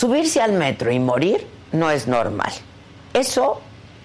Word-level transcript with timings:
Subirse 0.00 0.40
al 0.40 0.52
metro 0.52 0.90
y 0.90 0.98
morir 0.98 1.46
no 1.72 1.90
es 1.90 2.08
normal. 2.08 2.50
Eso, 3.12 3.60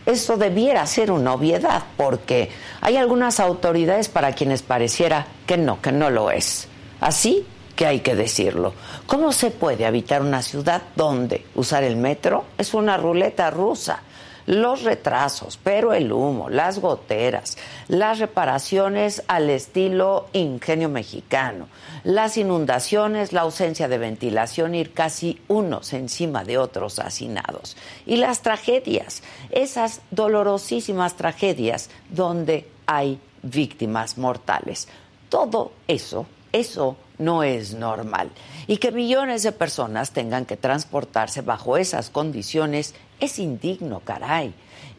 eso 0.05 0.35
debiera 0.35 0.85
ser 0.87 1.09
una 1.09 1.33
obviedad, 1.33 1.83
porque 1.95 2.49
hay 2.81 2.97
algunas 2.97 3.39
autoridades 3.39 4.09
para 4.09 4.33
quienes 4.33 4.61
pareciera 4.61 5.25
que 5.47 5.55
no, 5.55 5.81
que 5.81 5.93
no 5.93 6.09
lo 6.09 6.31
es. 6.31 6.67
Así 6.99 7.47
que 7.77 7.85
hay 7.85 8.01
que 8.01 8.13
decirlo. 8.13 8.73
¿Cómo 9.07 9.31
se 9.31 9.51
puede 9.51 9.85
habitar 9.85 10.21
una 10.21 10.41
ciudad 10.41 10.81
donde 10.97 11.45
usar 11.55 11.85
el 11.85 11.95
metro 11.95 12.43
es 12.57 12.73
una 12.73 12.97
ruleta 12.97 13.49
rusa? 13.49 14.01
Los 14.45 14.83
retrasos, 14.83 15.59
pero 15.61 15.93
el 15.93 16.11
humo, 16.11 16.49
las 16.49 16.79
goteras, 16.79 17.57
las 17.87 18.19
reparaciones 18.19 19.23
al 19.27 19.49
estilo 19.49 20.27
ingenio 20.33 20.89
mexicano, 20.89 21.67
las 22.03 22.37
inundaciones, 22.37 23.33
la 23.33 23.41
ausencia 23.41 23.87
de 23.87 23.97
ventilación, 23.97 24.75
ir 24.75 24.93
casi 24.93 25.41
unos 25.47 25.93
encima 25.93 26.43
de 26.43 26.57
otros 26.57 26.99
hacinados 26.99 27.75
y 28.05 28.17
las 28.17 28.41
tragedias, 28.41 29.23
esas 29.49 30.01
dolorosísimas 30.11 31.15
tragedias 31.15 31.89
donde 32.09 32.69
hay 32.85 33.19
víctimas 33.41 34.17
mortales. 34.17 34.87
Todo 35.29 35.71
eso, 35.87 36.27
eso 36.51 36.97
no 37.17 37.43
es 37.43 37.73
normal. 37.73 38.29
Y 38.67 38.77
que 38.77 38.91
millones 38.91 39.43
de 39.43 39.51
personas 39.51 40.11
tengan 40.11 40.45
que 40.45 40.57
transportarse 40.57 41.41
bajo 41.41 41.77
esas 41.77 42.09
condiciones 42.09 42.93
es 43.19 43.39
indigno, 43.39 44.01
caray. 44.01 44.53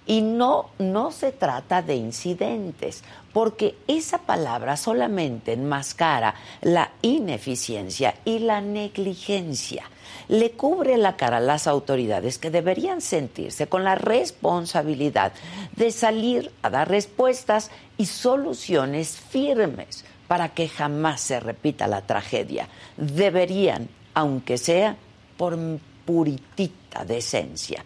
Y 0.09 0.22
no, 0.22 0.70
no 0.78 1.11
se 1.11 1.33
trata 1.33 1.83
de 1.83 1.97
incidentes, 1.97 3.03
porque 3.33 3.75
esa 3.89 4.19
palabra 4.19 4.77
solamente 4.77 5.53
enmascara 5.53 6.36
la 6.62 6.92
ineficiencia 7.03 8.14
y 8.25 8.39
la 8.39 8.61
negligencia. 8.61 9.91
Le 10.29 10.52
cubre 10.52 10.96
la 10.96 11.17
cara 11.17 11.39
a 11.39 11.41
las 11.41 11.67
autoridades 11.67 12.39
que 12.39 12.52
deberían 12.52 13.01
sentirse 13.01 13.67
con 13.67 13.83
la 13.83 13.96
responsabilidad 13.96 15.33
de 15.74 15.91
salir 15.91 16.52
a 16.62 16.70
dar 16.70 16.89
respuestas 16.89 17.70
y 17.98 18.07
soluciones 18.07 19.17
firmes 19.17 20.05
para 20.29 20.51
que 20.51 20.68
jamás 20.68 21.20
se 21.20 21.41
repita 21.41 21.89
la 21.89 22.02
tragedia. 22.02 22.68
Deberían, 22.96 23.89
aunque 24.14 24.57
sea 24.57 24.96
por 25.36 25.58
puritita 26.05 27.05
decencia. 27.05 27.85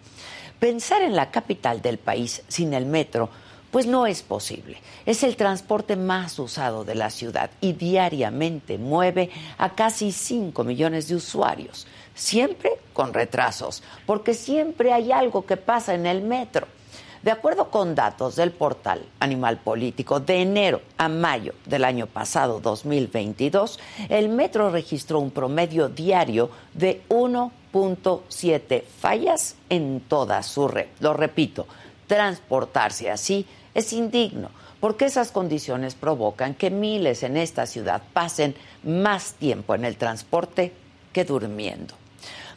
Pensar 0.60 1.00
en 1.00 1.16
la 1.16 1.30
capital 1.30 1.80
del 1.80 1.96
país 1.96 2.42
sin 2.46 2.74
el 2.74 2.84
metro, 2.84 3.30
pues 3.70 3.86
no 3.86 4.06
es 4.06 4.22
posible. 4.22 4.78
Es 5.06 5.22
el 5.22 5.36
transporte 5.36 5.96
más 5.96 6.38
usado 6.38 6.84
de 6.84 6.94
la 6.94 7.08
ciudad 7.08 7.50
y 7.62 7.72
diariamente 7.72 8.76
mueve 8.76 9.30
a 9.56 9.70
casi 9.70 10.12
5 10.12 10.62
millones 10.64 11.08
de 11.08 11.14
usuarios, 11.14 11.86
siempre 12.14 12.72
con 12.92 13.14
retrasos, 13.14 13.82
porque 14.04 14.34
siempre 14.34 14.92
hay 14.92 15.12
algo 15.12 15.46
que 15.46 15.56
pasa 15.56 15.94
en 15.94 16.04
el 16.04 16.20
metro. 16.20 16.66
De 17.22 17.30
acuerdo 17.30 17.70
con 17.70 17.94
datos 17.94 18.36
del 18.36 18.50
portal 18.50 19.04
Animal 19.20 19.58
Político, 19.58 20.20
de 20.20 20.40
enero 20.40 20.80
a 20.96 21.10
mayo 21.10 21.52
del 21.66 21.84
año 21.84 22.06
pasado, 22.06 22.60
2022, 22.60 23.78
el 24.08 24.30
metro 24.30 24.70
registró 24.70 25.20
un 25.20 25.30
promedio 25.30 25.90
diario 25.90 26.50
de 26.72 27.02
1 27.08 27.52
siete 28.28 28.86
fallas 28.98 29.54
en 29.68 30.00
toda 30.00 30.42
su 30.42 30.66
red. 30.66 30.86
Lo 31.00 31.12
repito, 31.12 31.66
transportarse 32.06 33.10
así 33.10 33.44
es 33.74 33.92
indigno, 33.92 34.48
porque 34.80 35.04
esas 35.04 35.30
condiciones 35.30 35.94
provocan 35.94 36.54
que 36.54 36.70
miles 36.70 37.22
en 37.22 37.36
esta 37.36 37.66
ciudad 37.66 38.02
pasen 38.14 38.54
más 38.82 39.34
tiempo 39.34 39.74
en 39.74 39.84
el 39.84 39.98
transporte 39.98 40.72
que 41.12 41.26
durmiendo. 41.26 41.94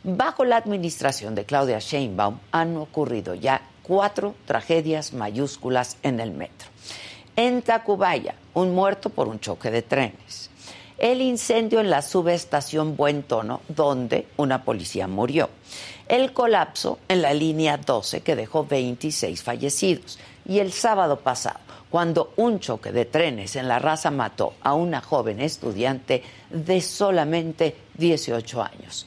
Bajo 0.05 0.45
la 0.45 0.55
administración 0.55 1.35
de 1.35 1.45
Claudia 1.45 1.79
Sheinbaum 1.79 2.39
han 2.51 2.77
ocurrido 2.77 3.35
ya 3.35 3.61
cuatro 3.83 4.33
tragedias 4.45 5.13
mayúsculas 5.13 5.97
en 6.01 6.19
el 6.19 6.31
metro. 6.31 6.69
En 7.35 7.61
Tacubaya, 7.61 8.35
un 8.55 8.73
muerto 8.73 9.09
por 9.09 9.27
un 9.27 9.39
choque 9.39 9.69
de 9.69 9.81
trenes 9.83 10.49
el 11.03 11.21
incendio 11.21 11.81
en 11.81 11.89
la 11.89 12.01
subestación 12.01 12.95
Buen 12.95 13.23
Tono, 13.23 13.59
donde 13.67 14.27
una 14.37 14.63
policía 14.63 15.05
murió, 15.05 15.49
el 16.07 16.31
colapso 16.31 16.99
en 17.09 17.21
la 17.21 17.33
línea 17.33 17.77
12 17.77 18.21
que 18.21 18.37
dejó 18.37 18.65
26 18.65 19.43
fallecidos 19.43 20.17
y 20.47 20.59
el 20.59 20.71
sábado 20.71 21.19
pasado, 21.19 21.59
cuando 21.89 22.31
un 22.37 22.59
choque 22.59 22.93
de 22.93 23.03
trenes 23.03 23.57
en 23.57 23.67
la 23.67 23.79
raza 23.79 24.11
mató 24.11 24.53
a 24.61 24.75
una 24.75 25.01
joven 25.01 25.41
estudiante 25.41 26.23
de 26.49 26.79
solamente 26.79 27.75
18 27.97 28.61
años. 28.61 29.05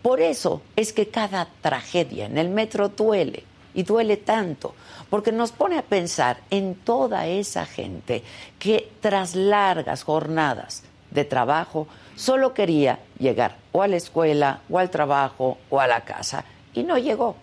Por 0.00 0.20
eso 0.20 0.62
es 0.76 0.94
que 0.94 1.08
cada 1.08 1.48
tragedia 1.60 2.26
en 2.26 2.38
el 2.38 2.48
metro 2.48 2.88
duele 2.88 3.44
y 3.74 3.82
duele 3.82 4.16
tanto, 4.16 4.74
porque 5.10 5.32
nos 5.32 5.52
pone 5.52 5.78
a 5.78 5.82
pensar 5.82 6.38
en 6.50 6.74
toda 6.74 7.26
esa 7.26 7.66
gente 7.66 8.22
que 8.58 8.90
tras 9.00 9.34
largas 9.34 10.02
jornadas 10.02 10.84
de 11.10 11.24
trabajo, 11.24 11.86
solo 12.16 12.54
quería 12.54 12.98
llegar 13.18 13.56
o 13.72 13.82
a 13.82 13.88
la 13.88 13.96
escuela, 13.96 14.60
o 14.68 14.78
al 14.78 14.90
trabajo, 14.90 15.58
o 15.70 15.80
a 15.80 15.86
la 15.86 16.02
casa, 16.02 16.44
y 16.74 16.82
no 16.82 16.98
llegó, 16.98 17.36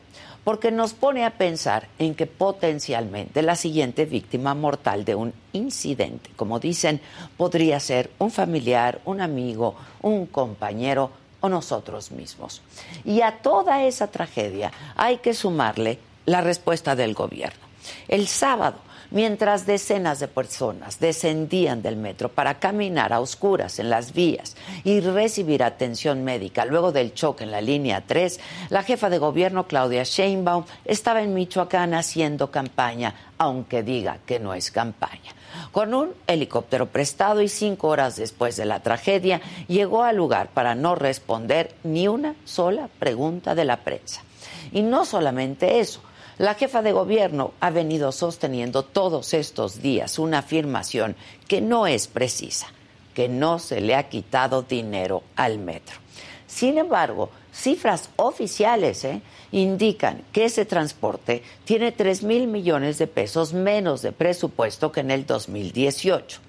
porque 0.43 0.71
nos 0.71 0.93
pone 0.93 1.25
a 1.25 1.37
pensar 1.37 1.87
en 1.97 2.15
que 2.15 2.27
potencialmente 2.27 3.41
la 3.41 3.55
siguiente 3.55 4.05
víctima 4.05 4.53
mortal 4.53 5.05
de 5.05 5.15
un 5.15 5.33
incidente, 5.53 6.31
como 6.35 6.59
dicen, 6.59 6.99
podría 7.37 7.79
ser 7.79 8.11
un 8.19 8.31
familiar, 8.31 8.99
un 9.05 9.21
amigo, 9.21 9.75
un 10.01 10.25
compañero 10.25 11.11
o 11.39 11.49
nosotros 11.49 12.11
mismos. 12.11 12.61
Y 13.05 13.21
a 13.21 13.37
toda 13.41 13.83
esa 13.83 14.07
tragedia 14.07 14.71
hay 14.95 15.17
que 15.17 15.33
sumarle 15.33 15.99
la 16.31 16.41
respuesta 16.41 16.95
del 16.95 17.13
gobierno. 17.13 17.59
El 18.07 18.27
sábado, 18.27 18.77
mientras 19.11 19.65
decenas 19.65 20.19
de 20.19 20.29
personas 20.29 20.99
descendían 20.99 21.81
del 21.81 21.97
metro 21.97 22.29
para 22.29 22.57
caminar 22.59 23.11
a 23.11 23.19
oscuras 23.19 23.79
en 23.79 23.89
las 23.89 24.13
vías 24.13 24.55
y 24.85 25.01
recibir 25.01 25.61
atención 25.61 26.23
médica 26.23 26.63
luego 26.63 26.93
del 26.93 27.13
choque 27.13 27.43
en 27.43 27.51
la 27.51 27.59
línea 27.59 28.03
3, 28.07 28.39
la 28.69 28.83
jefa 28.83 29.09
de 29.09 29.17
gobierno 29.17 29.67
Claudia 29.67 30.03
Sheinbaum 30.03 30.63
estaba 30.85 31.21
en 31.21 31.33
Michoacán 31.33 31.93
haciendo 31.93 32.49
campaña, 32.49 33.13
aunque 33.37 33.83
diga 33.83 34.19
que 34.25 34.39
no 34.39 34.53
es 34.53 34.71
campaña. 34.71 35.35
Con 35.73 35.93
un 35.93 36.13
helicóptero 36.27 36.85
prestado 36.85 37.41
y 37.41 37.49
cinco 37.49 37.89
horas 37.89 38.15
después 38.15 38.55
de 38.55 38.65
la 38.65 38.79
tragedia, 38.79 39.41
llegó 39.67 40.03
al 40.03 40.15
lugar 40.15 40.49
para 40.53 40.75
no 40.75 40.95
responder 40.95 41.75
ni 41.83 42.07
una 42.07 42.35
sola 42.45 42.87
pregunta 42.99 43.53
de 43.53 43.65
la 43.65 43.77
prensa. 43.83 44.23
Y 44.71 44.81
no 44.81 45.03
solamente 45.03 45.79
eso, 45.81 46.01
la 46.41 46.55
jefa 46.55 46.81
de 46.81 46.91
gobierno 46.91 47.53
ha 47.59 47.69
venido 47.69 48.11
sosteniendo 48.11 48.81
todos 48.81 49.35
estos 49.35 49.83
días 49.83 50.17
una 50.17 50.39
afirmación 50.39 51.15
que 51.47 51.61
no 51.61 51.85
es 51.85 52.07
precisa, 52.07 52.65
que 53.13 53.29
no 53.29 53.59
se 53.59 53.79
le 53.79 53.93
ha 53.93 54.09
quitado 54.09 54.63
dinero 54.63 55.21
al 55.35 55.59
metro. 55.59 55.97
Sin 56.47 56.79
embargo, 56.79 57.29
cifras 57.53 58.09
oficiales 58.15 59.05
¿eh? 59.05 59.21
indican 59.51 60.23
que 60.31 60.45
ese 60.45 60.65
transporte 60.65 61.43
tiene 61.63 61.91
3 61.91 62.23
mil 62.23 62.47
millones 62.47 62.97
de 62.97 63.05
pesos 63.05 63.53
menos 63.53 64.01
de 64.01 64.11
presupuesto 64.11 64.91
que 64.91 65.01
en 65.01 65.11
el 65.11 65.27
2018. 65.27 66.41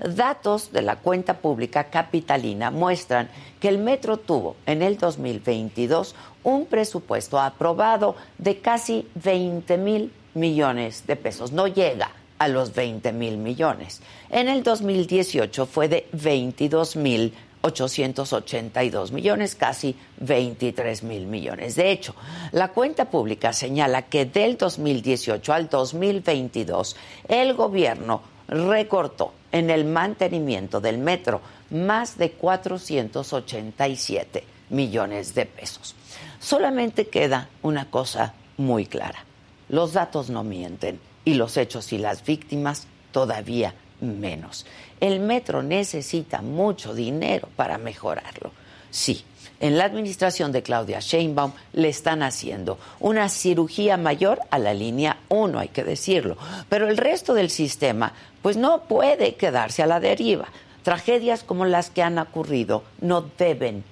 Datos 0.00 0.72
de 0.72 0.82
la 0.82 0.96
cuenta 0.96 1.38
pública 1.38 1.84
capitalina 1.84 2.70
muestran 2.70 3.28
que 3.60 3.68
el 3.68 3.78
metro 3.78 4.16
tuvo 4.18 4.56
en 4.66 4.82
el 4.82 4.98
2022 4.98 6.14
un 6.42 6.66
presupuesto 6.66 7.40
aprobado 7.40 8.16
de 8.38 8.58
casi 8.58 9.08
20 9.14 9.78
mil 9.78 10.12
millones 10.34 11.06
de 11.06 11.16
pesos. 11.16 11.52
No 11.52 11.66
llega 11.66 12.10
a 12.38 12.48
los 12.48 12.74
20 12.74 13.12
mil 13.12 13.38
millones. 13.38 14.02
En 14.30 14.48
el 14.48 14.62
2018 14.62 15.66
fue 15.66 15.88
de 15.88 16.08
22 16.12 16.96
mil 16.96 17.32
882 17.64 19.10
millones, 19.12 19.54
casi 19.54 19.96
23 20.18 21.02
mil 21.02 21.26
millones. 21.26 21.76
De 21.76 21.90
hecho, 21.90 22.14
la 22.52 22.68
cuenta 22.68 23.06
pública 23.06 23.54
señala 23.54 24.02
que 24.02 24.26
del 24.26 24.58
2018 24.58 25.52
al 25.52 25.68
2022 25.70 26.96
el 27.26 27.54
gobierno 27.54 28.20
recortó 28.48 29.32
en 29.54 29.70
el 29.70 29.84
mantenimiento 29.84 30.80
del 30.80 30.98
metro 30.98 31.40
más 31.70 32.18
de 32.18 32.32
487 32.32 34.42
millones 34.70 35.32
de 35.36 35.46
pesos. 35.46 35.94
Solamente 36.40 37.06
queda 37.06 37.48
una 37.62 37.88
cosa 37.88 38.34
muy 38.56 38.86
clara. 38.86 39.24
Los 39.68 39.92
datos 39.92 40.28
no 40.28 40.42
mienten 40.42 40.98
y 41.24 41.34
los 41.34 41.56
hechos 41.56 41.92
y 41.92 41.98
las 41.98 42.24
víctimas 42.24 42.88
todavía 43.12 43.76
menos. 44.00 44.66
El 44.98 45.20
metro 45.20 45.62
necesita 45.62 46.42
mucho 46.42 46.92
dinero 46.92 47.48
para 47.54 47.78
mejorarlo. 47.78 48.50
Sí, 48.94 49.24
en 49.58 49.76
la 49.76 49.86
administración 49.86 50.52
de 50.52 50.62
Claudia 50.62 51.00
Sheinbaum 51.00 51.50
le 51.72 51.88
están 51.88 52.22
haciendo 52.22 52.78
una 53.00 53.28
cirugía 53.28 53.96
mayor 53.96 54.38
a 54.52 54.60
la 54.60 54.72
línea 54.72 55.16
1, 55.30 55.58
hay 55.58 55.66
que 55.66 55.82
decirlo. 55.82 56.36
Pero 56.68 56.88
el 56.88 56.96
resto 56.96 57.34
del 57.34 57.50
sistema, 57.50 58.12
pues 58.40 58.56
no 58.56 58.82
puede 58.84 59.34
quedarse 59.34 59.82
a 59.82 59.88
la 59.88 59.98
deriva. 59.98 60.46
Tragedias 60.84 61.42
como 61.42 61.64
las 61.64 61.90
que 61.90 62.04
han 62.04 62.20
ocurrido 62.20 62.84
no 63.00 63.22
deben 63.36 63.82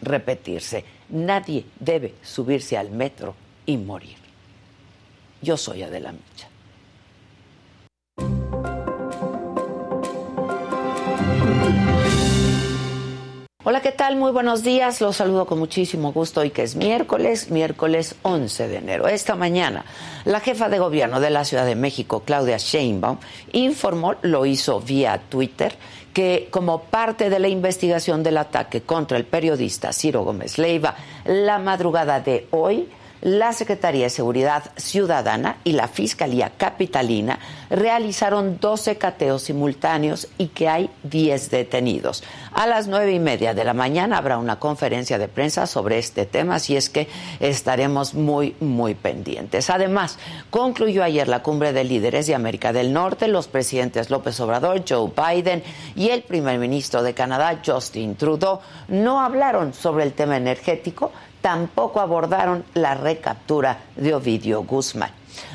repetirse. 0.00 0.84
Nadie 1.08 1.64
debe 1.80 2.14
subirse 2.22 2.78
al 2.78 2.90
metro 2.90 3.34
y 3.66 3.76
morir. 3.78 4.18
Yo 5.42 5.56
soy 5.56 5.82
Adela 5.82 6.12
Micha. 6.12 6.46
Hola, 13.68 13.80
¿qué 13.80 13.90
tal? 13.90 14.14
Muy 14.14 14.30
buenos 14.30 14.62
días. 14.62 15.00
Los 15.00 15.16
saludo 15.16 15.44
con 15.44 15.58
muchísimo 15.58 16.12
gusto 16.12 16.40
hoy 16.40 16.50
que 16.50 16.62
es 16.62 16.76
miércoles, 16.76 17.50
miércoles 17.50 18.14
11 18.22 18.68
de 18.68 18.76
enero. 18.76 19.08
Esta 19.08 19.34
mañana, 19.34 19.84
la 20.24 20.38
jefa 20.38 20.68
de 20.68 20.78
gobierno 20.78 21.18
de 21.18 21.30
la 21.30 21.44
Ciudad 21.44 21.66
de 21.66 21.74
México, 21.74 22.22
Claudia 22.24 22.58
Sheinbaum, 22.58 23.18
informó, 23.50 24.14
lo 24.22 24.46
hizo 24.46 24.80
vía 24.80 25.20
Twitter, 25.28 25.74
que 26.14 26.46
como 26.52 26.82
parte 26.82 27.28
de 27.28 27.40
la 27.40 27.48
investigación 27.48 28.22
del 28.22 28.38
ataque 28.38 28.82
contra 28.82 29.18
el 29.18 29.24
periodista 29.24 29.92
Ciro 29.92 30.22
Gómez 30.22 30.58
Leiva, 30.58 30.94
la 31.24 31.58
madrugada 31.58 32.20
de 32.20 32.46
hoy, 32.52 32.88
la 33.20 33.52
Secretaría 33.52 34.04
de 34.04 34.10
Seguridad 34.10 34.64
Ciudadana 34.76 35.58
y 35.64 35.72
la 35.72 35.88
Fiscalía 35.88 36.52
Capitalina 36.56 37.38
realizaron 37.70 38.58
12 38.60 38.96
cateos 38.96 39.42
simultáneos 39.42 40.28
y 40.38 40.48
que 40.48 40.68
hay 40.68 40.90
10 41.04 41.50
detenidos. 41.50 42.22
A 42.52 42.66
las 42.66 42.86
nueve 42.88 43.12
y 43.12 43.18
media 43.18 43.54
de 43.54 43.64
la 43.64 43.74
mañana 43.74 44.18
habrá 44.18 44.38
una 44.38 44.58
conferencia 44.58 45.18
de 45.18 45.28
prensa 45.28 45.66
sobre 45.66 45.98
este 45.98 46.24
tema, 46.24 46.56
así 46.56 46.76
es 46.76 46.88
que 46.88 47.08
estaremos 47.40 48.14
muy, 48.14 48.56
muy 48.60 48.94
pendientes. 48.94 49.70
Además, 49.70 50.18
concluyó 50.50 51.02
ayer 51.02 51.28
la 51.28 51.42
cumbre 51.42 51.72
de 51.72 51.84
líderes 51.84 52.26
de 52.26 52.34
América 52.34 52.72
del 52.72 52.92
Norte. 52.92 53.28
Los 53.28 53.48
presidentes 53.48 54.10
López 54.10 54.38
Obrador, 54.40 54.84
Joe 54.88 55.10
Biden 55.14 55.62
y 55.94 56.08
el 56.08 56.22
primer 56.22 56.58
ministro 56.58 57.02
de 57.02 57.14
Canadá, 57.14 57.60
Justin 57.64 58.16
Trudeau, 58.16 58.60
no 58.88 59.20
hablaron 59.20 59.74
sobre 59.74 60.04
el 60.04 60.12
tema 60.12 60.36
energético 60.36 61.12
tampoco 61.46 62.00
abordaron 62.00 62.64
la 62.74 62.96
recaptura 62.96 63.78
de 63.94 64.12
Ovidio 64.12 64.64
Guzmán. 64.64 65.12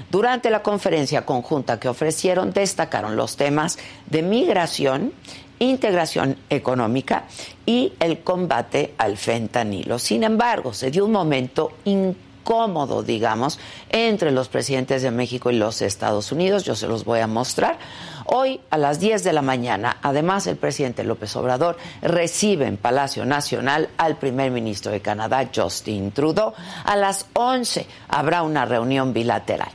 Durante 0.10 0.50
la 0.50 0.64
conferencia 0.64 1.26
conjunta 1.26 1.82
que 1.82 1.90
ofrecieron, 1.90 2.54
destacaron 2.54 3.18
los 3.18 3.36
temas 3.36 3.78
de 4.06 4.22
migración, 4.22 5.12
integración 5.60 6.38
económica 6.50 7.26
y 7.66 7.92
el 8.00 8.20
combate 8.22 8.94
al 8.98 9.18
fentanilo. 9.18 10.00
Sin 10.00 10.24
embargo, 10.24 10.72
se 10.72 10.92
dio 10.92 11.04
un 11.04 11.12
momento 11.12 11.74
incómodo, 11.84 13.04
digamos, 13.04 13.60
entre 13.90 14.32
los 14.32 14.48
presidentes 14.48 15.02
de 15.02 15.12
México 15.12 15.52
y 15.52 15.58
los 15.58 15.82
Estados 15.82 16.32
Unidos. 16.32 16.64
Yo 16.64 16.74
se 16.74 16.88
los 16.88 17.04
voy 17.04 17.20
a 17.20 17.28
mostrar. 17.28 17.78
Hoy 18.26 18.60
a 18.70 18.78
las 18.78 19.00
10 19.00 19.24
de 19.24 19.34
la 19.34 19.42
mañana, 19.42 19.98
además, 20.02 20.48
el 20.48 20.58
presidente 20.58 21.04
López 21.04 21.36
Obrador 21.36 21.78
recibe 22.02 22.66
en 22.66 22.78
Palacio 22.78 23.26
Nacional 23.26 23.90
al 23.98 24.18
primer 24.18 24.52
ministro 24.52 24.92
de 24.92 25.02
Canadá, 25.02 25.50
Justin 25.54 26.12
Trudeau. 26.12 26.54
A 26.84 26.96
las 26.96 27.26
11 27.34 27.86
habrá 28.10 28.44
una 28.44 28.66
reunión 28.66 29.14
bilateral. 29.14 29.72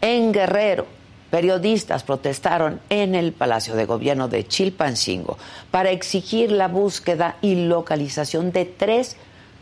En 0.00 0.32
Guerrero, 0.32 0.86
periodistas 1.30 2.02
protestaron 2.02 2.80
en 2.88 3.14
el 3.14 3.32
Palacio 3.32 3.74
de 3.74 3.86
Gobierno 3.86 4.28
de 4.28 4.46
Chilpancingo 4.46 5.38
para 5.70 5.90
exigir 5.90 6.52
la 6.52 6.68
búsqueda 6.68 7.36
y 7.40 7.66
localización 7.66 8.52
de 8.52 8.64
tres 8.64 9.16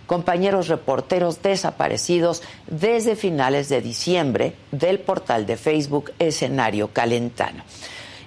compañeros 0.06 0.69
reporteros 0.69 1.43
desaparecidos 1.43 2.43
desde 2.67 3.17
finales 3.17 3.69
de 3.69 3.81
diciembre 3.81 4.55
del 4.70 4.99
portal 5.00 5.47
de 5.47 5.56
Facebook 5.56 6.12
Escenario 6.19 6.88
Calentano. 6.88 7.65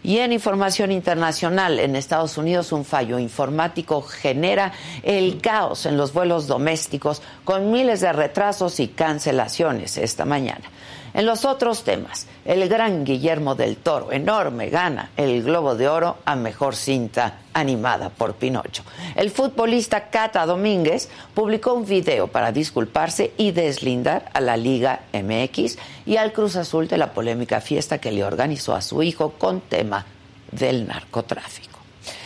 Y 0.04 0.20
en 0.20 0.32
información 0.32 0.92
internacional, 0.92 1.80
en 1.80 1.96
Estados 1.96 2.38
Unidos 2.38 2.72
un 2.72 2.86
fallo 2.86 3.20
informático 3.20 4.02
genera 4.02 4.72
el 5.04 5.42
caos 5.42 5.86
en 5.86 5.98
los 5.98 6.14
vuelos 6.14 6.48
domésticos 6.48 7.22
con 7.44 7.72
miles 7.72 8.02
de 8.02 8.14
retrasos 8.14 8.80
y 8.80 8.90
cancelaciones 8.90 9.98
esta 9.98 10.26
mañana. 10.26 10.70
En 11.18 11.26
los 11.26 11.46
otros 11.46 11.84
temas, 11.84 12.28
el 12.46 12.70
gran 12.70 13.04
Guillermo 13.04 13.56
del 13.56 13.78
Toro, 13.78 14.12
enorme, 14.12 14.70
gana 14.70 15.10
el 15.18 15.42
Globo 15.42 15.74
de 15.74 15.88
Oro 15.88 16.18
a 16.26 16.36
Mejor 16.36 16.76
Cinta 16.76 17.40
Animada 17.56 18.10
por 18.10 18.36
Pinocho. 18.36 18.84
El 19.16 19.32
futbolista 19.32 20.12
Cata 20.12 20.46
Domínguez 20.46 21.10
publicó 21.34 21.74
un 21.74 21.88
video 21.88 22.28
para 22.28 22.52
disculparse 22.52 23.32
y 23.36 23.50
deslindar 23.50 24.30
a 24.32 24.42
la 24.42 24.58
Liga 24.58 25.06
MX 25.12 25.80
y 26.06 26.18
al 26.18 26.34
Cruz 26.34 26.56
Azul 26.56 26.88
de 26.88 27.00
la 27.00 27.14
polémica 27.14 27.62
fiesta 27.62 27.98
que 27.98 28.12
le 28.12 28.24
organizó 28.24 28.76
a 28.76 28.82
su 28.84 29.02
hijo 29.02 29.32
con 29.40 29.62
tema 29.62 30.06
del 30.52 30.86
narcotráfico. 30.86 31.80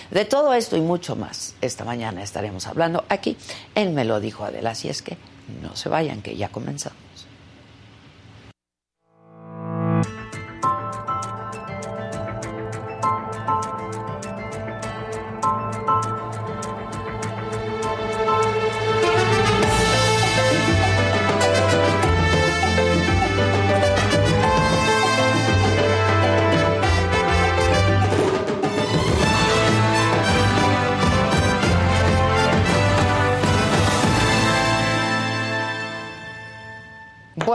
De 0.09 0.25
todo 0.25 0.53
esto 0.53 0.75
y 0.75 0.81
mucho 0.81 1.15
más, 1.15 1.55
esta 1.61 1.85
mañana 1.85 2.23
estaremos 2.23 2.67
hablando 2.67 3.05
aquí 3.07 3.37
en 3.73 3.95
Me 3.95 4.03
lo 4.03 4.19
dijo 4.19 4.43
Adela, 4.43 4.71
así 4.71 4.89
es 4.89 5.01
que 5.01 5.15
no 5.61 5.77
se 5.77 5.87
vayan, 5.87 6.21
que 6.21 6.35
ya 6.35 6.49
comenzamos. 6.49 7.10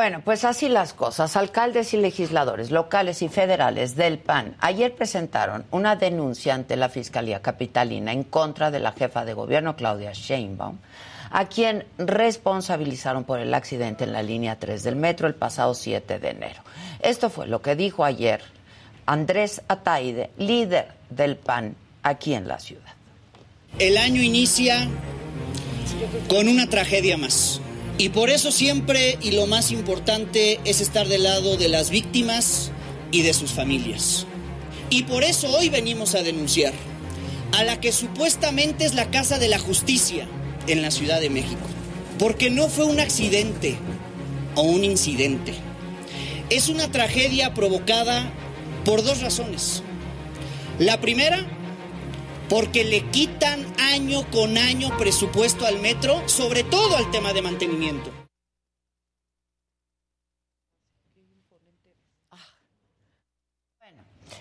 Bueno, 0.06 0.22
pues 0.24 0.44
así 0.44 0.68
las 0.68 0.92
cosas. 0.92 1.36
Alcaldes 1.36 1.92
y 1.92 1.96
legisladores 1.96 2.70
locales 2.70 3.22
y 3.22 3.28
federales 3.28 3.96
del 3.96 4.20
PAN 4.20 4.54
ayer 4.60 4.94
presentaron 4.94 5.64
una 5.72 5.96
denuncia 5.96 6.54
ante 6.54 6.76
la 6.76 6.88
Fiscalía 6.88 7.42
Capitalina 7.42 8.12
en 8.12 8.22
contra 8.22 8.70
de 8.70 8.78
la 8.78 8.92
jefa 8.92 9.24
de 9.24 9.34
gobierno, 9.34 9.74
Claudia 9.74 10.12
Sheinbaum, 10.12 10.78
a 11.32 11.46
quien 11.46 11.86
responsabilizaron 11.98 13.24
por 13.24 13.40
el 13.40 13.52
accidente 13.52 14.04
en 14.04 14.12
la 14.12 14.22
línea 14.22 14.60
3 14.60 14.84
del 14.84 14.94
metro 14.94 15.26
el 15.26 15.34
pasado 15.34 15.74
7 15.74 16.20
de 16.20 16.30
enero. 16.30 16.62
Esto 17.00 17.28
fue 17.28 17.48
lo 17.48 17.60
que 17.60 17.74
dijo 17.74 18.04
ayer 18.04 18.42
Andrés 19.06 19.62
Ataide, 19.66 20.30
líder 20.38 20.86
del 21.10 21.34
PAN 21.34 21.74
aquí 22.04 22.34
en 22.34 22.46
la 22.46 22.60
ciudad. 22.60 22.94
El 23.80 23.96
año 23.96 24.22
inicia 24.22 24.86
con 26.28 26.46
una 26.46 26.68
tragedia 26.68 27.16
más 27.16 27.60
y 27.98 28.10
por 28.10 28.30
eso 28.30 28.52
siempre 28.52 29.18
y 29.22 29.30
lo 29.30 29.46
más 29.46 29.70
importante 29.72 30.60
es 30.64 30.80
estar 30.80 31.08
del 31.08 31.22
lado 31.22 31.56
de 31.56 31.68
las 31.68 31.90
víctimas 31.90 32.70
y 33.10 33.22
de 33.22 33.32
sus 33.32 33.52
familias. 33.52 34.26
Y 34.90 35.04
por 35.04 35.24
eso 35.24 35.50
hoy 35.50 35.70
venimos 35.70 36.14
a 36.14 36.22
denunciar 36.22 36.72
a 37.52 37.64
la 37.64 37.80
que 37.80 37.92
supuestamente 37.92 38.84
es 38.84 38.94
la 38.94 39.10
Casa 39.10 39.38
de 39.38 39.48
la 39.48 39.58
Justicia, 39.58 40.28
en 40.66 40.82
la 40.82 40.90
Ciudad 40.90 41.20
de 41.20 41.30
México. 41.30 41.66
Porque 42.18 42.50
no 42.50 42.68
fue 42.68 42.84
un 42.84 43.00
accidente 43.00 43.76
o 44.54 44.62
un 44.62 44.84
incidente. 44.84 45.54
Es 46.50 46.68
una 46.68 46.90
tragedia 46.90 47.54
provocada 47.54 48.30
por 48.84 49.02
dos 49.02 49.22
razones. 49.22 49.82
La 50.78 51.00
primera, 51.00 51.46
porque 52.48 52.84
le 52.84 53.02
quitan 53.10 53.64
año 53.78 54.28
con 54.30 54.58
año 54.58 54.96
presupuesto 54.98 55.66
al 55.66 55.80
metro, 55.80 56.28
sobre 56.28 56.64
todo 56.64 56.96
al 56.96 57.10
tema 57.10 57.32
de 57.32 57.42
mantenimiento. 57.42 58.12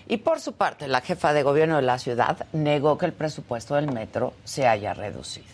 Y 0.08 0.18
por 0.18 0.40
su 0.40 0.52
parte, 0.52 0.86
la 0.86 1.00
jefa 1.00 1.32
de 1.32 1.42
gobierno 1.42 1.76
de 1.76 1.82
la 1.82 1.98
ciudad 1.98 2.46
negó 2.52 2.96
que 2.96 3.06
el 3.06 3.12
presupuesto 3.12 3.74
del 3.74 3.90
metro 3.92 4.34
se 4.44 4.66
haya 4.66 4.94
reducido. 4.94 5.46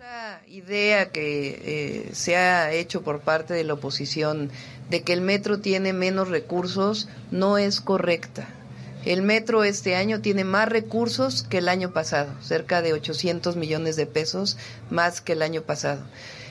La 0.00 0.40
idea 0.48 1.10
que 1.12 2.08
eh, 2.08 2.14
se 2.14 2.36
ha 2.36 2.72
hecho 2.72 3.02
por 3.02 3.20
parte 3.20 3.54
de 3.54 3.62
la 3.62 3.74
oposición 3.74 4.50
de 4.90 5.02
que 5.02 5.12
el 5.12 5.20
metro 5.20 5.60
tiene 5.60 5.92
menos 5.92 6.28
recursos 6.28 7.08
no 7.30 7.58
es 7.58 7.80
correcta. 7.80 8.48
El 9.04 9.22
metro 9.22 9.64
este 9.64 9.96
año 9.96 10.20
tiene 10.20 10.44
más 10.44 10.68
recursos 10.68 11.42
que 11.42 11.58
el 11.58 11.68
año 11.68 11.92
pasado, 11.92 12.32
cerca 12.42 12.82
de 12.82 12.92
800 12.92 13.56
millones 13.56 13.96
de 13.96 14.06
pesos 14.06 14.58
más 14.90 15.20
que 15.20 15.32
el 15.32 15.42
año 15.42 15.62
pasado. 15.62 16.02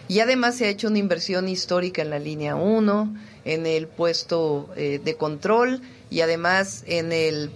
Y 0.07 0.21
además 0.21 0.55
se 0.55 0.65
ha 0.65 0.69
hecho 0.69 0.87
una 0.87 0.99
inversión 0.99 1.49
histórica 1.49 2.01
en 2.01 2.09
la 2.09 2.19
línea 2.19 2.55
1, 2.55 3.15
en 3.45 3.65
el 3.65 3.87
puesto 3.87 4.69
eh, 4.75 5.01
de 5.03 5.15
control 5.15 5.81
y 6.09 6.21
además 6.21 6.83
en 6.87 7.11
el 7.11 7.51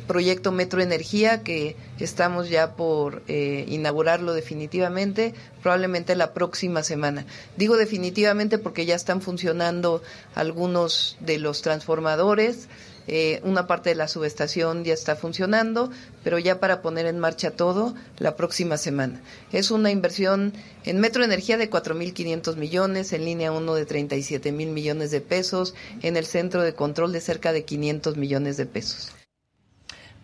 proyecto 0.00 0.52
Metro 0.52 0.80
Energía 0.80 1.42
que 1.42 1.76
estamos 1.98 2.48
ya 2.48 2.74
por 2.74 3.22
eh, 3.28 3.64
inaugurarlo 3.68 4.32
definitivamente, 4.32 5.34
probablemente 5.62 6.16
la 6.16 6.32
próxima 6.32 6.82
semana. 6.82 7.26
Digo 7.56 7.76
definitivamente 7.76 8.58
porque 8.58 8.86
ya 8.86 8.94
están 8.94 9.20
funcionando 9.20 10.02
algunos 10.34 11.16
de 11.20 11.38
los 11.38 11.62
transformadores, 11.62 12.68
eh, 13.08 13.40
una 13.44 13.66
parte 13.66 13.90
de 13.90 13.96
la 13.96 14.06
subestación 14.06 14.84
ya 14.84 14.94
está 14.94 15.16
funcionando, 15.16 15.90
pero 16.22 16.38
ya 16.38 16.60
para 16.60 16.82
poner 16.82 17.06
en 17.06 17.18
marcha 17.18 17.50
todo 17.50 17.94
la 18.18 18.36
próxima 18.36 18.76
semana. 18.76 19.20
Es 19.52 19.70
una 19.70 19.90
inversión 19.90 20.52
en 20.84 21.00
Metro 21.00 21.24
Energía 21.24 21.56
de 21.56 21.68
4.500 21.68 22.56
millones, 22.56 23.12
en 23.12 23.24
línea 23.24 23.52
1 23.52 23.74
de 23.74 23.86
37 23.86 24.52
mil 24.52 24.68
millones 24.68 25.10
de 25.10 25.20
pesos, 25.20 25.74
en 26.02 26.16
el 26.16 26.26
centro 26.26 26.62
de 26.62 26.74
control 26.74 27.12
de 27.12 27.20
cerca 27.20 27.52
de 27.52 27.64
500 27.64 28.16
millones 28.16 28.56
de 28.56 28.66
pesos. 28.66 29.12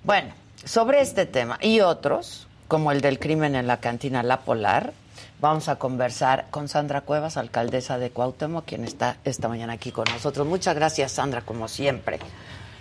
Bueno, 0.05 0.33
sobre 0.65 1.01
este 1.01 1.27
tema 1.27 1.59
y 1.61 1.81
otros, 1.81 2.47
como 2.69 2.93
el 2.93 3.01
del 3.01 3.19
crimen 3.19 3.57
en 3.57 3.67
la 3.67 3.81
cantina 3.81 4.23
La 4.23 4.41
Polar, 4.41 4.93
vamos 5.41 5.69
a 5.69 5.77
conversar 5.77 6.47
con 6.51 6.69
Sandra 6.69 7.01
Cuevas, 7.01 7.37
alcaldesa 7.37 7.99
de 7.99 8.11
Cuauhtémoc, 8.11 8.65
quien 8.65 8.85
está 8.85 9.17
esta 9.25 9.49
mañana 9.49 9.73
aquí 9.73 9.91
con 9.91 10.05
nosotros. 10.13 10.47
Muchas 10.47 10.77
gracias, 10.77 11.13
Sandra, 11.13 11.41
como 11.43 11.67
siempre 11.67 12.21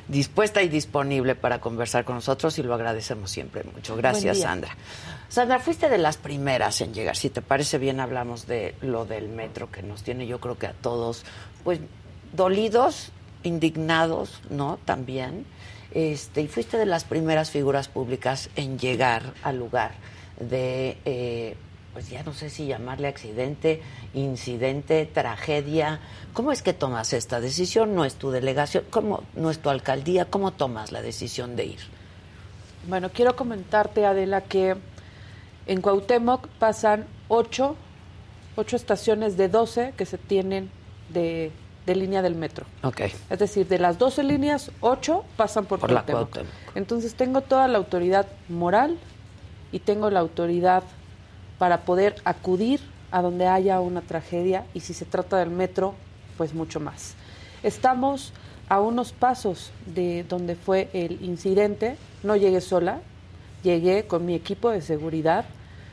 dispuesta 0.07 0.61
y 0.61 0.69
disponible 0.69 1.35
para 1.35 1.59
conversar 1.59 2.05
con 2.05 2.15
nosotros 2.15 2.57
y 2.59 2.63
lo 2.63 2.73
agradecemos 2.73 3.29
siempre 3.31 3.63
mucho. 3.63 3.95
Gracias, 3.95 4.39
Sandra. 4.39 4.75
Sandra, 5.29 5.59
fuiste 5.59 5.89
de 5.89 5.97
las 5.97 6.17
primeras 6.17 6.79
en 6.81 6.93
llegar. 6.93 7.15
Si 7.15 7.29
te 7.29 7.41
parece 7.41 7.77
bien, 7.77 7.99
hablamos 7.99 8.47
de 8.47 8.75
lo 8.81 9.05
del 9.05 9.27
metro 9.27 9.69
que 9.69 9.83
nos 9.83 10.03
tiene, 10.03 10.27
yo 10.27 10.39
creo 10.39 10.57
que 10.57 10.67
a 10.67 10.73
todos, 10.73 11.25
pues, 11.63 11.79
dolidos, 12.33 13.11
indignados, 13.43 14.41
¿no? 14.49 14.79
También. 14.85 15.45
Este, 15.91 16.41
y 16.41 16.47
fuiste 16.47 16.77
de 16.77 16.85
las 16.85 17.03
primeras 17.03 17.51
figuras 17.51 17.87
públicas 17.87 18.49
en 18.55 18.77
llegar 18.77 19.33
al 19.43 19.57
lugar 19.57 19.91
de 20.39 20.97
eh, 21.05 21.55
pues 21.97 22.11
ya 22.11 22.21
no 22.21 22.31
sé 22.31 22.51
si 22.51 22.67
llamarle 22.67 23.07
accidente, 23.07 23.81
incidente, 24.13 25.09
tragedia. 25.11 25.99
¿Cómo 26.33 26.51
es 26.51 26.61
que 26.61 26.71
tomas 26.71 27.11
esta 27.11 27.41
decisión? 27.41 27.95
No 27.95 28.05
es 28.05 28.13
tu 28.13 28.29
delegación, 28.29 28.83
¿cómo 28.91 29.23
no 29.35 29.49
es 29.49 29.57
tu 29.57 29.71
alcaldía? 29.71 30.25
¿Cómo 30.25 30.51
tomas 30.51 30.91
la 30.91 31.01
decisión 31.01 31.55
de 31.55 31.65
ir? 31.65 31.79
Bueno, 32.87 33.09
quiero 33.11 33.35
comentarte, 33.35 34.05
Adela, 34.05 34.41
que 34.41 34.75
en 35.65 35.81
Cuauhtémoc 35.81 36.47
pasan 36.59 37.07
ocho, 37.29 37.75
ocho 38.55 38.75
estaciones 38.75 39.35
de 39.35 39.49
12 39.49 39.95
que 39.97 40.05
se 40.05 40.19
tienen 40.19 40.69
de, 41.09 41.51
línea 41.87 42.21
del 42.21 42.35
metro. 42.35 42.67
Okay. 42.83 43.11
Es 43.31 43.39
decir, 43.39 43.67
de 43.67 43.79
las 43.79 43.97
12 43.97 44.21
líneas, 44.21 44.69
ocho 44.81 45.25
pasan 45.35 45.65
por, 45.65 45.79
por 45.79 45.89
Cuauhtémoc. 45.89 46.37
Entonces 46.75 47.15
tengo 47.15 47.41
toda 47.41 47.67
la 47.67 47.79
autoridad 47.79 48.27
moral 48.49 48.99
y 49.71 49.79
tengo 49.79 50.11
la 50.11 50.19
autoridad 50.19 50.83
para 51.57 51.81
poder 51.81 52.15
acudir 52.23 52.79
a 53.11 53.21
donde 53.21 53.47
haya 53.47 53.79
una 53.79 54.01
tragedia 54.01 54.65
y 54.73 54.81
si 54.81 54.93
se 54.93 55.05
trata 55.05 55.37
del 55.37 55.49
metro, 55.49 55.95
pues 56.37 56.53
mucho 56.53 56.79
más. 56.79 57.15
Estamos 57.63 58.33
a 58.69 58.81
unos 58.81 59.13
pasos 59.13 59.71
de 59.85 60.25
donde 60.27 60.55
fue 60.55 60.89
el 60.93 61.23
incidente, 61.23 61.97
no 62.23 62.35
llegué 62.35 62.61
sola, 62.61 62.99
llegué 63.63 64.05
con 64.07 64.25
mi 64.25 64.35
equipo 64.35 64.69
de 64.69 64.81
seguridad, 64.81 65.45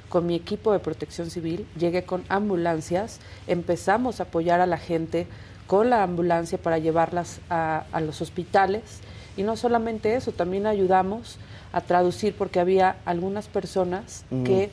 con 0.09 0.27
mi 0.27 0.35
equipo 0.35 0.73
de 0.73 0.81
protección 0.81 1.31
civil, 1.31 1.67
llegué 1.79 2.05
con 2.05 2.25
ambulancias, 2.29 3.21
empezamos 3.47 4.21
a 4.21 4.25
apoyar 4.25 4.61
a 4.61 4.67
la 4.67 4.79
gente 4.79 5.27
con 5.67 5.91
la 5.91 6.03
ambulancia 6.03 6.59
para 6.59 6.79
llevarlas 6.79 7.41
a, 7.49 7.85
los 8.01 8.21
hospitales. 8.21 9.01
Y 9.37 9.43
no 9.43 9.57
solamente 9.57 10.15
eso, 10.15 10.33
también 10.33 10.67
ayudamos 10.67 11.39
a 11.73 11.81
traducir 11.81 12.35
porque 12.37 12.61
había 12.61 12.97
algunas 13.05 13.49
personas 13.49 14.25
que 14.45 14.71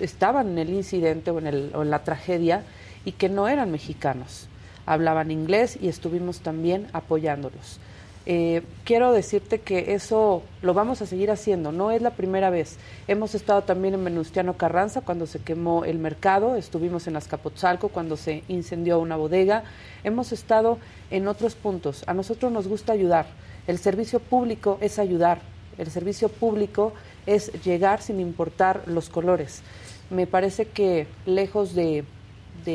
estaban 0.00 0.48
en 0.48 0.58
el 0.58 0.70
incidente 0.70 1.30
o 1.30 1.38
en, 1.38 1.46
el, 1.46 1.72
o 1.74 1.82
en 1.82 1.90
la 1.90 2.04
tragedia 2.04 2.62
y 3.04 3.12
que 3.12 3.28
no 3.28 3.48
eran 3.48 3.70
mexicanos. 3.70 4.48
Hablaban 4.86 5.30
inglés 5.30 5.78
y 5.80 5.88
estuvimos 5.88 6.40
también 6.40 6.88
apoyándolos. 6.92 7.78
Eh, 8.26 8.62
quiero 8.84 9.12
decirte 9.12 9.60
que 9.60 9.94
eso 9.94 10.42
lo 10.60 10.74
vamos 10.74 11.00
a 11.00 11.06
seguir 11.06 11.30
haciendo, 11.30 11.72
no 11.72 11.90
es 11.90 12.02
la 12.02 12.10
primera 12.10 12.50
vez. 12.50 12.76
Hemos 13.08 13.34
estado 13.34 13.62
también 13.62 13.94
en 13.94 14.04
Venustiano 14.04 14.58
Carranza 14.58 15.00
cuando 15.00 15.26
se 15.26 15.40
quemó 15.40 15.86
el 15.86 15.98
mercado, 15.98 16.56
estuvimos 16.56 17.06
en 17.06 17.16
Azcapotzalco 17.16 17.88
cuando 17.88 18.18
se 18.18 18.44
incendió 18.48 18.98
una 19.00 19.16
bodega, 19.16 19.64
hemos 20.04 20.32
estado 20.32 20.78
en 21.10 21.28
otros 21.28 21.54
puntos. 21.54 22.04
A 22.06 22.12
nosotros 22.12 22.52
nos 22.52 22.68
gusta 22.68 22.92
ayudar, 22.92 23.26
el 23.66 23.78
servicio 23.78 24.20
público 24.20 24.76
es 24.82 24.98
ayudar, 24.98 25.40
el 25.78 25.90
servicio 25.90 26.28
público 26.28 26.92
es 27.24 27.50
llegar 27.64 28.02
sin 28.02 28.20
importar 28.20 28.82
los 28.86 29.08
colores 29.08 29.62
me 30.10 30.26
parece 30.26 30.66
que 30.66 31.06
lejos 31.24 31.74
de, 31.74 32.04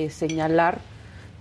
señalar, 0.10 0.80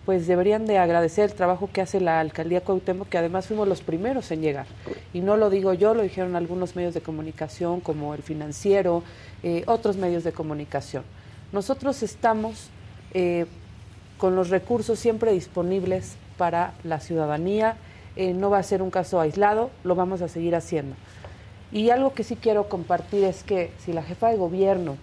pues 0.05 0.27
deberían 0.27 0.67
de 0.67 0.79
agradecer 0.79 1.31
el 1.31 1.35
trabajo 1.35 1.71
que 1.73 1.81
hace 1.81 2.01
la 2.01 2.21
alcaldía 2.21 2.61
Cuauhtémoc, 2.61 3.09
que 3.09 3.17
además 3.17 3.47
fuimos 3.47 3.67
los 3.67 3.81
primeros 3.81 4.31
en 4.31 4.43
llegar. 4.43 4.67
Y 5.15 5.21
no 5.21 5.37
lo 5.37 5.49
digo 5.49 5.73
yo, 5.73 5.95
lo 5.95 6.03
dijeron 6.03 6.37
algunos 6.37 6.77
medios 6.77 6.93
de 6.93 7.01
comunicación, 7.01 7.81
como 7.81 8.15
el 8.15 8.23
financiero, 8.23 9.03
eh, 9.43 9.63
otros 9.67 9.97
medios 9.97 10.23
de 10.25 10.33
comunicación. 10.33 11.05
Nosotros 11.53 12.03
estamos 12.03 12.69
eh, 13.15 13.47
con 14.19 14.37
los 14.37 14.51
recursos 14.51 14.99
siempre 14.99 15.33
disponibles 15.33 16.17
para 16.37 16.75
la 16.83 17.01
ciudadanía. 17.01 17.77
Eh, 18.17 18.35
no 18.35 18.51
va 18.51 18.59
a 18.59 18.63
ser 18.63 18.83
un 18.83 18.91
caso 18.91 19.21
aislado, 19.21 19.71
lo 19.85 19.95
vamos 19.95 20.21
a 20.21 20.29
seguir 20.29 20.55
haciendo. 20.55 20.97
Y 21.73 21.91
algo 21.91 22.13
que 22.13 22.25
sí 22.25 22.37
quiero 22.37 22.69
compartir 22.69 23.25
es 23.25 23.43
que 23.43 23.73
si 23.79 23.93
la 23.93 24.03
jefa 24.03 24.29
de 24.29 24.37
gobierno 24.37 24.97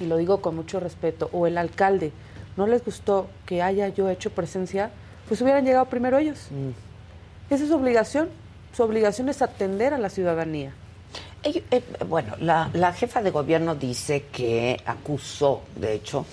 y 0.00 0.06
lo 0.06 0.16
digo 0.16 0.40
con 0.40 0.56
mucho 0.56 0.80
respeto, 0.80 1.28
o 1.32 1.46
el 1.46 1.58
alcalde 1.58 2.12
no 2.56 2.66
les 2.66 2.84
gustó 2.84 3.28
que 3.46 3.62
haya 3.62 3.88
yo 3.88 4.08
hecho 4.08 4.30
presencia, 4.30 4.90
pues 5.28 5.40
hubieran 5.40 5.64
llegado 5.64 5.86
primero 5.86 6.18
ellos. 6.18 6.48
Mm. 6.50 7.52
Esa 7.52 7.62
es 7.62 7.70
su 7.70 7.76
obligación. 7.76 8.28
Su 8.76 8.82
obligación 8.82 9.28
es 9.28 9.42
atender 9.42 9.94
a 9.94 9.98
la 9.98 10.10
ciudadanía. 10.10 10.72
Eh, 11.42 11.62
bueno, 12.08 12.34
la, 12.40 12.70
la, 12.74 12.92
jefa 12.92 13.22
de 13.22 13.30
gobierno 13.30 13.74
dice 13.74 14.26
que 14.30 14.80
acusó, 14.84 15.62
de 15.76 15.94
hecho, 15.94 16.26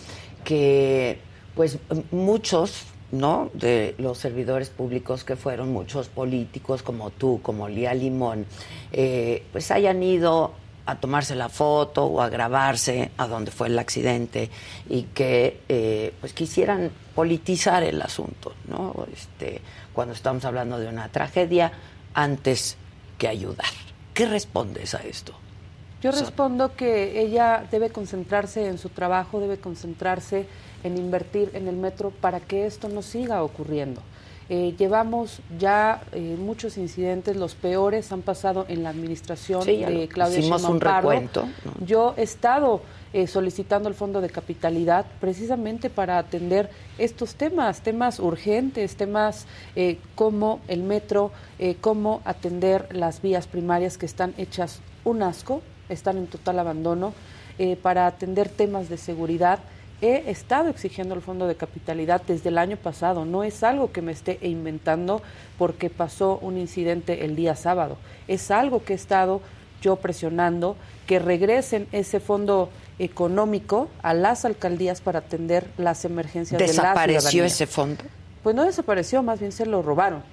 que 0.44 1.20
pues 1.56 1.80
muchos 2.12 2.86
¿no? 3.12 3.50
de 3.54 3.96
los 3.98 4.18
servidores 4.18 4.70
públicos 4.70 5.24
que 5.24 5.36
fueron 5.36 5.72
muchos 5.72 6.10
políticos 6.10 6.84
como 6.84 7.10
tú, 7.10 7.40
como 7.42 7.70
Lía 7.70 7.94
Limón, 7.94 8.46
eh, 8.92 9.44
pues 9.52 9.72
hayan 9.72 10.04
ido 10.04 10.52
a 10.88 10.96
tomarse 10.96 11.36
la 11.36 11.50
foto 11.50 12.06
o 12.06 12.22
a 12.22 12.30
grabarse 12.30 13.12
a 13.18 13.28
donde 13.28 13.52
fue 13.52 13.68
el 13.68 13.78
accidente 13.78 14.50
y 14.90 15.04
que 15.04 15.62
eh, 15.68 16.14
pues 16.22 16.32
quisieran 16.32 16.90
politizar 17.14 17.84
el 17.84 18.02
asunto, 18.02 18.54
¿no? 18.68 19.06
Este, 19.14 19.62
cuando 19.94 20.14
estamos 20.14 20.46
hablando 20.46 20.80
de 20.80 20.88
una 20.88 21.10
tragedia 21.10 21.74
antes 22.14 22.78
que 23.18 23.28
ayudar. 23.28 23.68
¿Qué 24.14 24.26
respondes 24.26 24.96
a 24.96 25.00
esto? 25.00 25.34
Yo 26.02 26.12
respondo 26.12 26.76
que 26.76 27.20
ella 27.20 27.66
debe 27.70 27.90
concentrarse 27.90 28.68
en 28.68 28.78
su 28.78 28.90
trabajo, 28.90 29.40
debe 29.40 29.58
concentrarse 29.58 30.48
en 30.84 30.98
invertir 30.98 31.52
en 31.54 31.68
el 31.68 31.76
metro 31.76 32.12
para 32.12 32.40
que 32.40 32.66
esto 32.66 32.88
no 32.88 33.02
siga 33.02 33.44
ocurriendo. 33.44 34.02
Eh, 34.50 34.76
llevamos 34.78 35.42
ya 35.60 36.02
eh, 36.14 36.38
muchos 36.40 36.78
incidentes, 36.78 37.36
los 37.36 37.54
peores 37.54 38.14
han 38.14 38.22
pasado 38.22 38.66
en 38.70 38.82
la 38.82 38.90
administración 38.90 39.66
de 39.66 40.08
Claudia 40.10 40.40
Hicimos 40.40 40.64
un 40.64 40.80
recuento. 40.80 41.50
Yo 41.86 42.14
he 42.16 42.24
estado 42.24 42.82
eh, 43.12 43.28
solicitando 43.28 43.90
el 43.90 43.96
fondo 43.96 44.22
de 44.22 44.30
capitalidad 44.30 45.06
precisamente 45.20 45.90
para 45.90 46.18
atender 46.18 46.70
estos 46.98 47.36
temas, 47.36 47.82
temas 47.82 48.20
urgentes, 48.20 48.96
temas 48.96 49.48
como 50.16 50.62
el 50.70 50.82
metro, 50.82 51.32
cómo 51.82 52.22
atender 52.24 52.88
las 52.96 53.22
vías 53.22 53.48
primarias 53.48 53.98
que 53.98 54.06
están 54.06 54.34
hechas 54.38 54.80
un 55.04 55.24
asco, 55.24 55.62
están 55.90 56.18
en 56.18 56.28
total 56.28 56.60
abandono, 56.60 57.14
para 57.82 58.08
atender 58.08 58.50
temas 58.50 58.88
de 58.88 58.98
seguridad 58.98 59.60
he 60.02 60.30
estado 60.30 60.70
exigiendo 60.70 61.16
el 61.16 61.22
fondo 61.22 61.48
de 61.48 61.56
capitalidad 61.56 62.22
desde 62.26 62.50
el 62.50 62.58
año 62.58 62.78
pasado. 62.78 63.26
No 63.26 63.44
es 63.44 63.64
algo 63.64 63.92
que 63.92 64.02
me 64.02 64.12
esté 64.12 64.38
inventando 64.42 65.22
porque 65.58 65.90
pasó 65.90 66.40
un 66.42 66.58
incidente 66.58 67.26
el 67.26 67.36
día 67.36 67.56
sábado. 67.56 67.98
Es 68.28 68.52
algo 68.52 68.84
que 68.84 68.94
he 68.94 68.96
estado 68.96 69.42
yo 69.82 69.96
presionando 69.98 70.76
que 71.06 71.20
regresen 71.20 71.88
ese 71.92 72.20
fondo 72.20 72.70
económico 73.00 73.90
a 74.02 74.14
las 74.14 74.46
alcaldías 74.46 75.02
para 75.02 75.20
atender 75.20 75.68
las 75.78 76.04
emergencias 76.06 76.60
de 76.60 76.68
la 76.68 76.72
¿Desapareció 76.74 77.44
ese 77.46 77.68
fondo? 77.68 78.04
Pues 78.44 78.56
no 78.56 78.66
desapareció, 78.66 79.24
más 79.24 79.40
bien 79.40 79.52
se 79.52 79.66
lo 79.66 79.82
robaron. 79.82 80.24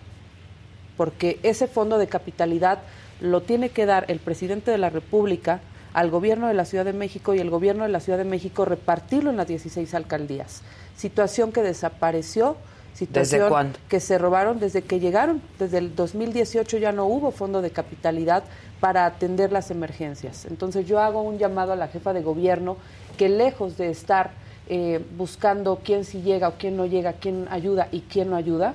Porque 0.97 1.39
ese 1.43 1.67
fondo 1.67 1.99
de 1.99 2.07
capitalidad 2.07 2.79
lo 3.21 3.43
tiene 3.43 3.71
que 3.71 3.87
dar 3.87 4.05
el 4.09 4.19
presidente 4.19 4.71
de 4.71 4.79
la 4.79 4.91
República 4.91 5.61
al 5.95 6.11
gobierno 6.11 6.49
de 6.49 6.55
la 6.55 6.65
Ciudad 6.65 6.85
de 6.85 6.93
México 6.93 7.35
y 7.35 7.39
el 7.39 7.51
gobierno 7.51 7.85
de 7.85 7.89
la 7.89 8.01
Ciudad 8.01 8.19
de 8.19 8.25
México 8.25 8.65
repartirlo 8.65 9.31
en 9.31 9.37
las 9.37 9.47
16 9.47 9.95
alcaldías. 9.95 10.63
Situación 10.97 11.53
que 11.53 11.63
desapareció, 11.63 12.57
situación 12.95 13.73
que 13.89 14.01
se 14.01 14.19
robaron 14.19 14.59
desde 14.59 14.83
que 14.83 14.99
llegaron, 14.99 15.41
desde 15.59 15.79
el 15.79 15.95
2018 15.95 16.79
ya 16.79 16.91
no 16.91 17.07
hubo 17.07 17.31
fondo 17.31 17.63
de 17.63 17.71
capitalidad 17.71 18.43
para 18.81 19.07
atender 19.07 19.53
las 19.53 19.71
emergencias. 19.71 20.47
Entonces 20.47 20.85
yo 20.87 20.99
hago 21.01 21.23
un 21.23 21.39
llamado 21.39 21.73
a 21.73 21.77
la 21.77 21.87
jefa 21.87 22.13
de 22.13 22.23
gobierno 22.23 22.77
que 23.17 23.29
lejos 23.29 23.77
de 23.77 23.91
estar 23.91 24.33
eh, 24.69 25.01
buscando 25.17 25.81
quién 25.85 26.05
sí 26.05 26.23
llega 26.23 26.49
o 26.49 26.55
quién 26.59 26.77
no 26.77 26.87
llega, 26.87 27.13
quién 27.13 27.47
ayuda 27.51 27.87
y 27.93 28.01
quién 28.01 28.31
no 28.31 28.37
ayuda, 28.37 28.75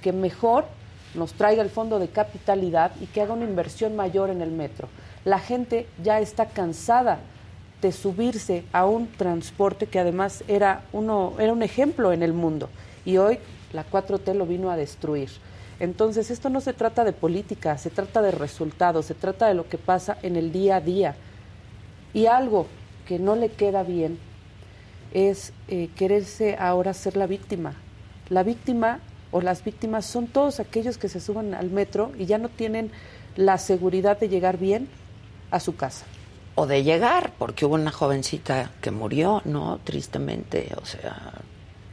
que 0.00 0.12
mejor 0.12 0.64
nos 1.14 1.34
traiga 1.34 1.62
el 1.62 1.70
fondo 1.70 1.98
de 1.98 2.08
capitalidad 2.08 2.92
y 2.98 3.06
que 3.06 3.20
haga 3.20 3.34
una 3.34 3.44
inversión 3.44 3.94
mayor 3.94 4.30
en 4.30 4.40
el 4.40 4.50
metro 4.50 4.88
la 5.26 5.40
gente 5.40 5.88
ya 6.04 6.20
está 6.20 6.46
cansada 6.46 7.18
de 7.82 7.90
subirse 7.90 8.62
a 8.72 8.86
un 8.86 9.08
transporte 9.08 9.86
que 9.88 9.98
además 9.98 10.44
era, 10.46 10.84
uno, 10.92 11.34
era 11.40 11.52
un 11.52 11.64
ejemplo 11.64 12.12
en 12.12 12.22
el 12.22 12.32
mundo 12.32 12.68
y 13.04 13.16
hoy 13.16 13.40
la 13.72 13.84
4T 13.84 14.34
lo 14.34 14.46
vino 14.46 14.70
a 14.70 14.76
destruir. 14.76 15.28
Entonces 15.80 16.30
esto 16.30 16.48
no 16.48 16.60
se 16.60 16.72
trata 16.72 17.02
de 17.02 17.12
política, 17.12 17.76
se 17.76 17.90
trata 17.90 18.22
de 18.22 18.30
resultados, 18.30 19.06
se 19.06 19.14
trata 19.14 19.48
de 19.48 19.54
lo 19.54 19.68
que 19.68 19.78
pasa 19.78 20.16
en 20.22 20.36
el 20.36 20.52
día 20.52 20.76
a 20.76 20.80
día. 20.80 21.16
Y 22.14 22.26
algo 22.26 22.68
que 23.04 23.18
no 23.18 23.34
le 23.34 23.48
queda 23.48 23.82
bien 23.82 24.20
es 25.12 25.52
eh, 25.66 25.90
quererse 25.96 26.56
ahora 26.56 26.94
ser 26.94 27.16
la 27.16 27.26
víctima. 27.26 27.74
La 28.28 28.44
víctima 28.44 29.00
o 29.32 29.40
las 29.40 29.64
víctimas 29.64 30.06
son 30.06 30.28
todos 30.28 30.60
aquellos 30.60 30.98
que 30.98 31.08
se 31.08 31.18
suben 31.18 31.52
al 31.52 31.70
metro 31.70 32.12
y 32.16 32.26
ya 32.26 32.38
no 32.38 32.48
tienen 32.48 32.92
la 33.34 33.58
seguridad 33.58 34.20
de 34.20 34.28
llegar 34.28 34.56
bien 34.56 34.88
a 35.50 35.60
su 35.60 35.76
casa. 35.76 36.04
O 36.54 36.66
de 36.66 36.82
llegar, 36.82 37.32
porque 37.38 37.66
hubo 37.66 37.74
una 37.74 37.92
jovencita 37.92 38.70
que 38.80 38.90
murió, 38.90 39.42
¿no? 39.44 39.78
Tristemente, 39.84 40.72
o 40.80 40.86
sea, 40.86 41.32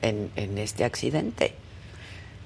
en, 0.01 0.57
este 0.57 0.85
accidente. 0.85 1.53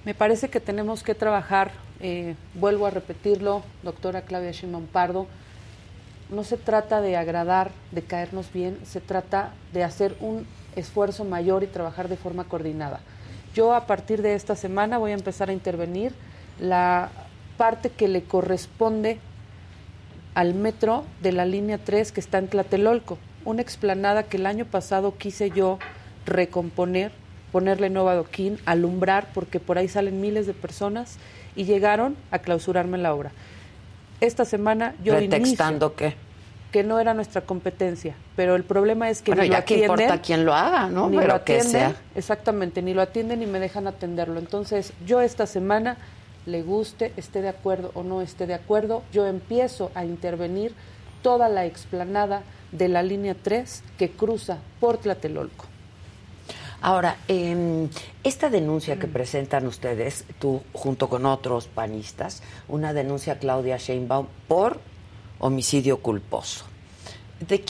Me 0.06 0.14
parece 0.14 0.50
que 0.50 0.60
tenemos 0.60 1.04
que 1.04 1.16
trabajar, 1.16 1.72
eh, 2.00 2.36
vuelvo 2.54 2.88
a 2.88 2.90
repetirlo, 2.90 3.64
doctora 3.84 4.22
Claudia 4.22 4.52
Shimon 4.52 4.88
Pardo, 4.88 5.28
no 6.30 6.44
se 6.44 6.58
trata 6.58 7.02
de 7.02 7.18
agradar, 7.18 7.72
de 7.92 8.02
caernos 8.02 8.52
bien, 8.52 8.78
se 8.86 9.02
trata 9.02 9.54
de 9.74 9.84
hacer 9.84 10.16
un 10.20 10.46
esfuerzo 10.76 11.24
mayor 11.24 11.64
y 11.64 11.68
trabajar 11.68 12.10
de 12.10 12.18
forma 12.18 12.44
coordinada. 12.46 13.00
Yo 13.54 13.74
a 13.74 13.88
partir 13.88 14.22
de 14.22 14.36
esta 14.36 14.56
semana 14.56 14.98
voy 14.98 15.12
a 15.12 15.16
empezar 15.16 15.50
a 15.50 15.54
intervenir 15.54 16.14
la 16.60 17.10
parte 17.58 17.90
que 17.90 18.08
le 18.08 18.24
corresponde 18.24 19.20
al 20.38 20.54
metro 20.54 21.04
de 21.24 21.32
la 21.32 21.46
línea 21.46 21.80
3 21.80 22.12
que 22.12 22.20
está 22.20 22.38
en 22.38 22.48
Tlatelolco, 22.48 23.18
una 23.44 23.64
explanada 23.64 24.22
que 24.22 24.38
el 24.38 24.46
año 24.46 24.66
pasado 24.66 25.18
quise 25.18 25.50
yo 25.50 25.80
recomponer, 26.28 27.12
ponerle 27.52 27.90
nuevo 27.90 28.10
adoquín, 28.10 28.60
alumbrar, 28.68 29.30
porque 29.34 29.60
por 29.60 29.80
ahí 29.80 29.88
salen 29.88 30.22
miles 30.22 30.46
de 30.46 30.54
personas 30.54 31.18
y 31.56 31.64
llegaron 31.64 32.16
a 32.30 32.38
clausurarme 32.38 33.00
la 33.00 33.16
obra. 33.16 33.32
Esta 34.22 34.46
semana 34.46 34.94
yo 35.04 35.16
¿Pretextando 35.16 35.96
qué? 35.96 36.14
Que 36.72 36.84
no 36.84 37.00
era 37.00 37.16
nuestra 37.16 37.42
competencia, 37.42 38.14
pero 38.36 38.56
el 38.56 38.64
problema 38.64 39.10
es 39.10 39.24
que 39.24 39.34
ni 39.34 39.50
ya 39.50 39.62
lo 39.62 39.66
que 39.66 39.80
importa 39.80 40.22
quién 40.22 40.46
lo 40.46 40.54
haga, 40.54 40.88
¿no? 40.88 41.10
Ni 41.10 41.18
lo 41.18 41.34
atienden, 41.34 41.96
exactamente, 42.14 42.84
ni 42.84 42.94
lo 42.94 43.02
atienden 43.02 43.40
ni 43.40 43.48
me 43.48 43.60
dejan 43.60 43.88
atenderlo. 43.88 44.38
Entonces, 44.38 44.94
yo 45.04 45.20
esta 45.20 45.48
semana 45.48 45.98
le 46.48 46.64
guste, 46.64 47.14
esté 47.18 47.42
de 47.42 47.50
acuerdo 47.50 47.92
o 47.94 48.02
no 48.02 48.22
esté 48.22 48.48
de 48.48 48.56
acuerdo, 48.56 49.04
yo 49.12 49.28
empiezo 49.28 49.92
a 49.94 50.06
intervenir 50.06 50.74
toda 51.22 51.50
la 51.50 51.66
explanada 51.66 52.42
de 52.72 52.88
la 52.88 53.04
línea 53.04 53.36
3 53.36 53.84
que 53.98 54.12
cruza 54.12 54.58
por 54.80 54.98
Tlatelolco. 54.98 55.66
Ahora, 56.80 57.18
eh, 57.28 57.88
esta 58.24 58.50
denuncia 58.50 58.98
que 58.98 59.08
presentan 59.08 59.66
ustedes, 59.66 60.26
tú 60.40 60.62
junto 60.74 61.10
con 61.10 61.26
otros 61.26 61.68
panistas, 61.68 62.44
una 62.68 62.94
denuncia 62.94 63.40
Claudia 63.40 63.78
Sheinbaum 63.78 64.28
por 64.48 64.80
homicidio 65.40 66.02
culposo. 66.02 66.66
¿De 67.48 67.64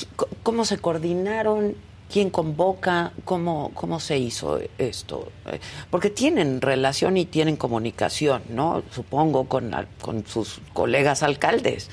¿Cómo 0.43 0.65
se 0.65 0.77
coordinaron? 0.77 1.75
¿Quién 2.11 2.29
convoca? 2.29 3.11
¿Cómo, 3.25 3.71
¿Cómo 3.73 3.99
se 3.99 4.17
hizo 4.17 4.59
esto? 4.77 5.29
Eh, 5.45 5.59
porque 5.89 6.09
tienen 6.09 6.61
relación 6.61 7.17
y 7.17 7.25
tienen 7.25 7.57
comunicación, 7.57 8.43
¿no? 8.49 8.81
Supongo 8.91 9.45
con, 9.45 9.75
con 10.01 10.25
sus 10.25 10.61
colegas 10.73 11.21
alcaldes. 11.21 11.89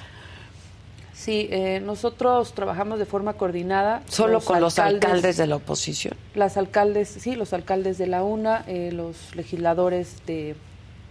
Sí, 1.12 1.48
eh, 1.50 1.80
nosotros 1.80 2.54
trabajamos 2.54 3.00
de 3.00 3.06
forma 3.06 3.32
coordinada. 3.32 4.02
¿Solo 4.08 4.40
con 4.40 4.60
los 4.60 4.78
alcaldes 4.78 5.36
de 5.36 5.48
la 5.48 5.56
oposición? 5.56 6.14
Las 6.34 6.56
alcaldes, 6.56 7.08
sí, 7.08 7.34
los 7.34 7.52
alcaldes 7.52 7.98
de 7.98 8.06
la 8.06 8.22
UNA, 8.22 8.64
eh, 8.68 8.90
los 8.92 9.34
legisladores 9.34 10.24
de, 10.26 10.54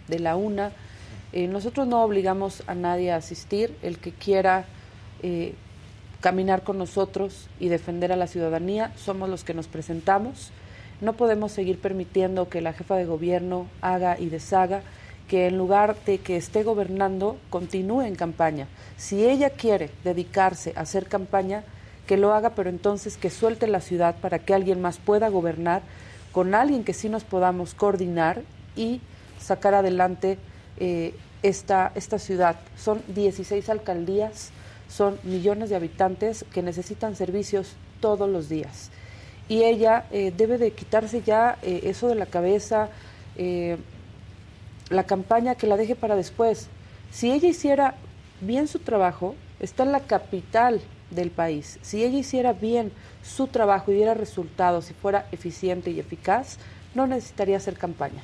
de 0.07 0.19
la 0.19 0.37
UNA. 0.37 0.71
nosotros 1.33 1.87
no 1.87 2.03
obligamos 2.03 2.63
a 2.67 2.75
nadie 2.75 3.11
a 3.11 3.17
asistir. 3.17 3.75
El 3.81 3.97
que 3.97 4.11
quiera 4.11 4.65
caminar 6.23 6.63
con 6.63 6.77
nosotros 6.77 7.49
y 7.59 7.67
defender 7.67 8.13
a 8.13 8.15
la 8.15 8.27
ciudadanía, 8.27 8.93
somos 8.95 9.27
los 9.27 9.43
que 9.43 9.53
nos 9.53 9.67
presentamos. 9.67 10.51
No 11.01 11.11
podemos 11.11 11.51
seguir 11.51 11.79
permitiendo 11.79 12.47
que 12.47 12.61
la 12.61 12.71
jefa 12.71 12.95
de 12.95 13.03
gobierno 13.03 13.67
haga 13.81 14.17
y 14.17 14.29
deshaga, 14.29 14.83
que 15.27 15.47
en 15.47 15.57
lugar 15.57 15.97
de 16.05 16.19
que 16.19 16.37
esté 16.37 16.63
gobernando, 16.63 17.35
continúe 17.49 18.03
en 18.03 18.15
campaña. 18.15 18.69
Si 18.95 19.27
ella 19.27 19.49
quiere 19.49 19.89
dedicarse 20.05 20.71
a 20.77 20.81
hacer 20.83 21.07
campaña, 21.07 21.65
que 22.07 22.15
lo 22.15 22.33
haga, 22.33 22.51
pero 22.51 22.69
entonces 22.69 23.17
que 23.17 23.29
suelte 23.29 23.67
la 23.67 23.81
ciudad 23.81 24.15
para 24.21 24.39
que 24.39 24.53
alguien 24.53 24.81
más 24.81 24.99
pueda 24.99 25.27
gobernar, 25.27 25.81
con 26.31 26.55
alguien 26.55 26.85
que 26.85 26.93
sí 26.93 27.09
nos 27.09 27.25
podamos 27.25 27.73
coordinar 27.73 28.43
y 28.77 29.01
sacar 29.41 29.73
adelante 29.73 30.37
eh, 30.77 31.13
esta, 31.41 31.91
esta 31.95 32.17
ciudad. 32.17 32.55
Son 32.77 33.03
16 33.09 33.67
alcaldías, 33.67 34.51
son 34.93 35.17
millones 35.23 35.69
de 35.69 35.75
habitantes 35.75 36.45
que 36.53 36.61
necesitan 36.61 37.15
servicios 37.15 37.73
todos 37.99 38.29
los 38.29 38.47
días. 38.47 38.91
Y 39.49 39.63
ella 39.63 40.05
eh, 40.11 40.31
debe 40.35 40.57
de 40.57 40.71
quitarse 40.71 41.23
ya 41.23 41.57
eh, 41.63 41.81
eso 41.85 42.07
de 42.07 42.15
la 42.15 42.27
cabeza, 42.27 42.89
eh, 43.35 43.77
la 44.89 45.03
campaña 45.03 45.55
que 45.55 45.65
la 45.65 45.77
deje 45.77 45.95
para 45.95 46.15
después. 46.15 46.67
Si 47.11 47.31
ella 47.31 47.49
hiciera 47.49 47.95
bien 48.41 48.67
su 48.67 48.79
trabajo, 48.79 49.35
está 49.59 49.83
en 49.83 49.93
la 49.93 50.01
capital 50.01 50.79
del 51.09 51.31
país. 51.31 51.79
Si 51.81 52.03
ella 52.03 52.19
hiciera 52.19 52.53
bien 52.53 52.91
su 53.23 53.47
trabajo 53.47 53.91
y 53.91 53.95
diera 53.95 54.13
resultados, 54.13 54.85
si 54.85 54.93
fuera 54.93 55.27
eficiente 55.31 55.89
y 55.89 55.99
eficaz, 55.99 56.57
no 56.93 57.07
necesitaría 57.07 57.57
hacer 57.57 57.77
campaña. 57.77 58.21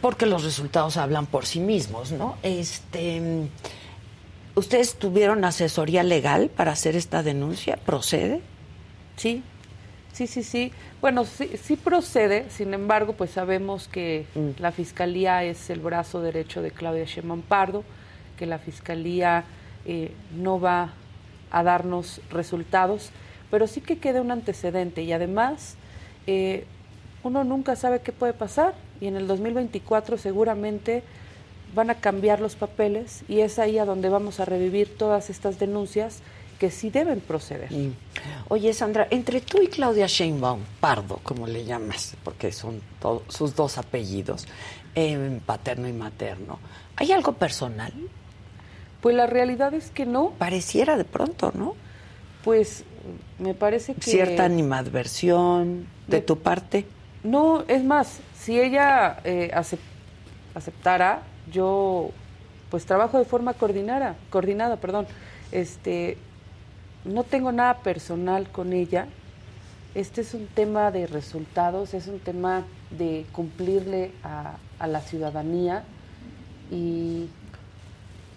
Porque 0.00 0.26
los 0.26 0.42
resultados 0.42 0.96
hablan 0.96 1.26
por 1.26 1.46
sí 1.46 1.60
mismos, 1.60 2.10
¿no? 2.10 2.36
Este 2.42 3.48
¿Ustedes 4.54 4.94
tuvieron 4.94 5.44
asesoría 5.44 6.02
legal 6.02 6.48
para 6.48 6.72
hacer 6.72 6.94
esta 6.94 7.22
denuncia? 7.22 7.76
¿Procede? 7.76 8.40
Sí, 9.16 9.42
sí, 10.12 10.26
sí, 10.26 10.42
sí. 10.42 10.72
Bueno, 11.00 11.24
sí, 11.24 11.50
sí 11.60 11.76
procede, 11.76 12.48
sin 12.50 12.72
embargo, 12.72 13.14
pues 13.14 13.30
sabemos 13.30 13.88
que 13.88 14.26
mm. 14.34 14.60
la 14.60 14.70
Fiscalía 14.70 15.42
es 15.42 15.70
el 15.70 15.80
brazo 15.80 16.20
derecho 16.20 16.62
de 16.62 16.70
Claudia 16.70 17.04
Sheinbaum 17.04 17.42
Pardo, 17.42 17.82
que 18.38 18.46
la 18.46 18.58
Fiscalía 18.58 19.44
eh, 19.86 20.12
no 20.36 20.60
va 20.60 20.92
a 21.50 21.62
darnos 21.62 22.20
resultados, 22.30 23.10
pero 23.50 23.66
sí 23.66 23.80
que 23.80 23.98
queda 23.98 24.20
un 24.20 24.30
antecedente 24.30 25.02
y 25.02 25.12
además 25.12 25.76
eh, 26.26 26.64
uno 27.22 27.44
nunca 27.44 27.76
sabe 27.76 28.00
qué 28.00 28.12
puede 28.12 28.32
pasar 28.32 28.74
y 29.00 29.06
en 29.06 29.16
el 29.16 29.26
2024 29.26 30.18
seguramente 30.18 31.02
van 31.74 31.90
a 31.90 31.96
cambiar 31.96 32.40
los 32.40 32.56
papeles 32.56 33.24
y 33.28 33.40
es 33.40 33.58
ahí 33.58 33.78
a 33.78 33.84
donde 33.84 34.08
vamos 34.08 34.40
a 34.40 34.44
revivir 34.44 34.96
todas 34.96 35.30
estas 35.30 35.58
denuncias 35.58 36.20
que 36.58 36.70
sí 36.70 36.90
deben 36.90 37.20
proceder. 37.20 37.72
Mm. 37.72 37.94
Oye, 38.48 38.72
Sandra, 38.72 39.08
entre 39.10 39.40
tú 39.40 39.60
y 39.60 39.66
Claudia 39.66 40.06
Sheinbaum, 40.06 40.60
Pardo, 40.80 41.18
como 41.22 41.46
le 41.46 41.64
llamas, 41.64 42.16
porque 42.22 42.52
son 42.52 42.80
sus 43.28 43.54
dos 43.54 43.78
apellidos, 43.78 44.46
eh, 44.94 45.40
paterno 45.44 45.88
y 45.88 45.92
materno, 45.92 46.58
¿hay 46.96 47.12
algo 47.12 47.32
personal? 47.32 47.92
Pues 49.00 49.16
la 49.16 49.26
realidad 49.26 49.74
es 49.74 49.90
que 49.90 50.06
no. 50.06 50.30
Pareciera 50.38 50.96
de 50.96 51.04
pronto, 51.04 51.52
¿no? 51.54 51.74
Pues 52.44 52.84
me 53.38 53.54
parece 53.54 53.94
que... 53.94 54.10
Cierta 54.10 54.44
animadversión 54.44 55.86
de, 56.06 56.20
tu 56.20 56.38
parte. 56.38 56.86
No, 57.22 57.64
es 57.68 57.84
más, 57.84 58.20
si 58.38 58.58
ella 58.60 59.18
eh, 59.24 59.50
aceptara, 60.54 61.22
yo 61.50 62.10
pues 62.70 62.86
trabajo 62.86 63.18
de 63.18 63.24
forma 63.24 63.54
coordinada, 63.54 64.16
coordinada, 64.30 64.76
perdón. 64.76 65.06
Este, 65.52 66.18
no 67.04 67.22
tengo 67.22 67.52
nada 67.52 67.78
personal 67.78 68.48
con 68.50 68.72
ella. 68.72 69.06
Este 69.94 70.22
es 70.22 70.34
un 70.34 70.46
tema 70.46 70.90
de 70.90 71.06
resultados, 71.06 71.94
es 71.94 72.08
un 72.08 72.18
tema 72.18 72.64
de 72.90 73.26
cumplirle 73.32 74.10
a, 74.24 74.56
a 74.78 74.86
la 74.86 75.00
ciudadanía 75.00 75.84
y 76.70 77.28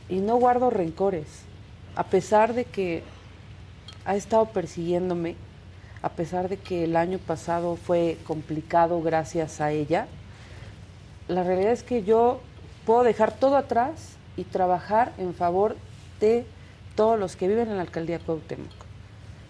y 0.10 0.18
no 0.18 0.38
guardo 0.38 0.70
rencores, 0.70 1.28
a 1.96 2.04
pesar 2.06 2.54
de 2.54 2.66
que 2.66 3.04
ha 4.06 4.16
estado 4.16 4.46
persiguiéndome, 4.46 5.36
a 6.02 6.10
pesar 6.10 6.48
de 6.48 6.58
que 6.58 6.86
el 6.86 6.96
año 6.96 7.20
pasado 7.20 7.76
fue 7.76 8.18
complicado 8.26 9.02
gracias 9.02 9.60
a 9.60 9.72
ella, 9.72 10.08
la 11.28 11.44
realidad 11.44 11.74
es 11.74 11.84
que 11.84 12.04
yo 12.04 12.40
puedo 12.88 13.04
dejar 13.04 13.34
todo 13.34 13.56
atrás 13.56 14.16
y 14.36 14.44
trabajar 14.46 15.14
en 15.20 15.36
favor 15.36 15.76
de 16.20 16.48
todos 16.96 17.20
los 17.20 17.36
que 17.36 17.48
viven 17.48 17.70
en 17.70 17.76
la 17.76 17.84
alcaldía 17.84 18.18
Cuauhtémoc. 18.18 18.72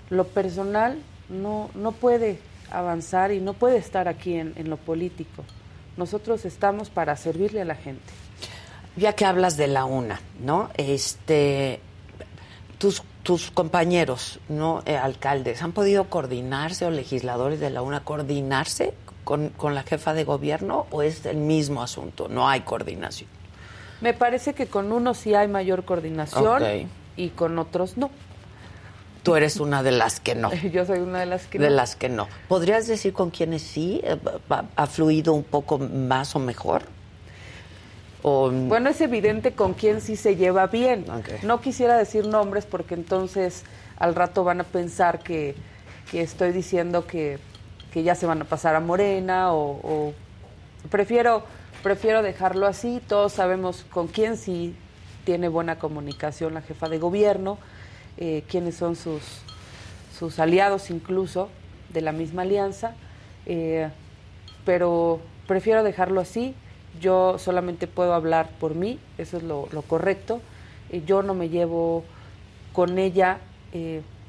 Lo 0.10 0.28
personal 0.28 0.98
no, 1.30 1.70
no 1.74 1.94
puede 1.94 2.40
avanzar 2.70 3.32
y 3.32 3.40
no 3.40 3.54
puede 3.54 3.78
estar 3.78 4.10
aquí 4.10 4.34
en, 4.34 4.52
en 4.58 4.70
lo 4.70 4.76
político. 4.76 5.46
Nosotros 5.96 6.44
estamos 6.44 6.90
para 6.90 7.16
servirle 7.16 7.62
a 7.62 7.66
la 7.66 7.76
gente 7.76 8.12
ya 8.98 9.14
que 9.14 9.26
hablas 9.26 9.56
de 9.56 9.68
la 9.68 9.86
UNA, 9.86 10.20
¿no? 10.40 10.70
Este, 10.76 11.80
tus, 12.80 13.04
tus 13.24 13.52
compañeros, 13.52 14.40
¿no? 14.50 14.82
Eh, 14.86 14.98
alcaldes, 14.98 15.62
¿han 15.62 15.72
podido 15.72 16.10
coordinarse 16.10 16.86
o 16.86 16.90
legisladores 16.90 17.60
de 17.60 17.70
la 17.70 17.84
UNA 17.84 18.04
coordinarse 18.04 18.94
con, 19.28 19.76
la 19.76 19.84
jefa 19.84 20.14
de 20.14 20.24
gobierno 20.24 20.88
o 20.90 21.02
es 21.02 21.26
el 21.26 21.38
mismo 21.38 21.84
asunto? 21.84 22.30
No 22.30 22.48
hay 22.48 22.62
coordinación. 22.62 23.30
Me 24.00 24.14
parece 24.14 24.54
que 24.54 24.68
con 24.68 24.92
unos 24.92 25.18
sí 25.18 25.36
hay 25.36 25.48
mayor 25.48 25.84
coordinación 25.84 26.90
y 27.16 27.30
con 27.30 27.60
otros 27.60 27.98
no. 27.98 28.10
Tú 29.24 29.36
eres 29.36 29.58
una 29.58 29.84
de 29.84 29.92
las 29.92 30.22
que 30.22 30.36
no. 30.36 30.54
Yo 30.72 30.86
soy 30.86 31.00
una 31.00 31.20
de 31.20 31.26
las 31.26 31.48
que 31.48 31.60
no. 31.60 31.66
De 31.66 31.70
las 31.70 31.96
que 31.96 32.08
no. 32.08 32.28
¿Podrías 32.48 32.88
decir 32.88 33.12
con 33.12 33.30
quiénes 33.30 33.62
sí 33.62 34.00
eh, 34.04 34.18
ha 34.76 34.88
fluido 34.88 35.34
un 35.34 35.44
poco 35.44 35.78
más 35.78 36.36
o 36.36 36.40
mejor? 36.40 36.84
Bueno, 38.24 38.90
es 38.90 39.00
evidente 39.00 39.54
con 39.54 39.74
quién 39.74 40.02
sí 40.02 40.16
se 40.16 40.36
lleva 40.36 40.68
bien. 40.68 41.06
No 41.44 41.62
quisiera 41.62 41.98
decir 41.98 42.28
nombres 42.28 42.66
porque 42.66 42.94
entonces 42.94 43.64
al 43.98 44.16
rato 44.16 44.44
van 44.44 44.62
a 44.62 44.64
pensar 44.64 45.20
que, 45.20 45.56
estoy 46.12 46.52
diciendo 46.52 47.06
que, 47.08 47.40
ya 47.94 48.16
se 48.16 48.26
van 48.26 48.42
a 48.42 48.46
pasar 48.46 48.76
a 48.76 48.80
Morena 48.80 49.54
o, 49.54 50.14
prefiero 50.90 51.44
prefiero 51.84 52.22
dejarlo 52.22 52.68
así. 52.68 53.02
Todos 53.08 53.34
sabemos 53.34 53.86
con 53.90 54.08
quién 54.08 54.38
sí 54.38 54.76
tiene 55.26 55.48
buena 55.48 55.80
comunicación 55.80 56.54
la 56.54 56.62
jefa 56.62 56.90
de 56.90 57.00
gobierno, 57.00 57.58
eh, 58.18 58.44
quiénes 58.48 58.76
son 58.76 58.96
sus, 58.96 59.22
sus 60.18 60.40
aliados 60.40 60.90
incluso 60.90 61.50
de 61.90 62.02
la 62.02 62.12
misma 62.12 62.44
alianza, 62.44 62.94
eh, 63.46 63.90
pero 64.66 65.20
prefiero 65.48 65.84
dejarlo 65.84 66.22
así 66.22 66.56
yo 67.00 67.38
solamente 67.38 67.88
puedo 67.88 68.14
hablar 68.14 68.50
por 68.60 68.76
mí, 68.76 69.00
eso 69.18 69.38
es 69.38 69.44
lo, 69.44 69.68
correcto. 69.88 70.42
Eh, 70.90 71.04
yo 71.06 71.22
no 71.22 71.34
me 71.34 71.50
llevo 71.50 72.04
con 72.74 72.98
ella 72.98 73.40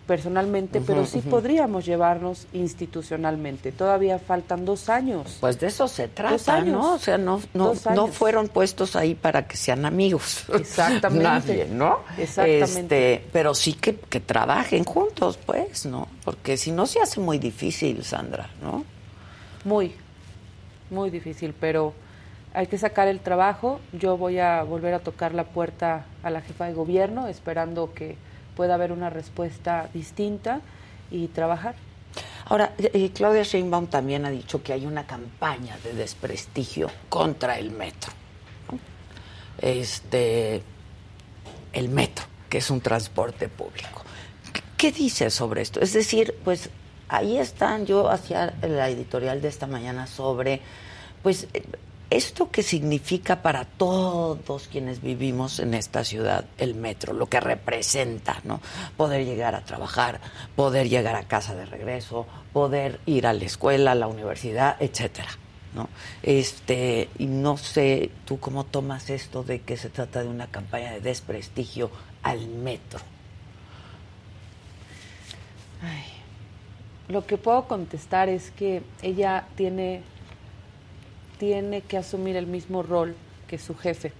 personalmente, 0.08 0.80
pero 0.80 1.04
sí 1.04 1.20
podríamos 1.20 1.84
llevarnos 1.84 2.46
institucionalmente. 2.54 3.72
Todavía 3.72 4.18
faltan 4.18 4.64
dos 4.64 4.88
años. 4.88 5.36
Pues 5.38 5.60
de 5.60 5.66
eso 5.66 5.86
se 5.86 6.08
trata, 6.08 6.62
¿no? 6.62 6.94
O 6.94 6.98
sea, 6.98 7.18
no, 7.18 7.42
no, 7.52 7.74
no, 7.94 8.06
fueron 8.06 8.48
puestos 8.48 8.96
ahí 8.96 9.14
para 9.14 9.46
que 9.46 9.58
sean 9.58 9.84
amigos. 9.84 10.46
Exactamente. 10.54 11.24
Nadie, 11.28 11.66
¿no? 11.66 12.00
Exactamente. 12.16 13.14
Este, 13.16 13.28
pero 13.32 13.54
sí 13.54 13.74
que, 13.74 13.96
que 13.96 14.20
trabajen 14.20 14.84
juntos, 14.84 15.38
pues, 15.44 15.84
¿no? 15.84 16.08
Porque 16.24 16.56
si 16.56 16.72
no 16.72 16.86
se 16.86 17.02
hace 17.02 17.20
muy 17.20 17.38
difícil, 17.38 18.02
Sandra, 18.02 18.48
¿no? 18.62 18.86
Muy, 19.64 19.94
muy 20.88 21.10
difícil, 21.10 21.54
pero 21.60 21.92
hay 22.54 22.66
que 22.66 22.78
sacar 22.78 23.08
el 23.08 23.20
trabajo. 23.20 23.78
Yo 23.92 24.16
voy 24.16 24.38
a 24.38 24.62
volver 24.62 24.94
a 24.94 25.00
tocar 25.00 25.34
la 25.34 25.44
puerta 25.44 26.06
a 26.22 26.30
la 26.30 26.40
jefa 26.40 26.64
de 26.64 26.72
gobierno, 26.72 27.28
esperando 27.28 27.92
que 27.92 28.16
pueda 28.58 28.74
haber 28.74 28.90
una 28.90 29.08
respuesta 29.08 29.88
distinta 29.94 30.60
y 31.12 31.28
trabajar. 31.28 31.76
Ahora, 32.46 32.74
Claudia 33.14 33.44
Sheinbaum 33.44 33.86
también 33.86 34.26
ha 34.26 34.30
dicho 34.30 34.64
que 34.64 34.72
hay 34.72 34.84
una 34.84 35.06
campaña 35.06 35.78
de 35.84 35.92
desprestigio 35.92 36.90
contra 37.08 37.56
el 37.56 37.70
metro. 37.70 38.10
Este, 39.58 40.60
el 41.72 41.88
metro, 41.88 42.24
que 42.48 42.58
es 42.58 42.68
un 42.68 42.80
transporte 42.80 43.48
público. 43.48 44.02
¿Qué 44.76 44.90
dice 44.90 45.30
sobre 45.30 45.62
esto? 45.62 45.80
Es 45.80 45.92
decir, 45.92 46.34
pues 46.42 46.68
ahí 47.08 47.38
están, 47.38 47.86
yo 47.86 48.10
hacía 48.10 48.54
la 48.60 48.88
editorial 48.88 49.40
de 49.40 49.46
esta 49.46 49.68
mañana 49.68 50.08
sobre, 50.08 50.62
pues 51.22 51.46
¿Esto 52.10 52.50
qué 52.50 52.62
significa 52.62 53.42
para 53.42 53.66
todos 53.66 54.68
quienes 54.68 55.02
vivimos 55.02 55.58
en 55.58 55.74
esta 55.74 56.04
ciudad 56.04 56.46
el 56.56 56.74
metro? 56.74 57.12
Lo 57.12 57.26
que 57.26 57.38
representa, 57.38 58.40
¿no? 58.44 58.62
Poder 58.96 59.26
llegar 59.26 59.54
a 59.54 59.62
trabajar, 59.62 60.18
poder 60.56 60.88
llegar 60.88 61.16
a 61.16 61.24
casa 61.24 61.54
de 61.54 61.66
regreso, 61.66 62.26
poder 62.54 62.98
ir 63.04 63.26
a 63.26 63.34
la 63.34 63.44
escuela, 63.44 63.92
a 63.92 63.94
la 63.94 64.06
universidad, 64.06 64.76
etcétera, 64.80 65.28
¿no? 65.74 65.90
Este, 66.22 67.10
y 67.18 67.26
no 67.26 67.58
sé 67.58 68.10
tú 68.24 68.40
cómo 68.40 68.64
tomas 68.64 69.10
esto 69.10 69.42
de 69.42 69.60
que 69.60 69.76
se 69.76 69.90
trata 69.90 70.22
de 70.22 70.28
una 70.28 70.46
campaña 70.46 70.92
de 70.92 71.00
desprestigio 71.00 71.90
al 72.22 72.48
metro. 72.48 73.00
lo 77.08 77.26
que 77.26 77.38
puedo 77.38 77.66
contestar 77.66 78.28
es 78.28 78.50
que 78.50 78.82
ella 79.02 79.46
tiene 79.56 80.02
tiene 81.38 81.80
que 81.80 81.96
asumir 81.96 82.36
el 82.36 82.46
mismo 82.46 82.82
rol 82.82 83.14
que 83.46 83.58
su 83.58 83.74
jefe, 83.74 84.12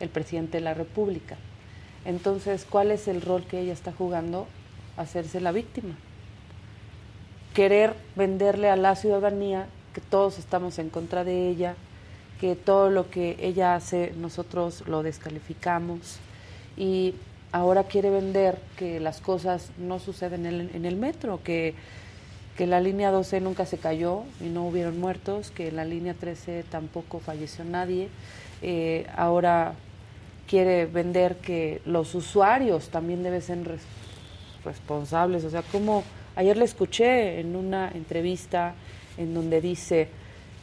el 0.00 0.08
presidente 0.08 0.58
de 0.58 0.64
la 0.64 0.74
República. 0.74 1.36
Entonces, 2.04 2.66
¿cuál 2.68 2.90
es 2.90 3.08
el 3.08 3.20
rol 3.20 3.44
que 3.44 3.60
ella 3.60 3.72
está 3.72 3.92
jugando? 3.92 4.46
Hacerse 4.96 5.40
la 5.40 5.52
víctima. 5.52 5.94
Querer 7.54 7.94
venderle 8.14 8.70
a 8.70 8.76
la 8.76 8.94
ciudadanía 8.96 9.66
que 9.92 10.00
todos 10.00 10.38
estamos 10.38 10.78
en 10.78 10.90
contra 10.90 11.24
de 11.24 11.48
ella, 11.48 11.74
que 12.40 12.54
todo 12.54 12.90
lo 12.90 13.10
que 13.10 13.36
ella 13.40 13.74
hace 13.74 14.12
nosotros 14.16 14.84
lo 14.86 15.02
descalificamos 15.02 16.18
y 16.76 17.14
ahora 17.52 17.84
quiere 17.84 18.10
vender 18.10 18.58
que 18.76 19.00
las 19.00 19.20
cosas 19.20 19.70
no 19.78 19.98
suceden 19.98 20.44
en 20.44 20.60
el, 20.60 20.70
en 20.74 20.84
el 20.84 20.96
metro, 20.96 21.40
que 21.42 21.74
que 22.56 22.66
la 22.66 22.80
línea 22.80 23.10
12 23.10 23.40
nunca 23.40 23.66
se 23.66 23.78
cayó 23.78 24.22
y 24.40 24.44
no 24.44 24.66
hubieron 24.66 24.98
muertos, 24.98 25.50
que 25.50 25.68
en 25.68 25.76
la 25.76 25.84
línea 25.84 26.14
13 26.14 26.64
tampoco 26.70 27.20
falleció 27.20 27.64
nadie. 27.64 28.08
Eh, 28.62 29.06
ahora 29.14 29.74
quiere 30.48 30.86
vender 30.86 31.36
que 31.36 31.82
los 31.84 32.14
usuarios 32.14 32.88
también 32.88 33.22
deben 33.22 33.42
ser 33.42 33.58
responsables. 34.64 35.44
O 35.44 35.50
sea, 35.50 35.62
como 35.62 36.02
ayer 36.34 36.56
le 36.56 36.64
escuché 36.64 37.40
en 37.40 37.56
una 37.56 37.90
entrevista 37.90 38.74
en 39.18 39.34
donde 39.34 39.60
dice, 39.60 40.08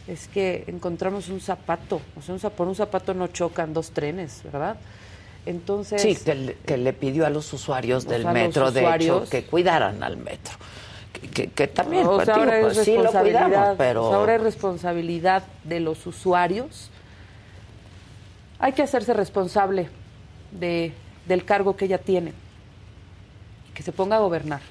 es 0.08 0.28
que 0.28 0.64
encontramos 0.68 1.30
un 1.30 1.42
zapato, 1.42 2.02
o 2.18 2.22
sea, 2.22 2.34
un, 2.34 2.42
por 2.56 2.68
un 2.68 2.76
zapato 2.76 3.14
no 3.14 3.28
chocan 3.28 3.74
dos 3.74 3.92
trenes, 3.92 4.42
¿verdad? 4.44 4.78
Entonces... 5.46 6.02
Sí, 6.02 6.16
que 6.16 6.78
le, 6.78 6.94
pidió 6.94 7.26
a 7.26 7.30
los 7.30 7.52
usuarios 7.54 8.08
del 8.08 8.26
metro, 8.26 8.72
de 8.72 8.96
hecho, 8.96 9.26
que 9.30 9.46
cuidaran 9.46 10.02
al 10.02 10.18
metro 10.18 10.58
que, 11.28 11.68
también 11.68 12.06
pues, 12.06 12.30
ahora 12.30 12.60
es 12.60 12.90
pero... 13.78 14.14
ahora 14.14 14.36
es 14.36 14.42
responsabilidad 14.42 15.44
de 15.64 15.80
los 15.80 16.06
usuarios. 16.08 16.90
Hay 18.60 18.74
que 18.74 18.82
hacerse 18.82 19.14
responsable 19.14 19.90
de, 20.52 20.94
del 21.28 21.46
cargo 21.46 21.76
que 21.76 21.86
ella 21.86 21.98
tiene, 21.98 22.34
que 23.74 23.84
se 23.84 23.92
ponga 23.92 24.18
a 24.18 24.20
gobernar 24.20 24.62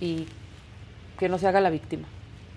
y 0.00 0.26
que 1.18 1.28
no 1.28 1.38
se 1.38 1.46
haga 1.46 1.60
la 1.60 1.70
víctima. 1.70 2.08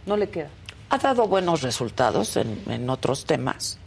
No 0.05 0.17
le 0.17 0.29
queda. 0.29 0.49
ha 0.89 0.97
dado 0.97 1.27
buenos 1.27 1.61
resultados 1.61 2.37
en, 2.37 2.89
otros 2.89 3.25
temas. 3.25 3.79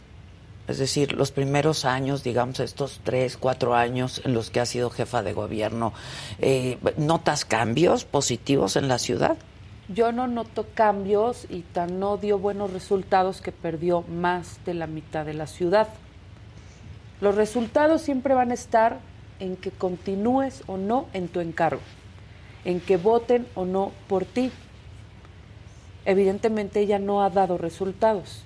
Es 0.69 0.77
decir, 0.77 1.13
los 1.13 1.31
primeros 1.31 1.83
años, 1.83 2.23
digamos, 2.23 2.59
estos 2.59 3.01
tres, 3.03 3.37
cuatro 3.37 3.73
años 3.73 4.21
en 4.23 4.35
los 4.35 4.51
que 4.51 4.59
ha 4.59 4.67
sido 4.67 4.91
jefa 4.91 5.23
de 5.23 5.33
gobierno, 5.33 5.93
eh, 6.37 6.77
¿notas 6.95 7.43
cambios 7.43 8.05
positivos 8.05 8.75
en 8.75 8.87
la 8.87 8.99
ciudad? 8.99 9.35
Yo 9.87 10.11
no 10.11 10.27
noto 10.27 10.67
cambios 10.75 11.47
y 11.49 11.61
tan 11.61 11.99
no 11.99 12.17
dio 12.17 12.37
buenos 12.37 12.71
resultados 12.71 13.41
que 13.41 13.51
perdió 13.51 14.03
más 14.03 14.63
de 14.63 14.75
la 14.75 14.85
mitad 14.85 15.25
de 15.25 15.33
la 15.33 15.47
ciudad. 15.47 15.87
Los 17.19 17.33
resultados 17.33 18.03
siempre 18.03 18.35
van 18.35 18.51
a 18.51 18.53
estar 18.53 18.99
en 19.39 19.55
que 19.55 19.71
continúes 19.71 20.61
o 20.67 20.77
no 20.77 21.07
en 21.13 21.29
tu 21.29 21.39
encargo, 21.39 21.81
en 22.63 22.79
que 22.79 22.97
voten 22.97 23.47
o 23.55 23.65
no 23.65 23.91
por 24.07 24.23
ti. 24.23 24.51
Evidentemente 26.05 26.79
ella 26.79 26.99
no 26.99 27.23
ha 27.23 27.31
dado 27.31 27.57
resultados. 27.57 28.43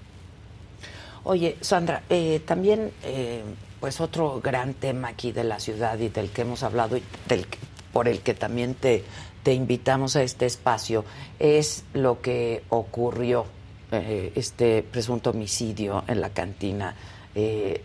Oye, 1.25 1.55
Sandra, 1.61 2.03
eh, 2.09 2.41
también, 2.45 2.91
eh, 3.03 3.43
pues 3.79 4.01
otro 4.01 4.41
gran 4.41 4.73
tema 4.73 5.09
aquí 5.09 5.31
de 5.31 5.45
la 5.45 5.59
ciudad 5.59 5.97
y 5.99 6.09
del 6.09 6.29
que 6.31 6.41
hemos 6.41 6.63
hablado 6.63 6.97
y 6.97 7.03
del, 7.29 7.45
por 7.93 8.09
el 8.09 8.19
que 8.19 8.33
también 8.33 8.75
te, 8.75 9.03
invitamos 9.45 10.15
a 10.15 10.23
este 10.23 10.45
espacio 10.45 11.05
es 11.39 11.85
lo 11.93 12.21
que 12.21 12.63
ocurrió, 12.69 13.45
eh, 13.91 14.33
este 14.35 14.83
presunto 14.83 15.29
homicidio 15.29 16.03
en 16.07 16.19
la 16.19 16.29
cantina 16.29 16.95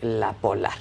La 0.03 0.33
Polar. 0.33 0.79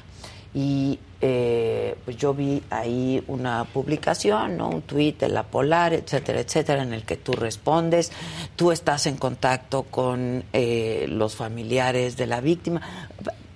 Y 0.53 0.99
eh, 1.19 1.95
pues 2.05 2.15
yo 2.17 2.33
vi 2.33 2.61
ahí 2.69 3.23
una 3.27 3.63
publicación, 3.63 4.57
¿no? 4.57 4.69
un 4.69 4.81
tuit 4.83 5.19
de 5.19 5.29
la 5.29 5.43
Polar, 5.43 5.93
etcétera, 5.93 6.39
etcétera, 6.41 6.83
en 6.83 6.93
el 6.93 7.03
que 7.03 7.17
tú 7.17 7.33
respondes. 7.33 8.11
Tú 8.55 8.71
estás 8.71 9.07
en 9.07 9.17
contacto 9.17 9.83
con 9.83 10.43
eh, 10.53 11.05
los 11.09 11.35
familiares 11.35 12.17
de 12.17 12.27
la 12.27 12.39
víctima. 12.39 12.81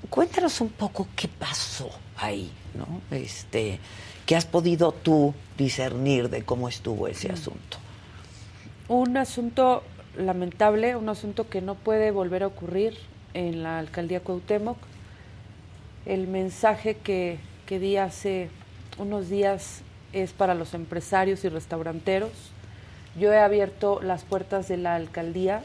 Cuéntanos 0.10 0.60
un 0.62 0.70
poco 0.70 1.08
qué 1.16 1.28
pasó 1.28 1.90
ahí, 2.18 2.52
¿no? 2.74 3.02
Este, 3.16 3.80
¿Qué 4.26 4.36
has 4.36 4.46
podido 4.46 4.92
tú 4.92 5.34
discernir 5.58 6.30
de 6.30 6.44
cómo 6.44 6.68
estuvo 6.68 7.08
ese 7.08 7.30
mm. 7.30 7.34
asunto? 7.34 7.78
Un 8.88 9.18
asunto 9.18 9.84
lamentable, 10.18 10.96
un 10.96 11.10
asunto 11.10 11.48
que 11.50 11.62
no 11.62 11.76
puede 11.76 12.12
volver 12.12 12.44
a 12.44 12.48
ocurrir 12.48 12.98
en 13.34 13.64
la 13.64 13.80
alcaldía 13.80 14.22
Cuauhtémoc. 14.22 14.78
El 16.06 16.28
mensaje 16.28 16.96
que 16.96 17.40
que 17.72 17.80
di 17.80 17.96
hace 17.96 18.50
unos 18.98 19.30
días 19.30 19.84
es 20.12 20.34
para 20.34 20.56
los 20.56 20.74
empresarios 20.74 21.46
y 21.46 21.48
restauranteros. 21.48 22.34
Yo 23.18 23.32
he 23.32 23.40
abierto 23.40 24.02
las 24.02 24.26
puertas 24.26 24.68
de 24.68 24.76
la 24.76 24.96
alcaldía 24.96 25.62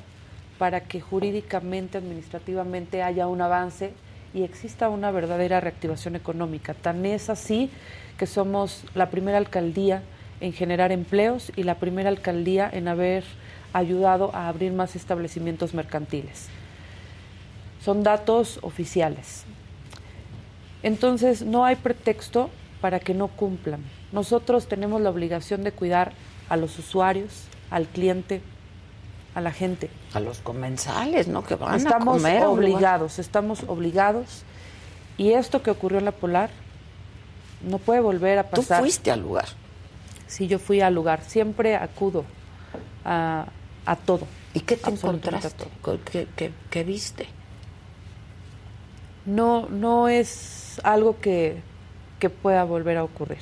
para 0.57 0.83
que 0.83 1.01
jurídicamente, 1.01 1.99
administrativamente 1.99 3.03
haya 3.03 3.27
un 3.27 3.41
avance 3.41 3.93
y 4.35 4.45
exista 4.45 4.89
una 4.89 5.11
verdadera 5.11 5.59
reactivación 5.59 6.15
económica. 6.15 6.75
Tan 6.75 7.05
es 7.07 7.29
así 7.29 7.71
que 8.17 8.27
somos 8.27 8.85
la 8.95 9.11
primera 9.11 9.39
alcaldía 9.39 10.05
en 10.41 10.53
generar 10.53 10.93
empleos 10.93 11.51
y 11.57 11.65
la 11.65 11.75
primera 11.75 12.09
alcaldía 12.09 12.71
en 12.73 12.87
haber 12.87 13.25
ayudado 13.73 14.33
a 14.33 14.47
abrir 14.47 14.71
más 14.73 14.95
establecimientos 14.95 15.75
mercantiles. 15.75 16.47
Son 17.83 18.05
datos 18.05 18.61
oficiales. 18.63 19.45
Entonces, 20.87 21.43
no 21.43 21.65
hay 21.65 21.75
pretexto 21.75 22.49
para 22.81 23.01
que 23.01 23.13
no 23.13 23.27
cumplan. 23.27 23.83
Nosotros 24.13 24.69
tenemos 24.69 25.01
la 25.01 25.11
obligación 25.11 25.65
de 25.65 25.73
cuidar 25.73 26.13
a 26.49 26.57
los 26.57 26.79
usuarios, 26.79 27.47
al 27.73 27.89
cliente, 27.89 28.41
a 29.35 29.41
la 29.41 29.51
gente. 29.51 29.91
A 30.15 30.21
los 30.21 30.39
comensales, 30.39 31.27
¿no? 31.27 31.43
Que 31.43 31.57
van 31.57 31.75
estamos 31.75 32.25
a 32.25 32.29
comer. 32.29 32.45
obligados, 32.45 33.19
estamos 33.19 33.65
obligados. 33.67 34.45
Y 35.17 35.33
esto 35.33 35.61
que 35.61 35.73
ocurrió 35.73 35.99
en 35.99 36.05
la 36.05 36.13
Polar 36.13 36.51
no 37.69 37.79
puede 37.79 37.99
volver 37.99 38.39
a 38.39 38.49
pasar. 38.49 38.79
¿Tú 38.79 38.85
fuiste 38.85 39.11
al 39.11 39.23
lugar? 39.23 39.49
Sí, 40.29 40.47
yo 40.47 40.61
fui 40.61 40.83
al 40.83 40.95
lugar. 40.95 41.21
Siempre 41.27 41.75
acudo 41.75 42.25
a, 43.05 43.49
todo. 44.05 44.29
¿Y 44.55 44.61
qué 44.61 44.77
te 44.77 44.89
encontraste? 44.89 45.65
qué 46.71 46.85
viste? 46.85 47.27
No, 49.27 49.69
no 49.69 50.09
es 50.09 50.81
algo 50.83 51.21
que, 51.21 51.61
que 52.19 52.31
pueda 52.31 52.65
volver 52.65 52.97
a 52.97 53.05
ocurrir. 53.05 53.39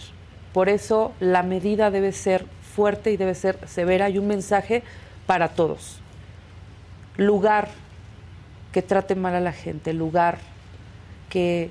Por 0.52 0.68
eso 0.68 1.12
la 1.20 1.42
medida 1.42 1.90
debe 1.90 2.12
ser 2.12 2.46
fuerte 2.74 3.12
y 3.12 3.16
debe 3.16 3.34
ser 3.34 3.58
severa 3.68 4.08
y 4.08 4.18
un 4.18 4.26
mensaje 4.26 4.82
para 5.26 5.48
todos. 5.48 6.00
Lugar 7.16 7.68
que 8.72 8.82
trate 8.82 9.14
mal 9.14 9.34
a 9.34 9.40
la 9.40 9.52
gente, 9.52 9.92
lugar 9.92 10.38
que, 11.28 11.70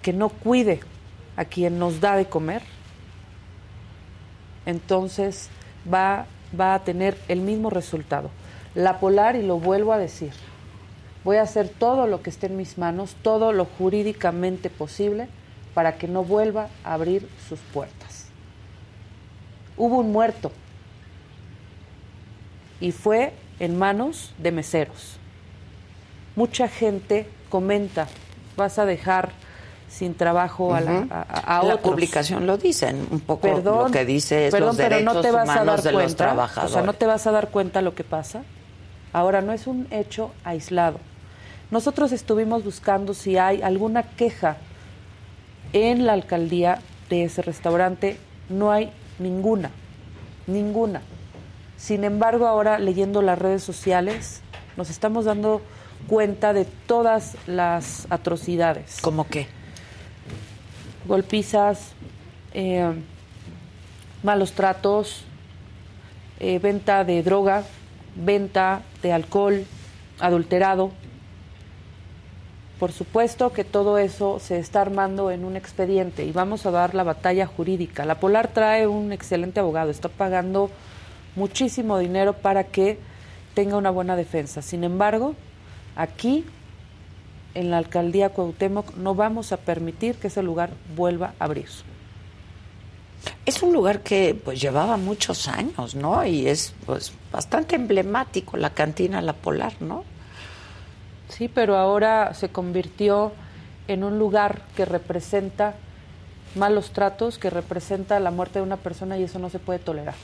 que 0.00 0.12
no 0.12 0.30
cuide 0.30 0.80
a 1.36 1.44
quien 1.44 1.78
nos 1.78 2.00
da 2.00 2.16
de 2.16 2.26
comer, 2.26 2.62
entonces 4.66 5.50
va, 5.92 6.26
va 6.58 6.74
a 6.74 6.84
tener 6.84 7.18
el 7.28 7.40
mismo 7.40 7.70
resultado. 7.70 8.30
La 8.74 8.98
polar, 9.00 9.36
y 9.36 9.42
lo 9.42 9.58
vuelvo 9.58 9.92
a 9.92 9.98
decir, 9.98 10.32
Voy 11.24 11.36
a 11.36 11.42
hacer 11.42 11.68
todo 11.68 12.06
lo 12.06 12.22
que 12.22 12.30
esté 12.30 12.46
en 12.46 12.56
mis 12.56 12.78
manos, 12.78 13.16
todo 13.22 13.52
lo 13.52 13.64
jurídicamente 13.64 14.70
posible 14.70 15.28
para 15.74 15.96
que 15.96 16.08
no 16.08 16.24
vuelva 16.24 16.68
a 16.84 16.94
abrir 16.94 17.28
sus 17.48 17.60
puertas. 17.60 18.26
Hubo 19.76 19.98
un 19.98 20.12
muerto 20.12 20.52
y 22.80 22.92
fue 22.92 23.32
en 23.60 23.78
manos 23.78 24.34
de 24.38 24.52
meseros. 24.52 25.16
Mucha 26.34 26.68
gente 26.68 27.28
comenta, 27.48 28.08
vas 28.56 28.78
a 28.78 28.84
dejar 28.84 29.30
sin 29.88 30.14
trabajo 30.14 30.74
a, 30.74 30.80
la, 30.80 31.06
a, 31.10 31.76
publicación 31.76 32.46
lo 32.46 32.56
dicen 32.56 33.06
un 33.10 33.20
poco 33.20 33.46
lo 33.62 33.90
que 33.90 34.06
dice 34.06 34.46
es 34.46 34.58
los 34.58 34.74
derechos 34.78 35.14
no 35.14 35.20
te 35.20 35.30
vas 35.30 35.50
a 35.50 35.64
dar 35.64 35.82
de 35.82 35.92
cuenta, 35.92 36.02
los 36.02 36.16
trabajadores. 36.16 36.70
O 36.70 36.74
sea, 36.74 36.82
no 36.82 36.94
te 36.94 37.04
vas 37.04 37.26
a 37.26 37.30
dar 37.30 37.50
cuenta 37.50 37.82
lo 37.82 37.94
que 37.94 38.02
pasa. 38.02 38.42
Ahora 39.12 39.42
no 39.42 39.52
es 39.52 39.66
un 39.66 39.86
hecho 39.90 40.32
aislado. 40.44 40.98
Nosotros 41.72 42.12
estuvimos 42.12 42.64
buscando 42.64 43.14
si 43.14 43.38
hay 43.38 43.62
alguna 43.62 44.02
queja 44.02 44.58
en 45.72 46.04
la 46.04 46.12
alcaldía 46.12 46.82
de 47.08 47.24
ese 47.24 47.40
restaurante. 47.40 48.18
No 48.50 48.70
hay 48.70 48.92
ninguna, 49.18 49.70
ninguna. 50.46 51.00
Sin 51.78 52.04
embargo, 52.04 52.46
ahora 52.46 52.78
leyendo 52.78 53.22
las 53.22 53.38
redes 53.38 53.62
sociales, 53.62 54.42
nos 54.76 54.90
estamos 54.90 55.24
dando 55.24 55.62
cuenta 56.08 56.52
de 56.52 56.66
todas 56.66 57.38
las 57.46 58.06
atrocidades. 58.10 58.98
¿Cómo 59.00 59.26
qué? 59.26 59.46
Golpizas, 61.06 61.92
eh, 62.52 62.92
malos 64.22 64.52
tratos, 64.52 65.24
eh, 66.38 66.58
venta 66.58 67.02
de 67.04 67.22
droga, 67.22 67.64
venta 68.14 68.82
de 69.02 69.14
alcohol 69.14 69.64
adulterado, 70.20 70.92
por 72.82 72.90
supuesto 72.90 73.52
que 73.52 73.62
todo 73.62 73.96
eso 73.96 74.40
se 74.40 74.58
está 74.58 74.80
armando 74.80 75.30
en 75.30 75.44
un 75.44 75.54
expediente 75.54 76.24
y 76.24 76.32
vamos 76.32 76.66
a 76.66 76.72
dar 76.72 76.96
la 76.96 77.04
batalla 77.04 77.46
jurídica. 77.46 78.04
La 78.04 78.18
Polar 78.18 78.48
trae 78.48 78.88
un 78.88 79.12
excelente 79.12 79.60
abogado, 79.60 79.88
está 79.88 80.08
pagando 80.08 80.68
muchísimo 81.36 81.96
dinero 81.98 82.32
para 82.32 82.64
que 82.64 82.98
tenga 83.54 83.76
una 83.76 83.90
buena 83.90 84.16
defensa. 84.16 84.62
Sin 84.62 84.82
embargo, 84.82 85.36
aquí 85.94 86.44
en 87.54 87.70
la 87.70 87.78
alcaldía 87.78 88.30
Cuauhtémoc 88.30 88.96
no 88.96 89.14
vamos 89.14 89.52
a 89.52 89.58
permitir 89.58 90.16
que 90.16 90.26
ese 90.26 90.42
lugar 90.42 90.70
vuelva 90.96 91.34
a 91.38 91.44
abrir. 91.44 91.68
Es 93.46 93.62
un 93.62 93.72
lugar 93.72 94.00
que 94.00 94.34
pues 94.34 94.60
llevaba 94.60 94.96
muchos 94.96 95.46
años, 95.46 95.94
¿no? 95.94 96.26
Y 96.26 96.48
es 96.48 96.74
pues 96.84 97.12
bastante 97.30 97.76
emblemático 97.76 98.56
la 98.56 98.70
cantina 98.70 99.22
La 99.22 99.34
Polar, 99.34 99.74
¿no? 99.78 100.02
Sí, 101.32 101.48
pero 101.48 101.76
ahora 101.76 102.34
se 102.34 102.50
convirtió 102.50 103.32
en 103.88 104.04
un 104.04 104.18
lugar 104.18 104.62
que 104.76 104.84
representa 104.84 105.74
malos 106.54 106.90
tratos, 106.90 107.38
que 107.38 107.50
representa 107.50 108.20
la 108.20 108.30
muerte 108.30 108.58
de 108.58 108.64
una 108.64 108.76
persona 108.76 109.18
y 109.18 109.24
eso 109.24 109.38
no 109.38 109.50
se 109.50 109.58
puede 109.58 109.78
tolerar. 109.78 110.14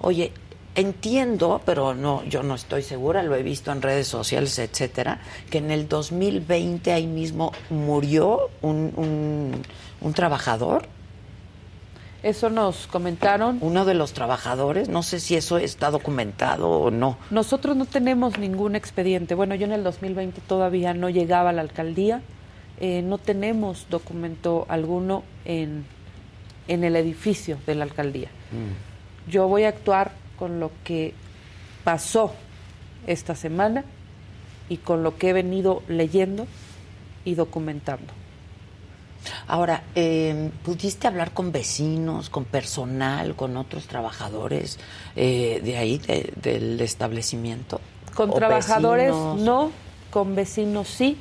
Oye, 0.00 0.32
entiendo, 0.74 1.60
pero 1.64 1.94
no, 1.94 2.24
yo 2.24 2.42
no 2.42 2.54
estoy 2.54 2.82
segura, 2.82 3.22
lo 3.22 3.34
he 3.34 3.42
visto 3.42 3.72
en 3.72 3.82
redes 3.82 4.06
sociales, 4.06 4.58
etcétera, 4.58 5.20
que 5.50 5.58
en 5.58 5.70
el 5.70 5.88
2020 5.88 6.92
ahí 6.92 7.06
mismo 7.06 7.52
murió 7.68 8.50
un, 8.62 8.92
un, 8.96 9.62
un 10.00 10.12
trabajador 10.14 10.86
eso 12.22 12.50
nos 12.50 12.86
comentaron. 12.88 13.58
Uno 13.60 13.84
de 13.84 13.94
los 13.94 14.12
trabajadores, 14.12 14.88
no 14.88 15.02
sé 15.02 15.20
si 15.20 15.36
eso 15.36 15.58
está 15.58 15.90
documentado 15.90 16.68
o 16.68 16.90
no. 16.90 17.16
Nosotros 17.30 17.76
no 17.76 17.86
tenemos 17.86 18.38
ningún 18.38 18.74
expediente. 18.74 19.34
Bueno, 19.34 19.54
yo 19.54 19.66
en 19.66 19.72
el 19.72 19.84
2020 19.84 20.40
todavía 20.42 20.94
no 20.94 21.10
llegaba 21.10 21.50
a 21.50 21.52
la 21.52 21.62
alcaldía. 21.62 22.22
Eh, 22.80 23.02
no 23.02 23.18
tenemos 23.18 23.86
documento 23.88 24.66
alguno 24.68 25.22
en, 25.44 25.84
en, 26.68 26.84
el 26.84 26.96
edificio 26.96 27.58
de 27.66 27.74
la 27.74 27.84
alcaldía. 27.84 28.28
Mm. 28.52 29.30
Yo 29.30 29.48
voy 29.48 29.64
a 29.64 29.68
actuar 29.68 30.12
con 30.36 30.60
lo 30.60 30.70
que 30.84 31.14
pasó 31.84 32.32
esta 33.06 33.34
semana 33.34 33.84
y 34.68 34.78
con 34.78 35.02
lo 35.02 35.16
que 35.18 35.30
he 35.30 35.32
venido 35.32 35.82
leyendo 35.88 36.46
y 37.24 37.34
documentando. 37.34 38.17
Ahora, 39.46 39.82
eh, 39.94 40.50
¿pudiste 40.64 41.06
hablar 41.06 41.32
con 41.32 41.52
vecinos, 41.52 42.30
con 42.30 42.44
personal, 42.44 43.34
con 43.34 43.56
otros 43.56 43.86
trabajadores 43.86 44.78
eh, 45.16 45.60
de 45.62 45.76
ahí, 45.76 45.98
del 46.36 46.80
establecimiento? 46.80 47.80
Con 48.14 48.32
trabajadores 48.32 49.12
no, 49.12 49.70
con 50.10 50.34
vecinos 50.34 50.88
sí. 50.88 51.16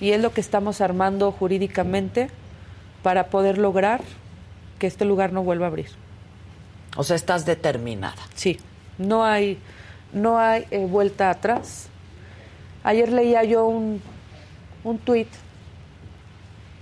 Y 0.00 0.10
es 0.10 0.20
lo 0.20 0.32
que 0.32 0.40
estamos 0.40 0.80
armando 0.80 1.32
jurídicamente 1.32 2.30
para 3.02 3.28
poder 3.28 3.58
lograr 3.58 4.02
que 4.78 4.86
este 4.86 5.04
lugar 5.04 5.32
no 5.32 5.42
vuelva 5.42 5.66
a 5.66 5.68
abrir. 5.68 5.88
O 6.96 7.02
sea, 7.02 7.16
estás 7.16 7.46
determinada. 7.46 8.22
Sí, 8.34 8.58
no 8.98 9.24
hay, 9.24 9.58
no 10.12 10.38
hay 10.38 10.66
eh, 10.70 10.86
vuelta 10.86 11.30
atrás. 11.30 11.88
Ayer 12.84 13.10
leía 13.10 13.42
yo 13.44 13.66
un, 13.66 14.00
un 14.84 14.98
tuit 14.98 15.28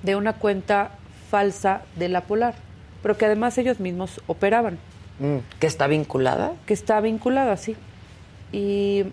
de 0.04 0.16
una 0.16 0.34
cuenta 0.34 0.90
falsa 1.30 1.82
de 1.96 2.08
la 2.08 2.20
Polar, 2.20 2.54
pero 3.02 3.16
que 3.16 3.24
además 3.24 3.58
ellos 3.58 3.80
mismos 3.80 4.20
operaban. 4.26 4.78
Mm, 5.18 5.38
¿Que 5.58 5.66
está 5.66 5.86
vinculada? 5.86 6.52
Que 6.66 6.74
está 6.74 7.00
vinculada, 7.00 7.56
sí. 7.56 7.74
Y, 8.52 9.04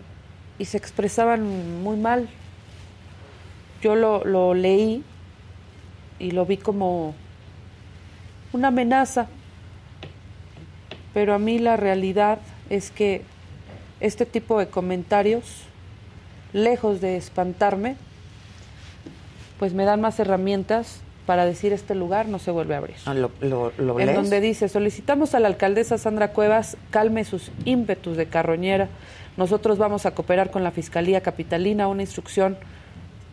y 0.60 0.66
se 0.66 0.78
expresaban 0.78 1.82
muy 1.82 1.98
mal. 1.98 2.30
Yo 3.82 3.96
lo, 3.96 4.24
lo 4.26 4.54
leí 4.54 5.04
y 6.20 6.32
lo 6.32 6.46
vi 6.46 6.58
como 6.58 7.16
una 8.54 8.68
amenaza, 8.68 9.28
pero 11.14 11.34
a 11.34 11.40
mí 11.40 11.58
la 11.58 11.78
realidad 11.78 12.40
es 12.70 12.92
que 12.92 13.24
este 14.02 14.26
tipo 14.26 14.60
de 14.60 14.68
comentarios, 14.68 15.64
lejos 16.54 17.02
de 17.02 17.18
espantarme, 17.18 17.96
pues 19.62 19.76
me 19.76 19.86
dan 19.86 20.02
más 20.02 20.20
herramientas 20.20 21.02
para 21.28 21.46
decir 21.46 21.72
este 21.72 21.94
lugar 21.94 22.28
no 22.28 22.40
se 22.40 22.50
vuelve 22.50 22.74
a 22.74 22.80
abrir. 22.80 22.96
Ah, 23.06 23.14
¿Lo, 23.14 23.30
lo, 23.42 24.00
en 24.00 24.16
donde 24.16 24.42
dice, 24.42 24.68
solicitamos 24.68 25.36
a 25.36 25.40
la 25.40 25.50
alcaldesa 25.50 26.00
Sandra 26.00 26.30
Cuevas 26.30 26.78
calme 26.90 27.24
sus 27.26 27.52
ímpetus 27.64 28.18
de 28.18 28.26
carroñera. 28.26 28.90
Nosotros 29.38 29.78
vamos 29.78 30.08
a 30.08 30.16
cooperar 30.16 30.50
con 30.50 30.64
la 30.64 30.72
Fiscalía 30.72 31.22
Capitalina, 31.22 31.88
una 31.88 32.02
instrucción, 32.02 32.58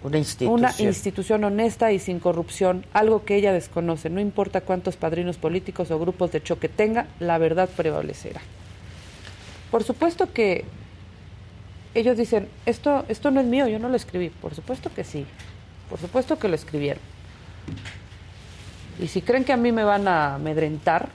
una 0.02 0.18
institución. 0.18 0.52
una 0.52 0.74
institución 0.78 1.44
honesta 1.44 1.92
y 1.92 1.98
sin 1.98 2.20
corrupción, 2.20 2.84
algo 2.92 3.24
que 3.24 3.36
ella 3.36 3.54
desconoce. 3.54 4.10
No 4.10 4.20
importa 4.20 4.60
cuántos 4.60 4.96
padrinos 4.96 5.38
políticos 5.38 5.90
o 5.90 5.98
grupos 5.98 6.30
de 6.30 6.42
choque 6.42 6.68
tenga, 6.68 7.06
la 7.20 7.38
verdad 7.38 7.70
prevalecerá. 7.74 8.42
Por 9.70 9.82
supuesto 9.82 10.30
que 10.30 10.66
ellos 11.94 12.18
dicen, 12.18 12.48
esto, 12.66 13.06
esto 13.08 13.30
no 13.30 13.40
es 13.40 13.46
mío, 13.46 13.66
yo 13.66 13.78
no 13.78 13.88
lo 13.88 13.96
escribí. 13.96 14.28
Por 14.28 14.54
supuesto 14.54 14.90
que 14.94 15.04
sí. 15.04 15.24
Por 15.88 15.98
supuesto 15.98 16.38
que 16.38 16.48
lo 16.48 16.54
escribieron. 16.54 17.02
Y 19.00 19.08
si 19.08 19.22
creen 19.22 19.44
que 19.44 19.52
a 19.52 19.56
mí 19.56 19.72
me 19.72 19.84
van 19.84 20.08
a 20.08 20.34
amedrentar, 20.34 21.08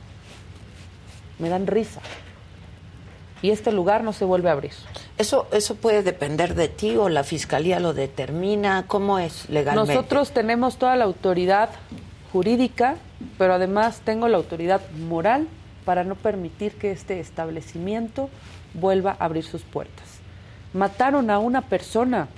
me 1.39 1.49
dan 1.49 1.67
risa. 1.67 2.01
Y 3.41 3.51
este 3.51 3.73
lugar 3.73 4.03
no 4.03 4.13
se 4.13 4.23
vuelve 4.23 4.49
a 4.49 4.53
abrir. 4.53 4.71
¿Eso, 5.17 5.47
¿Eso 5.51 5.75
puede 5.75 6.01
depender 6.01 6.55
de 6.55 6.69
ti 6.69 6.95
o 6.95 7.09
la 7.09 7.23
fiscalía 7.23 7.79
lo 7.79 7.93
determina? 7.93 8.85
¿Cómo 8.87 9.19
es 9.19 9.49
legalmente? 9.49 9.93
Nosotros 9.93 10.31
tenemos 10.31 10.77
toda 10.77 10.95
la 10.95 11.03
autoridad 11.03 11.69
jurídica, 12.31 12.95
pero 13.37 13.53
además 13.53 14.01
tengo 14.05 14.29
la 14.29 14.37
autoridad 14.37 14.81
moral 14.91 15.47
para 15.83 16.05
no 16.05 16.15
permitir 16.15 16.73
que 16.73 16.91
este 16.91 17.19
establecimiento 17.19 18.29
vuelva 18.73 19.17
a 19.19 19.25
abrir 19.25 19.43
sus 19.43 19.63
puertas. 19.63 20.05
Mataron 20.73 21.29
a 21.29 21.39
una 21.39 21.61
persona 21.61 22.29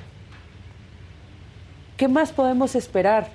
¿Qué 1.97 2.10
más 2.10 2.34
podemos 2.34 2.75
esperar? 2.75 3.29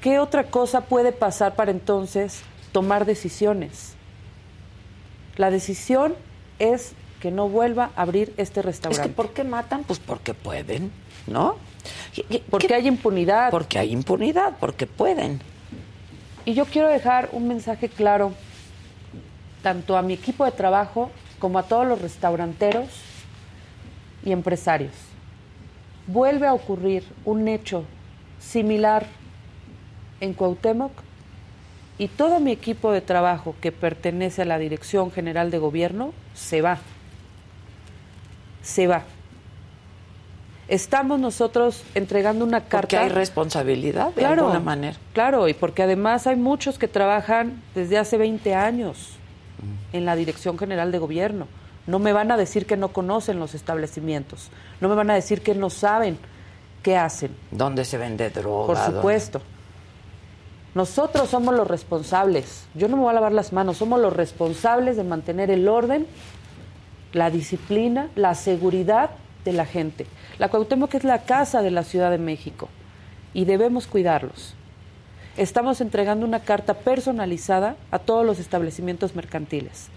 ¿Qué 0.00 0.18
otra 0.18 0.44
cosa 0.44 0.80
puede 0.80 1.12
pasar 1.12 1.54
para 1.54 1.70
entonces 1.70 2.40
tomar 2.72 3.04
decisiones? 3.06 3.94
La 5.36 5.52
decisión 5.52 6.16
es 6.58 6.94
que 7.20 7.30
no 7.30 7.48
vuelva 7.48 7.92
a 7.94 8.02
abrir 8.02 8.34
este 8.36 8.62
restaurante. 8.62 9.10
¿por 9.10 9.30
qué 9.30 9.44
matan? 9.44 9.84
Pues 9.84 10.00
porque 10.00 10.34
pueden, 10.34 10.90
¿no? 11.28 11.54
Porque 12.50 12.74
hay 12.74 12.88
impunidad. 12.88 13.52
Porque 13.52 13.78
hay 13.78 13.92
impunidad, 13.92 14.56
porque 14.58 14.88
pueden. 14.88 15.40
Y 16.44 16.54
yo 16.54 16.64
quiero 16.64 16.88
dejar 16.88 17.28
un 17.30 17.46
mensaje 17.46 17.88
claro, 17.88 18.32
tanto 19.62 19.96
a 19.96 20.02
mi 20.02 20.14
equipo 20.14 20.44
de 20.44 20.50
trabajo 20.50 21.12
como 21.38 21.60
a 21.60 21.62
todos 21.62 21.86
los 21.86 22.02
restauranteros 22.02 22.88
y 24.24 24.32
empresarios 24.32 25.11
vuelve 26.06 26.46
a 26.46 26.54
ocurrir 26.54 27.04
un 27.24 27.48
hecho 27.48 27.84
similar 28.38 29.06
en 30.20 30.34
Cuauhtémoc 30.34 30.92
y 31.98 32.08
todo 32.08 32.40
mi 32.40 32.52
equipo 32.52 32.92
de 32.92 33.00
trabajo 33.00 33.54
que 33.60 33.70
pertenece 33.70 34.42
a 34.42 34.44
la 34.44 34.58
Dirección 34.58 35.10
General 35.10 35.50
de 35.50 35.58
Gobierno 35.58 36.12
se 36.34 36.62
va. 36.62 36.78
Se 38.62 38.86
va. 38.86 39.04
Estamos 40.68 41.20
nosotros 41.20 41.82
entregando 41.94 42.44
una 42.44 42.60
carta. 42.60 42.80
Porque 42.80 42.96
hay 42.96 43.08
responsabilidad 43.08 44.14
de 44.14 44.24
alguna 44.24 44.60
manera. 44.60 44.96
Claro, 45.12 45.48
y 45.48 45.54
porque 45.54 45.82
además 45.82 46.26
hay 46.26 46.36
muchos 46.36 46.78
que 46.78 46.88
trabajan 46.88 47.62
desde 47.74 47.98
hace 47.98 48.16
20 48.16 48.54
años 48.54 49.10
en 49.92 50.06
la 50.06 50.16
Dirección 50.16 50.58
General 50.58 50.90
de 50.90 50.98
Gobierno 50.98 51.46
no 51.86 51.98
me 51.98 52.12
van 52.12 52.30
a 52.30 52.36
decir 52.36 52.66
que 52.66 52.76
no 52.76 52.88
conocen 52.88 53.38
los 53.38 53.54
establecimientos. 53.54 54.50
No 54.80 54.88
me 54.88 54.94
van 54.94 55.10
a 55.10 55.14
decir 55.14 55.42
que 55.42 55.54
no 55.54 55.70
saben 55.70 56.18
qué 56.82 56.96
hacen. 56.96 57.34
¿Dónde 57.50 57.84
se 57.84 57.98
vende 57.98 58.30
droga? 58.30 58.66
Por 58.66 58.94
supuesto. 58.94 59.42
Nosotros 60.74 61.28
somos 61.28 61.54
los 61.54 61.66
responsables. 61.66 62.66
Yo 62.74 62.88
no 62.88 62.96
me 62.96 63.02
voy 63.02 63.10
a 63.10 63.14
lavar 63.14 63.32
las 63.32 63.52
manos. 63.52 63.78
Somos 63.78 64.00
los 64.00 64.12
responsables 64.12 64.96
de 64.96 65.04
mantener 65.04 65.50
el 65.50 65.68
orden, 65.68 66.06
la 67.12 67.30
disciplina, 67.30 68.08
la 68.14 68.34
seguridad 68.34 69.10
de 69.44 69.52
la 69.52 69.66
gente. 69.66 70.06
La 70.38 70.48
Cuauhtémoc 70.48 70.94
es 70.94 71.04
la 71.04 71.24
casa 71.24 71.62
de 71.62 71.72
la 71.72 71.82
Ciudad 71.82 72.10
de 72.10 72.18
México 72.18 72.68
y 73.34 73.44
debemos 73.44 73.86
cuidarlos. 73.86 74.54
Estamos 75.36 75.80
entregando 75.80 76.24
una 76.26 76.40
carta 76.40 76.74
personalizada 76.74 77.76
a 77.90 77.98
todos 77.98 78.24
los 78.24 78.38
establecimientos 78.38 79.16
mercantiles 79.16 79.90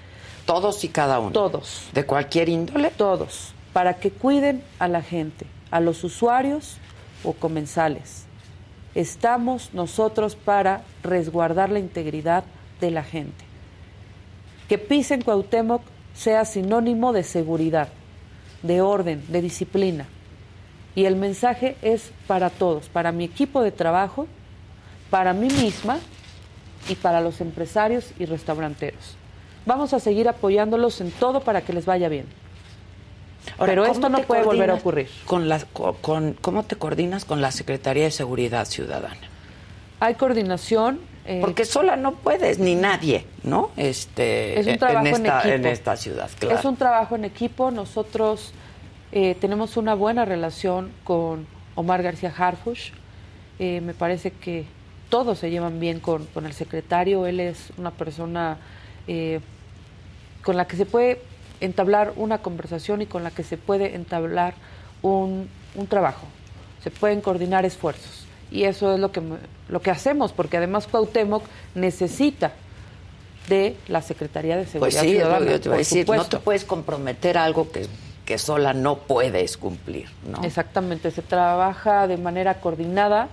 todos 0.45 0.84
y 0.84 0.89
cada 0.89 1.19
uno. 1.19 1.31
Todos. 1.31 1.89
¿De 1.93 2.05
cualquier 2.05 2.49
índole? 2.49 2.91
Todos. 2.91 3.53
Para 3.73 3.95
que 3.95 4.12
cuiden 4.12 4.63
a 4.79 4.88
la 4.88 5.01
gente, 5.01 5.45
a 5.71 5.79
los 5.79 6.03
usuarios 6.03 6.77
o 7.23 7.34
comensales. 7.34 8.25
Estamos 8.93 9.73
nosotros 9.73 10.36
para 10.36 10.84
resguardar 11.03 11.69
la 11.69 11.79
integridad 11.79 12.45
de 12.79 12.91
la 12.91 13.03
gente. 13.03 13.43
Que 14.69 14.77
pisen 14.77 15.21
Cuauhtémoc 15.21 15.81
sea 16.13 16.45
sinónimo 16.45 17.12
de 17.12 17.23
seguridad, 17.23 17.89
de 18.63 18.81
orden, 18.81 19.23
de 19.27 19.41
disciplina. 19.41 20.05
Y 20.95 21.05
el 21.05 21.17
mensaje 21.17 21.75
es 21.81 22.12
para 22.25 22.49
todos, 22.49 22.88
para 22.88 23.12
mi 23.12 23.25
equipo 23.25 23.62
de 23.62 23.71
trabajo, 23.71 24.27
para 25.10 25.34
mí 25.34 25.49
misma 25.49 25.99
y 26.88 26.95
para 26.95 27.19
los 27.19 27.41
empresarios 27.41 28.12
y 28.17 28.25
restauranteros. 28.25 29.17
Vamos 29.65 29.93
a 29.93 29.99
seguir 29.99 30.30
apoyándolos 30.30 31.01
en 31.01 31.12
todo 31.12 31.41
para 31.41 31.62
que 31.62 31.73
les 31.73 31.86
vaya 31.86 32.08
bien. 32.10 32.25
Pero 33.58 33.86
esto 33.86 34.10
no 34.10 34.21
puede 34.21 34.43
volver 34.43 34.71
a 34.71 34.75
ocurrir. 34.75 35.10
Con 35.25 35.49
la, 35.49 35.60
con, 36.01 36.34
¿Cómo 36.34 36.63
te 36.63 36.75
coordinas 36.75 37.25
con 37.25 37.41
la 37.41 37.51
Secretaría 37.51 38.04
de 38.04 38.12
Seguridad 38.12 38.65
Ciudadana? 38.65 39.17
Hay 39.99 40.15
coordinación. 40.15 40.99
Eh, 41.25 41.39
Porque 41.41 41.65
sola 41.65 41.95
no 41.95 42.13
puedes, 42.13 42.60
ni 42.60 42.75
nadie, 42.75 43.25
¿no? 43.43 43.71
Este, 43.78 44.60
es 44.60 44.67
un 44.67 44.78
trabajo 44.78 45.08
en, 45.08 45.15
esta, 45.15 45.56
en, 45.56 45.65
esta 45.65 45.97
ciudad, 45.97 46.30
claro. 46.38 46.60
Es 46.60 46.65
un 46.65 46.75
trabajo 46.75 47.15
en 47.15 47.25
equipo. 47.25 47.71
Nosotros 47.71 48.54
eh, 49.12 49.36
tenemos 49.39 49.78
una 49.78 49.95
buena 49.95 50.25
relación 50.25 50.91
con 51.04 51.47
Omar 51.73 52.04
García 52.04 52.32
Harfush. 52.36 52.91
Eh, 53.58 53.82
me 53.82 53.95
parece 53.95 54.32
que 54.32 54.65
todos 55.10 55.39
se 55.39 55.49
llevan 55.49 55.80
bien 55.80 55.99
con, 55.99 56.25
con 56.28 56.45
el 56.45 56.54
secretario. 56.54 57.25
Él 57.25 57.39
es 57.39 57.71
una 57.78 57.89
persona 57.89 58.58
con 60.45 60.58
la 60.58 60.67
que 60.67 60.77
se 60.77 60.86
puede 60.86 61.19
entablar 61.60 62.13
una 62.17 62.37
conversación 62.37 63.02
y 63.02 63.08
con 63.08 63.23
la 63.23 63.31
que 63.31 63.43
se 63.43 63.58
puede 63.58 63.96
entablar 63.96 64.54
un, 65.02 65.50
trabajo. 65.89 66.27
Se 66.83 66.91
pueden 66.91 67.19
coordinar 67.19 67.65
esfuerzos. 67.65 68.27
Y 68.52 68.63
eso 68.63 68.93
es 68.93 69.00
lo 69.00 69.12
que, 69.12 69.23
lo 69.69 69.81
que 69.81 69.89
hacemos, 69.89 70.33
porque 70.33 70.58
además 70.58 70.85
Cuauhtémoc 70.85 71.43
necesita 71.73 72.54
de 73.50 73.75
la 73.87 74.04
Secretaría 74.04 74.56
de 74.56 74.67
Seguridad 74.67 75.02
pues 75.02 75.10
sí, 75.10 75.15
Ciudadana. 75.15 75.60
te 75.60 75.69
voy 75.69 75.75
a 75.75 75.77
decir, 75.79 76.08
no 76.08 76.25
te 76.25 76.37
puedes 76.37 76.63
comprometer 76.63 77.39
algo 77.39 77.71
que, 77.71 77.87
que 78.23 78.37
sola 78.37 78.73
no 78.73 79.00
puedes 79.00 79.58
cumplir. 79.58 80.10
¿no? 80.29 80.43
Exactamente, 80.43 81.10
se 81.10 81.23
trabaja 81.23 82.08
de 82.08 82.17
manera 82.17 82.62
coordinada, 82.62 83.29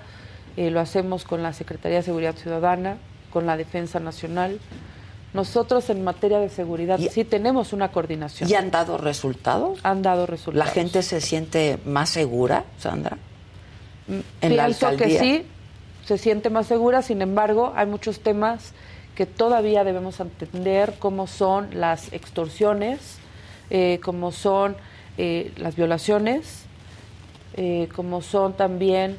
eh, 0.57 0.71
lo 0.71 0.81
hacemos 0.81 1.25
con 1.25 1.43
la 1.43 1.53
Secretaría 1.53 1.99
de 1.99 2.05
Seguridad 2.05 2.37
Ciudadana, 2.37 2.97
con 3.31 3.45
la 3.45 3.59
Defensa 3.59 4.01
Nacional, 4.01 4.59
Nosotros 5.35 5.89
en 5.89 6.05
materia 6.05 6.39
de 6.41 6.51
seguridad 6.51 7.01
sí 7.11 7.25
tenemos 7.25 7.73
una 7.73 7.91
coordinación. 7.91 8.51
¿Y 8.51 8.55
han 8.55 8.71
dado 8.71 8.99
resultados? 8.99 9.79
Han 9.83 10.03
dado 10.03 10.27
resultados. 10.27 10.67
¿La 10.67 10.73
gente 10.73 11.03
se 11.03 11.21
siente 11.23 11.79
más 11.87 12.11
segura, 12.11 12.65
Sandra? 12.79 13.17
Mm, 14.09 14.13
en 14.43 14.53
Pienso 14.53 14.97
que 14.97 15.19
sí, 15.19 15.47
se 16.05 16.19
siente 16.19 16.51
más 16.51 16.67
segura, 16.67 17.01
sin 17.01 17.23
embargo, 17.23 17.73
hay 17.75 17.87
muchos 17.87 18.21
temas 18.21 18.73
que 19.15 19.25
todavía 19.25 19.85
debemos 19.85 20.21
entender, 20.21 20.95
como 20.99 21.27
son 21.27 21.69
las 21.73 22.13
extorsiones, 22.13 23.19
eh, 23.71 24.01
como 24.03 24.33
son 24.33 24.77
eh, 25.17 25.53
las 25.57 25.77
violaciones, 25.77 26.65
eh, 27.55 27.89
como 27.95 28.21
son 28.21 28.55
también 28.55 29.19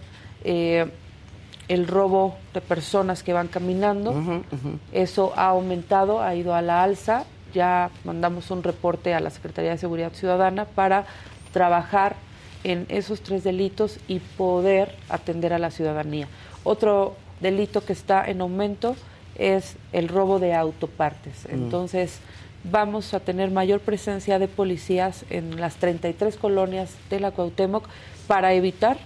el 1.67 1.87
robo 1.87 2.35
de 2.53 2.61
personas 2.61 3.23
que 3.23 3.33
van 3.33 3.47
caminando. 3.47 4.43
Eso 4.91 5.33
ha 5.35 5.47
aumentado, 5.47 6.21
ha 6.21 6.35
ido 6.35 6.53
a 6.53 6.61
la 6.61 6.83
alza. 6.83 7.25
Ya 7.53 7.91
mandamos 8.03 8.51
un 8.51 8.63
reporte 8.63 9.13
a 9.13 9.19
la 9.19 9.29
Secretaría 9.29 9.71
de 9.71 9.77
Seguridad 9.77 10.13
Ciudadana 10.13 10.65
para 10.65 11.05
trabajar 11.51 12.15
en 12.63 12.85
esos 12.89 13.21
tres 13.21 13.43
delitos 13.43 13.99
y 14.07 14.19
poder 14.19 14.95
atender 15.09 15.53
a 15.53 15.59
la 15.59 15.69
ciudadanía. 15.69 16.27
Otro 16.63 17.15
delito 17.41 17.85
que 17.85 17.93
está 17.93 18.25
en 18.25 18.41
aumento 18.41 18.95
es 19.35 19.75
el 19.91 20.07
robo 20.07 20.39
de 20.39 20.53
autopartes. 20.53 21.45
Mm. 21.45 21.53
Entonces, 21.53 22.19
vamos 22.63 23.13
a 23.13 23.19
tener 23.19 23.51
mayor 23.51 23.81
presencia 23.81 24.39
de 24.39 24.47
policías 24.47 25.25
en 25.29 25.59
las 25.59 25.75
33 25.75 26.37
colonias 26.37 26.91
de 27.09 27.19
la 27.19 27.31
Cuauhtémoc 27.31 27.85
para 28.27 28.53
evitar 28.53 28.97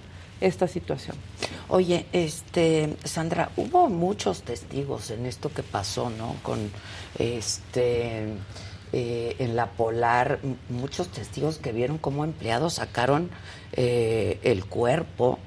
esta 0.41 0.67
situación. 0.67 1.15
Oye, 1.69 2.05
este 2.13 2.95
Sandra, 3.03 3.51
hubo 3.57 3.89
muchos 3.89 4.43
testigos 4.43 5.11
en 5.11 5.25
esto 5.25 5.51
que 5.53 5.63
pasó, 5.63 6.09
¿no? 6.09 6.35
Con 6.41 6.71
este 7.19 8.35
eh, 8.93 9.35
en 9.39 9.57
la 9.57 9.65
Polar, 9.71 10.39
muchos 10.69 11.09
testigos 11.09 11.57
que 11.57 11.73
vieron 11.73 11.97
cómo 11.97 12.23
empleados 12.23 12.75
sacaron 12.75 13.29
eh, 13.73 14.39
el 14.43 14.65
cuerpo 14.65 15.39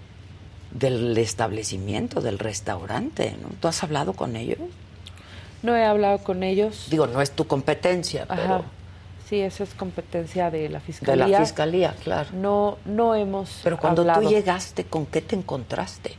del 0.73 1.17
establecimiento, 1.17 2.21
del 2.21 2.39
restaurante. 2.39 3.35
¿no? 3.41 3.49
¿Tú 3.59 3.69
has 3.69 3.83
hablado 3.83 4.13
con 4.13 4.37
ellos? 4.37 4.59
No 5.63 5.75
he 5.75 5.85
hablado 5.85 6.19
con 6.19 6.43
ellos. 6.43 6.89
Digo, 6.91 7.07
no 7.07 7.23
es 7.23 7.31
tu 7.31 7.47
competencia, 7.47 8.27
pero 8.29 8.65
Sí, 9.31 9.41
eso 9.41 9.63
es 9.63 9.75
competencia 9.75 10.51
de 10.51 10.69
la 10.69 10.81
fiscalía. 10.81 11.25
De 11.25 11.31
la 11.31 11.39
fiscalía, 11.39 11.95
claro. 12.03 12.31
No, 12.33 12.79
no 12.85 13.15
hemos. 13.15 13.61
Pero 13.63 13.79
cuando 13.79 14.05
tú 14.05 14.29
llegaste, 14.29 14.83
¿con 14.83 15.07
qué 15.07 15.21
te 15.21 15.37
encontraste? 15.37 16.15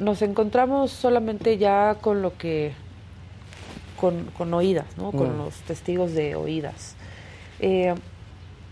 Nos 0.00 0.20
encontramos 0.22 0.90
solamente 0.90 1.56
ya 1.56 1.98
con 2.00 2.22
lo 2.22 2.36
que, 2.36 2.72
con, 4.00 4.24
con 4.36 4.52
oídas, 4.52 4.86
¿no? 4.96 5.12
Con 5.12 5.36
mm. 5.36 5.38
los 5.38 5.54
testigos 5.60 6.12
de 6.12 6.34
oídas. 6.34 6.96
Eh, 7.60 7.94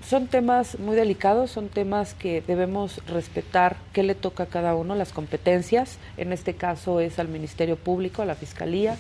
son 0.05 0.26
temas 0.26 0.76
muy 0.80 0.97
delicados, 0.97 1.53
son 1.53 1.68
temas 1.68 2.14
que 2.14 2.43
debemos 2.45 3.01
respetar 3.07 3.76
qué 3.93 4.03
le 4.03 4.16
toca 4.16 4.43
a 4.43 4.47
cada 4.47 4.74
uno, 4.74 4.97
las 4.97 5.12
competencias. 5.12 5.99
En 6.16 6.33
este 6.33 6.55
caso 6.55 6.99
es 6.99 7.20
al 7.20 7.28
Ministerio 7.28 7.76
Público, 7.76 8.22
a 8.22 8.24
la 8.24 8.35
Fiscalía. 8.35 8.97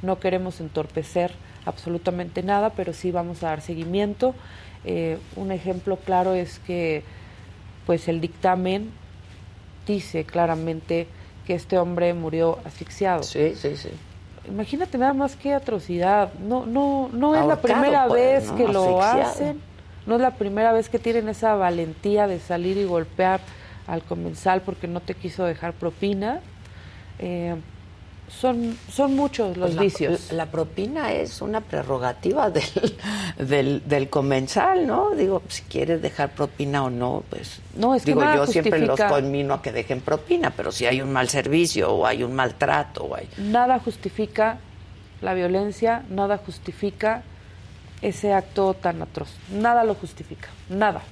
No 0.00 0.18
queremos 0.18 0.62
entorpecer 0.62 1.32
absolutamente 1.68 2.42
nada, 2.42 2.70
pero 2.70 2.92
sí 2.92 3.12
vamos 3.12 3.42
a 3.42 3.48
dar 3.48 3.60
seguimiento. 3.60 4.34
Eh, 4.84 5.18
un 5.36 5.52
ejemplo 5.52 5.96
claro 5.96 6.34
es 6.34 6.58
que 6.60 7.02
pues 7.86 8.08
el 8.08 8.20
dictamen 8.20 8.90
dice 9.86 10.24
claramente 10.24 11.06
que 11.46 11.54
este 11.54 11.78
hombre 11.78 12.12
murió 12.14 12.58
asfixiado. 12.64 13.22
Sí, 13.22 13.54
sí, 13.54 13.76
sí. 13.76 13.90
Imagínate 14.46 14.98
nada 14.98 15.14
más 15.14 15.36
qué 15.36 15.54
atrocidad. 15.54 16.32
No, 16.34 16.66
no, 16.66 17.10
no 17.12 17.34
es 17.34 17.46
la 17.46 17.60
primera 17.60 18.06
pues, 18.06 18.46
vez 18.46 18.52
que 18.52 18.68
lo 18.68 19.02
hacen. 19.02 19.60
No 20.06 20.14
es 20.14 20.20
la 20.20 20.32
primera 20.32 20.72
vez 20.72 20.88
que 20.88 20.98
tienen 20.98 21.28
esa 21.28 21.54
valentía 21.54 22.26
de 22.26 22.40
salir 22.40 22.78
y 22.78 22.84
golpear 22.84 23.40
al 23.86 24.02
comensal 24.02 24.62
porque 24.62 24.86
no 24.86 25.00
te 25.00 25.14
quiso 25.14 25.44
dejar 25.44 25.74
propina. 25.74 26.40
Eh, 27.18 27.56
son, 28.28 28.78
son 28.90 29.16
muchos 29.16 29.56
los 29.56 29.70
pues 29.70 29.80
vicios. 29.80 30.32
La, 30.32 30.46
propina 30.46 31.12
es 31.12 31.40
una 31.42 31.60
prerrogativa 31.60 32.50
del, 32.50 32.64
del, 33.38 33.82
del, 33.88 34.08
comensal, 34.08 34.86
¿no? 34.86 35.10
Digo, 35.10 35.42
si 35.48 35.62
quieres 35.62 36.02
dejar 36.02 36.30
propina 36.30 36.84
o 36.84 36.90
no, 36.90 37.24
pues. 37.28 37.60
No, 37.76 37.94
es 37.94 38.04
digo, 38.04 38.22
yo 38.22 38.46
siempre 38.46 38.80
los 38.80 39.00
conmino 39.00 39.54
a 39.54 39.62
que 39.62 39.72
dejen 39.72 40.00
propina, 40.00 40.50
pero 40.50 40.72
si 40.72 40.86
hay 40.86 41.00
un 41.00 41.12
mal 41.12 41.28
servicio 41.28 41.90
o 41.92 42.06
hay 42.06 42.22
un 42.22 42.34
maltrato 42.34 43.04
o 43.04 43.16
hay. 43.16 43.28
Nada 43.38 43.78
justifica 43.78 44.58
la 45.20 45.34
violencia, 45.34 46.04
nada 46.10 46.38
justifica 46.38 47.22
ese 48.02 48.32
acto 48.32 48.74
tan 48.74 49.02
atroz. 49.02 49.30
Nada 49.52 49.84
lo 49.84 49.94
justifica, 49.94 50.48
nada. 50.68 51.02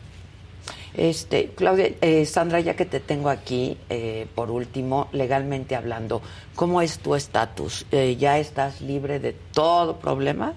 Este, 0.96 1.50
Claudia, 1.54 1.90
eh, 2.00 2.24
Sandra, 2.24 2.58
ya 2.60 2.74
que 2.74 2.86
te 2.86 3.00
tengo 3.00 3.28
aquí, 3.28 3.76
eh, 3.90 4.26
por 4.34 4.50
último, 4.50 5.08
legalmente 5.12 5.76
hablando, 5.76 6.22
¿cómo 6.54 6.80
es 6.80 6.98
tu 6.98 7.14
estatus? 7.14 7.84
Eh, 7.92 8.16
¿Ya 8.18 8.38
estás 8.38 8.80
libre 8.80 9.20
de 9.20 9.34
todo 9.52 9.98
problema? 9.98 10.54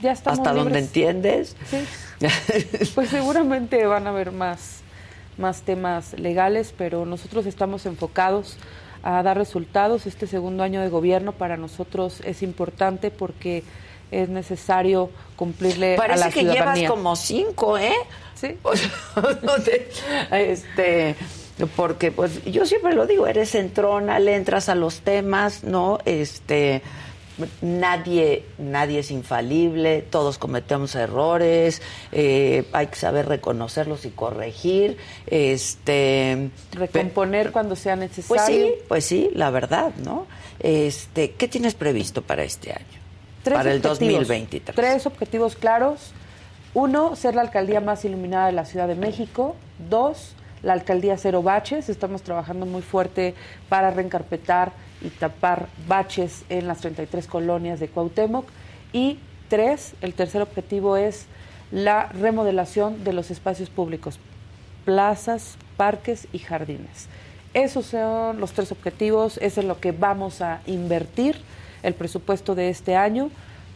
Ya 0.00 0.10
estamos 0.10 0.40
¿Hasta 0.40 0.52
donde 0.52 0.80
entiendes? 0.80 1.54
Sí. 1.70 1.86
pues 2.94 3.10
seguramente 3.10 3.86
van 3.86 4.08
a 4.08 4.10
haber 4.10 4.32
más, 4.32 4.80
más 5.38 5.62
temas 5.62 6.18
legales, 6.18 6.74
pero 6.76 7.06
nosotros 7.06 7.46
estamos 7.46 7.86
enfocados 7.86 8.56
a 9.04 9.22
dar 9.22 9.36
resultados. 9.36 10.06
Este 10.06 10.26
segundo 10.26 10.64
año 10.64 10.80
de 10.80 10.88
gobierno 10.88 11.30
para 11.30 11.56
nosotros 11.56 12.20
es 12.24 12.42
importante 12.42 13.12
porque 13.12 13.62
es 14.10 14.28
necesario 14.28 15.10
cumplirle 15.36 15.96
a 15.96 16.16
la 16.16 16.30
que 16.30 16.44
llevas 16.44 16.82
como 16.82 17.16
cinco, 17.16 17.78
¿eh? 17.78 17.94
Sí. 18.34 18.56
este, 20.30 21.16
porque 21.74 22.12
pues 22.12 22.44
yo 22.44 22.66
siempre 22.66 22.94
lo 22.94 23.06
digo, 23.06 23.26
eres 23.26 23.54
entrona, 23.54 24.18
le 24.18 24.36
entras 24.36 24.68
a 24.68 24.74
los 24.74 25.00
temas, 25.00 25.64
¿no? 25.64 25.98
Este, 26.04 26.82
nadie, 27.60 28.44
nadie 28.58 29.00
es 29.00 29.10
infalible, 29.10 30.02
todos 30.02 30.38
cometemos 30.38 30.94
errores, 30.94 31.82
eh, 32.12 32.64
hay 32.72 32.86
que 32.88 32.96
saber 32.96 33.26
reconocerlos 33.26 34.04
y 34.04 34.10
corregir, 34.10 34.96
este, 35.26 36.50
recomponer 36.72 37.52
cuando 37.52 37.76
sea 37.76 37.96
necesario. 37.96 38.28
Pues 38.28 38.46
sí, 38.46 38.74
pues 38.88 39.04
sí, 39.04 39.30
la 39.34 39.50
verdad, 39.50 39.94
¿no? 40.04 40.26
Este, 40.60 41.32
¿qué 41.32 41.48
tienes 41.48 41.74
previsto 41.74 42.22
para 42.22 42.42
este 42.42 42.72
año? 42.72 43.05
Para 43.54 43.72
el 43.72 43.82
2023. 43.82 44.74
Tres 44.74 45.06
objetivos 45.06 45.56
claros. 45.56 46.12
Uno, 46.74 47.16
ser 47.16 47.34
la 47.34 47.42
alcaldía 47.42 47.80
más 47.80 48.04
iluminada 48.04 48.46
de 48.46 48.52
la 48.52 48.64
Ciudad 48.64 48.88
de 48.88 48.94
México. 48.94 49.56
Dos, 49.88 50.34
la 50.62 50.74
alcaldía 50.74 51.16
cero 51.16 51.42
baches. 51.42 51.88
Estamos 51.88 52.22
trabajando 52.22 52.66
muy 52.66 52.82
fuerte 52.82 53.34
para 53.68 53.90
reencarpetar 53.90 54.72
y 55.00 55.08
tapar 55.08 55.68
baches 55.86 56.44
en 56.48 56.66
las 56.68 56.80
33 56.80 57.26
colonias 57.26 57.80
de 57.80 57.88
Cuauhtémoc. 57.88 58.46
Y 58.92 59.18
tres, 59.48 59.94
el 60.00 60.14
tercer 60.14 60.42
objetivo 60.42 60.96
es 60.96 61.26
la 61.70 62.06
remodelación 62.08 63.04
de 63.04 63.12
los 63.12 63.30
espacios 63.30 63.70
públicos, 63.70 64.18
plazas, 64.84 65.56
parques 65.76 66.28
y 66.32 66.38
jardines. 66.38 67.08
Esos 67.54 67.86
son 67.86 68.38
los 68.38 68.52
tres 68.52 68.70
objetivos, 68.70 69.38
eso 69.38 69.60
es 69.60 69.66
lo 69.66 69.80
que 69.80 69.92
vamos 69.92 70.42
a 70.42 70.60
invertir 70.66 71.36
el 71.86 71.94
presupuesto 71.94 72.54
de 72.56 72.68
este 72.68 72.96
año 72.96 73.30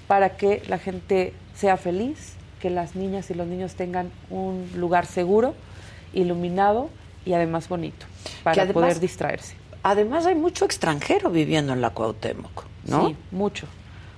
para 0.08 0.36
que 0.36 0.62
la 0.68 0.78
gente 0.78 1.32
sea 1.54 1.76
feliz, 1.76 2.34
que 2.60 2.68
las 2.68 2.96
niñas 2.96 3.30
y 3.30 3.34
los 3.34 3.46
niños 3.46 3.74
tengan 3.74 4.10
un 4.30 4.68
lugar 4.74 5.06
seguro, 5.06 5.54
iluminado 6.12 6.90
y 7.24 7.34
además 7.34 7.68
bonito 7.68 8.06
para 8.42 8.66
poder 8.66 8.98
distraerse. 8.98 9.54
Además 9.84 10.26
hay 10.26 10.34
mucho 10.34 10.64
extranjero 10.64 11.30
viviendo 11.30 11.72
en 11.72 11.80
la 11.80 11.90
Cuauhtémoc, 11.90 12.64
¿no? 12.86 13.08
Sí, 13.08 13.16
mucho, 13.30 13.66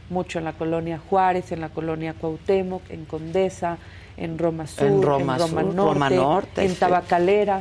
mucho 0.09 0.39
en 0.39 0.47
la 0.47 0.55
colonia 0.55 0.99
Juárez, 0.99 1.53
en 1.53 1.61
la 1.61 1.69
colonia 1.69 2.15
Cuauhtémoc, 2.15 2.83
en 2.91 3.05
Condesa, 3.05 3.77
en 4.17 4.39
Roma 4.39 4.67
Sur, 4.67 4.87
en 4.87 5.03
Roma, 5.03 5.37
Norte, 6.11 6.65
en 6.65 6.75
Tabacalera. 6.77 7.61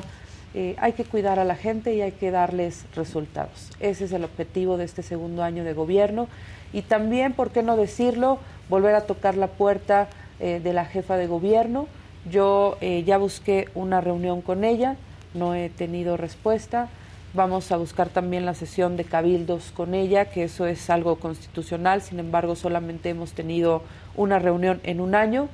Eh, 0.54 0.76
hay 0.80 0.94
que 0.94 1.06
cuidar 1.06 1.40
a 1.40 1.46
la 1.46 1.56
gente 1.56 1.94
y 1.94 2.02
hay 2.02 2.12
que 2.12 2.30
darles 2.30 2.86
resultados. 2.96 3.72
Ese 3.80 4.06
es 4.06 4.12
el 4.12 4.24
objetivo 4.26 4.78
de 4.78 4.84
este 4.84 5.02
segundo 5.02 5.44
año 5.44 5.64
de 5.64 5.74
gobierno. 5.74 6.28
Y 6.74 6.82
también, 6.82 7.34
¿por 7.34 7.52
qué 7.52 7.64
no 7.64 7.78
decirlo? 7.78 8.40
Volver 8.70 8.96
a 8.96 9.02
tocar 9.02 9.36
la 9.36 9.48
puerta 9.48 10.10
eh, 10.40 10.60
de 10.62 10.74
la 10.74 10.86
jefa 10.86 11.18
de 11.18 11.28
gobierno. 11.28 11.88
Yo 12.30 12.78
eh, 12.82 13.04
ya 13.06 13.18
busqué 13.18 13.70
una 13.76 14.02
reunión 14.02 14.42
con 14.42 14.64
ella, 14.64 14.96
no 15.34 15.56
he 15.56 15.70
tenido 15.70 16.18
respuesta. 16.18 16.90
Vamos 17.34 17.72
a 17.72 17.78
buscar 17.78 18.10
también 18.10 18.46
la 18.46 18.54
sesión 18.54 18.98
de 18.98 19.06
cabildos 19.06 19.72
con 19.72 19.94
ella, 19.94 20.26
que 20.26 20.44
eso 20.44 20.68
es 20.68 20.90
algo 20.90 21.16
constitucional, 21.16 22.02
sin 22.02 22.20
embargo 22.20 22.56
solamente 22.56 23.10
hemos 23.10 23.32
tenido 23.32 23.84
una 24.18 24.38
reunión 24.38 24.82
en 24.84 25.00
un 25.00 25.16
año. 25.16 25.48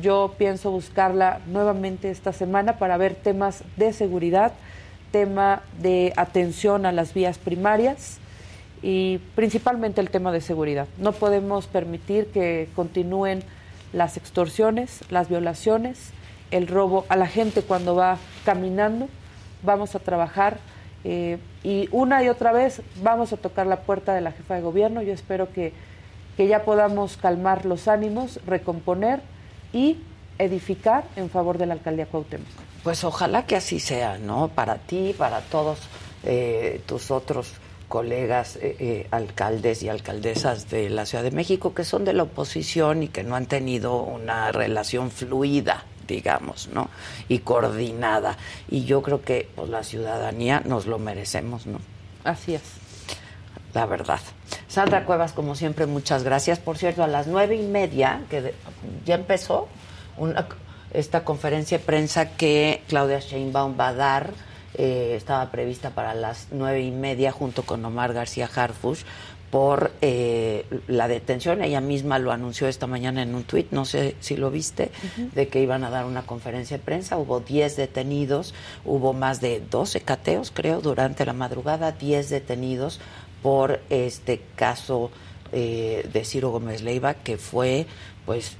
Yo 0.00 0.34
pienso 0.38 0.70
buscarla 0.70 1.40
nuevamente 1.46 2.10
esta 2.10 2.32
semana 2.32 2.78
para 2.78 2.96
ver 2.96 3.14
temas 3.14 3.62
de 3.76 3.92
seguridad, 3.92 4.52
tema 5.10 5.62
de 5.82 6.14
atención 6.16 6.86
a 6.86 6.92
las 6.92 7.12
vías 7.12 7.36
primarias 7.36 8.18
y 8.80 9.18
principalmente 9.34 10.00
el 10.00 10.08
tema 10.08 10.32
de 10.32 10.40
seguridad. 10.40 10.88
No 10.96 11.12
podemos 11.12 11.66
permitir 11.66 12.28
que 12.28 12.70
continúen 12.74 13.42
las 13.92 14.16
extorsiones, 14.16 15.00
las 15.10 15.28
violaciones, 15.28 16.12
el 16.50 16.68
robo 16.68 17.04
a 17.10 17.16
la 17.16 17.26
gente 17.26 17.60
cuando 17.60 17.94
va 17.94 18.16
caminando. 18.46 19.08
Vamos 19.62 19.94
a 19.94 19.98
trabajar 19.98 20.56
eh, 21.04 21.36
y 21.62 21.90
una 21.92 22.24
y 22.24 22.30
otra 22.30 22.52
vez 22.52 22.80
vamos 23.02 23.34
a 23.34 23.36
tocar 23.36 23.66
la 23.66 23.82
puerta 23.82 24.14
de 24.14 24.22
la 24.22 24.32
jefa 24.32 24.54
de 24.54 24.62
gobierno. 24.62 25.02
Yo 25.02 25.12
espero 25.12 25.52
que, 25.52 25.74
que 26.38 26.46
ya 26.46 26.64
podamos 26.64 27.18
calmar 27.18 27.66
los 27.66 27.88
ánimos, 27.88 28.40
recomponer 28.46 29.20
y 29.72 29.98
edificar 30.38 31.04
en 31.16 31.30
favor 31.30 31.58
de 31.58 31.66
la 31.66 31.74
alcaldía 31.74 32.06
Cuauhtémoc. 32.06 32.48
Pues 32.82 33.04
ojalá 33.04 33.46
que 33.46 33.56
así 33.56 33.78
sea, 33.78 34.18
¿no? 34.18 34.48
Para 34.48 34.76
ti, 34.76 35.14
para 35.16 35.40
todos 35.40 35.78
eh, 36.24 36.80
tus 36.86 37.10
otros 37.10 37.52
colegas 37.88 38.56
eh, 38.56 38.76
eh, 38.78 39.06
alcaldes 39.10 39.82
y 39.82 39.88
alcaldesas 39.88 40.70
de 40.70 40.88
la 40.88 41.04
Ciudad 41.04 41.22
de 41.22 41.30
México 41.30 41.74
que 41.74 41.84
son 41.84 42.04
de 42.04 42.14
la 42.14 42.22
oposición 42.22 43.02
y 43.02 43.08
que 43.08 43.22
no 43.22 43.36
han 43.36 43.46
tenido 43.46 44.02
una 44.02 44.50
relación 44.50 45.10
fluida, 45.10 45.84
digamos, 46.08 46.68
¿no? 46.72 46.88
Y 47.28 47.40
coordinada. 47.40 48.38
Y 48.70 48.84
yo 48.84 49.02
creo 49.02 49.22
que 49.22 49.48
pues, 49.54 49.68
la 49.68 49.84
ciudadanía 49.84 50.62
nos 50.64 50.86
lo 50.86 50.98
merecemos, 50.98 51.66
¿no? 51.66 51.78
Así 52.24 52.54
es. 52.54 52.62
La 53.74 53.86
verdad. 53.86 54.20
Sandra 54.68 55.04
Cuevas, 55.04 55.32
como 55.32 55.54
siempre, 55.54 55.86
muchas 55.86 56.24
gracias. 56.24 56.58
Por 56.58 56.76
cierto, 56.78 57.02
a 57.02 57.06
las 57.06 57.26
nueve 57.26 57.56
y 57.56 57.66
media, 57.66 58.22
que 58.28 58.54
ya 59.04 59.14
empezó 59.14 59.68
una, 60.16 60.46
esta 60.92 61.24
conferencia 61.24 61.78
de 61.78 61.84
prensa 61.84 62.30
que 62.36 62.82
Claudia 62.88 63.18
Sheinbaum 63.20 63.78
va 63.78 63.88
a 63.88 63.94
dar 63.94 64.30
eh, 64.74 65.14
estaba 65.16 65.50
prevista 65.50 65.90
para 65.90 66.14
las 66.14 66.48
nueve 66.50 66.82
y 66.82 66.90
media 66.90 67.30
junto 67.30 67.62
con 67.62 67.84
Omar 67.84 68.14
García 68.14 68.48
Harfush 68.54 69.02
por 69.50 69.92
eh, 70.00 70.64
la 70.88 71.08
detención. 71.08 71.60
Ella 71.60 71.82
misma 71.82 72.18
lo 72.18 72.32
anunció 72.32 72.68
esta 72.68 72.86
mañana 72.86 73.22
en 73.22 73.34
un 73.34 73.44
tuit, 73.44 73.70
no 73.70 73.84
sé 73.84 74.16
si 74.20 74.34
lo 74.34 74.50
viste, 74.50 74.90
de 75.34 75.48
que 75.48 75.60
iban 75.60 75.84
a 75.84 75.90
dar 75.90 76.06
una 76.06 76.22
conferencia 76.22 76.78
de 76.78 76.82
prensa. 76.82 77.18
Hubo 77.18 77.40
10 77.40 77.76
detenidos, 77.76 78.54
hubo 78.86 79.12
más 79.12 79.42
de 79.42 79.60
12 79.60 80.00
cateos, 80.00 80.52
creo, 80.54 80.80
durante 80.80 81.26
la 81.26 81.34
madrugada, 81.34 81.92
10 81.92 82.30
detenidos 82.30 82.98
por 83.42 83.80
este 83.90 84.40
caso 84.56 85.10
eh, 85.52 86.08
de 86.12 86.24
Ciro 86.24 86.50
Gómez 86.50 86.82
Leiva, 86.82 87.14
que 87.14 87.36
fue, 87.36 87.86
pues, 88.24 88.56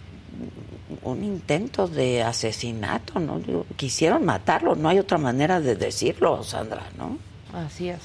un 1.02 1.24
intento 1.24 1.88
de 1.88 2.22
asesinato, 2.22 3.18
¿no? 3.20 3.40
Quisieron 3.76 4.24
matarlo, 4.24 4.74
no 4.74 4.88
hay 4.88 4.98
otra 4.98 5.18
manera 5.18 5.60
de 5.60 5.76
decirlo, 5.76 6.42
Sandra, 6.42 6.82
¿no? 6.98 7.18
Así 7.52 7.88
es. 7.88 8.00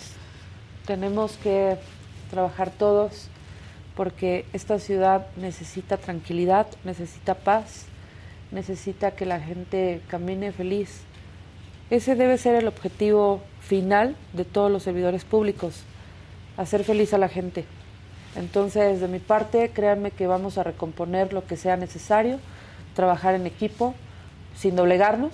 Tenemos 0.85 1.33
que 1.37 1.77
trabajar 2.29 2.71
todos 2.71 3.27
porque 3.95 4.45
esta 4.53 4.79
ciudad 4.79 5.27
necesita 5.37 5.97
tranquilidad, 5.97 6.67
necesita 6.83 7.33
paz, 7.33 7.85
necesita 8.51 9.11
que 9.11 9.25
la 9.25 9.39
gente 9.39 10.01
camine 10.07 10.51
feliz. 10.51 11.01
Ese 11.89 12.15
debe 12.15 12.37
ser 12.37 12.55
el 12.55 12.67
objetivo 12.67 13.41
final 13.61 14.15
de 14.33 14.45
todos 14.45 14.71
los 14.71 14.83
servidores 14.83 15.25
públicos, 15.25 15.83
hacer 16.57 16.83
feliz 16.83 17.13
a 17.13 17.17
la 17.17 17.29
gente. 17.29 17.65
Entonces, 18.35 18.99
de 18.99 19.07
mi 19.07 19.19
parte, 19.19 19.69
créanme 19.69 20.11
que 20.11 20.27
vamos 20.27 20.57
a 20.57 20.63
recomponer 20.63 21.33
lo 21.33 21.45
que 21.45 21.57
sea 21.57 21.77
necesario 21.77 22.39
trabajar 22.95 23.35
en 23.35 23.45
equipo, 23.45 23.93
sin 24.55 24.75
doblegarnos, 24.75 25.31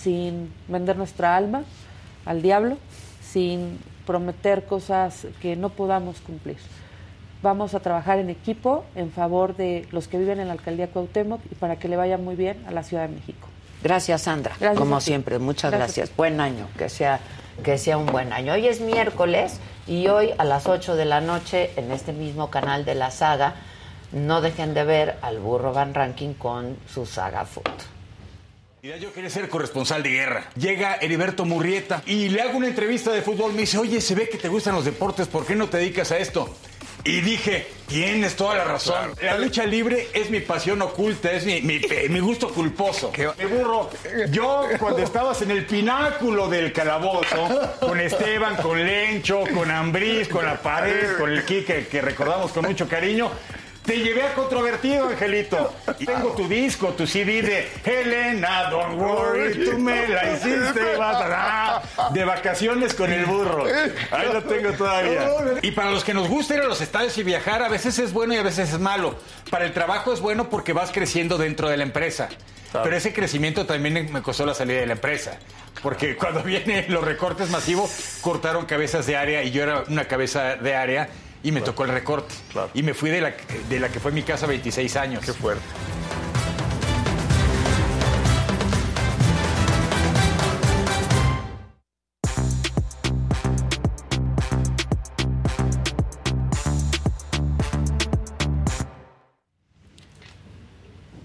sin 0.00 0.52
vender 0.68 0.96
nuestra 0.96 1.36
alma 1.36 1.64
al 2.24 2.42
diablo, 2.42 2.78
sin 3.22 3.78
prometer 4.06 4.64
cosas 4.64 5.26
que 5.40 5.56
no 5.56 5.70
podamos 5.70 6.20
cumplir. 6.20 6.58
Vamos 7.42 7.74
a 7.74 7.80
trabajar 7.80 8.20
en 8.20 8.30
equipo 8.30 8.84
en 8.94 9.10
favor 9.10 9.56
de 9.56 9.86
los 9.90 10.06
que 10.06 10.16
viven 10.16 10.38
en 10.38 10.46
la 10.46 10.52
alcaldía 10.52 10.86
Cuauhtémoc 10.86 11.40
y 11.50 11.56
para 11.56 11.76
que 11.76 11.88
le 11.88 11.96
vaya 11.96 12.18
muy 12.18 12.36
bien 12.36 12.64
a 12.68 12.70
la 12.70 12.84
Ciudad 12.84 13.08
de 13.08 13.14
México. 13.14 13.48
Gracias, 13.82 14.22
Sandra. 14.22 14.54
Como 14.76 15.00
siempre, 15.00 15.40
muchas 15.40 15.72
gracias. 15.72 16.14
Buen 16.16 16.40
año, 16.40 16.68
que 16.78 16.88
sea, 16.88 17.18
que 17.64 17.78
sea 17.78 17.98
un 17.98 18.06
buen 18.06 18.32
año. 18.32 18.52
Hoy 18.52 18.68
es 18.68 18.80
miércoles 18.80 19.58
y 19.86 20.08
hoy 20.08 20.30
a 20.38 20.44
las 20.44 20.66
8 20.66 20.96
de 20.96 21.04
la 21.04 21.20
noche 21.20 21.70
en 21.76 21.90
este 21.90 22.12
mismo 22.12 22.50
canal 22.50 22.84
de 22.84 22.94
la 22.94 23.10
saga 23.10 23.54
no 24.12 24.40
dejen 24.40 24.74
de 24.74 24.84
ver 24.84 25.16
al 25.22 25.38
burro 25.38 25.72
Van 25.72 25.94
Ranking 25.94 26.34
con 26.34 26.76
su 26.92 27.06
saga 27.06 27.44
foto. 27.44 27.70
Yo 28.82 29.12
quería 29.12 29.30
ser 29.30 29.48
corresponsal 29.48 30.02
de 30.02 30.10
guerra. 30.10 30.50
Llega 30.56 30.96
Heriberto 30.96 31.44
Murrieta 31.44 32.02
y 32.04 32.28
le 32.28 32.42
hago 32.42 32.58
una 32.58 32.66
entrevista 32.66 33.12
de 33.12 33.22
fútbol. 33.22 33.52
Me 33.52 33.60
dice, 33.60 33.78
oye, 33.78 34.00
se 34.00 34.16
ve 34.16 34.28
que 34.28 34.38
te 34.38 34.48
gustan 34.48 34.74
los 34.74 34.84
deportes, 34.84 35.28
¿por 35.28 35.46
qué 35.46 35.54
no 35.54 35.68
te 35.68 35.76
dedicas 35.76 36.10
a 36.10 36.18
esto? 36.18 36.52
Y 37.04 37.20
dije, 37.20 37.66
tienes 37.88 38.36
toda 38.36 38.54
la 38.56 38.64
razón. 38.64 39.12
La 39.20 39.36
lucha 39.36 39.66
libre 39.66 40.08
es 40.12 40.30
mi 40.30 40.40
pasión 40.40 40.80
oculta, 40.82 41.32
es 41.32 41.44
mi, 41.44 41.60
mi, 41.60 42.20
gusto 42.20 42.48
culposo. 42.50 43.12
Me 43.38 43.46
burro. 43.46 43.90
Yo, 44.30 44.66
cuando 44.78 45.00
estabas 45.00 45.42
en 45.42 45.50
el 45.50 45.66
pináculo 45.66 46.48
del 46.48 46.72
calabozo, 46.72 47.48
con 47.80 47.98
Esteban, 47.98 48.56
con 48.56 48.84
Lencho, 48.84 49.42
con 49.52 49.70
Ambriz, 49.70 50.28
con 50.28 50.44
la 50.44 50.62
pared, 50.62 51.16
con 51.18 51.32
el 51.32 51.44
Kike, 51.44 51.88
que 51.88 52.00
recordamos 52.00 52.52
con 52.52 52.66
mucho 52.66 52.88
cariño, 52.88 53.32
te 53.84 53.98
llevé 53.98 54.22
a 54.22 54.34
Controvertido, 54.34 55.08
Angelito. 55.08 55.74
Y 55.98 56.06
tengo 56.06 56.30
tu 56.32 56.48
disco, 56.48 56.88
tu 56.90 57.06
CD 57.06 57.42
de 57.42 57.68
Helena, 57.84 58.70
don't 58.70 59.00
worry, 59.00 59.64
tú 59.64 59.78
me 59.78 60.08
la 60.08 60.32
hiciste, 60.32 60.80
de 62.12 62.24
vacaciones 62.24 62.94
con 62.94 63.12
el 63.12 63.26
burro. 63.26 63.66
Ahí 64.10 64.32
lo 64.32 64.42
tengo 64.44 64.72
todavía. 64.72 65.28
Y 65.62 65.72
para 65.72 65.90
los 65.90 66.04
que 66.04 66.14
nos 66.14 66.28
gusta 66.28 66.54
ir 66.54 66.60
a 66.60 66.66
los 66.66 66.80
estadios 66.80 67.16
y 67.18 67.22
viajar, 67.22 67.62
a 67.62 67.68
veces 67.68 67.98
es 67.98 68.12
bueno 68.12 68.34
y 68.34 68.38
a 68.38 68.42
veces 68.42 68.72
es 68.72 68.78
malo. 68.78 69.16
Para 69.50 69.64
el 69.64 69.72
trabajo 69.72 70.12
es 70.12 70.20
bueno 70.20 70.48
porque 70.48 70.72
vas 70.72 70.92
creciendo 70.92 71.38
dentro 71.38 71.68
de 71.68 71.76
la 71.76 71.82
empresa. 71.82 72.28
Pero 72.72 72.96
ese 72.96 73.12
crecimiento 73.12 73.66
también 73.66 74.10
me 74.10 74.22
costó 74.22 74.46
la 74.46 74.54
salida 74.54 74.80
de 74.80 74.86
la 74.86 74.94
empresa. 74.94 75.38
Porque 75.82 76.16
cuando 76.16 76.42
vienen 76.44 76.86
los 76.88 77.04
recortes 77.04 77.50
masivos, 77.50 78.18
cortaron 78.20 78.64
cabezas 78.64 79.06
de 79.06 79.16
área 79.16 79.42
y 79.42 79.50
yo 79.50 79.62
era 79.62 79.84
una 79.88 80.06
cabeza 80.06 80.56
de 80.56 80.74
área 80.74 81.08
y 81.42 81.52
me 81.52 81.60
tocó 81.60 81.84
el 81.84 81.90
recorte. 81.90 82.34
Y 82.74 82.82
me 82.82 82.94
fui 82.94 83.10
de 83.10 83.20
la, 83.20 83.34
de 83.68 83.80
la 83.80 83.88
que 83.88 84.00
fue 84.00 84.12
mi 84.12 84.22
casa 84.22 84.46
26 84.46 84.96
años. 84.96 85.24
Qué 85.24 85.32
fuerte. 85.32 85.62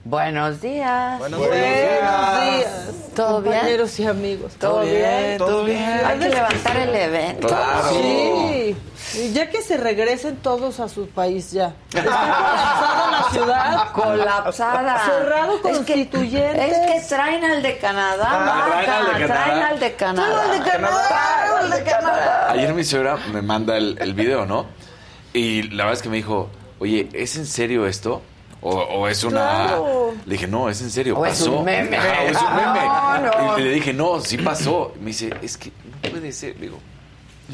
Buenos 0.10 0.62
días. 0.62 1.20
Buenos, 1.20 1.42
días. 1.42 2.86
¿Todo 3.14 3.42
bien? 3.42 3.56
Compañeros 3.56 4.00
y 4.00 4.06
amigos. 4.06 4.54
¿Todo, 4.54 4.82
bien? 4.82 5.38
¿Todo 5.38 5.66
bien? 5.66 6.02
Hay 6.06 6.18
que 6.18 6.30
levantar 6.30 6.78
el 6.78 6.96
evento. 6.96 7.48
Claro. 7.48 7.90
Sí. 7.90 8.76
Ya 9.34 9.50
que 9.50 9.62
se 9.62 9.78
regresen 9.78 10.36
todos 10.38 10.80
a 10.80 10.90
su 10.90 11.08
país 11.08 11.52
ya. 11.52 11.74
Está 11.94 12.04
colapsada 12.04 13.12
la 13.12 13.30
ciudad. 13.32 13.92
Colapsada. 13.94 15.06
Cerrado 15.06 15.62
constituyente. 15.62 16.70
Es 16.70 16.78
que 17.04 17.16
traen 17.16 17.44
al 17.46 17.62
de 17.64 17.78
Canadá. 17.78 18.28
Ah, 18.30 18.82
traen 18.84 18.90
al 18.92 19.06
de 19.20 19.28
Canadá. 19.28 19.44
Traen 19.46 19.64
al 19.64 19.80
de 19.80 19.94
Canadá. 19.96 20.28
Traen 20.38 20.52
al 20.52 20.60
de 20.60 20.72
Canadá. 20.72 21.60
Al 21.60 21.70
de 21.70 21.84
Canadá. 21.84 22.52
Ayer 22.52 22.74
mi 22.74 22.84
suegra 22.84 23.18
me 23.32 23.42
manda 23.42 23.78
el, 23.78 23.98
el 24.02 24.14
video, 24.14 24.46
¿no? 24.46 24.66
Y 25.34 25.64
la 25.64 25.86
verdad 25.86 25.94
es 25.94 26.02
que 26.02 26.10
me 26.10 26.18
dijo, 26.18 26.50
oye, 26.80 27.08
¿es 27.14 27.36
en 27.38 27.46
serio 27.46 27.86
esto? 27.88 28.22
O, 28.62 28.72
o 28.72 29.08
es 29.08 29.24
una. 29.24 29.40
Claro. 29.68 30.14
Le 30.26 30.34
dije, 30.34 30.48
no, 30.48 30.68
es 30.70 30.82
en 30.82 30.90
serio, 30.92 31.18
O 31.18 31.26
es 31.26 31.38
pasó. 31.40 31.60
un 31.60 31.66
meme. 31.66 31.96
Ajá, 31.96 32.24
o 32.24 32.28
es 32.28 32.42
un 32.42 32.56
meme. 32.56 32.80
No, 33.18 33.48
no. 33.54 33.60
Y 33.60 33.64
le 33.64 33.72
dije, 33.72 33.94
no, 33.94 34.20
sí 34.20 34.38
pasó. 34.38 34.94
Me 35.00 35.08
dice, 35.08 35.34
es 35.42 35.58
que 35.58 35.72
no 36.04 36.10
puede 36.10 36.32
ser. 36.32 36.56
Le 36.56 36.62
digo, 36.68 36.80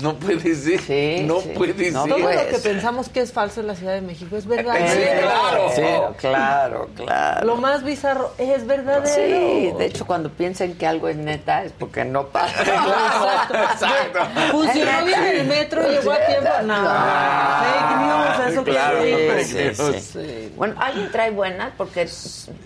no 0.02 0.16
puede 0.16 0.56
ser. 0.56 0.82
Sí, 0.82 1.24
no 1.26 1.40
sí. 1.42 1.50
puede 1.56 1.92
No 1.92 2.04
ser. 2.06 2.14
Todo 2.16 2.20
lo 2.20 2.48
que 2.48 2.60
ser. 2.60 2.72
pensamos 2.74 3.10
que 3.10 3.22
es 3.22 3.32
falso 3.32 3.62
en 3.62 3.68
la 3.68 3.76
Ciudad 3.76 3.94
de 3.94 4.02
México 4.02 4.36
es 4.36 4.46
verdad. 4.48 4.76
Sí, 4.88 5.00
claro. 5.22 5.70
Sí, 5.76 5.82
claro, 6.20 6.90
claro. 6.96 7.46
Lo 7.46 7.56
más 7.58 7.84
bizarro 7.84 8.34
es 8.38 8.66
verdadero. 8.66 9.06
Sí, 9.06 9.72
de 9.78 9.86
hecho, 9.86 10.06
cuando 10.06 10.30
piensen 10.30 10.76
que 10.76 10.88
algo 10.88 11.08
es 11.10 11.16
neta 11.18 11.64
es 11.64 11.72
porque 11.74 12.04
no 12.06 12.28
pasa. 12.28 12.60
Exacto. 12.62 13.54
Exacto. 13.54 14.20
Funcionó 14.52 15.06
bien 15.06 15.24
el 15.26 15.48
metro, 15.48 15.88
llegó 15.88 16.12
a 16.12 16.18
tiempo. 16.26 16.50
No, 16.64 16.76
fake 17.64 17.98
news, 18.00 18.52
eso 18.52 18.64
Claro, 18.64 19.00
que 19.04 19.74
no. 19.78 19.94
Sí. 20.00 20.54
Bueno, 20.56 20.76
alguien 20.80 21.12
trae 21.12 21.32
buenas 21.32 21.72
porque 21.78 22.08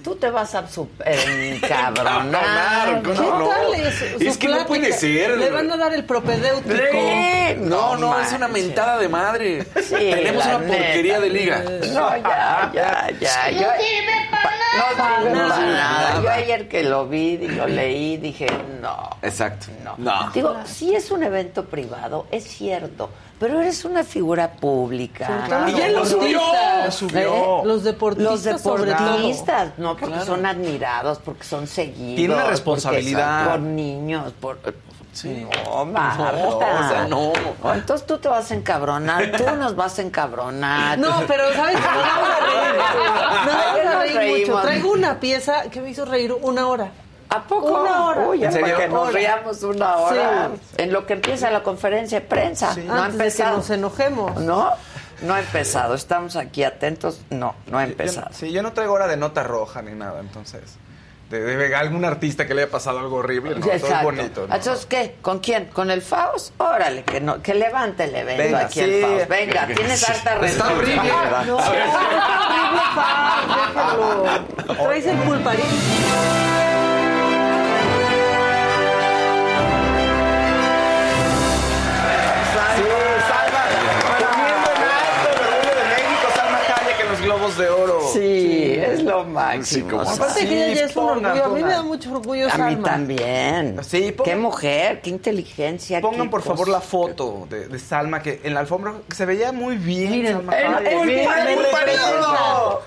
tú 0.03 0.15
te 0.15 0.29
vas 0.29 0.55
a 0.55 0.67
super 0.67 1.17
encabronar. 1.29 3.01
¿cómo 3.03 3.15
¿Qué 3.15 3.21
no? 3.27 3.47
tal 3.49 3.73
es, 3.75 3.95
su 3.95 4.05
Es 4.23 4.37
que 4.37 4.47
no 4.47 4.65
puede 4.65 4.93
ser. 4.93 5.37
Le 5.37 5.49
van 5.49 5.69
a 5.71 5.77
dar 5.77 5.93
el 5.93 6.03
propedéutico. 6.05 6.73
No, 7.59 7.95
no, 7.97 8.19
es 8.19 8.31
una 8.33 8.47
mentada 8.47 8.97
de 8.97 9.07
madre. 9.09 9.63
Sí, 9.81 9.95
Tenemos 9.95 10.45
una 10.45 10.59
porquería 10.59 11.19
de 11.19 11.29
liga. 11.29 11.63
No, 11.93 12.15
ya, 12.17 12.71
ya, 12.73 13.09
ya. 13.19 13.51
No 13.51 13.59
Yo- 13.61 13.67
sirve 13.79 14.29
para 14.31 14.57
nada. 14.57 15.33
No, 15.33 15.47
nada. 15.71 16.21
Yo 16.21 16.29
ayer 16.29 16.67
que 16.67 16.83
lo 16.83 17.07
vi, 17.07 17.37
lo 17.37 17.67
leí, 17.67 18.17
dije, 18.17 18.47
no. 18.81 19.09
Exacto. 19.21 19.67
No. 19.83 19.95
No. 19.97 20.29
Digo, 20.31 20.55
sí 20.65 20.93
es 20.95 21.09
un 21.11 21.23
evento 21.23 21.65
privado, 21.65 22.27
es 22.31 22.43
cierto, 22.43 23.09
pero 23.39 23.59
eres 23.61 23.85
una 23.85 24.03
figura 24.03 24.51
pública. 24.51 25.65
Y 25.67 25.73
ya 25.73 25.87
los 25.89 26.09
subió, 26.09 26.41
subió. 26.91 27.61
¿eh? 27.61 27.61
Los 27.65 27.83
deportistas, 27.83 28.45
Los 28.45 28.61
sobre 28.61 28.93
todo. 28.93 29.05
deportistas, 29.17 29.69
no, 29.77 29.95
porque 29.97 30.19
son 30.21 30.45
admirados, 30.45 31.19
porque 31.23 31.43
son 31.43 31.65
seguidos. 31.67 32.15
Tiene 32.15 32.33
una 32.35 32.45
responsabilidad. 32.45 33.45
son 33.45 33.51
Por 33.53 33.59
niños, 33.61 34.33
por... 34.39 34.57
Sí. 35.17 35.47
No, 35.65 35.85
Marta. 35.85 36.31
No, 36.31 36.57
o 36.57 36.59
sea, 36.89 37.07
no. 37.07 37.33
Entonces 37.73 38.05
tú 38.05 38.19
te 38.19 38.27
vas 38.27 38.51
a 38.51 38.53
encabronar, 38.53 39.31
tú 39.31 39.43
nos 39.55 39.75
vas 39.75 39.97
a 39.97 40.03
encabronar. 40.03 40.99
No, 40.99 41.23
pero 41.27 41.51
¿sabes 41.53 41.75
qué? 41.75 41.81
Nos 41.81 42.05
vamos 42.05 42.29
a 42.29 42.39
reír. 42.39 42.81
Ay, 42.81 43.47
vamos 43.47 43.95
a 43.95 43.99
reír 43.99 44.15
reímos. 44.15 44.49
mucho. 44.49 44.61
Traigo 44.61 44.91
una 44.91 45.19
pieza 45.19 45.63
que 45.71 45.81
me 45.81 45.89
hizo 45.89 46.05
reír 46.05 46.33
una 46.41 46.67
hora. 46.67 46.91
¿A 47.29 47.43
poco? 47.43 47.81
Una 47.81 48.05
hora. 48.05 48.27
Uy, 48.27 48.43
¿En 48.43 48.51
serio? 48.53 48.77
que 48.77 48.87
nos 48.87 49.63
una 49.63 49.95
hora. 49.97 50.49
Sí. 50.53 50.75
En 50.83 50.93
lo 50.93 51.05
que 51.05 51.13
empieza 51.13 51.49
la 51.49 51.63
conferencia 51.63 52.19
de 52.21 52.25
prensa. 52.25 52.75
No 52.85 52.93
ha 52.93 53.05
Antes 53.05 53.13
de 53.13 53.17
que 53.17 53.23
empezado. 53.25 53.57
nos 53.57 53.69
enojemos. 53.71 54.35
¿No? 54.41 54.69
No 55.23 55.33
ha 55.33 55.39
empezado. 55.39 55.95
Estamos 55.95 56.35
aquí 56.35 56.63
atentos. 56.63 57.21
No, 57.31 57.55
no 57.65 57.79
ha 57.79 57.83
empezado. 57.83 58.29
Yo, 58.29 58.35
sí, 58.35 58.51
yo 58.51 58.61
no 58.61 58.71
traigo 58.73 58.93
hora 58.93 59.07
de 59.07 59.17
nota 59.17 59.43
roja 59.43 59.81
ni 59.81 59.93
nada, 59.93 60.19
entonces. 60.19 60.61
De, 61.29 61.41
de 61.41 61.75
algún 61.75 62.05
artista 62.05 62.47
que 62.47 62.53
le 62.53 62.61
haya 62.63 62.71
pasado 62.71 62.99
algo 62.99 63.17
horrible, 63.17 63.55
no, 63.55 63.61
todo 63.61 63.71
es 63.73 63.83
Exacto. 63.83 64.05
bonito. 64.05 64.47
¿no? 64.47 64.55
Entonces, 64.55 64.85
¿qué? 64.85 65.15
¿Con 65.21 65.39
quién? 65.39 65.65
¿Con 65.65 65.91
el 65.91 66.01
Faust? 66.01 66.53
Órale, 66.59 67.03
que, 67.03 67.19
no, 67.19 67.41
que 67.41 67.53
levante 67.53 68.05
el 68.05 68.15
evento 68.15 68.43
Venga, 68.43 68.59
aquí 68.61 68.73
sí. 68.75 68.79
el 68.85 69.01
Faust. 69.01 69.27
Venga, 69.29 69.67
tienes 69.75 70.09
harta 70.09 70.45
Está 70.45 70.71
horrible. 70.71 70.95
responsabilidad. 71.01 71.45
No, 71.47 71.57
horrible, 71.57 72.81
Fab, 72.95 73.47
déjalo. 73.75 74.83
Traes 74.83 75.05
el 75.05 75.17
pulparín. 75.17 76.66
Globos 87.55 87.57
de 87.57 87.69
Oro. 87.69 88.01
Sí, 88.13 88.73
es 88.77 89.03
lo 89.03 89.23
máximo. 89.23 89.63
Sí, 89.63 89.81
como 89.89 90.03
no. 90.03 90.09
Aparte 90.09 90.39
Sí, 90.41 90.47
que 90.47 90.65
ella 90.65 90.73
ya 90.81 90.85
es 90.85 90.95
un 90.95 91.03
orgullo. 91.09 91.45
A 91.45 91.49
mí 91.49 91.63
me 91.63 91.71
da 91.71 91.83
mucho 91.83 92.11
orgullo 92.13 92.47
A 92.51 92.57
mí 92.57 92.75
también. 92.77 93.77
Sí, 93.83 94.15
Qué 94.23 94.35
mujer, 94.35 95.01
qué 95.01 95.09
inteligencia. 95.09 96.01
Pongan 96.01 96.23
qué 96.27 96.29
por 96.29 96.41
favor 96.41 96.67
la 96.67 96.81
foto 96.81 97.47
de, 97.49 97.67
de 97.67 97.79
Salma 97.79 98.21
que 98.21 98.41
en 98.43 98.53
la 98.53 98.59
alfombra 98.61 98.93
que 99.09 99.15
se 99.15 99.25
veía 99.25 99.51
muy 99.51 99.77
bien. 99.77 100.11
Miren, 100.11 100.33
Salma 100.49 100.79
que- 100.79 100.91
el 100.93 101.55
pulparindo. 101.55 102.81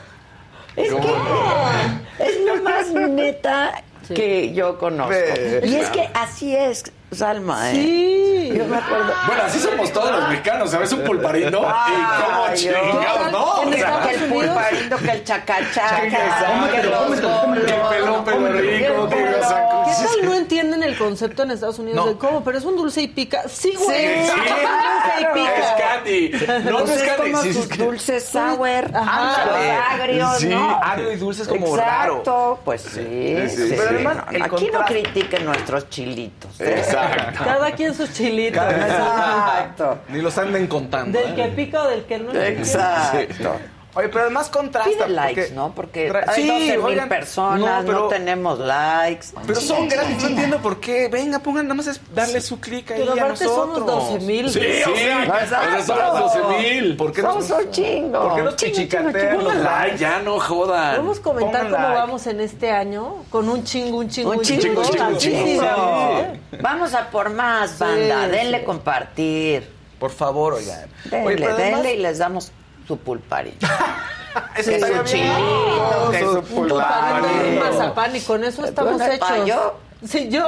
Es 0.77 0.93
que 0.93 2.25
es 2.25 2.41
lo 2.47 2.63
más 2.63 2.91
neta 2.93 3.83
que 4.15 4.53
yo 4.53 4.79
conozco. 4.79 5.11
Ve. 5.11 5.63
Y 5.65 5.75
es 5.77 5.89
que 5.91 6.09
así 6.15 6.55
es, 6.57 6.85
Salma, 7.13 7.73
¿eh? 7.73 7.75
Sí. 7.75 8.53
Yo 8.57 8.65
me 8.67 8.77
acuerdo. 8.77 9.13
Bueno, 9.27 9.43
así 9.45 9.59
somos 9.59 9.93
todos 9.93 10.11
los 10.13 10.29
mexicanos, 10.29 10.71
¿sabes? 10.71 10.93
Un 10.93 11.03
pulparindo. 11.03 11.61
y 11.61 12.23
cómo 12.23 12.55
chingados, 12.55 13.33
¿no? 13.33 13.63
En 13.63 13.69
O 13.69 13.73
sea, 13.73 13.79
Estados 13.79 14.07
que 14.07 14.15
el 14.15 14.31
pulparindo, 14.31 14.97
que 14.97 15.11
el 15.11 15.25
chacachaca, 15.25 16.01
que 16.01 16.11
Que 16.11 17.73
pelón, 17.91 18.25
pelo 18.25 18.53
rico, 18.53 19.09
que 19.09 19.17
que 19.17 19.23
el 19.23 19.35
o 19.35 19.49
sea, 19.49 19.69
pelón. 19.69 19.85
¿Qué 19.85 20.05
tal 20.05 20.25
no 20.25 20.35
entienden 20.35 20.80
concepto 21.01 21.43
en 21.43 21.51
Estados 21.51 21.79
Unidos 21.79 21.97
No. 21.97 22.13
de 22.13 22.19
cómo? 22.19 22.45
Pero 22.45 22.59
es 22.59 22.65
un 22.65 22.77
dulce 22.77 23.03
y 23.03 23.09
pica. 23.09 23.43
Sí, 23.49 23.75
güey. 23.77 23.99
Sí, 23.99 24.05
es 24.07 24.31
un 24.31 24.37
dulce 24.37 25.21
y 25.21 25.25
pica. 25.35 25.57
Es 25.57 25.83
candy. 25.83 26.31
No, 26.71 26.71
no 26.81 26.85
es 26.93 27.03
candy. 27.03 27.31
como 27.33 27.43
Sí, 27.43 27.53
sus 27.55 27.69
dulces 27.71 28.25
sour, 28.25 28.91
agrios, 28.95 30.39
Sí, 30.39 30.53
agrio 30.83 31.13
y 31.13 31.17
dulce 31.17 31.43
es 31.43 31.49
como 31.49 31.67
Exacto, 31.77 32.23
raro. 32.25 32.61
pues 32.65 32.83
sí. 32.83 33.01
Sí, 33.01 33.37
sí, 33.49 33.57
sí. 33.57 33.69
sí. 33.71 33.75
Pero 33.77 33.91
además, 33.91 34.17
aquí 34.43 34.71
no 34.73 34.85
critiquen 34.85 35.45
nuestros 35.45 35.89
chilitos. 35.91 36.61
¿eh? 36.61 36.75
Exacto. 36.79 37.45
Cada 37.45 37.73
quien 37.73 37.95
sus 37.95 38.13
chilitos. 38.13 38.63
Exacto. 38.63 39.99
Ni 40.09 40.21
los 40.23 40.37
anden 40.39 40.67
contando. 40.67 41.19
Del 41.19 41.31
¿eh? 41.33 41.35
que 41.35 41.45
pica 41.49 41.83
o 41.83 41.89
del 41.89 42.05
que 42.05 42.19
no. 42.19 42.33
Exacto. 42.33 43.57
Oye, 43.95 44.09
pero 44.09 44.21
además 44.23 44.49
contrasta. 44.49 44.89
Pide 44.91 45.09
likes, 45.09 45.41
porque 45.43 45.55
¿no? 45.55 45.75
Porque 45.75 46.13
hay 46.29 46.43
Sí, 46.43 46.49
12 46.49 46.79
mil 46.97 47.09
personas, 47.09 47.61
no, 47.61 47.81
no, 47.83 47.87
pero- 47.87 48.09
tenemos 48.09 48.59
likes. 48.61 49.27
Pero 49.47 49.61
son 49.61 49.89
gratis, 49.89 50.23
no 50.23 50.29
entiendo 50.29 50.59
por 50.59 50.79
qué. 50.79 51.09
Venga, 51.09 51.41
pongan, 51.41 51.65
nada 51.67 51.75
más 51.75 51.87
es 51.89 52.01
darle 52.15 52.41
su 52.41 52.61
clic 52.61 52.91
ahí 52.93 53.01
Pero 53.01 53.13
a 53.13 53.15
aparte 53.15 53.45
nosotros. 53.45 53.77
somos 53.79 53.87
12 53.87 54.21
mil. 54.27 54.49
Sí, 54.51 54.59
o 54.61 54.97
sea, 54.97 55.25
Exacto. 55.25 55.67
o 55.67 55.71
sea, 55.71 55.83
son 55.85 55.99
las 55.99 56.13
12 56.13 56.39
mil. 56.61 56.97
¿Por 56.97 57.13
qué 57.13 57.21
Somos 57.23 57.49
nos, 57.49 57.65
un 57.65 57.71
chingo. 57.73 58.21
¿Por 58.23 58.37
qué 58.37 58.43
nos 58.43 58.57
Chingo, 58.57 58.75
chingo, 58.77 59.11
chingo. 59.13 59.43
los 59.43 59.57
likes? 59.57 59.99
ya 59.99 60.19
no 60.21 60.39
jodan. 60.39 60.91
Podemos 60.97 61.21
comentar 61.21 61.51
Pongan 61.63 61.71
cómo 61.73 61.83
like. 61.89 62.01
vamos 62.01 62.27
en 62.29 62.41
este 62.41 62.71
año 62.71 63.15
con 63.31 63.49
un 63.49 63.65
chingo, 63.65 63.99
un 63.99 64.09
chingo, 64.09 64.31
Un 64.31 64.41
chingo, 64.43 64.63
chingo, 64.63 64.83
chingo, 64.85 65.17
chingo. 65.19 65.19
chingo. 65.19 66.27
Sí. 66.53 66.57
Vamos 66.61 66.95
a 66.95 67.11
por 67.11 67.31
más, 67.31 67.79
banda. 67.79 68.25
Sí, 68.27 68.31
denle 68.31 68.59
sí. 68.61 68.65
compartir. 68.65 69.69
Por 69.99 70.11
favor, 70.11 70.55
oigan. 70.55 70.89
Denle, 71.05 71.27
Oye, 71.27 71.45
además- 71.45 71.59
denle 71.83 71.95
y 71.95 71.99
les 71.99 72.19
damos 72.19 72.53
su 72.91 72.99
pulparito. 72.99 73.67
Eso 74.57 74.71
que 74.71 74.77
estaría 74.77 74.99
su 75.07 75.13
bien. 75.15 75.27
chilito, 75.27 76.11
que 76.11 76.19
su 76.19 77.61
mazapán 77.61 78.17
y 78.17 78.21
con 78.21 78.45
eso 78.45 78.65
estamos 78.65 78.97
Bueno, 78.99 79.13
hechos. 79.13 79.47
¿yo? 79.47 79.77
Sí, 80.05 80.29
yo. 80.29 80.45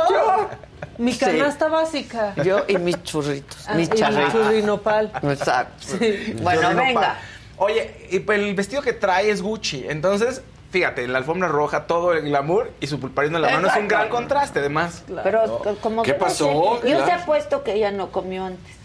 Mi 0.99 1.17
canasta 1.17 1.69
básica. 1.69 2.35
Yo 2.45 2.65
y 2.69 2.79
mis 2.79 3.01
churritos, 3.05 3.65
Ah, 3.69 3.75
mis 3.75 3.89
y 3.89 3.93
mi 3.93 3.97
charritos. 3.99 4.33
churrinopal. 4.33 5.13
Exacto. 5.23 5.75
Sí. 5.99 6.37
Bueno, 6.43 6.75
venga. 6.75 7.17
Oye, 7.59 8.09
y 8.11 8.19
pues 8.21 8.39
el 8.41 8.55
vestido 8.55 8.83
que 8.83 8.93
trae 8.93 9.31
es 9.31 9.41
Gucci. 9.43 9.85
Entonces, 9.89 10.43
fíjate, 10.71 11.05
en 11.05 11.13
la 11.13 11.19
alfombra 11.19 11.49
roja, 11.49 11.87
todo 11.87 12.13
el 12.13 12.23
glamour 12.25 12.71
y 12.81 12.87
su 12.89 12.99
pulparino 12.99 13.37
en 13.37 13.43
la 13.43 13.51
mano 13.51 13.69
es 13.69 13.77
un 13.77 13.87
gran 13.89 14.09
contraste, 14.09 14.59
además. 14.61 15.05
Pero 15.25 15.63
como 15.81 16.03
¿Qué 16.03 16.15
pasó? 16.15 16.81
Yo 16.83 16.99
te 16.99 17.05
Claro. 17.05 17.23
apuesto 17.23 17.63
que 17.63 17.75
ella 17.75 17.91
no 17.93 18.11
comió 18.11 18.45
antes. 18.45 18.77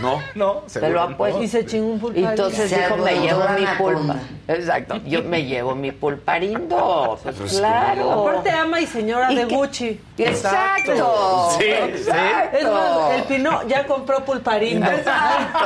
No. 0.00 0.20
No, 0.36 0.62
seguro 0.66 0.92
lo 0.92 1.08
no. 1.08 1.14
apuesto. 1.14 1.42
Y 1.42 1.48
se 1.48 1.66
chingó 1.66 1.86
un 1.88 1.96
Y 1.96 2.00
pulparín. 2.00 2.28
entonces 2.30 2.70
Se 2.70 2.76
dijo, 2.78 2.96
me 2.98 3.14
llevo 3.20 3.40
mi 3.58 3.66
pulpa. 3.78 4.16
Exacto, 4.46 4.96
yo 5.04 5.22
me 5.24 5.44
llevo 5.44 5.74
mi 5.74 5.90
pulparindo. 5.92 7.18
Pues, 7.24 7.36
Pues, 7.36 7.58
claro. 7.58 8.12
Aparte 8.28 8.50
ama 8.50 8.80
y 8.80 8.86
señora 8.86 9.32
¿Y 9.32 9.36
de 9.36 9.46
qué? 9.48 9.54
Gucci. 9.56 10.00
Exacto. 10.18 11.48
Sí, 11.58 11.64
Exacto. 11.66 12.56
Es 12.58 12.64
más, 12.64 13.12
el 13.16 13.22
Pino 13.24 13.66
ya 13.66 13.86
compró 13.86 14.24
pulparindo. 14.24 14.86
Exacto. 14.90 15.64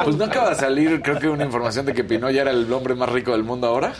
Pues 0.04 0.16
no 0.16 0.24
acaba 0.24 0.50
de 0.50 0.56
salir, 0.56 1.02
creo 1.02 1.18
que 1.18 1.28
una 1.28 1.44
información 1.44 1.84
de 1.86 1.92
que 1.94 2.04
Pinot 2.04 2.30
ya 2.32 2.42
era 2.42 2.50
el 2.52 2.72
hombre 2.72 2.94
más 2.94 3.08
rico 3.10 3.32
del 3.32 3.44
mundo 3.44 3.66
ahora. 3.66 3.92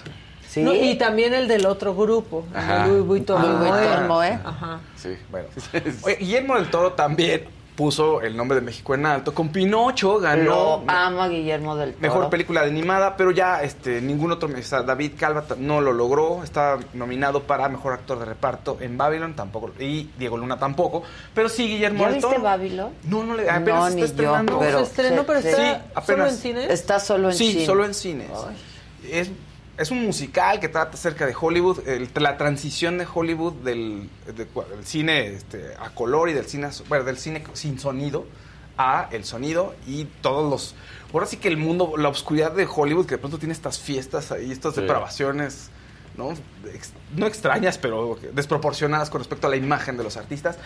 Sí. 0.49 0.63
No, 0.63 0.75
y 0.75 0.97
también 0.97 1.33
el 1.35 1.47
del 1.47 1.65
otro 1.67 1.95
grupo, 1.95 2.45
Ajá. 2.55 2.87
Louis 2.87 3.05
Vuitton. 3.05 3.41
Louis 3.41 3.71
Vuitton, 3.71 4.09
Moët. 4.09 4.41
Ajá. 4.45 4.81
Sí. 4.97 5.17
Bueno. 5.31 5.47
Oye, 6.03 6.17
Guillermo 6.17 6.57
del 6.57 6.71
Toro 6.71 6.93
también 6.95 7.45
puso 7.81 8.21
el 8.21 8.37
nombre 8.37 8.57
de 8.57 8.61
México 8.61 8.95
en 8.95 9.07
alto. 9.07 9.33
Con 9.33 9.49
Pinocho 9.49 10.19
ganó 10.19 10.43
Lo 10.45 10.85
amo 10.87 11.23
a 11.23 11.29
Guillermo 11.29 11.75
del 11.77 11.93
Toro. 11.95 12.03
mejor 12.03 12.29
película 12.29 12.61
de 12.61 12.69
animada, 12.69 13.17
pero 13.17 13.31
ya 13.31 13.63
este 13.63 14.03
ningún 14.03 14.31
otro, 14.33 14.51
o 14.55 14.63
sea, 14.63 14.83
David 14.83 15.13
Calva 15.19 15.47
no 15.57 15.81
lo 15.81 15.95
logró. 15.95 16.45
Está 16.45 16.79
nominado 16.93 17.45
para 17.45 17.71
mejor 17.71 17.95
actor 17.95 18.19
de 18.19 18.27
reparto 18.27 18.77
en 18.83 18.99
Babylon 18.99 19.33
tampoco 19.33 19.71
y 19.79 20.11
Diego 20.19 20.37
Luna 20.37 20.59
tampoco. 20.59 21.05
Pero 21.35 21.49
sí 21.49 21.67
Guillermo 21.69 22.01
¿Ya 22.01 22.07
del 22.09 22.15
viste 22.17 22.31
Toro. 22.31 22.43
Babylon? 22.43 22.91
No, 23.05 23.25
no 23.25 23.35
le 23.35 23.49
apenas 23.49 23.67
No, 23.85 23.89
se 23.89 23.95
ni 23.97 24.03
está 24.03 24.23
yo, 24.23 24.23
estrenando. 24.25 24.59
pero- 24.59 24.79
se 24.79 24.85
estrenó, 24.85 25.25
pero 25.25 25.41
sí, 25.41 25.49
está 25.49 25.63
sí, 25.63 25.71
solo 25.73 25.91
apenas. 25.95 26.33
en 26.33 26.37
cine. 26.39 26.73
Está 26.73 27.01
solo 27.01 27.31
en 27.31 27.35
sí, 27.35 27.53
cine. 27.53 27.65
solo 27.67 27.85
en 27.87 27.95
cines. 27.95 28.29
Es, 29.11 29.31
es 29.81 29.91
un 29.91 30.05
musical 30.05 30.61
que 30.61 30.69
trata 30.69 30.95
acerca 30.95 31.27
de 31.27 31.35
Hollywood, 31.39 31.89
el- 31.89 32.09
la 32.15 32.37
transición 32.37 32.99
de 32.99 33.07
Hollywood 33.13 33.55
del, 33.65 34.09
de 34.37 34.47
cua- 34.49 34.67
del 34.69 34.85
cine 34.85 35.29
este, 35.29 35.75
a 35.81 35.91
color 35.91 36.29
y 36.29 36.35
del 36.35 36.47
cine, 36.47 36.69
bueno, 36.89 37.05
del 37.05 37.17
cine 37.17 37.43
sin 37.55 37.79
sonido 37.79 38.27
a 38.77 39.09
el 39.11 39.25
sonido 39.25 39.75
y 39.87 40.05
todos 40.23 40.51
los... 40.51 40.75
Ahora 41.13 41.27
sí 41.27 41.39
que 41.39 41.49
el 41.49 41.57
mundo, 41.57 41.95
la 41.97 42.09
oscuridad 42.09 42.53
de 42.53 42.67
Hollywood, 42.73 43.07
que 43.07 43.15
de 43.15 43.19
pronto 43.19 43.39
tiene 43.39 43.53
estas 43.53 43.79
fiestas 43.79 44.31
ahí, 44.33 44.51
estas 44.53 44.75
Sí. 44.75 44.81
depravaciones, 44.83 45.71
¿no? 46.17 46.31
Ex- 46.73 46.93
no 47.17 47.27
extrañas, 47.27 47.79
pero 47.79 48.19
desproporcionadas 48.33 49.11
con 49.11 49.21
respecto 49.21 49.47
a 49.47 49.51
la 49.51 49.57
imagen 49.57 49.97
de 49.97 50.05
los 50.05 50.17
artistas. 50.17 50.57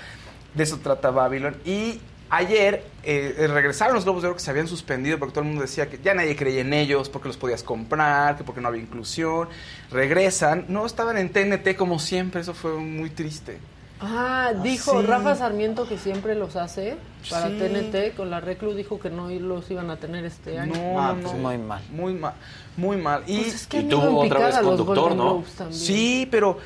De 0.55 0.63
eso 0.65 0.79
trata 0.83 1.11
Babylon. 1.11 1.57
Y 1.65 2.01
ayer 2.37 2.85
eh, 3.03 3.35
eh, 3.39 3.47
regresaron 3.47 3.95
los 3.95 4.05
Globos 4.05 4.23
de 4.23 4.29
Oro 4.29 4.37
que 4.37 4.43
se 4.43 4.51
habían 4.51 4.67
suspendido 4.69 5.19
porque 5.19 5.33
todo 5.33 5.43
el 5.43 5.49
mundo 5.49 5.63
decía 5.63 5.89
que 5.89 5.99
ya 6.03 6.15
nadie 6.15 6.37
creía 6.37 6.61
en 6.63 6.73
ellos, 6.73 7.09
porque 7.09 7.29
los 7.29 7.37
podías 7.37 7.63
comprar, 7.63 8.37
que 8.37 8.45
porque 8.45 8.61
no 8.61 8.69
había 8.69 8.83
inclusión. 8.83 9.49
Regresan, 9.91 10.67
no 10.69 10.87
estaban 10.87 11.17
en 11.19 11.31
TNT 11.31 11.77
como 11.77 11.99
siempre, 11.99 12.41
eso 12.41 12.55
fue 12.55 12.73
muy 12.77 13.11
triste. 13.11 13.59
Ah, 14.01 14.53
dijo 14.63 15.01
sí. 15.01 15.07
Rafa 15.07 15.35
Sarmiento 15.37 15.89
que 15.89 15.97
siempre 15.99 16.35
los 16.35 16.57
hace 16.57 16.97
para 17.31 17.49
Sí. 17.49 17.59
TNT. 17.59 18.15
Con 18.17 18.29
la 18.29 18.41
Reclu 18.41 18.75
dijo 18.75 18.99
que 18.99 19.09
no 19.09 19.29
los 19.31 19.71
iban 19.71 19.89
a 19.91 19.97
tener 19.97 20.25
este 20.25 20.59
año. 20.59 20.75
No, 20.75 21.01
Ah, 21.01 21.13
no, 21.15 21.21
pues 21.23 21.33
no. 21.35 21.39
muy 21.41 21.59
mal. 21.59 21.83
Muy 21.91 22.13
mal, 22.15 22.35
muy 22.77 22.97
mal. 22.97 23.23
Y, 23.27 23.39
Pues 23.39 23.55
es 23.55 23.67
que 23.67 23.81
y 23.81 23.89
tuvo 23.89 24.21
otra 24.21 24.47
vez 24.47 24.59
conductor, 24.59 25.15
¿no? 25.15 25.45
Sí, 25.71 26.29
pero, 26.31 26.59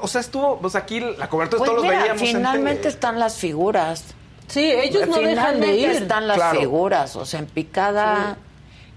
o 0.00 0.06
sea, 0.08 0.20
estuvo, 0.20 0.58
pues 0.60 0.76
aquí 0.76 1.00
la 1.00 1.28
cobertura 1.28 1.58
Pues 1.58 1.70
todos 1.70 1.82
mira, 1.82 1.94
los 1.94 2.02
veíamos. 2.04 2.22
en 2.22 2.28
finalmente 2.36 2.88
están 2.88 3.18
las 3.18 3.36
figuras. 3.38 4.14
Sí, 4.48 4.70
ellos 4.70 5.06
no 5.08 5.18
dejan 5.18 5.60
de 5.60 5.76
ir. 5.76 5.90
están 5.90 6.26
las 6.26 6.36
Claro. 6.36 6.60
figuras, 6.60 7.16
o 7.16 7.24
sea, 7.24 7.40
en 7.40 7.46
picada. 7.46 8.36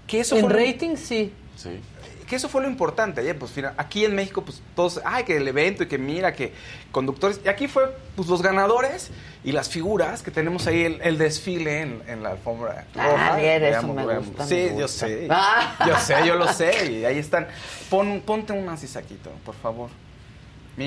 Que 0.06 0.20
eso 0.20 0.36
En 0.36 0.42
fue 0.42 0.50
lo- 0.50 0.56
rating 0.58 0.96
sí. 0.96 1.32
Sí. 1.56 1.80
que 2.26 2.36
eso 2.36 2.48
fue 2.48 2.62
lo 2.62 2.68
importante. 2.68 3.20
Ayer, 3.20 3.38
pues 3.38 3.52
aquí 3.76 4.06
en 4.06 4.14
México, 4.14 4.40
pues 4.42 4.62
todos, 4.74 5.02
ay, 5.04 5.24
que 5.24 5.36
el 5.36 5.46
evento 5.46 5.82
y 5.82 5.86
que 5.86 5.98
mira, 5.98 6.32
que 6.32 6.54
conductores. 6.90 7.38
Y 7.44 7.48
aquí 7.48 7.68
fue, 7.68 7.94
pues 8.16 8.26
los 8.26 8.40
ganadores 8.40 9.10
y 9.44 9.52
las 9.52 9.68
figuras 9.68 10.22
que 10.22 10.30
tenemos 10.30 10.66
ahí, 10.66 10.98
el, 11.02 11.18
desfile 11.18 11.82
en, 11.82 12.22
la 12.22 12.30
alfombra 12.30 12.86
ah, 12.96 13.06
roja. 13.06 13.36
Bien, 13.36 13.62
eso 13.62 13.86
me 13.86 14.18
gusta, 14.18 14.46
Sí, 14.46 14.70
yo 14.78 14.88
sé. 14.88 15.26
Ah. 15.28 15.76
Yo 15.86 15.98
sé, 15.98 16.26
yo 16.26 16.36
lo 16.36 16.50
sé. 16.50 16.90
Y 16.92 17.04
ahí 17.04 17.18
están. 17.18 17.48
Pon, 17.90 18.22
ponte 18.24 18.54
un 18.54 18.78
saquito, 18.78 19.30
por 19.44 19.54
favor. 19.56 19.90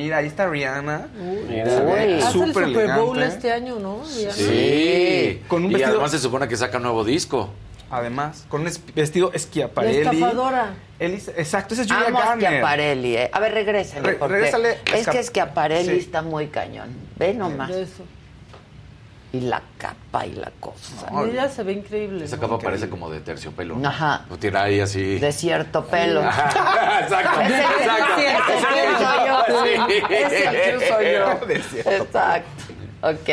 Mira, 0.04 0.18
ahí 0.18 0.28
está 0.28 0.48
Rihanna. 0.48 1.08
Uy, 1.20 1.60
Hace 1.60 2.14
el 2.14 2.22
Super 2.24 2.98
Bowl 2.98 3.22
este 3.22 3.52
año, 3.52 3.80
¿no? 3.80 4.04
Sí. 4.06 5.42
Con 5.48 5.66
un 5.66 5.72
y 5.72 5.82
además 5.82 6.12
se 6.12 6.20
supone 6.20 6.48
que 6.48 6.58
saca 6.58 6.78
un 6.78 6.84
nuevo 6.84 7.04
disco. 7.04 7.50
Además, 7.92 8.46
con 8.50 8.62
un 8.62 8.72
vestido 8.96 9.32
esquiaparelli. 9.32 10.04
La 10.04 10.12
estafadora. 10.12 10.74
exacto, 11.00 11.76
ese 11.76 11.84
es 11.84 11.92
Julia 11.92 12.08
Amo 12.08 12.20
Garner. 12.20 12.44
Esquiaparelli, 12.46 13.16
eh. 13.16 13.30
A 13.32 13.40
ver, 13.40 13.54
regrésale. 13.54 14.18
Re 14.18 15.00
es 15.00 15.08
que 15.08 15.20
Esquiaparelli 15.20 15.98
está 16.00 16.22
muy 16.22 16.48
cañón. 16.48 16.90
Ve 17.18 17.34
nomás. 17.34 17.70
Eso 17.70 18.04
y 19.36 19.42
la 19.42 19.62
capa 19.78 20.26
y 20.26 20.34
la 20.34 20.52
cosa. 20.60 21.08
ella 21.26 21.50
se 21.50 21.64
ve 21.64 21.74
increíble. 21.74 22.26
Esa 22.26 22.40
capa 22.40 22.58
parece 22.58 22.90
como 22.90 23.10
de 23.10 23.20
terciopelo. 23.20 23.78
Ajá. 23.84 24.26
Lo 24.30 24.38
tiene 24.38 24.58
ahí 24.58 24.80
así. 24.80 25.20
De 25.20 25.32
cierto 25.32 25.86
pelo. 25.86 26.22
exacto. 26.24 27.42
Ese, 27.42 27.62
exacto. 27.62 28.22
Ese 28.22 29.50
soy 29.50 29.76
yo. 29.76 30.06
Ese 30.10 30.88
soy 30.88 31.06
yo. 31.14 31.92
Exacto. 31.92 32.64
Ok. 33.02 33.30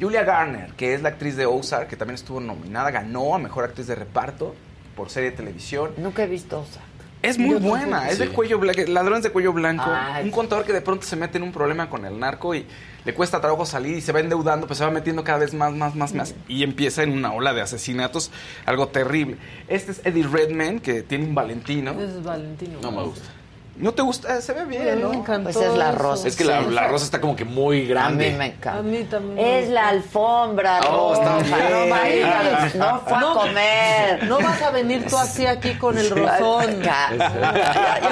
Julia 0.00 0.24
Garner, 0.24 0.72
que 0.72 0.94
es 0.94 1.02
la 1.02 1.10
actriz 1.10 1.36
de 1.36 1.46
Ozark, 1.46 1.88
que 1.88 1.96
también 1.96 2.16
estuvo 2.16 2.40
nominada, 2.40 2.90
ganó 2.90 3.34
a 3.34 3.38
Mejor 3.38 3.64
Actriz 3.64 3.86
de 3.86 3.94
Reparto 3.94 4.54
por 4.96 5.10
serie 5.10 5.30
de 5.30 5.36
televisión. 5.36 5.92
Nunca 5.96 6.24
he 6.24 6.26
visto 6.26 6.60
Ozark. 6.60 6.93
Es 7.24 7.38
muy 7.38 7.54
buena, 7.54 8.08
es 8.10 8.18
de 8.18 8.28
cuello 8.28 8.58
blanco, 8.58 8.82
ladrones 8.88 9.22
de 9.22 9.30
cuello 9.30 9.52
blanco, 9.52 9.90
un 10.22 10.30
contador 10.30 10.64
que 10.64 10.72
de 10.72 10.82
pronto 10.82 11.06
se 11.06 11.16
mete 11.16 11.38
en 11.38 11.44
un 11.44 11.52
problema 11.52 11.88
con 11.88 12.04
el 12.04 12.18
narco 12.18 12.54
y 12.54 12.66
le 13.04 13.14
cuesta 13.14 13.40
trabajo 13.40 13.64
salir 13.66 13.96
y 13.96 14.00
se 14.00 14.12
va 14.12 14.20
endeudando, 14.20 14.66
pues 14.66 14.78
se 14.78 14.84
va 14.84 14.90
metiendo 14.90 15.24
cada 15.24 15.38
vez 15.38 15.54
más, 15.54 15.72
más, 15.72 15.94
más, 15.94 16.14
más 16.14 16.34
y 16.48 16.62
empieza 16.62 17.02
en 17.02 17.12
una 17.12 17.32
ola 17.32 17.54
de 17.54 17.62
asesinatos, 17.62 18.30
algo 18.66 18.88
terrible. 18.88 19.36
Este 19.68 19.92
es 19.92 20.00
Eddie 20.04 20.26
Redman, 20.26 20.80
que 20.80 21.02
tiene 21.02 21.24
un 21.24 21.34
Valentino. 21.34 21.92
Es 21.98 22.22
Valentino. 22.22 22.78
No 22.82 22.92
me 22.92 23.02
gusta. 23.02 23.28
¿No 23.76 23.92
te 23.92 24.02
gusta? 24.02 24.40
Se 24.40 24.52
ve 24.52 24.64
bien, 24.66 25.00
¿no? 25.00 25.08
Me 25.08 25.16
encantó 25.16 25.50
pues 25.50 25.56
es 25.56 25.76
la 25.76 25.90
rosa. 25.90 26.28
Es 26.28 26.36
que 26.36 26.44
la, 26.44 26.86
rosa 26.86 27.04
está 27.04 27.20
como 27.20 27.34
que 27.34 27.44
muy 27.44 27.86
grande. 27.86 28.28
A 28.28 28.30
mí 28.30 28.38
me 28.38 28.46
encanta. 28.46 28.78
A 28.78 28.82
mí 28.82 29.04
también. 29.04 29.46
Es 29.46 29.68
la 29.68 29.88
alfombra 29.88 30.80
oh, 30.88 31.14
Está 31.14 31.38
bien. 31.38 32.78
No, 32.78 33.00
fue 33.00 33.16
a 33.16 33.20
comer. 33.20 34.24
No 34.28 34.38
vas 34.42 34.62
a 34.62 34.70
venir 34.70 35.04
tú 35.06 35.16
así 35.16 35.44
aquí 35.46 35.74
con 35.74 35.98
el 35.98 36.10
rosón. 36.10 36.82
Ya, 36.84 37.08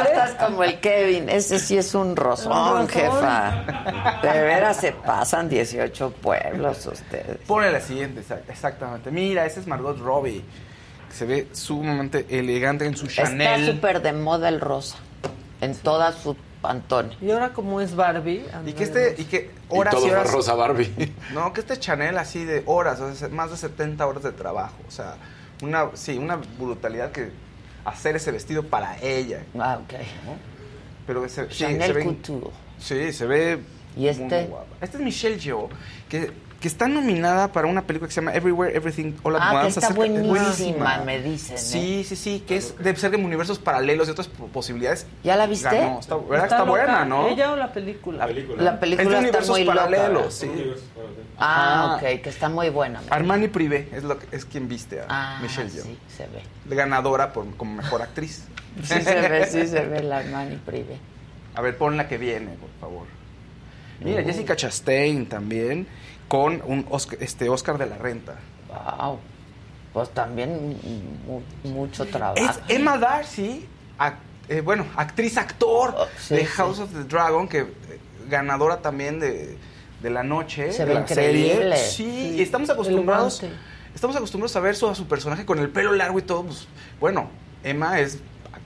estás 0.08 0.32
como 0.32 0.64
el 0.64 0.80
Kevin. 0.80 1.28
Ese 1.28 1.58
sí 1.58 1.76
es 1.76 1.94
un 1.94 2.16
rosón, 2.16 2.88
jefa. 2.88 3.64
De 4.22 4.42
veras 4.42 4.78
se 4.78 4.92
pasan 4.92 5.48
18 5.48 6.10
pueblos 6.10 6.86
ustedes. 6.86 7.38
Pone 7.46 7.70
la 7.70 7.80
siguiente, 7.80 8.22
exactamente. 8.48 9.10
Mira, 9.10 9.44
ese 9.44 9.60
es 9.60 9.66
Margot 9.66 9.98
Robbie. 9.98 10.42
Se 11.12 11.26
ve 11.26 11.48
sumamente 11.52 12.26
elegante 12.30 12.86
en 12.86 12.96
su 12.96 13.06
Chanel. 13.06 13.60
Está 13.60 13.72
súper 13.72 14.02
de 14.02 14.12
moda 14.12 14.48
el 14.48 14.60
rosa 14.60 14.96
en 15.62 15.74
toda 15.76 16.12
su 16.12 16.36
pantone. 16.60 17.16
Y 17.22 17.30
ahora 17.30 17.52
como 17.52 17.80
es 17.80 17.94
Barbie. 17.94 18.44
Y 18.66 18.72
que 18.72 18.82
este, 18.82 19.14
y 19.16 19.24
que 19.24 19.50
horas 19.68 19.94
y, 20.04 20.10
horas. 20.10 20.30
rosa 20.30 20.54
Barbie. 20.54 21.14
No, 21.32 21.52
que 21.52 21.60
este 21.60 21.78
Chanel 21.78 22.18
así 22.18 22.44
de 22.44 22.62
horas, 22.66 23.00
más 23.30 23.50
de 23.50 23.56
70 23.56 24.06
horas 24.06 24.24
de 24.24 24.32
trabajo. 24.32 24.76
O 24.86 24.90
sea, 24.90 25.16
una, 25.62 25.90
sí, 25.94 26.18
una 26.18 26.40
brutalidad 26.58 27.12
que 27.12 27.30
hacer 27.84 28.16
ese 28.16 28.32
vestido 28.32 28.64
para 28.64 28.98
ella. 29.00 29.44
Ah, 29.58 29.80
ok. 29.82 29.94
Pero 31.06 31.28
se, 31.28 31.48
Chanel 31.48 31.82
se 31.82 31.92
ve, 31.92 32.04
Couture. 32.04 32.50
Sí, 32.78 33.12
se 33.12 33.26
ve. 33.26 33.60
¿Y 33.96 34.08
este? 34.08 34.50
Este 34.80 34.96
es 34.96 35.02
Michelle 35.02 35.38
Yeoh, 35.38 35.68
que 36.08 36.32
que 36.62 36.68
está 36.68 36.86
nominada 36.86 37.50
para 37.50 37.66
una 37.66 37.82
película 37.82 38.06
que 38.06 38.14
se 38.14 38.20
llama 38.20 38.34
Everywhere, 38.34 38.74
Everything, 38.76 39.14
All 39.24 39.34
at 39.34 39.42
ah, 39.42 39.64
Once. 39.64 39.80
Que 39.80 39.84
está 39.84 39.92
buenísima, 39.92 41.02
me 41.04 41.20
dicen. 41.20 41.58
Sí, 41.58 42.04
sí, 42.04 42.14
sí, 42.14 42.44
que 42.46 42.56
es, 42.56 42.78
debe 42.78 42.96
ser 42.96 43.10
de 43.10 43.16
universos 43.16 43.58
paralelos 43.58 44.06
y 44.06 44.12
otras 44.12 44.28
posibilidades. 44.28 45.04
¿Ya 45.24 45.36
la 45.36 45.48
viste? 45.48 45.76
Ganó. 45.76 45.98
Está, 45.98 46.16
está, 46.44 46.62
buena, 46.62 47.04
¿no? 47.04 47.26
¿Ella 47.26 47.50
o 47.50 47.56
la 47.56 47.72
película? 47.72 48.18
La 48.18 48.26
película. 48.28 48.62
La 48.62 48.78
película 48.78 49.18
es 49.18 49.32
de 49.32 49.38
está 49.38 49.52
muy 49.52 49.64
paralelos, 49.64 50.34
sí. 50.34 50.72
Ah, 51.36 51.96
ok, 51.96 52.22
que 52.22 52.28
está 52.28 52.48
muy 52.48 52.70
buena. 52.70 53.02
Armani 53.10 53.48
Privé 53.48 53.88
es, 53.92 54.04
lo 54.04 54.20
que, 54.20 54.34
es 54.34 54.44
quien 54.44 54.68
viste 54.68 55.00
a 55.00 55.06
ah, 55.08 55.38
Michelle 55.42 55.68
Yeoh. 55.68 55.82
Sí, 55.82 55.98
se 56.16 56.26
ve. 56.28 56.76
Ganadora 56.76 57.32
por, 57.32 57.56
como 57.56 57.74
mejor 57.74 58.02
actriz. 58.02 58.46
sí 58.84 59.00
se 59.00 59.28
ve, 59.28 59.46
sí 59.46 59.66
se 59.66 59.84
ve 59.84 60.00
la 60.04 60.18
Armani 60.18 60.56
Privé. 60.58 60.96
A 61.56 61.60
ver, 61.60 61.76
pon 61.76 61.96
la 61.96 62.06
que 62.06 62.18
viene, 62.18 62.52
por 62.52 62.70
favor. 62.80 63.06
Mira, 63.98 64.22
Jessica 64.22 64.54
Chastain 64.54 65.26
también 65.26 65.88
con 66.32 66.62
un 66.64 66.86
Oscar, 66.88 67.18
este 67.20 67.50
Oscar 67.50 67.76
de 67.76 67.84
la 67.84 67.98
Renta. 67.98 68.36
Wow. 68.68 69.18
Pues 69.92 70.08
también 70.14 70.78
mucho 71.62 72.06
trabajo. 72.06 72.38
Es 72.38 72.58
Emma 72.68 72.96
Darcy, 72.96 73.68
eh, 74.48 74.62
bueno, 74.62 74.86
actriz 74.96 75.36
actor 75.36 75.94
oh, 75.94 76.34
de 76.34 76.46
House 76.46 76.78
of 76.78 76.90
the 76.94 77.04
Dragon, 77.04 77.46
que 77.46 77.58
eh, 77.58 77.66
ganadora 78.30 78.78
también 78.78 79.20
de, 79.20 79.58
la 80.02 80.22
noche, 80.22 80.72
Se 80.72 80.86
de 80.86 80.94
la 80.94 81.06
serie. 81.06 81.76
Sí, 81.76 82.36
y 82.38 82.40
estamos 82.40 82.70
acostumbrados 82.70 83.44
estamos 83.94 84.16
acostumbrados 84.16 84.56
a 84.56 84.60
ver 84.60 84.74
su, 84.74 84.88
a 84.88 84.94
su 84.94 85.06
personaje 85.06 85.44
con 85.44 85.58
el 85.58 85.68
pelo 85.68 85.92
largo 85.92 86.18
y 86.18 86.22
todo, 86.22 86.44
pues, 86.44 86.66
bueno, 86.98 87.28
Emma 87.62 88.00
es 88.00 88.20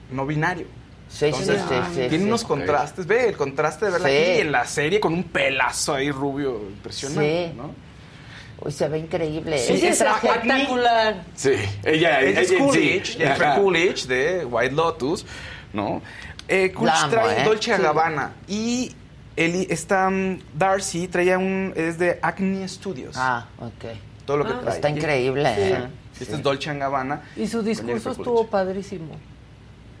no 0.09 0.25
binario. 0.25 0.67
Sí, 1.09 1.31
sí, 1.33 1.43
sí, 1.45 2.07
Tiene 2.09 2.25
unos 2.25 2.43
contrastes. 2.43 3.07
Ve 3.07 3.29
el 3.29 3.37
contraste 3.37 3.85
de 3.85 3.91
verla 3.91 4.07
aquí 4.07 4.41
en 4.41 4.51
la 4.51 4.65
serie 4.65 4.99
con 4.99 5.13
un 5.13 5.23
pelazo 5.23 5.93
ahí 5.93 6.11
rubio 6.11 6.59
impresionante, 6.69 7.53
¿no? 7.55 7.73
Uy, 8.59 8.71
se 8.71 8.87
ve 8.87 8.99
increíble. 8.99 9.57
Sí, 9.59 9.73
es 9.73 10.01
espectacular. 10.01 11.23
Sí, 11.35 11.51
ella, 11.83 12.21
ella, 12.21 12.41
es 12.41 12.51
Coolidge, 12.51 13.17
Jennifer 13.17 13.55
Coolidge 13.55 14.07
de 14.07 14.45
White 14.45 14.73
Lotus, 14.73 15.25
¿no? 15.73 16.01
Eh, 16.47 16.71
Coolidge 16.71 17.09
trae 17.09 17.41
¿eh? 17.41 17.45
Dolce 17.45 17.77
Gabbana 17.77 18.33
y 18.47 18.91
Eli, 19.35 19.67
esta 19.69 20.07
um, 20.07 20.39
Darcy 20.55 21.07
traía 21.07 21.37
un 21.37 21.71
es 21.75 21.99
de 21.99 22.17
Acne 22.21 22.67
Studios. 22.67 23.15
Ah, 23.17 23.45
ok. 23.59 23.95
Todo 24.25 24.37
lo 24.37 24.45
que 24.45 24.53
ah, 24.53 24.59
trae. 24.61 24.75
Está 24.75 24.89
increíble, 24.89 25.53
¿eh? 25.55 25.87
Este 26.19 26.35
es 26.35 26.41
Dolce 26.41 26.73
Gabbana. 26.75 27.21
Y 27.35 27.47
su 27.47 27.61
discurso 27.61 28.11
estuvo 28.11 28.47
padrísimo. 28.47 29.15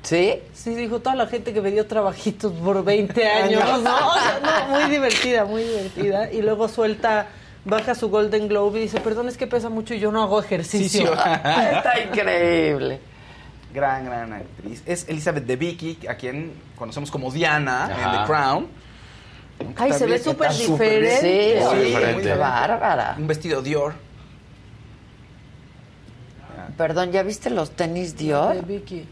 ¿Sí? 0.03 0.35
Sí, 0.53 0.73
dijo 0.75 0.99
toda 0.99 1.15
la 1.15 1.27
gente 1.27 1.53
que 1.53 1.61
me 1.61 1.71
dio 1.71 1.85
trabajitos 1.85 2.53
por 2.53 2.83
20 2.83 3.27
años. 3.29 3.81
no, 3.83 4.39
no, 4.39 4.67
muy 4.69 4.89
divertida, 4.89 5.45
muy 5.45 5.63
divertida. 5.63 6.31
Y 6.31 6.41
luego 6.41 6.67
suelta, 6.69 7.27
baja 7.65 7.93
su 7.95 8.09
Golden 8.09 8.47
Globe 8.47 8.79
y 8.79 8.83
dice, 8.83 8.99
perdón, 9.01 9.27
es 9.27 9.37
que 9.37 9.47
pesa 9.47 9.69
mucho 9.69 9.93
y 9.93 9.99
yo 9.99 10.11
no 10.11 10.23
hago 10.23 10.39
ejercicio. 10.39 11.13
Está 11.13 11.93
increíble. 12.05 12.99
Gran, 13.73 14.05
gran 14.05 14.33
actriz. 14.33 14.81
Es 14.85 15.07
Elizabeth 15.09 15.45
de 15.45 15.55
Vicky, 15.55 15.99
a 16.07 16.15
quien 16.15 16.53
conocemos 16.77 17.11
como 17.11 17.29
Diana 17.31 17.89
en 17.91 18.11
The 18.19 18.25
Crown. 18.25 18.67
Ay, 19.75 19.91
se 19.93 20.05
ve 20.05 20.19
súper 20.19 20.51
diferente. 20.53 21.61
Sí, 21.69 21.83
diferente. 21.85 22.33
bárbara. 22.35 23.15
Un 23.17 23.27
vestido 23.27 23.61
Dior. 23.61 23.93
Perdón, 26.77 27.11
¿ya 27.11 27.23
viste 27.23 27.49
los 27.49 27.71
tenis 27.71 28.15
Dior? 28.15 28.55
De 28.55 28.61
Vicky. 28.61 29.07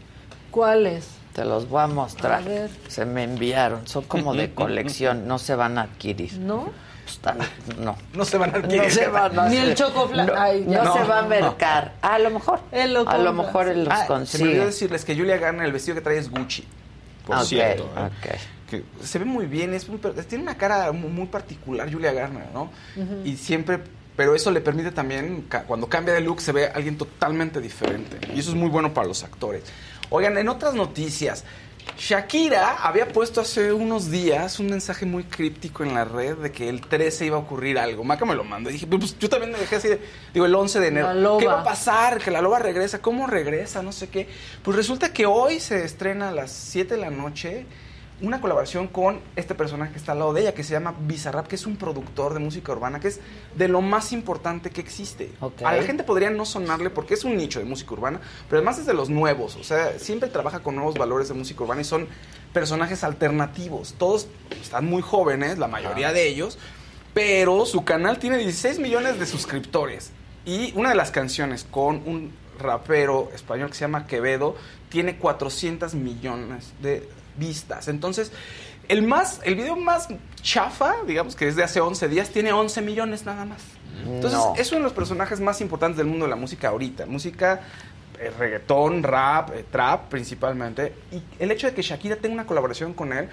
¿Cuáles? 0.50 1.08
Te 1.34 1.44
los 1.44 1.68
voy 1.68 1.82
a 1.82 1.86
mostrar. 1.86 2.42
Se 2.88 3.04
me 3.04 3.24
enviaron. 3.24 3.86
Son 3.86 4.04
como 4.04 4.34
de 4.34 4.54
colección. 4.54 5.28
No 5.28 5.38
se 5.38 5.54
van 5.54 5.76
a 5.78 5.82
adquirir. 5.82 6.38
¿No? 6.38 6.70
no. 7.78 7.96
No 8.14 8.24
se 8.24 8.38
van 8.38 8.54
a 8.54 8.58
adquirir. 8.58 8.84
No 8.84 8.90
se 8.90 9.08
van 9.08 9.38
a 9.38 9.48
Ni 9.48 9.56
el 9.56 9.74
chocolate. 9.74 10.64
No, 10.66 10.82
no, 10.82 10.94
se 10.94 11.04
va 11.04 11.18
a 11.18 11.22
mercar. 11.22 11.92
A 12.00 12.18
lo 12.18 12.30
mejor. 12.30 12.60
a 12.72 13.18
lo 13.18 13.32
mejor 13.32 13.68
él 13.68 13.84
los 13.84 13.94
ah, 13.94 14.06
consigue. 14.06 14.38
Se 14.38 14.44
me 14.44 14.50
olvidó 14.50 14.66
decirles 14.66 15.04
que 15.04 15.14
Julia 15.14 15.36
Garner, 15.36 15.66
el 15.66 15.72
vestido 15.72 15.94
que 15.94 16.00
trae 16.00 16.18
es 16.18 16.30
Gucci. 16.30 16.64
Por 17.26 17.44
cierto. 17.44 17.88
¿eh? 17.96 18.38
Que 18.70 18.84
se 19.02 19.18
ve 19.18 19.24
muy 19.24 19.46
bien. 19.46 19.74
Es 19.74 19.86
tiene 20.28 20.42
una 20.42 20.56
cara 20.56 20.90
muy, 20.92 21.26
particular, 21.26 21.92
Julia 21.92 22.12
Garner, 22.12 22.46
¿no? 22.54 22.70
Y 23.24 23.36
siempre 23.36 23.80
pero 24.16 24.34
eso 24.34 24.50
le 24.50 24.62
permite 24.62 24.92
también, 24.92 25.46
cuando 25.66 25.88
cambia 25.88 26.14
de 26.14 26.22
look, 26.22 26.40
se 26.40 26.50
ve 26.50 26.70
alguien 26.74 26.96
totalmente 26.96 27.60
diferente. 27.60 28.18
Y 28.34 28.40
eso 28.40 28.50
es 28.50 28.56
muy 28.56 28.70
bueno 28.70 28.94
para 28.94 29.06
los 29.06 29.22
actores. 29.22 29.62
Oigan, 30.10 30.38
en 30.38 30.48
otras 30.48 30.74
noticias, 30.74 31.44
Shakira 31.98 32.76
había 32.82 33.08
puesto 33.08 33.40
hace 33.40 33.72
unos 33.72 34.10
días 34.10 34.60
un 34.60 34.66
mensaje 34.66 35.06
muy 35.06 35.24
críptico 35.24 35.82
en 35.82 35.94
la 35.94 36.04
red 36.04 36.36
de 36.36 36.52
que 36.52 36.68
el 36.68 36.82
13 36.82 37.26
iba 37.26 37.36
a 37.36 37.40
ocurrir 37.40 37.78
algo. 37.78 38.04
Maca 38.04 38.24
me 38.24 38.34
lo 38.34 38.44
mandó. 38.44 38.68
Y 38.68 38.74
dije, 38.74 38.86
pues 38.86 39.18
yo 39.18 39.28
también 39.28 39.52
me 39.52 39.58
dejé 39.58 39.76
así, 39.76 39.88
digo, 40.34 40.44
el 40.44 40.54
11 40.54 40.80
de 40.80 40.88
enero. 40.88 41.38
¿Qué 41.38 41.46
va 41.46 41.60
a 41.60 41.64
pasar? 41.64 42.18
Que 42.18 42.30
la 42.30 42.42
loba 42.42 42.58
regresa. 42.58 43.00
¿Cómo 43.00 43.26
regresa? 43.26 43.82
No 43.82 43.92
sé 43.92 44.08
qué. 44.08 44.28
Pues 44.62 44.76
resulta 44.76 45.12
que 45.12 45.26
hoy 45.26 45.58
se 45.58 45.84
estrena 45.84 46.28
a 46.28 46.32
las 46.32 46.52
7 46.52 46.94
de 46.94 47.00
la 47.00 47.10
noche 47.10 47.66
una 48.22 48.40
colaboración 48.40 48.88
con 48.88 49.20
este 49.36 49.54
personaje 49.54 49.92
que 49.92 49.98
está 49.98 50.12
al 50.12 50.20
lado 50.20 50.32
de 50.32 50.40
ella, 50.42 50.54
que 50.54 50.64
se 50.64 50.72
llama 50.72 50.94
Bizarrap, 50.98 51.46
que 51.46 51.56
es 51.56 51.66
un 51.66 51.76
productor 51.76 52.32
de 52.32 52.40
música 52.40 52.72
urbana, 52.72 52.98
que 52.98 53.08
es 53.08 53.20
de 53.54 53.68
lo 53.68 53.82
más 53.82 54.12
importante 54.12 54.70
que 54.70 54.80
existe. 54.80 55.32
A 55.64 55.74
la 55.74 55.82
gente 55.82 56.02
podría 56.02 56.30
no 56.30 56.46
sonarle 56.46 56.88
porque 56.88 57.14
es 57.14 57.24
un 57.24 57.36
nicho 57.36 57.58
de 57.58 57.66
música 57.66 57.92
urbana, 57.92 58.20
pero 58.48 58.58
además 58.58 58.78
es 58.78 58.86
de 58.86 58.94
los 58.94 59.10
nuevos, 59.10 59.56
o 59.56 59.64
sea, 59.64 59.98
siempre 59.98 60.30
trabaja 60.30 60.60
con 60.60 60.76
nuevos 60.76 60.94
valores 60.94 61.28
de 61.28 61.34
música 61.34 61.62
urbana 61.62 61.82
y 61.82 61.84
son 61.84 62.08
personajes 62.54 63.04
alternativos. 63.04 63.94
Todos 63.98 64.28
están 64.62 64.86
muy 64.86 65.02
jóvenes, 65.02 65.58
la 65.58 65.68
mayoría 65.68 66.12
de 66.12 66.26
ellos, 66.26 66.58
pero 67.12 67.66
su 67.66 67.84
canal 67.84 68.18
tiene 68.18 68.38
16 68.38 68.78
millones 68.78 69.18
de 69.18 69.26
suscriptores. 69.26 70.12
Y 70.46 70.72
una 70.74 70.90
de 70.90 70.94
las 70.94 71.10
canciones 71.10 71.66
con 71.70 71.96
un 72.06 72.32
rapero 72.58 73.30
español 73.34 73.68
que 73.68 73.74
se 73.74 73.80
llama 73.80 74.06
Quevedo 74.06 74.56
tiene 74.88 75.16
400 75.16 75.94
millones 75.94 76.72
de 76.80 77.06
vistas. 77.38 77.88
Entonces, 77.88 78.32
el 78.88 79.02
más 79.02 79.40
el 79.44 79.56
video 79.56 79.76
más 79.76 80.08
chafa, 80.42 80.94
digamos 81.06 81.34
que 81.36 81.48
es 81.48 81.56
de 81.56 81.64
hace 81.64 81.80
11 81.80 82.08
días, 82.08 82.30
tiene 82.30 82.52
11 82.52 82.82
millones 82.82 83.24
nada 83.24 83.44
más. 83.44 83.62
Entonces, 84.04 84.38
es 84.58 84.70
uno 84.72 84.80
de 84.80 84.84
los 84.84 84.92
personajes 84.92 85.40
más 85.40 85.60
importantes 85.60 85.96
del 85.96 86.06
mundo 86.06 86.26
de 86.26 86.30
la 86.30 86.36
música 86.36 86.68
ahorita. 86.68 87.06
Música 87.06 87.62
eh, 88.18 88.30
reggaetón, 88.38 89.02
rap, 89.02 89.50
eh, 89.54 89.64
trap 89.70 90.08
principalmente. 90.08 90.94
Y 91.12 91.22
el 91.42 91.50
hecho 91.50 91.66
de 91.66 91.74
que 91.74 91.82
Shakira 91.82 92.16
tenga 92.16 92.34
una 92.34 92.46
colaboración 92.46 92.94
con 92.94 93.12
él 93.12 93.28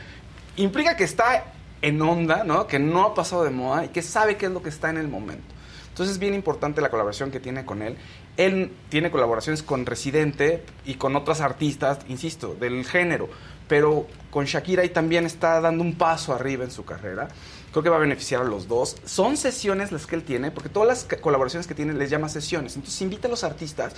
implica 0.57 0.95
que 0.95 1.03
está 1.03 1.45
en 1.81 2.01
onda, 2.01 2.43
¿no? 2.43 2.67
Que 2.67 2.79
no 2.79 3.03
ha 3.03 3.13
pasado 3.13 3.43
de 3.43 3.49
moda 3.49 3.85
y 3.85 3.89
que 3.89 4.01
sabe 4.01 4.37
qué 4.37 4.47
es 4.47 4.51
lo 4.51 4.61
que 4.61 4.69
está 4.69 4.89
en 4.89 4.97
el 4.97 5.07
momento. 5.07 5.53
Entonces 5.89 6.15
es 6.15 6.19
bien 6.19 6.33
importante 6.33 6.81
la 6.81 6.89
colaboración 6.89 7.29
que 7.29 7.39
tiene 7.39 7.65
con 7.65 7.81
él. 7.81 7.97
Él 8.35 8.73
tiene 8.89 9.11
colaboraciones 9.11 9.61
con 9.61 9.85
Residente 9.85 10.63
y 10.85 10.95
con 10.95 11.15
otras 11.15 11.39
artistas, 11.39 11.99
insisto, 12.07 12.55
del 12.55 12.83
género 12.83 13.29
pero 13.67 14.07
con 14.29 14.45
Shakira 14.45 14.83
y 14.83 14.89
también 14.89 15.25
está 15.25 15.61
dando 15.61 15.83
un 15.83 15.95
paso 15.95 16.33
arriba 16.33 16.63
en 16.63 16.71
su 16.71 16.85
carrera. 16.85 17.27
Creo 17.71 17.81
que 17.83 17.89
va 17.89 17.95
a 17.95 17.99
beneficiar 17.99 18.41
a 18.41 18.45
los 18.45 18.67
dos. 18.67 18.95
Son 19.05 19.35
sesiones 19.35 19.91
las 19.91 20.05
que 20.05 20.15
él 20.15 20.23
tiene, 20.23 20.51
porque 20.51 20.69
todas 20.69 20.87
las 20.87 21.19
colaboraciones 21.19 21.65
que 21.65 21.73
tiene 21.73 21.93
les 21.93 22.09
llama 22.09 22.29
sesiones. 22.29 22.75
Entonces 22.75 23.01
invita 23.01 23.27
a 23.27 23.31
los 23.31 23.43
artistas 23.43 23.93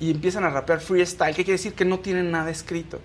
y 0.00 0.10
empiezan 0.10 0.44
a 0.44 0.50
rapear 0.50 0.80
freestyle, 0.80 1.34
que 1.34 1.44
quiere 1.44 1.58
decir 1.58 1.74
que 1.74 1.84
no 1.84 1.98
tienen 1.98 2.30
nada 2.30 2.50
escrito. 2.50 3.00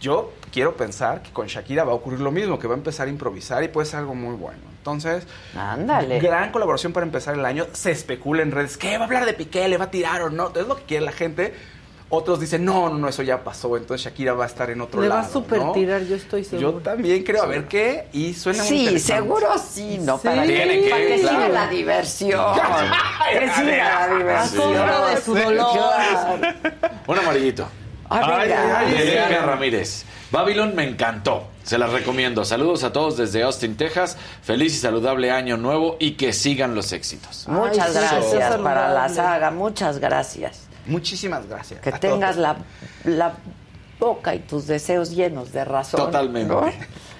Yo 0.00 0.32
quiero 0.50 0.76
pensar 0.76 1.22
que 1.22 1.30
con 1.30 1.46
Shakira 1.46 1.84
va 1.84 1.92
a 1.92 1.94
ocurrir 1.94 2.20
lo 2.20 2.30
mismo, 2.30 2.58
que 2.58 2.66
va 2.66 2.74
a 2.74 2.78
empezar 2.78 3.08
a 3.08 3.10
improvisar 3.10 3.62
y 3.62 3.68
puede 3.68 3.86
ser 3.86 3.98
algo 3.98 4.14
muy 4.14 4.34
bueno. 4.34 4.60
Entonces, 4.78 5.26
Ándale. 5.54 6.20
gran 6.20 6.52
colaboración 6.52 6.92
para 6.92 7.04
empezar 7.04 7.34
el 7.34 7.44
año. 7.44 7.66
Se 7.72 7.90
especula 7.90 8.42
en 8.42 8.50
redes, 8.50 8.78
¿qué 8.78 8.96
va 8.96 9.04
a 9.04 9.06
hablar 9.06 9.26
de 9.26 9.34
Piqué? 9.34 9.68
¿Le 9.68 9.76
va 9.76 9.86
a 9.86 9.90
tirar 9.90 10.22
o 10.22 10.30
no? 10.30 10.52
Es 10.54 10.66
lo 10.66 10.76
que 10.76 10.84
quiere 10.84 11.04
la 11.04 11.12
gente 11.12 11.52
otros 12.10 12.40
dicen, 12.40 12.64
no, 12.64 12.90
no, 12.90 13.08
eso 13.08 13.22
ya 13.22 13.42
pasó, 13.42 13.76
entonces 13.76 14.04
Shakira 14.04 14.34
va 14.34 14.44
a 14.44 14.46
estar 14.48 14.68
en 14.68 14.80
otro 14.80 15.00
Le 15.00 15.08
lado. 15.08 15.20
Le 15.20 15.24
va 15.24 15.28
a 15.28 15.32
super 15.32 15.72
tirar, 15.72 16.02
yo 16.02 16.16
estoy 16.16 16.44
seguro. 16.44 16.72
Yo 16.72 16.78
también 16.78 17.22
creo, 17.22 17.44
a 17.44 17.46
ver 17.46 17.68
qué, 17.68 18.08
y 18.12 18.34
suena 18.34 18.64
sí, 18.64 18.82
muy 18.82 18.98
Sí, 18.98 18.98
seguro 18.98 19.46
sí, 19.58 19.98
¿no? 20.00 20.18
Sí. 20.18 20.24
Para, 20.24 20.42
Tiene 20.42 20.80
que, 20.82 20.90
para 20.90 21.02
que 21.02 21.20
claro. 21.20 21.36
siga 21.36 21.48
la 21.48 21.68
diversión. 21.68 22.54
que 23.32 23.50
siga 23.52 24.08
la 24.08 24.16
diversión. 24.16 24.76
A 24.76 25.06
de 25.10 25.20
su 25.20 25.34
dolor. 25.34 26.40
Un 27.06 27.18
amarillito. 27.18 27.68
Ah, 28.08 28.38
venga. 28.38 28.82
De 28.82 29.02
Elena 29.02 29.42
Ramírez. 29.42 30.04
Babylon 30.32 30.74
me 30.74 30.88
encantó. 30.88 31.44
Se 31.62 31.78
las 31.78 31.92
recomiendo. 31.92 32.44
Saludos 32.44 32.82
a 32.82 32.92
todos 32.92 33.16
desde 33.16 33.44
Austin, 33.44 33.76
Texas. 33.76 34.16
Feliz 34.42 34.74
y 34.74 34.78
saludable 34.78 35.30
año 35.30 35.56
nuevo 35.56 35.96
y 36.00 36.12
que 36.12 36.32
sigan 36.32 36.74
los 36.74 36.92
éxitos. 36.92 37.46
Muchas 37.46 37.94
Ay, 37.94 38.02
gracias 38.02 38.56
para 38.58 38.92
la 38.92 39.08
saga, 39.08 39.50
muchas 39.52 39.98
gracias. 39.98 40.69
Muchísimas 40.86 41.46
gracias. 41.46 41.80
Que 41.80 41.92
tengas 41.92 42.36
la, 42.36 42.56
la 43.04 43.32
boca 43.98 44.34
y 44.34 44.40
tus 44.40 44.66
deseos 44.66 45.10
llenos 45.10 45.52
de 45.52 45.64
razón. 45.64 46.00
Totalmente. 46.00 46.52
¿no? 46.52 46.70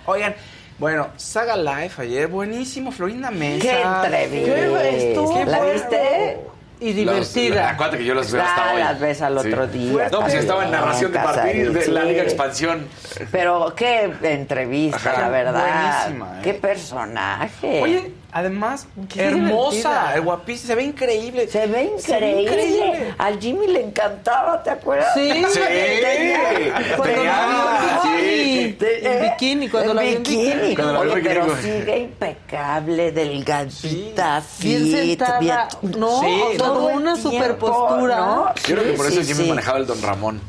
Oigan, 0.06 0.34
bueno, 0.78 1.08
Saga 1.16 1.56
Live 1.56 1.92
ayer, 1.98 2.26
buenísimo, 2.28 2.90
Florinda 2.90 3.30
Mesa. 3.30 3.62
¡Qué 3.62 3.82
entrevista! 3.82 4.54
¿Qué 4.80 5.08
estuvo? 5.10 5.44
¿La 5.44 5.60
viste? 5.64 6.40
Y 6.82 7.04
Los- 7.04 7.34
divertida. 7.34 7.68
acuérdate 7.68 7.98
que 7.98 8.04
yo 8.06 8.14
las 8.14 8.32
veo 8.32 8.40
Ah, 8.42 8.46
hasta 8.48 8.72
hoy. 8.72 8.78
las 8.80 8.98
ves 9.00 9.20
al 9.20 9.36
otro 9.36 9.66
día. 9.66 10.08
No, 10.10 10.20
pues 10.20 10.28
Está 10.32 10.38
estaba 10.40 10.64
en 10.64 10.70
narración 10.70 11.12
de 11.12 11.18
partidos 11.18 11.74
de 11.74 11.88
la 11.88 12.04
Liga. 12.04 12.22
Expansión. 12.22 12.88
Pero 13.30 13.74
qué 13.76 14.10
entrevista, 14.22 15.10
Ajá. 15.10 15.20
la 15.20 15.28
verdad. 15.28 16.00
Buenísima, 16.08 16.38
¿eh? 16.38 16.42
Qué 16.42 16.54
personaje. 16.54 17.82
Oye, 17.82 18.12
además, 18.32 18.86
Qué 19.12 19.22
hermosa, 19.22 19.70
divertida. 19.76 20.16
eh, 20.16 20.20
guapísima, 20.20 20.66
se 20.68 20.74
ve 20.74 20.82
increíble. 20.84 21.48
se 21.48 21.66
ve 21.66 21.90
Se 21.98 22.20
ve 22.20 22.42
increíble. 22.42 22.86
increíble. 22.86 23.14
Al 23.18 23.38
Jimmy 23.40 23.66
le 23.68 23.84
encantaba, 23.84 24.62
¿te 24.62 24.70
acuerdas? 24.70 25.12
Sí. 25.14 25.30
Sí. 25.52 25.60
Tenía- 25.60 26.96
Cuando 26.96 27.24
la 27.24 27.46
vio 27.46 28.02
sí. 28.02 28.76
en 28.80 29.06
en 29.06 29.22
bikini, 29.30 29.68
cuando 29.68 29.94
la 29.94 30.02
bikini. 30.02 30.76
Oye, 30.76 31.20
pero 31.22 31.44
bikini. 31.46 31.62
sigue 31.62 31.98
impecable, 31.98 33.12
delgadita, 33.12 34.42
Bien 34.60 34.86
fit, 34.86 34.96
sentada. 35.18 35.38
bien- 35.40 35.58
No, 36.00 36.20
Sí, 36.20 36.40
todo 36.58 36.86
una 36.88 37.16
super 37.16 37.56
postura. 37.56 38.54
creo 38.62 38.82
que 38.82 38.92
por 38.92 39.06
eso 39.06 39.20
sí, 39.22 39.26
Jimmy 39.28 39.44
sí. 39.44 39.48
manejaba 39.50 39.78
el 39.78 39.86
Don 39.86 40.00
Ramón. 40.02 40.40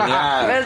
Ah, 0.00 0.42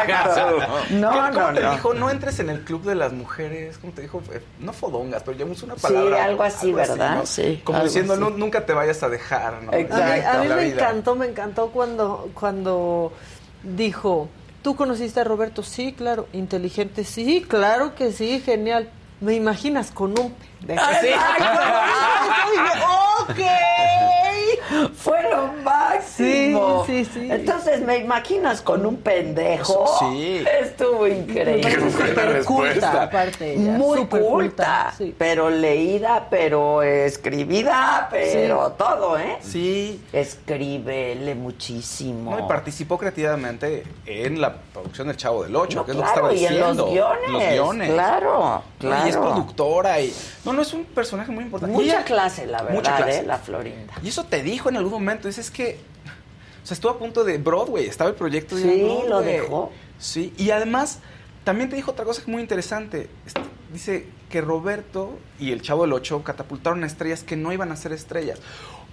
Tenía. 0.00 0.02
exacto. 0.04 0.58
No, 0.90 1.10
¿Cómo, 1.10 1.28
cómo 1.32 1.46
no, 1.48 1.54
te 1.54 1.60
no. 1.60 1.72
dijo? 1.72 1.94
No 1.94 2.10
entres 2.10 2.38
en 2.40 2.50
el 2.50 2.64
club 2.64 2.82
de 2.84 2.94
las 2.94 3.12
mujeres. 3.12 3.78
¿Cómo 3.78 3.92
te 3.92 4.02
dijo? 4.02 4.22
Eh, 4.32 4.42
No 4.60 4.72
fodongas, 4.72 5.22
pero 5.22 5.36
ya 5.36 5.44
usó 5.44 5.66
una 5.66 5.74
Sí, 5.76 5.82
palabra. 5.82 6.24
algo 6.24 6.42
así, 6.42 6.72
¿verdad? 6.72 7.16
¿no? 7.16 7.26
Sí, 7.26 7.60
Como 7.64 7.78
algo 7.78 7.88
diciendo, 7.88 8.14
así. 8.14 8.22
"No, 8.22 8.30
nunca 8.30 8.64
te 8.64 8.72
vayas 8.72 9.02
a 9.02 9.08
dejar, 9.08 9.62
¿no? 9.62 9.72
Exacto. 9.72 10.04
A 10.04 10.16
mí, 10.16 10.24
a 10.24 10.42
mí 10.42 10.48
me 10.60 10.64
vida. 10.64 10.74
encantó, 10.82 11.14
me 11.16 11.26
encantó 11.26 11.68
cuando, 11.68 12.30
cuando 12.34 13.12
dijo, 13.62 14.28
¿tú 14.62 14.76
conociste 14.76 15.20
a 15.20 15.24
Roberto? 15.24 15.62
Sí, 15.62 15.92
claro. 15.92 16.26
Inteligente, 16.32 17.04
sí, 17.04 17.44
claro 17.48 17.94
que 17.94 18.12
sí, 18.12 18.40
genial. 18.40 18.90
¿Me 19.20 19.34
imaginas 19.34 19.90
con 19.90 20.18
un 20.18 20.32
pendejo? 20.64 20.84
¡Ok! 23.20 23.38
Fue 24.96 25.22
lo 25.30 25.48
máximo. 25.90 26.84
Sí, 26.86 27.04
sí, 27.04 27.10
sí. 27.14 27.28
Entonces, 27.30 27.80
¿me 27.80 27.98
imaginas 27.98 28.60
con 28.62 28.84
un 28.86 28.96
pendejo? 28.98 29.86
Sí. 29.98 30.44
Estuvo 30.60 31.06
increíble. 31.06 31.60
Qué 31.60 31.90
Súper 31.90 32.44
culta, 32.44 33.02
aparte 33.04 33.54
ella. 33.54 33.72
Muy 33.72 33.98
súper 34.00 34.22
culta, 34.22 34.94
sí. 34.96 35.14
pero 35.16 35.50
leída, 35.50 36.26
pero 36.30 36.82
escribida, 36.82 38.08
pero 38.10 38.72
todo, 38.72 39.18
¿eh? 39.18 39.38
Sí. 39.40 40.00
Escríbele 40.12 41.34
muchísimo. 41.34 42.30
No, 42.32 42.38
y 42.44 42.48
participó 42.48 42.98
creativamente 42.98 43.84
en 44.06 44.40
la 44.40 44.54
producción 44.54 45.08
del 45.08 45.16
Chavo 45.16 45.44
del 45.44 45.54
Ocho, 45.56 45.78
No, 45.80 45.84
que 45.84 45.92
es 45.92 45.96
claro, 45.98 46.22
lo 46.22 46.28
que 46.30 46.34
y 46.36 46.44
estaba 46.44 46.70
en 46.70 46.76
diciendo. 46.76 46.84
los 46.84 46.92
guiones. 46.92 47.30
Los 47.30 47.42
guiones. 47.52 47.90
Claro, 47.92 48.62
claro. 48.78 49.06
Y 49.06 49.10
es 49.10 49.16
productora 49.16 50.00
y... 50.00 50.14
No, 50.44 50.52
no, 50.52 50.62
es 50.62 50.72
un 50.72 50.84
personaje 50.84 51.30
muy 51.30 51.44
importante. 51.44 51.74
Y 51.74 51.76
Mucha 51.78 51.96
ella- 51.96 52.04
clase, 52.04 52.46
la 52.46 52.58
verdad, 52.62 52.74
Mucha 52.74 52.96
clase. 52.96 53.18
¿eh? 53.20 53.22
La 53.26 53.38
Florinda. 53.38 53.92
Y 54.02 54.08
eso 54.08 54.24
te 54.24 54.42
dijo 54.42 54.68
en 54.68 54.76
algún 54.76 54.92
momento, 54.92 55.28
dices 55.28 55.50
que... 55.50 55.77
O 56.68 56.70
sea, 56.70 56.74
estuvo 56.74 56.92
a 56.92 56.98
punto 56.98 57.24
de 57.24 57.38
Broadway, 57.38 57.86
estaba 57.86 58.10
el 58.10 58.16
proyecto 58.16 58.54
de 58.54 58.62
Sí, 58.62 58.82
Broadway. 58.82 59.08
lo 59.08 59.20
dejó. 59.22 59.72
Sí, 59.98 60.34
y 60.36 60.50
además 60.50 60.98
también 61.42 61.70
te 61.70 61.76
dijo 61.76 61.92
otra 61.92 62.04
cosa 62.04 62.20
muy 62.26 62.42
interesante. 62.42 63.08
Este, 63.26 63.40
Dice 63.72 64.06
que 64.28 64.40
Roberto 64.42 65.18
y 65.38 65.52
el 65.52 65.60
Chavo 65.62 65.82
del 65.82 65.92
Ocho 65.94 66.22
catapultaron 66.22 66.84
a 66.84 66.86
estrellas 66.86 67.22
que 67.22 67.36
no 67.36 67.52
iban 67.54 67.72
a 67.72 67.76
ser 67.76 67.92
estrellas. 67.92 68.38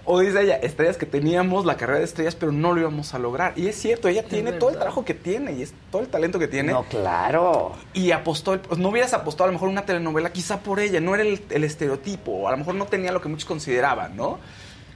O 0.06 0.20
dice 0.20 0.40
ella, 0.40 0.56
estrellas 0.56 0.96
que 0.96 1.04
teníamos 1.06 1.66
la 1.66 1.76
carrera 1.76 1.98
de 1.98 2.04
estrellas, 2.06 2.34
pero 2.34 2.50
no 2.52 2.72
lo 2.72 2.80
íbamos 2.80 3.12
a 3.12 3.18
lograr. 3.18 3.52
Y 3.56 3.66
es 3.68 3.76
cierto, 3.76 4.08
ella 4.08 4.24
tiene 4.24 4.52
todo 4.52 4.70
el 4.70 4.76
trabajo 4.76 5.04
que 5.04 5.12
tiene 5.14 5.52
y 5.52 5.62
es 5.62 5.74
todo 5.90 6.00
el 6.00 6.08
talento 6.08 6.38
que 6.38 6.48
tiene. 6.48 6.72
No, 6.72 6.84
claro. 6.84 7.72
Y 7.92 8.10
apostó, 8.12 8.54
el- 8.54 8.60
pues, 8.60 8.78
no 8.78 8.88
hubieras 8.90 9.12
apostado 9.14 9.44
a 9.44 9.46
lo 9.48 9.52
mejor 9.54 9.68
una 9.68 9.84
telenovela 9.84 10.30
quizá 10.32 10.60
por 10.60 10.78
ella, 10.80 11.00
no 11.00 11.14
era 11.14 11.24
el, 11.24 11.42
el 11.50 11.64
estereotipo, 11.64 12.30
o 12.32 12.48
a 12.48 12.52
lo 12.52 12.56
mejor 12.58 12.74
no 12.76 12.86
tenía 12.86 13.12
lo 13.12 13.20
que 13.20 13.28
muchos 13.28 13.46
consideraban, 13.46 14.14
¿no? 14.16 14.38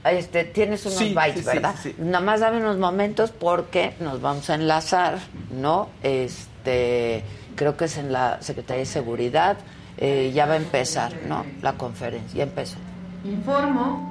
Este, 0.03 0.43
tienes 0.45 0.85
unos 0.85 0.97
Sí, 0.97 1.13
bytes, 1.13 1.35
sí, 1.35 1.41
sí, 1.41 1.47
¿verdad? 1.57 1.75
sí. 1.81 1.95
Nada 1.99 2.21
más 2.21 2.39
dame 2.39 2.57
unos 2.57 2.77
momentos 2.77 3.31
porque 3.31 3.93
nos 3.99 4.19
vamos 4.21 4.49
a 4.49 4.55
enlazar, 4.55 5.19
¿no? 5.51 5.89
Este, 6.03 7.23
creo 7.55 7.77
que 7.77 7.85
es 7.85 7.97
en 7.97 8.11
la 8.11 8.41
Secretaría 8.41 8.79
de 8.81 8.85
Seguridad. 8.87 9.57
eh, 9.97 10.31
ya 10.33 10.47
va 10.47 10.53
a 10.53 10.57
empezar, 10.57 11.13
¿no? 11.27 11.45
La 11.61 11.73
conferencia, 11.73 12.37
ya 12.37 12.43
empezó. 12.43 12.77
Informo 13.23 14.09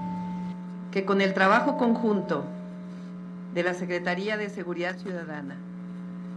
que 0.92 1.04
con 1.04 1.20
el 1.20 1.34
trabajo 1.34 1.76
conjunto 1.76 2.44
de 3.54 3.62
la 3.64 3.74
Secretaría 3.74 4.36
de 4.36 4.50
Seguridad 4.50 4.96
Ciudadana, 4.98 5.56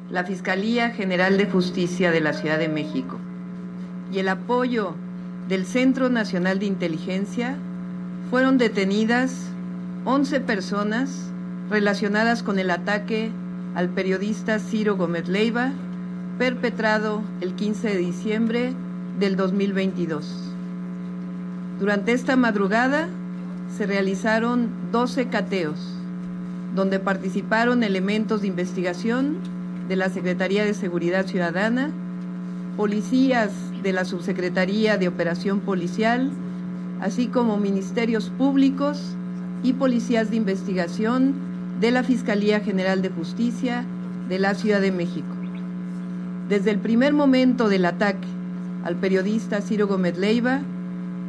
la 0.10 0.24
Fiscalía 0.24 0.90
General 0.92 1.38
de 1.38 1.46
Justicia 1.46 2.10
de 2.12 2.22
la 2.22 2.34
Ciudad 2.34 2.58
de 2.58 2.68
México 2.70 3.20
y 4.12 4.18
el 4.20 4.28
apoyo 4.30 4.96
del 5.48 5.66
Centro 5.68 6.10
Nacional 6.10 6.58
de 6.58 6.66
Inteligencia, 6.66 7.56
fueron 8.34 8.58
detenidas 8.58 9.32
11 10.06 10.40
personas 10.40 11.30
relacionadas 11.70 12.42
con 12.42 12.58
el 12.58 12.72
ataque 12.72 13.30
al 13.76 13.90
periodista 13.90 14.58
Ciro 14.58 14.98
Gómez 14.98 15.28
Leiva, 15.28 15.72
perpetrado 16.40 17.22
el 17.42 17.54
15 17.54 17.90
de 17.90 17.98
diciembre 17.98 18.74
del 19.20 19.36
2022. 19.36 20.26
Durante 21.80 22.14
esta 22.14 22.36
madrugada 22.36 23.08
se 23.78 23.86
realizaron 23.86 24.68
12 24.92 25.28
cateos, 25.28 25.78
donde 26.74 27.00
participaron 27.00 27.84
elementos 27.84 28.42
de 28.42 28.48
investigación 28.48 29.38
de 29.88 29.96
la 29.96 30.10
Secretaría 30.10 30.66
de 30.66 30.74
Seguridad 30.74 31.28
Ciudadana 31.28 31.92
policías 32.78 33.52
de 33.84 33.94
la 33.94 34.06
Subsecretaría 34.06 34.98
de 34.98 35.08
Operación 35.08 35.60
Policial, 35.60 36.32
así 37.04 37.28
como 37.28 37.58
ministerios 37.58 38.30
públicos 38.30 38.98
y 39.62 39.74
policías 39.74 40.30
de 40.30 40.38
investigación 40.38 41.34
de 41.82 41.92
la 41.92 42.02
Fiscalía 42.02 42.62
General 42.62 43.02
de 43.02 43.10
Justicia 43.10 43.84
de 44.30 44.40
la 44.40 44.56
Ciudad 44.56 44.80
de 44.80 44.94
México. 44.94 45.28
Desde 46.48 46.72
el 46.72 46.80
primer 46.80 47.12
momento 47.12 47.68
del 47.68 47.84
ataque 47.84 48.26
al 48.86 48.96
periodista 48.96 49.60
Ciro 49.60 49.86
Gómez 49.86 50.18
Leiva, 50.18 50.62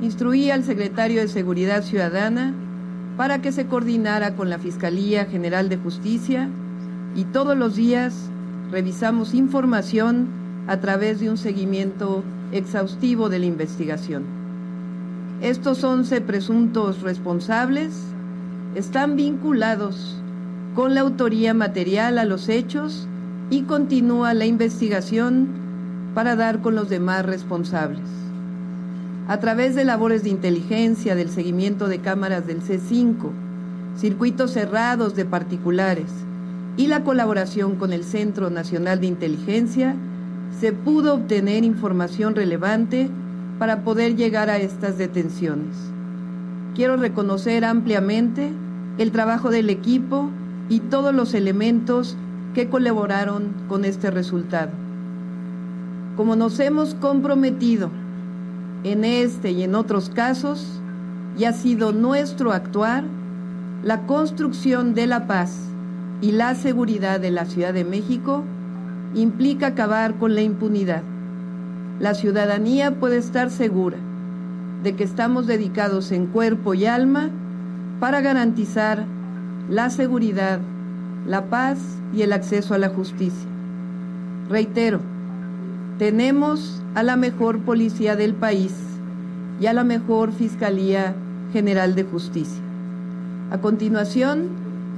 instruí 0.00 0.52
al 0.52 0.62
secretario 0.62 1.20
de 1.20 1.26
Seguridad 1.26 1.82
Ciudadana 1.82 2.54
para 3.16 3.42
que 3.42 3.50
se 3.50 3.66
coordinara 3.66 4.36
con 4.36 4.50
la 4.50 4.60
Fiscalía 4.60 5.24
General 5.24 5.68
de 5.68 5.76
Justicia 5.76 6.48
y 7.16 7.24
todos 7.24 7.58
los 7.58 7.74
días 7.74 8.14
revisamos 8.70 9.34
información 9.34 10.28
a 10.68 10.76
través 10.76 11.18
de 11.18 11.30
un 11.30 11.36
seguimiento 11.36 12.22
exhaustivo 12.52 13.28
de 13.28 13.40
la 13.40 13.46
investigación. 13.46 14.43
Estos 15.44 15.84
11 15.84 16.22
presuntos 16.22 17.02
responsables 17.02 17.92
están 18.74 19.14
vinculados 19.14 20.16
con 20.74 20.94
la 20.94 21.02
autoría 21.02 21.52
material 21.52 22.16
a 22.16 22.24
los 22.24 22.48
hechos 22.48 23.06
y 23.50 23.64
continúa 23.64 24.32
la 24.32 24.46
investigación 24.46 25.48
para 26.14 26.34
dar 26.34 26.62
con 26.62 26.74
los 26.74 26.88
demás 26.88 27.26
responsables. 27.26 28.08
A 29.28 29.38
través 29.38 29.74
de 29.74 29.84
labores 29.84 30.22
de 30.22 30.30
inteligencia, 30.30 31.14
del 31.14 31.28
seguimiento 31.28 31.88
de 31.88 31.98
cámaras 31.98 32.46
del 32.46 32.62
C5, 32.62 33.28
circuitos 33.98 34.52
cerrados 34.52 35.14
de 35.14 35.26
particulares 35.26 36.10
y 36.78 36.86
la 36.86 37.04
colaboración 37.04 37.76
con 37.76 37.92
el 37.92 38.04
Centro 38.04 38.48
Nacional 38.48 38.98
de 38.98 39.08
Inteligencia, 39.08 39.94
se 40.58 40.72
pudo 40.72 41.12
obtener 41.12 41.64
información 41.64 42.34
relevante 42.34 43.10
para 43.58 43.82
poder 43.82 44.16
llegar 44.16 44.50
a 44.50 44.58
estas 44.58 44.98
detenciones. 44.98 45.76
Quiero 46.74 46.96
reconocer 46.96 47.64
ampliamente 47.64 48.50
el 48.98 49.12
trabajo 49.12 49.50
del 49.50 49.70
equipo 49.70 50.30
y 50.68 50.80
todos 50.80 51.14
los 51.14 51.34
elementos 51.34 52.16
que 52.54 52.68
colaboraron 52.68 53.52
con 53.68 53.84
este 53.84 54.10
resultado. 54.10 54.70
Como 56.16 56.36
nos 56.36 56.58
hemos 56.60 56.94
comprometido 56.94 57.90
en 58.84 59.04
este 59.04 59.50
y 59.50 59.62
en 59.62 59.74
otros 59.74 60.10
casos, 60.10 60.80
y 61.36 61.44
ha 61.44 61.52
sido 61.52 61.92
nuestro 61.92 62.52
actuar, 62.52 63.04
la 63.82 64.06
construcción 64.06 64.94
de 64.94 65.06
la 65.06 65.26
paz 65.26 65.68
y 66.20 66.32
la 66.32 66.54
seguridad 66.54 67.20
de 67.20 67.30
la 67.30 67.44
Ciudad 67.44 67.74
de 67.74 67.84
México 67.84 68.44
implica 69.14 69.68
acabar 69.68 70.14
con 70.14 70.34
la 70.34 70.42
impunidad. 70.42 71.02
La 72.00 72.14
ciudadanía 72.14 72.92
puede 72.92 73.18
estar 73.18 73.50
segura 73.50 73.96
de 74.82 74.96
que 74.96 75.04
estamos 75.04 75.46
dedicados 75.46 76.10
en 76.12 76.26
cuerpo 76.26 76.74
y 76.74 76.86
alma 76.86 77.30
para 78.00 78.20
garantizar 78.20 79.04
la 79.70 79.90
seguridad, 79.90 80.58
la 81.26 81.46
paz 81.46 81.78
y 82.12 82.22
el 82.22 82.32
acceso 82.32 82.74
a 82.74 82.78
la 82.78 82.88
justicia. 82.88 83.48
Reitero, 84.50 85.00
tenemos 85.98 86.82
a 86.94 87.02
la 87.02 87.16
mejor 87.16 87.60
policía 87.60 88.16
del 88.16 88.34
país 88.34 88.74
y 89.60 89.66
a 89.66 89.72
la 89.72 89.84
mejor 89.84 90.32
Fiscalía 90.32 91.14
General 91.52 91.94
de 91.94 92.02
Justicia. 92.02 92.62
A 93.52 93.58
continuación, 93.58 94.48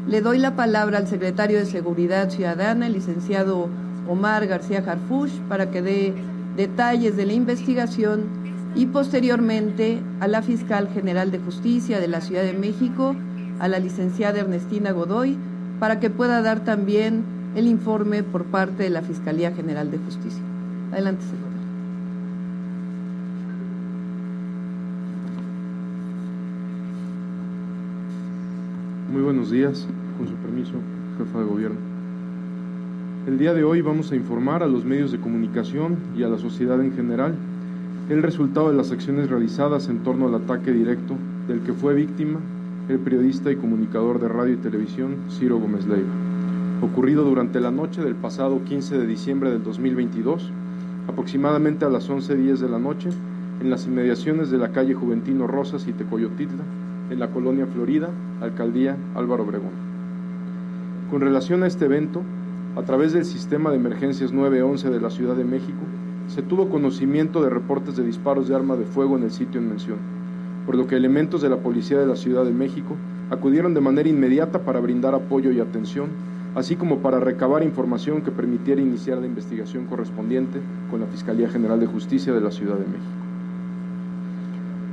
le 0.08 0.22
doy 0.22 0.38
la 0.38 0.56
palabra 0.56 0.98
al 0.98 1.06
secretario 1.06 1.58
de 1.58 1.66
Seguridad 1.66 2.30
Ciudadana, 2.30 2.86
el 2.86 2.94
licenciado 2.94 3.68
Omar 4.08 4.46
García 4.46 4.82
Harfush, 4.86 5.32
para 5.48 5.70
que 5.70 5.82
dé 5.82 6.14
detalles 6.56 7.16
de 7.16 7.26
la 7.26 7.34
investigación 7.34 8.24
y 8.74 8.86
posteriormente 8.86 10.00
a 10.20 10.28
la 10.28 10.42
fiscal 10.42 10.88
general 10.88 11.30
de 11.30 11.38
justicia 11.38 12.00
de 12.00 12.08
la 12.08 12.20
Ciudad 12.20 12.42
de 12.42 12.52
México, 12.52 13.14
a 13.58 13.68
la 13.68 13.78
licenciada 13.78 14.40
Ernestina 14.40 14.92
Godoy, 14.92 15.36
para 15.80 16.00
que 16.00 16.10
pueda 16.10 16.42
dar 16.42 16.64
también 16.64 17.24
el 17.54 17.66
informe 17.66 18.22
por 18.22 18.44
parte 18.44 18.82
de 18.82 18.90
la 18.90 19.02
Fiscalía 19.02 19.52
General 19.52 19.90
de 19.90 19.98
Justicia. 19.98 20.42
Adelante, 20.92 21.22
secretario. 21.22 21.56
Muy 29.10 29.22
buenos 29.22 29.50
días, 29.50 29.86
con 30.18 30.28
su 30.28 30.34
permiso, 30.34 30.72
jefa 31.16 31.38
de 31.38 31.44
gobierno. 31.44 31.85
El 33.26 33.38
día 33.38 33.54
de 33.54 33.64
hoy 33.64 33.80
vamos 33.80 34.12
a 34.12 34.14
informar 34.14 34.62
a 34.62 34.68
los 34.68 34.84
medios 34.84 35.10
de 35.10 35.18
comunicación 35.18 35.96
y 36.16 36.22
a 36.22 36.28
la 36.28 36.38
sociedad 36.38 36.80
en 36.80 36.94
general 36.94 37.34
el 38.08 38.22
resultado 38.22 38.70
de 38.70 38.76
las 38.76 38.92
acciones 38.92 39.28
realizadas 39.28 39.88
en 39.88 40.04
torno 40.04 40.28
al 40.28 40.36
ataque 40.36 40.70
directo 40.70 41.16
del 41.48 41.58
que 41.62 41.72
fue 41.72 41.94
víctima 41.94 42.38
el 42.88 43.00
periodista 43.00 43.50
y 43.50 43.56
comunicador 43.56 44.20
de 44.20 44.28
radio 44.28 44.54
y 44.54 44.58
televisión 44.58 45.16
Ciro 45.28 45.58
Gómez 45.58 45.88
Leiva, 45.88 46.06
ocurrido 46.82 47.24
durante 47.24 47.58
la 47.58 47.72
noche 47.72 48.00
del 48.00 48.14
pasado 48.14 48.62
15 48.62 48.96
de 48.96 49.08
diciembre 49.08 49.50
del 49.50 49.64
2022, 49.64 50.52
aproximadamente 51.08 51.84
a 51.84 51.88
las 51.88 52.08
11.10 52.08 52.58
de 52.58 52.68
la 52.68 52.78
noche, 52.78 53.10
en 53.60 53.70
las 53.70 53.88
inmediaciones 53.88 54.52
de 54.52 54.58
la 54.58 54.70
calle 54.70 54.94
Juventino 54.94 55.48
Rosas 55.48 55.88
y 55.88 55.92
Tecoyotitla, 55.92 56.62
en 57.10 57.18
la 57.18 57.26
colonia 57.30 57.66
Florida, 57.66 58.08
alcaldía 58.40 58.96
Álvaro 59.16 59.42
Obregón. 59.42 59.72
Con 61.10 61.22
relación 61.22 61.64
a 61.64 61.66
este 61.66 61.86
evento, 61.86 62.22
a 62.76 62.82
través 62.82 63.14
del 63.14 63.24
sistema 63.24 63.70
de 63.70 63.76
emergencias 63.76 64.32
911 64.32 64.90
de 64.90 65.00
la 65.00 65.08
Ciudad 65.08 65.34
de 65.34 65.44
México, 65.44 65.80
se 66.28 66.42
tuvo 66.42 66.68
conocimiento 66.68 67.42
de 67.42 67.48
reportes 67.48 67.96
de 67.96 68.04
disparos 68.04 68.48
de 68.48 68.54
arma 68.54 68.76
de 68.76 68.84
fuego 68.84 69.16
en 69.16 69.22
el 69.22 69.30
sitio 69.30 69.60
en 69.60 69.70
mención, 69.70 69.96
por 70.66 70.74
lo 70.74 70.86
que 70.86 70.96
elementos 70.96 71.40
de 71.40 71.48
la 71.48 71.56
Policía 71.56 71.98
de 71.98 72.06
la 72.06 72.16
Ciudad 72.16 72.44
de 72.44 72.50
México 72.50 72.94
acudieron 73.30 73.72
de 73.72 73.80
manera 73.80 74.10
inmediata 74.10 74.60
para 74.60 74.80
brindar 74.80 75.14
apoyo 75.14 75.52
y 75.52 75.60
atención, 75.60 76.10
así 76.54 76.76
como 76.76 76.98
para 76.98 77.18
recabar 77.18 77.62
información 77.62 78.20
que 78.20 78.30
permitiera 78.30 78.82
iniciar 78.82 79.18
la 79.18 79.26
investigación 79.26 79.86
correspondiente 79.86 80.60
con 80.90 81.00
la 81.00 81.06
Fiscalía 81.06 81.48
General 81.48 81.80
de 81.80 81.86
Justicia 81.86 82.34
de 82.34 82.42
la 82.42 82.50
Ciudad 82.50 82.74
de 82.74 82.84
México. 82.84 83.16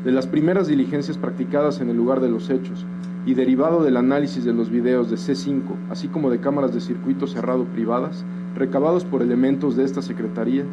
De 0.05 0.11
las 0.13 0.27
primeras 0.27 0.67
diligencias 0.67 1.17
practicadas 1.17 1.81
en 1.81 1.89
el 1.89 1.97
lugar 1.97 2.21
de 2.21 2.29
los 2.29 2.49
hechos 2.49 2.85
y 3.25 3.33
derivado 3.35 3.83
del 3.83 3.97
análisis 3.97 4.43
de 4.43 4.53
los 4.53 4.69
videos 4.69 5.09
de 5.09 5.15
C5, 5.15 5.61
así 5.89 6.07
como 6.07 6.29
de 6.29 6.39
cámaras 6.39 6.73
de 6.73 6.81
circuito 6.81 7.27
cerrado 7.27 7.63
privadas, 7.65 8.25
recabados 8.55 9.05
por 9.05 9.21
elementos 9.21 9.75
de 9.75 9.85
esta 9.85 10.01
Secretaría, 10.01 10.65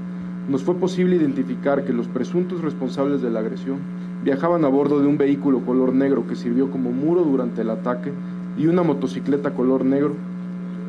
nos 0.48 0.64
fue 0.64 0.74
posible 0.74 1.16
identificar 1.16 1.84
que 1.84 1.92
los 1.92 2.08
presuntos 2.08 2.60
responsables 2.62 3.22
de 3.22 3.30
la 3.30 3.40
agresión 3.40 3.78
viajaban 4.24 4.64
a 4.64 4.68
bordo 4.68 5.00
de 5.00 5.06
un 5.06 5.16
vehículo 5.16 5.60
color 5.60 5.94
negro 5.94 6.26
que 6.26 6.34
sirvió 6.34 6.70
como 6.70 6.90
muro 6.90 7.22
durante 7.22 7.62
el 7.62 7.70
ataque 7.70 8.12
y 8.58 8.66
una 8.66 8.82
motocicleta 8.82 9.52
color 9.52 9.84
negro 9.84 10.14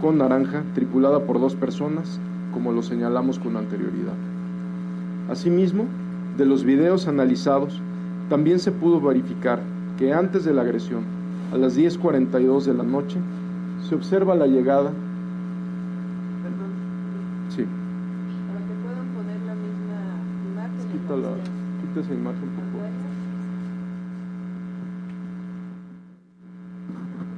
con 0.01 0.17
naranja 0.17 0.63
tripulada 0.73 1.19
por 1.25 1.39
dos 1.39 1.55
personas, 1.55 2.19
como 2.51 2.71
lo 2.71 2.81
señalamos 2.81 3.37
con 3.37 3.55
anterioridad. 3.55 4.15
Asimismo, 5.29 5.85
de 6.37 6.45
los 6.45 6.63
videos 6.63 7.07
analizados, 7.07 7.79
también 8.29 8.59
se 8.59 8.71
pudo 8.71 8.99
verificar 8.99 9.61
que 9.97 10.11
antes 10.11 10.43
de 10.43 10.53
la 10.53 10.63
agresión, 10.63 11.20
a 11.51 11.57
las 11.57 11.77
10.42 11.77 12.63
de 12.65 12.73
la 12.73 12.83
noche, 12.83 13.17
se 13.87 13.95
observa 13.95 14.35
la 14.35 14.47
llegada. 14.47 14.91
Perdón. 16.43 16.71
Sí. 17.49 17.65
Para 18.47 18.59
que 18.65 18.73
puedan 18.83 19.07
poner 19.15 19.39
la 19.41 19.55
misma 19.55 19.99
imagen. 20.53 20.91
Quita, 20.91 21.15
la, 21.17 21.29
quita 21.81 21.99
esa 21.99 22.13
imagen, 22.13 22.49
por 22.55 22.65
favor. 22.71 22.89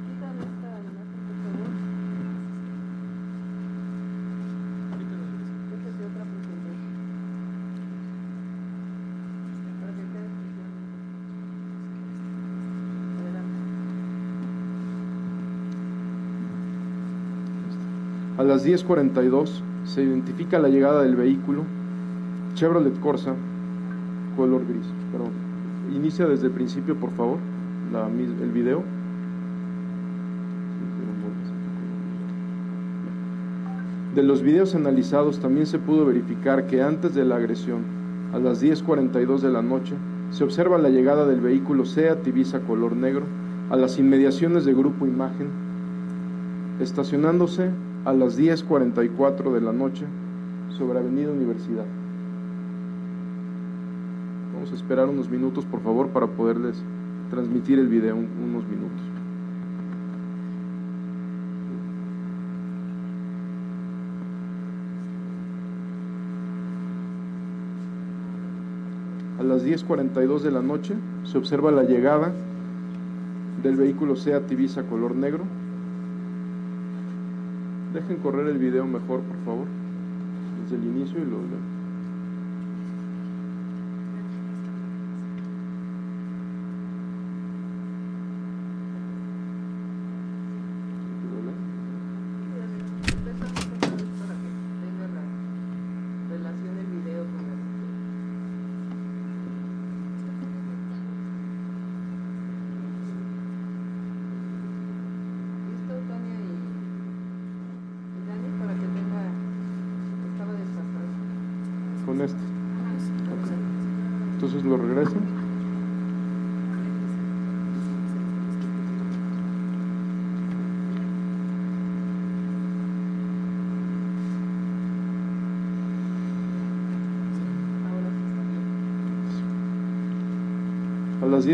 Quitan 0.06 0.36
esta 0.38 0.68
imagen, 0.78 1.20
por 1.26 1.36
favor. 1.42 1.70
Esta 5.74 5.88
es 5.90 5.98
de 5.98 6.04
otra 6.06 6.24
presentación. 6.24 6.94
Para 9.80 9.92
que 9.92 10.02
quede 10.12 10.26
exclusivamente. 10.30 10.94
Adelante. 13.18 13.58
A 18.44 18.46
las 18.46 18.66
10.42 18.66 19.48
se 19.86 20.02
identifica 20.02 20.58
la 20.58 20.68
llegada 20.68 21.02
del 21.02 21.16
vehículo 21.16 21.62
Chevrolet 22.54 23.00
Corsa 23.00 23.34
color 24.36 24.66
gris. 24.68 24.84
Perdón. 25.10 25.30
Inicia 25.96 26.26
desde 26.26 26.48
el 26.48 26.52
principio, 26.52 26.94
por 26.94 27.10
favor, 27.12 27.38
el 28.42 28.50
video. 28.50 28.82
De 34.14 34.22
los 34.22 34.42
videos 34.42 34.74
analizados 34.74 35.40
también 35.40 35.64
se 35.64 35.78
pudo 35.78 36.04
verificar 36.04 36.66
que 36.66 36.82
antes 36.82 37.14
de 37.14 37.24
la 37.24 37.36
agresión, 37.36 37.80
a 38.34 38.38
las 38.38 38.62
10.42 38.62 39.38
de 39.38 39.50
la 39.52 39.62
noche, 39.62 39.94
se 40.32 40.44
observa 40.44 40.76
la 40.76 40.90
llegada 40.90 41.26
del 41.26 41.40
vehículo 41.40 41.86
Seat 41.86 42.26
Ibiza 42.26 42.60
color 42.60 42.94
negro 42.94 43.22
a 43.70 43.76
las 43.76 43.98
inmediaciones 43.98 44.66
de 44.66 44.74
Grupo 44.74 45.06
Imagen, 45.06 45.48
estacionándose 46.78 47.70
a 48.04 48.12
las 48.12 48.38
10.44 48.38 49.52
de 49.52 49.60
la 49.60 49.72
noche 49.72 50.04
sobre 50.76 50.98
Avenida 50.98 51.30
Universidad. 51.30 51.86
Vamos 54.52 54.70
a 54.72 54.74
esperar 54.74 55.08
unos 55.08 55.30
minutos, 55.30 55.64
por 55.64 55.80
favor, 55.80 56.08
para 56.08 56.26
poderles 56.26 56.82
transmitir 57.30 57.78
el 57.78 57.88
video 57.88 58.14
unos 58.16 58.64
minutos. 58.68 59.00
A 69.38 69.42
las 69.42 69.66
10.42 69.66 70.40
de 70.40 70.50
la 70.50 70.62
noche 70.62 70.94
se 71.24 71.38
observa 71.38 71.70
la 71.72 71.82
llegada 71.82 72.32
del 73.62 73.76
vehículo 73.76 74.14
Seat 74.14 74.50
Ibiza 74.52 74.84
color 74.84 75.16
negro. 75.16 75.44
Dejen 77.94 78.16
correr 78.16 78.48
el 78.48 78.58
video 78.58 78.84
mejor, 78.86 79.20
por 79.20 79.36
favor, 79.44 79.66
desde 80.64 80.82
el 80.82 80.96
inicio 80.96 81.20
y 81.20 81.26
lo 81.26 81.38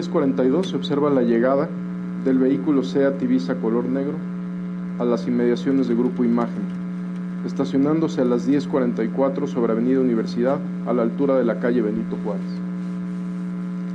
10.42 0.01 0.65
se 0.65 0.77
observa 0.77 1.11
la 1.11 1.21
llegada 1.21 1.69
del 2.25 2.39
vehículo 2.39 2.83
SEAT 2.83 3.21
Ibiza 3.21 3.57
color 3.57 3.85
negro 3.85 4.15
a 4.99 5.05
las 5.05 5.29
inmediaciones 5.29 5.89
de 5.89 5.95
Grupo 5.95 6.25
Imagen, 6.25 6.63
estacionándose 7.45 8.23
a 8.23 8.25
las 8.25 8.49
10.44 8.49 9.47
sobre 9.47 9.73
Avenida 9.73 10.01
Universidad 10.01 10.57
a 10.87 10.95
la 10.95 11.03
altura 11.03 11.37
de 11.37 11.45
la 11.45 11.61
calle 11.61 11.83
Benito 11.83 12.17
Juárez. 12.25 12.47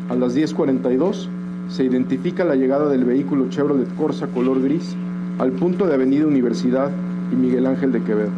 A 0.09 0.15
las 0.15 0.37
10.42 0.37 1.27
se 1.69 1.83
identifica 1.83 2.45
la 2.45 2.55
llegada 2.55 2.87
del 2.87 3.03
vehículo 3.03 3.49
Chevrolet 3.49 3.91
Corsa 3.95 4.27
color 4.27 4.61
gris 4.61 4.95
al 5.39 5.53
punto 5.53 5.87
de 5.87 5.95
Avenida 5.95 6.27
Universidad 6.27 6.91
y 7.31 7.35
Miguel 7.35 7.65
Ángel 7.65 7.91
de 7.91 8.03
Quevedo, 8.03 8.29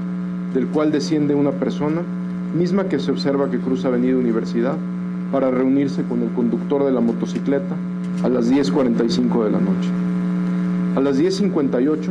del 0.53 0.67
cual 0.67 0.93
desciende 0.93 1.35
una 1.35 1.51
persona, 1.51 2.01
misma 2.57 2.85
que 2.85 2.99
se 2.99 3.11
observa 3.11 3.51
que 3.51 3.59
cruza 3.59 3.89
Avenida 3.89 4.15
Universidad 4.15 4.77
para 5.31 5.51
reunirse 5.51 6.03
con 6.03 6.21
el 6.21 6.29
conductor 6.29 6.83
de 6.85 6.91
la 6.91 7.01
motocicleta 7.01 7.75
a 8.23 8.29
las 8.29 8.51
10.45 8.51 9.43
de 9.43 9.51
la 9.51 9.59
noche. 9.59 9.89
A 10.95 11.01
las 11.01 11.19
10.58, 11.19 12.09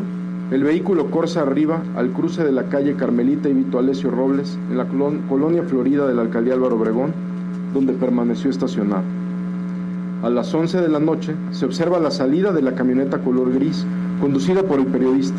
el 0.53 0.63
vehículo 0.63 1.11
corsa 1.11 1.43
arriba 1.43 1.83
al 1.97 2.11
cruce 2.11 2.45
de 2.45 2.53
la 2.53 2.65
calle 2.65 2.95
Carmelita 2.95 3.49
y 3.49 3.53
Vito 3.53 3.79
Alessio 3.79 4.11
Robles 4.11 4.59
en 4.71 4.79
la 4.79 4.87
colonia 4.87 5.65
Florida 5.65 6.07
de 6.07 6.15
la 6.15 6.23
alcaldía 6.23 6.55
Álvaro 6.55 6.77
Obregón, 6.77 7.13
donde 7.75 7.93
permaneció 7.95 8.51
estacionado. 8.51 9.03
A 10.23 10.31
las 10.31 10.55
11 10.55 10.81
de 10.81 10.89
la 10.89 11.01
noche 11.01 11.35
se 11.51 11.67
observa 11.67 11.99
la 11.99 12.11
salida 12.11 12.53
de 12.53 12.63
la 12.63 12.75
camioneta 12.75 13.19
color 13.19 13.53
gris 13.53 13.85
conducida 14.21 14.63
por 14.63 14.79
el 14.79 14.87
periodista. 14.87 15.37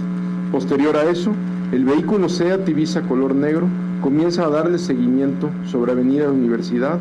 Posterior 0.52 0.96
a 0.98 1.10
eso, 1.10 1.32
el 1.72 1.84
vehículo 1.84 2.30
SEAT 2.30 2.68
Ibiza 2.70 3.02
color 3.02 3.34
negro 3.34 3.68
comienza 4.02 4.46
a 4.46 4.50
darle 4.50 4.78
seguimiento 4.78 5.50
sobre 5.66 5.94
Avenida 5.94 6.30
Universidad 6.30 7.00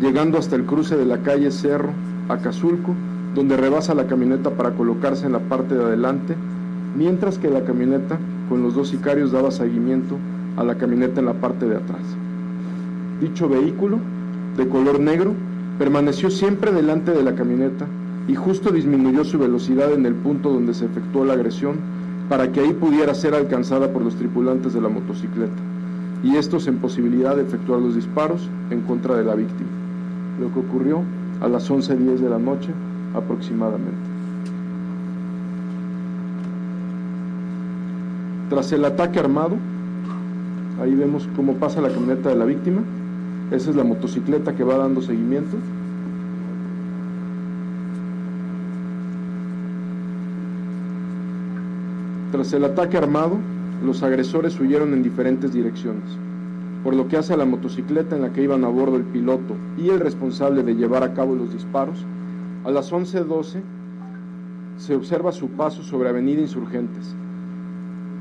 llegando 0.00 0.38
hasta 0.38 0.56
el 0.56 0.64
cruce 0.64 0.96
de 0.96 1.06
la 1.06 1.18
calle 1.18 1.50
Cerro, 1.50 1.90
Acazulco, 2.28 2.94
donde 3.34 3.56
rebasa 3.56 3.94
la 3.94 4.06
camioneta 4.06 4.50
para 4.50 4.72
colocarse 4.72 5.26
en 5.26 5.32
la 5.32 5.40
parte 5.40 5.74
de 5.74 5.84
adelante, 5.84 6.34
mientras 6.96 7.38
que 7.38 7.50
la 7.50 7.64
camioneta 7.64 8.18
con 8.48 8.62
los 8.62 8.74
dos 8.74 8.88
sicarios 8.88 9.32
daba 9.32 9.50
seguimiento 9.50 10.18
a 10.56 10.64
la 10.64 10.76
camioneta 10.76 11.20
en 11.20 11.26
la 11.26 11.34
parte 11.34 11.66
de 11.66 11.76
atrás. 11.76 12.02
Dicho 13.20 13.48
vehículo, 13.48 13.98
de 14.56 14.68
color 14.68 15.00
negro, 15.00 15.32
permaneció 15.78 16.30
siempre 16.30 16.72
delante 16.72 17.12
de 17.12 17.22
la 17.22 17.34
camioneta 17.34 17.86
y 18.28 18.34
justo 18.34 18.70
disminuyó 18.70 19.24
su 19.24 19.38
velocidad 19.38 19.92
en 19.92 20.04
el 20.04 20.14
punto 20.14 20.50
donde 20.50 20.74
se 20.74 20.84
efectuó 20.84 21.24
la 21.24 21.32
agresión 21.32 21.76
para 22.28 22.52
que 22.52 22.60
ahí 22.60 22.72
pudiera 22.72 23.14
ser 23.14 23.34
alcanzada 23.34 23.92
por 23.92 24.02
los 24.02 24.16
tripulantes 24.16 24.74
de 24.74 24.80
la 24.80 24.88
motocicleta, 24.88 25.60
y 26.22 26.36
estos 26.36 26.66
en 26.66 26.78
posibilidad 26.78 27.34
de 27.34 27.42
efectuar 27.42 27.80
los 27.80 27.94
disparos 27.94 28.48
en 28.70 28.82
contra 28.82 29.16
de 29.16 29.24
la 29.24 29.34
víctima 29.34 29.81
lo 30.40 30.52
que 30.52 30.60
ocurrió 30.60 31.02
a 31.40 31.48
las 31.48 31.70
11.10 31.70 32.18
de 32.18 32.30
la 32.30 32.38
noche 32.38 32.70
aproximadamente. 33.14 34.12
Tras 38.48 38.72
el 38.72 38.84
ataque 38.84 39.18
armado, 39.18 39.56
ahí 40.80 40.94
vemos 40.94 41.28
cómo 41.34 41.54
pasa 41.54 41.80
la 41.80 41.88
camioneta 41.88 42.28
de 42.28 42.36
la 42.36 42.44
víctima, 42.44 42.82
esa 43.50 43.70
es 43.70 43.76
la 43.76 43.84
motocicleta 43.84 44.54
que 44.54 44.64
va 44.64 44.76
dando 44.76 45.00
seguimiento. 45.02 45.56
Tras 52.30 52.52
el 52.52 52.64
ataque 52.64 52.96
armado, 52.96 53.36
los 53.84 54.02
agresores 54.02 54.58
huyeron 54.58 54.94
en 54.94 55.02
diferentes 55.02 55.52
direcciones 55.52 56.02
por 56.82 56.94
lo 56.94 57.08
que 57.08 57.16
hace 57.16 57.32
a 57.32 57.36
la 57.36 57.44
motocicleta 57.44 58.16
en 58.16 58.22
la 58.22 58.32
que 58.32 58.42
iban 58.42 58.64
a 58.64 58.68
bordo 58.68 58.96
el 58.96 59.04
piloto 59.04 59.56
y 59.78 59.90
el 59.90 60.00
responsable 60.00 60.62
de 60.62 60.74
llevar 60.74 61.04
a 61.04 61.14
cabo 61.14 61.34
los 61.34 61.52
disparos, 61.52 62.04
a 62.64 62.70
las 62.70 62.92
11.12 62.92 63.62
se 64.76 64.96
observa 64.96 65.32
su 65.32 65.48
paso 65.50 65.82
sobre 65.82 66.08
Avenida 66.08 66.40
Insurgentes, 66.40 67.14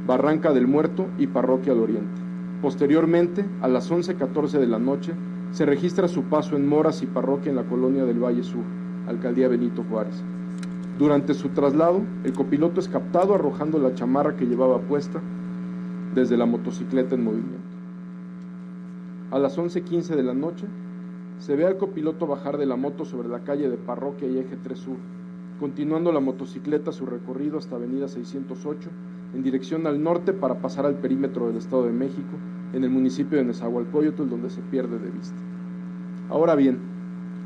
Barranca 0.05 0.53
del 0.53 0.67
Muerto 0.67 1.07
y 1.17 1.27
Parroquia 1.27 1.73
al 1.73 1.79
Oriente. 1.79 2.21
Posteriormente, 2.61 3.45
a 3.61 3.67
las 3.67 3.91
11.14 3.91 4.59
de 4.59 4.67
la 4.67 4.77
noche, 4.77 5.13
se 5.51 5.65
registra 5.65 6.07
su 6.07 6.23
paso 6.23 6.55
en 6.55 6.67
Moras 6.67 7.01
y 7.01 7.07
Parroquia 7.07 7.49
en 7.49 7.55
la 7.55 7.63
colonia 7.63 8.05
del 8.05 8.23
Valle 8.23 8.43
Sur, 8.43 8.63
Alcaldía 9.07 9.47
Benito 9.47 9.83
Juárez. 9.89 10.21
Durante 10.99 11.33
su 11.33 11.49
traslado, 11.49 12.01
el 12.23 12.33
copiloto 12.33 12.79
es 12.79 12.87
captado 12.87 13.33
arrojando 13.33 13.79
la 13.79 13.95
chamarra 13.95 14.35
que 14.35 14.45
llevaba 14.45 14.79
puesta 14.79 15.19
desde 16.13 16.37
la 16.37 16.45
motocicleta 16.45 17.15
en 17.15 17.23
movimiento. 17.23 17.70
A 19.31 19.39
las 19.39 19.57
11.15 19.57 20.17
de 20.17 20.23
la 20.23 20.33
noche, 20.33 20.65
se 21.39 21.55
ve 21.55 21.65
al 21.65 21.77
copiloto 21.77 22.27
bajar 22.27 22.57
de 22.57 22.65
la 22.65 22.75
moto 22.75 23.05
sobre 23.05 23.29
la 23.29 23.45
calle 23.45 23.69
de 23.69 23.77
Parroquia 23.77 24.27
y 24.27 24.37
Eje 24.37 24.57
3 24.61 24.77
Sur, 24.77 24.97
continuando 25.57 26.11
la 26.11 26.19
motocicleta 26.19 26.91
su 26.91 27.05
recorrido 27.05 27.57
hasta 27.57 27.77
Avenida 27.77 28.09
608 28.09 28.89
en 29.33 29.41
dirección 29.41 29.87
al 29.87 30.03
norte 30.03 30.33
para 30.33 30.55
pasar 30.55 30.85
al 30.85 30.95
perímetro 30.95 31.47
del 31.47 31.55
Estado 31.55 31.85
de 31.85 31.93
México 31.93 32.27
en 32.73 32.83
el 32.83 32.89
municipio 32.89 33.37
de 33.37 33.45
Nezahualcóyotl 33.45 34.27
donde 34.27 34.49
se 34.49 34.59
pierde 34.63 34.99
de 34.99 35.09
vista. 35.09 35.37
Ahora 36.29 36.55
bien, 36.55 36.79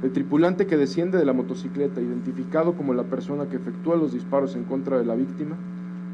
el 0.02 0.12
tripulante 0.12 0.66
que 0.66 0.78
desciende 0.78 1.20
de 1.20 1.26
la 1.26 1.34
motocicleta, 1.34 2.02
identificado 2.02 2.74
como 2.74 2.96
la 2.96 3.04
persona 3.04 3.46
que 3.46 3.58
efectúa 3.58 3.96
los 3.96 4.12
disparos 4.12 4.56
en 4.56 4.64
contra 4.64 4.98
de 4.98 5.06
la 5.06 5.14
víctima, 5.14 5.56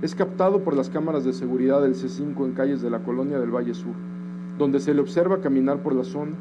es 0.01 0.15
captado 0.15 0.65
por 0.65 0.75
las 0.75 0.89
cámaras 0.89 1.23
de 1.23 1.31
seguridad 1.31 1.81
del 1.81 1.95
C5 1.95 2.43
en 2.43 2.51
calles 2.51 2.81
de 2.81 2.89
la 2.89 3.03
colonia 3.03 3.39
del 3.39 3.55
Valle 3.55 3.73
Sur 3.73 4.10
donde 4.61 4.79
se 4.79 4.93
le 4.93 5.01
observa 5.01 5.41
caminar 5.41 5.81
por 5.81 5.95
la 5.95 6.03
zona 6.03 6.33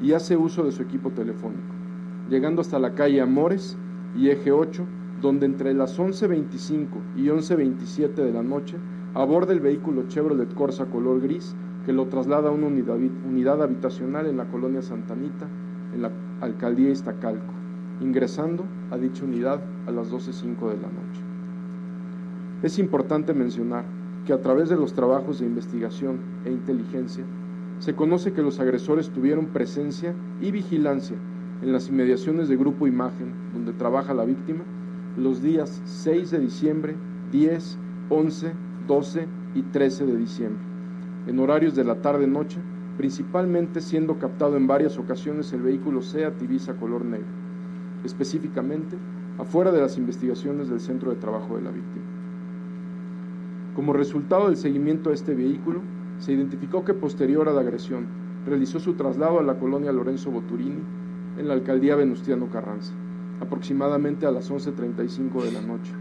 y 0.00 0.12
hace 0.12 0.36
uso 0.36 0.62
de 0.62 0.70
su 0.70 0.82
equipo 0.82 1.10
telefónico, 1.10 1.74
llegando 2.30 2.60
hasta 2.60 2.78
la 2.78 2.94
calle 2.94 3.20
Amores 3.20 3.76
y 4.16 4.28
Eje 4.28 4.52
8, 4.52 4.84
donde 5.20 5.46
entre 5.46 5.74
las 5.74 5.98
11.25 5.98 6.86
y 7.16 7.24
11.27 7.24 8.14
de 8.14 8.32
la 8.32 8.44
noche 8.44 8.76
aborda 9.14 9.52
el 9.52 9.58
vehículo 9.58 10.06
Chevrolet 10.06 10.54
Corsa 10.54 10.86
color 10.86 11.20
gris 11.20 11.56
que 11.84 11.92
lo 11.92 12.06
traslada 12.06 12.50
a 12.50 12.52
una 12.52 12.68
unidad, 12.68 13.60
habitacional 13.60 14.26
en 14.26 14.36
la 14.36 14.44
colonia 14.44 14.80
Santanita, 14.80 15.48
en 15.92 16.02
la 16.02 16.12
alcaldía 16.42 16.90
Iztacalco, 16.90 17.52
ingresando 18.00 18.64
a 18.92 18.96
dicha 18.96 19.24
unidad 19.24 19.60
a 19.88 19.90
las 19.90 20.12
12.05 20.12 20.70
de 20.70 20.76
la 20.76 20.88
noche. 20.88 21.20
Es 22.62 22.78
importante 22.78 23.34
mencionar 23.34 23.84
que 24.24 24.32
a 24.32 24.40
través 24.40 24.68
de 24.68 24.76
los 24.76 24.92
trabajos 24.92 25.40
de 25.40 25.46
investigación 25.46 26.20
e 26.44 26.52
inteligencia, 26.52 27.24
se 27.78 27.94
conoce 27.94 28.32
que 28.32 28.42
los 28.42 28.58
agresores 28.58 29.10
tuvieron 29.10 29.46
presencia 29.46 30.14
y 30.40 30.50
vigilancia 30.50 31.16
en 31.62 31.72
las 31.72 31.88
inmediaciones 31.88 32.48
de 32.48 32.56
Grupo 32.56 32.86
Imagen, 32.86 33.32
donde 33.52 33.72
trabaja 33.72 34.14
la 34.14 34.24
víctima, 34.24 34.64
los 35.16 35.42
días 35.42 35.82
6 35.84 36.30
de 36.30 36.38
diciembre, 36.38 36.94
10, 37.32 37.78
11, 38.10 38.52
12 38.86 39.26
y 39.54 39.62
13 39.62 40.06
de 40.06 40.16
diciembre, 40.16 40.62
en 41.26 41.38
horarios 41.38 41.74
de 41.74 41.84
la 41.84 41.96
tarde-noche, 41.96 42.58
principalmente 42.96 43.80
siendo 43.80 44.18
captado 44.18 44.56
en 44.56 44.66
varias 44.66 44.98
ocasiones 44.98 45.52
el 45.52 45.62
vehículo 45.62 46.02
Seat 46.02 46.40
Ibiza 46.42 46.74
color 46.74 47.04
negro, 47.04 47.26
específicamente 48.04 48.96
afuera 49.38 49.70
de 49.70 49.80
las 49.80 49.98
investigaciones 49.98 50.68
del 50.68 50.80
centro 50.80 51.10
de 51.10 51.16
trabajo 51.16 51.56
de 51.56 51.62
la 51.62 51.70
víctima. 51.70 52.04
Como 53.74 53.92
resultado 53.92 54.46
del 54.46 54.56
seguimiento 54.56 55.10
a 55.10 55.14
este 55.14 55.34
vehículo, 55.34 55.82
se 56.18 56.32
identificó 56.32 56.84
que 56.84 56.94
posterior 56.94 57.48
a 57.48 57.52
la 57.52 57.60
agresión 57.60 58.06
realizó 58.46 58.80
su 58.80 58.94
traslado 58.94 59.38
a 59.38 59.42
la 59.42 59.58
colonia 59.58 59.92
Lorenzo 59.92 60.30
Boturini 60.30 60.82
en 61.38 61.48
la 61.48 61.54
alcaldía 61.54 61.96
Venustiano 61.96 62.48
Carranza, 62.50 62.94
aproximadamente 63.40 64.26
a 64.26 64.30
las 64.30 64.50
11.35 64.50 65.42
de 65.42 65.52
la 65.52 65.60
noche, 65.60 65.92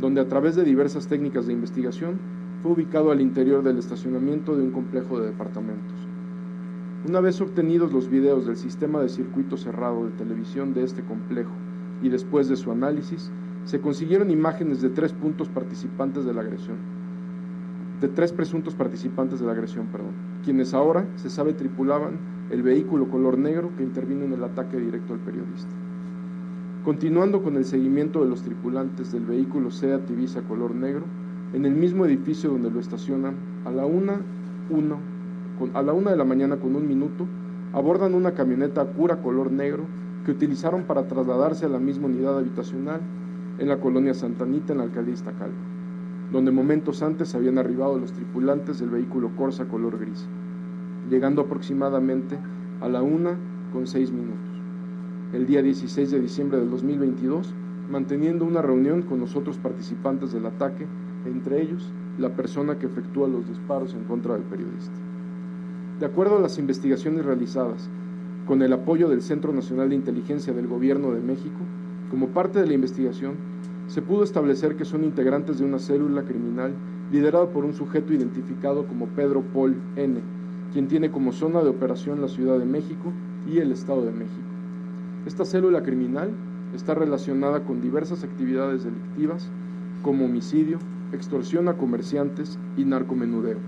donde 0.00 0.20
a 0.20 0.28
través 0.28 0.56
de 0.56 0.64
diversas 0.64 1.08
técnicas 1.08 1.46
de 1.46 1.52
investigación 1.52 2.18
fue 2.62 2.72
ubicado 2.72 3.10
al 3.10 3.20
interior 3.20 3.62
del 3.62 3.78
estacionamiento 3.78 4.56
de 4.56 4.62
un 4.62 4.70
complejo 4.70 5.18
de 5.18 5.26
departamentos. 5.26 5.96
Una 7.08 7.20
vez 7.20 7.40
obtenidos 7.40 7.92
los 7.92 8.08
videos 8.08 8.46
del 8.46 8.56
sistema 8.56 9.00
de 9.00 9.08
circuito 9.08 9.56
cerrado 9.56 10.04
de 10.04 10.10
televisión 10.12 10.74
de 10.74 10.84
este 10.84 11.02
complejo 11.02 11.52
y 12.02 12.08
después 12.10 12.48
de 12.48 12.56
su 12.56 12.70
análisis, 12.70 13.30
se 13.64 13.80
consiguieron 13.80 14.30
imágenes 14.30 14.80
de 14.80 14.90
tres 14.90 15.12
puntos 15.12 15.48
participantes 15.48 16.24
de 16.24 16.34
la 16.34 16.42
agresión, 16.42 16.76
de 18.00 18.08
tres 18.08 18.32
presuntos 18.32 18.74
participantes 18.74 19.40
de 19.40 19.46
la 19.46 19.52
agresión, 19.52 19.86
perdón, 19.86 20.12
quienes 20.44 20.72
ahora 20.72 21.06
se 21.16 21.28
sabe 21.28 21.52
tripulaban 21.52 22.18
el 22.50 22.62
vehículo 22.62 23.08
color 23.08 23.38
negro 23.38 23.70
que 23.76 23.82
intervino 23.82 24.24
en 24.24 24.32
el 24.32 24.42
ataque 24.42 24.78
directo 24.78 25.12
al 25.12 25.20
periodista. 25.20 25.70
Continuando 26.84 27.42
con 27.42 27.56
el 27.56 27.64
seguimiento 27.66 28.22
de 28.22 28.30
los 28.30 28.42
tripulantes 28.42 29.12
del 29.12 29.26
vehículo 29.26 29.70
Seat 29.70 30.08
Ibiza 30.10 30.42
color 30.42 30.74
negro, 30.74 31.04
en 31.52 31.66
el 31.66 31.74
mismo 31.74 32.06
edificio 32.06 32.50
donde 32.50 32.70
lo 32.70 32.80
estacionan, 32.80 33.34
a 33.64 33.70
la 33.70 33.84
una, 33.84 34.20
uno, 34.70 34.98
a 35.74 35.82
la 35.82 35.92
una 35.92 36.10
de 36.10 36.16
la 36.16 36.24
mañana 36.24 36.56
con 36.56 36.74
un 36.74 36.88
minuto, 36.88 37.26
abordan 37.72 38.14
una 38.14 38.32
camioneta 38.32 38.84
Cura 38.84 39.16
color 39.16 39.52
negro 39.52 39.84
que 40.24 40.30
utilizaron 40.30 40.84
para 40.84 41.06
trasladarse 41.06 41.66
a 41.66 41.68
la 41.68 41.78
misma 41.78 42.06
unidad 42.06 42.38
habitacional 42.38 43.00
en 43.58 43.68
la 43.68 43.78
colonia 43.78 44.14
Santanita 44.14 44.72
en 44.72 44.78
la 44.78 44.84
alcaldía 44.84 45.14
Iztacalco, 45.14 45.54
donde 46.32 46.52
momentos 46.52 47.02
antes 47.02 47.34
habían 47.34 47.58
arribado 47.58 47.98
los 47.98 48.12
tripulantes 48.12 48.78
del 48.78 48.90
vehículo 48.90 49.30
Corsa 49.36 49.66
color 49.66 49.98
gris, 49.98 50.28
llegando 51.10 51.42
aproximadamente 51.42 52.38
a 52.80 52.88
la 52.88 53.02
una 53.02 53.36
con 53.72 53.86
seis 53.86 54.12
minutos. 54.12 54.48
El 55.32 55.46
día 55.46 55.62
16 55.62 56.10
de 56.10 56.20
diciembre 56.20 56.58
del 56.58 56.70
2022, 56.70 57.54
manteniendo 57.90 58.44
una 58.44 58.62
reunión 58.62 59.02
con 59.02 59.20
los 59.20 59.36
otros 59.36 59.58
participantes 59.58 60.32
del 60.32 60.46
ataque, 60.46 60.86
entre 61.26 61.62
ellos 61.62 61.92
la 62.18 62.30
persona 62.30 62.78
que 62.78 62.86
efectúa 62.86 63.28
los 63.28 63.48
disparos 63.48 63.94
en 63.94 64.04
contra 64.04 64.34
del 64.34 64.42
periodista. 64.44 64.94
De 65.98 66.06
acuerdo 66.06 66.38
a 66.38 66.40
las 66.40 66.58
investigaciones 66.58 67.24
realizadas, 67.24 67.90
con 68.46 68.62
el 68.62 68.72
apoyo 68.72 69.08
del 69.08 69.22
Centro 69.22 69.52
Nacional 69.52 69.90
de 69.90 69.96
Inteligencia 69.96 70.52
del 70.52 70.66
Gobierno 70.66 71.12
de 71.12 71.20
México, 71.20 71.58
como 72.10 72.28
parte 72.28 72.58
de 72.58 72.66
la 72.66 72.74
investigación, 72.74 73.34
se 73.90 74.02
pudo 74.02 74.22
establecer 74.22 74.76
que 74.76 74.84
son 74.84 75.02
integrantes 75.02 75.58
de 75.58 75.64
una 75.64 75.80
célula 75.80 76.22
criminal 76.22 76.72
liderada 77.10 77.46
por 77.46 77.64
un 77.64 77.74
sujeto 77.74 78.14
identificado 78.14 78.86
como 78.86 79.06
Pedro 79.08 79.42
Paul 79.42 79.74
N., 79.96 80.20
quien 80.72 80.86
tiene 80.86 81.10
como 81.10 81.32
zona 81.32 81.60
de 81.60 81.70
operación 81.70 82.20
la 82.20 82.28
Ciudad 82.28 82.60
de 82.60 82.66
México 82.66 83.12
y 83.52 83.58
el 83.58 83.72
Estado 83.72 84.02
de 84.02 84.12
México. 84.12 84.46
Esta 85.26 85.44
célula 85.44 85.82
criminal 85.82 86.30
está 86.72 86.94
relacionada 86.94 87.64
con 87.64 87.80
diversas 87.80 88.22
actividades 88.22 88.84
delictivas 88.84 89.50
como 90.02 90.26
homicidio, 90.26 90.78
extorsión 91.12 91.66
a 91.66 91.74
comerciantes 91.74 92.60
y 92.76 92.84
narcomenudeo, 92.84 93.58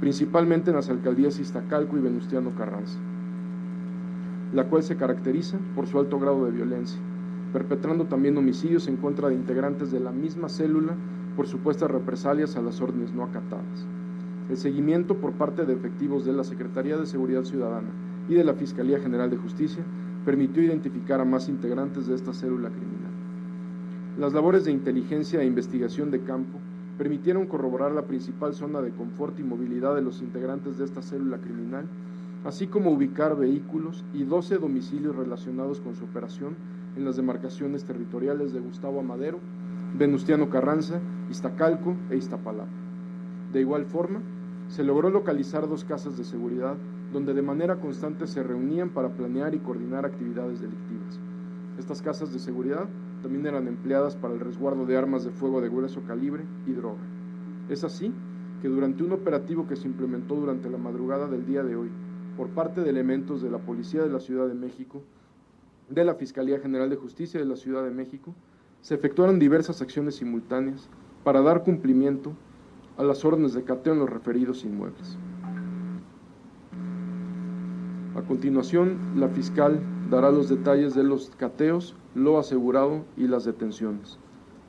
principalmente 0.00 0.70
en 0.70 0.76
las 0.76 0.88
alcaldías 0.88 1.38
Iztacalco 1.38 1.98
y 1.98 2.00
Venustiano 2.00 2.52
Carranza, 2.56 2.98
la 4.54 4.64
cual 4.64 4.82
se 4.82 4.96
caracteriza 4.96 5.58
por 5.76 5.86
su 5.86 5.98
alto 5.98 6.18
grado 6.18 6.46
de 6.46 6.52
violencia, 6.52 6.98
perpetrando 7.52 8.06
también 8.06 8.36
homicidios 8.38 8.88
en 8.88 8.96
contra 8.96 9.28
de 9.28 9.34
integrantes 9.34 9.90
de 9.90 10.00
la 10.00 10.10
misma 10.10 10.48
célula 10.48 10.94
por 11.36 11.46
supuestas 11.46 11.90
represalias 11.90 12.56
a 12.56 12.62
las 12.62 12.80
órdenes 12.80 13.12
no 13.12 13.24
acatadas. 13.24 13.86
El 14.50 14.56
seguimiento 14.56 15.16
por 15.16 15.32
parte 15.32 15.64
de 15.64 15.74
efectivos 15.74 16.24
de 16.24 16.32
la 16.32 16.44
Secretaría 16.44 16.96
de 16.96 17.06
Seguridad 17.06 17.44
Ciudadana 17.44 17.88
y 18.28 18.34
de 18.34 18.44
la 18.44 18.54
Fiscalía 18.54 18.98
General 19.00 19.30
de 19.30 19.36
Justicia 19.36 19.82
permitió 20.24 20.62
identificar 20.62 21.20
a 21.20 21.24
más 21.24 21.48
integrantes 21.48 22.06
de 22.06 22.14
esta 22.14 22.32
célula 22.32 22.68
criminal. 22.68 23.12
Las 24.18 24.32
labores 24.32 24.64
de 24.64 24.72
inteligencia 24.72 25.40
e 25.40 25.46
investigación 25.46 26.10
de 26.10 26.20
campo 26.20 26.58
permitieron 26.98 27.46
corroborar 27.46 27.92
la 27.92 28.02
principal 28.02 28.54
zona 28.54 28.80
de 28.80 28.90
confort 28.90 29.38
y 29.38 29.42
movilidad 29.42 29.94
de 29.94 30.02
los 30.02 30.20
integrantes 30.20 30.78
de 30.78 30.84
esta 30.84 31.02
célula 31.02 31.38
criminal, 31.38 31.86
así 32.44 32.66
como 32.66 32.90
ubicar 32.92 33.36
vehículos 33.36 34.04
y 34.12 34.24
12 34.24 34.58
domicilios 34.58 35.16
relacionados 35.16 35.80
con 35.80 35.96
su 35.96 36.04
operación 36.04 36.54
en 36.96 37.04
las 37.04 37.16
demarcaciones 37.16 37.84
territoriales 37.84 38.52
de 38.52 38.60
Gustavo 38.60 39.00
Amadero, 39.00 39.38
Venustiano 39.98 40.48
Carranza, 40.50 41.00
Iztacalco 41.30 41.96
e 42.10 42.16
Iztapalapa. 42.16 42.70
De 43.52 43.60
igual 43.60 43.84
forma, 43.84 44.20
se 44.68 44.84
logró 44.84 45.10
localizar 45.10 45.68
dos 45.68 45.84
casas 45.84 46.16
de 46.16 46.24
seguridad 46.24 46.76
donde 47.12 47.34
de 47.34 47.42
manera 47.42 47.76
constante 47.76 48.26
se 48.26 48.42
reunían 48.42 48.88
para 48.90 49.10
planear 49.10 49.54
y 49.54 49.58
coordinar 49.58 50.06
actividades 50.06 50.60
delictivas. 50.60 51.20
Estas 51.78 52.00
casas 52.00 52.32
de 52.32 52.38
seguridad 52.38 52.88
también 53.22 53.46
eran 53.46 53.68
empleadas 53.68 54.16
para 54.16 54.34
el 54.34 54.40
resguardo 54.40 54.86
de 54.86 54.96
armas 54.96 55.24
de 55.24 55.30
fuego 55.30 55.60
de 55.60 55.68
grueso 55.68 56.02
calibre 56.06 56.44
y 56.66 56.72
droga. 56.72 57.02
Es 57.68 57.84
así 57.84 58.12
que 58.62 58.68
durante 58.68 59.02
un 59.02 59.12
operativo 59.12 59.66
que 59.66 59.76
se 59.76 59.88
implementó 59.88 60.36
durante 60.36 60.70
la 60.70 60.78
madrugada 60.78 61.26
del 61.28 61.46
día 61.46 61.62
de 61.62 61.76
hoy 61.76 61.90
por 62.36 62.48
parte 62.48 62.80
de 62.80 62.90
elementos 62.90 63.42
de 63.42 63.50
la 63.50 63.58
Policía 63.58 64.02
de 64.02 64.10
la 64.10 64.20
Ciudad 64.20 64.48
de 64.48 64.54
México, 64.54 65.02
de 65.94 66.04
la 66.04 66.14
Fiscalía 66.14 66.60
General 66.60 66.88
de 66.88 66.96
Justicia 66.96 67.38
de 67.38 67.46
la 67.46 67.56
Ciudad 67.56 67.84
de 67.84 67.90
México, 67.90 68.34
se 68.80 68.94
efectuaron 68.94 69.38
diversas 69.38 69.82
acciones 69.82 70.16
simultáneas 70.16 70.88
para 71.24 71.40
dar 71.42 71.62
cumplimiento 71.62 72.32
a 72.96 73.04
las 73.04 73.24
órdenes 73.24 73.54
de 73.54 73.64
cateo 73.64 73.92
en 73.92 74.00
los 74.00 74.10
referidos 74.10 74.64
inmuebles. 74.64 75.16
A 78.14 78.22
continuación, 78.22 78.98
la 79.16 79.28
fiscal 79.28 79.80
dará 80.10 80.30
los 80.30 80.48
detalles 80.48 80.94
de 80.94 81.04
los 81.04 81.30
cateos, 81.36 81.96
lo 82.14 82.38
asegurado 82.38 83.04
y 83.16 83.26
las 83.26 83.44
detenciones. 83.44 84.18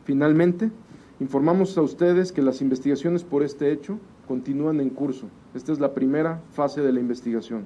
Finalmente, 0.05 0.71
informamos 1.19 1.77
a 1.77 1.81
ustedes 1.81 2.31
que 2.31 2.41
las 2.41 2.61
investigaciones 2.61 3.23
por 3.23 3.43
este 3.43 3.71
hecho 3.71 3.99
continúan 4.27 4.79
en 4.79 4.89
curso. 4.89 5.27
Esta 5.53 5.71
es 5.71 5.79
la 5.79 5.93
primera 5.93 6.41
fase 6.51 6.81
de 6.81 6.93
la 6.93 6.99
investigación. 6.99 7.65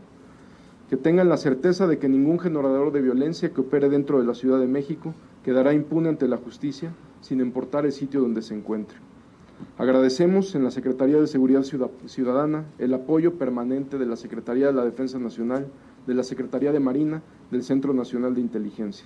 Que 0.89 0.97
tengan 0.97 1.30
la 1.30 1.38
certeza 1.38 1.85
de 1.88 1.99
que 1.99 2.07
ningún 2.07 2.39
generador 2.39 2.91
de 2.91 3.01
violencia 3.01 3.51
que 3.51 3.61
opere 3.61 3.89
dentro 3.89 4.19
de 4.19 4.26
la 4.26 4.34
Ciudad 4.34 4.59
de 4.59 4.68
México 4.68 5.14
quedará 5.43 5.73
impune 5.73 6.09
ante 6.09 6.27
la 6.27 6.38
justicia, 6.38 6.93
sin 7.22 7.41
importar 7.41 7.85
el 7.85 7.91
sitio 7.91 8.22
donde 8.22 8.41
se 8.41 8.53
encuentre. 8.53 8.97
Agradecemos 9.77 10.55
en 10.55 10.64
la 10.64 10.72
Secretaría 10.72 11.19
de 11.19 11.27
Seguridad 11.27 11.64
Ciudadana 11.64 12.65
el 12.77 12.93
apoyo 12.93 13.34
permanente 13.35 13.97
de 13.97 14.05
la 14.05 14.15
Secretaría 14.15 14.68
de 14.68 14.73
la 14.73 14.85
Defensa 14.85 15.19
Nacional, 15.19 15.68
de 16.05 16.14
la 16.14 16.23
Secretaría 16.23 16.72
de 16.72 16.80
Marina, 16.80 17.22
del 17.51 17.64
Centro 17.64 17.93
Nacional 17.93 18.35
de 18.35 18.41
Inteligencia. 18.41 19.05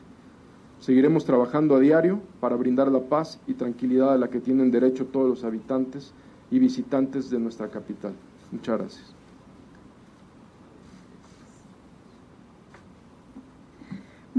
Seguiremos 0.79 1.25
trabajando 1.25 1.75
a 1.75 1.79
diario 1.79 2.21
para 2.39 2.55
brindar 2.55 2.91
la 2.91 3.01
paz 3.01 3.39
y 3.47 3.53
tranquilidad 3.53 4.13
a 4.13 4.17
la 4.17 4.29
que 4.29 4.39
tienen 4.39 4.71
derecho 4.71 5.05
todos 5.05 5.29
los 5.29 5.43
habitantes 5.43 6.13
y 6.49 6.59
visitantes 6.59 7.29
de 7.29 7.39
nuestra 7.39 7.69
capital. 7.69 8.13
Muchas 8.51 8.79
gracias. 8.79 9.20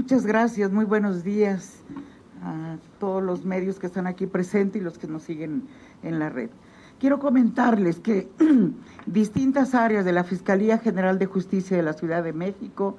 Muchas 0.03 0.25
gracias, 0.25 0.69
muy 0.69 0.83
buenos 0.83 1.23
días 1.23 1.77
a 2.43 2.75
todos 2.99 3.23
los 3.23 3.45
medios 3.45 3.79
que 3.79 3.87
están 3.87 4.05
aquí 4.05 4.27
presentes 4.27 4.81
y 4.81 4.83
los 4.83 4.97
que 4.97 5.07
nos 5.07 5.23
siguen 5.23 5.63
en 6.03 6.19
la 6.19 6.27
red. 6.27 6.49
Quiero 6.99 7.19
comentarles 7.19 8.01
que 8.01 8.27
distintas 9.05 9.73
áreas 9.73 10.03
de 10.03 10.11
la 10.11 10.25
Fiscalía 10.25 10.77
General 10.77 11.19
de 11.19 11.25
Justicia 11.25 11.77
de 11.77 11.83
la 11.83 11.93
Ciudad 11.93 12.21
de 12.21 12.33
México 12.33 12.97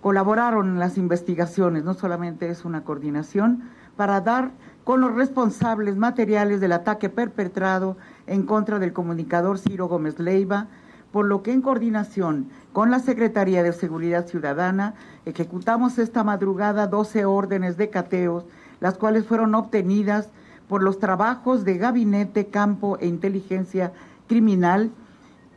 colaboraron 0.00 0.68
en 0.68 0.78
las 0.78 0.98
investigaciones, 0.98 1.82
no 1.82 1.94
solamente 1.94 2.48
es 2.48 2.64
una 2.64 2.84
coordinación, 2.84 3.64
para 3.96 4.20
dar 4.20 4.52
con 4.84 5.00
los 5.00 5.16
responsables 5.16 5.96
materiales 5.96 6.60
del 6.60 6.70
ataque 6.70 7.08
perpetrado 7.08 7.96
en 8.28 8.44
contra 8.44 8.78
del 8.78 8.92
comunicador 8.92 9.58
Ciro 9.58 9.88
Gómez 9.88 10.20
Leiva, 10.20 10.68
por 11.16 11.24
lo 11.24 11.42
que 11.42 11.50
en 11.50 11.62
coordinación 11.62 12.50
con 12.74 12.90
la 12.90 12.98
Secretaría 13.00 13.62
de 13.62 13.72
Seguridad 13.72 14.26
Ciudadana 14.26 14.92
ejecutamos 15.24 15.96
esta 15.96 16.22
madrugada 16.24 16.88
12 16.88 17.24
órdenes 17.24 17.78
de 17.78 17.88
cateos, 17.88 18.44
las 18.80 18.98
cuales 18.98 19.24
fueron 19.24 19.54
obtenidas 19.54 20.28
por 20.68 20.82
los 20.82 20.98
trabajos 20.98 21.64
de 21.64 21.78
gabinete, 21.78 22.48
campo 22.48 22.98
e 23.00 23.06
inteligencia 23.06 23.94
criminal 24.28 24.90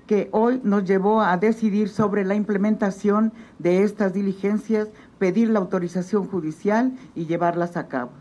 que 0.08 0.30
hoy 0.32 0.62
nos 0.64 0.86
llevó 0.86 1.22
a 1.24 1.36
decidir 1.36 1.90
sobre 1.90 2.24
la 2.24 2.36
implementación 2.36 3.34
de 3.58 3.84
estas 3.84 4.14
diligencias, 4.14 4.88
pedir 5.18 5.50
la 5.50 5.60
autorización 5.60 6.26
judicial 6.26 6.94
y 7.16 7.26
llevarlas 7.26 7.76
a 7.76 7.90
cabo. 7.90 8.12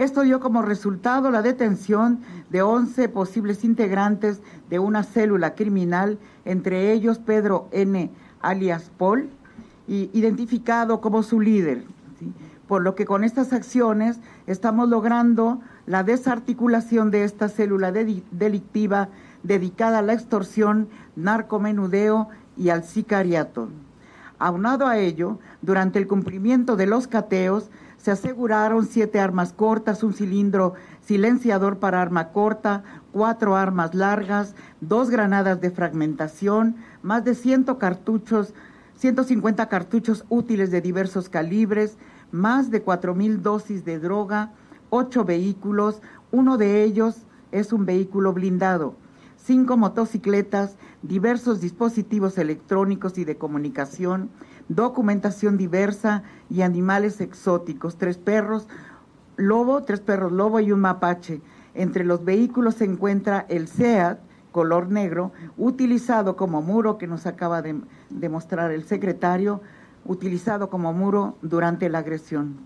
Esto 0.00 0.22
dio 0.22 0.40
como 0.40 0.62
resultado 0.62 1.30
la 1.30 1.42
detención 1.42 2.20
de 2.48 2.62
11 2.62 3.10
posibles 3.10 3.64
integrantes 3.64 4.40
de 4.70 4.78
una 4.78 5.02
célula 5.02 5.54
criminal, 5.54 6.18
entre 6.46 6.90
ellos 6.90 7.18
Pedro 7.18 7.68
N., 7.70 8.10
alias 8.40 8.90
Paul, 8.96 9.28
y 9.86 10.08
identificado 10.14 11.02
como 11.02 11.22
su 11.22 11.38
líder. 11.38 11.84
Por 12.66 12.80
lo 12.80 12.94
que 12.94 13.04
con 13.04 13.24
estas 13.24 13.52
acciones 13.52 14.16
estamos 14.46 14.88
logrando 14.88 15.60
la 15.84 16.02
desarticulación 16.02 17.10
de 17.10 17.24
esta 17.24 17.50
célula 17.50 17.92
delictiva 17.92 19.10
dedicada 19.42 19.98
a 19.98 20.02
la 20.02 20.14
extorsión, 20.14 20.88
narcomenudeo 21.14 22.30
y 22.56 22.70
al 22.70 22.84
sicariato. 22.84 23.68
Aunado 24.38 24.86
a 24.86 24.96
ello, 24.96 25.38
durante 25.60 25.98
el 25.98 26.06
cumplimiento 26.06 26.76
de 26.76 26.86
los 26.86 27.06
cateos, 27.06 27.68
se 28.02 28.10
aseguraron 28.10 28.86
siete 28.86 29.20
armas 29.20 29.52
cortas, 29.52 30.02
un 30.02 30.14
cilindro 30.14 30.74
silenciador 31.02 31.78
para 31.78 32.00
arma 32.00 32.28
corta, 32.28 32.82
cuatro 33.12 33.56
armas 33.56 33.94
largas, 33.94 34.54
dos 34.80 35.10
granadas 35.10 35.60
de 35.60 35.70
fragmentación, 35.70 36.76
más 37.02 37.24
de 37.24 37.34
100 37.34 37.64
cartuchos, 37.78 38.54
150 38.96 39.68
cartuchos 39.68 40.24
útiles 40.30 40.70
de 40.70 40.80
diversos 40.80 41.28
calibres, 41.28 41.98
más 42.32 42.70
de 42.70 42.82
cuatro 42.82 43.14
mil 43.14 43.42
dosis 43.42 43.84
de 43.84 43.98
droga, 43.98 44.52
ocho 44.88 45.24
vehículos, 45.24 46.00
uno 46.30 46.56
de 46.56 46.82
ellos 46.84 47.16
es 47.52 47.72
un 47.72 47.84
vehículo 47.84 48.32
blindado, 48.32 48.94
cinco 49.36 49.76
motocicletas, 49.76 50.76
diversos 51.02 51.60
dispositivos 51.60 52.38
electrónicos 52.38 53.18
y 53.18 53.24
de 53.24 53.36
comunicación, 53.36 54.30
documentación 54.70 55.56
diversa 55.56 56.22
y 56.48 56.62
animales 56.62 57.20
exóticos, 57.20 57.96
tres 57.96 58.16
perros 58.18 58.68
lobo, 59.36 59.82
tres 59.82 60.00
perros 60.00 60.30
lobo 60.30 60.60
y 60.60 60.70
un 60.70 60.80
mapache. 60.80 61.40
Entre 61.74 62.04
los 62.04 62.24
vehículos 62.24 62.76
se 62.76 62.84
encuentra 62.84 63.46
el 63.48 63.66
SEAT, 63.66 64.20
color 64.52 64.88
negro, 64.88 65.32
utilizado 65.58 66.36
como 66.36 66.62
muro 66.62 66.98
que 66.98 67.08
nos 67.08 67.26
acaba 67.26 67.62
de, 67.62 67.80
demostrar 68.10 68.70
el 68.70 68.84
secretario, 68.84 69.60
utilizado 70.04 70.70
como 70.70 70.92
muro 70.92 71.36
durante 71.42 71.88
la 71.88 71.98
agresión. 71.98 72.58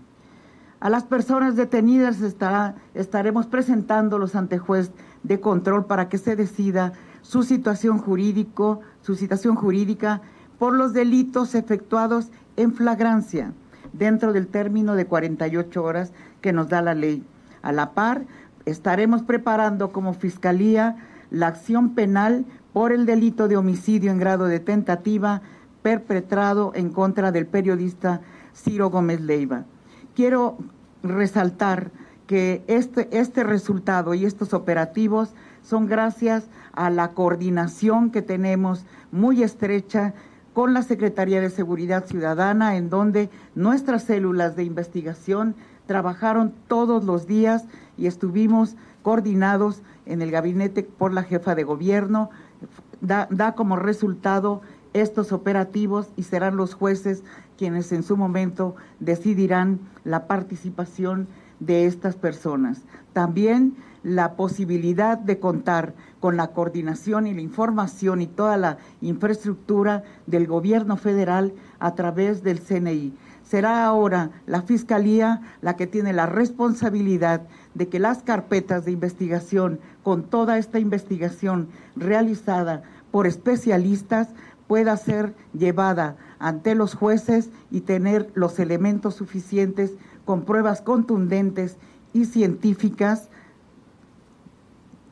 A 0.79 0.89
las 0.91 1.03
personas 1.03 1.55
detenidas 1.55 2.21
estará, 2.21 2.75
estaremos 2.93 3.47
presentándolos 3.47 4.35
ante 4.35 4.59
juez 4.59 4.91
de 5.23 5.39
control 5.39 5.85
para 5.85 6.07
que 6.07 6.19
se 6.19 6.35
decida 6.35 6.93
su 7.23 7.41
situación 7.41 7.97
jurídico, 7.97 8.81
su 9.01 9.15
situación 9.15 9.55
jurídica 9.55 10.21
por 10.57 10.73
los 10.73 10.93
delitos 10.93 11.55
efectuados 11.55 12.29
en 12.57 12.73
flagrancia 12.73 13.53
dentro 13.93 14.33
del 14.33 14.47
término 14.47 14.95
de 14.95 15.05
48 15.05 15.83
horas 15.83 16.11
que 16.41 16.53
nos 16.53 16.69
da 16.69 16.81
la 16.81 16.93
ley. 16.93 17.23
A 17.61 17.71
la 17.71 17.91
par, 17.91 18.23
estaremos 18.65 19.23
preparando 19.23 19.91
como 19.91 20.13
Fiscalía 20.13 20.97
la 21.31 21.47
acción 21.47 21.95
penal 21.95 22.45
por 22.73 22.91
el 22.91 23.05
delito 23.05 23.47
de 23.47 23.57
homicidio 23.57 24.11
en 24.11 24.19
grado 24.19 24.45
de 24.45 24.59
tentativa 24.59 25.41
perpetrado 25.81 26.71
en 26.75 26.89
contra 26.89 27.31
del 27.31 27.45
periodista 27.45 28.21
Ciro 28.55 28.89
Gómez 28.89 29.21
Leiva. 29.21 29.65
Quiero 30.15 30.57
resaltar 31.03 31.91
que 32.27 32.63
este, 32.67 33.07
este 33.11 33.43
resultado 33.43 34.13
y 34.13 34.25
estos 34.25 34.53
operativos 34.53 35.33
son 35.61 35.87
gracias 35.87 36.45
a 36.73 36.89
la 36.89 37.09
coordinación 37.09 38.11
que 38.11 38.21
tenemos 38.21 38.85
muy 39.11 39.43
estrecha 39.43 40.13
con 40.55 40.73
la 40.73 40.83
Secretaría 40.83 41.41
de 41.41 41.49
Seguridad 41.49 42.05
Ciudadana, 42.05 42.77
en 42.77 42.89
donde 42.89 43.29
nuestras 43.55 44.03
células 44.03 44.55
de 44.55 44.63
investigación 44.63 45.53
trabajaron 45.85 46.53
todos 46.69 47.03
los 47.03 47.27
días 47.27 47.65
y 47.97 48.07
estuvimos 48.07 48.77
coordinados 49.03 49.81
en 50.05 50.21
el 50.21 50.31
gabinete 50.31 50.83
por 50.83 51.13
la 51.13 51.23
jefa 51.23 51.55
de 51.55 51.65
gobierno. 51.65 52.29
Da, 53.01 53.53
como 53.55 53.75
resultado 53.75 54.61
estos 54.93 55.33
operativos 55.33 56.07
y 56.15 56.23
serán 56.23 56.55
los 56.55 56.73
jueces 56.73 57.25
quienes 57.57 57.91
en 57.91 58.03
su 58.03 58.15
momento 58.15 58.77
decidirán 59.01 59.81
la 60.05 60.25
participación 60.25 61.27
de 61.59 61.85
estas 61.85 62.15
personas. 62.15 62.81
También 63.11 63.75
la 64.05 64.35
posibilidad 64.35 65.17
de 65.17 65.39
contar 65.39 65.95
con 66.19 66.37
la 66.37 66.49
coordinación 66.49 67.25
y 67.25 67.33
la 67.33 67.41
información 67.41 68.21
y 68.21 68.27
toda 68.27 68.55
la 68.55 68.77
infraestructura 69.01 70.03
del 70.27 70.45
gobierno 70.45 70.95
federal 70.95 71.53
a 71.79 71.95
través 71.95 72.43
del 72.43 72.61
CNI. 72.61 73.13
Será 73.43 73.83
ahora 73.83 74.29
la 74.45 74.61
Fiscalía 74.61 75.41
la 75.61 75.75
que 75.75 75.87
tiene 75.87 76.13
la 76.13 76.27
responsabilidad 76.27 77.41
de 77.73 77.89
que 77.89 77.97
las 77.97 78.21
carpetas 78.21 78.85
de 78.85 78.91
investigación, 78.91 79.79
con 80.03 80.21
toda 80.21 80.59
esta 80.59 80.77
investigación 80.77 81.69
realizada 81.95 82.83
por 83.09 83.25
especialistas, 83.25 84.27
pueda 84.67 84.97
ser 84.97 85.33
llevada 85.57 86.15
ante 86.37 86.75
los 86.75 86.93
jueces 86.93 87.49
y 87.71 87.81
tener 87.81 88.29
los 88.35 88.59
elementos 88.59 89.15
suficientes 89.15 89.93
con 90.25 90.43
pruebas 90.43 90.81
contundentes 90.81 91.77
y 92.13 92.25
científicas, 92.25 93.29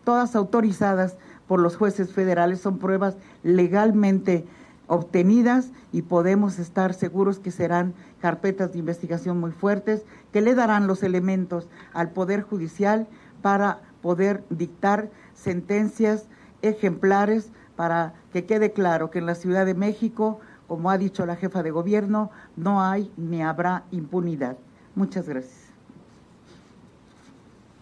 todas 0.03 0.35
autorizadas 0.35 1.17
por 1.47 1.59
los 1.59 1.75
jueces 1.75 2.13
federales, 2.13 2.61
son 2.61 2.79
pruebas 2.79 3.15
legalmente 3.43 4.45
obtenidas 4.87 5.71
y 5.91 6.03
podemos 6.03 6.59
estar 6.59 6.93
seguros 6.93 7.39
que 7.39 7.51
serán 7.51 7.93
carpetas 8.21 8.73
de 8.73 8.79
investigación 8.79 9.39
muy 9.39 9.51
fuertes 9.51 10.03
que 10.31 10.41
le 10.41 10.55
darán 10.55 10.87
los 10.87 11.03
elementos 11.03 11.67
al 11.93 12.11
Poder 12.11 12.41
Judicial 12.41 13.07
para 13.41 13.81
poder 14.01 14.43
dictar 14.49 15.09
sentencias 15.33 16.27
ejemplares 16.61 17.51
para 17.75 18.13
que 18.31 18.45
quede 18.45 18.71
claro 18.71 19.09
que 19.09 19.19
en 19.19 19.25
la 19.25 19.35
Ciudad 19.35 19.65
de 19.65 19.73
México, 19.73 20.39
como 20.67 20.91
ha 20.91 20.97
dicho 20.97 21.25
la 21.25 21.35
jefa 21.35 21.63
de 21.63 21.71
gobierno, 21.71 22.31
no 22.55 22.81
hay 22.81 23.11
ni 23.17 23.41
habrá 23.41 23.83
impunidad. 23.91 24.57
Muchas 24.95 25.27
gracias. 25.27 25.62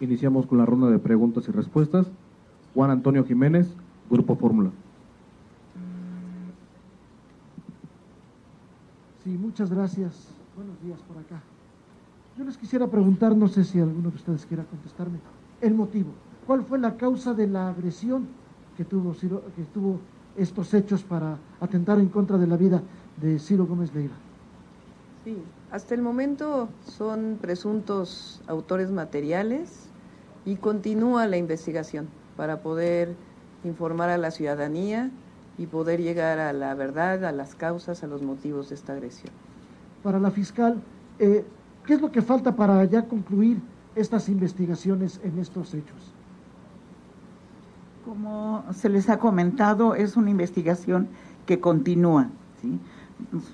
Iniciamos 0.02 0.48
con 0.48 0.58
la 0.58 0.66
ronda 0.66 0.90
de 0.90 0.98
preguntas 0.98 1.48
y 1.48 1.52
respuestas. 1.52 2.08
Juan 2.74 2.90
Antonio 2.90 3.24
Jiménez, 3.24 3.72
Grupo 4.10 4.36
Fórmula. 4.36 4.72
Sí, 9.24 9.30
muchas 9.30 9.70
gracias. 9.70 10.30
Buenos 10.56 10.82
días 10.82 11.00
por 11.02 11.20
acá. 11.20 11.40
Yo 12.36 12.44
les 12.44 12.58
quisiera 12.58 12.88
preguntar, 12.88 13.36
no 13.36 13.48
sé 13.48 13.64
si 13.64 13.80
alguno 13.80 14.10
de 14.10 14.16
ustedes 14.16 14.44
quiera 14.48 14.64
contestarme, 14.64 15.20
el 15.62 15.76
motivo. 15.76 16.10
¿Cuál 16.48 16.64
fue 16.64 16.80
la 16.80 16.98
causa 16.98 17.36
de 17.36 17.46
la 17.46 17.70
agresión 17.70 18.26
que 18.76 18.84
tuvo, 18.84 19.12
que 19.12 19.64
tuvo 19.72 20.00
estos 20.36 20.74
hechos 20.74 21.04
para 21.04 21.38
atentar 21.60 22.00
en 22.00 22.08
contra 22.08 22.40
de 22.40 22.48
la 22.48 22.58
vida 22.58 22.82
de 23.22 23.38
Ciro 23.38 23.68
Gómez 23.68 23.94
Leiva? 23.94 24.16
Sí, 25.24 25.38
hasta 25.70 25.94
el 25.94 26.02
momento 26.02 26.70
son 26.84 27.38
presuntos 27.40 28.42
autores 28.48 28.90
materiales 28.90 29.91
y 30.46 30.56
continúa 30.56 31.28
la 31.28 31.38
investigación 31.38 32.08
para 32.38 32.62
poder 32.62 33.16
informar 33.64 34.10
a 34.10 34.18
la 34.18 34.32
ciudadanía 34.32 35.12
y 35.58 35.68
poder 35.68 36.02
llegar 36.02 36.40
a 36.40 36.54
la 36.54 36.74
verdad, 36.74 37.24
a 37.26 37.32
las 37.32 37.56
causas, 37.56 38.04
a 38.04 38.08
los 38.08 38.22
motivos 38.22 38.70
de 38.70 38.76
esta 38.76 38.94
agresión. 38.94 39.32
Para 40.02 40.20
la 40.20 40.32
fiscal, 40.32 40.82
eh, 41.20 41.46
¿qué 41.86 41.94
es 41.94 42.02
lo 42.02 42.12
que 42.12 42.22
falta 42.22 42.56
para 42.56 42.84
ya 42.86 43.04
concluir 43.04 43.62
estas 43.96 44.30
investigaciones 44.30 45.20
en 45.24 45.38
estos 45.38 45.74
hechos? 45.74 46.14
Como 48.06 48.64
se 48.74 48.90
les 48.90 49.10
ha 49.10 49.20
comentado, 49.20 49.94
es 49.94 50.18
una 50.18 50.32
investigación 50.32 51.10
que 51.46 51.60
continúa. 51.60 52.30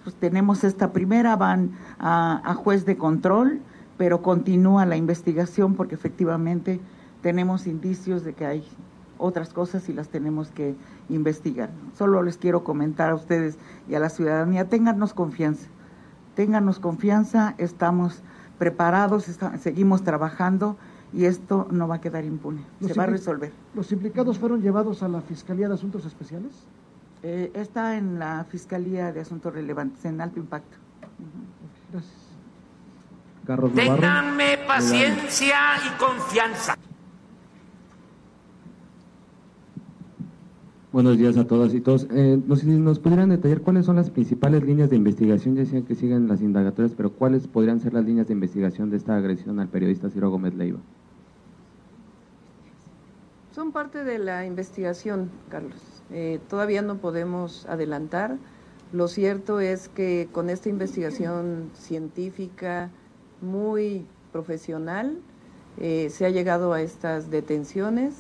Pues 0.04 0.16
tenemos 0.16 0.64
esta 0.64 0.94
primera, 0.94 1.36
van 1.36 1.72
a, 2.00 2.42
a 2.50 2.54
juez 2.54 2.86
de 2.86 2.96
control, 2.96 3.60
pero 3.98 4.22
continúa 4.22 4.86
la 4.86 4.96
investigación 4.96 5.76
porque 5.76 5.96
efectivamente 5.96 6.80
tenemos 7.22 7.68
indicios 7.68 8.24
de 8.24 8.34
que 8.34 8.46
hay 8.46 8.68
otras 9.18 9.54
cosas 9.54 9.90
y 9.90 9.94
las 9.94 10.10
tenemos 10.10 10.52
que 10.52 10.76
investigar. 11.10 11.72
Solo 11.96 12.22
les 12.22 12.38
quiero 12.38 12.64
comentar 12.64 13.10
a 13.10 13.16
ustedes 13.16 13.58
y 13.90 13.96
a 13.96 14.00
la 14.00 14.10
ciudadanía, 14.10 14.70
téngannos 14.70 15.14
confianza, 15.14 15.68
téngannos 16.36 16.80
confianza, 16.80 17.56
estamos 17.58 18.22
preparados, 18.60 19.26
seguimos 19.60 20.04
trabajando 20.04 20.78
y 21.14 21.26
esto 21.26 21.68
no 21.72 21.88
va 21.88 21.96
a 21.96 22.02
quedar 22.02 22.26
impune, 22.26 22.62
se 22.82 22.94
va 22.94 23.04
a 23.04 23.08
resolver. 23.08 23.52
¿Los 23.74 23.92
implicados 23.92 24.38
fueron 24.38 24.62
llevados 24.62 25.04
a 25.04 25.08
la 25.08 25.22
Fiscalía 25.22 25.68
de 25.68 25.74
Asuntos 25.74 26.06
Especiales? 26.06 26.52
Eh, 27.24 27.52
está 27.56 27.98
en 27.98 28.20
la 28.20 28.46
Fiscalía 28.50 29.12
de 29.12 29.22
Asuntos 29.22 29.54
Relevantes, 29.54 30.06
en 30.06 30.22
alto 30.22 30.40
impacto. 30.40 30.78
Gracias. 31.92 32.27
Carlos 33.48 33.72
Ténganme 33.74 34.60
paciencia 34.68 35.56
y 35.88 35.98
confianza. 35.98 36.76
Buenos 40.92 41.18
días 41.18 41.38
a 41.38 41.48
todas 41.48 41.74
y 41.74 41.80
todos. 41.80 42.08
Eh, 42.12 42.42
nos, 42.46 42.66
nos 42.66 43.00
pudieran 43.00 43.30
detallar 43.30 43.62
cuáles 43.62 43.86
son 43.86 43.96
las 43.96 44.10
principales 44.10 44.64
líneas 44.64 44.90
de 44.90 44.98
investigación, 44.98 45.56
ya 45.56 45.62
decían 45.62 45.84
que 45.84 45.96
siguen 45.96 46.28
las 46.28 46.42
indagatorias, 46.42 46.94
pero 46.98 47.14
cuáles 47.14 47.48
podrían 47.48 47.80
ser 47.80 47.94
las 47.94 48.04
líneas 48.04 48.28
de 48.28 48.34
investigación 48.34 48.90
de 48.90 48.98
esta 48.98 49.16
agresión 49.16 49.60
al 49.62 49.70
periodista 49.70 50.10
Ciro 50.10 50.30
Gómez 50.30 50.54
Leiva. 50.54 50.80
Son 53.56 53.72
parte 53.72 54.04
de 54.04 54.20
la 54.20 54.46
investigación, 54.46 55.30
Carlos. 55.50 55.80
Eh, 56.12 56.40
todavía 56.50 56.82
no 56.82 56.98
podemos 56.98 57.66
adelantar 57.66 58.38
Lo 58.94 59.10
cierto 59.10 59.60
es 59.60 59.90
que 59.90 60.30
con 60.32 60.50
esta 60.50 60.70
investigación 60.70 61.70
científica 61.74 62.90
muy 63.42 64.06
profesional 64.32 65.18
eh, 65.80 66.10
se 66.10 66.26
ha 66.26 66.30
llegado 66.30 66.74
a 66.74 66.82
estas 66.82 67.30
detenciones 67.30 68.14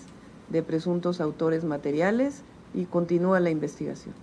de 0.49 0.61
presuntos 0.63 1.19
autores 1.19 1.63
materiales 1.63 2.43
y 2.73 2.85
continúa 2.85 3.39
la 3.39 3.49
investigación. 3.49 4.13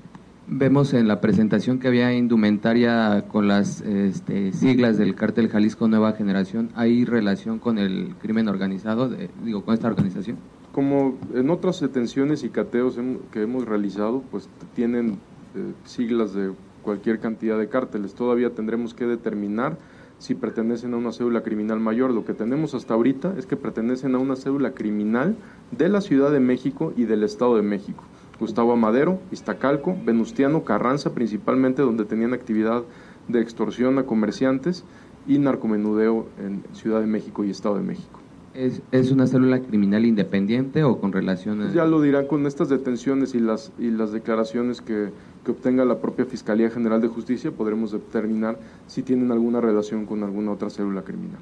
Vemos 0.47 0.93
en 0.93 1.09
la 1.09 1.21
presentación 1.21 1.79
que 1.79 1.89
había 1.89 2.13
indumentaria 2.13 3.25
con 3.29 3.49
las 3.49 3.81
este, 3.81 4.53
siglas 4.53 4.99
del 4.99 5.15
cártel 5.15 5.49
Jalisco 5.49 5.89
Nueva 5.89 6.13
Generación. 6.13 6.71
¿Hay 6.75 7.07
relación 7.07 7.59
con 7.59 7.79
el 7.79 8.15
crimen 8.21 8.49
organizado, 8.49 9.11
digo, 9.43 9.65
con 9.65 9.73
esta 9.73 9.89
organización? 9.89 10.37
Como 10.73 11.17
en 11.35 11.49
otras 11.49 11.81
detenciones 11.81 12.45
y 12.45 12.51
cateos 12.51 12.99
que 13.33 13.43
hemos 13.43 13.65
realizado, 13.65 14.23
pues 14.31 14.49
tienen 14.75 15.19
eh, 15.55 15.73
siglas 15.87 16.35
de 16.35 16.53
cualquier 16.83 17.21
cantidad 17.21 17.59
de 17.59 17.69
cárteles. 17.69 18.15
Todavía 18.15 18.51
tendremos 18.51 18.93
que 18.93 19.07
determinar 19.07 19.79
si 20.25 20.35
pertenecen 20.35 20.95
a 20.95 20.97
una 20.97 21.13
cédula 21.13 21.43
criminal 21.43 21.81
mayor. 21.81 22.11
Lo 22.11 22.25
que 22.25 22.33
tenemos 22.33 22.75
hasta 22.75 22.95
ahorita 22.95 23.35
es 23.37 23.45
que 23.45 23.59
pertenecen 23.59 24.15
a 24.15 24.19
una 24.19 24.37
cédula 24.37 24.73
criminal 24.73 25.37
de 25.71 25.91
la 25.91 26.01
Ciudad 26.01 26.33
de 26.33 26.41
México 26.41 26.95
y 26.97 27.05
del 27.05 27.25
Estado 27.25 27.57
de 27.57 27.63
México. 27.63 28.05
Gustavo 28.41 28.73
Amadero, 28.73 29.21
Iztacalco, 29.33 29.95
Venustiano, 30.03 30.65
Carranza, 30.65 31.13
principalmente 31.13 31.83
donde 31.83 32.07
tenían 32.07 32.33
actividad 32.33 32.85
de 33.29 33.43
extorsión 33.43 33.99
a 33.99 34.07
comerciantes 34.07 34.85
y 35.27 35.39
narcomenudeo 35.39 36.27
en 36.39 36.65
Ciudad 36.73 37.01
de 37.01 37.07
México 37.07 37.45
y 37.45 37.51
Estado 37.51 37.77
de 37.77 37.83
México. 37.83 38.24
¿Es, 38.55 38.83
¿Es, 38.93 39.11
una 39.11 39.27
célula 39.27 39.61
criminal 39.61 40.05
independiente 40.05 40.85
o 40.85 41.01
con 41.01 41.13
relaciones? 41.13 41.75
ya 41.75 41.85
lo 41.85 42.01
dirán 42.01 42.27
con 42.27 42.47
estas 42.47 42.69
detenciones 42.69 43.35
y 43.35 43.41
las, 43.41 43.73
y 43.79 43.91
las 43.91 44.13
declaraciones 44.13 44.81
que, 44.81 45.09
que 45.45 45.51
obtenga 45.51 45.85
la 45.85 45.99
propia 45.99 46.25
Fiscalía 46.25 46.71
General 46.71 47.01
de 47.01 47.09
Justicia, 47.09 47.51
podremos 47.51 47.93
determinar 47.93 48.59
si 48.87 49.03
tienen 49.03 49.33
alguna 49.33 49.61
relación 49.61 50.07
con 50.07 50.23
alguna 50.23 50.53
otra 50.53 50.71
célula 50.71 51.03
criminal. 51.03 51.41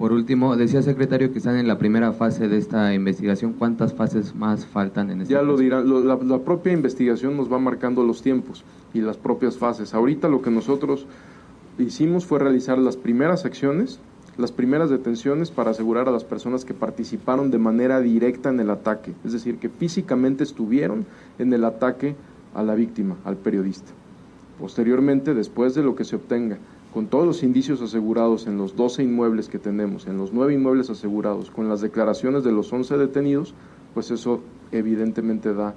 Por 0.00 0.12
último, 0.12 0.56
decía 0.56 0.80
secretario 0.80 1.30
que 1.30 1.36
están 1.36 1.56
en 1.56 1.68
la 1.68 1.76
primera 1.76 2.12
fase 2.12 2.48
de 2.48 2.56
esta 2.56 2.94
investigación. 2.94 3.52
¿Cuántas 3.52 3.92
fases 3.92 4.34
más 4.34 4.64
faltan 4.64 5.10
en 5.10 5.20
este 5.20 5.34
Ya 5.34 5.42
lo 5.42 5.58
dirán, 5.58 5.86
la, 6.06 6.16
la, 6.16 6.38
propia 6.38 6.72
investigación 6.72 7.36
nos 7.36 7.52
va 7.52 7.58
marcando 7.58 8.02
los 8.02 8.22
tiempos 8.22 8.64
y 8.94 9.02
las 9.02 9.18
propias 9.18 9.58
fases. 9.58 9.92
Ahorita 9.92 10.28
lo 10.30 10.40
que 10.40 10.50
nosotros 10.50 11.06
hicimos 11.78 12.24
fue 12.24 12.38
realizar 12.38 12.78
las 12.78 12.96
primeras 12.96 13.44
acciones, 13.44 14.00
las 14.40 14.52
primeras 14.52 14.90
detenciones 14.90 15.50
para 15.50 15.70
asegurar 15.70 16.08
a 16.08 16.12
las 16.12 16.24
personas 16.24 16.64
que 16.64 16.74
participaron 16.74 17.50
de 17.50 17.58
manera 17.58 18.00
directa 18.00 18.48
en 18.48 18.60
el 18.60 18.70
ataque, 18.70 19.12
es 19.24 19.32
decir, 19.32 19.58
que 19.58 19.68
físicamente 19.68 20.42
estuvieron 20.44 21.06
en 21.38 21.52
el 21.52 21.64
ataque 21.64 22.16
a 22.54 22.62
la 22.62 22.74
víctima, 22.74 23.16
al 23.24 23.36
periodista. 23.36 23.92
Posteriormente, 24.58 25.34
después 25.34 25.74
de 25.74 25.82
lo 25.82 25.94
que 25.94 26.04
se 26.04 26.16
obtenga 26.16 26.58
con 26.92 27.06
todos 27.06 27.24
los 27.24 27.42
indicios 27.42 27.80
asegurados 27.82 28.46
en 28.46 28.58
los 28.58 28.74
12 28.74 29.04
inmuebles 29.04 29.48
que 29.48 29.58
tenemos, 29.58 30.06
en 30.06 30.18
los 30.18 30.32
9 30.32 30.54
inmuebles 30.54 30.90
asegurados, 30.90 31.50
con 31.50 31.68
las 31.68 31.80
declaraciones 31.80 32.42
de 32.42 32.52
los 32.52 32.72
11 32.72 32.98
detenidos, 32.98 33.54
pues 33.94 34.10
eso 34.10 34.40
evidentemente 34.72 35.54
da 35.54 35.74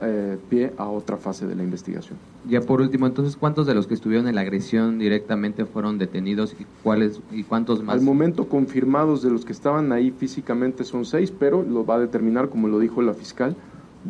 eh, 0.00 0.38
pie 0.48 0.72
a 0.78 0.88
otra 0.88 1.16
fase 1.18 1.46
de 1.46 1.54
la 1.54 1.62
investigación. 1.62 2.18
Ya 2.48 2.60
por 2.60 2.80
último, 2.80 3.06
entonces, 3.06 3.36
¿cuántos 3.36 3.66
de 3.66 3.74
los 3.74 3.86
que 3.86 3.94
estuvieron 3.94 4.26
en 4.26 4.34
la 4.34 4.40
agresión 4.40 4.98
directamente 4.98 5.66
fueron 5.66 5.98
detenidos 5.98 6.56
y 6.58 6.66
cuáles 6.82 7.20
y 7.30 7.44
cuántos 7.44 7.82
más? 7.82 7.96
Al 7.96 8.02
momento 8.02 8.48
confirmados 8.48 9.22
de 9.22 9.30
los 9.30 9.44
que 9.44 9.52
estaban 9.52 9.92
ahí 9.92 10.10
físicamente 10.10 10.84
son 10.84 11.04
seis, 11.04 11.30
pero 11.30 11.62
lo 11.62 11.84
va 11.84 11.96
a 11.96 11.98
determinar, 11.98 12.48
como 12.48 12.68
lo 12.68 12.78
dijo 12.78 13.02
la 13.02 13.14
fiscal, 13.14 13.54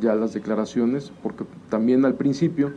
ya 0.00 0.14
las 0.14 0.32
declaraciones, 0.34 1.12
porque 1.22 1.44
también 1.68 2.04
al 2.04 2.14
principio 2.14 2.72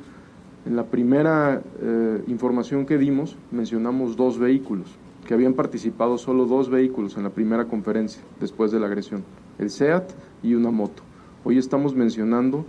en 0.65 0.75
la 0.75 0.85
primera 0.85 1.61
eh, 1.79 2.23
información 2.27 2.85
que 2.85 2.97
dimos 2.97 3.37
mencionamos 3.51 4.15
dos 4.17 4.39
vehículos, 4.39 4.87
que 5.27 5.33
habían 5.33 5.53
participado 5.53 6.17
solo 6.17 6.45
dos 6.45 6.69
vehículos 6.69 7.17
en 7.17 7.23
la 7.23 7.29
primera 7.29 7.65
conferencia 7.65 8.21
después 8.39 8.71
de 8.71 8.79
la 8.79 8.87
agresión, 8.87 9.23
el 9.59 9.69
SEAT 9.69 10.11
y 10.41 10.55
una 10.55 10.71
moto. 10.71 11.03
Hoy 11.43 11.59
estamos 11.59 11.93
mencionando 11.95 12.65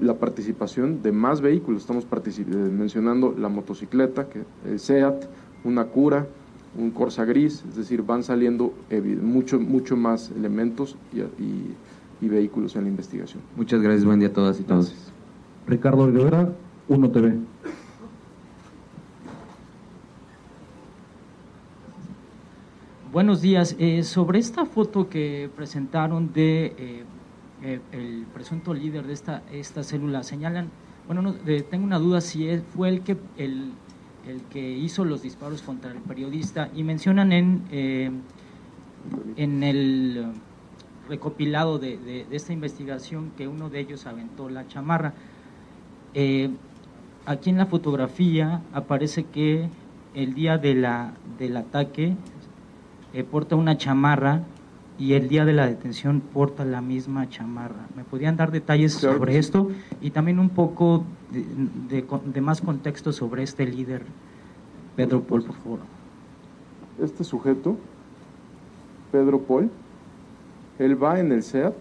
la 0.00 0.14
participación 0.14 1.02
de 1.02 1.12
más 1.12 1.40
vehículos, 1.40 1.82
estamos 1.82 2.04
eh, 2.04 2.44
mencionando 2.46 3.34
la 3.36 3.48
motocicleta, 3.48 4.28
que, 4.28 4.44
el 4.68 4.78
SEAT, 4.78 5.24
una 5.64 5.86
cura, 5.86 6.26
un 6.78 6.90
Corsa 6.90 7.24
gris, 7.24 7.64
es 7.68 7.76
decir, 7.76 8.02
van 8.02 8.22
saliendo 8.22 8.72
mucho, 9.20 9.60
mucho 9.60 9.96
más 9.96 10.30
elementos 10.30 10.96
y, 11.12 12.26
vehículos 12.26 12.76
en 12.76 12.84
la 12.84 12.88
investigación. 12.88 13.42
Muchas 13.56 13.82
gracias, 13.82 14.04
buen 14.04 14.20
día 14.20 14.28
a 14.28 14.32
todas 14.32 14.60
y 14.60 14.62
todos. 14.62 14.94
Ricardo 15.66 16.06
Rivera, 16.06 16.48
uno 16.88 17.10
TV. 17.10 17.36
Buenos 23.12 23.42
días. 23.42 23.76
Eh, 23.78 24.04
sobre 24.04 24.38
esta 24.38 24.64
foto 24.64 25.10
que 25.10 25.50
presentaron 25.54 26.32
de 26.32 26.74
eh, 26.78 27.04
eh, 27.62 27.80
el 27.92 28.26
presunto 28.32 28.74
líder 28.74 29.06
de 29.06 29.12
esta, 29.12 29.42
esta 29.52 29.82
célula, 29.82 30.22
señalan, 30.22 30.70
bueno, 31.06 31.34
tengo 31.70 31.84
una 31.84 31.98
duda 31.98 32.20
si 32.20 32.58
fue 32.74 32.88
el 32.88 33.02
que, 33.02 33.16
el, 33.36 33.72
el, 34.26 34.42
que 34.50 34.70
hizo 34.70 35.04
los 35.04 35.22
disparos 35.22 35.62
contra 35.62 35.90
el 35.90 35.98
periodista. 35.98 36.70
Y 36.74 36.84
mencionan 36.84 37.32
en, 37.32 37.62
en 39.36 39.62
el 39.62 40.32
recopilado 41.08 41.78
de, 41.78 41.98
de, 41.98 42.24
de, 42.24 42.36
esta 42.36 42.52
investigación 42.52 43.32
que 43.36 43.48
uno 43.48 43.68
de 43.68 43.80
ellos 43.80 44.06
aventó 44.06 44.48
la 44.48 44.68
chamarra. 44.68 45.14
Aquí 47.24 47.50
en 47.50 47.56
la 47.56 47.66
fotografía 47.66 48.62
aparece 48.72 49.22
que 49.24 49.68
el 50.12 50.34
día 50.34 50.58
de 50.58 50.74
la, 50.74 51.12
del 51.38 51.56
ataque 51.56 52.16
eh, 53.14 53.22
porta 53.22 53.54
una 53.54 53.76
chamarra 53.78 54.42
y 55.02 55.14
el 55.14 55.28
día 55.28 55.44
de 55.44 55.52
la 55.52 55.66
detención 55.66 56.20
porta 56.20 56.64
la 56.64 56.80
misma 56.80 57.28
chamarra. 57.28 57.88
¿Me 57.96 58.04
podrían 58.04 58.36
dar 58.36 58.52
detalles 58.52 58.92
sobre 58.92 59.36
esto 59.36 59.68
y 60.00 60.10
también 60.10 60.38
un 60.38 60.50
poco 60.50 61.04
de, 61.32 62.04
de, 62.32 62.40
más 62.40 62.60
contexto 62.60 63.12
sobre 63.12 63.42
este 63.42 63.66
líder, 63.66 64.04
Pedro 64.94 65.22
Paul, 65.22 65.42
por 65.42 65.56
favor? 65.56 65.78
Este 67.02 67.24
sujeto, 67.24 67.76
Pedro 69.10 69.40
Paul, 69.40 69.70
él 70.78 71.02
va 71.02 71.18
en 71.18 71.32
el 71.32 71.42
SEAT 71.42 71.74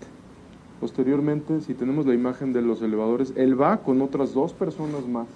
Posteriormente, 0.79 1.61
si 1.61 1.75
tenemos 1.75 2.07
la 2.07 2.15
imagen 2.15 2.53
de 2.53 2.63
los 2.63 2.81
elevadores, 2.81 3.33
él 3.35 3.61
va 3.61 3.83
con 3.83 4.01
otras 4.01 4.33
dos 4.33 4.51
personas 4.51 5.07
más 5.07 5.27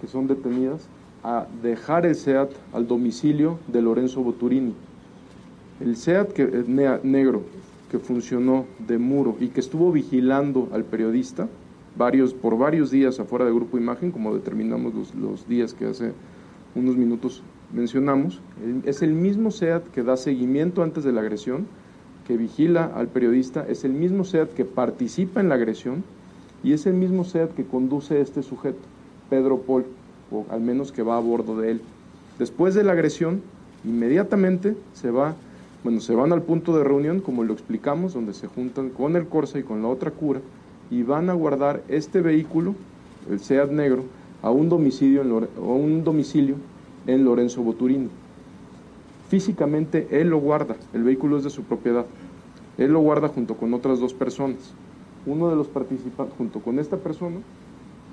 que 0.00 0.06
son 0.06 0.28
detenidas 0.28 0.86
a 1.24 1.48
dejar 1.64 2.06
el 2.06 2.14
SEAT 2.14 2.52
al 2.72 2.86
domicilio 2.86 3.58
de 3.66 3.82
Lorenzo 3.82 4.22
Boturini. 4.22 4.72
El 5.80 5.96
SEAT 5.96 6.38
negro 7.04 7.42
que 7.90 7.98
funcionó 7.98 8.66
de 8.86 8.98
muro 8.98 9.36
y 9.40 9.48
que 9.48 9.60
estuvo 9.60 9.92
vigilando 9.92 10.68
al 10.72 10.84
periodista 10.84 11.48
varios, 11.96 12.34
por 12.34 12.58
varios 12.58 12.90
días 12.90 13.20
afuera 13.20 13.44
del 13.44 13.54
Grupo 13.54 13.78
Imagen, 13.78 14.10
como 14.10 14.34
determinamos 14.34 14.94
los, 14.94 15.14
los 15.14 15.48
días 15.48 15.74
que 15.74 15.86
hace 15.86 16.12
unos 16.74 16.96
minutos 16.96 17.42
mencionamos, 17.72 18.40
es 18.84 19.02
el 19.02 19.12
mismo 19.12 19.50
SEAT 19.50 19.88
que 19.88 20.02
da 20.02 20.16
seguimiento 20.16 20.82
antes 20.82 21.04
de 21.04 21.12
la 21.12 21.20
agresión 21.20 21.66
que 22.26 22.36
vigila 22.36 22.90
al 22.94 23.08
periodista, 23.08 23.66
es 23.68 23.84
el 23.84 23.92
mismo 23.92 24.24
SEAT 24.24 24.52
que 24.54 24.64
participa 24.64 25.40
en 25.40 25.48
la 25.48 25.54
agresión 25.54 26.04
y 26.64 26.72
es 26.72 26.86
el 26.86 26.94
mismo 26.94 27.24
SEAT 27.24 27.54
que 27.54 27.64
conduce 27.64 28.20
este 28.20 28.42
sujeto, 28.42 28.80
Pedro 29.30 29.60
Paul, 29.60 29.84
o 30.30 30.44
al 30.50 30.60
menos 30.60 30.90
que 30.90 31.02
va 31.02 31.16
a 31.16 31.20
bordo 31.20 31.58
de 31.60 31.72
él. 31.72 31.80
Después 32.38 32.74
de 32.74 32.82
la 32.82 32.92
agresión, 32.92 33.42
inmediatamente 33.84 34.76
se 34.92 35.10
va, 35.10 35.36
bueno, 35.86 36.00
se 36.00 36.16
van 36.16 36.32
al 36.32 36.42
punto 36.42 36.76
de 36.76 36.82
reunión, 36.82 37.20
como 37.20 37.44
lo 37.44 37.52
explicamos, 37.52 38.12
donde 38.12 38.34
se 38.34 38.48
juntan 38.48 38.90
con 38.90 39.14
el 39.14 39.28
Corsa 39.28 39.60
y 39.60 39.62
con 39.62 39.82
la 39.82 39.88
otra 39.88 40.10
cura, 40.10 40.40
y 40.90 41.04
van 41.04 41.30
a 41.30 41.32
guardar 41.32 41.84
este 41.86 42.20
vehículo, 42.20 42.74
el 43.30 43.38
SEAT 43.38 43.70
negro, 43.70 44.02
a 44.42 44.50
un 44.50 44.68
domicilio 44.68 45.22
en, 45.22 45.30
a 45.30 45.60
un 45.60 46.02
domicilio 46.02 46.56
en 47.06 47.24
Lorenzo 47.24 47.62
Boturini. 47.62 48.08
Físicamente 49.28 50.08
él 50.10 50.30
lo 50.30 50.38
guarda, 50.38 50.74
el 50.92 51.04
vehículo 51.04 51.38
es 51.38 51.44
de 51.44 51.50
su 51.50 51.62
propiedad. 51.62 52.04
Él 52.78 52.92
lo 52.92 52.98
guarda 52.98 53.28
junto 53.28 53.54
con 53.54 53.72
otras 53.72 54.00
dos 54.00 54.12
personas. 54.12 54.72
Uno 55.24 55.50
de 55.50 55.54
los 55.54 55.68
participantes, 55.68 56.34
junto 56.36 56.58
con 56.58 56.80
esta 56.80 56.96
persona, 56.96 57.36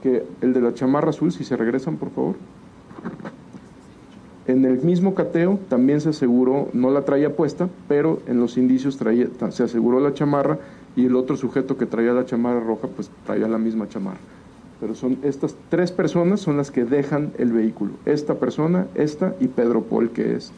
que 0.04 0.24
el 0.42 0.54
de 0.54 0.62
la 0.62 0.76
chamarra 0.76 1.10
azul, 1.10 1.32
si 1.32 1.44
se 1.44 1.58
regresan 1.58 1.98
por 1.98 2.12
favor. 2.12 2.36
En 4.46 4.66
el 4.66 4.82
mismo 4.82 5.16
cateo 5.16 5.60
también 5.70 6.02
se 6.02 6.10
aseguró, 6.10 6.70
no 6.74 6.90
la 6.92 7.06
traía 7.06 7.36
puesta, 7.36 7.70
pero 7.88 8.22
en 8.28 8.40
los 8.40 8.58
indicios 8.58 8.98
traía, 8.98 9.28
se 9.50 9.64
aseguró 9.64 10.02
la 10.02 10.14
chamarra 10.14 10.60
y 10.96 11.06
el 11.06 11.16
otro 11.16 11.38
sujeto 11.38 11.78
que 11.78 11.86
traía 11.86 12.12
la 12.12 12.26
chamarra 12.26 12.60
roja, 12.60 12.88
pues 12.88 13.10
traía 13.26 13.48
la 13.48 13.58
misma 13.58 13.88
chamarra. 13.88 14.20
Pero 14.82 14.96
son 14.96 15.18
estas 15.24 15.56
tres 15.70 15.94
personas 15.94 16.42
son 16.42 16.58
las 16.58 16.72
que 16.72 16.84
dejan 16.84 17.32
el 17.38 17.54
vehículo. 17.54 17.94
Esta 18.06 18.36
persona, 18.36 18.88
esta 18.96 19.34
y 19.40 19.48
Pedro 19.48 19.84
Paul, 19.84 20.10
que 20.10 20.36
es 20.36 20.52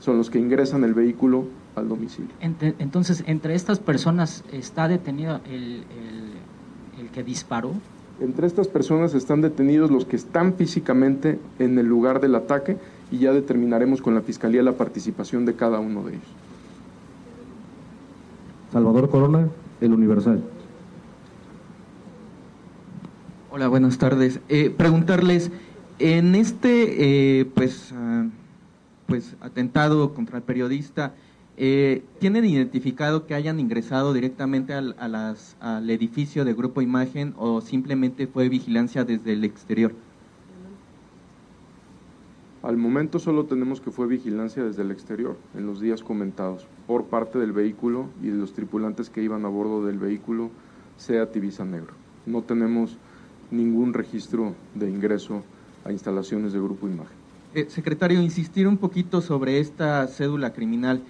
son 0.00 0.18
los 0.18 0.30
que 0.30 0.38
ingresan 0.38 0.84
el 0.84 0.94
vehículo 0.94 1.44
al 1.76 1.88
domicilio. 1.88 2.30
Entonces, 2.40 3.22
entre 3.26 3.54
estas 3.54 3.78
personas 3.78 4.44
está 4.52 4.88
detenido 4.88 5.40
el, 5.46 5.84
el, 6.98 7.10
que 7.10 7.22
disparó. 7.22 7.72
Entre 8.20 8.46
estas 8.46 8.68
personas 8.68 9.14
están 9.14 9.40
detenidos 9.40 9.90
los 9.90 10.04
que 10.04 10.16
están 10.16 10.54
físicamente 10.54 11.38
en 11.58 11.78
el 11.78 11.86
lugar 11.86 12.20
del 12.20 12.34
ataque 12.34 12.76
y 13.10 13.18
ya 13.18 13.32
determinaremos 13.32 14.00
con 14.00 14.14
la 14.14 14.22
Fiscalía 14.22 14.62
la 14.62 14.72
participación 14.72 15.44
de 15.44 15.54
cada 15.54 15.80
uno 15.80 16.04
de 16.04 16.12
ellos. 16.12 16.28
Salvador 18.72 19.10
Corona, 19.10 19.48
El 19.80 19.92
Universal. 19.92 20.42
Hola, 23.50 23.66
buenas 23.66 23.98
tardes. 23.98 24.40
Eh, 24.48 24.70
preguntarles, 24.70 25.50
en 25.98 26.36
este 26.36 27.40
eh, 27.40 27.44
pues, 27.46 27.92
ah, 27.92 28.26
pues 29.06 29.34
atentado 29.40 30.14
contra 30.14 30.36
el 30.38 30.44
periodista, 30.44 31.14
eh, 31.56 32.04
¿tienen 32.20 32.44
identificado 32.44 33.26
que 33.26 33.34
hayan 33.34 33.58
ingresado 33.58 34.12
directamente 34.14 34.72
al, 34.72 34.94
al 34.98 35.90
edificio 35.90 36.44
de 36.44 36.54
Grupo 36.54 36.80
Imagen 36.80 37.34
o 37.36 37.60
simplemente 37.60 38.28
fue 38.28 38.48
vigilancia 38.48 39.04
desde 39.04 39.32
el 39.32 39.42
exterior? 39.44 39.94
Al 42.62 42.76
momento 42.76 43.18
solo 43.18 43.46
tenemos 43.46 43.80
que 43.80 43.90
fue 43.90 44.06
vigilancia 44.06 44.62
desde 44.62 44.82
el 44.82 44.90
exterior, 44.90 45.38
en 45.56 45.66
los 45.66 45.80
días 45.80 46.02
comentados, 46.02 46.66
por 46.86 47.04
parte 47.06 47.38
del 47.38 47.52
vehículo 47.52 48.06
y 48.22 48.26
de 48.26 48.36
los 48.36 48.52
tripulantes 48.52 49.08
que 49.08 49.22
iban 49.22 49.46
a 49.46 49.48
bordo 49.48 49.86
del 49.86 49.98
vehículo, 49.98 50.50
sea 50.98 51.32
Tibisa 51.32 51.64
Negro. 51.64 51.94
No 52.26 52.42
tenemos 52.42 52.98
ningún 53.50 53.94
registro 53.94 54.54
de 54.74 54.90
ingreso 54.90 55.42
a 55.86 55.92
instalaciones 55.92 56.52
de 56.52 56.60
Grupo 56.60 56.86
Imagen. 56.86 57.16
Eh, 57.54 57.64
secretario, 57.70 58.20
insistir 58.20 58.68
un 58.68 58.76
poquito 58.76 59.22
sobre 59.22 59.58
esta 59.58 60.06
cédula 60.06 60.52
criminal. 60.52 61.02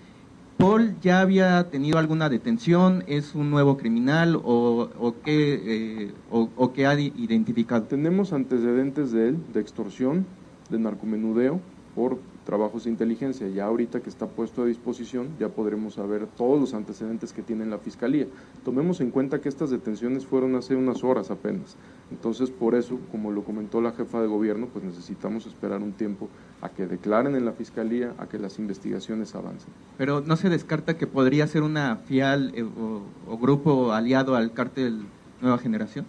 ¿Paul 0.57 0.95
ya 1.01 1.21
había 1.21 1.69
tenido 1.69 1.99
alguna 1.99 2.29
detención? 2.29 3.03
¿Es 3.09 3.35
un 3.35 3.51
nuevo 3.51 3.77
criminal 3.77 4.37
o, 4.37 4.89
o 5.01 5.15
qué, 5.25 5.61
eh, 5.65 6.13
o, 6.31 6.49
o 6.55 6.73
qué 6.73 6.87
ha 6.87 6.99
identificado? 6.99 7.83
Tenemos 7.83 8.33
antecedentes 8.33 9.11
de 9.11 9.31
él, 9.31 9.39
de 9.53 9.61
extorsión, 9.61 10.27
de 10.71 10.79
narcomenudeo 10.79 11.61
por 11.95 12.19
trabajos 12.45 12.85
de 12.85 12.91
inteligencia. 12.91 13.49
Ya 13.49 13.67
ahorita 13.67 14.01
que 14.01 14.09
está 14.09 14.27
puesto 14.27 14.63
a 14.63 14.67
disposición, 14.67 15.29
ya 15.39 15.49
podremos 15.49 15.95
saber 15.95 16.27
todos 16.27 16.61
los 16.61 16.75
antecedentes 16.75 17.33
que 17.33 17.43
tiene 17.43 17.67
la 17.67 17.79
Fiscalía. 17.79 18.27
Tomemos 18.65 19.01
en 19.01 19.11
cuenta 19.11 19.41
que 19.41 19.49
estas 19.49 19.71
detenciones 19.71 20.27
fueron 20.27 20.55
hace 20.57 20.75
unas 20.75 21.05
horas 21.05 21.31
apenas. 21.31 21.77
Entonces, 22.11 22.51
por 22.51 22.75
eso, 22.75 22.99
como 23.13 23.31
lo 23.31 23.45
comentó 23.45 23.81
la 23.81 23.93
jefa 23.93 24.21
de 24.21 24.27
gobierno, 24.27 24.67
pues 24.73 24.85
necesitamos 24.85 25.47
esperar 25.47 25.83
un 25.83 25.93
tiempo 25.93 26.29
a 26.61 26.71
que 26.71 26.87
declaren 26.87 27.37
en 27.37 27.45
la 27.45 27.53
Fiscalía, 27.53 28.15
a 28.19 28.27
que 28.27 28.39
las 28.39 28.59
investigaciones 28.59 29.35
avancen. 29.35 29.73
Pero 29.97 30.21
no 30.21 30.37
se 30.37 30.49
descarta 30.49 30.97
que 30.97 31.07
podría 31.07 31.47
ser 31.47 31.63
una 31.63 31.97
fial 31.97 32.53
eh, 32.55 32.63
o, 32.63 33.03
o 33.29 33.39
grupo 33.39 33.93
aliado 33.93 34.35
al 34.35 34.53
cártel 34.53 35.05
Nueva 35.41 35.59
Generación 35.59 36.07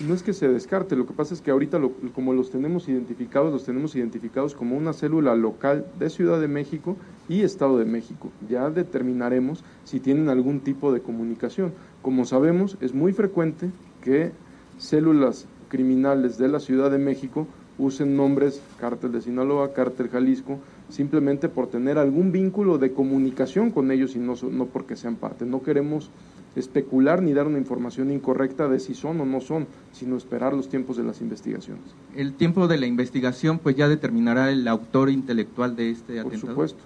no 0.00 0.14
es 0.14 0.22
que 0.22 0.32
se 0.32 0.48
descarte, 0.48 0.96
lo 0.96 1.06
que 1.06 1.12
pasa 1.12 1.34
es 1.34 1.40
que 1.40 1.52
ahorita 1.52 1.80
como 2.14 2.32
los 2.32 2.50
tenemos 2.50 2.88
identificados, 2.88 3.52
los 3.52 3.64
tenemos 3.64 3.94
identificados 3.94 4.54
como 4.54 4.76
una 4.76 4.92
célula 4.92 5.34
local 5.36 5.86
de 5.98 6.10
Ciudad 6.10 6.40
de 6.40 6.48
México 6.48 6.96
y 7.28 7.42
Estado 7.42 7.78
de 7.78 7.84
México. 7.84 8.30
Ya 8.48 8.70
determinaremos 8.70 9.62
si 9.84 10.00
tienen 10.00 10.28
algún 10.28 10.60
tipo 10.60 10.92
de 10.92 11.00
comunicación. 11.00 11.72
Como 12.02 12.24
sabemos, 12.24 12.76
es 12.80 12.92
muy 12.92 13.12
frecuente 13.12 13.70
que 14.02 14.32
células 14.78 15.46
criminales 15.68 16.38
de 16.38 16.48
la 16.48 16.60
Ciudad 16.60 16.90
de 16.90 16.98
México 16.98 17.46
usen 17.78 18.16
nombres 18.16 18.60
cártel 18.80 19.12
de 19.12 19.22
Sinaloa, 19.22 19.72
cártel 19.72 20.08
Jalisco, 20.08 20.58
simplemente 20.88 21.48
por 21.48 21.68
tener 21.68 21.98
algún 21.98 22.32
vínculo 22.32 22.78
de 22.78 22.92
comunicación 22.92 23.70
con 23.70 23.90
ellos 23.90 24.14
y 24.16 24.18
no, 24.18 24.34
no 24.50 24.66
porque 24.66 24.96
sean 24.96 25.16
parte. 25.16 25.46
No 25.46 25.62
queremos 25.62 26.10
especular 26.56 27.22
ni 27.22 27.32
dar 27.32 27.46
una 27.46 27.58
información 27.58 28.10
incorrecta 28.10 28.68
de 28.68 28.78
si 28.80 28.94
son 28.94 29.20
o 29.20 29.26
no 29.26 29.40
son, 29.40 29.66
sino 29.92 30.16
esperar 30.16 30.54
los 30.54 30.68
tiempos 30.68 30.96
de 30.96 31.02
las 31.02 31.20
investigaciones. 31.20 31.82
El 32.14 32.34
tiempo 32.34 32.68
de 32.68 32.78
la 32.78 32.86
investigación 32.86 33.58
pues 33.58 33.76
ya 33.76 33.88
determinará 33.88 34.50
el 34.50 34.66
autor 34.68 35.10
intelectual 35.10 35.76
de 35.76 35.90
este 35.90 36.20
atentado. 36.20 36.40
Por 36.40 36.50
supuesto. 36.50 36.84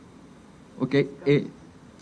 Ok. 0.81 0.95
Eh, 1.27 1.47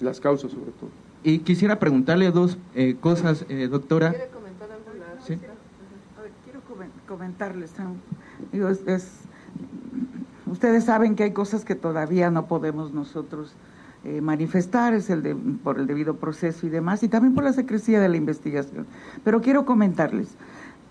las 0.01 0.21
causas 0.21 0.51
sobre 0.53 0.73
todo. 0.73 0.91
Y 1.25 1.41
quisiera 1.41 1.79
preguntarle 1.79 2.31
dos 2.31 2.57
eh, 2.75 2.97
cosas, 3.01 3.45
eh, 3.49 3.69
doctora. 3.69 4.11
¿Quiere 4.11 4.29
comentar 4.29 4.71
algo? 4.71 5.27
¿Sí? 5.27 5.33
A 5.35 6.23
ver, 6.23 6.31
quiero 6.45 6.61
comentarles. 7.09 7.73
Digo, 8.53 8.69
es, 8.69 8.83
ustedes 10.47 10.85
saben 10.85 11.17
que 11.17 11.25
hay 11.25 11.33
cosas 11.33 11.65
que 11.65 11.75
todavía 11.75 12.31
no 12.31 12.47
podemos 12.47 12.93
nosotros 12.93 13.55
eh, 14.09 14.21
manifestar, 14.21 14.95
es 14.95 15.11
el 15.11 15.25
de, 15.25 15.35
por 15.35 15.81
el 15.81 15.89
debido 15.89 16.15
proceso 16.15 16.65
y 16.65 16.71
demás, 16.71 17.03
y 17.03 17.09
también 17.09 17.35
por 17.35 17.43
la 17.43 17.53
secrecía 17.53 17.99
de 17.99 18.09
la 18.09 18.17
investigación. 18.17 18.87
Pero 19.25 19.41
quiero 19.41 19.67
comentarles, 19.67 20.29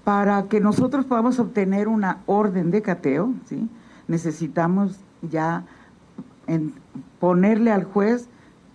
para 0.03 0.49
que 0.49 0.59
nosotros 0.59 1.05
podamos 1.05 1.39
obtener 1.39 1.87
una 1.87 2.17
orden 2.25 2.71
de 2.71 2.81
cateo, 2.81 3.31
¿sí? 3.45 3.69
necesitamos 4.09 4.99
ya 5.21 5.63
ponerle 7.17 7.71
al 7.71 7.85
juez 7.85 8.27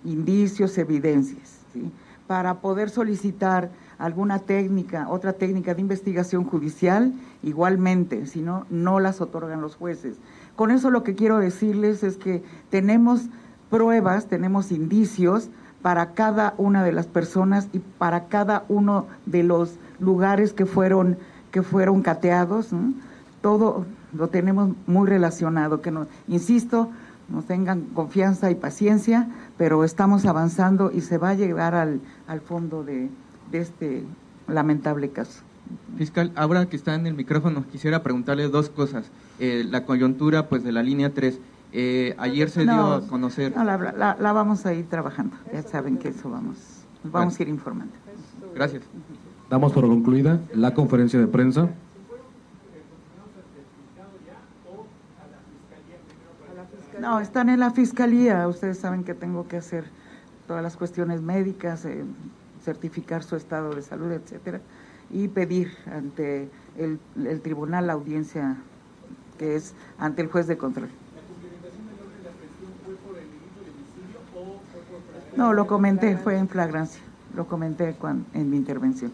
indicios, 0.06 0.78
evidencias, 0.78 1.58
¿sí? 1.74 1.92
para 2.26 2.60
poder 2.60 2.88
solicitar 2.88 3.70
alguna 3.98 4.38
técnica, 4.38 5.06
otra 5.10 5.34
técnica 5.34 5.74
de 5.74 5.82
investigación 5.82 6.44
judicial, 6.44 7.12
igualmente, 7.42 8.24
si 8.24 8.40
no, 8.40 8.64
no 8.70 9.00
las 9.00 9.20
otorgan 9.20 9.60
los 9.60 9.76
jueces. 9.76 10.16
Con 10.56 10.70
eso 10.70 10.90
lo 10.90 11.02
que 11.02 11.14
quiero 11.14 11.38
decirles 11.38 12.02
es 12.04 12.16
que 12.16 12.42
tenemos 12.70 13.28
pruebas, 13.70 14.26
tenemos 14.26 14.72
indicios 14.72 15.48
para 15.82 16.12
cada 16.12 16.54
una 16.58 16.84
de 16.84 16.92
las 16.92 17.06
personas 17.06 17.68
y 17.72 17.78
para 17.78 18.26
cada 18.26 18.64
uno 18.68 19.06
de 19.26 19.42
los 19.42 19.76
lugares 19.98 20.52
que 20.52 20.66
fueron 20.66 21.16
que 21.50 21.62
fueron 21.62 22.02
cateados, 22.02 22.68
todo 23.42 23.84
lo 24.12 24.28
tenemos 24.28 24.70
muy 24.86 25.08
relacionado, 25.08 25.80
que 25.80 25.90
no, 25.90 26.06
insisto, 26.28 26.90
nos 27.28 27.44
tengan 27.46 27.82
confianza 27.94 28.50
y 28.50 28.54
paciencia, 28.54 29.28
pero 29.56 29.84
estamos 29.84 30.26
avanzando 30.26 30.90
y 30.92 31.00
se 31.00 31.18
va 31.18 31.30
a 31.30 31.34
llegar 31.34 31.74
al, 31.74 32.00
al 32.26 32.40
fondo 32.40 32.84
de, 32.84 33.08
de 33.50 33.58
este 33.58 34.04
lamentable 34.48 35.10
caso. 35.10 35.42
Fiscal, 35.96 36.32
ahora 36.34 36.68
que 36.68 36.76
está 36.76 36.94
en 36.94 37.06
el 37.06 37.14
micrófono, 37.14 37.64
quisiera 37.70 38.02
preguntarle 38.02 38.48
dos 38.48 38.68
cosas. 38.68 39.06
Eh, 39.38 39.64
la 39.68 39.84
coyuntura 39.84 40.48
pues 40.48 40.64
de 40.64 40.72
la 40.72 40.82
línea 40.82 41.14
3, 41.14 41.38
eh, 41.72 42.14
ayer 42.18 42.50
se 42.50 42.62
dio 42.62 42.94
a 42.94 43.06
conocer. 43.06 43.54
No, 43.56 43.64
la, 43.64 44.16
la, 44.18 44.32
vamos 44.32 44.66
a 44.66 44.74
ir 44.74 44.88
trabajando. 44.88 45.36
Ya 45.52 45.62
saben 45.62 45.98
que 45.98 46.08
eso 46.08 46.28
vamos, 46.30 46.56
nos 47.04 47.12
vamos 47.12 47.38
a 47.38 47.42
ir 47.42 47.48
informando. 47.48 47.92
Gracias. 48.54 48.82
Damos 49.48 49.72
por 49.72 49.86
concluida 49.86 50.40
la 50.54 50.74
conferencia 50.74 51.18
de 51.18 51.26
prensa. 51.26 51.68
No, 57.00 57.18
están 57.18 57.48
en 57.48 57.60
la 57.60 57.70
fiscalía. 57.70 58.46
Ustedes 58.46 58.78
saben 58.78 59.04
que 59.04 59.14
tengo 59.14 59.48
que 59.48 59.56
hacer 59.56 59.84
todas 60.46 60.62
las 60.62 60.76
cuestiones 60.76 61.22
médicas, 61.22 61.84
eh, 61.84 62.04
certificar 62.62 63.22
su 63.22 63.36
estado 63.36 63.74
de 63.74 63.82
salud, 63.82 64.12
etcétera, 64.12 64.60
y 65.10 65.28
pedir 65.28 65.72
ante 65.86 66.50
el, 66.76 66.98
el 67.16 67.40
tribunal 67.40 67.86
la 67.86 67.94
audiencia 67.94 68.56
que 69.38 69.56
es 69.56 69.74
ante 69.98 70.20
el 70.20 70.28
juez 70.28 70.46
de 70.46 70.58
control. 70.58 70.90
No, 75.36 75.52
lo 75.52 75.66
comenté, 75.66 76.16
fue 76.16 76.36
en 76.38 76.48
flagrancia, 76.48 77.00
lo 77.34 77.46
comenté 77.46 77.96
en 78.34 78.50
mi 78.50 78.56
intervención. 78.56 79.12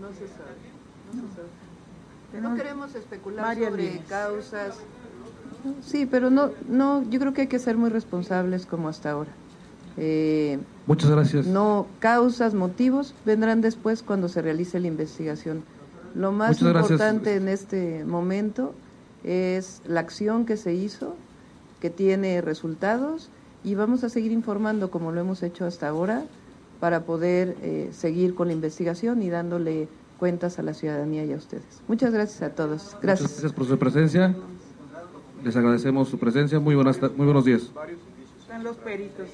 No 0.00 0.08
se 0.08 0.28
sabe. 0.28 0.62
No, 2.40 2.54
queremos 2.54 2.94
especular 2.94 3.56
sobre 3.56 3.98
causas. 4.08 4.78
Sí, 5.82 6.06
pero 6.06 6.30
no, 6.30 6.50
no, 6.68 7.08
yo 7.08 7.20
creo 7.20 7.32
que 7.32 7.42
hay 7.42 7.46
que 7.46 7.58
ser 7.58 7.76
muy 7.76 7.90
responsables 7.90 8.66
como 8.66 8.88
hasta 8.88 9.10
ahora. 9.10 9.30
Eh, 9.96 10.58
Muchas 10.86 11.10
gracias. 11.10 11.46
No, 11.46 11.86
causas, 12.00 12.54
motivos 12.54 13.14
vendrán 13.24 13.60
después 13.60 14.02
cuando 14.02 14.28
se 14.28 14.42
realice 14.42 14.80
la 14.80 14.88
investigación. 14.88 15.62
Lo 16.14 16.32
más 16.32 16.60
importante 16.60 17.36
en 17.36 17.48
este 17.48 18.04
momento 18.04 18.74
es 19.24 19.82
la 19.86 20.00
acción 20.00 20.46
que 20.46 20.56
se 20.56 20.74
hizo 20.74 21.14
que 21.82 21.90
tiene 21.90 22.40
resultados 22.40 23.28
y 23.64 23.74
vamos 23.74 24.04
a 24.04 24.08
seguir 24.08 24.30
informando 24.30 24.92
como 24.92 25.10
lo 25.10 25.20
hemos 25.20 25.42
hecho 25.42 25.66
hasta 25.66 25.88
ahora 25.88 26.22
para 26.78 27.02
poder 27.02 27.56
eh, 27.60 27.90
seguir 27.92 28.36
con 28.36 28.46
la 28.46 28.52
investigación 28.52 29.20
y 29.20 29.30
dándole 29.30 29.88
cuentas 30.16 30.60
a 30.60 30.62
la 30.62 30.74
ciudadanía 30.74 31.24
y 31.24 31.32
a 31.32 31.36
ustedes. 31.36 31.82
Muchas 31.88 32.12
gracias 32.12 32.40
a 32.42 32.54
todos. 32.54 32.96
Gracias. 33.02 33.22
Muchas 33.22 33.42
gracias 33.42 33.52
por 33.52 33.66
su 33.66 33.78
presencia. 33.78 34.32
Les 35.42 35.56
agradecemos 35.56 36.08
su 36.08 36.18
presencia. 36.18 36.60
Muy, 36.60 36.76
buenas, 36.76 37.00
muy 37.16 37.26
buenos 37.26 37.44
días. 37.44 37.62
Están 38.40 38.62
los 38.62 38.76
peritos, 38.76 39.26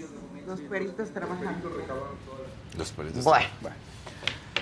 los 0.47 0.61
peritos 0.63 1.11
trabajando. 1.11 1.71
Los 2.79 2.93
peritos. 2.93 3.25
Bueno. 3.25 3.47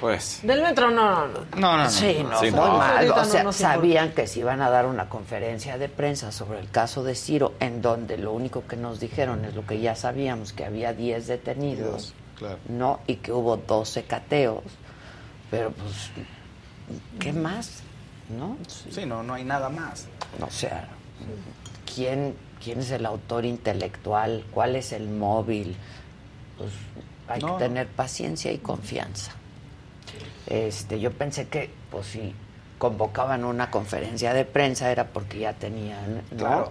Pues. 0.00 0.40
Del 0.42 0.62
metro 0.62 0.90
no, 0.90 1.26
no. 1.26 1.40
No, 1.56 1.76
no. 1.76 1.90
Sí, 1.90 2.18
no, 2.22 2.40
muy 2.40 2.50
mal. 2.50 3.10
O 3.10 3.24
sea, 3.24 3.52
sabían 3.52 4.12
que 4.12 4.26
se 4.26 4.40
iban 4.40 4.60
a 4.60 4.70
dar 4.70 4.86
una 4.86 5.08
conferencia 5.08 5.78
de 5.78 5.88
prensa 5.88 6.32
sobre 6.32 6.60
el 6.60 6.70
caso 6.70 7.02
de 7.02 7.14
Ciro, 7.14 7.54
en 7.60 7.82
donde 7.82 8.18
lo 8.18 8.32
único 8.32 8.66
que 8.66 8.76
nos 8.76 9.00
dijeron 9.00 9.44
es 9.44 9.54
lo 9.54 9.66
que 9.66 9.80
ya 9.80 9.94
sabíamos, 9.94 10.52
que 10.52 10.64
había 10.64 10.92
10 10.92 11.26
detenidos 11.26 12.14
¿no? 12.68 13.00
Y 13.06 13.16
que 13.16 13.32
hubo 13.32 13.56
12 13.56 14.04
cateos, 14.04 14.62
pero 15.50 15.70
pues, 15.72 16.10
¿qué 17.18 17.32
más? 17.32 17.82
¿No? 18.28 18.56
Sí, 18.68 19.06
no, 19.06 19.22
no 19.22 19.34
hay 19.34 19.44
nada 19.44 19.68
más. 19.68 20.06
O 20.40 20.50
sea, 20.50 20.88
¿quién, 21.94 22.34
quién 22.62 22.80
es 22.80 22.90
el 22.90 23.06
autor 23.06 23.44
intelectual? 23.44 24.44
¿Cuál 24.50 24.76
es 24.76 24.92
el 24.92 25.08
móvil? 25.08 25.76
Pues 26.58 26.70
hay 27.28 27.40
que 27.40 27.52
tener 27.58 27.86
paciencia 27.88 28.52
y 28.52 28.58
confianza. 28.58 29.32
Este, 30.46 31.00
yo 31.00 31.12
pensé 31.12 31.48
que, 31.48 31.70
pues 31.90 32.06
si 32.06 32.34
convocaban 32.78 33.44
una 33.44 33.70
conferencia 33.70 34.32
de 34.34 34.44
prensa 34.44 34.90
era 34.90 35.06
porque 35.06 35.40
ya 35.40 35.54
tenían, 35.54 36.22
¿no? 36.32 36.70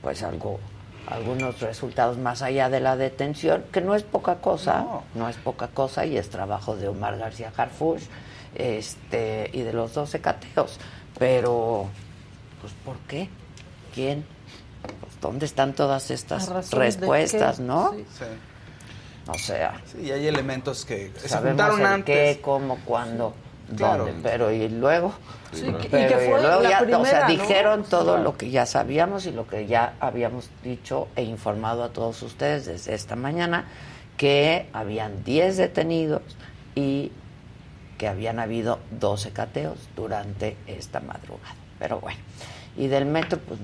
Pues 0.00 0.22
algo, 0.22 0.58
algunos 1.06 1.60
resultados 1.60 2.18
más 2.18 2.42
allá 2.42 2.68
de 2.68 2.80
la 2.80 2.96
detención, 2.96 3.64
que 3.70 3.80
no 3.80 3.94
es 3.94 4.02
poca 4.02 4.36
cosa, 4.36 4.84
no, 5.14 5.28
es 5.28 5.36
poca 5.36 5.68
cosa 5.68 6.06
y 6.06 6.16
es 6.16 6.30
trabajo 6.30 6.76
de 6.76 6.88
Omar 6.88 7.18
García 7.18 7.52
Harfush, 7.56 8.04
este, 8.54 9.50
y 9.52 9.62
de 9.62 9.72
los 9.72 9.94
12 9.94 10.20
cateos. 10.20 10.78
Pero, 11.18 11.86
pues, 12.60 12.72
¿por 12.84 12.96
qué? 13.06 13.28
¿Quién? 13.94 14.24
Pues, 14.82 15.20
¿dónde 15.20 15.46
están 15.46 15.74
todas 15.74 16.10
estas 16.10 16.48
respuestas, 16.72 17.60
no? 17.60 17.92
Sí. 17.92 18.24
O 19.28 19.38
sea. 19.38 19.80
Sí, 19.84 20.10
hay 20.10 20.26
elementos 20.26 20.84
que 20.84 21.12
se 21.16 21.36
juntaron 21.36 21.84
antes. 21.84 22.36
qué, 22.36 22.42
cómo, 22.42 22.78
cuándo, 22.84 23.34
dónde, 23.68 24.14
pero 24.22 24.50
y 24.50 24.68
luego. 24.68 25.12
pero 25.90 26.22
y 26.22 26.42
luego 26.42 26.62
ya, 26.62 26.98
o 26.98 27.04
sea, 27.04 27.26
dijeron 27.26 27.84
todo 27.84 28.18
lo 28.18 28.36
que 28.36 28.50
ya 28.50 28.66
sabíamos 28.66 29.26
y 29.26 29.32
lo 29.32 29.46
que 29.46 29.66
ya 29.66 29.94
habíamos 30.00 30.50
dicho 30.62 31.08
e 31.14 31.22
informado 31.22 31.84
a 31.84 31.90
todos 31.90 32.22
ustedes 32.22 32.66
desde 32.66 32.94
esta 32.94 33.16
mañana, 33.16 33.66
que 34.16 34.68
habían 34.72 35.24
10 35.24 35.56
detenidos 35.56 36.22
y 36.74 37.12
que 37.98 38.08
habían 38.08 38.40
habido 38.40 38.80
12 38.98 39.30
cateos 39.30 39.78
durante 39.94 40.56
esta 40.66 41.00
madrugada. 41.00 41.54
Pero 41.78 42.00
bueno, 42.00 42.18
y 42.76 42.88
del 42.88 43.06
metro, 43.06 43.38
pues 43.38 43.60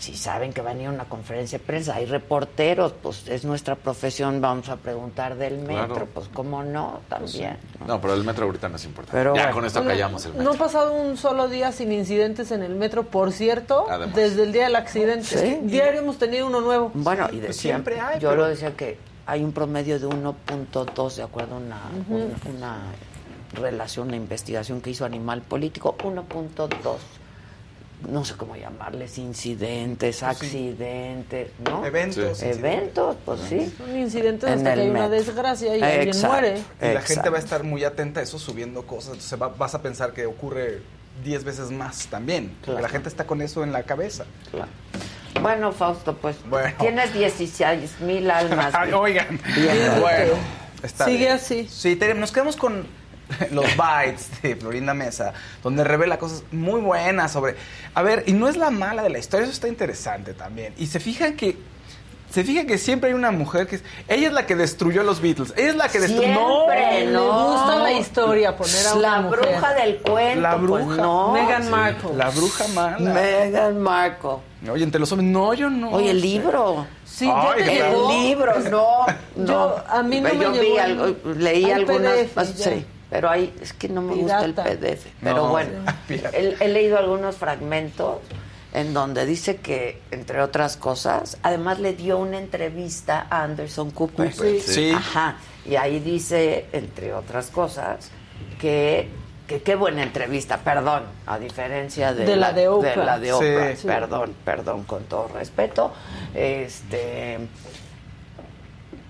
si 0.00 0.16
saben 0.16 0.54
que 0.54 0.62
va 0.62 0.70
a 0.70 0.74
ir 0.74 0.86
a 0.86 0.90
una 0.90 1.04
conferencia 1.04 1.58
de 1.58 1.64
prensa, 1.64 1.94
hay 1.94 2.06
reporteros, 2.06 2.94
pues 3.02 3.28
es 3.28 3.44
nuestra 3.44 3.76
profesión, 3.76 4.40
vamos 4.40 4.70
a 4.70 4.76
preguntar 4.76 5.36
del 5.36 5.58
metro, 5.58 6.06
pues 6.06 6.28
cómo 6.32 6.62
no, 6.62 7.00
también. 7.10 7.58
¿no? 7.86 8.00
pero 8.00 8.14
el 8.14 8.24
metro 8.24 8.46
ahorita 8.46 8.70
no 8.70 8.76
es 8.76 8.84
importante. 8.86 9.18
Pero 9.18 9.36
ya 9.36 9.50
con 9.50 9.66
esto 9.66 9.84
callamos 9.84 10.24
el 10.24 10.32
metro. 10.32 10.44
No 10.44 10.52
ha 10.52 10.58
pasado 10.58 10.94
un 10.94 11.18
solo 11.18 11.48
día 11.48 11.70
sin 11.70 11.92
incidentes 11.92 12.50
en 12.50 12.62
el 12.62 12.74
metro, 12.76 13.04
por 13.04 13.30
cierto, 13.30 13.86
desde 14.14 14.44
el 14.44 14.52
día 14.52 14.64
del 14.64 14.76
accidente. 14.76 15.60
Diario 15.64 16.00
hemos 16.00 16.16
tenido 16.16 16.46
uno 16.46 16.62
nuevo. 16.62 16.90
Bueno, 16.94 17.28
y 17.30 17.40
de 17.40 17.52
siempre 17.52 18.00
hay. 18.00 18.18
Yo 18.20 18.34
lo 18.34 18.46
decía 18.46 18.74
que 18.74 18.98
hay 19.26 19.44
un 19.44 19.52
promedio 19.52 20.00
de 20.00 20.06
1.2, 20.06 21.14
de 21.16 21.22
acuerdo 21.22 21.56
a 21.56 21.58
una, 21.58 21.80
una 22.50 22.78
relación, 23.52 24.08
una 24.08 24.16
investigación 24.16 24.80
que 24.80 24.90
hizo 24.90 25.04
Animal 25.04 25.42
Político, 25.42 25.94
1.2 25.98 26.96
no 28.08 28.24
sé 28.24 28.34
cómo 28.36 28.56
llamarles, 28.56 29.18
incidentes, 29.18 30.22
accidentes, 30.22 31.50
¿no? 31.64 31.84
Eventos. 31.84 32.42
Eventos, 32.42 33.16
pues 33.24 33.40
sí. 33.48 33.74
Un 33.88 33.96
incidente 33.98 34.48
hasta 34.48 34.74
que 34.74 34.80
hay 34.80 34.88
una 34.88 35.08
desgracia 35.08 35.76
y 35.76 35.82
alguien 35.82 36.16
muere. 36.26 36.62
Y 36.80 36.94
la 36.94 37.02
gente 37.02 37.28
va 37.28 37.36
a 37.36 37.40
estar 37.40 37.62
muy 37.62 37.84
atenta 37.84 38.20
a 38.20 38.22
eso 38.22 38.38
subiendo 38.38 38.86
cosas, 38.86 39.14
entonces 39.14 39.38
vas 39.58 39.74
a 39.74 39.82
pensar 39.82 40.12
que 40.12 40.26
ocurre 40.26 40.82
10 41.24 41.44
veces 41.44 41.70
más 41.70 42.06
también. 42.06 42.56
La 42.66 42.88
gente 42.88 43.08
está 43.08 43.26
con 43.26 43.42
eso 43.42 43.62
en 43.62 43.72
la 43.72 43.82
cabeza. 43.82 44.24
Bueno, 45.40 45.72
Fausto, 45.72 46.16
pues 46.16 46.36
tienes 46.78 47.14
16 47.14 48.00
mil 48.00 48.30
almas. 48.30 48.74
Oigan, 48.94 49.40
bueno, 50.00 50.34
Sigue 51.04 51.30
así. 51.30 51.68
Sí, 51.68 51.98
nos 52.16 52.32
quedamos 52.32 52.56
con 52.56 52.86
los 53.50 53.76
bytes 53.76 54.42
de 54.42 54.56
Florinda 54.56 54.94
Mesa, 54.94 55.32
donde 55.62 55.84
revela 55.84 56.18
cosas 56.18 56.44
muy 56.52 56.80
buenas 56.80 57.32
sobre... 57.32 57.56
A 57.94 58.02
ver, 58.02 58.24
y 58.26 58.32
no 58.32 58.48
es 58.48 58.56
la 58.56 58.70
mala 58.70 59.02
de 59.02 59.10
la 59.10 59.18
historia, 59.18 59.44
eso 59.44 59.52
está 59.52 59.68
interesante 59.68 60.34
también. 60.34 60.74
Y 60.78 60.86
se 60.86 61.00
fijan 61.00 61.36
que... 61.36 61.56
Se 62.30 62.44
fijan 62.44 62.64
que 62.64 62.78
siempre 62.78 63.08
hay 63.08 63.14
una 63.14 63.32
mujer 63.32 63.66
que 63.66 63.74
es, 63.74 63.82
ella 64.06 64.28
es 64.28 64.32
la 64.32 64.46
que 64.46 64.54
destruyó 64.54 65.00
a 65.00 65.04
los 65.04 65.20
Beatles. 65.20 65.52
Ella 65.56 65.70
es 65.70 65.74
la 65.74 65.88
que 65.88 65.98
destruyó. 65.98 66.32
No, 66.32 66.68
no. 67.10 67.50
gusta 67.50 67.78
la 67.78 67.92
historia 67.92 68.56
poner 68.56 68.86
a 68.86 68.94
la 68.94 69.20
bruja 69.22 69.74
del 69.74 69.96
cuento. 69.96 70.40
La 70.40 70.56
pues, 70.56 70.62
bruja. 70.62 70.96
no. 71.02 71.32
Meghan 71.32 71.68
Markle. 71.68 72.14
La 72.14 72.30
bruja 72.30 72.68
mala. 72.68 72.98
Meghan 73.00 73.80
Markle. 73.80 74.36
Oye, 74.70 74.84
entre 74.84 75.00
los 75.00 75.10
hombres, 75.10 75.28
no, 75.28 75.54
yo 75.54 75.68
no. 75.70 75.90
Oye, 75.90 76.12
el 76.12 76.20
libro. 76.20 76.86
Sí, 77.04 77.28
Ay, 77.28 77.80
el 77.80 78.06
libro, 78.06 78.60
no, 78.70 79.06
no. 79.34 79.46
Yo, 79.46 79.84
a 79.88 80.00
mí 80.04 80.20
no 80.20 80.32
yo 80.32 80.52
me 80.52 80.60
vi 80.60 80.78
algo, 80.78 81.16
leí 81.34 81.68
algunas. 81.68 82.14
sí 82.54 82.86
pero 83.10 83.28
hay, 83.28 83.52
es 83.60 83.72
que 83.72 83.88
no 83.88 84.00
me 84.00 84.14
gusta 84.14 84.44
el 84.44 84.54
PDF. 84.54 85.06
Pero 85.22 85.48
bueno, 85.48 85.70
he, 86.08 86.68
leído 86.68 86.96
algunos 86.96 87.36
fragmentos 87.36 88.18
en 88.72 88.94
donde 88.94 89.26
dice 89.26 89.56
que, 89.56 90.00
entre 90.12 90.40
otras 90.40 90.76
cosas, 90.76 91.36
además 91.42 91.80
le 91.80 91.94
dio 91.94 92.18
una 92.18 92.38
entrevista 92.38 93.26
a 93.28 93.42
Anderson 93.42 93.90
Cooper. 93.90 94.32
Sí. 94.32 94.92
Ajá. 94.94 95.36
Y 95.66 95.74
ahí 95.74 95.98
dice, 95.98 96.66
entre 96.72 97.12
otras 97.12 97.48
cosas, 97.48 98.10
que 98.60 99.08
que 99.50 99.62
qué 99.62 99.74
buena 99.74 100.04
entrevista, 100.04 100.58
perdón, 100.58 101.02
a 101.26 101.36
diferencia 101.36 102.14
de, 102.14 102.36
la, 102.36 102.52
de 102.52 102.68
Oprah. 102.68 102.90
De 102.90 103.04
la 103.04 103.18
de 103.18 103.32
Oprah. 103.32 103.74
Perdón, 103.84 104.32
perdón, 104.44 104.84
con 104.84 105.02
todo 105.06 105.26
respeto. 105.26 105.92
Este 106.32 107.36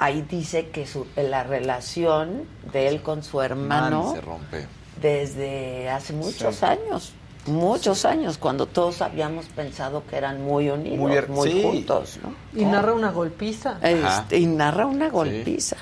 ahí 0.00 0.22
dice 0.28 0.70
que 0.70 0.86
su, 0.86 1.06
la 1.14 1.44
relación 1.44 2.44
de 2.72 2.88
él 2.88 3.02
con 3.02 3.22
su 3.22 3.40
hermano 3.40 4.14
se 4.14 4.20
rompe. 4.20 4.66
desde 5.00 5.88
hace 5.90 6.12
muchos 6.12 6.64
años. 6.64 7.12
Muchos 7.46 8.04
años, 8.04 8.36
cuando 8.36 8.66
todos 8.66 9.00
habíamos 9.00 9.46
pensado 9.46 10.04
que 10.06 10.16
eran 10.16 10.42
muy 10.42 10.68
unidos, 10.68 11.28
muy, 11.28 11.62
juntos, 11.62 12.18
¿no? 12.22 12.34
Y 12.58 12.66
narra 12.66 12.92
una 12.92 13.10
golpiza. 13.12 13.78
Este, 13.82 14.38
y 14.38 14.46
narra 14.46 14.84
una 14.84 15.08
golpiza. 15.08 15.76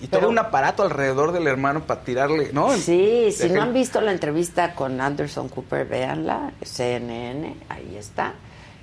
Y, 0.00 0.06
todo 0.06 0.28
un 0.28 0.38
aparato 0.38 0.84
alrededor 0.84 1.32
del 1.32 1.48
hermano 1.48 1.84
para 1.84 2.02
tirarle, 2.02 2.50
¿no? 2.52 2.76
Sí, 2.76 3.32
si 3.32 3.48
no 3.48 3.62
han 3.62 3.72
visto 3.74 4.00
la 4.00 4.12
entrevista 4.12 4.74
con 4.74 5.00
Anderson 5.00 5.48
Cooper, 5.48 5.84
véanla, 5.84 6.52
CNN, 6.62 7.56
ahí 7.68 7.96
está. 7.96 8.34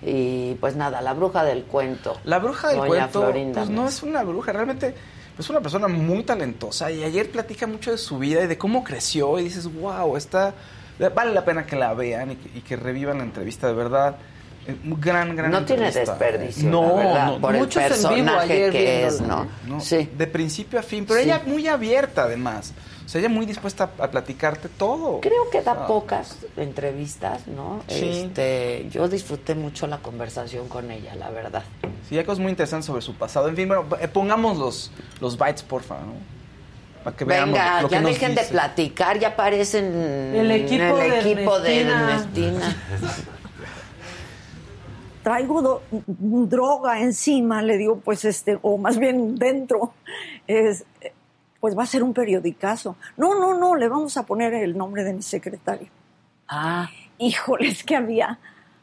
Y 0.02 0.56
pues 0.56 0.76
nada, 0.76 1.02
la 1.02 1.14
bruja 1.14 1.44
del 1.44 1.64
cuento. 1.64 2.20
La 2.24 2.40
bruja 2.40 2.70
del 2.70 2.80
cuento, 2.80 3.32
pues 3.54 3.70
no 3.70 3.88
es 3.88 4.02
una 4.02 4.24
bruja, 4.24 4.52
realmente 4.52 4.96
es 5.38 5.50
una 5.50 5.62
persona 5.62 5.88
muy 5.88 6.24
talentosa 6.24 6.92
y 6.92 7.04
ayer 7.04 7.30
platica 7.30 7.68
mucho 7.68 7.92
de 7.92 7.98
su 7.98 8.18
vida 8.18 8.44
y 8.44 8.48
de 8.48 8.58
cómo 8.58 8.84
creció 8.84 9.40
y 9.40 9.44
dices, 9.44 9.72
wow, 9.74 10.16
está, 10.18 10.54
vale 11.14 11.34
la 11.34 11.46
pena 11.46 11.66
que 11.66 11.76
la 11.76 11.94
vean 11.94 12.32
y 12.32 12.62
que, 12.62 12.76
revivan 12.76 13.20
la 13.20 13.24
entrevista 13.24 13.68
de 13.68 13.74
verdad. 13.74 14.16
Eh, 14.68 14.76
gran, 14.84 15.36
gran 15.36 15.52
No 15.52 15.66
tiene 15.66 15.92
desperdicio, 15.92 16.70
no, 16.70 17.26
no, 17.26 17.42
por 17.42 17.56
el 17.56 17.68
personaje 17.68 18.70
que 18.70 19.08
es, 19.08 19.22
¿no? 19.22 19.48
Sí. 19.80 20.10
De 20.16 20.28
principio 20.28 20.80
a 20.80 20.84
fin, 20.84 21.06
pero 21.08 21.20
ella 21.20 21.42
muy 21.46 21.68
abierta 21.68 22.24
además. 22.24 22.74
O 23.12 23.14
sea, 23.14 23.20
ella 23.20 23.28
muy 23.28 23.46
dispuesta 23.46 23.92
a, 24.00 24.10
platicarte 24.10 24.70
todo. 24.70 25.20
Creo 25.20 25.50
que 25.50 25.62
da 25.62 25.86
pocas 25.86 26.38
entrevistas, 26.56 27.46
¿no? 27.46 27.84
Este, 27.90 28.88
yo 28.90 29.10
disfruté 29.10 29.54
mucho 29.54 29.86
la 29.86 29.98
conversación 29.98 30.70
con 30.70 30.90
ella, 30.92 31.14
la 31.16 31.30
verdad. 31.30 31.64
Sí, 32.08 32.18
hay 32.18 32.24
cosas 32.24 32.40
muy 32.40 32.52
interesantes 32.52 32.86
sobre 32.86 33.02
su 33.02 33.14
pasado. 33.16 33.50
En 33.50 33.58
fin, 33.58 33.68
bueno, 33.68 33.86
eh, 34.00 34.08
pongamos 34.08 34.58
los, 34.58 34.94
los 35.20 35.38
bytes, 35.38 35.64
porfa, 35.64 35.96
¿no? 35.96 36.14
Para 37.04 37.18
que 37.18 37.26
veamos 37.26 37.52
Venga, 37.52 37.86
ya 37.90 38.00
dejen 38.00 38.34
de 38.34 38.44
platicar, 38.44 39.20
ya 39.20 39.28
aparecen 39.28 40.34
el 40.34 40.50
equipo, 40.50 40.98
el 40.98 41.12
de, 41.12 41.32
equipo 41.34 41.60
de 41.60 41.82
Ernestina. 41.82 42.78
Traigo 45.22 45.82
droga 46.08 47.02
encima, 47.02 47.62
le 47.62 47.76
digo, 47.76 48.00
pues 48.00 48.24
este, 48.24 48.58
o 48.62 48.78
más 48.78 48.98
bien 48.98 49.36
dentro. 49.36 49.92
Es, 50.48 50.86
pues 51.62 51.78
va 51.78 51.84
a 51.84 51.86
ser 51.86 52.04
un 52.04 52.14
periodicazo. 52.14 52.98
No, 53.16 53.36
no, 53.36 53.58
no, 53.58 53.76
le 53.76 53.88
vamos 53.88 54.18
a 54.18 54.26
poner 54.26 54.54
el 54.56 54.76
nombre 54.76 55.04
de 55.04 55.14
mi 55.14 55.22
secretario. 55.22 55.88
Ah. 56.50 56.90
Híjoles, 57.20 57.84
que 57.84 57.96
había 57.96 58.40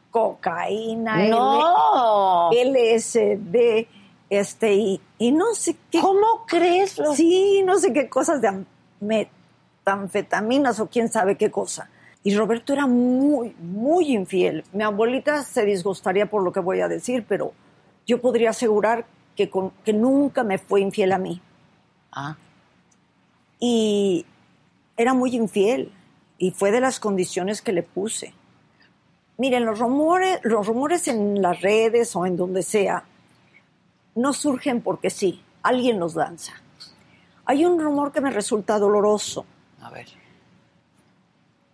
cocaína, 0.09 1.27
no. 1.27 2.49
LSD, 2.51 3.85
este, 4.29 4.73
y, 4.73 5.01
no 5.33 5.53
sé 5.53 5.75
qué. 5.91 5.99
¿Cómo 5.99 6.45
crees? 6.47 6.97
Sí, 7.15 7.61
no 7.65 7.77
sé 7.77 7.91
qué 7.91 8.07
cosas 8.07 8.41
de 8.41 8.63
metanfetaminas 9.01 10.79
o 10.79 10.87
quién 10.87 11.09
sabe 11.09 11.35
qué 11.35 11.51
cosa. 11.51 11.89
Y 12.23 12.33
Roberto 12.35 12.71
era 12.71 12.87
muy, 12.87 13.55
muy 13.59 14.13
infiel. 14.13 14.63
Mi 14.71 14.83
abuelita 14.83 15.43
se 15.43 15.65
disgustaría 15.65 16.29
por 16.29 16.43
lo 16.43 16.53
que 16.53 16.61
voy 16.61 16.79
a 16.79 16.87
decir, 16.87 17.25
pero 17.27 17.51
yo 18.07 18.21
podría 18.21 18.51
asegurar 18.51 19.05
que, 19.35 19.51
que 19.83 19.93
nunca 19.93 20.45
me 20.45 20.57
fue 20.57 20.79
infiel 20.79 21.11
a 21.11 21.17
mí. 21.17 21.41
Ah 22.13 22.37
y 23.59 24.25
era 24.97 25.13
muy 25.13 25.35
infiel 25.35 25.91
y 26.37 26.51
fue 26.51 26.71
de 26.71 26.81
las 26.81 26.99
condiciones 26.99 27.61
que 27.61 27.73
le 27.73 27.83
puse. 27.83 28.33
Miren, 29.37 29.65
los 29.65 29.79
rumores, 29.79 30.39
los 30.43 30.65
rumores 30.65 31.07
en 31.07 31.41
las 31.41 31.61
redes 31.61 32.15
o 32.15 32.25
en 32.25 32.35
donde 32.35 32.63
sea 32.63 33.03
no 34.15 34.33
surgen 34.33 34.81
porque 34.81 35.09
sí, 35.09 35.43
alguien 35.63 35.99
los 35.99 36.15
lanza. 36.15 36.53
Hay 37.45 37.65
un 37.65 37.79
rumor 37.79 38.11
que 38.11 38.21
me 38.21 38.31
resulta 38.31 38.77
doloroso. 38.77 39.45
A 39.81 39.89
ver. 39.89 40.07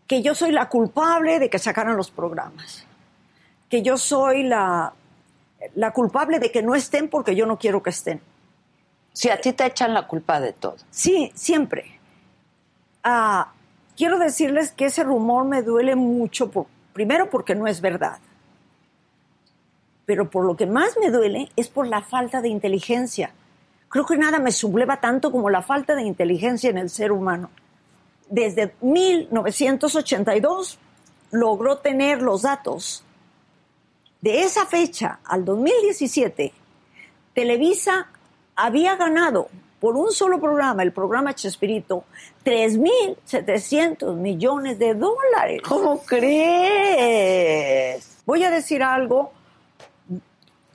Que 0.08 0.22
yo 0.22 0.36
soy 0.36 0.52
la 0.52 0.70
culpable 0.70 1.40
de 1.40 1.50
que 1.50 1.60
sacaran 1.60 1.98
los 1.98 2.12
programas. 2.12 2.86
Que 3.70 3.82
yo 3.82 3.98
soy 3.98 4.44
la, 4.44 4.94
la 5.74 5.92
culpable 5.92 6.40
de 6.40 6.52
que 6.52 6.62
no 6.62 6.76
estén 6.76 7.10
porque 7.10 7.36
yo 7.36 7.46
no 7.46 7.58
quiero 7.58 7.82
que 7.82 7.90
estén. 7.90 8.22
Si 9.16 9.30
a 9.30 9.40
ti 9.40 9.54
te 9.54 9.66
echan 9.66 9.94
la 9.94 10.08
culpa 10.08 10.42
de 10.42 10.52
todo. 10.52 10.76
Sí, 10.90 11.32
siempre. 11.36 11.98
Ah, 13.02 13.54
quiero 13.96 14.20
decirles 14.20 14.74
que 14.74 14.88
ese 14.88 15.06
rumor 15.06 15.46
me 15.46 15.62
duele 15.62 15.96
mucho, 15.96 16.52
primero 16.92 17.30
porque 17.30 17.56
no 17.56 17.66
es 17.66 17.80
verdad. 17.80 18.18
Pero 20.06 20.30
por 20.30 20.44
lo 20.44 20.58
que 20.58 20.66
más 20.66 20.98
me 21.00 21.12
duele 21.12 21.50
es 21.56 21.70
por 21.70 21.88
la 21.88 22.02
falta 22.02 22.42
de 22.42 22.50
inteligencia. 22.50 23.32
Creo 23.88 24.06
que 24.06 24.18
nada 24.18 24.38
me 24.40 24.52
subleva 24.52 25.00
tanto 25.00 25.32
como 25.32 25.50
la 25.50 25.62
falta 25.62 25.96
de 25.96 26.04
inteligencia 26.04 26.70
en 26.70 26.78
el 26.78 26.90
ser 26.90 27.14
humano. 27.14 27.50
Desde 28.30 28.76
1982 28.82 30.78
logró 31.32 31.78
tener 31.78 32.22
los 32.22 32.42
datos. 32.42 33.06
De 34.20 34.44
esa 34.44 34.66
fecha 34.66 35.22
al 35.24 35.46
2017, 35.46 36.52
Televisa 37.34 38.10
había 38.56 38.96
ganado 38.96 39.50
por 39.80 39.96
un 39.98 40.12
solo 40.12 40.40
programa, 40.40 40.84
el 40.84 40.92
programa 40.94 41.34
Chespirito, 41.36 42.06
3.700 42.44 44.16
millones 44.16 44.80
de 44.80 44.96
dólares. 44.96 45.62
¿Cómo 45.68 46.02
crees? 46.02 47.44
Voy 48.26 48.44
a 48.44 48.50
decir 48.50 48.82
algo. 48.82 49.32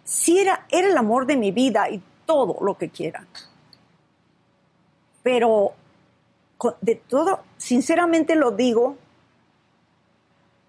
Sí 0.05 0.39
era, 0.39 0.67
era 0.69 0.89
el 0.89 0.97
amor 0.97 1.27
de 1.27 1.37
mi 1.37 1.51
vida 1.51 1.91
y 1.91 2.01
todo 2.27 2.57
lo 2.61 2.79
que 2.79 2.91
quieran. 2.91 3.27
Pero 5.23 5.73
de 6.81 6.95
todo, 6.95 7.41
sinceramente 7.57 8.35
lo 8.35 8.51
digo, 8.53 8.97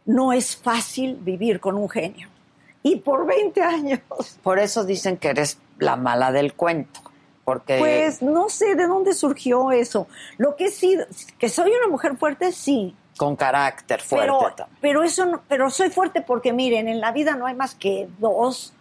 no 0.05 0.33
es 0.33 0.55
fácil 0.55 1.15
vivir 1.15 1.59
con 1.59 1.75
un 1.75 1.89
genio. 1.89 2.29
Y 2.83 2.95
por 2.97 3.25
20 3.27 3.61
años. 3.61 3.99
Por 4.41 4.57
eso 4.57 4.83
dicen 4.83 5.17
que 5.17 5.29
eres 5.29 5.59
la 5.81 5.95
mala 5.95 6.31
del 6.31 6.53
cuento. 6.53 7.01
Porque... 7.43 7.77
Pues 7.79 8.21
no 8.21 8.49
sé 8.49 8.75
de 8.75 8.87
dónde 8.87 9.13
surgió 9.13 9.71
eso. 9.71 10.07
Lo 10.37 10.55
que 10.55 10.69
sí, 10.69 10.97
que 11.37 11.49
soy 11.49 11.71
una 11.71 11.87
mujer 11.87 12.15
fuerte, 12.17 12.51
sí. 12.51 12.95
Con 13.17 13.35
carácter 13.35 13.99
fuerte. 14.01 14.31
Pero, 14.31 14.69
pero 14.79 15.03
eso 15.03 15.25
no, 15.25 15.41
pero 15.47 15.69
soy 15.69 15.89
fuerte 15.89 16.21
porque 16.21 16.53
miren, 16.53 16.87
en 16.87 17.01
la 17.01 17.11
vida 17.11 17.35
no 17.35 17.45
hay 17.45 17.55
más 17.55 17.75
que 17.75 18.07
dos, 18.19 18.73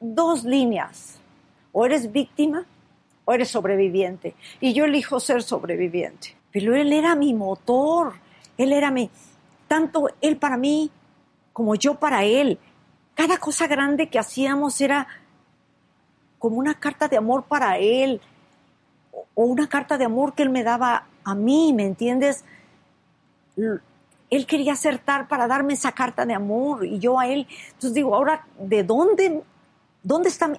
dos 0.00 0.44
líneas. 0.44 1.18
O 1.72 1.86
eres 1.86 2.12
víctima 2.12 2.66
o 3.24 3.32
eres 3.32 3.48
sobreviviente. 3.48 4.34
Y 4.60 4.72
yo 4.72 4.84
elijo 4.84 5.20
ser 5.20 5.42
sobreviviente. 5.42 6.36
Pero 6.52 6.76
él 6.76 6.92
era 6.92 7.14
mi 7.14 7.34
motor. 7.34 8.14
Él 8.58 8.72
era 8.72 8.90
mi, 8.90 9.10
tanto 9.68 10.08
él 10.20 10.36
para 10.36 10.56
mí 10.56 10.90
como 11.52 11.74
yo 11.74 11.94
para 11.94 12.24
él. 12.24 12.58
Cada 13.14 13.38
cosa 13.38 13.66
grande 13.66 14.08
que 14.08 14.18
hacíamos 14.18 14.80
era 14.80 15.06
como 16.44 16.58
una 16.58 16.74
carta 16.74 17.08
de 17.08 17.16
amor 17.16 17.44
para 17.44 17.78
él 17.78 18.20
o 19.34 19.44
una 19.46 19.66
carta 19.66 19.96
de 19.96 20.04
amor 20.04 20.34
que 20.34 20.42
él 20.42 20.50
me 20.50 20.62
daba 20.62 21.06
a 21.24 21.34
mí, 21.34 21.72
¿me 21.72 21.86
entiendes? 21.86 22.44
Él 23.56 24.46
quería 24.46 24.74
acertar 24.74 25.26
para 25.26 25.46
darme 25.46 25.72
esa 25.72 25.92
carta 25.92 26.26
de 26.26 26.34
amor 26.34 26.84
y 26.84 26.98
yo 26.98 27.18
a 27.18 27.28
él. 27.28 27.46
Entonces 27.68 27.94
digo, 27.94 28.14
ahora, 28.14 28.46
¿de 28.58 28.84
dónde, 28.84 29.42
dónde 30.02 30.28
está 30.28 30.48
mi, 30.48 30.58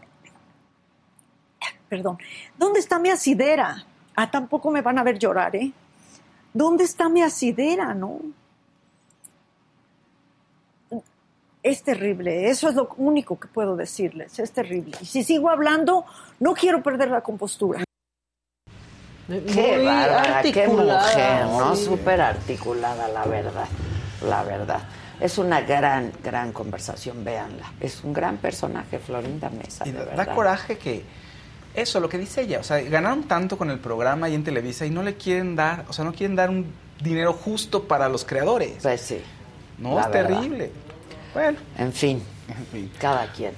perdón, 1.87 2.17
dónde 2.57 2.79
está 2.79 2.97
mi 2.97 3.11
asidera? 3.11 3.85
Ah, 4.15 4.31
tampoco 4.31 4.71
me 4.71 4.81
van 4.81 4.97
a 4.97 5.03
ver 5.03 5.19
llorar, 5.19 5.55
¿eh? 5.55 5.71
¿Dónde 6.51 6.83
está 6.83 7.09
mi 7.09 7.21
asidera, 7.21 7.93
no? 7.93 8.21
Es 11.65 11.81
terrible, 11.81 12.47
eso 12.47 12.69
es 12.69 12.75
lo 12.75 12.87
único 12.97 13.39
que 13.39 13.47
puedo 13.47 13.75
decirles, 13.75 14.37
es 14.37 14.51
terrible. 14.51 14.95
Y 15.01 15.05
si 15.05 15.23
sigo 15.23 15.49
hablando, 15.49 16.05
no 16.39 16.53
quiero 16.53 16.83
perder 16.83 17.09
la 17.09 17.21
compostura. 17.21 17.83
Qué 19.27 19.83
bárbara, 19.83 20.43
qué 20.43 20.67
mujer, 20.67 21.45
¿no? 21.47 21.75
Súper 21.75 22.21
articulada, 22.21 23.07
la 23.07 23.25
verdad, 23.25 23.67
la 24.23 24.43
verdad. 24.43 24.81
Es 25.19 25.39
una 25.39 25.61
gran, 25.61 26.11
gran 26.23 26.51
conversación, 26.51 27.23
véanla. 27.23 27.73
Es 27.79 28.03
un 28.03 28.13
gran 28.13 28.37
personaje, 28.37 28.99
Florinda 28.99 29.49
Mesa, 29.49 29.87
y 29.87 29.91
de 29.91 29.97
da 29.97 30.05
verdad. 30.05 30.35
coraje 30.35 30.77
que 30.77 31.03
eso, 31.73 31.99
lo 31.99 32.07
que 32.07 32.19
dice 32.19 32.41
ella, 32.41 32.59
o 32.59 32.63
sea, 32.63 32.79
ganaron 32.81 33.23
tanto 33.23 33.57
con 33.57 33.71
el 33.71 33.79
programa 33.79 34.29
y 34.29 34.35
en 34.35 34.43
Televisa 34.43 34.85
y 34.85 34.91
no 34.91 35.01
le 35.01 35.15
quieren 35.15 35.55
dar, 35.55 35.85
o 35.89 35.93
sea, 35.93 36.05
no 36.05 36.13
quieren 36.13 36.35
dar 36.35 36.51
un 36.51 36.71
dinero 37.01 37.33
justo 37.33 37.85
para 37.87 38.07
los 38.07 38.23
creadores. 38.23 38.83
Pues 38.83 39.01
sí. 39.01 39.19
No, 39.79 39.95
la 39.95 40.01
es 40.01 40.11
verdad. 40.11 40.39
terrible. 40.41 40.84
Bueno. 41.35 41.59
En 41.77 41.93
fin, 41.93 42.23
cada 42.99 43.31
quien. 43.33 43.51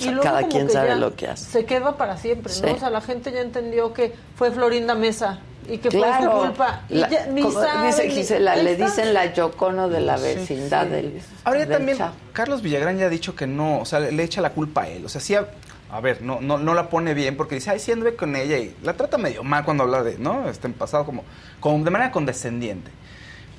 Y 0.00 0.04
luego 0.06 0.22
cada 0.22 0.40
como 0.42 0.52
quien 0.52 0.66
que 0.68 0.72
sabe 0.72 0.88
ya 0.90 0.94
lo 0.96 1.16
que 1.16 1.26
hace. 1.28 1.50
Se 1.50 1.64
queda 1.64 1.96
para 1.96 2.16
siempre, 2.16 2.52
Sí. 2.52 2.62
¿no? 2.64 2.72
O 2.74 2.78
sea, 2.78 2.90
la 2.90 3.00
gente 3.00 3.32
ya 3.32 3.40
entendió 3.40 3.92
que 3.92 4.14
fue 4.36 4.50
Florinda 4.52 4.94
Mesa 4.94 5.40
y 5.68 5.78
que 5.78 5.88
Claro. 5.88 6.30
fue 6.30 6.40
su 6.40 6.46
culpa. 6.48 6.82
Y 6.88 6.94
La- 6.98 7.08
ya 7.10 7.26
ni 7.26 7.42
como 7.42 7.60
saben, 7.60 7.86
dice 7.90 8.08
Gisela, 8.10 8.54
le 8.56 8.72
está. 8.72 8.84
dicen 8.86 9.12
la 9.14 9.32
Yocono 9.34 9.88
de 9.88 10.00
la 10.00 10.16
vecindad 10.16 10.84
sí. 10.84 10.90
del. 10.90 11.20
Ahora 11.44 11.58
ya 11.60 11.66
del 11.66 11.76
también, 11.76 11.98
Chavo. 11.98 12.14
Carlos 12.32 12.62
Villagrán 12.62 12.98
ya 12.98 13.06
ha 13.06 13.10
dicho 13.10 13.34
que 13.34 13.46
no, 13.46 13.80
o 13.80 13.84
sea, 13.84 13.98
le 14.00 14.22
echa 14.22 14.40
la 14.40 14.50
culpa 14.50 14.82
a 14.82 14.88
él. 14.88 15.04
O 15.04 15.08
sea, 15.08 15.20
sí, 15.20 15.34
a, 15.34 15.46
a 15.90 16.00
ver, 16.00 16.22
no, 16.22 16.40
no, 16.40 16.58
no 16.58 16.74
la 16.74 16.88
pone 16.88 17.12
bien 17.14 17.36
porque 17.36 17.54
dice, 17.56 17.70
ay, 17.70 17.78
sí 17.80 17.92
anduve 17.92 18.14
con 18.16 18.34
ella 18.36 18.56
y 18.58 18.74
la 18.82 18.94
trata 18.94 19.18
medio 19.18 19.42
mal 19.44 19.64
cuando 19.64 19.84
habla 19.84 20.02
de, 20.02 20.18
¿no? 20.18 20.48
Este, 20.48 20.66
en 20.66 20.74
pasado 20.74 21.04
como, 21.04 21.24
como 21.60 21.82
de 21.84 21.90
manera 21.90 22.10
condescendiente. 22.10 22.90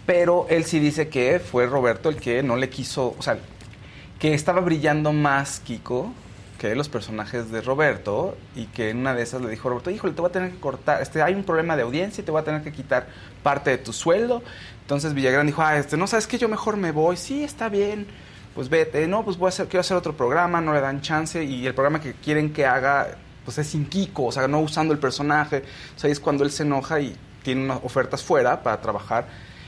Pero 0.06 0.46
él 0.50 0.66
sí 0.66 0.80
dice 0.80 1.08
que 1.10 1.40
fue 1.40 1.66
Roberto 1.66 2.10
el 2.10 2.18
que 2.18 2.44
no 2.44 2.56
le 2.56 2.70
quiso, 2.70 3.16
o 3.18 3.22
sea, 3.22 3.38
que 4.20 4.34
estaba 4.34 4.62
brillando 4.62 5.14
más 5.14 5.60
Kiko 5.60 6.14
que 6.58 6.74
los 6.76 6.88
personajes 6.88 7.52
de 7.52 7.62
Roberto 7.62 8.38
y 8.56 8.66
que 8.68 8.90
en 8.90 9.00
una 9.00 9.14
de 9.14 9.24
esas 9.24 9.42
le 9.42 9.50
dijo 9.50 9.68
Roberto, 9.70 9.92
híjole, 9.92 10.14
te 10.14 10.22
voy 10.22 10.30
a 10.30 10.32
tener 10.32 10.52
que 10.52 10.60
cortar, 10.60 11.02
este, 11.02 11.22
hay 11.22 11.34
un 11.34 11.44
problema 11.44 11.76
de 11.76 11.84
audiencia 11.84 12.22
y 12.22 12.26
te 12.26 12.32
voy 12.32 12.42
a 12.42 12.46
tener 12.46 12.64
que 12.64 12.72
quitar 12.72 13.08
parte 13.44 13.72
de 13.72 13.78
tu 13.78 13.92
sueldo. 13.92 14.42
Entonces 14.82 15.14
Villagrán 15.14 15.48
dijo, 15.48 15.62
ah, 15.62 15.78
este, 15.78 15.98
no, 15.98 16.08
sabes 16.08 16.28
que 16.28 16.38
yo 16.38 16.48
mejor 16.48 16.78
me 16.78 16.92
voy, 16.92 17.18
sí, 17.18 17.44
está 17.44 17.68
bien, 17.68 18.08
pues 18.54 18.70
vete, 18.70 19.06
no, 19.08 19.26
pues 19.26 19.38
voy 19.38 19.48
a 19.48 19.50
hacer, 19.50 19.68
quiero 19.68 19.82
hacer 19.82 19.98
otro 19.98 20.16
programa, 20.16 20.62
no 20.62 20.74
le 20.74 20.80
dan 20.80 21.02
chance 21.02 21.44
y 21.44 21.68
el 21.68 21.74
programa 21.74 22.00
que 22.00 22.14
quieren 22.14 22.54
que 22.54 22.66
haga, 22.66 23.18
pues 23.44 23.58
es 23.58 23.68
sin 23.68 23.86
Kiko, 23.86 24.26
o 24.28 24.32
sea, 24.32 24.48
no 24.48 24.62
usando 24.62 24.94
el 24.94 25.00
personaje. 25.00 25.64
O 25.96 26.00
sea, 26.00 26.10
es 26.10 26.20
cuando 26.20 26.44
él 26.46 26.52
se 26.52 26.64
enoja 26.64 27.02
y 27.02 27.16
tiene 27.44 27.66
unas 27.66 27.80
ofertas 27.84 28.24
fuera 28.24 28.64
para 28.64 28.80
trabajar 28.82 29.28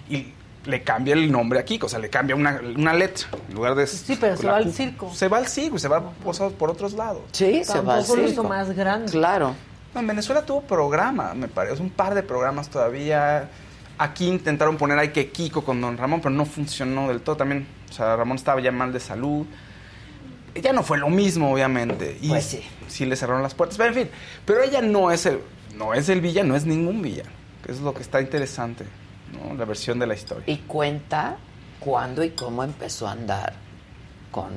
y 0.10 0.34
le 0.66 0.84
cambia 0.84 1.14
el 1.14 1.32
nombre 1.32 1.60
a 1.60 1.66
Kiko, 1.66 1.86
o 1.86 1.90
sea, 1.90 2.00
le 2.00 2.10
cambia 2.10 2.36
una, 2.36 2.60
una 2.76 2.94
letra 2.94 3.28
en 3.48 3.56
lugar 3.56 3.76
de... 3.76 3.88
Sí, 3.88 4.18
pero 4.20 4.36
se 4.36 4.48
va 4.48 4.58
al 4.58 4.74
circo. 4.74 5.14
Se 5.14 5.28
va 5.30 5.38
al 5.38 5.48
circo 5.48 5.78
y 5.78 5.80
se 5.80 5.88
va 5.88 6.02
por, 6.12 6.54
por 6.54 6.70
otros 6.70 6.94
lados. 6.94 7.22
Sí, 7.32 7.62
Tampoco 7.66 8.16
lo 8.18 8.28
hizo 8.28 8.44
más 8.44 8.72
grande. 8.72 9.12
Claro. 9.12 9.56
No, 9.94 10.02
en 10.02 10.08
Venezuela 10.08 10.46
tuvo 10.46 10.62
programa, 10.62 11.34
me 11.34 11.48
parece, 11.48 11.82
un 11.82 11.90
par 11.90 12.14
de 12.16 12.24
programas 12.24 12.70
todavía. 12.70 13.50
Aquí 13.98 14.28
intentaron 14.28 14.78
poner 14.78 15.00
ahí 15.00 15.10
que 15.10 15.32
Kiko 15.32 15.64
con 15.64 15.80
Don 15.82 15.98
Ramón, 15.98 16.20
pero 16.22 16.36
no 16.36 16.46
funcionó 16.46 17.08
del 17.08 17.22
todo. 17.22 17.38
También, 17.38 17.66
o 17.90 17.94
sea, 17.94 18.16
Ramón 18.16 18.36
estaba 18.38 18.60
ya 18.62 18.72
mal 18.72 18.92
de 18.92 19.00
salud. 19.00 19.46
Ya 20.62 20.74
no 20.74 20.84
fue 20.84 20.98
lo 20.98 21.10
mismo, 21.10 21.52
obviamente. 21.54 22.18
Y 22.22 22.30
Pues 22.30 22.44
sí. 22.44 22.62
sí 22.88 23.06
le 23.06 23.16
cerraron 23.16 23.42
las 23.42 23.54
puertas. 23.54 23.78
Pero 23.78 23.90
en 23.90 23.96
fin, 23.96 24.10
pero 24.46 24.62
ella 24.62 24.82
no 24.82 25.12
es 25.12 25.26
el, 25.26 25.40
no 25.76 25.94
es 25.94 26.10
el 26.10 26.20
villano, 26.20 26.50
no 26.50 26.56
es 26.56 26.66
ningún 26.66 27.02
villano. 27.02 27.30
Que 27.66 27.72
es 27.72 27.80
lo 27.80 27.94
que 27.94 28.02
está 28.02 28.22
interesante, 28.22 28.86
¿no? 29.34 29.54
La 29.56 29.66
versión 29.66 30.00
de 30.00 30.08
la 30.08 30.14
historia. 30.16 30.44
Y 30.48 30.58
cuenta 30.58 31.38
cuándo 31.80 32.24
y 32.24 32.32
cómo 32.32 32.64
empezó 32.64 33.08
a 33.08 33.12
andar 33.12 33.54
con, 34.32 34.50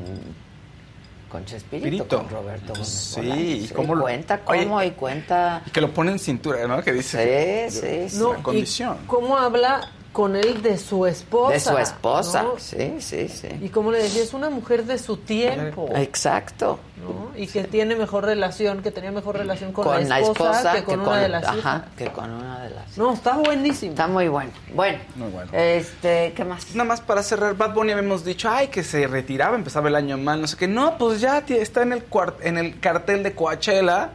con 1.29 1.45
Chespirito, 1.45 1.87
Espíritu. 2.05 2.17
con 2.17 2.29
Roberto 2.29 2.73
Gómez 2.73 2.89
Sí, 2.89 3.21
Bolaños. 3.21 3.45
y 3.47 3.69
cómo 3.75 3.95
lo- 3.95 4.03
cuenta 4.03 4.41
Oye, 4.47 4.65
cómo 4.65 4.83
y 4.83 4.91
cuenta... 4.93 5.63
Y 5.67 5.71
que 5.71 5.81
lo 5.81 5.93
pone 5.93 6.13
en 6.13 6.19
cintura, 6.19 6.67
¿no? 6.67 6.83
Que 6.83 6.93
dice. 6.93 7.69
Sí, 7.71 7.81
sí, 7.81 8.09
sí. 8.11 8.19
No, 8.19 8.33
La 8.35 8.39
y 8.39 8.43
condición. 8.43 8.99
¿Cómo 9.07 9.37
habla 9.37 9.91
con 10.13 10.35
él 10.37 10.61
de 10.63 10.77
su 10.79 11.07
esposa? 11.07 11.53
De 11.53 11.61
su 11.61 11.79
esposa, 11.79 12.43
¿no? 12.43 12.59
sí, 12.59 12.97
sí, 12.99 13.29
sí. 13.29 13.49
Y 13.63 13.69
como 13.69 13.93
le 13.93 14.03
decía, 14.03 14.23
es 14.23 14.35
una 14.35 14.51
mujer 14.51 14.85
de 14.85 14.99
su 14.99 15.17
tiempo. 15.19 15.89
Exacto. 15.95 16.79
¿no? 17.01 17.31
Y 17.35 17.47
que 17.47 17.65
tiene 17.65 17.95
mejor 17.97 18.25
relación, 18.25 18.83
que 18.83 18.91
tenía 18.91 19.11
mejor 19.11 19.39
relación 19.39 19.73
con, 19.73 19.85
Con 19.85 20.07
la 20.09 20.21
esposa, 20.21 20.75
que 20.75 20.83
con 20.83 21.01
una 21.01 21.17
de 21.19 21.29
las 21.31 21.45
ajá, 21.45 21.57
hijas. 21.59 21.83
que 21.97 22.07
con 22.09 22.31
una 22.31 22.61
de 22.65 22.71
las 22.71 22.99
No, 22.99 23.15
está 23.15 23.37
buenísimo. 23.39 23.93
Está 23.93 24.07
muy 24.07 24.29
bueno. 24.29 24.51
Bueno, 24.75 24.99
Muy 25.17 25.31
bueno. 25.31 25.51
este, 25.55 26.33
¿qué 26.37 26.45
más? 26.45 26.75
Nada 26.75 26.85
más 26.89 27.01
para 27.01 27.23
cerrar, 27.23 27.57
Bad 27.57 27.73
Bunny 27.73 27.93
habíamos 27.93 28.23
dicho, 28.25 28.51
ay, 28.51 28.69
que 28.69 28.83
se 28.83 29.07
retiraba, 29.07 29.57
empezaba 29.57 29.89
el 29.89 29.95
año 29.95 30.19
mal, 30.19 30.41
no 30.43 30.47
sé 30.47 30.57
qué. 30.59 30.69
No, 30.69 30.99
pues 30.99 31.21
ya 31.21 31.39
está 31.49 31.83
en 31.83 31.93
el, 31.95 32.09
cuart- 32.11 32.37
en 32.43 32.59
el 32.59 32.79
cartel 32.81 33.23
de 33.23 33.35
Coachella. 33.35 34.11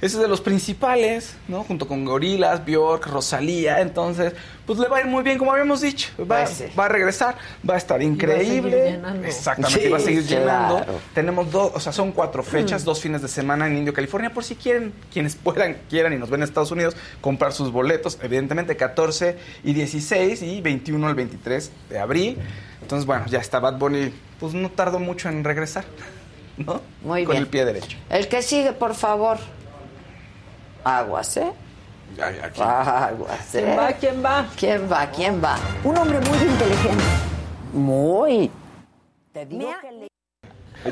Ese 0.00 0.16
es 0.16 0.22
de 0.22 0.28
los 0.28 0.40
principales, 0.42 1.34
¿no? 1.48 1.64
Junto 1.64 1.88
con 1.88 2.04
Gorilas, 2.04 2.64
Bjork, 2.66 3.06
Rosalía. 3.06 3.80
Entonces, 3.80 4.34
pues 4.66 4.78
le 4.78 4.88
va 4.88 4.98
a 4.98 5.00
ir 5.00 5.06
muy 5.06 5.22
bien, 5.22 5.38
como 5.38 5.52
habíamos 5.52 5.80
dicho. 5.80 6.10
Va, 6.20 6.44
Pues 6.44 6.50
sí. 6.50 6.64
va 6.78 6.84
a 6.84 6.88
regresar, 6.88 7.36
va 7.68 7.74
a 7.74 7.76
estar 7.78 8.02
increíble. 8.02 8.90
llenando. 8.92 9.26
Exactamente, 9.26 9.82
Sí, 9.84 9.88
va 9.88 9.96
a 9.96 10.00
seguir 10.00 10.24
llenando. 10.26 10.84
Tenemos 11.14 11.50
dos, 11.50 11.72
o 11.74 11.80
sea, 11.80 11.92
son 11.92 12.12
cuatro 12.12 12.42
fechas, 12.42 12.84
dos 12.84 13.00
fines 13.00 13.22
de 13.22 13.28
semana 13.28 13.66
en 13.66 13.76
Indio, 13.78 13.94
California, 13.94 14.30
por 14.34 14.44
si 14.44 14.54
quieren, 14.54 14.92
quienes 15.12 15.34
puedan, 15.34 15.76
quieran 15.88 16.12
y 16.12 16.16
nos 16.18 16.28
ven 16.28 16.40
en 16.40 16.44
Estados 16.48 16.70
Unidos, 16.72 16.94
comprar 17.22 17.52
sus 17.52 17.72
boletos, 17.72 18.18
evidentemente 18.22 18.76
14 18.76 19.38
y 19.64 19.72
16 19.72 20.42
y 20.42 20.60
21 20.60 21.06
al 21.06 21.14
23 21.14 21.70
de 21.88 21.98
abril. 21.98 22.36
Entonces, 22.82 23.06
bueno, 23.06 23.24
ya 23.28 23.38
está 23.40 23.60
Bad 23.60 23.78
Bunny, 23.78 24.12
pues 24.38 24.52
no 24.52 24.70
tardó 24.70 24.98
mucho 24.98 25.28
en 25.30 25.42
regresar, 25.42 25.84
¿no? 26.58 26.82
Muy 27.02 27.24
Con 27.24 27.32
bien. 27.32 27.42
el 27.44 27.48
pie 27.48 27.64
derecho. 27.64 27.96
El 28.10 28.28
que 28.28 28.42
sigue, 28.42 28.72
por 28.72 28.94
favor. 28.94 29.38
Aguas, 30.86 31.36
¿eh? 31.38 31.52
Aquí. 32.44 32.60
Aguas, 32.62 33.54
¿eh? 33.56 33.64
¿Quién 33.64 33.76
va? 33.76 33.92
¿Quién 33.92 34.24
va? 34.24 34.46
¿Quién 34.56 34.92
va? 34.92 35.10
¿Quién 35.10 35.42
va? 35.42 35.56
Un 35.82 35.98
hombre 35.98 36.20
muy 36.20 36.38
inteligente. 36.38 37.04
Muy. 37.72 38.50
Te 39.32 39.44
digo 39.46 39.68
que 39.80 39.90
le... 39.90 40.15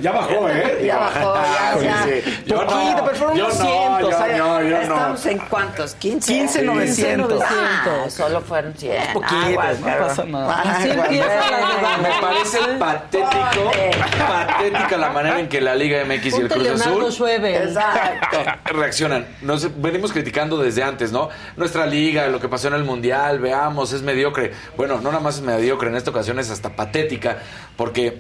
Ya 0.01 0.13
bajó, 0.13 0.49
¿eh? 0.49 0.83
Ya 0.85 0.99
bajó, 0.99 1.35
ya, 1.35 1.83
ya. 1.83 2.05
sí. 2.05 2.43
Yo 2.47 2.57
Poquito, 2.57 2.97
no, 2.97 3.05
pero 3.05 3.17
fueron 3.17 3.37
yo 3.37 3.45
unos 3.47 3.59
no, 3.59 3.65
cientos, 3.65 4.11
yo 4.11 4.19
¿sabes? 4.19 4.39
no, 4.39 4.63
yo. 4.63 4.77
¿Estamos 4.77 5.27
en 5.27 5.39
cuántos? 5.39 5.97
¿15? 5.97 6.27
15, 6.27 6.63
900. 6.63 7.43
Ah, 7.45 8.05
solo 8.09 8.41
fueron 8.41 8.75
100. 8.75 9.13
Poquito, 9.13 9.37
Aguas, 9.37 9.81
no 9.81 9.87
pasa 9.87 10.25
nada. 10.25 10.63
Así 10.63 10.91
empieza 10.91 11.51
novela. 11.51 11.99
Me 12.03 12.21
parece 12.21 12.59
patético, 12.79 13.71
patética 14.29 14.97
la 14.97 15.11
manera 15.11 15.41
en 15.41 15.49
que 15.49 15.61
la 15.61 15.75
Liga 15.75 16.05
MX 16.05 16.25
y 16.25 16.41
el 16.41 16.49
Cruz 16.49 16.63
Leonardo 16.63 17.01
Azul 17.01 17.13
Schwebel. 17.13 17.69
Exacto. 17.69 18.39
reaccionan. 18.75 19.27
Nos 19.43 19.81
venimos 19.81 20.13
criticando 20.13 20.59
desde 20.59 20.83
antes, 20.83 21.13
¿no? 21.13 21.29
Nuestra 21.57 21.87
liga, 21.87 22.29
lo 22.29 22.41
que 22.41 22.49
pasó 22.49 22.69
en 22.69 22.75
el 22.75 22.85
Mundial, 22.85 23.39
veamos, 23.39 23.93
es 23.93 24.03
mediocre. 24.03 24.53
Bueno, 24.77 25.01
no 25.01 25.11
nada 25.11 25.21
más 25.21 25.37
es 25.37 25.43
mediocre, 25.43 25.89
en 25.89 25.97
esta 25.97 26.11
ocasión 26.11 26.39
es 26.39 26.51
hasta 26.51 26.71
patética, 26.77 27.39
porque, 27.77 28.19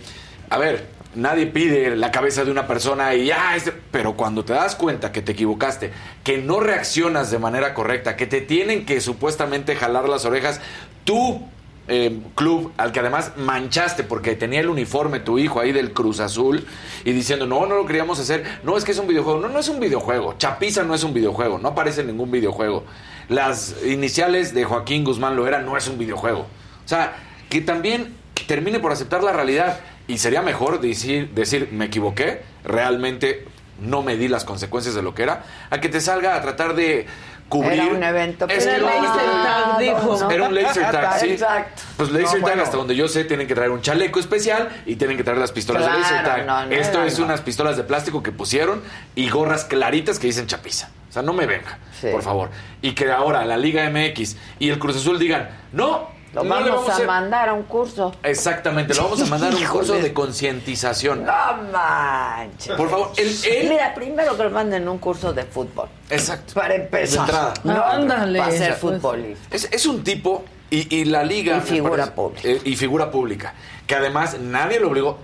a 0.51 0.59
ver, 0.59 0.87
nadie 1.15 1.47
pide 1.47 1.97
la 1.97 2.11
cabeza 2.11 2.45
de 2.45 2.51
una 2.51 2.66
persona 2.66 3.15
y 3.15 3.27
ya, 3.27 3.57
este- 3.57 3.73
pero 3.91 4.15
cuando 4.16 4.45
te 4.45 4.53
das 4.53 4.74
cuenta 4.77 5.12
que 5.12 5.23
te 5.23 5.32
equivocaste, 5.32 5.93
que 6.23 6.39
no 6.39 6.61
reaccionas 6.61 7.31
de 7.31 7.39
manera 7.39 7.74
correcta, 7.74 8.16
que 8.16 8.27
te 8.27 8.41
tienen 8.41 8.85
que 8.86 9.01
supuestamente 9.01 9.77
jalar 9.77 10.09
las 10.09 10.24
orejas, 10.24 10.61
tú 11.05 11.47
eh, 11.86 12.19
club 12.35 12.73
al 12.78 12.93
que 12.93 13.01
además 13.01 13.32
manchaste 13.36 14.05
porque 14.05 14.35
tenía 14.36 14.61
el 14.61 14.70
uniforme 14.70 15.20
tu 15.20 15.39
hijo 15.39 15.61
ahí 15.61 15.70
del 15.70 15.93
Cruz 15.93 16.19
Azul 16.19 16.66
y 17.05 17.12
diciendo 17.12 17.47
no, 17.47 17.66
no 17.66 17.74
lo 17.77 17.85
queríamos 17.85 18.19
hacer, 18.19 18.43
no 18.62 18.78
es 18.78 18.85
que 18.85 18.93
es 18.93 18.99
un 18.99 19.07
videojuego, 19.07 19.39
no, 19.39 19.49
no 19.51 19.59
es 19.59 19.69
un 19.69 19.81
videojuego, 19.81 20.35
Chapiza 20.39 20.82
no 20.82 20.95
es 20.95 21.05
un 21.05 21.12
videojuego, 21.12 21.59
no 21.59 21.69
aparece 21.69 22.01
en 22.01 22.07
ningún 22.07 22.31
videojuego, 22.31 22.85
las 23.28 23.74
iniciales 23.85 24.55
de 24.55 24.65
Joaquín 24.65 25.05
Guzmán 25.05 25.36
Loera 25.36 25.61
no 25.61 25.77
es 25.77 25.86
un 25.86 25.99
videojuego, 25.99 26.41
o 26.41 26.89
sea, 26.89 27.16
que 27.51 27.61
también 27.61 28.15
termine 28.47 28.81
por 28.81 28.91
aceptar 28.91 29.23
la 29.23 29.35
realidad 29.35 29.78
y 30.07 30.19
sería 30.19 30.43
mejor 30.43 30.81
decir, 30.81 31.31
decir 31.31 31.69
me 31.73 31.87
equivoqué, 31.87 32.43
realmente 32.65 33.47
no 33.81 34.03
me 34.03 34.17
di 34.17 34.29
las 34.29 34.45
consecuencias 34.45 34.95
de 34.95 35.03
lo 35.03 35.15
que 35.15 35.23
era, 35.25 35.45
a 35.71 35.81
que 35.81 35.89
te 35.89 36.01
salga 36.01 36.37
a 36.37 36.43
tratar 36.43 36.75
de 36.75 37.07
cubrir 37.49 37.73
Era 37.75 37.87
un 37.89 38.03
evento 38.03 38.47
Es 38.49 38.65
que 38.65 38.71
Era 38.71 38.79
lo- 38.79 38.87
laser 38.87 39.27
tag, 39.45 39.79
dijo. 39.79 40.19
¿no? 40.21 40.31
era 40.31 40.49
un 40.49 40.55
laser 40.55 40.91
tag, 40.91 41.21
sí. 41.21 41.31
Exacto. 41.33 41.83
Pues 41.97 42.11
laser 42.11 42.25
No, 42.25 42.33
tag, 42.33 42.41
bueno. 42.43 42.63
hasta 42.63 42.77
donde 42.77 42.97
yo 42.97 43.07
sé, 43.09 43.25
tienen 43.25 43.47
que 43.47 43.55
traer 43.55 43.71
un 43.71 43.83
chaleco 43.83 44.19
especial 44.21 44.71
y 44.87 44.97
tienen 44.97 45.17
que 45.17 45.25
traer 45.25 45.39
las 45.39 45.53
pistolas 45.53 45.83
Claro, 45.83 45.97
de 45.99 46.03
laser 46.03 46.25
tag. 46.25 46.47
no, 46.47 46.67
no 46.67 46.73
Esto 46.73 47.03
es 47.05 47.19
no. 47.19 47.27
unas 47.27 47.41
pistolas 47.43 47.77
de 47.77 47.85
plástico 47.85 48.23
que 48.23 48.33
pusieron 48.33 48.83
y 49.15 49.29
gorras 49.29 49.65
claritas 49.65 50.19
que 50.19 50.27
dicen 50.29 50.47
chapiza. 50.47 50.91
O 51.11 51.13
sea, 51.13 51.23
no 51.23 51.33
me 51.33 51.47
venga, 51.47 51.79
Sí. 52.01 52.09
por 52.11 52.23
favor. 52.23 52.51
Y 52.83 52.93
que 52.95 53.11
ahora 53.13 53.45
la 53.45 53.57
Liga 53.57 53.89
MX 53.91 54.37
y 54.59 54.71
el 54.71 54.79
Cruz 54.79 54.97
Azul 54.97 55.19
digan, 55.19 55.49
no, 55.73 56.09
Lo 56.35 56.44
no 56.44 56.51
vamos 56.51 56.89
a 56.89 56.93
hacer-". 56.94 57.06
mandar 57.06 57.48
a 57.48 57.52
un 57.52 57.62
curso. 57.65 58.12
Exactamente, 58.23 58.94
lo 58.94 59.05
vamos 59.05 59.23
a 59.23 59.27
mandar 59.27 59.52
a 59.52 59.56
un 59.56 59.65
curso 59.65 59.94
de 59.94 60.12
concientización. 60.12 61.24
No 61.24 61.32
manches. 61.73 62.74
Por 62.77 62.90
favor, 62.90 63.12
él, 63.16 63.36
él- 63.51 63.69
Mira, 63.69 63.94
primero 63.94 64.36
que 64.36 64.43
lo 64.44 64.51
manden 64.51 64.89
un 64.89 64.98
curso 64.98 65.32
de 65.32 65.44
fútbol. 65.44 65.89
Exacto. 66.11 66.55
Para 66.55 66.74
empezar. 66.74 67.27
De 67.27 67.32
entrada. 67.32 67.55
No, 67.65 67.85
Ándale. 67.85 68.39
Para 68.39 68.52
ser 68.52 68.78
Pues. 68.78 69.01
futbolista. 69.01 69.55
Es, 69.56 69.69
es 69.73 69.86
un 69.86 70.02
tipo 70.05 70.44
y, 70.70 70.94
y 70.97 71.05
la 71.05 71.23
liga. 71.24 71.59
Y 71.59 71.61
figura 71.61 71.97
parece- 71.97 72.12
pública. 72.12 72.48
eh, 72.48 72.61
y 72.65 72.77
figura 72.77 73.11
pública. 73.11 73.55
Que 73.86 73.94
además 73.94 74.39
nadie 74.40 74.81
lo 74.81 74.89
obligó. 74.89 75.19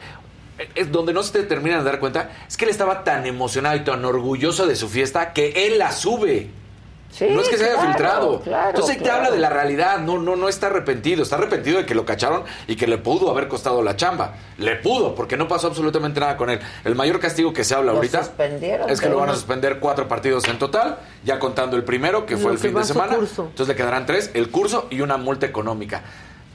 Eh, 0.58 0.68
Es 0.74 0.92
donde 0.92 1.12
no 1.12 1.22
se 1.22 1.32
te 1.32 1.42
terminan 1.44 1.78
de 1.80 1.84
dar 1.90 1.98
cuenta 2.00 2.30
es 2.46 2.56
que 2.56 2.66
él 2.66 2.70
estaba 2.70 3.02
tan 3.04 3.26
emocionado 3.26 3.76
y 3.76 3.80
tan 3.84 4.04
orgulloso 4.04 4.66
de 4.66 4.76
su 4.76 4.88
fiesta 4.88 5.32
que 5.32 5.66
él 5.66 5.78
la 5.78 5.90
sube. 5.92 6.50
Sí, 7.10 7.26
no 7.28 7.40
es 7.40 7.48
que 7.48 7.58
se 7.58 7.64
haya 7.64 7.74
claro, 7.74 7.88
filtrado. 7.88 8.40
claro, 8.40 8.68
Entonces 8.70 8.90
ahí 8.92 8.96
te 8.98 9.02
claro. 9.04 9.18
habla 9.18 9.30
de 9.32 9.38
la 9.38 9.50
realidad. 9.50 9.98
No, 9.98 10.18
no, 10.18 10.36
no 10.36 10.48
está 10.48 10.68
arrepentido. 10.68 11.22
Está 11.22 11.36
arrepentido 11.36 11.78
de 11.78 11.84
que 11.86 11.94
lo 11.94 12.04
cacharon 12.06 12.44
y 12.68 12.76
que 12.76 12.86
le 12.86 12.98
pudo 12.98 13.30
haber 13.30 13.48
costado 13.48 13.82
la 13.82 13.96
chamba. 13.96 14.34
Le 14.58 14.76
pudo, 14.76 15.14
porque 15.14 15.36
no 15.36 15.48
pasó 15.48 15.66
absolutamente 15.66 16.20
nada 16.20 16.36
con 16.36 16.50
él. 16.50 16.60
El 16.84 16.94
mayor 16.94 17.18
castigo 17.18 17.52
que 17.52 17.64
se 17.64 17.74
habla 17.74 17.92
Lo 17.92 17.98
ahorita 17.98 18.20
es 18.88 19.00
que 19.00 19.08
lo 19.08 19.18
van 19.18 19.30
a 19.30 19.34
suspender 19.34 19.80
cuatro 19.80 20.06
partidos 20.06 20.46
en 20.48 20.58
total, 20.58 20.98
ya 21.24 21.38
contando 21.38 21.76
el 21.76 21.84
primero, 21.84 22.26
que 22.26 22.36
fue 22.36 22.52
el 22.52 22.58
fin 22.58 22.74
de 22.74 22.84
semana. 22.84 23.16
curso. 23.16 23.42
Entonces 23.50 23.68
le 23.68 23.74
quedarán 23.76 24.06
tres, 24.06 24.30
el 24.34 24.50
curso 24.50 24.86
y 24.90 25.00
una 25.00 25.16
multa 25.16 25.46
económica. 25.46 26.02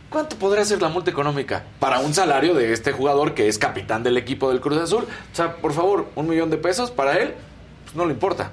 ¿Cuánto 0.10 0.38
podría 0.38 0.64
ser 0.64 0.82
la 0.82 0.88
multa 0.88 1.12
económica 1.12 1.64
para 1.80 2.00
un 2.00 2.14
salario 2.14 2.54
de 2.54 2.72
este 2.72 2.94
jugador 2.94 3.34
que 3.34 3.50
es 3.50 3.58
capitán 3.58 4.04
del 4.04 4.16
equipo 4.16 4.50
del 4.50 4.62
Cruz 4.62 4.78
Azul? 4.80 5.04
O 5.04 5.36
sea, 5.36 5.58
por 5.58 5.74
favor, 5.74 6.06
un 6.16 6.30
millón 6.30 6.50
de 6.50 6.58
pesos 6.58 6.92
para 6.92 7.18
él, 7.18 7.34
pues 7.84 7.96
no 7.96 8.06
le 8.06 8.14
importa. 8.14 8.52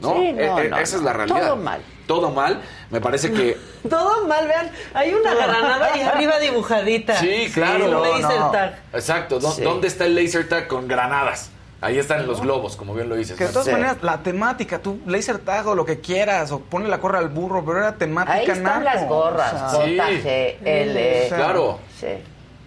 ¿No? 0.00 0.14
Sí, 0.14 0.32
no, 0.32 0.40
Eh, 0.40 0.66
eh, 0.66 0.68
no, 0.70 0.78
esa 0.78 0.96
es 0.96 1.02
la 1.02 1.12
realidad. 1.12 1.40
Todo 1.40 1.56
mal. 1.56 1.80
Todo 2.06 2.30
mal. 2.30 2.62
Me 2.90 3.00
parece 3.00 3.32
que. 3.32 3.56
Todo 3.88 4.26
mal, 4.26 4.46
vean. 4.46 4.70
Hay 4.94 5.12
una 5.12 5.34
granada 5.34 5.96
y 5.96 6.00
arriba 6.02 6.38
dibujadita. 6.38 7.16
Sí, 7.16 7.50
claro. 7.52 7.84
Un 7.86 7.90
no, 7.90 8.04
laser 8.04 8.40
no. 8.40 8.50
tag. 8.50 8.78
Exacto. 8.92 9.38
¿Dó- 9.40 9.50
Sí. 9.52 9.62
¿Dónde 9.62 9.88
está 9.88 10.06
el 10.06 10.14
laser 10.14 10.48
tag 10.48 10.68
con 10.68 10.86
granadas? 10.88 11.50
Ahí 11.80 11.96
están 11.96 12.26
los 12.26 12.40
globos, 12.40 12.74
como 12.76 12.92
bien 12.92 13.08
lo 13.08 13.14
dices. 13.14 13.36
Que 13.38 13.44
de 13.44 13.50
todas 13.52 13.66
Sí. 13.66 13.70
maneras, 13.72 13.98
la 14.02 14.20
temática, 14.22 14.80
tú 14.80 14.98
laser 15.06 15.38
tag 15.38 15.64
o 15.68 15.76
lo 15.76 15.84
que 15.84 16.00
quieras, 16.00 16.50
o 16.50 16.58
ponle 16.60 16.88
la 16.88 16.98
corra 16.98 17.20
al 17.20 17.28
burro, 17.28 17.64
pero 17.64 17.78
era 17.78 17.94
temática 17.94 18.34
Ahí 18.36 18.46
están 18.46 18.82
las 18.82 19.06
gorras. 19.06 19.52
o 19.74 19.84
sea, 19.84 20.08
Sí. 20.08 20.58
L. 20.64 21.26
Claro. 21.28 21.78
Sí. 22.00 22.06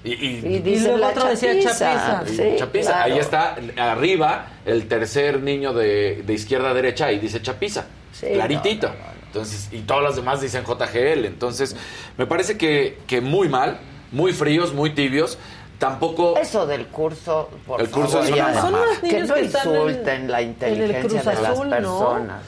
Y, 0.03 0.13
y- 0.13 0.41
Y 0.55 0.59
dice 0.59 0.83
luego 0.85 0.97
la 0.97 1.07
otro 1.09 1.27
decía 1.27 1.53
chapiza. 1.61 2.23
Sí, 2.25 2.55
Chapiza. 2.57 2.91
claro. 2.93 3.13
Ahí 3.13 3.19
está 3.19 3.55
arriba 3.77 4.47
el 4.65 4.87
tercer 4.87 5.41
niño 5.41 5.73
de, 5.73 6.23
de 6.25 6.33
izquierda 6.33 6.71
a 6.71 6.73
derecha 6.73 7.11
y 7.11 7.19
dice 7.19 7.41
Chapiza. 7.41 7.85
Sí, 8.11 8.27
Claritito. 8.33 8.87
no, 8.87 8.93
no, 8.93 8.99
no. 8.99 9.11
Entonces, 9.27 9.69
y 9.71 9.79
todas 9.81 10.03
las 10.03 10.15
demás 10.15 10.41
dicen 10.41 10.63
JGL. 10.65 11.25
Entonces, 11.25 11.75
me 12.17 12.25
parece 12.25 12.57
que, 12.57 12.97
que 13.07 13.21
muy 13.21 13.47
mal, 13.47 13.77
muy 14.11 14.33
fríos, 14.33 14.73
muy 14.73 14.89
tibios. 14.93 15.37
Tampoco. 15.79 16.37
Eso 16.37 16.67
del 16.67 16.87
curso, 16.87 17.49
por 17.65 17.81
El 17.81 17.89
curso 17.89 18.21
favor, 18.21 18.25
es 18.27 18.33
una. 18.33 18.61
Son 18.61 18.73
Que 19.09 19.19
no 19.23 19.33
que 19.33 19.41
están 19.41 19.67
en- 19.67 19.73
insulten 19.75 20.31
la 20.31 20.41
en 20.41 20.47
inteligencia 20.49 20.91
el 20.93 21.01
Cruz 21.07 21.13
de 21.13 21.25
las 21.25 21.35
personas. 21.59 21.81
¿no? 21.81 21.99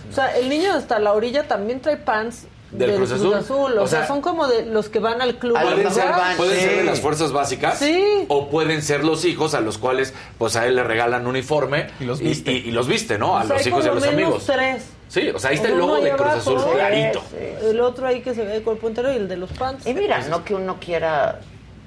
O 0.10 0.14
sea, 0.14 0.38
el 0.38 0.50
niño 0.50 0.74
hasta 0.74 1.00
la 1.00 1.14
orilla 1.14 1.48
también 1.48 1.80
trae 1.80 1.98
pants 1.98 2.46
Del 2.74 2.90
del, 2.90 2.98
Cruz 2.98 3.10
Cruz, 3.10 3.22
Azul. 3.22 3.34
Azul. 3.36 3.78
O, 3.78 3.84
O 3.84 3.88
sea, 3.88 4.00
sea, 4.00 4.08
son 4.08 4.22
como 4.22 4.48
de 4.48 4.66
los 4.66 4.90
que 4.90 5.00
van 5.00 5.22
al 5.22 5.36
club. 5.36 5.58
Pueden 5.58 5.92
ser, 6.60 6.78
de 6.78 6.84
las 6.84 7.00
fuerzas 7.02 7.32
básicas 7.32 7.78
Sí. 7.80 8.26
o 8.28 8.50
pueden 8.50 8.82
ser 8.82 9.04
los 9.04 9.26
hijos 9.26 9.54
a 9.54 9.62
los 9.62 9.78
cuales 9.78 10.14
pues 10.38 10.56
a 10.56 10.66
él 10.66 10.76
le 10.76 10.84
regalan 10.84 11.28
uniforme 11.28 11.88
Y 12.00 12.06
los 12.06 12.20
viste. 12.20 12.52
y, 12.52 12.56
y 12.58 12.72
los 12.72 12.88
viste, 12.88 13.18
¿no? 13.18 13.38
A 13.38 13.44
O 13.44 13.48
sea, 13.48 13.58
los 13.58 13.68
hijos 13.68 13.86
y 13.86 13.88
a 13.90 13.94
los 13.94 14.02
menos 14.04 14.14
amigos. 14.16 14.46
tres. 14.46 14.86
Sí, 15.08 15.30
o 15.30 15.38
sea, 15.38 15.52
ahí 15.52 15.58
está 15.58 15.68
el 15.70 15.78
logo 15.78 15.96
de 16.02 16.12
Cruz 16.12 16.28
Azul, 16.30 16.60
sí, 16.60 16.66
clarito. 16.74 17.22
sí. 17.30 17.68
El 17.70 17.80
otro 17.82 18.08
ahí 18.08 18.22
que 18.22 18.34
se 18.34 18.44
ve 18.44 18.54
de 18.54 18.62
cuerpo 18.64 18.88
entero 18.88 19.14
y 19.14 19.18
el 19.18 19.28
de 19.28 19.38
los 19.38 19.52
pants. 19.52 19.86
Y 19.86 19.94
mira, 19.94 20.20
no 20.28 20.44
que 20.44 20.56
uno 20.56 20.78
quiera 20.80 21.40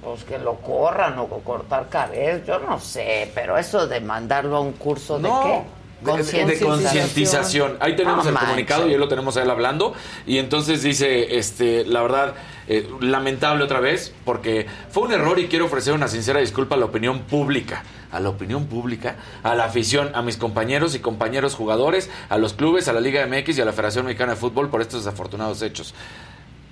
pues 0.05 0.23
que 0.23 0.39
lo 0.39 0.55
corran 0.57 1.19
o 1.19 1.27
cortar 1.27 1.89
cabezas, 1.89 2.47
yo 2.47 2.61
no 2.61 2.79
sé, 2.79 3.29
pero 3.35 3.59
eso 3.59 3.89
de 3.89 4.01
mandarlo 4.01 4.59
a 4.59 4.61
un 4.61 4.73
curso 4.75 5.19
No, 5.19 5.41
de- 5.43 5.51
qué? 5.51 5.63
De, 6.03 6.59
concientización. 6.59 7.77
Ahí 7.81 7.97
tenemos 7.97 8.25
No 8.25 8.31
el 8.31 8.37
comunicado 8.37 8.89
y 8.89 8.93
ahí 8.93 8.99
lo 8.99 9.09
tenemos 9.09 9.37
a 9.37 9.43
él 9.43 9.51
hablando. 9.51 9.95
Y 10.27 10.39
entonces 10.39 10.83
dice, 10.83 11.39
este, 11.39 11.85
la 11.85 12.03
verdad, 12.03 12.35
eh, 12.69 12.89
lamentable 13.01 13.65
otra 13.65 13.81
vez, 13.81 14.13
porque 14.25 14.67
fue 14.91 15.05
un 15.05 15.13
error 15.13 15.39
y 15.39 15.49
quiero 15.49 15.67
ofrecer 15.67 15.95
una 15.95 16.09
sincera 16.09 16.41
disculpa 16.41 16.75
a 16.75 16.79
la 16.79 16.87
opinión 16.87 17.21
pública. 17.21 17.83
A 18.13 18.21
la 18.21 18.29
opinión 18.29 18.67
pública, 18.67 19.17
a 19.43 19.55
la 19.55 19.65
afición, 19.65 20.11
a 20.15 20.23
mis 20.23 20.37
compañeros 20.37 20.95
y 20.95 21.01
compañeros 21.01 21.55
jugadores, 21.55 22.09
a 22.29 22.39
los 22.39 22.55
clubes, 22.55 22.89
a 22.89 22.93
la 22.93 23.01
Liga 23.01 23.27
MX 23.27 23.59
y 23.59 23.61
a 23.61 23.65
la 23.65 23.73
Federación 23.73 24.07
Mexicana 24.07 24.33
de 24.33 24.37
Fútbol 24.37 24.71
por 24.71 24.81
estos 24.81 25.05
desafortunados 25.05 25.61
hechos. 25.61 25.93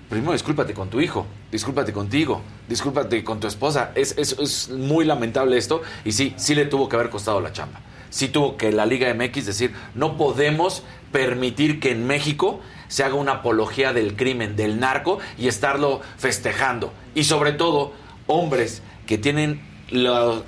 Primero, 0.08 0.32
discúlpate 0.32 0.74
con 0.74 0.88
tu 0.88 1.00
hijo, 1.00 1.26
discúlpate 1.50 1.92
contigo, 1.92 2.40
discúlpate 2.68 3.24
con 3.24 3.40
tu 3.40 3.48
esposa. 3.48 3.90
Es, 3.94 4.16
es, 4.16 4.38
es 4.38 4.68
muy 4.70 5.04
lamentable 5.04 5.58
esto 5.58 5.82
y 6.04 6.12
sí, 6.12 6.34
sí 6.36 6.54
le 6.54 6.66
tuvo 6.66 6.88
que 6.88 6.96
haber 6.96 7.10
costado 7.10 7.40
la 7.40 7.52
chamba. 7.52 7.80
Sí 8.14 8.28
tuvo 8.28 8.56
que 8.56 8.70
la 8.70 8.86
Liga 8.86 9.12
MX 9.12 9.44
decir, 9.44 9.74
no 9.96 10.16
podemos 10.16 10.84
permitir 11.10 11.80
que 11.80 11.90
en 11.90 12.06
México 12.06 12.60
se 12.86 13.02
haga 13.02 13.16
una 13.16 13.32
apología 13.32 13.92
del 13.92 14.14
crimen, 14.14 14.54
del 14.54 14.78
narco 14.78 15.18
y 15.36 15.48
estarlo 15.48 16.00
festejando. 16.16 16.92
Y 17.16 17.24
sobre 17.24 17.50
todo, 17.50 17.90
hombres 18.28 18.82
que 19.08 19.18
tienen 19.18 19.62
la, 19.90 20.44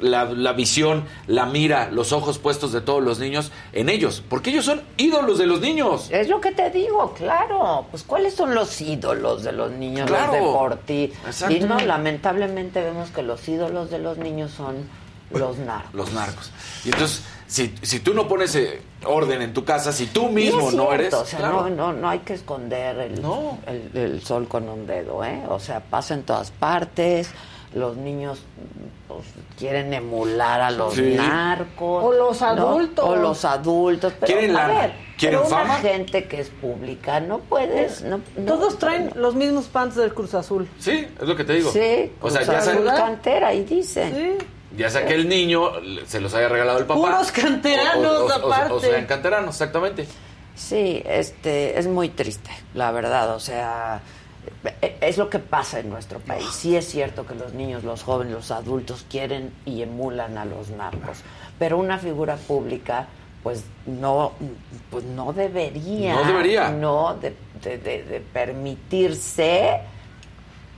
la, 0.00 0.52
visión, 0.54 1.04
la 1.26 1.44
mira, 1.44 1.90
los 1.90 2.14
ojos 2.14 2.38
puestos 2.38 2.72
de 2.72 2.80
todos 2.80 3.04
los 3.04 3.18
niños 3.18 3.52
en 3.74 3.90
ellos, 3.90 4.24
porque 4.26 4.48
ellos 4.48 4.64
son 4.64 4.80
ídolos 4.96 5.36
de 5.36 5.44
los 5.44 5.60
niños. 5.60 6.08
Es 6.10 6.30
lo 6.30 6.40
que 6.40 6.52
te 6.52 6.70
digo, 6.70 7.12
claro. 7.12 7.84
Pues 7.90 8.04
cuáles 8.04 8.32
son 8.32 8.54
los 8.54 8.80
ídolos 8.80 9.44
de 9.44 9.52
los 9.52 9.70
niños, 9.70 10.08
los 10.08 10.32
deportistas. 10.32 11.50
Y 11.50 11.60
no, 11.60 11.78
lamentablemente 11.78 12.80
vemos 12.80 13.10
que 13.10 13.22
los 13.22 13.46
ídolos 13.46 13.90
de 13.90 13.98
los 13.98 14.16
niños 14.16 14.50
son 14.52 15.04
los 15.30 15.58
narcos. 15.58 15.94
Los 15.94 16.12
narcos. 16.12 16.52
Y 16.84 16.88
entonces, 16.88 17.22
si, 17.46 17.74
si 17.82 18.00
tú 18.00 18.14
no 18.14 18.26
pones 18.26 18.54
eh, 18.56 18.82
orden 19.04 19.42
en 19.42 19.52
tu 19.52 19.64
casa, 19.64 19.92
si 19.92 20.06
tú 20.06 20.28
mismo 20.28 20.70
no 20.72 20.92
eres... 20.92 21.14
O 21.14 21.24
sea, 21.24 21.40
no, 21.40 21.70
no, 21.70 21.92
no 21.92 22.08
hay 22.08 22.20
que 22.20 22.34
esconder 22.34 22.98
el, 22.98 23.22
el, 23.94 24.22
sol 24.22 24.48
con 24.48 24.68
un 24.68 24.86
dedo, 24.86 25.24
¿eh? 25.24 25.42
O 25.48 25.58
sea, 25.58 25.80
pasa 25.80 26.14
en 26.14 26.24
todas 26.24 26.50
partes 26.50 27.30
los 27.74 27.96
niños 27.96 28.40
pues, 29.06 29.26
quieren 29.58 29.92
emular 29.92 30.60
a 30.60 30.70
los 30.70 30.96
narcos. 30.96 32.04
O 32.04 32.12
los 32.12 32.40
adultos. 32.42 33.04
O 33.04 33.16
los 33.16 33.44
adultos. 33.44 34.12
Pero, 34.18 34.32
¿Quieren 34.32 34.56
a 34.56 34.66
ver, 34.66 34.92
¿quieren 35.18 35.44
fama? 35.44 35.76
gente 35.76 36.26
que 36.26 36.40
es 36.40 36.48
pública, 36.48 37.20
no 37.20 37.38
puedes... 37.40 38.02
No, 38.02 38.20
Todos 38.46 38.78
traen 38.78 39.10
los 39.14 39.34
mismos 39.34 39.66
pants 39.66 39.96
del 39.96 40.14
Cruz 40.14 40.34
Azul. 40.34 40.66
Sí, 40.78 41.06
es 41.20 41.28
lo 41.28 41.36
que 41.36 41.44
te 41.44 41.54
digo. 41.54 41.70
Sí, 41.70 42.12
o 42.20 42.30
sea, 42.30 42.42
ya 42.42 42.58
Azul 42.58 42.86
cantera, 42.86 43.52
y 43.52 43.64
dice. 43.64 44.38
Sí. 44.38 44.46
Ya 44.76 44.90
sea 44.90 45.06
que 45.06 45.14
el 45.14 45.28
niño 45.28 45.72
se 46.06 46.20
los 46.20 46.34
haya 46.34 46.48
regalado 46.48 46.78
el 46.78 46.86
papá. 46.86 47.00
Puros 47.00 47.32
canteranos, 47.32 48.30
aparte. 48.30 48.72
O, 48.72 48.80
sean 48.80 49.06
canteranos, 49.06 49.54
exactamente. 49.54 50.06
Sí, 50.54 51.02
este, 51.06 51.78
es 51.78 51.86
muy 51.86 52.08
triste, 52.08 52.50
la 52.74 52.90
verdad. 52.90 53.34
O 53.34 53.40
sea, 53.40 54.00
e, 54.82 54.96
es 55.00 55.18
lo 55.18 55.30
que 55.30 55.38
pasa 55.38 55.80
en 55.80 55.90
nuestro 55.90 56.18
país. 56.20 56.46
Sí 56.52 56.76
es 56.76 56.86
cierto 56.86 57.26
que 57.26 57.34
los 57.34 57.54
niños, 57.54 57.84
los 57.84 58.02
jóvenes, 58.02 58.32
los 58.32 58.50
adultos 58.50 59.04
quieren 59.08 59.52
y 59.64 59.82
emulan 59.82 60.38
a 60.38 60.44
los 60.44 60.70
narcos, 60.70 61.18
pero 61.58 61.78
una 61.78 61.98
figura 61.98 62.36
pública 62.36 63.06
pues 63.42 63.64
no 63.86 64.32
pues 64.90 65.04
no 65.04 65.32
debería 65.32 66.14
no 66.14 66.24
debería 66.24 66.68
no 66.70 67.14
de, 67.14 67.32
de 67.62 68.22
permitirse 68.32 69.82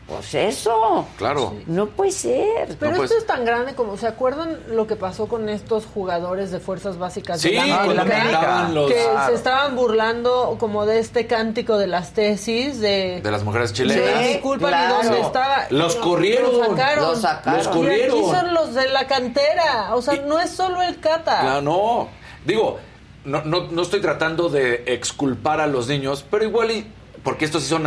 pues 0.09 0.35
eso. 0.35 1.07
Claro. 1.19 1.55
No 1.67 1.87
puede 1.87 2.13
ser. 2.13 2.77
Pero 2.81 3.05
esto 3.05 3.19
es 3.19 3.27
tan 3.27 3.45
grande 3.45 3.75
como, 3.75 3.99
¿se 3.99 4.07
acuerdan 4.07 4.59
lo 4.69 4.87
que 4.87 4.97
pasó 4.97 5.29
con 5.29 5.51
estos 5.51 5.85
jugadores 5.85 6.51
de 6.51 6.61
fuerzas 6.61 6.99
básicas 6.99 7.43
sí, 7.43 7.51
de 7.51 7.57
la 7.67 8.03
América? 8.03 8.71
Los... 8.73 8.91
Que 8.91 9.05
se 9.27 9.35
estaban 9.35 9.77
burlando 9.77 10.57
como 10.59 10.87
de 10.87 10.99
este 10.99 11.27
cántico 11.27 11.77
de 11.77 11.89
las 11.89 12.15
tesis 12.15 12.81
de... 12.81 13.21
De 13.23 13.31
las 13.31 13.45
mujeres 13.45 13.75
chilenas. 13.75 14.23
Sí, 14.23 14.29
disculpa 14.33 14.71
ni 14.71 14.95
dónde 14.95 15.21
estaba. 15.21 15.67
Los 15.69 15.95
corrieron. 15.97 16.57
Los 16.57 16.69
sacaron. 16.69 17.05
Los 17.05 17.21
sacaron. 17.21 17.59
Los 17.59 17.69
corrieron. 17.69 18.17
Y 18.17 18.21
aquí 18.21 18.31
son 18.31 18.55
los 18.55 18.75
de 18.75 18.89
la 18.89 19.07
cantera. 19.07 19.95
O 19.95 20.01
sea, 20.01 20.17
no 20.27 20.41
es 20.41 20.51
solo 20.51 20.81
el 20.81 21.01
cata. 21.01 21.41
Claro, 21.41 21.61
no. 21.61 22.09
Digo, 22.47 22.79
no, 23.27 23.43
no, 23.45 23.67
no 23.71 23.83
estoy 23.83 24.01
tratando 24.01 24.49
de 24.49 24.85
exculpar 24.87 25.61
a 25.61 25.67
los 25.67 25.87
niños, 25.87 26.25
pero 26.31 26.45
igual 26.45 26.71
y 26.71 26.91
porque 27.29 27.45
estos 27.45 27.63
sí 27.63 27.69
son 27.69 27.87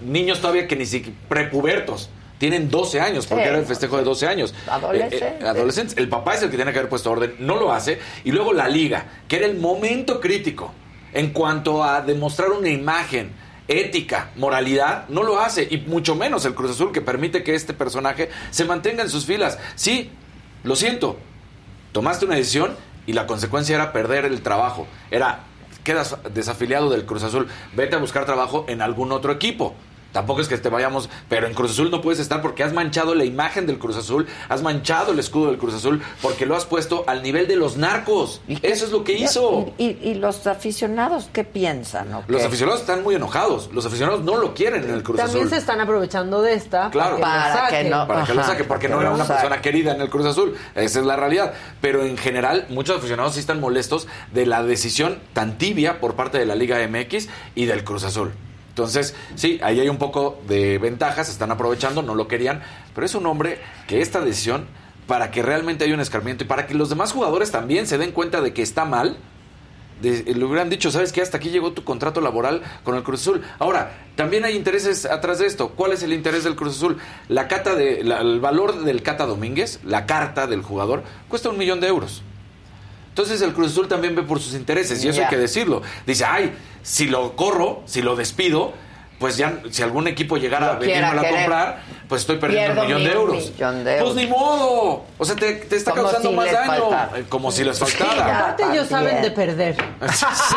niños 0.00 0.40
todavía 0.40 0.66
que 0.66 0.76
ni 0.76 0.86
siquiera 0.86 1.14
prepubertos. 1.28 2.08
Tienen 2.38 2.70
12 2.70 3.02
años, 3.02 3.26
porque 3.26 3.44
era 3.44 3.58
el 3.58 3.66
festejo 3.66 3.98
de 3.98 4.04
12 4.04 4.26
años. 4.26 4.54
Adolescentes. 4.66 5.20
Eh, 5.20 5.38
eh, 5.42 5.46
adolescentes. 5.46 5.98
El 5.98 6.08
papá 6.08 6.36
es 6.36 6.42
el 6.42 6.48
que 6.48 6.56
tiene 6.56 6.72
que 6.72 6.78
haber 6.78 6.88
puesto 6.88 7.10
orden, 7.10 7.34
no 7.38 7.56
lo 7.56 7.70
hace. 7.70 7.98
Y 8.24 8.32
luego 8.32 8.54
la 8.54 8.66
liga, 8.66 9.08
que 9.28 9.36
era 9.36 9.44
el 9.44 9.58
momento 9.58 10.22
crítico 10.22 10.72
en 11.12 11.34
cuanto 11.34 11.84
a 11.84 12.00
demostrar 12.00 12.48
una 12.48 12.70
imagen 12.70 13.32
ética, 13.68 14.30
moralidad, 14.36 15.06
no 15.10 15.22
lo 15.22 15.38
hace. 15.38 15.68
Y 15.70 15.84
mucho 15.86 16.14
menos 16.14 16.46
el 16.46 16.54
Cruz 16.54 16.70
Azul, 16.70 16.92
que 16.92 17.02
permite 17.02 17.44
que 17.44 17.54
este 17.54 17.74
personaje 17.74 18.30
se 18.48 18.64
mantenga 18.64 19.02
en 19.02 19.10
sus 19.10 19.26
filas. 19.26 19.58
Sí, 19.74 20.10
lo 20.64 20.76
siento. 20.76 21.18
Tomaste 21.92 22.24
una 22.24 22.36
decisión 22.36 22.74
y 23.06 23.12
la 23.12 23.26
consecuencia 23.26 23.74
era 23.74 23.92
perder 23.92 24.24
el 24.24 24.40
trabajo. 24.40 24.86
Era 25.10 25.40
quedas 25.86 26.16
desafiliado 26.34 26.90
del 26.90 27.06
Cruz 27.06 27.22
Azul, 27.22 27.46
vete 27.72 27.94
a 27.94 28.00
buscar 28.00 28.26
trabajo 28.26 28.64
en 28.66 28.82
algún 28.82 29.12
otro 29.12 29.30
equipo. 29.30 29.76
Tampoco 30.16 30.40
es 30.40 30.48
que 30.48 30.56
te 30.56 30.70
vayamos, 30.70 31.10
pero 31.28 31.46
en 31.46 31.52
Cruz 31.52 31.72
Azul 31.72 31.90
no 31.90 32.00
puedes 32.00 32.20
estar 32.20 32.40
porque 32.40 32.64
has 32.64 32.72
manchado 32.72 33.14
la 33.14 33.26
imagen 33.26 33.66
del 33.66 33.78
Cruz 33.78 33.96
Azul, 33.96 34.26
has 34.48 34.62
manchado 34.62 35.12
el 35.12 35.18
escudo 35.18 35.48
del 35.48 35.58
Cruz 35.58 35.74
Azul 35.74 36.00
porque 36.22 36.46
lo 36.46 36.56
has 36.56 36.64
puesto 36.64 37.04
al 37.06 37.22
nivel 37.22 37.46
de 37.48 37.56
los 37.56 37.76
narcos. 37.76 38.40
¿Y 38.48 38.54
Eso 38.66 38.86
es 38.86 38.92
lo 38.92 39.04
que 39.04 39.12
hizo. 39.12 39.74
¿Y, 39.76 40.14
los 40.14 40.46
aficionados 40.46 41.28
qué 41.34 41.44
piensan? 41.44 42.08
Los 42.28 42.42
aficionados 42.42 42.80
están 42.80 43.02
muy 43.02 43.14
enojados. 43.14 43.68
Los 43.74 43.84
aficionados 43.84 44.22
no 44.22 44.38
lo 44.38 44.54
quieren 44.54 44.84
en 44.84 44.90
el 44.90 45.02
Cruz 45.02 45.20
Azul. 45.20 45.32
También 45.32 45.50
se 45.50 45.58
están 45.58 45.82
aprovechando 45.82 46.40
de 46.40 46.54
esta 46.54 46.88
claro, 46.88 47.20
para, 47.20 47.68
que, 47.68 47.84
no, 47.84 48.06
para 48.06 48.24
que 48.24 48.32
lo 48.32 48.42
saque, 48.42 48.64
porque 48.64 48.88
no 48.88 48.98
era 48.98 49.10
una 49.10 49.26
persona 49.26 49.60
querida 49.60 49.94
en 49.94 50.00
el 50.00 50.08
Cruz 50.08 50.24
Azul. 50.24 50.56
Esa 50.74 51.00
es 51.00 51.04
la 51.04 51.16
realidad. 51.16 51.52
Pero 51.82 52.02
en 52.02 52.16
general, 52.16 52.64
muchos 52.70 52.96
aficionados 52.96 53.34
sí 53.34 53.40
están 53.40 53.60
molestos 53.60 54.08
de 54.32 54.46
la 54.46 54.62
decisión 54.62 55.18
tan 55.34 55.58
tibia 55.58 56.00
por 56.00 56.14
parte 56.14 56.38
de 56.38 56.46
la 56.46 56.54
Liga 56.54 56.78
MX 56.88 57.28
y 57.54 57.66
del 57.66 57.84
Cruz 57.84 58.02
Azul. 58.04 58.32
Entonces, 58.76 59.14
sí, 59.36 59.58
ahí 59.62 59.80
hay 59.80 59.88
un 59.88 59.96
poco 59.96 60.38
de 60.46 60.76
ventajas, 60.76 61.30
están 61.30 61.50
aprovechando, 61.50 62.02
no 62.02 62.14
lo 62.14 62.28
querían, 62.28 62.62
pero 62.94 63.06
es 63.06 63.14
un 63.14 63.24
hombre 63.24 63.58
que 63.86 64.02
esta 64.02 64.20
decisión, 64.20 64.66
para 65.06 65.30
que 65.30 65.40
realmente 65.40 65.84
haya 65.84 65.94
un 65.94 66.00
escarmiento 66.00 66.44
y 66.44 66.46
para 66.46 66.66
que 66.66 66.74
los 66.74 66.90
demás 66.90 67.10
jugadores 67.10 67.50
también 67.50 67.86
se 67.86 67.96
den 67.96 68.12
cuenta 68.12 68.42
de 68.42 68.52
que 68.52 68.60
está 68.60 68.84
mal, 68.84 69.16
le 70.02 70.44
hubieran 70.44 70.68
dicho, 70.68 70.90
¿sabes 70.90 71.10
qué? 71.10 71.22
Hasta 71.22 71.38
aquí 71.38 71.48
llegó 71.48 71.72
tu 71.72 71.84
contrato 71.84 72.20
laboral 72.20 72.60
con 72.84 72.96
el 72.96 73.02
Cruz 73.02 73.22
Azul. 73.22 73.40
Ahora, 73.58 73.96
también 74.14 74.44
hay 74.44 74.54
intereses 74.54 75.06
atrás 75.06 75.38
de 75.38 75.46
esto. 75.46 75.70
¿Cuál 75.70 75.92
es 75.92 76.02
el 76.02 76.12
interés 76.12 76.44
del 76.44 76.54
Cruz 76.54 76.76
Azul? 76.76 76.98
La 77.30 77.48
cata 77.48 77.74
de, 77.74 78.00
el 78.00 78.40
valor 78.40 78.84
del 78.84 79.02
Cata 79.02 79.24
Domínguez, 79.24 79.80
la 79.84 80.04
carta 80.04 80.46
del 80.46 80.60
jugador, 80.60 81.02
cuesta 81.30 81.48
un 81.48 81.56
millón 81.56 81.80
de 81.80 81.86
euros. 81.86 82.22
Entonces 83.16 83.40
el 83.40 83.54
Cruz 83.54 83.72
Azul 83.72 83.88
también 83.88 84.14
ve 84.14 84.24
por 84.24 84.40
sus 84.40 84.52
intereses, 84.52 85.02
y 85.02 85.08
eso 85.08 85.22
hay 85.22 85.28
que 85.28 85.38
decirlo. 85.38 85.80
Dice, 86.06 86.26
ay, 86.26 86.52
si 86.82 87.06
lo 87.06 87.34
corro, 87.34 87.80
si 87.86 88.02
lo 88.02 88.14
despido, 88.14 88.74
pues 89.18 89.38
ya 89.38 89.62
si 89.70 89.82
algún 89.82 90.06
equipo 90.06 90.36
llegara 90.36 90.72
a 90.72 90.74
venirme 90.74 91.06
a 91.06 91.16
comprar, 91.16 91.82
pues 92.10 92.20
estoy 92.20 92.36
perdiendo 92.36 92.82
un 92.82 92.86
millón 92.86 93.04
de, 93.04 93.12
euros. 93.12 93.52
Pues 94.02 94.14
ni 94.16 94.26
modo. 94.26 95.06
O 95.18 95.24
sea, 95.24 95.34
te, 95.36 95.52
te 95.54 95.76
está 95.76 95.92
causando 95.92 96.32
más 96.32 96.52
daño. 96.52 96.90
Eh, 97.14 97.24
como 97.28 97.50
si 97.50 97.64
les 97.64 97.78
faltara. 97.78 98.38
aparte 98.38 98.64
ellos 98.72 98.88
saben 98.88 99.22
de 99.22 99.30
perder. 99.30 99.76
sí, 100.12 100.56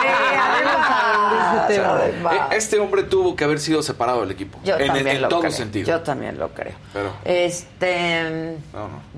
además. 1.72 2.34
Eh, 2.34 2.57
este 2.57 2.80
hombre 2.80 3.03
tuvo 3.03 3.36
que 3.36 3.44
haber 3.44 3.60
sido 3.60 3.81
separado 3.81 4.22
del 4.22 4.31
equipo. 4.31 4.60
Yo 4.64 4.77
en, 4.77 5.07
en, 5.07 5.30
todo 5.30 5.41
creo. 5.41 5.52
sentido. 5.52 5.88
Yo 5.88 6.02
también 6.02 6.38
lo 6.38 6.49
creo. 6.49 6.73
Pero, 6.94 7.14
este 7.23 8.57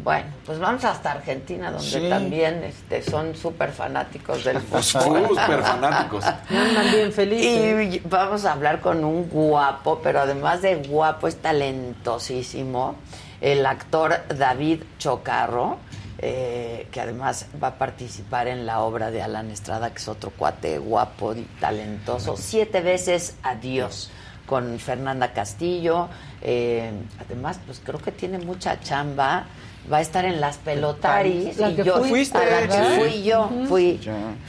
bueno, 0.03 0.25
pues 0.45 0.59
vamos 0.59 0.83
hasta 0.85 1.11
Argentina, 1.11 1.71
donde 1.71 2.09
también 2.09 2.63
este, 2.63 3.01
son 3.01 3.35
súper 3.35 3.71
fanáticos 3.71 4.43
del 4.43 4.59
fútbol. 4.61 5.27
Súper 5.29 5.61
fanáticos. 5.61 6.25
Andan 6.25 6.91
bien 6.91 7.11
felices. 7.11 7.95
Y 7.95 8.01
vamos 8.05 8.45
a 8.45 8.53
hablar 8.53 8.81
con 8.81 9.03
un 9.03 9.29
guapo, 9.29 9.99
pero 10.03 10.21
además 10.21 10.61
de 10.61 10.75
guapo 10.75 11.27
es 11.27 11.37
talentosísimo, 11.37 12.95
el 13.41 13.65
actor 13.65 14.21
David 14.29 14.83
Chocarro, 14.99 15.79
eh, 16.19 16.87
que 16.91 17.01
además 17.01 17.47
va 17.61 17.69
a 17.69 17.75
participar 17.75 18.47
en 18.47 18.65
la 18.65 18.81
obra 18.81 19.09
de 19.09 19.21
Alan 19.21 19.49
Estrada, 19.49 19.91
que 19.91 19.97
es 19.97 20.07
otro 20.07 20.31
cuate 20.31 20.77
guapo 20.77 21.33
y 21.33 21.41
talentoso, 21.59 22.37
siete 22.37 22.81
veces 22.81 23.35
adiós 23.41 24.11
con 24.45 24.79
Fernanda 24.79 25.33
Castillo. 25.33 26.09
Eh, 26.41 26.91
además, 27.19 27.59
pues 27.65 27.81
creo 27.83 27.99
que 27.99 28.11
tiene 28.11 28.37
mucha 28.37 28.79
chamba. 28.79 29.45
Va 29.91 29.97
a 29.97 30.01
estar 30.01 30.25
en 30.25 30.39
las 30.39 30.57
pelotaris. 30.57 31.57
La 31.57 31.75
que 31.75 31.83
yo, 31.83 32.03
fuiste. 32.03 32.37
a 32.37 32.61
la 32.61 32.67
que 32.67 32.99
fui 32.99 33.23
yo. 33.23 33.49
Fui, 33.67 33.99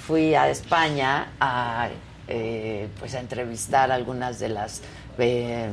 fui 0.07 0.35
a 0.35 0.51
España 0.51 1.29
a 1.41 1.89
eh, 2.29 2.89
pues 2.99 3.15
a 3.15 3.21
entrevistar 3.21 3.91
a 3.91 3.95
algunas 3.95 4.39
de 4.39 4.49
las 4.49 4.83
eh, 5.19 5.69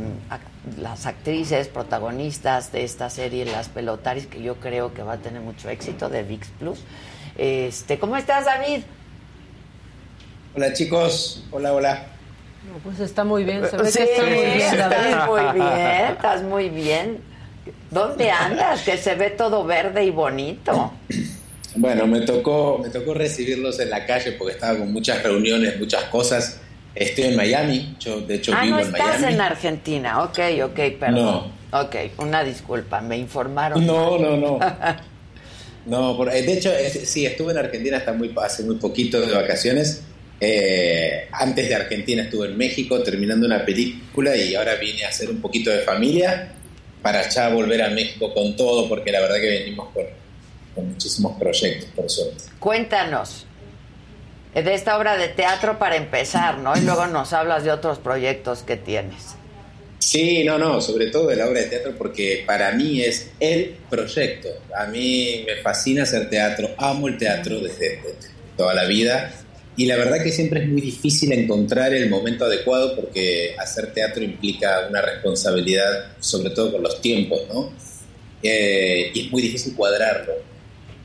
las 0.77 1.05
actrices 1.05 1.67
protagonistas 1.67 2.71
de 2.71 2.83
esta 2.83 3.09
serie 3.09 3.45
Las 3.45 3.69
Pelotaris 3.69 4.27
que 4.27 4.41
yo 4.41 4.55
creo 4.55 4.93
que 4.93 5.03
va 5.03 5.13
a 5.13 5.17
tener 5.17 5.41
mucho 5.41 5.69
éxito 5.69 6.09
de 6.09 6.23
VIX 6.23 6.47
Plus. 6.59 6.79
Este, 7.37 7.99
¿cómo 7.99 8.17
estás, 8.17 8.45
David? 8.45 8.81
Hola, 10.55 10.73
chicos. 10.73 11.43
Hola, 11.51 11.73
hola. 11.73 12.05
pues 12.83 12.99
está 12.99 13.23
muy 13.23 13.43
bien, 13.43 13.61
se 13.63 13.91
sí, 13.91 13.99
está 14.01 14.23
muy 14.23 14.33
bien, 14.33 14.61
Estás 14.61 15.27
muy 15.27 15.53
bien, 15.53 16.05
estás 16.11 16.43
muy 16.43 16.69
bien. 16.69 17.17
¿Dónde 17.91 18.31
andas? 18.31 18.81
Que 18.81 18.97
se 18.97 19.15
ve 19.15 19.29
todo 19.29 19.63
verde 19.63 20.03
y 20.03 20.11
bonito. 20.11 20.93
Bueno, 21.75 22.07
me 22.07 22.21
tocó, 22.21 22.79
me 22.81 22.89
tocó 22.89 23.13
recibirlos 23.13 23.79
en 23.79 23.89
la 23.89 24.05
calle 24.05 24.33
porque 24.33 24.53
estaba 24.53 24.77
con 24.79 24.91
muchas 24.91 25.21
reuniones, 25.23 25.79
muchas 25.79 26.03
cosas. 26.05 26.59
Estoy 26.99 27.23
en 27.25 27.37
Miami, 27.37 27.95
yo 27.97 28.19
de 28.19 28.35
hecho 28.35 28.51
ah, 28.53 28.61
vivo 28.61 28.75
no 28.75 28.81
en 28.81 28.87
estás 28.87 29.19
Miami. 29.21 29.33
en 29.33 29.41
Argentina, 29.41 30.23
ok, 30.23 30.39
ok, 30.65 30.79
perdón. 30.99 31.15
No. 31.71 31.81
Ok, 31.81 31.95
una 32.17 32.43
disculpa, 32.43 32.99
me 32.99 33.17
informaron. 33.17 33.85
No, 33.85 34.17
no, 34.19 34.35
no. 34.35 34.59
no, 35.85 36.17
por, 36.17 36.29
de 36.29 36.51
hecho, 36.51 36.69
sí, 37.05 37.25
estuve 37.25 37.53
en 37.53 37.59
Argentina 37.59 37.97
hasta 37.97 38.11
muy, 38.11 38.33
hace 38.43 38.63
muy 38.63 38.75
poquito 38.75 39.21
de 39.21 39.33
vacaciones. 39.33 40.01
Eh, 40.41 41.27
antes 41.31 41.69
de 41.69 41.75
Argentina 41.75 42.23
estuve 42.23 42.47
en 42.47 42.57
México 42.57 43.01
terminando 43.01 43.45
una 43.45 43.63
película 43.63 44.35
y 44.35 44.55
ahora 44.55 44.75
vine 44.75 45.05
a 45.05 45.09
hacer 45.09 45.29
un 45.29 45.39
poquito 45.39 45.69
de 45.69 45.79
familia 45.79 46.53
para 47.01 47.27
ya 47.29 47.47
volver 47.49 47.81
a 47.81 47.89
México 47.91 48.33
con 48.33 48.57
todo, 48.57 48.89
porque 48.89 49.09
la 49.11 49.21
verdad 49.21 49.39
que 49.39 49.49
venimos 49.49 49.87
con, 49.93 50.03
con 50.75 50.89
muchísimos 50.89 51.39
proyectos, 51.39 51.89
por 51.95 52.09
suerte. 52.09 52.43
Cuéntanos 52.59 53.45
de 54.53 54.73
esta 54.73 54.97
obra 54.97 55.17
de 55.17 55.27
teatro 55.27 55.77
para 55.79 55.95
empezar, 55.95 56.57
¿no? 56.57 56.75
Y 56.77 56.81
luego 56.81 57.07
nos 57.07 57.33
hablas 57.33 57.63
de 57.63 57.71
otros 57.71 57.99
proyectos 57.99 58.63
que 58.63 58.77
tienes. 58.77 59.35
Sí, 59.99 60.43
no, 60.43 60.57
no, 60.57 60.81
sobre 60.81 61.07
todo 61.07 61.27
de 61.27 61.35
la 61.35 61.47
obra 61.47 61.59
de 61.59 61.67
teatro 61.67 61.93
porque 61.97 62.43
para 62.47 62.71
mí 62.71 63.01
es 63.01 63.31
el 63.39 63.75
proyecto. 63.89 64.49
A 64.75 64.85
mí 64.85 65.43
me 65.45 65.61
fascina 65.61 66.03
hacer 66.03 66.29
teatro, 66.29 66.69
amo 66.77 67.07
el 67.07 67.17
teatro 67.17 67.59
desde, 67.59 68.01
toda 68.57 68.73
la 68.73 68.85
vida 68.85 69.31
y 69.77 69.85
la 69.85 69.95
verdad 69.95 70.21
que 70.21 70.31
siempre 70.31 70.63
es 70.63 70.67
muy 70.67 70.81
difícil 70.81 71.31
encontrar 71.31 71.93
el 71.93 72.09
momento 72.09 72.45
adecuado 72.45 72.95
porque 72.95 73.55
hacer 73.57 73.93
teatro 73.93 74.23
implica 74.23 74.87
una 74.89 75.01
responsabilidad, 75.01 76.17
sobre 76.19 76.49
todo 76.49 76.73
con 76.73 76.83
los 76.83 77.01
tiempos, 77.01 77.41
¿no? 77.53 77.71
Eh, 78.41 79.11
y 79.13 79.25
es 79.25 79.31
muy 79.31 79.41
difícil 79.41 79.75
cuadrarlo. 79.75 80.33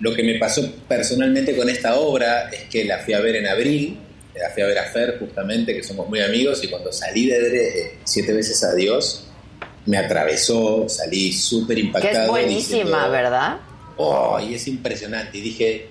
Lo 0.00 0.14
que 0.14 0.22
me 0.22 0.38
pasó 0.38 0.68
personalmente 0.88 1.56
con 1.56 1.68
esta 1.68 1.96
obra 1.96 2.50
es 2.50 2.64
que 2.64 2.84
la 2.84 2.98
fui 2.98 3.14
a 3.14 3.20
ver 3.20 3.36
en 3.36 3.46
abril 3.46 3.98
la 4.40 4.50
fui 4.50 4.62
a 4.62 4.66
ver 4.66 4.78
a 4.78 4.84
Fer 4.84 5.18
justamente, 5.18 5.74
que 5.74 5.82
somos 5.82 6.08
muy 6.08 6.20
amigos, 6.20 6.62
y 6.64 6.68
cuando 6.68 6.92
salí 6.92 7.26
de 7.26 7.56
eh, 7.56 7.98
Siete 8.04 8.32
veces 8.32 8.62
a 8.64 8.74
Dios, 8.74 9.26
me 9.86 9.96
atravesó, 9.96 10.88
salí 10.88 11.32
súper 11.32 11.78
impactado. 11.78 12.14
Que 12.14 12.22
es 12.22 12.28
buenísima, 12.28 13.08
¿verdad? 13.08 13.58
Oh, 13.96 14.38
y 14.40 14.54
es 14.54 14.66
impresionante. 14.66 15.38
Y 15.38 15.40
dije, 15.40 15.86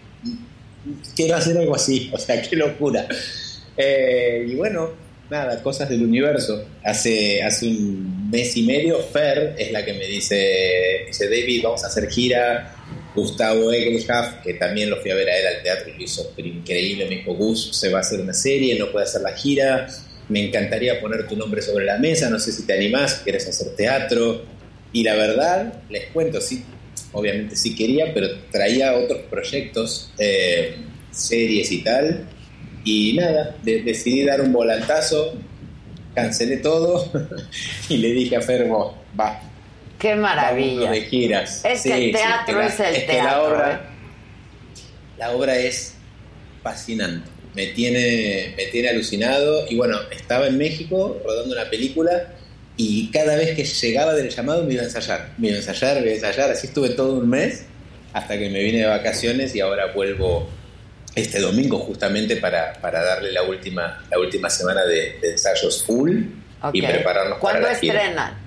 quiero 1.16 1.36
hacer 1.36 1.58
algo 1.58 1.76
así, 1.76 2.10
o 2.14 2.18
sea, 2.18 2.42
qué 2.42 2.56
locura. 2.56 3.08
Eh, 3.78 4.46
y 4.50 4.56
bueno, 4.56 4.92
nada, 5.30 5.62
cosas 5.64 5.90
del 5.90 6.04
universo. 6.04 6.66
Hace, 6.84 7.42
hace 7.44 7.68
un 7.68 8.30
mes 8.30 8.58
y 8.58 8.64
medio, 8.64 9.00
Fer 9.00 9.56
es 9.58 9.72
la 9.72 9.86
que 9.86 9.94
me 9.94 10.06
dice, 10.06 11.06
dice, 11.08 11.30
David, 11.30 11.64
vamos 11.64 11.84
a 11.84 11.88
hacer 11.88 12.10
gira 12.10 12.76
Gustavo 13.15 13.72
Egelschaf, 13.72 14.41
que 14.44 14.56
también 14.56 14.90
lo 14.90 14.98
fui 14.98 15.11
a 15.11 15.15
ver 15.15 15.30
a 15.30 15.38
él 15.38 15.48
al 15.48 15.64
teatro 15.64 15.90
y 15.90 15.98
lo 15.98 16.03
hizo 16.03 16.34
increíble, 16.38 17.06
me 17.06 17.18
dijo, 17.18 17.34
Gus, 17.34 17.69
se 17.72 17.90
va 17.90 17.99
a 17.99 18.02
hacer 18.02 18.19
una 18.19 18.34
serie, 18.34 18.77
no 18.77 18.91
puede 18.91 19.06
hacer 19.06 19.22
la 19.22 19.34
gira, 19.34 19.88
me 20.30 20.48
encantaría 20.48 20.99
poner 20.99 21.27
tu 21.27 21.35
nombre 21.35 21.61
sobre 21.61 21.85
la 21.85 21.98
mesa, 21.98 22.30
no 22.30 22.40
sé 22.40 22.52
si 22.52 22.65
te 22.65 22.73
animás, 22.73 23.22
quieres 23.23 23.48
hacer 23.48 23.76
teatro. 23.76 24.44
Y 24.91 25.03
la 25.03 25.15
verdad, 25.15 25.81
les 25.90 26.07
cuento, 26.07 26.40
sí, 26.40 26.64
obviamente 27.11 27.56
sí 27.56 27.76
quería, 27.76 28.14
pero 28.14 28.27
traía 28.52 28.94
otros 28.94 29.22
proyectos, 29.30 30.11
eh, 30.18 30.76
series 31.11 31.72
y 31.72 31.84
tal. 31.84 32.27
Y 32.84 33.14
nada, 33.14 33.56
decidí 33.64 34.23
dar 34.23 34.41
un 34.41 34.52
volantazo, 34.52 35.34
cancelé 36.14 36.57
todo 36.57 37.11
y 37.90 37.98
le 37.98 38.11
dije 38.11 38.35
a 38.35 38.41
Fermo, 38.41 38.98
va, 39.19 39.53
Qué 40.04 40.16
maravilla. 40.16 40.92
De 40.92 41.04
giras. 41.04 41.64
Es 41.64 41.84
que 41.84 41.94
el 41.94 42.12
teatro 42.12 42.62
es, 42.62 42.78
el 42.78 43.06
teatro. 43.06 43.24
la, 43.24 43.42
obra, 43.42 43.72
¿eh? 43.72 43.78
la 45.18 45.32
obra 45.32 45.56
es 45.56 45.96
fascinante. 46.62 47.30
Me 47.56 47.68
tiene, 47.68 48.54
me 48.58 48.66
tiene 48.66 48.90
alucinado. 48.90 49.66
Y 49.70 49.78
bueno, 49.78 49.98
estaba 50.12 50.48
en 50.48 50.58
México 50.58 51.22
rodando 51.24 51.56
una 51.56 51.70
película 51.70 52.34
y 52.76 53.12
cada 53.12 53.38
vez 53.38 53.56
que 53.56 53.64
llegaba 53.64 54.14
del 54.14 54.30
llamado 54.30 54.66
me 54.66 54.74
iba 54.74 54.82
a 54.82 54.86
ensayar. 54.88 55.30
Me 55.38 55.48
iba 55.48 55.56
a 55.56 55.60
ensayar, 55.62 55.96
me 55.96 56.02
iba 56.02 56.12
a 56.12 56.16
ensayar. 56.16 56.52
Así 56.52 56.68
estuve 56.68 56.90
todo 56.90 57.14
un 57.14 57.30
mes 57.30 57.64
hasta 58.12 58.38
que 58.38 58.50
me 58.50 58.62
vine 58.62 58.80
de 58.80 58.88
vacaciones 58.88 59.56
y 59.56 59.62
ahora 59.62 59.94
vuelvo 59.94 60.50
este 61.16 61.40
domingo 61.40 61.80
justamente 61.80 62.36
para, 62.36 62.74
para 62.74 63.02
darle 63.02 63.32
la 63.32 63.44
última, 63.44 64.04
la 64.12 64.20
última 64.20 64.50
semana 64.50 64.84
de, 64.84 65.18
ensayos 65.24 65.82
full 65.82 66.24
y 66.74 66.82
prepararnos 66.82 67.40
para 67.40 67.62
la 67.62 67.72
estrenan? 67.72 68.43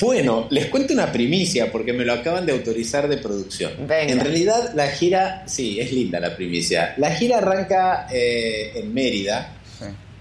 Bueno, 0.00 0.46
les 0.50 0.66
cuento 0.66 0.92
una 0.92 1.10
primicia 1.10 1.72
porque 1.72 1.92
me 1.92 2.04
lo 2.04 2.12
acaban 2.12 2.46
de 2.46 2.52
autorizar 2.52 3.08
de 3.08 3.16
producción. 3.18 3.72
En 3.90 4.20
realidad 4.20 4.72
la 4.74 4.88
gira, 4.88 5.44
sí, 5.46 5.80
es 5.80 5.92
linda 5.92 6.20
la 6.20 6.36
primicia. 6.36 6.94
La 6.98 7.14
gira 7.14 7.38
arranca 7.38 8.06
eh, 8.12 8.72
en 8.76 8.94
Mérida 8.94 9.56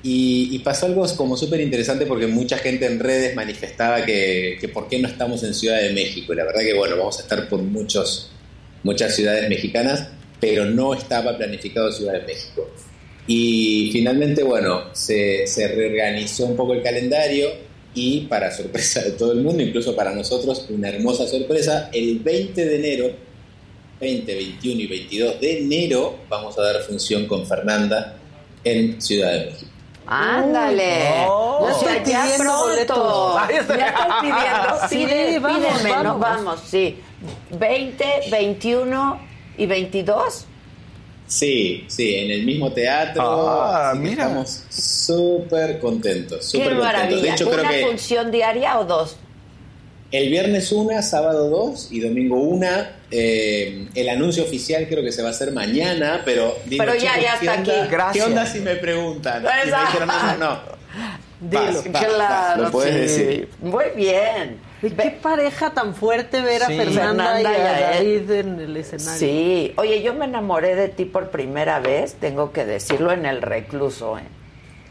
y, 0.03 0.59
pasó 0.59 0.85
algo 0.85 1.05
como 1.15 1.35
súper 1.35 1.59
interesante 1.61 2.05
porque 2.05 2.27
mucha 2.27 2.57
gente 2.57 2.85
en 2.85 2.99
redes 2.99 3.35
manifestaba 3.35 4.05
que, 4.05 4.57
que, 4.59 4.67
por 4.69 4.87
qué 4.87 4.99
no 4.99 5.07
estamos 5.07 5.43
en 5.43 5.53
Ciudad 5.53 5.81
de 5.81 5.91
México. 5.91 6.33
Y 6.33 6.35
la 6.37 6.45
verdad 6.45 6.61
que 6.61 6.73
bueno, 6.73 6.97
vamos 6.97 7.19
a 7.19 7.23
estar 7.23 7.47
por 7.47 7.61
muchos, 7.61 8.31
muchas 8.83 9.15
ciudades 9.15 9.47
mexicanas, 9.49 10.07
pero 10.39 10.65
no 10.65 10.93
estaba 10.93 11.37
planificado 11.37 11.91
Ciudad 11.91 12.13
de 12.13 12.21
México. 12.21 12.69
Y 13.27 13.89
finalmente, 13.91 14.43
bueno, 14.43 14.85
se, 14.93 15.45
se 15.45 15.67
reorganizó 15.67 16.45
un 16.45 16.55
poco 16.55 16.73
el 16.73 16.81
calendario 16.81 17.66
y 17.97 18.21
para 18.27 18.51
sorpresa 18.51 19.01
de 19.01 19.11
todo 19.13 19.31
el 19.31 19.41
mundo, 19.41 19.63
incluso 19.63 19.95
para 19.95 20.13
nosotros, 20.13 20.67
una 20.69 20.89
hermosa 20.89 21.27
sorpresa, 21.27 21.89
el 21.91 22.19
20 22.19 22.63
de 22.63 22.75
enero, 22.75 23.11
20, 23.99 24.35
21 24.35 24.81
y 24.81 24.87
22 24.87 25.41
de 25.41 25.59
enero, 25.59 26.15
vamos 26.29 26.55
a 26.59 26.61
dar 26.61 26.83
función 26.83 27.25
con 27.25 27.47
Fernanda 27.47 28.15
en 28.63 29.01
Ciudad 29.01 29.31
de 29.31 29.45
México. 29.47 29.71
Ándale. 30.05 31.25
No, 31.25 31.69
estoy 31.69 31.95
ya 32.05 32.27
pronto. 32.37 33.39
Ya 33.49 33.59
estoy 33.59 33.77
pidiendo. 34.21 34.77
Sí, 34.89 35.05
Pide, 35.05 35.39
vamos, 35.39 35.83
vamos. 35.83 36.19
vamos, 36.19 36.59
sí. 36.69 36.97
20, 37.57 38.05
21 38.29 39.21
y 39.57 39.65
22. 39.65 40.45
Sí, 41.27 41.85
sí, 41.87 42.15
en 42.15 42.31
el 42.31 42.45
mismo 42.45 42.71
teatro. 42.71 43.21
Ah, 43.21 43.93
mira. 43.95 44.23
Estamos 44.23 44.63
súper 44.69 45.79
contentos. 45.79 46.45
Súper 46.45 46.69
Qué 46.69 46.75
maravilla. 46.75 47.21
De 47.21 47.29
hecho, 47.29 47.49
¿Una 47.49 47.71
función 47.85 48.31
diaria 48.31 48.79
o 48.79 48.85
dos? 48.85 49.17
El 50.09 50.29
viernes 50.29 50.71
una, 50.71 51.01
sábado 51.01 51.49
dos 51.49 51.89
y 51.91 51.99
domingo 51.99 52.39
una. 52.39 52.91
Eh, 53.11 53.89
el 53.93 54.09
anuncio 54.09 54.43
oficial 54.43 54.87
creo 54.87 55.03
que 55.03 55.11
se 55.11 55.21
va 55.21 55.29
a 55.29 55.31
hacer 55.31 55.51
mañana, 55.51 56.21
pero... 56.23 56.57
pero 56.77 56.95
ya, 56.95 57.19
ya 57.19 57.35
está 57.35 57.53
aquí. 57.53 57.71
Gracias. 57.91 58.25
¿Qué 58.25 58.31
onda 58.31 58.45
si 58.45 58.59
me 58.61 58.75
preguntan? 58.75 59.43
Y 59.43 59.69
me 59.69 59.81
dijeron, 59.81 60.07
no, 60.07 60.37
no, 60.37 60.77
Dilo, 61.39 61.83
claro. 61.83 62.63
Lo 62.63 62.71
puedes 62.71 62.95
decir. 62.95 63.49
Muy 63.61 63.85
bien. 63.95 64.66
Qué 64.81 65.17
pareja 65.21 65.71
tan 65.71 65.95
fuerte 65.95 66.41
ver 66.41 66.63
a 66.63 66.67
Fernanda, 66.67 67.41
y 67.41 67.45
a 67.45 67.91
David 67.91 68.31
en 68.31 68.59
el 68.59 68.77
escenario. 68.77 69.19
Sí. 69.19 69.73
Oye, 69.77 70.01
yo 70.01 70.13
me 70.13 70.25
enamoré 70.25 70.75
de 70.75 70.87
ti 70.89 71.05
por 71.05 71.29
primera 71.29 71.79
vez, 71.79 72.15
tengo 72.15 72.51
que 72.51 72.65
decirlo, 72.65 73.11
en 73.11 73.25
el 73.25 73.41
recluso, 73.41 74.17
¿eh? 74.17 74.36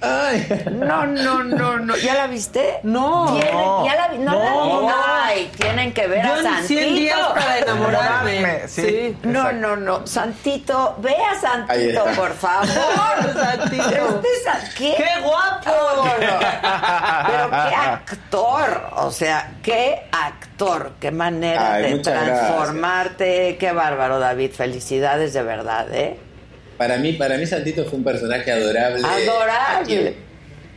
Ay. 0.00 0.64
No, 0.72 1.06
no, 1.06 1.42
no, 1.42 1.78
no. 1.78 1.96
¿Ya 1.96 2.14
la 2.14 2.26
viste? 2.26 2.80
No. 2.82 3.38
¿Ya 3.38 3.94
la 3.94 4.08
vi? 4.08 4.18
No, 4.18 4.32
no, 4.32 4.92
Ay, 4.94 5.50
tienen 5.58 5.92
que 5.92 6.06
ver 6.06 6.24
a 6.24 6.42
Santito. 6.42 6.66
100 6.66 6.94
días 6.94 7.18
para 7.34 7.58
enamorarme. 7.58 8.68
Sí. 8.68 9.16
No, 9.22 9.52
no, 9.52 9.76
no. 9.76 10.06
Santito, 10.06 10.96
ve 10.98 11.14
a 11.16 11.40
Santito, 11.40 12.04
por 12.16 12.32
favor. 12.34 12.66
Santito. 13.34 14.22
Este 14.22 14.74
¿Qué? 14.76 14.94
¡Qué 14.96 15.20
guapo! 15.22 16.10
Pero 16.18 17.50
qué 17.50 17.74
actor. 17.74 18.90
O 18.96 19.10
sea, 19.10 19.52
qué 19.62 20.08
actor. 20.12 20.92
Qué 21.00 21.10
manera 21.10 21.74
de 21.78 21.98
transformarte. 21.98 23.56
Qué 23.58 23.72
bárbaro, 23.72 24.18
David. 24.18 24.52
Felicidades 24.52 25.32
de 25.32 25.42
verdad, 25.42 25.92
¿eh? 25.92 26.20
Para 26.76 26.98
mí, 26.98 27.12
para 27.12 27.38
mí 27.38 27.46
Santito 27.46 27.84
fue 27.84 27.98
un 27.98 28.04
personaje 28.04 28.50
adorable. 28.50 29.02
Adorable. 29.04 30.14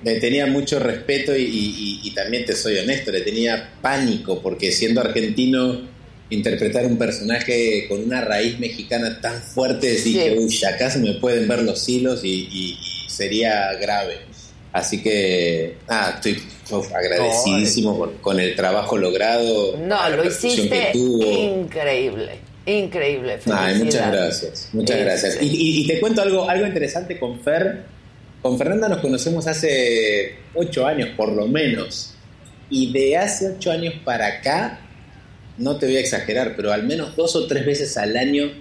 Le 0.04 0.20
tenía 0.20 0.46
mucho 0.46 0.80
respeto 0.80 1.34
y, 1.36 2.12
también 2.16 2.46
te 2.46 2.56
soy 2.56 2.78
honesto, 2.78 3.12
le 3.12 3.22
tenía 3.22 3.70
pánico 3.82 4.42
porque 4.42 4.72
siendo 4.72 5.02
argentino 5.02 5.82
interpretar 6.30 6.86
un 6.86 6.98
personaje 6.98 7.86
con 7.88 8.04
una 8.04 8.22
raíz 8.22 8.60
mexicana 8.60 9.20
tan 9.22 9.42
fuerte, 9.42 9.92
dije, 9.92 10.38
uy, 10.38 10.64
acá 10.66 10.90
se 10.90 11.00
me 11.00 11.14
pueden 11.14 11.48
ver 11.48 11.64
los 11.64 11.88
hilos 11.88 12.22
y, 12.24 12.78
sería 13.08 13.74
grave. 13.74 14.18
Así 14.72 15.02
que, 15.02 15.78
ah, 15.88 16.14
estoy 16.16 16.42
agradecidísimo 16.96 18.14
con, 18.22 18.40
el 18.40 18.56
trabajo 18.56 18.98
logrado. 18.98 19.76
No, 19.78 20.10
lo 20.10 20.26
hiciste 20.26 20.92
increíble. 20.94 22.49
Increíble. 22.66 23.40
muchas 23.46 24.12
gracias. 24.12 24.70
Muchas 24.74 25.00
gracias. 25.00 25.38
Y, 25.42 25.88
te 25.88 26.00
cuento 26.00 26.22
algo, 26.22 26.50
algo 26.50 26.68
interesante 26.68 27.20
con 27.20 27.40
Fer. 27.42 27.84
Con 28.42 28.58
Fernanda 28.58 28.88
nos 28.88 29.00
conocemos 29.00 29.48
hace 29.48 30.36
ocho 30.54 30.86
años, 30.86 31.10
por 31.18 31.32
lo 31.32 31.48
menos. 31.48 32.14
Y 32.70 32.94
de 32.94 33.18
hace 33.18 33.50
ocho 33.50 33.72
años 33.72 33.96
para 34.06 34.28
acá, 34.28 34.80
no 35.58 35.78
te 35.78 35.88
voy 35.88 35.98
a 35.98 36.00
exagerar, 36.00 36.56
pero 36.56 36.72
al 36.72 36.84
menos 36.84 37.16
dos 37.16 37.36
o 37.36 37.48
tres 37.48 37.66
veces 37.66 37.98
al 37.98 38.16
año 38.16 38.52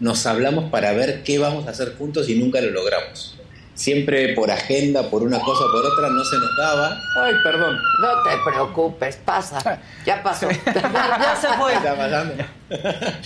nos 0.00 0.26
hablamos 0.26 0.70
para 0.70 0.92
ver 0.92 1.22
qué 1.22 1.38
vamos 1.38 1.66
a 1.66 1.70
hacer 1.70 1.94
juntos 1.96 2.28
y 2.28 2.34
nunca 2.34 2.60
lo 2.60 2.70
logramos. 2.70 3.37
Siempre 3.78 4.34
por 4.34 4.50
agenda, 4.50 5.08
por 5.08 5.22
una 5.22 5.38
cosa 5.38 5.64
o 5.64 5.70
por 5.70 5.86
otra, 5.86 6.08
no 6.08 6.24
se 6.24 6.36
nos 6.36 6.56
daba. 6.56 7.00
Ay, 7.22 7.32
perdón. 7.44 7.78
No 8.00 8.22
te 8.24 8.50
preocupes, 8.50 9.16
pasa. 9.24 9.80
Ya 10.04 10.20
pasó. 10.20 10.48
ya, 10.66 11.38
se 11.40 11.46
fue. 11.56 11.74
Está 11.74 11.96
pasando. 11.96 12.34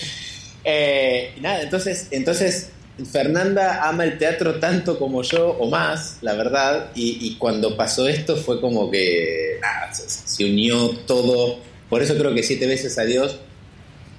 Eh, 0.65 1.35
nada, 1.41 1.61
entonces, 1.63 2.07
entonces 2.13 2.71
Fernanda 3.11 3.89
ama 3.89 4.05
el 4.05 4.17
teatro 4.17 4.61
tanto 4.61 4.97
como 4.97 5.23
yo, 5.23 5.49
o 5.59 5.69
más, 5.69 6.19
la 6.21 6.35
verdad, 6.35 6.93
y, 6.95 7.35
cuando 7.35 7.77
pasó 7.77 8.07
esto 8.07 8.37
fue 8.37 8.61
como 8.61 8.89
que 8.89 9.59
nada, 9.61 9.93
se, 9.93 10.45
unió 10.45 10.91
todo. 11.07 11.59
Por 11.89 12.01
eso 12.01 12.17
creo 12.17 12.33
que 12.33 12.45
Siete 12.45 12.69
veces 12.69 12.97
a 12.99 13.03
Dios, 13.03 13.41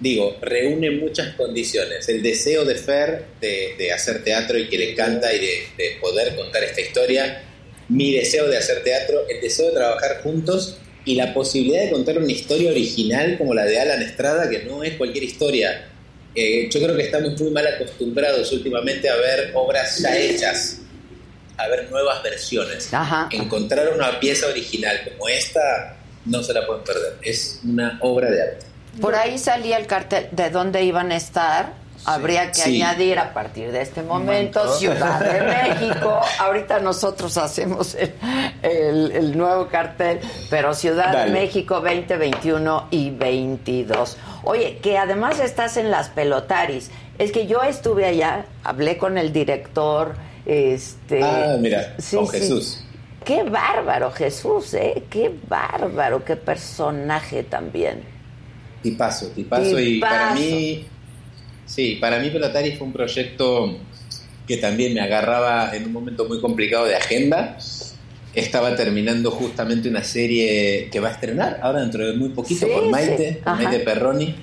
digo, 0.03 0.37
reúne 0.41 0.91
muchas 0.91 1.33
condiciones. 1.35 2.09
El 2.09 2.21
deseo 2.21 2.65
de 2.65 2.75
Fer 2.75 3.23
de, 3.39 3.91
hacer 3.93 4.23
teatro 4.23 4.57
y 4.59 4.67
que 4.67 4.77
le 4.77 4.91
encanta 4.91 5.33
y 5.33 5.39
de, 5.39 5.97
poder 6.01 6.35
contar 6.35 6.61
esta 6.63 6.81
historia. 6.81 7.41
Mi 7.87 8.13
deseo 8.13 8.47
de 8.49 8.57
hacer 8.57 8.83
teatro, 8.83 9.25
el 9.29 9.39
deseo 9.41 9.67
de 9.67 9.75
trabajar 9.75 10.21
juntos 10.21 10.77
y 11.05 11.15
la 11.15 11.33
posibilidad 11.33 11.83
de 11.83 11.91
contar 11.91 12.17
una 12.17 12.31
historia 12.31 12.69
original 12.69 13.37
como 13.37 13.53
la 13.53 13.63
de 13.63 13.79
Alan 13.79 14.01
Estrada, 14.01 14.49
que 14.49 14.63
no 14.63 14.83
es 14.83 14.95
cualquier 14.95 15.23
historia. 15.23 15.89
Eh, 16.35 16.69
yo 16.69 16.81
creo 16.81 16.95
que 16.97 17.03
estamos 17.03 17.39
muy 17.39 17.51
mal 17.51 17.65
acostumbrados 17.67 18.51
últimamente 18.51 19.07
a 19.07 19.15
ver 19.15 19.51
obras 19.53 19.99
ya 19.99 20.17
hechas 20.17 20.79
a 21.55 21.67
ver 21.67 21.89
nuevas 21.91 22.21
versiones. 22.23 22.89
Encontrar 23.31 23.93
una 23.93 24.19
pieza 24.19 24.47
original 24.47 25.01
como 25.05 25.29
esta 25.29 25.97
no 26.25 26.43
se 26.43 26.53
la 26.53 26.65
pueden 26.65 26.83
perder. 26.83 27.17
Es 27.21 27.61
una 27.63 27.99
obra 28.01 28.29
de 28.31 28.41
arte. 28.41 28.72
Por 29.01 29.15
ahí 29.15 29.37
salía 29.37 29.77
el 29.77 29.87
cartel 29.87 30.29
de 30.31 30.49
dónde 30.49 30.83
iban 30.83 31.11
a 31.11 31.15
estar. 31.15 31.83
Habría 32.05 32.51
que 32.51 32.61
añadir 32.61 33.17
a 33.17 33.33
partir 33.33 33.71
de 33.71 33.81
este 33.81 34.03
momento 34.03 34.75
Ciudad 34.75 35.21
de 35.21 35.41
México. 35.41 36.19
Ahorita 36.39 36.79
nosotros 36.79 37.37
hacemos 37.37 37.95
el, 38.61 39.37
nuevo 39.37 39.67
cartel, 39.67 40.19
pero 40.49 40.73
Ciudad 40.73 41.25
de 41.25 41.31
México 41.31 41.75
2021 41.75 42.87
y 42.91 43.09
22. 43.11 44.17
Oye, 44.43 44.79
que 44.79 44.97
además 44.97 45.39
estás 45.39 45.77
en 45.77 45.91
las 45.91 46.09
pelotaris. 46.09 46.91
Es 47.17 47.31
que 47.31 47.47
yo 47.47 47.63
estuve 47.63 48.05
allá, 48.05 48.45
hablé 48.63 48.97
con 48.97 49.17
el 49.17 49.31
director, 49.31 50.15
este, 50.45 51.23
ah, 51.23 51.55
mira, 51.57 51.95
con 52.13 52.27
Jesús. 52.27 52.83
Qué 53.23 53.43
bárbaro 53.43 54.11
Jesús, 54.11 54.73
¿eh? 54.73 55.03
Qué 55.09 55.33
bárbaro, 55.47 56.25
qué 56.25 56.35
personaje 56.35 57.43
también. 57.43 58.12
Tipazo, 58.83 59.27
tipazo. 59.29 59.79
Y 59.79 59.99
para 59.99 60.35
mí, 60.35 60.85
sí, 61.65 61.97
para 61.99 62.19
mí 62.19 62.29
Pelotari 62.29 62.73
fue 62.73 62.85
un 62.87 62.93
proyecto 62.93 63.77
que 64.45 64.57
también 64.57 64.93
me 64.93 65.01
agarraba 65.01 65.75
en 65.75 65.85
un 65.85 65.93
momento 65.93 66.25
muy 66.25 66.39
complicado 66.39 66.85
de 66.85 66.95
agenda. 66.95 67.57
Estaba 68.35 68.75
terminando 68.75 69.31
justamente 69.31 69.89
una 69.89 70.03
serie 70.03 70.89
que 70.91 70.99
va 70.99 71.09
a 71.09 71.11
estrenar 71.13 71.59
ahora 71.61 71.81
dentro 71.81 72.05
de 72.05 72.13
muy 72.13 72.29
poquito 72.29 72.67
con 72.71 72.91
Maite, 72.91 73.41
Maite 73.45 73.79
Perroni. 73.79 74.35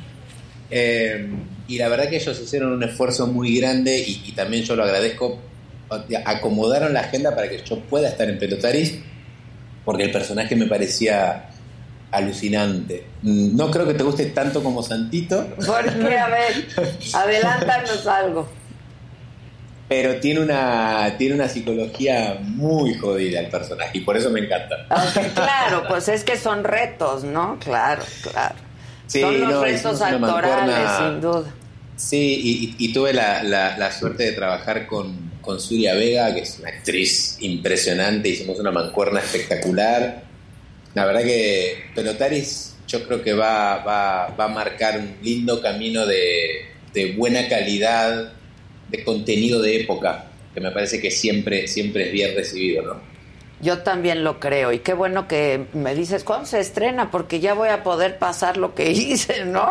Eh, 0.71 1.29
y 1.69 1.79
la 1.79 1.89
verdad 1.89 2.09
que 2.09 2.17
ellos 2.17 2.41
hicieron 2.41 2.73
un 2.73 2.83
esfuerzo 2.83 3.29
muy 3.29 3.57
grande 3.57 3.99
y, 3.99 4.23
y 4.27 4.33
también 4.33 4.65
yo 4.65 4.75
lo 4.75 4.83
agradezco 4.83 5.39
acomodaron 6.25 6.95
la 6.95 7.01
agenda 7.01 7.35
para 7.35 7.49
que 7.49 7.63
yo 7.65 7.81
pueda 7.81 8.09
estar 8.09 8.29
en 8.29 8.39
Pelotaris, 8.39 8.99
porque 9.85 10.05
el 10.05 10.13
personaje 10.13 10.55
me 10.57 10.67
parecía 10.67 11.50
alucinante. 12.11 13.07
No 13.23 13.71
creo 13.71 13.87
que 13.87 13.95
te 13.95 14.03
guste 14.03 14.27
tanto 14.27 14.63
como 14.63 14.83
Santito. 14.83 15.47
¿Por 15.67 15.85
qué? 15.85 16.19
A 16.19 16.29
ver, 16.29 16.67
adelántanos 17.13 18.07
algo. 18.07 18.49
Pero 19.89 20.21
tiene 20.21 20.41
una, 20.41 21.17
tiene 21.19 21.35
una 21.35 21.49
psicología 21.49 22.39
muy 22.43 22.95
jodida 22.95 23.41
el 23.41 23.49
personaje 23.49 23.99
y 23.99 24.01
por 24.03 24.17
eso 24.17 24.31
me 24.31 24.41
encanta. 24.41 24.87
claro, 25.35 25.85
pues 25.89 26.09
es 26.09 26.23
que 26.23 26.37
son 26.37 26.63
retos, 26.63 27.25
¿no? 27.25 27.59
Claro, 27.59 28.05
claro. 28.23 28.55
son 29.09 29.41
los 29.41 29.61
retos 29.63 30.01
actorales, 30.01 30.91
sin 30.99 31.21
duda. 31.21 31.53
Sí, 31.97 32.77
y, 32.79 32.93
tuve 32.93 33.13
la, 33.13 33.43
la 33.43 33.93
suerte 33.93 34.23
de 34.23 34.33
trabajar 34.33 34.87
con, 34.87 35.31
con 35.41 35.61
Suria 35.61 35.95
Vega, 35.95 36.33
que 36.35 36.41
es 36.41 36.59
una 36.59 36.69
actriz 36.69 37.37
impresionante, 37.41 38.29
hicimos 38.29 38.59
una 38.59 38.71
mancuerna 38.71 39.21
espectacular. 39.21 40.30
La 40.95 41.05
verdad 41.05 41.23
que 41.23 41.85
Pelotaris 41.95 42.77
yo 42.87 43.07
creo 43.07 43.23
que 43.23 43.33
va, 43.33 43.79
va, 43.85 44.29
va 44.29 44.45
a 44.47 44.49
marcar 44.49 44.99
un 44.99 45.17
lindo 45.23 45.63
camino 45.63 46.07
de, 46.07 46.67
de, 46.93 47.13
buena 47.13 47.49
calidad, 47.49 48.33
de 48.89 49.05
contenido 49.05 49.63
de 49.63 49.83
época, 49.83 50.27
que 50.53 50.61
me 50.61 50.73
parece 50.73 51.01
que 51.01 51.11
siempre, 51.11 51.69
siempre 51.69 52.07
es 52.07 52.13
bien 52.13 52.35
recibido, 52.35 52.83
¿no? 52.83 53.11
Yo 53.63 53.79
también 53.79 54.25
lo 54.25 54.41
creo 54.41 54.73
y 54.73 54.79
qué 54.79 54.95
bueno 54.95 55.29
que 55.29 55.67
me 55.75 55.95
dices 55.95 56.25
cuándo 56.25 56.47
se 56.47 56.61
estrena 56.61 57.11
porque 57.11 57.41
ya 57.41 57.53
voy 57.53 57.69
a 57.69 57.83
poder 57.83 58.19
pasar 58.19 58.57
lo 58.57 58.75
que 58.75 58.91
hice, 58.91 59.45
¿no? 59.45 59.71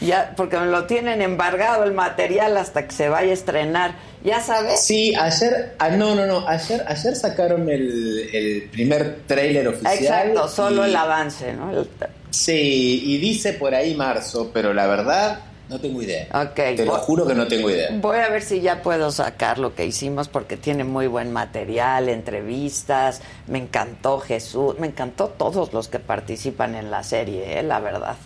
Ya 0.00 0.34
porque 0.36 0.58
me 0.58 0.66
lo 0.66 0.84
tienen 0.84 1.22
embargado 1.22 1.84
el 1.84 1.92
material 1.92 2.56
hasta 2.56 2.86
que 2.86 2.92
se 2.92 3.08
vaya 3.08 3.30
a 3.30 3.34
estrenar. 3.34 3.94
¿Ya 4.24 4.40
sabes? 4.40 4.80
Sí, 4.80 5.14
ayer, 5.14 5.74
ah, 5.78 5.88
no, 5.90 6.14
no, 6.14 6.26
no, 6.26 6.46
ayer, 6.46 6.84
ayer 6.86 7.16
sacaron 7.16 7.68
el, 7.68 8.68
primer 8.70 9.20
tráiler 9.26 9.66
oficial. 9.68 9.98
Exacto, 9.98 10.48
solo 10.48 10.84
el 10.84 10.94
avance, 10.94 11.52
¿no? 11.52 11.84
Sí, 12.30 13.02
y 13.04 13.18
dice 13.18 13.54
por 13.54 13.74
ahí 13.74 13.94
marzo, 13.94 14.50
pero 14.52 14.72
la 14.72 14.86
verdad 14.86 15.40
no 15.72 15.80
tengo 15.80 16.02
idea. 16.02 16.28
Te 16.54 16.84
lo 16.84 16.92
juro 16.98 17.26
que 17.26 17.34
no 17.34 17.46
tengo 17.46 17.70
idea. 17.70 17.88
Voy 17.94 18.18
a 18.18 18.28
ver 18.28 18.42
si 18.42 18.60
ya 18.60 18.82
puedo 18.82 19.10
sacar 19.10 19.58
lo 19.58 19.74
que 19.74 19.86
hicimos 19.86 20.28
porque 20.28 20.56
tiene 20.56 20.84
muy 20.84 21.06
buen 21.06 21.32
material, 21.32 22.08
entrevistas. 22.08 23.22
Me 23.46 23.58
encantó 23.58 24.20
Jesús, 24.20 24.78
me 24.78 24.88
encantó 24.88 25.28
todos 25.28 25.72
los 25.72 25.88
que 25.88 25.98
participan 25.98 26.74
en 26.74 26.90
la 26.90 27.02
serie, 27.02 27.58
¿eh? 27.58 27.62
la 27.62 27.80
verdad. 27.80 28.16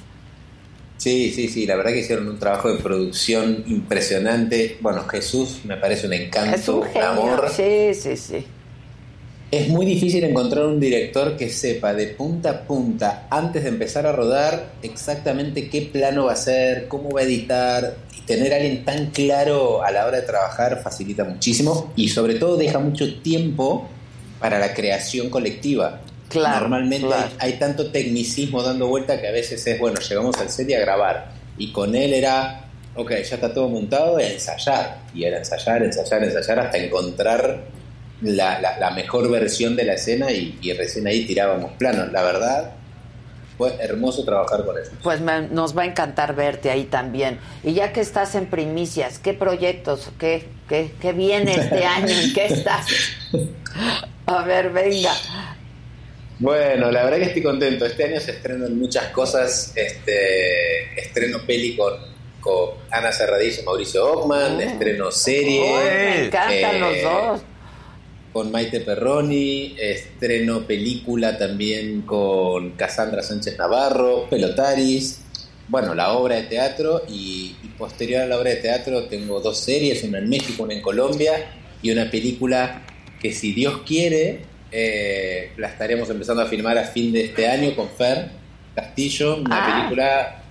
Sí, 0.97 1.31
sí, 1.31 1.49
sí, 1.49 1.67
la 1.67 1.77
verdad 1.77 1.93
que 1.93 2.01
hicieron 2.01 2.29
un 2.29 2.39
trabajo 2.39 2.73
de 2.73 2.79
producción 2.79 3.65
impresionante. 3.67 4.79
Bueno, 4.81 5.07
Jesús 5.07 5.61
me 5.65 5.77
parece 5.77 6.07
un 6.07 6.15
encanto, 6.15 6.81
un, 6.95 7.03
amor. 7.03 7.51
Sí, 7.55 7.93
sí, 7.95 8.17
sí. 8.17 8.47
Es 9.51 9.69
muy 9.69 9.87
difícil 9.87 10.25
encontrar 10.25 10.67
un 10.67 10.81
director 10.81 11.37
que 11.37 11.49
sepa 11.51 11.95
de 11.95 12.09
punta 12.09 12.51
a 12.51 12.61
punta, 12.63 13.29
antes 13.31 13.63
de 13.63 13.69
empezar 13.69 14.05
a 14.05 14.13
rodar, 14.13 14.73
exactamente 14.83 15.69
qué 15.69 15.83
plano 15.83 16.25
va 16.25 16.33
a 16.33 16.35
hacer, 16.35 16.89
cómo 16.89 17.11
va 17.11 17.21
a 17.21 17.25
editar. 17.25 17.97
Y 18.17 18.23
tener 18.23 18.53
a 18.53 18.57
alguien 18.57 18.85
tan 18.85 19.11
claro 19.11 19.85
a 19.85 19.93
la 19.93 20.07
hora 20.07 20.21
de 20.21 20.27
trabajar 20.27 20.83
facilita 20.83 21.23
muchísimo 21.23 21.93
y 21.95 22.09
sobre 22.09 22.35
todo 22.35 22.57
deja 22.57 22.81
mucho 22.81 23.21
tiempo 23.21 23.89
para 24.41 24.59
la 24.59 24.75
creación 24.75 25.31
colectiva. 25.31 26.01
Claro, 26.29 26.61
Normalmente 26.61 27.15
Hay, 27.39 27.55
tanto 27.55 27.91
tecnicismo 27.91 28.63
dando 28.63 28.89
vuelta 28.89 29.21
que 29.21 29.29
a 29.29 29.33
veces 29.33 29.65
es, 29.67 29.79
bueno, 29.79 30.01
llegamos 30.01 30.37
al 30.39 30.51
set 30.51 30.69
y 30.69 30.75
a 30.75 30.81
grabar. 30.81 31.33
Y 31.57 31.73
con 31.73 31.95
él 31.95 32.13
era, 32.13 32.69
ok, 32.95 33.11
ya 33.11 33.37
está 33.37 33.53
todo 33.53 33.69
montado, 33.69 34.19
ensayar. 34.19 34.99
Y 35.15 35.25
era 35.25 35.39
ensayar, 35.39 35.83
ensayar, 35.83 36.25
ensayar 36.25 36.59
hasta 36.59 36.79
encontrar 36.79 37.65
la, 38.23 38.93
mejor 38.95 39.31
versión 39.31 39.77
de 39.77 39.85
la 39.85 39.95
escena 39.95 40.31
y, 40.31 40.73
recién 40.73 41.07
ahí 41.07 41.25
tirábamos 41.27 41.73
planos. 41.73 42.11
La 42.13 42.23
verdad, 42.23 42.73
fue 43.57 43.75
hermoso 43.81 44.25
trabajar 44.25 44.65
con 44.65 44.79
eso. 44.79 44.91
Pues 45.03 45.21
nos 45.21 45.77
va 45.77 45.83
a 45.83 45.87
encantar 45.87 46.35
verte 46.35 46.71
ahí 46.71 46.85
también. 46.85 47.39
Y 47.63 47.75
ya 47.75 47.93
que 47.93 48.01
estás 48.01 48.35
en 48.35 48.47
primicias, 48.47 49.19
¿qué 49.19 49.33
proyectos, 49.33 50.11
qué, 50.19 50.47
qué, 50.69 50.93
qué 51.01 51.13
viene 51.13 51.55
este 51.55 51.85
año? 51.87 52.09
¿En 52.09 52.35
qué 52.35 52.47
estás? 52.47 52.87
A 54.27 54.43
ver, 54.43 54.71
venga. 54.71 55.13
Bueno, 56.39 56.91
la 56.91 57.05
verdad 57.05 57.19
que 57.19 57.25
estoy 57.25 57.43
contento. 57.43 57.87
Este 57.87 58.05
año 58.05 58.21
se 58.21 58.33
estrenan 58.33 58.79
muchas 58.79 59.07
cosas. 59.07 59.73
Este 59.75 61.01
estreno 61.01 61.39
peli 61.47 61.77
con, 61.77 62.17
Ana 62.91 63.11
Serradillo 63.11 63.63
y 63.63 63.65
Mauricio 63.65 64.13
Ockman, 64.13 64.57
oh. 64.57 64.61
estreno 64.61 65.11
serie. 65.11 65.79
me 65.83 66.25
encantan 66.27 66.81
los 66.81 66.95
eh, 66.95 67.03
dos 67.03 67.41
con 68.33 68.53
Maite 68.53 68.81
Perroni, 68.81 69.77
estreno 69.81 70.67
película 70.67 71.39
también 71.39 72.03
con 72.03 72.73
Cassandra 72.73 73.23
Sánchez 73.23 73.57
Navarro, 73.57 74.29
Pelotaris, 74.29 75.23
bueno, 75.69 75.95
la 75.95 76.13
obra 76.13 76.37
de 76.37 76.43
teatro 76.43 77.03
y, 77.09 77.57
posterior 77.79 78.23
a 78.23 78.27
la 78.27 78.39
obra 78.39 78.51
de 78.51 78.57
teatro 78.57 79.05
tengo 79.05 79.41
dos 79.41 79.59
series, 79.59 80.05
una 80.05 80.19
en 80.19 80.29
México, 80.29 80.63
una 80.63 80.75
en 80.75 80.83
Colombia 80.83 81.33
y 81.83 81.91
una 81.91 82.11
película 82.11 82.83
que 83.21 83.33
si 83.33 83.53
Dios 83.53 83.81
quiere 83.87 84.41
eh, 84.71 85.53
la 85.57 85.69
estaremos 85.69 86.09
empezando 86.11 86.43
a 86.43 86.47
filmar 86.47 86.77
a 86.79 86.85
fin 86.85 87.13
de 87.13 87.27
este 87.27 87.49
año 87.49 87.75
con 87.75 87.89
Fer 87.89 88.31
Castillo, 88.75 89.37
una 89.37 89.65
ah. 89.65 89.77
película 89.79 90.43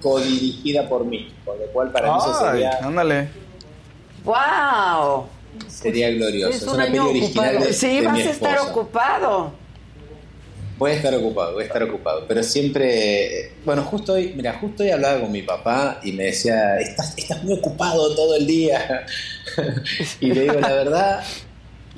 codirigida 0.00 0.88
por 0.88 1.04
mí, 1.04 1.32
con 1.44 1.58
lo 1.58 1.66
cual 1.66 1.90
para 1.90 2.14
mí 2.14 2.20
sería... 2.40 2.78
Ándale. 2.82 3.28
¡Wow! 4.24 5.26
Sería 5.68 6.10
glorioso. 6.10 6.56
Es, 6.56 6.62
una 6.62 6.84
peli 6.84 6.98
original 6.98 7.60
de, 7.60 7.72
Sí, 7.72 8.00
vas 8.02 8.18
a 8.18 8.30
estar 8.30 8.58
ocupado. 8.60 9.52
Voy 10.78 10.92
a 10.92 10.94
estar 10.94 11.14
ocupado, 11.14 11.54
voy 11.54 11.64
a 11.64 11.66
estar 11.66 11.82
ocupado. 11.82 12.24
Pero 12.26 12.42
siempre. 12.42 13.52
Bueno, 13.64 13.82
justo 13.82 14.14
hoy, 14.14 14.32
mira, 14.34 14.54
justo 14.58 14.82
hoy 14.82 14.90
hablaba 14.90 15.20
con 15.20 15.32
mi 15.32 15.42
papá 15.42 16.00
y 16.02 16.12
me 16.12 16.24
decía: 16.24 16.78
Estás, 16.78 17.14
estás 17.18 17.42
muy 17.44 17.54
ocupado 17.54 18.14
todo 18.14 18.36
el 18.36 18.46
día. 18.46 19.04
y 20.20 20.32
le 20.32 20.42
digo, 20.42 20.60
la 20.60 20.72
verdad. 20.72 21.24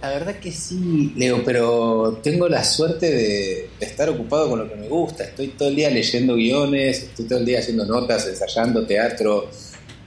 La 0.03 0.11
verdad 0.11 0.35
que 0.41 0.51
sí, 0.51 1.13
Leo, 1.17 1.45
pero 1.45 2.19
tengo 2.25 2.49
la 2.49 2.65
suerte 2.65 3.09
de, 3.09 3.71
estar 3.79 4.09
ocupado 4.09 4.51
con 4.51 4.59
lo 4.59 4.69
que 4.69 4.75
me 4.75 4.89
gusta. 4.89 5.23
Estoy 5.23 5.49
todo 5.49 5.69
el 5.69 5.77
día 5.77 5.91
leyendo 5.91 6.35
guiones, 6.35 7.05
estoy 7.05 7.27
todo 7.27 7.39
el 7.39 7.47
día 7.47 7.61
haciendo 7.61 7.87
notas, 7.87 8.27
ensayando 8.27 8.85
teatro, 8.85 9.49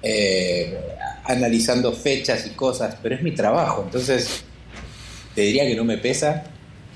eh, 0.04 0.78
analizando 1.24 1.94
fechas 1.94 2.46
y 2.46 2.50
cosas, 2.50 2.98
pero 3.02 3.16
es 3.16 3.24
mi 3.24 3.32
trabajo, 3.32 3.84
entonces 3.86 4.44
te 5.34 5.42
diría 5.42 5.66
que 5.66 5.76
no 5.76 5.86
me 5.86 5.98
pesa, 5.98 6.44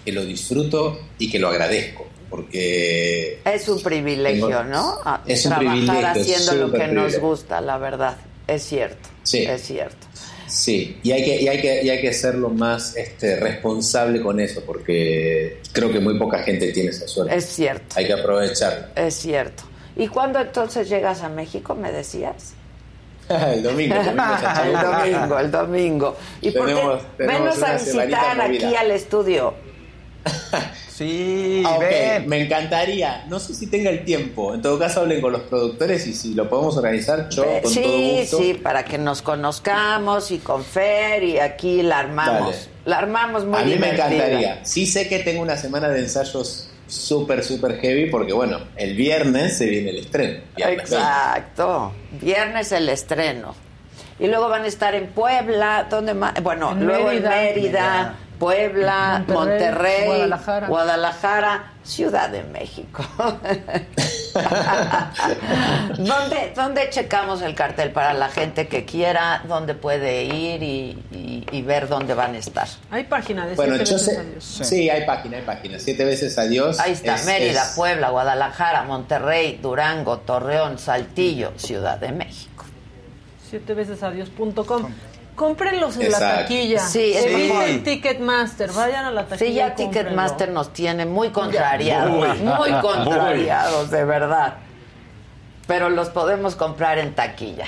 que 0.03 0.11
lo 0.11 0.25
disfruto 0.25 0.99
y 1.17 1.29
que 1.31 1.39
lo 1.39 1.47
agradezco. 1.47 2.05
Porque 2.29 3.39
es 3.45 3.67
un 3.69 3.81
privilegio, 3.81 4.63
¿no? 4.65 4.99
es 5.25 5.45
un 5.45 5.53
Trabajar 5.53 6.17
haciendo 6.17 6.67
lo 6.67 6.71
que 6.71 6.87
nos 6.87 7.17
gusta, 7.17 7.61
la 7.61 7.77
verdad. 7.77 8.17
Es 8.45 8.63
cierto. 8.63 9.09
Sí. 9.23 9.45
Es 9.45 9.61
cierto. 9.61 10.05
Sí, 10.49 10.99
y 11.03 11.11
hay 11.11 11.23
que, 11.23 11.41
y 11.41 11.47
hay 11.47 11.61
que, 11.61 11.83
y 11.83 11.89
hay 11.89 12.01
que 12.01 12.11
ser 12.11 12.35
lo 12.35 12.49
más 12.49 12.95
este, 12.97 13.35
responsable 13.37 14.21
con 14.21 14.39
eso, 14.39 14.63
porque 14.65 15.61
creo 15.71 15.91
que 15.91 15.99
muy 15.99 16.17
poca 16.17 16.39
gente 16.39 16.71
tiene 16.71 16.89
esa 16.89 17.07
suerte. 17.07 17.35
Es 17.35 17.45
cierto. 17.45 17.95
Hay 17.95 18.07
que 18.07 18.13
aprovechar. 18.13 18.91
Es 18.95 19.15
cierto. 19.15 19.63
¿Y 19.95 20.07
cuándo 20.07 20.39
entonces 20.39 20.89
llegas 20.89 21.21
a 21.21 21.29
México, 21.29 21.75
me 21.75 21.91
decías? 21.91 22.53
el 23.29 23.63
domingo. 23.63 23.95
el 24.63 24.73
domingo, 24.73 25.39
el 25.39 25.51
domingo. 25.51 26.17
¿Y 26.41 26.51
por 26.51 26.67
qué? 26.67 27.25
Venos 27.25 27.61
a 27.61 27.73
visitar 27.73 28.41
aquí 28.41 28.75
al 28.75 28.91
estudio. 28.91 29.53
Sí, 30.99 31.63
ah, 31.65 31.79
me 32.27 32.41
encantaría. 32.41 33.23
No 33.29 33.39
sé 33.39 33.53
si 33.53 33.67
tenga 33.67 33.89
el 33.89 34.03
tiempo. 34.03 34.53
En 34.53 34.61
todo 34.61 34.77
caso, 34.77 34.99
hablen 34.99 35.21
con 35.21 35.31
los 35.31 35.43
productores 35.43 36.05
y 36.07 36.13
si 36.13 36.33
lo 36.33 36.49
podemos 36.49 36.75
organizar, 36.75 37.29
yo 37.29 37.45
con 37.61 37.71
sí, 37.71 37.81
todo 37.81 37.97
gusto. 37.97 38.37
Sí, 38.39 38.53
para 38.55 38.83
que 38.83 38.97
nos 38.97 39.21
conozcamos 39.21 40.29
y 40.31 40.39
con 40.39 40.61
Fer 40.61 41.23
y 41.23 41.39
aquí 41.39 41.83
la 41.83 41.99
armamos. 41.99 42.67
La 42.83 42.97
armamos 42.97 43.45
muy 43.45 43.63
bien. 43.63 43.77
A 43.77 43.79
mí 43.79 43.79
me 43.79 43.93
encantaría. 43.93 44.59
Sí 44.65 44.85
sé 44.85 45.07
que 45.07 45.19
tengo 45.19 45.41
una 45.41 45.55
semana 45.55 45.87
de 45.87 45.99
ensayos 45.99 46.69
súper, 46.87 47.45
súper 47.45 47.79
heavy 47.79 48.09
porque, 48.09 48.33
bueno, 48.33 48.59
el 48.75 48.93
viernes 48.95 49.57
se 49.57 49.67
viene 49.67 49.91
el 49.91 49.99
estreno. 49.99 50.41
Exacto. 50.57 51.93
Viernes 52.19 52.73
el 52.73 52.89
estreno. 52.89 53.55
Y 54.19 54.27
luego 54.27 54.49
van 54.49 54.63
a 54.63 54.67
estar 54.67 54.93
en 54.95 55.07
Puebla, 55.07 55.87
donde 55.89 56.13
más? 56.13 56.43
Bueno, 56.43 56.75
luego 56.75 57.09
en 57.09 57.23
Mérida 57.23 58.17
Puebla, 58.39 59.23
Monterrey, 59.27 60.31
Guadalajara. 60.67 61.73
Ciudad 61.83 62.29
de 62.29 62.43
México. 62.43 63.03
¿Dónde, 66.55 66.89
checamos 66.91 67.41
el 67.41 67.55
cartel 67.55 67.91
para 67.91 68.13
la 68.13 68.29
gente 68.29 68.67
que 68.67 68.85
quiera? 68.85 69.43
¿Dónde 69.47 69.73
puede 69.73 70.23
ir 70.25 70.61
y, 70.61 71.61
ver 71.63 71.87
dónde 71.87 72.13
van 72.13 72.35
a 72.35 72.37
estar? 72.37 72.67
Hay 72.91 73.05
página 73.05 73.47
de 73.47 73.55
bueno, 73.55 73.75
siete 73.75 73.93
veces 73.93 74.17
adiós. 74.17 74.43
Sí. 74.67 74.89
hay 74.89 75.05
página, 75.05 75.37
hay 75.37 75.43
página. 75.43 75.79
Siete 75.79 76.05
veces 76.05 76.37
adiós. 76.37 76.79
Ahí 76.79 76.93
está, 76.93 77.17
Mérida, 77.25 77.63
Puebla, 77.75 78.09
Guadalajara, 78.09 78.83
Monterrey, 78.83 79.59
Durango, 79.61 80.19
Torreón, 80.19 80.77
Saltillo, 80.77 81.53
Ciudad 81.57 81.97
de 81.97 82.11
México. 82.11 82.65
Siete 83.49 83.73
veces 83.73 84.03
adiós.com. 84.03 84.91
Cómprenlos 85.39 85.95
en 85.95 86.11
la 86.11 86.19
taquilla. 86.19 86.85
Sí, 86.85 87.13
Eviten 87.15 87.81
Ticketmaster, 87.81 88.73
vayan 88.73 89.05
a 89.05 89.11
la 89.11 89.23
taquilla. 89.23 89.47
Sí, 89.49 89.53
ya 89.53 89.73
Ticketmaster 89.73 90.51
nos 90.51 90.73
tiene 90.73 91.05
muy 91.05 91.29
contrariados, 91.29 92.37
muy, 92.41 92.71
contrariados, 92.81 93.89
de 93.89 94.03
verdad. 94.03 94.55
Pero 95.65 95.89
los 95.89 96.09
podemos 96.09 96.57
comprar 96.57 96.97
en 96.97 97.15
taquilla. 97.15 97.67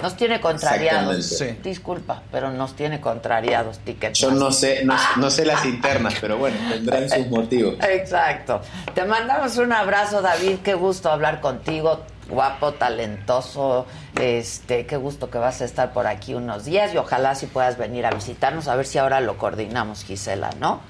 Nos 0.00 0.14
tiene 0.14 0.40
contrariados. 0.40 1.42
Disculpa, 1.64 2.22
pero 2.30 2.52
nos 2.52 2.76
tiene 2.76 3.00
contrariados 3.00 3.80
Ticketmaster. 3.80 4.30
Yo 4.30 4.30
no 4.30 4.52
sé, 4.52 4.84
no, 5.16 5.30
sé 5.30 5.44
las 5.44 5.64
internas, 5.64 6.14
pero 6.20 6.36
bueno, 6.36 6.56
tendrán 6.70 7.10
sus 7.10 7.26
motivos. 7.26 7.74
Exacto. 7.82 8.60
Te 8.94 9.04
mandamos 9.04 9.56
un 9.56 9.72
abrazo, 9.72 10.22
David. 10.22 10.58
Qué 10.62 10.74
gusto 10.74 11.10
hablar 11.10 11.40
contigo 11.40 12.02
guapo, 12.28 12.72
talentoso, 12.72 13.86
este, 14.20 14.86
qué 14.86 14.96
gusto 14.96 15.30
que 15.30 15.38
vas 15.38 15.60
a 15.60 15.64
estar 15.64 15.92
por 15.92 16.06
aquí 16.06 16.34
unos 16.34 16.64
días 16.64 16.94
y 16.94 16.98
ojalá 16.98 17.34
si 17.34 17.46
puedas 17.46 17.78
venir 17.78 18.06
a 18.06 18.10
visitarnos, 18.10 18.68
a 18.68 18.76
ver 18.76 18.86
si 18.86 18.98
ahora 18.98 19.20
lo 19.20 19.38
coordinamos, 19.38 20.04
Gisela, 20.04 20.50
¿no? 20.58 20.80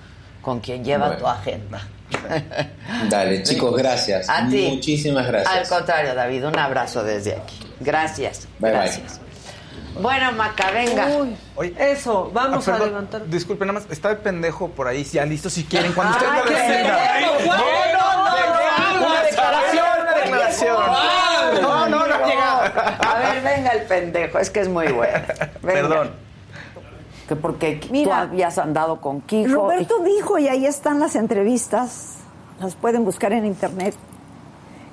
Con 0.41 0.61
quien 0.61 0.85
lleva 0.85 1.17
tu 1.17 1.27
agenda. 1.27 1.87
Dale, 3.09 3.43
chicos, 3.45 3.77
gracias. 3.77 4.29
A 4.29 4.49
ti. 4.49 4.69
Muchísimas 4.71 5.27
gracias. 5.27 5.55
Al 5.55 5.69
contrario, 5.69 6.15
David, 6.15 6.47
un 6.47 6.59
abrazo 6.59 7.03
desde 7.05 7.37
aquí. 7.37 7.59
Gracias. 7.81 8.49
gracias. 8.59 9.21
Bueno, 10.01 10.33
Maca, 10.33 10.71
venga. 10.71 11.09
Uy, 11.57 11.75
Eso, 11.79 12.31
vamos 12.33 12.67
ah, 12.69 12.77
a 12.77 12.79
levantar. 12.79 13.27
Disculpe, 13.27 13.67
nada 13.67 13.79
más, 13.79 13.91
está 13.91 14.11
el 14.11 14.19
pendejo 14.19 14.69
por 14.71 14.89
ahí, 14.89 15.05
ya 15.05 15.25
listo 15.27 15.51
si 15.51 15.65
quieren. 15.65 15.93
Cuando 15.93 16.17
usted 16.17 16.27
qué 16.49 17.21
no, 17.47 17.53
no, 17.53 18.22
Una 18.22 18.22
declaración, 18.22 18.22
No, 20.61 21.89
no, 21.89 22.07
no, 22.07 22.15
A 22.15 23.19
ver, 23.19 23.43
venga 23.43 23.71
el 23.71 23.83
pendejo, 23.87 24.39
es 24.39 24.51
que 24.51 24.61
es 24.61 24.69
muy 24.69 24.91
bueno. 24.93 25.19
Perdón. 25.63 26.11
Que 27.29 27.37
porque 27.37 27.77
tú 27.77 28.13
habías 28.13 28.59
andado 28.59 29.01
con 29.01 29.21
Kiko. 29.21 29.53
Roberto 29.53 30.01
dijo, 30.01 30.39
y 30.39 30.49
ahí 30.49 30.67
están 30.67 31.01
las 31.01 31.15
entrevistas, 31.15 32.17
las 32.61 32.75
pueden 32.75 33.05
buscar 33.05 33.33
en 33.33 33.47
internet. 33.47 33.95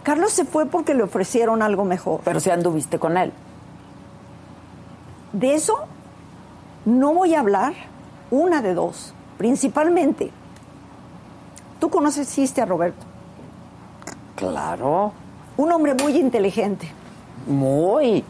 Carlos 0.03 0.31
se 0.31 0.45
fue 0.45 0.65
porque 0.65 0.93
le 0.93 1.03
ofrecieron 1.03 1.61
algo 1.61 1.83
mejor. 1.83 2.21
Pero 2.23 2.39
si 2.39 2.49
anduviste 2.49 2.99
con 2.99 3.17
él. 3.17 3.33
De 5.33 5.53
eso 5.53 5.85
no 6.85 7.13
voy 7.13 7.35
a 7.35 7.41
hablar, 7.41 7.73
una 8.31 8.61
de 8.61 8.73
dos, 8.73 9.13
principalmente. 9.37 10.31
Tú 11.79 11.89
conoces 11.89 12.59
a 12.59 12.65
Roberto. 12.65 13.05
Claro. 14.35 15.13
Un 15.59 15.71
hombre 15.73 15.93
muy 15.93 16.15
inteligente. 16.15 16.89
Muy. 17.45 18.23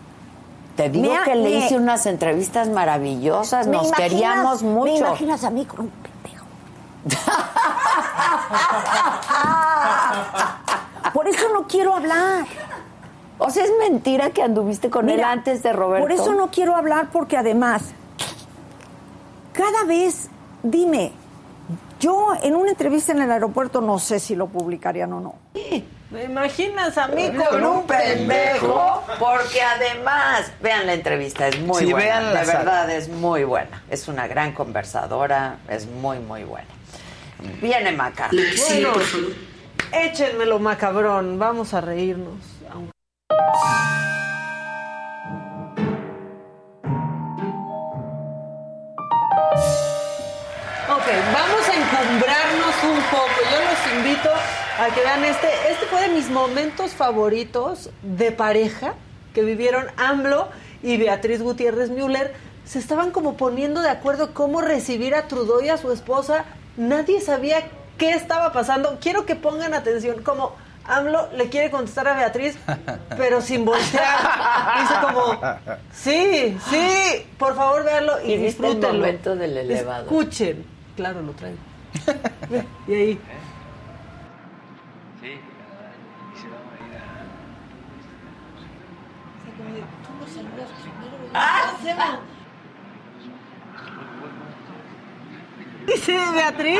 Te 0.75 0.89
digo 0.89 1.13
que 1.23 1.35
le 1.35 1.51
hice 1.51 1.75
unas 1.75 2.07
entrevistas 2.07 2.69
maravillosas, 2.69 3.67
nos 3.67 3.91
queríamos 3.91 4.63
mucho. 4.63 4.93
¿Me 4.93 4.97
imaginas 4.97 5.43
a 5.43 5.51
mí 5.51 5.63
con 5.63 5.81
un 5.81 5.91
pendejo? 5.91 6.47
Por 11.13 11.27
eso 11.27 11.45
no 11.53 11.67
quiero 11.67 11.93
hablar. 11.93 12.47
O 13.37 13.51
sea, 13.51 13.63
es 13.63 13.73
mentira 13.77 14.31
que 14.31 14.41
anduviste 14.41 14.89
con 14.89 15.07
él 15.07 15.23
antes 15.23 15.61
de 15.61 15.71
Roberto. 15.71 16.07
Por 16.07 16.11
eso 16.11 16.33
no 16.33 16.49
quiero 16.49 16.75
hablar, 16.75 17.09
porque 17.11 17.37
además, 17.37 17.83
cada 19.53 19.83
vez, 19.83 20.29
dime, 20.63 21.11
yo 21.99 22.29
en 22.41 22.55
una 22.55 22.71
entrevista 22.71 23.11
en 23.11 23.21
el 23.21 23.31
aeropuerto 23.31 23.81
no 23.81 23.99
sé 23.99 24.19
si 24.19 24.35
lo 24.35 24.47
publicarían 24.47 25.13
o 25.13 25.19
no. 25.19 25.35
¿Me 26.11 26.23
imaginas 26.23 26.97
a 26.97 27.07
mí 27.07 27.31
con, 27.31 27.63
un 27.63 27.85
pendejo? 27.85 29.03
Porque 29.19 29.61
además, 29.61 30.51
vean 30.59 30.87
la 30.87 30.93
entrevista, 30.95 31.47
es 31.47 31.59
muy 31.59 31.85
buena. 31.85 32.31
de 32.31 32.45
verdad, 32.47 32.89
es 32.89 33.09
muy 33.09 33.43
buena. 33.43 33.83
Es 33.91 34.07
una 34.07 34.27
gran 34.27 34.53
conversadora, 34.53 35.57
es 35.69 35.85
muy, 35.85 36.17
muy 36.17 36.43
buena. 36.45 36.67
Viene 37.61 37.91
Maca. 37.91 38.31
Bueno, 38.31 38.93
échenmelo 39.91 40.57
macabrón, 40.57 41.37
vamos 41.37 41.75
a 41.75 41.81
reírnos. 41.81 42.39
Ok, 50.89 51.05
vamos 51.31 51.69
a 51.69 51.73
encumbrarnos 51.75 52.83
un 52.83 52.99
poco. 53.11 53.39
Yo 53.51 53.59
los 53.61 53.93
invito 53.95 54.29
a 54.79 54.93
que 54.93 55.01
vean 55.01 55.23
este. 55.25 55.47
Este 55.69 55.85
fue 55.87 56.01
de 56.01 56.09
mis 56.09 56.29
momentos 56.29 56.91
favoritos 56.93 57.89
de 58.01 58.31
pareja 58.31 58.93
que 59.33 59.43
vivieron 59.43 59.87
AMLO 59.97 60.49
y 60.81 60.97
Beatriz 60.97 61.41
Gutiérrez 61.41 61.89
Müller. 61.89 62.33
Se 62.65 62.79
estaban 62.79 63.11
como 63.11 63.35
poniendo 63.35 63.81
de 63.81 63.89
acuerdo 63.89 64.33
cómo 64.33 64.61
recibir 64.61 65.15
a 65.15 65.27
Trudeau 65.27 65.61
y 65.61 65.69
a 65.69 65.77
su 65.77 65.91
esposa. 65.91 66.45
Nadie 66.77 67.19
sabía 67.19 67.63
qué 67.97 68.11
estaba 68.11 68.53
pasando. 68.53 68.99
Quiero 69.01 69.25
que 69.25 69.35
pongan 69.35 69.73
atención, 69.73 70.23
como 70.23 70.55
AMLO 70.85 71.29
le 71.35 71.49
quiere 71.49 71.69
contestar 71.69 72.07
a 72.07 72.13
Beatriz, 72.15 72.57
pero 73.17 73.41
sin 73.41 73.65
voltear. 73.65 74.81
Dice 74.81 74.93
como, 75.01 75.41
sí, 75.93 76.57
sí, 76.69 77.25
por 77.37 77.55
favor 77.55 77.83
véanlo 77.83 78.21
y, 78.23 78.33
y 78.33 78.45
el 78.45 78.81
momento 78.81 79.35
del 79.35 79.57
elevador. 79.57 80.05
Escuchen. 80.05 80.65
Claro, 80.95 81.21
lo 81.21 81.33
traigo. 81.33 81.57
y 82.87 82.93
ahí. 82.93 83.19
Sí, 85.21 85.27
y 85.27 86.39
se 86.39 86.47
va 86.47 86.55
a 86.55 86.79
ir 86.87 86.95
a... 86.95 87.07
Tú 90.05 90.11
no 90.17 90.25
saludas 90.27 90.69
¡Ah! 91.33 91.71
Dice 95.85 96.19
Beatriz, 96.33 96.79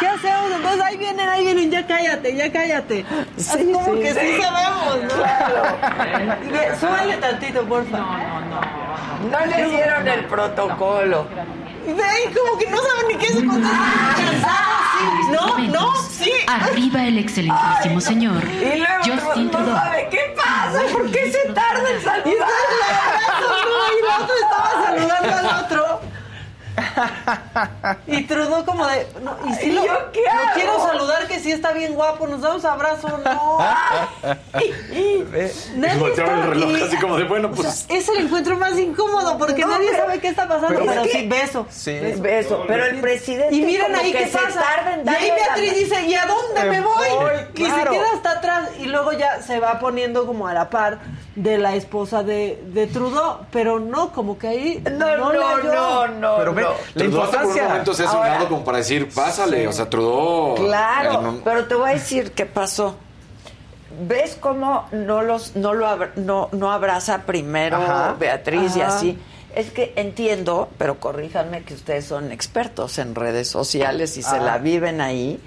¿qué 0.00 0.06
hacemos? 0.06 0.50
Entonces 0.56 0.80
ahí 0.82 0.96
vienen, 0.96 1.28
ahí 1.28 1.44
vienen, 1.44 1.70
ya 1.70 1.86
cállate, 1.86 2.34
ya 2.34 2.50
cállate. 2.50 3.04
Sí, 3.36 3.70
como 3.72 3.94
que 3.96 4.14
sí, 4.14 4.40
sabemos, 4.40 5.02
¿no? 5.02 5.22
Claro. 5.22 6.76
Súbale 6.80 7.16
tantito, 7.18 7.64
por 7.64 7.84
favor. 7.90 8.06
No, 8.06 8.40
no, 8.40 8.60
no. 9.30 9.38
No 9.38 9.46
le 9.46 9.64
dieron 9.68 10.08
el 10.08 10.24
protocolo. 10.24 11.26
Ven, 11.96 12.34
como 12.34 12.58
que 12.58 12.66
no 12.70 12.76
saben 12.78 13.08
ni 13.08 13.14
qué 13.16 13.26
se 13.28 13.40
sí. 13.40 13.46
No, 15.32 15.58
no, 15.58 15.94
sí. 16.10 16.32
Arriba 16.46 17.04
el 17.06 17.18
excelentísimo 17.18 18.00
señor. 18.00 18.44
Y 18.44 18.78
luego 18.78 18.94
Justin 19.04 19.50
no, 19.50 19.60
no 19.60 19.76
sabe 19.76 20.08
qué 20.10 20.34
pasa, 20.36 20.82
por 20.92 21.10
qué 21.10 21.32
se 21.32 21.52
tarda 21.52 21.90
en 21.90 22.02
saludar. 22.02 22.24
Y 22.26 23.98
el 23.98 24.22
otro 24.22 24.34
estaba 24.42 24.70
saludando 24.84 25.36
al 25.36 25.64
otro. 25.64 26.00
Y 28.06 28.24
Trudeau 28.24 28.64
como 28.64 28.86
de, 28.86 29.06
no, 29.22 29.36
y 29.48 29.54
si 29.54 29.72
lo, 29.72 29.82
lo 29.84 30.10
quiero 30.54 30.78
saludar 30.86 31.26
que 31.26 31.38
sí 31.40 31.52
está 31.52 31.72
bien 31.72 31.94
guapo, 31.94 32.26
nos 32.26 32.40
damos 32.40 32.64
abrazo, 32.64 33.18
no. 33.24 33.58
y 34.92 35.22
volteaba 35.98 36.32
el 36.44 36.50
reloj 36.50 36.70
así 36.86 36.96
como 36.96 37.16
de, 37.16 37.24
bueno, 37.24 37.50
pues... 37.50 37.66
O 37.66 37.70
sea, 37.72 37.96
es 37.96 38.08
el 38.08 38.18
encuentro 38.26 38.56
más 38.56 38.78
incómodo 38.78 39.36
porque 39.38 39.62
No, 39.62 39.68
nadie 39.72 39.88
pero- 39.90 40.04
sabe 40.06 40.20
qué 40.20 40.28
está 40.28 40.48
pasando, 40.48 40.80
pero 40.86 41.04
sí, 41.04 41.26
beso. 41.26 41.66
Sí. 41.70 41.98
Beso, 42.18 42.64
pero 42.66 42.84
el 42.86 43.00
presidente 43.00 43.54
Y 43.54 43.62
miren 43.62 43.94
ahí 43.94 44.12
que 44.12 44.18
qué 44.18 44.28
se 44.28 44.38
pasa. 44.38 44.64
y 45.04 45.08
ahí 45.08 45.30
Beatriz 45.30 45.74
dice, 45.74 46.02
¿y 46.06 46.14
a 46.14 46.26
dónde 46.26 46.70
Me 46.70 46.80
voy? 46.80 47.06
Y 47.54 47.64
se 47.64 47.84
queda 47.84 48.06
hasta 48.14 48.30
atrás 48.32 48.70
y 48.78 48.86
luego 48.86 49.12
ya 49.12 49.42
se 49.42 49.60
va 49.60 49.78
poniendo 49.78 50.26
como 50.26 50.46
a 50.48 50.54
la 50.54 50.70
par 50.70 50.98
de 51.34 51.58
la 51.58 51.74
esposa 51.76 52.22
de, 52.22 52.60
de 52.68 52.86
Trudeau, 52.86 53.38
pero 53.52 53.78
no, 53.78 54.12
como 54.12 54.38
que 54.38 54.48
ahí 54.48 54.82
No, 54.92 55.16
no, 55.16 55.26
halló. 55.30 55.62
no, 55.72 56.08
no, 56.08 56.36
Pero 56.38 56.54
no. 56.70 56.74
la 56.94 57.02
Trudeau 57.04 57.22
hasta 57.22 57.36
por 57.38 57.46
un 57.46 57.50
importancia. 57.52 57.68
momento 57.68 57.94
se 57.94 58.02
hace 58.04 58.12
un 58.12 58.18
Ahora- 58.22 58.34
lado 58.34 58.48
como 58.48 58.64
para 58.64 58.78
decir, 58.78 59.08
pásale, 59.14 59.66
o 59.68 59.72
sea, 59.72 59.88
Trudeau... 59.90 60.54
Claro, 60.56 61.20
un- 61.20 61.40
pero 61.42 61.66
te 61.66 61.74
voy 61.74 61.90
a 61.90 61.94
decir 61.94 62.32
qué 62.32 62.46
pasó. 62.46 62.96
¿Ves 64.00 64.36
cómo 64.38 64.86
no 64.92 65.22
los 65.22 65.56
no 65.56 65.72
lo 65.72 65.86
abra- 65.88 66.12
no, 66.16 66.48
no 66.52 66.70
abraza 66.70 67.22
primero 67.22 67.76
Ajá. 67.78 68.14
Beatriz 68.18 68.76
y 68.76 68.80
así? 68.82 69.18
Es 69.56 69.70
que 69.70 69.92
entiendo, 69.96 70.68
pero 70.78 71.00
corríjanme 71.00 71.62
que 71.64 71.74
ustedes 71.74 72.04
son 72.04 72.30
expertos 72.30 72.98
en 72.98 73.14
redes 73.14 73.48
sociales 73.48 74.16
y 74.16 74.22
se 74.22 74.38
la 74.40 74.58
viven 74.58 75.00
ahí. 75.00 75.40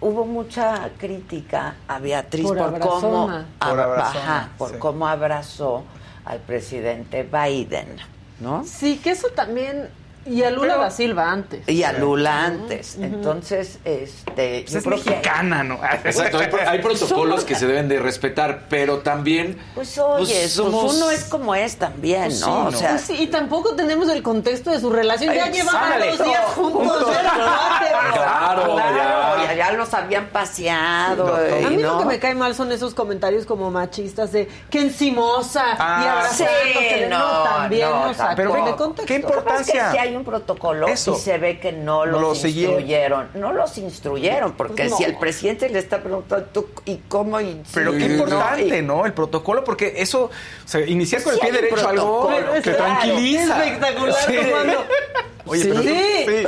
Hubo 0.00 0.24
mucha 0.24 0.90
crítica 0.98 1.76
a 1.88 1.98
Beatriz 1.98 2.46
Por 2.46 2.58
por, 2.58 2.78
cómo. 2.78 3.26
Por 3.26 3.34
ab- 3.68 3.82
abrazona, 3.82 4.20
ajá, 4.20 4.48
por 4.58 4.70
sí. 4.72 4.76
cómo 4.78 5.08
abrazó 5.08 5.82
al 6.26 6.38
presidente 6.40 7.22
Biden, 7.24 7.96
¿no? 8.40 8.62
Sí, 8.64 9.00
que 9.02 9.10
eso 9.12 9.28
también 9.34 9.88
y 10.30 10.42
a 10.44 10.50
Lula 10.50 10.68
Pero- 10.74 10.80
da 10.82 10.90
Silva 10.90 11.30
antes. 11.30 11.68
Y 11.68 11.82
a 11.82 11.92
Lula 11.92 12.44
antes. 12.44 12.96
Entonces, 13.00 13.78
este, 13.84 14.62
Pues 14.62 14.72
yo 14.72 14.78
es 14.78 14.84
creo 14.84 15.02
que- 15.02 15.10
mexicana, 15.10 15.64
¿no? 15.64 15.80
Exacto, 16.04 16.38
hay, 16.38 16.46
pro- 16.48 16.68
hay 16.68 16.78
protocolos 16.80 17.44
que 17.44 17.54
se 17.54 17.66
deben 17.66 17.88
de 17.88 17.98
respetar, 17.98 18.66
pero 18.68 18.98
también... 18.98 19.58
Pues 19.74 19.98
oye, 19.98 20.34
Pues 20.34 20.60
pues 20.60 20.94
uno 20.94 21.10
es 21.10 21.24
como 21.24 21.54
es 21.54 21.76
también, 21.76 22.24
Pues 22.24 22.40
¿no? 22.40 22.70
sí, 22.70 22.76
O 22.76 22.78
sea, 22.78 22.90
Pues 22.90 23.02
sí, 23.02 23.16
y 23.18 23.26
tampoco 23.28 23.74
tenemos 23.74 24.08
el 24.08 24.22
contexto 24.22 24.70
de 24.70 24.80
su 24.80 24.90
relación. 24.90 25.34
Ya 25.34 25.50
llevaban 25.50 26.00
dos 26.00 26.24
días 26.24 26.44
juntos. 26.54 26.82
Juntos. 26.88 27.16
era 27.18 27.32
cuate, 27.34 27.86
Claro, 28.18 28.74
claro, 28.74 29.42
ya. 29.44 29.54
ya. 29.54 29.72
los 29.72 29.92
habían 29.94 30.26
paseado. 30.28 31.34
A 31.36 31.60
y 31.60 31.76
mí 31.76 31.82
lo 31.82 31.98
que 31.98 32.04
me 32.04 32.18
cae 32.18 32.34
mal 32.34 32.54
son 32.54 32.72
esos 32.72 32.94
comentarios 32.94 33.44
como 33.46 33.70
machistas 33.70 34.32
de 34.32 34.48
que 34.70 34.80
encimosa 34.80 35.62
y 35.72 35.76
Ah, 35.78 36.12
abrazándose. 36.12 36.48
sí, 36.78 37.04
no, 37.08 37.18
no, 37.18 37.42
también 37.44 37.88
no, 37.90 38.06
nos 38.06 38.16
sacó 38.16 38.36
pero 38.36 38.52
de 38.64 38.76
contexto. 38.76 39.06
¿qué 39.06 39.14
importancia? 39.16 39.92
Un 40.18 40.24
protocolo 40.24 40.86
Eso. 40.88 41.12
y 41.12 41.16
se 41.16 41.38
ve 41.38 41.58
que 41.58 41.72
no 41.72 42.04
No 42.04 42.12
los 42.12 42.20
lo 42.20 42.34
siguieron. 42.34 42.74
instruyeron. 42.76 43.28
No 43.34 43.52
los 43.52 43.78
instruyeron, 43.78 44.52
porque 44.52 44.74
Pues 44.82 44.90
no. 44.90 44.96
si 44.98 45.04
el 45.04 45.16
presidente 45.18 45.68
le 45.68 45.78
está 45.78 46.02
preguntando, 46.02 46.46
¿tú 46.52 46.68
y 46.84 46.96
cómo? 47.08 47.40
Y, 47.40 47.62
Pero 47.72 47.92
sí, 47.92 47.98
qué 47.98 48.08
no, 48.08 48.14
importante, 48.14 48.78
y- 48.78 48.82
¿no? 48.82 49.06
El 49.06 49.12
protocolo, 49.12 49.64
porque 49.64 49.94
eso, 49.96 50.24
o 50.24 50.30
sea, 50.68 50.80
iniciar 50.86 51.22
con 51.22 51.32
Sí 51.34 51.40
el 51.42 51.48
pie 51.50 51.60
derecho 51.62 51.88
algo 51.88 52.28
que 52.54 52.60
claro. 52.62 52.78
tranquiliza. 52.78 53.64
Espectacular 53.64 54.14
Sí. 54.26 54.36
Oye, 55.48 55.62
Sí. 55.62 55.68
pero 55.70 55.82
Sí, 55.82 55.88
sí. 55.88 56.46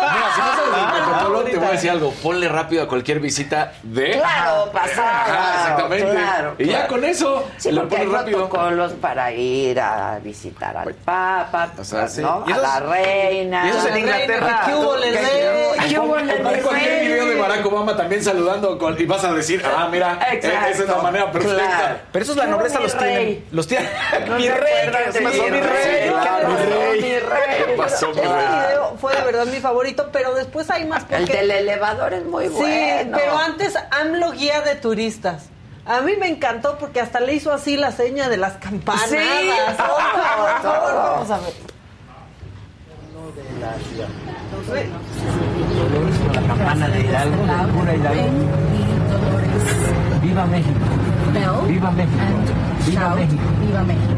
Mira, 0.03 0.30
si 0.35 0.41
no 0.41 0.47
sabes 0.55 0.76
del 0.76 1.03
protocolo, 1.03 1.43
te 1.43 1.57
voy 1.57 1.68
a 1.68 1.72
decir 1.72 1.89
algo. 1.91 2.11
Ponle 2.23 2.47
rápido 2.49 2.84
a 2.84 2.88
cualquier 2.88 3.19
visita 3.19 3.73
de... 3.84 4.11
Claro, 4.19 4.72
pasada. 4.72 5.22
Ajá, 5.23 5.53
exactamente. 5.61 6.11
Claro, 6.11 6.55
y 6.57 6.65
ya 6.65 6.72
claro. 6.73 6.88
con 6.89 7.03
eso, 7.05 7.47
Sí, 7.57 7.72
lo 7.72 7.81
hay 7.81 7.88
pones 7.88 8.10
rápido. 8.11 8.38
protocolos 8.49 8.91
para 8.93 9.31
ir 9.31 9.80
a 9.80 10.19
visitar 10.22 10.76
al 10.77 10.93
Papa, 10.93 11.69
O 11.77 11.84
sea, 11.84 12.07
sí. 12.07 12.22
¿no? 12.22 12.43
Y 12.47 12.51
a 12.51 12.57
la 12.57 12.80
reina. 12.80 13.65
y 13.65 13.69
eso 13.69 13.80
es 13.80 13.85
en 13.85 13.97
Inglaterra. 13.97 14.61
¿qué 14.65 14.73
hubo, 14.76 14.95
le 14.97 15.11
¿Qué- 15.11 15.99
hubo, 15.99 16.18
le 16.18 16.31
Hay 16.34 16.61
cualquier 16.61 17.01
video 17.05 17.26
de 17.27 17.35
Barack 17.35 17.65
Obama 17.65 17.95
también 17.95 18.23
saludando 18.23 18.77
con- 18.77 18.99
y 18.99 19.05
vas 19.05 19.23
a 19.23 19.34
decir, 19.34 19.64
ah, 19.65 19.88
mira, 19.91 20.18
eh, 20.31 20.35
Exacto. 20.35 20.68
esa 20.69 20.84
es 20.84 20.89
la 20.89 20.97
manera 20.97 21.31
perfecta. 21.31 21.55
Claro. 21.64 21.95
Pero 22.11 22.23
eso 22.23 22.31
es 22.31 22.38
la 22.38 22.45
¿Qué 22.45 22.51
nobleza, 22.51 22.80
los 22.80 22.97
tienen. 22.97 23.45
Los 23.51 23.68
tienen. 23.68 23.89
¿No 24.27 24.35
mi 24.38 24.47
rey, 24.49 24.73
acuerdas 24.88 25.01
¿qué 25.14 25.19
de 25.19 25.26
pasó, 25.26 25.43
mi 25.43 25.51
mi 25.51 25.61
rey? 25.61 26.10
Rey? 26.24 26.41
¿Qué 26.41 26.45
Claro, 26.45 26.48
pasó, 26.50 26.66
mi 26.66 26.74
rey. 26.76 27.02
mi 27.02 27.20
rey? 27.20 27.58
¿Qué 27.66 27.74
pasó, 27.78 28.08
mi 28.10 28.20
Ese 28.20 28.28
rey? 28.34 28.48
video 28.68 28.98
fue 29.00 29.16
de 29.16 29.22
verdad 29.22 29.45
mi 29.48 29.60
favorito, 29.60 30.10
pero 30.12 30.34
después 30.34 30.70
hay 30.70 30.86
más 30.86 31.06
El 31.10 31.20
porque... 31.20 31.38
del 31.38 31.52
elevador 31.52 32.14
es 32.14 32.26
muy 32.26 32.45
Sí, 32.48 32.54
bueno. 32.56 33.18
pero 33.18 33.38
antes 33.38 33.74
AMLO 33.91 34.32
guía 34.32 34.62
de 34.62 34.76
turistas. 34.76 35.50
A 35.86 36.00
mí 36.02 36.14
me 36.18 36.28
encantó 36.30 36.78
porque 36.78 37.02
hasta 37.02 37.20
le 37.20 37.34
hizo 37.34 37.52
así 37.52 37.76
la 37.76 37.91
seña 37.91 38.30
de 38.30 38.38
las 38.38 38.54
campanadas. 38.54 39.10
Sí, 39.10 39.18
Por 39.18 39.76
favor, 39.76 40.02
por 40.14 40.22
favor, 40.24 40.62
todo. 40.62 41.04
vamos 41.12 41.32
a 41.32 41.38
ver. 41.40 41.54
la 46.34 46.41
campana 46.48 46.88
de 46.88 47.00
Hidalgo, 47.02 47.44
de 47.45 47.74
pura 47.74 47.95
Hidalgo. 47.95 48.24
Viva 50.22 50.45
México. 50.45 50.80
Viva 51.68 51.91
México. 51.91 52.18
Viva 52.86 53.10
México. 53.16 53.44
Viva 53.62 53.82
México. 53.84 54.14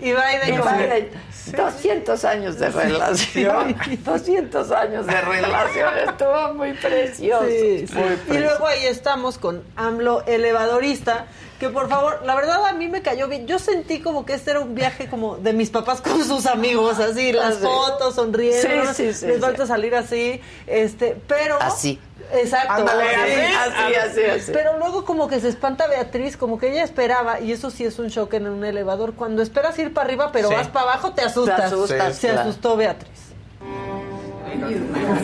Y 0.00 0.12
Biden 0.12 0.60
Biden, 0.62 1.10
200 1.56 2.24
años 2.24 2.58
de 2.58 2.68
relación. 2.70 3.76
200 4.04 4.70
años 4.70 5.06
de 5.06 5.20
relación. 5.20 5.98
Estuvo 6.08 6.54
muy 6.54 6.72
precioso. 6.74 7.46
Sí, 7.48 7.86
sí. 7.88 7.94
Y 8.30 8.38
luego 8.38 8.66
ahí 8.66 8.86
estamos 8.86 9.38
con 9.38 9.62
AMLO 9.76 10.22
elevadorista, 10.26 11.26
que 11.58 11.68
por 11.70 11.88
favor, 11.88 12.20
la 12.24 12.36
verdad 12.36 12.64
a 12.66 12.72
mí 12.74 12.86
me 12.86 13.02
cayó 13.02 13.26
bien. 13.26 13.48
Yo 13.48 13.58
sentí 13.58 13.98
como 14.00 14.24
que 14.24 14.34
este 14.34 14.52
era 14.52 14.60
un 14.60 14.76
viaje 14.76 15.08
como 15.08 15.36
de 15.38 15.52
mis 15.52 15.70
papás 15.70 16.00
con 16.00 16.22
sus 16.24 16.46
amigos, 16.46 17.00
así, 17.00 17.32
las 17.32 17.56
Sí. 17.56 17.62
fotos, 17.62 18.14
sonriendo, 18.14 18.92
Sí, 18.92 18.94
sí, 18.94 19.14
sí, 19.14 19.26
les 19.26 19.36
sí. 19.36 19.40
falta 19.40 19.66
salir 19.66 19.96
así, 19.96 20.40
este, 20.68 21.16
pero... 21.26 21.58
Así. 21.60 21.98
Exacto. 22.32 22.72
Ándale, 22.74 23.04
así, 23.14 23.32
así, 23.56 23.94
así, 23.94 24.24
así. 24.24 24.52
Pero 24.52 24.78
luego 24.78 25.04
como 25.04 25.28
que 25.28 25.40
se 25.40 25.48
espanta 25.48 25.86
Beatriz, 25.86 26.36
como 26.36 26.58
que 26.58 26.70
ella 26.70 26.84
esperaba, 26.84 27.40
y 27.40 27.52
eso 27.52 27.70
sí 27.70 27.84
es 27.84 27.98
un 27.98 28.08
shock 28.08 28.34
en 28.34 28.46
un 28.48 28.64
elevador, 28.64 29.14
cuando 29.14 29.42
esperas 29.42 29.78
ir 29.78 29.94
para 29.94 30.06
arriba, 30.06 30.30
pero 30.32 30.48
Sí. 30.48 30.54
vas 30.54 30.68
para 30.68 30.90
abajo, 30.92 31.12
te 31.12 31.22
asustas. 31.22 31.56
Te 31.56 31.62
asustas, 31.62 32.16
Se 32.16 32.28
claro. 32.28 32.42
asustó 32.48 32.76
Beatriz. 32.76 33.10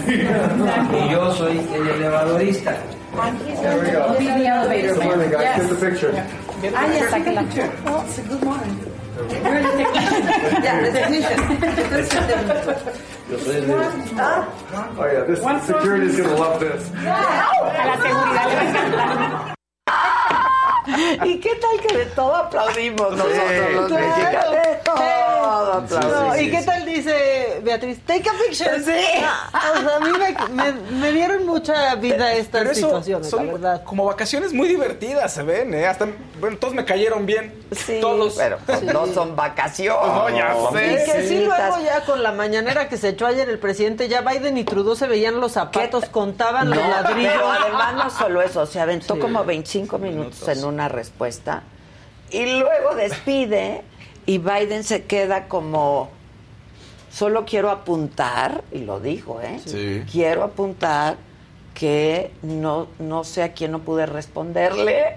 Y 0.09 1.11
yo 1.11 1.33
soy 1.33 1.59
el 1.75 1.89
elevadorista. 1.89 2.73
Be 4.19 4.25
the 4.25 4.47
elevator. 4.47 5.41
Yes. 6.63 6.75
Ah, 6.75 6.87
yes, 6.87 7.13
I 7.13 7.21
can 7.23 7.35
lecture. 7.35 7.71
Well, 7.85 8.03
it's 8.07 8.19
a 8.19 8.23
good 8.23 8.43
morning. 8.43 8.94
You're 9.17 9.63
the 9.63 9.73
technician. 9.77 10.23
Yeah, 10.65 10.81
the 10.83 10.91
technician. 10.93 11.39
Good 11.61 11.75
technician. 11.77 12.23
Yo 13.31 13.39
soy 13.39 13.57
el 13.57 13.67
de... 13.67 13.75
Oh 14.99 15.07
yeah, 15.07 15.25
this 15.25 15.41
security's 15.67 16.17
gonna 16.17 16.35
love 16.37 16.59
this. 16.61 16.91
A 16.95 17.87
la 17.87 17.97
seguridad 18.03 18.47
le 18.49 18.55
va 18.55 18.61
a 18.61 18.65
encantar. 18.67 19.55
¿Y 21.27 21.41
qué 21.41 21.55
tal 21.57 21.81
que 21.81 21.97
de 21.97 22.05
todo 22.07 22.35
aplaudimos 22.35 23.13
nosotros 23.17 23.73
los 23.73 23.89
Claro. 23.89 24.07
mexicanos? 24.07 24.55
¿Y 26.41 26.51
qué 26.51 26.63
tal 26.63 26.85
dice 26.85 27.61
Beatriz? 27.63 27.99
Take 28.07 28.29
a 28.29 28.33
picture. 28.33 28.81
Sí. 28.85 28.93
Ah, 29.53 29.73
O 29.77 29.81
sea, 29.81 29.97
a 29.97 30.01
mí 30.01 30.11
me, 30.19 30.63
me- 30.73 30.91
me 31.01 31.13
dieron 31.13 31.47
mucha 31.47 31.95
vida 31.97 32.33
estas 32.35 32.61
Pero 32.61 32.71
eso 32.73 32.81
situaciones, 32.89 33.29
son 33.31 33.47
la 33.47 33.53
verdad. 33.53 33.85
como 33.85 34.05
vacaciones 34.05 34.53
muy 34.53 34.69
divertidas, 34.69 35.33
se 35.33 35.43
ven, 35.43 35.73
¿eh? 35.75 35.87
Hasta, 35.87 36.07
bueno, 36.41 36.57
todos 36.59 36.75
me 36.75 36.85
cayeron 36.85 37.27
bien. 37.27 37.55
Sí, 37.73 37.99
todos. 38.01 38.35
pero 38.37 38.59
pues 38.67 38.83
no 38.83 39.07
son 39.07 39.35
vacaciones. 39.37 40.07
No, 40.07 40.29
ya 40.31 40.55
sé. 40.73 40.93
Y 40.93 41.13
que 41.13 41.29
sí, 41.29 41.45
luego 41.45 41.79
ya 41.85 42.05
con 42.05 42.23
la 42.23 42.33
mañanera 42.33 42.89
que 42.89 42.97
se 42.97 43.11
echó 43.11 43.27
ayer 43.27 43.49
el 43.49 43.59
presidente, 43.59 44.09
ya 44.09 44.21
Biden 44.21 44.59
y 44.59 44.65
Trudeau 44.65 44.97
se 44.97 45.07
veían 45.07 45.41
los 45.41 45.53
zapatos, 45.53 46.05
contaban 46.07 46.71
los 46.71 46.79
ladrillos. 46.79 47.33
pero 47.35 47.51
además 47.51 47.95
no 47.95 48.11
solo 48.11 48.43
eso, 48.43 48.67
se 48.67 48.81
aventó 48.81 49.19
como 49.19 49.45
25 49.45 49.99
minutos, 49.99 50.47
en 50.49 50.65
una 50.65 50.89
respuesta 50.89 51.63
y 52.31 52.47
luego 52.59 52.95
despide 52.97 53.83
y 54.27 54.39
Biden 54.39 54.85
se 54.85 55.05
queda 55.05 55.49
como 55.49 56.11
solo 57.11 57.45
quiero 57.45 57.71
apuntar 57.71 58.65
y 58.73 58.79
lo 58.79 59.01
dijo, 59.01 59.41
¿eh? 59.41 59.61
Sí. 59.65 60.03
Quiero 60.11 60.43
apuntar 60.43 61.17
que 61.75 62.33
no 62.43 62.89
no 62.99 63.25
sé 63.25 63.43
a 63.43 63.53
quién 63.53 63.73
no 63.73 63.81
pude 63.81 64.07
responderle, 64.07 65.17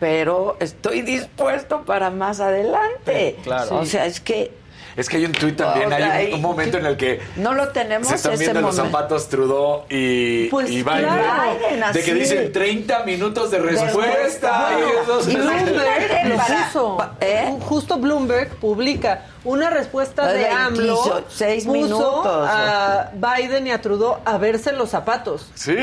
pero 0.00 0.56
estoy 0.60 1.02
dispuesto 1.02 1.84
para 1.84 2.10
más 2.10 2.40
adelante. 2.40 3.34
Sí, 3.36 3.42
claro. 3.42 3.78
O 3.78 3.84
sea, 3.84 4.06
es 4.06 4.20
que 4.20 4.52
Es 4.98 5.08
que 5.08 5.16
hay 5.18 5.24
un 5.26 5.32
tuit 5.32 5.56
también, 5.56 5.92
O 5.92 5.96
sea, 5.96 6.12
hay 6.12 6.32
un, 6.32 6.42
momento 6.42 6.76
en 6.76 6.84
el 6.86 6.96
que 6.96 7.20
no 7.36 7.54
lo 7.54 7.68
tenemos 7.68 8.08
se 8.08 8.16
están 8.16 8.32
ese 8.32 8.42
viendo 8.42 8.60
los 8.62 8.74
zapatos 8.74 9.28
Trudeau 9.28 9.84
y, 9.88 10.48
Pues 10.48 10.68
y 10.68 10.82
Biden. 10.82 10.98
claro. 10.98 11.52
Biden, 11.60 11.92
de 11.92 12.02
que 12.02 12.10
así. 12.10 12.20
dicen 12.20 12.52
30 12.52 13.04
minutos 13.04 13.50
de 13.52 13.60
respuesta. 13.60 14.16
respuesta. 14.16 14.70
y 14.80 15.02
eso- 15.02 15.30
Y 15.30 15.36
Bloomberg 15.36 16.28
lo 16.28 16.36
Para- 16.36 16.66
puso. 16.66 16.98
¿eh? 17.20 17.56
Justo 17.60 17.96
Bloomberg 17.98 18.56
publica 18.56 19.22
una 19.44 19.70
respuesta 19.70 20.26
de 20.26 20.38
26, 20.42 20.66
AMLO. 20.66 21.24
seis 21.28 21.64
puso 21.64 21.76
minutos. 21.76 22.48
a 22.50 23.10
Biden 23.14 23.68
y 23.68 23.70
a 23.70 23.80
Trudeau 23.80 24.16
a 24.24 24.36
verse 24.36 24.72
los 24.72 24.90
zapatos. 24.90 25.48
Sí. 25.54 25.76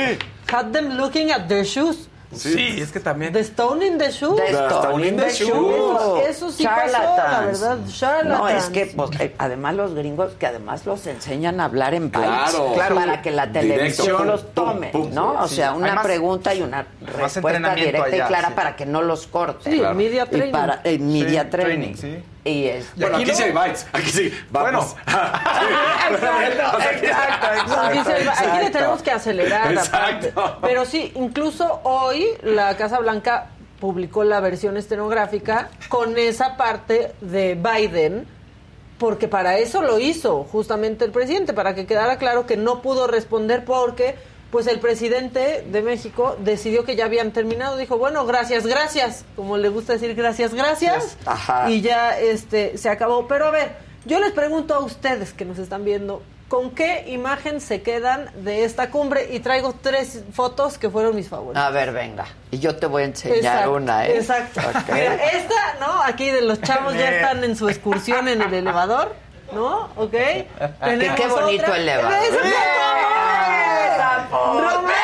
Had 0.51 0.71
them 0.73 0.97
looking 0.97 1.31
at 1.31 1.47
their 1.47 1.63
shoes. 1.63 2.09
Sí, 2.35 2.77
es 2.81 2.91
que 2.91 2.99
también. 2.99 3.33
The 3.33 3.39
Stone 3.41 3.85
in 3.85 3.97
the 3.97 4.11
Shoe. 4.11 4.35
The 4.35 4.51
Stone 4.51 5.07
in 5.07 5.17
the 5.17 5.29
Shoe. 5.29 6.21
Eso 6.27 6.51
sí 6.51 6.63
pasó, 6.65 6.91
la 6.91 6.91
Charlatans. 7.15 7.61
verdad. 7.61 7.77
Charlatans. 7.89 8.39
No, 8.39 8.49
es 8.49 8.65
que 8.65 8.85
pues, 8.87 9.09
eh, 9.19 9.35
además 9.37 9.75
los 9.75 9.93
gringos 9.95 10.33
que 10.33 10.45
además 10.47 10.85
los 10.85 11.05
enseñan 11.07 11.59
a 11.59 11.65
hablar 11.65 11.93
en 11.93 12.11
bytes 12.11 12.29
Claro. 12.51 12.73
Claro. 12.73 12.95
para 12.95 13.21
que 13.21 13.31
la 13.31 13.51
televisión 13.51 14.05
Directo. 14.07 14.23
los 14.25 14.41
Pum, 14.43 14.53
tome, 14.53 14.87
pum, 14.89 15.09
¿no? 15.13 15.31
sí. 15.33 15.37
O 15.43 15.47
sea, 15.55 15.73
una 15.73 15.85
Además, 15.87 16.05
pregunta 16.05 16.53
y 16.53 16.61
una 16.61 16.85
respuesta 17.01 17.75
directa 17.75 18.09
y 18.09 18.13
allá, 18.15 18.27
clara 18.27 18.47
sí. 18.49 18.53
para 18.55 18.75
que 18.75 18.85
no 18.85 19.01
los 19.01 19.27
corten. 19.27 19.73
Sí, 19.73 19.81
media 19.95 20.23
Y 20.25 20.29
training. 20.29 20.51
para 20.51 20.81
eh, 20.83 20.99
media 20.99 21.43
Sí, 21.43 21.49
training. 21.49 21.93
training, 21.95 22.17
sí. 22.19 22.23
Y 22.45 22.65
es 22.67 22.95
Bueno, 22.95 23.17
aquí 23.17 23.33
sí 23.33 23.41
hay 23.41 23.51
bytes. 23.51 23.87
Aquí 23.91 24.09
sí. 24.11 24.33
Vamos. 24.51 24.95
exacto, 25.07 26.23
exacto, 27.53 27.91
dice, 27.91 28.11
aquí 28.13 28.21
le 28.21 28.29
exacto. 28.29 28.71
tenemos 28.71 29.01
que 29.01 29.11
acelerar. 29.11 29.71
Exacto. 29.73 30.27
aparte. 30.29 30.59
Pero 30.61 30.85
sí, 30.85 31.11
incluso 31.15 31.81
hoy 31.83 32.27
la 32.43 32.77
Casa 32.77 32.99
Blanca 32.99 33.47
publicó 33.79 34.23
la 34.23 34.39
versión 34.41 34.77
estenográfica 34.77 35.69
con 35.89 36.17
esa 36.19 36.55
parte 36.55 37.13
de 37.19 37.55
Biden, 37.55 38.27
porque 38.99 39.27
para 39.27 39.57
eso 39.57 39.81
lo 39.81 39.99
hizo 39.99 40.43
justamente 40.43 41.03
el 41.03 41.11
presidente, 41.11 41.53
para 41.53 41.73
que 41.73 41.87
quedara 41.87 42.17
claro 42.17 42.45
que 42.45 42.57
no 42.57 42.83
pudo 42.83 43.07
responder 43.07 43.65
porque 43.65 44.15
pues 44.55 44.67
el 44.67 44.79
presidente 44.79 45.65
de 45.69 45.81
México 45.81 46.37
decidió 46.39 46.85
que 46.85 46.95
ya 46.95 47.03
habían 47.03 47.31
terminado, 47.31 47.75
dijo, 47.75 47.97
bueno, 47.97 48.25
gracias, 48.25 48.65
gracias, 48.65 49.25
como 49.35 49.57
le 49.57 49.67
gusta 49.67 49.91
decir 49.91 50.15
gracias, 50.15 50.53
gracias, 50.53 51.17
Ajá. 51.25 51.69
y 51.69 51.81
ya 51.81 52.17
este 52.17 52.77
se 52.77 52.87
acabó. 52.87 53.27
Pero 53.27 53.47
a 53.47 53.51
ver, 53.51 53.75
yo 54.05 54.17
les 54.21 54.31
pregunto 54.31 54.73
a 54.73 54.79
ustedes 54.79 55.33
que 55.33 55.43
nos 55.43 55.59
están 55.59 55.83
viendo, 55.83 56.23
¿con 56.47 56.71
qué 56.71 57.03
imagen 57.07 57.59
se 57.59 57.81
quedan 57.81 58.29
de 58.45 58.63
esta 58.63 58.91
cumbre? 58.91 59.27
Y 59.33 59.41
traigo 59.41 59.75
tres 59.81 60.23
fotos 60.31 60.77
que 60.77 60.89
fueron 60.89 61.17
mis 61.17 61.27
favoritas. 61.27 61.61
A 61.61 61.69
ver, 61.71 61.91
venga. 61.91 62.25
Y 62.49 62.59
yo 62.59 62.77
te 62.77 62.85
voy 62.85 63.01
a 63.01 63.05
enseñar 63.07 63.37
Exacto, 63.39 63.73
una, 63.73 64.07
¿eh? 64.07 64.15
Exacto. 64.19 64.61
Mira, 64.93 65.15
esta, 65.15 65.75
¿no? 65.81 66.01
Aquí 66.01 66.31
de 66.31 66.43
los 66.43 66.61
chavos 66.61 66.93
ya 66.93 67.11
están 67.11 67.43
en 67.43 67.57
su 67.57 67.67
excursión 67.67 68.29
en 68.29 68.41
el 68.41 68.53
elevador, 68.53 69.13
¿no? 69.51 69.89
¿Ok? 69.97 70.11
Tenemos 70.81 71.19
qué 71.19 71.27
bonito 71.27 71.63
otra. 71.63 71.77
elevador. 71.77 72.13
¡Esa 72.23 72.47
¡Eh! 72.47 72.51
foto! 72.53 72.85
¡Romeo! 74.61 74.95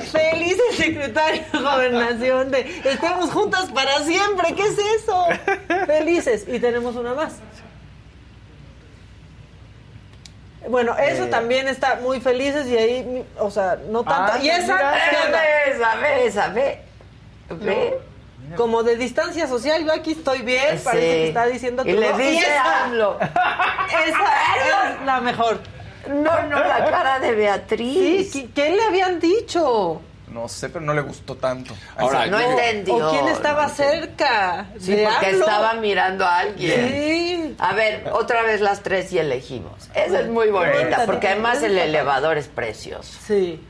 ¡Feliz! 0.00 0.10
¡Feliz 0.12 0.56
el 0.70 0.76
secretario 0.76 1.42
de 1.52 1.58
Gobernación 1.58 2.50
de 2.50 2.60
Estemos 2.84 3.30
juntas 3.30 3.70
para 3.72 3.98
siempre! 4.00 4.54
¿Qué 4.54 4.62
es 4.62 4.78
eso? 5.02 5.26
Felices. 5.86 6.44
Y 6.48 6.58
tenemos 6.58 6.96
una 6.96 7.14
más. 7.14 7.34
Bueno, 10.68 10.96
eso 10.96 11.26
también 11.26 11.66
está 11.66 11.96
muy 11.96 12.20
felices 12.20 12.68
y 12.68 12.76
ahí, 12.76 13.26
o 13.38 13.50
sea, 13.50 13.78
no 13.88 14.04
tanto. 14.04 14.32
Ah, 14.34 14.38
y 14.40 14.48
esa, 14.48 14.96
esa, 14.96 15.96
ve, 15.96 16.26
esa, 16.26 16.48
ve. 16.48 16.80
Ve. 17.50 17.98
Como 18.56 18.82
de 18.82 18.96
distancia 18.96 19.48
social, 19.48 19.84
yo 19.84 19.92
aquí 19.92 20.12
estoy 20.12 20.42
bien, 20.42 20.78
Sí. 20.78 20.84
parece 20.84 21.06
que 21.06 21.28
está 21.28 21.46
diciendo 21.46 21.82
Y 21.86 21.92
le 21.92 22.06
todo. 22.08 22.18
dice 22.18 22.46
esa, 22.46 22.84
AMLO. 22.84 23.18
esa 23.20 24.90
es 25.00 25.06
la 25.06 25.20
mejor. 25.20 25.58
No, 26.08 26.42
no, 26.42 26.58
la 26.58 26.84
cara 26.90 27.18
de 27.20 27.30
Sí, 27.30 27.34
Beatriz. 27.34 28.32
¿qué, 28.32 28.50
qué 28.54 28.70
le 28.70 28.82
habían 28.82 29.18
dicho? 29.20 30.00
No 30.28 30.48
sé, 30.48 30.70
pero 30.70 30.82
no 30.82 30.94
le 30.94 31.02
gustó 31.02 31.34
tanto. 31.36 31.74
Ahora, 31.96 32.26
no 32.26 32.40
yo- 32.40 32.50
entendió. 32.50 33.08
¿O 33.08 33.10
quién 33.10 33.28
estaba 33.28 33.64
no 33.64 33.74
cerca? 33.74 34.66
Sí, 34.78 34.96
porque 35.04 35.30
estaba 35.30 35.74
mirando 35.74 36.24
a 36.24 36.38
alguien. 36.38 36.88
Sí. 36.88 37.56
A 37.58 37.74
ver, 37.74 38.08
otra 38.12 38.42
vez 38.42 38.62
las 38.62 38.82
tres 38.82 39.12
y 39.12 39.18
elegimos. 39.18 39.90
Esa 39.94 40.20
es 40.20 40.28
muy 40.28 40.48
bonita, 40.50 41.04
porque 41.04 41.28
además 41.28 41.62
el 41.62 41.76
elevador 41.76 42.38
es 42.38 42.48
precioso. 42.48 43.12
Sí. 43.26 43.60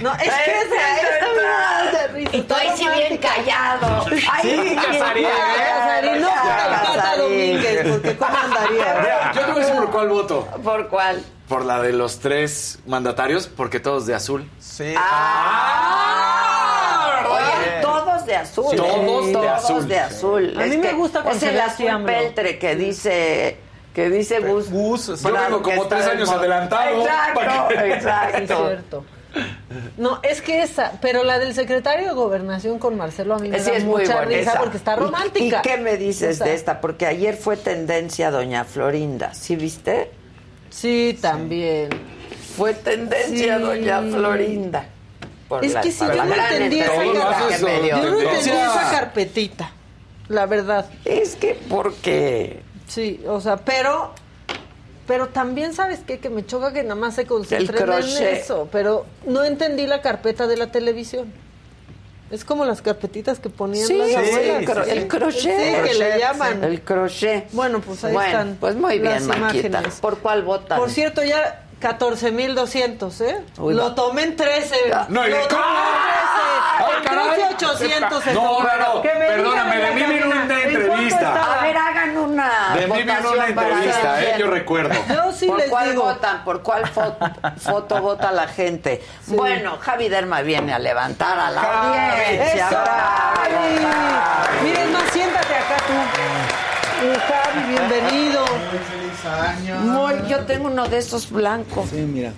No, 0.00 0.12
es 0.14 0.22
que 0.22 0.28
da 0.28 0.36
está. 0.62 1.84
mucha 1.84 2.06
risa, 2.14 2.36
Y 2.36 2.42
tú 2.42 2.54
está 2.54 2.56
ahí 2.56 2.70
sí 2.76 2.86
bien 2.88 3.16
callado. 3.18 4.04
Ay, 4.32 4.42
Sí, 4.42 4.60
bien 4.60 4.76
Casarín, 4.76 5.26
¿eh? 5.26 5.30
Casarín, 5.68 6.20
no 6.22 6.28
por 6.28 6.36
Cata 6.36 6.82
Casarín. 6.94 7.22
Domínguez, 7.22 7.88
porque 7.90 8.16
¿cómo 8.16 8.36
andaría? 8.36 9.32
Yo 9.34 9.40
te 9.40 9.46
voy 9.52 9.62
a 9.62 9.64
decir 9.64 9.74
por 9.80 9.90
cuál 9.90 10.08
voto. 10.08 10.46
¿Por 10.62 10.88
cuál? 10.88 11.22
Por 11.48 11.64
la 11.64 11.80
de 11.82 11.92
los 11.92 12.20
tres 12.20 12.78
mandatarios, 12.86 13.48
porque 13.48 13.80
todos 13.80 14.06
de 14.06 14.14
azul. 14.14 14.48
Sí. 14.60 14.94
Ah, 14.96 17.26
Oye, 17.28 17.80
todos 17.82 18.24
de 18.26 18.36
azul. 18.36 18.66
Sí. 18.70 18.76
¿eh? 18.76 18.78
Todos 18.78 19.32
de 19.42 19.48
azul. 19.48 19.88
de 19.88 19.98
azul. 19.98 20.54
A 20.60 20.64
mí 20.66 20.76
me 20.76 20.88
que 20.88 20.92
gusta 20.94 21.22
cuando 21.22 21.44
Es 21.46 21.52
el 21.52 21.60
azul 21.60 22.04
peltre 22.04 22.58
que 22.58 22.76
dice 22.76 23.56
que 23.94 24.08
dice 24.08 24.40
Gus. 24.40 24.70
Gus, 24.70 25.02
sí. 25.16 25.24
Yo 25.24 25.32
vengo 25.32 25.62
como 25.62 25.86
tres 25.86 26.06
años 26.06 26.30
adelantado. 26.30 27.00
Exacto, 27.02 27.40
Sí, 27.68 27.74
es 27.76 27.94
exacto. 27.96 28.66
cierto. 28.66 29.04
No, 29.96 30.20
es 30.22 30.42
que 30.42 30.62
esa, 30.62 30.92
pero 31.00 31.22
la 31.24 31.38
del 31.38 31.54
secretario 31.54 32.08
de 32.08 32.14
Gobernación 32.14 32.78
con 32.78 32.96
Marcelo 32.96 33.34
a 33.34 33.38
mí 33.38 33.48
me 33.50 33.58
Sí, 33.60 33.70
da 33.70 33.76
es 33.76 33.84
muy 33.84 34.02
mucha 34.02 34.16
buena 34.16 34.28
risa 34.38 34.50
esa. 34.52 34.58
porque 34.60 34.76
está 34.76 34.94
¿Y- 34.94 34.96
romántica. 34.98 35.62
¿Y, 35.64 35.68
qué 35.68 35.76
me 35.76 35.96
dices 35.96 36.36
O 36.36 36.38
sea, 36.38 36.46
de 36.48 36.54
esta? 36.54 36.80
Porque 36.80 37.06
ayer 37.06 37.36
fue 37.36 37.56
tendencia 37.56 38.30
Doña 38.30 38.64
Florinda, 38.64 39.32
¿sí 39.34 39.56
viste? 39.56 40.10
Sí, 40.70 41.18
también. 41.20 41.90
Fue 42.56 42.74
tendencia 42.74 43.56
Sí. 43.58 43.62
Doña 43.62 44.02
Florinda. 44.02 44.84
Por 45.48 45.64
Es 45.64 45.72
la- 45.74 45.80
que 45.80 45.90
por 45.90 46.14
yo 46.14 46.24
no 46.24 46.34
entendí 46.34 46.80
esa 46.80 46.94
no 46.94 48.72
esa 48.72 48.90
carpetita, 48.92 49.72
la 50.28 50.46
verdad. 50.46 50.86
Es 51.04 51.36
que 51.36 51.58
porque 51.68 52.62
Sí, 52.86 53.20
o 53.28 53.40
sea, 53.40 53.56
pero 53.56 54.12
pero 55.10 55.26
también 55.26 55.74
sabes 55.74 55.98
qué? 56.06 56.20
que 56.20 56.30
me 56.30 56.46
choca 56.46 56.72
que 56.72 56.84
nada 56.84 56.94
más 56.94 57.16
se 57.16 57.26
concentren 57.26 57.90
en 57.90 58.26
eso, 58.28 58.68
pero 58.70 59.06
no 59.26 59.42
entendí 59.42 59.88
la 59.88 60.02
carpeta 60.02 60.46
de 60.46 60.56
la 60.56 60.70
televisión. 60.70 61.32
Es 62.30 62.44
como 62.44 62.64
las 62.64 62.80
carpetitas 62.80 63.40
que 63.40 63.50
ponían 63.50 63.88
Sí, 63.88 63.98
las 63.98 64.06
sí, 64.06 64.14
abuelas. 64.14 64.60
el 64.62 64.68
cro- 64.68 64.86
el 64.88 65.08
crochet. 65.08 65.42
Sí, 65.42 65.88
que 65.88 65.94
le 65.98 66.18
llaman. 66.20 66.62
el 66.62 66.80
crochet. 66.82 67.50
Bueno, 67.50 67.80
pues 67.80 68.04
ahí 68.04 68.12
bueno, 68.12 68.28
están 68.28 68.56
pues 68.60 68.76
muy 68.76 69.00
bien, 69.00 69.14
las 69.14 69.22
Maquita. 69.24 69.66
imágenes. 69.66 69.98
¿Por 70.00 70.18
cuál 70.18 70.44
votan? 70.44 70.78
Por 70.78 70.90
cierto, 70.90 71.24
ya 71.24 71.64
14.200, 71.80 73.20
¿eh? 73.22 73.44
Uy, 73.58 73.74
Lo 73.74 73.94
tomé 73.94 74.22
en 74.24 74.36
13. 74.36 74.76
No, 75.08 75.26
y- 75.26 75.30
Lo 75.30 75.38
tomé 75.48 75.62
¡Ah! 75.64 76.86
en 76.96 77.02
13. 77.02 77.96
En 77.96 78.04
13.800 78.04 78.22
se 78.22 78.32
No, 78.34 78.60
no, 78.62 79.02
perdóname, 79.02 79.76
de 79.76 79.90
mí 79.92 80.02
vino 80.02 80.26
una 80.26 80.40
¿en 80.42 80.48
cuánto 80.48 80.54
entrevista. 80.54 81.58
A 81.58 81.62
ver, 81.62 81.76
hagan 81.76 82.16
una 82.16 82.74
De 82.74 82.86
mí 82.86 83.02
vino 83.02 83.30
una 83.32 83.46
entrevista, 83.46 84.22
¿eh? 84.22 84.34
Yo 84.38 84.46
recuerdo. 84.50 84.94
Yo 85.08 85.32
sí 85.32 85.46
¿Por 85.46 85.58
les 85.58 85.68
cuál 85.70 85.90
digo. 85.90 86.02
votan? 86.04 86.44
¿Por 86.44 86.62
cuál 86.62 86.86
foto, 86.88 87.30
foto 87.58 88.00
vota 88.00 88.32
la 88.32 88.46
gente? 88.48 89.04
Bueno, 89.26 89.78
Javi 89.80 90.08
Derma 90.08 90.40
viene 90.42 90.72
a 90.74 90.78
levantar 90.78 91.38
a 91.38 91.50
la 91.50 91.60
Javi, 91.60 91.98
audiencia. 91.98 92.66
¡Eso, 92.68 92.76
Javi! 92.76 93.84
Javi. 93.84 94.68
Miren 94.68 94.92
más, 94.92 95.02
siéntate 95.12 95.54
acá 95.54 95.76
tú. 95.86 95.92
Javi, 97.28 97.68
bienvenido. 97.72 98.44
Muy, 99.82 100.14
yo 100.28 100.38
tengo 100.40 100.68
uno 100.68 100.86
de 100.88 100.98
esos 100.98 101.30
blancos. 101.30 101.88
Sí, 101.90 101.96
mira. 101.96 102.32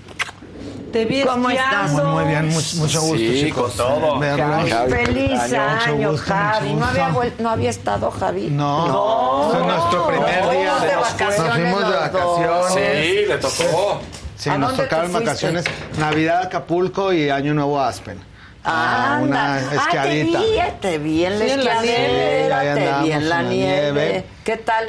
Te 0.92 1.06
vi 1.06 1.22
¿Cómo 1.22 1.48
estás? 1.48 1.90
Muy 1.92 2.24
bien, 2.24 2.48
mucho, 2.48 2.76
mucho 2.76 3.00
gusto, 3.00 3.16
Sí, 3.16 3.40
chicos. 3.46 3.72
con 3.72 3.76
todo. 3.78 4.20
Javi. 4.20 4.90
Feliz 4.92 5.40
año, 5.54 6.10
gusto, 6.10 6.26
Javi. 6.34 6.74
¿No 6.74 6.84
había, 6.84 7.08
¿No 7.38 7.48
había 7.50 7.70
estado 7.70 8.10
Javi? 8.10 8.48
No, 8.50 9.46
este 9.46 9.58
es 9.58 9.66
nuestro 9.66 10.06
primer 10.08 10.44
Nos 10.44 10.50
día. 10.50 10.70
fuimos 10.72 10.82
de 10.82 10.92
Nos 10.94 11.12
vacaciones 11.12 11.52
fuimos 11.54 11.88
de 11.88 11.96
vacaciones. 11.96 12.72
Sí, 13.06 13.26
le 13.26 13.38
tocó. 13.38 14.00
Sí, 14.36 14.50
¿A 14.50 14.58
nos 14.58 14.76
tocaron 14.76 15.12
vacaciones. 15.14 15.64
Navidad 15.98 16.42
Acapulco 16.42 17.12
y 17.12 17.30
Año 17.30 17.54
Nuevo 17.54 17.80
Aspen. 17.80 18.18
Ah, 18.64 19.18
una 19.22 19.56
anda. 19.56 19.74
esquiadita. 19.74 20.38
Ah, 20.40 20.70
te 20.80 20.98
vi, 20.98 20.98
te 20.98 20.98
vi 20.98 21.24
en 21.24 21.38
la 21.38 21.44
Sí, 21.46 21.50
esquiadera. 21.52 22.60
Sí, 22.60 22.66
te 22.66 22.80
vi 22.80 22.86
andamos 22.86 23.04
en 23.08 23.10
la 23.10 23.16
en 23.16 23.28
la 23.28 23.42
nieve. 23.42 23.92
nieve. 23.92 24.24
¿Qué 24.44 24.56
tal? 24.58 24.88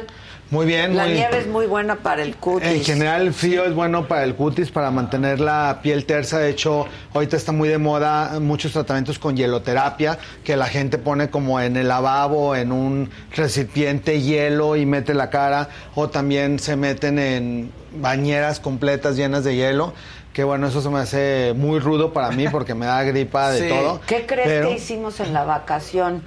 Muy 0.50 0.66
bien, 0.66 0.94
La 0.94 1.04
muy 1.04 1.14
nieve 1.14 1.38
es 1.38 1.46
muy 1.48 1.66
buena 1.66 1.96
para 1.96 2.22
el 2.22 2.36
cutis. 2.36 2.68
En 2.68 2.84
general 2.84 3.22
el 3.22 3.32
frío 3.34 3.64
es 3.64 3.74
bueno 3.74 4.06
para 4.06 4.22
el 4.24 4.34
cutis, 4.36 4.70
para 4.70 4.90
mantener 4.90 5.40
la 5.40 5.80
piel 5.82 6.04
tersa. 6.04 6.38
De 6.38 6.50
hecho, 6.50 6.86
ahorita 7.12 7.36
está 7.36 7.50
muy 7.50 7.68
de 7.68 7.78
moda 7.78 8.38
muchos 8.40 8.72
tratamientos 8.72 9.18
con 9.18 9.36
hieloterapia, 9.36 10.18
que 10.44 10.56
la 10.56 10.66
gente 10.66 10.98
pone 10.98 11.28
como 11.30 11.60
en 11.60 11.76
el 11.76 11.88
lavabo, 11.88 12.54
en 12.54 12.70
un 12.72 13.10
recipiente 13.34 14.20
hielo 14.20 14.76
y 14.76 14.86
mete 14.86 15.14
la 15.14 15.28
cara, 15.30 15.70
o 15.94 16.08
también 16.10 16.58
se 16.60 16.76
meten 16.76 17.18
en 17.18 17.72
bañeras 17.96 18.60
completas 18.60 19.16
llenas 19.16 19.42
de 19.44 19.56
hielo. 19.56 19.92
Que 20.34 20.44
bueno, 20.44 20.66
eso 20.68 20.80
se 20.82 20.88
me 20.90 20.98
hace 21.00 21.52
muy 21.56 21.78
rudo 21.80 22.12
para 22.12 22.30
mí 22.32 22.46
porque 22.48 22.74
me 22.74 22.86
da 22.86 23.02
gripa 23.02 23.50
de 23.50 23.60
Sí. 23.62 23.68
todo. 23.68 24.00
¿Qué 24.06 24.26
crees 24.26 24.46
pero- 24.46 24.68
que 24.68 24.74
hicimos 24.74 25.18
en 25.20 25.32
la 25.32 25.44
vacación? 25.44 26.22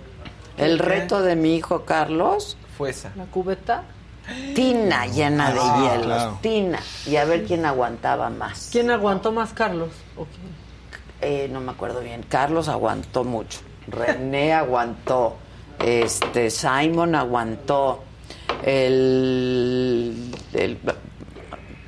El 0.57 0.79
reto 0.79 1.21
de 1.21 1.35
mi 1.35 1.55
hijo 1.55 1.85
Carlos, 1.85 2.57
Fue 2.77 2.89
esa. 2.89 3.11
La 3.15 3.25
cubeta. 3.25 3.83
Tina 4.53 5.05
llena 5.07 5.51
de 5.51 5.59
Ah, 5.61 5.79
hielos, 5.81 6.05
claro. 6.05 6.39
tina. 6.41 6.79
Y 7.05 7.15
a 7.15 7.25
ver 7.25 7.45
quién 7.45 7.65
aguantaba 7.65 8.29
más. 8.29 8.69
¿Quién 8.71 8.91
aguantó 8.91 9.31
más, 9.31 9.53
Carlos? 9.53 9.89
¿O 10.15 10.25
quién? 10.25 10.67
Eh, 11.21 11.47
no 11.51 11.59
me 11.61 11.71
acuerdo 11.71 12.01
bien. 12.01 12.23
Carlos 12.29 12.67
aguantó 12.67 13.23
mucho. 13.23 13.59
René 13.87 14.53
aguantó. 14.53 15.35
Este, 15.79 16.49
Simon 16.49 17.15
aguantó. 17.15 18.03
El, 18.63 20.31
el- 20.53 20.77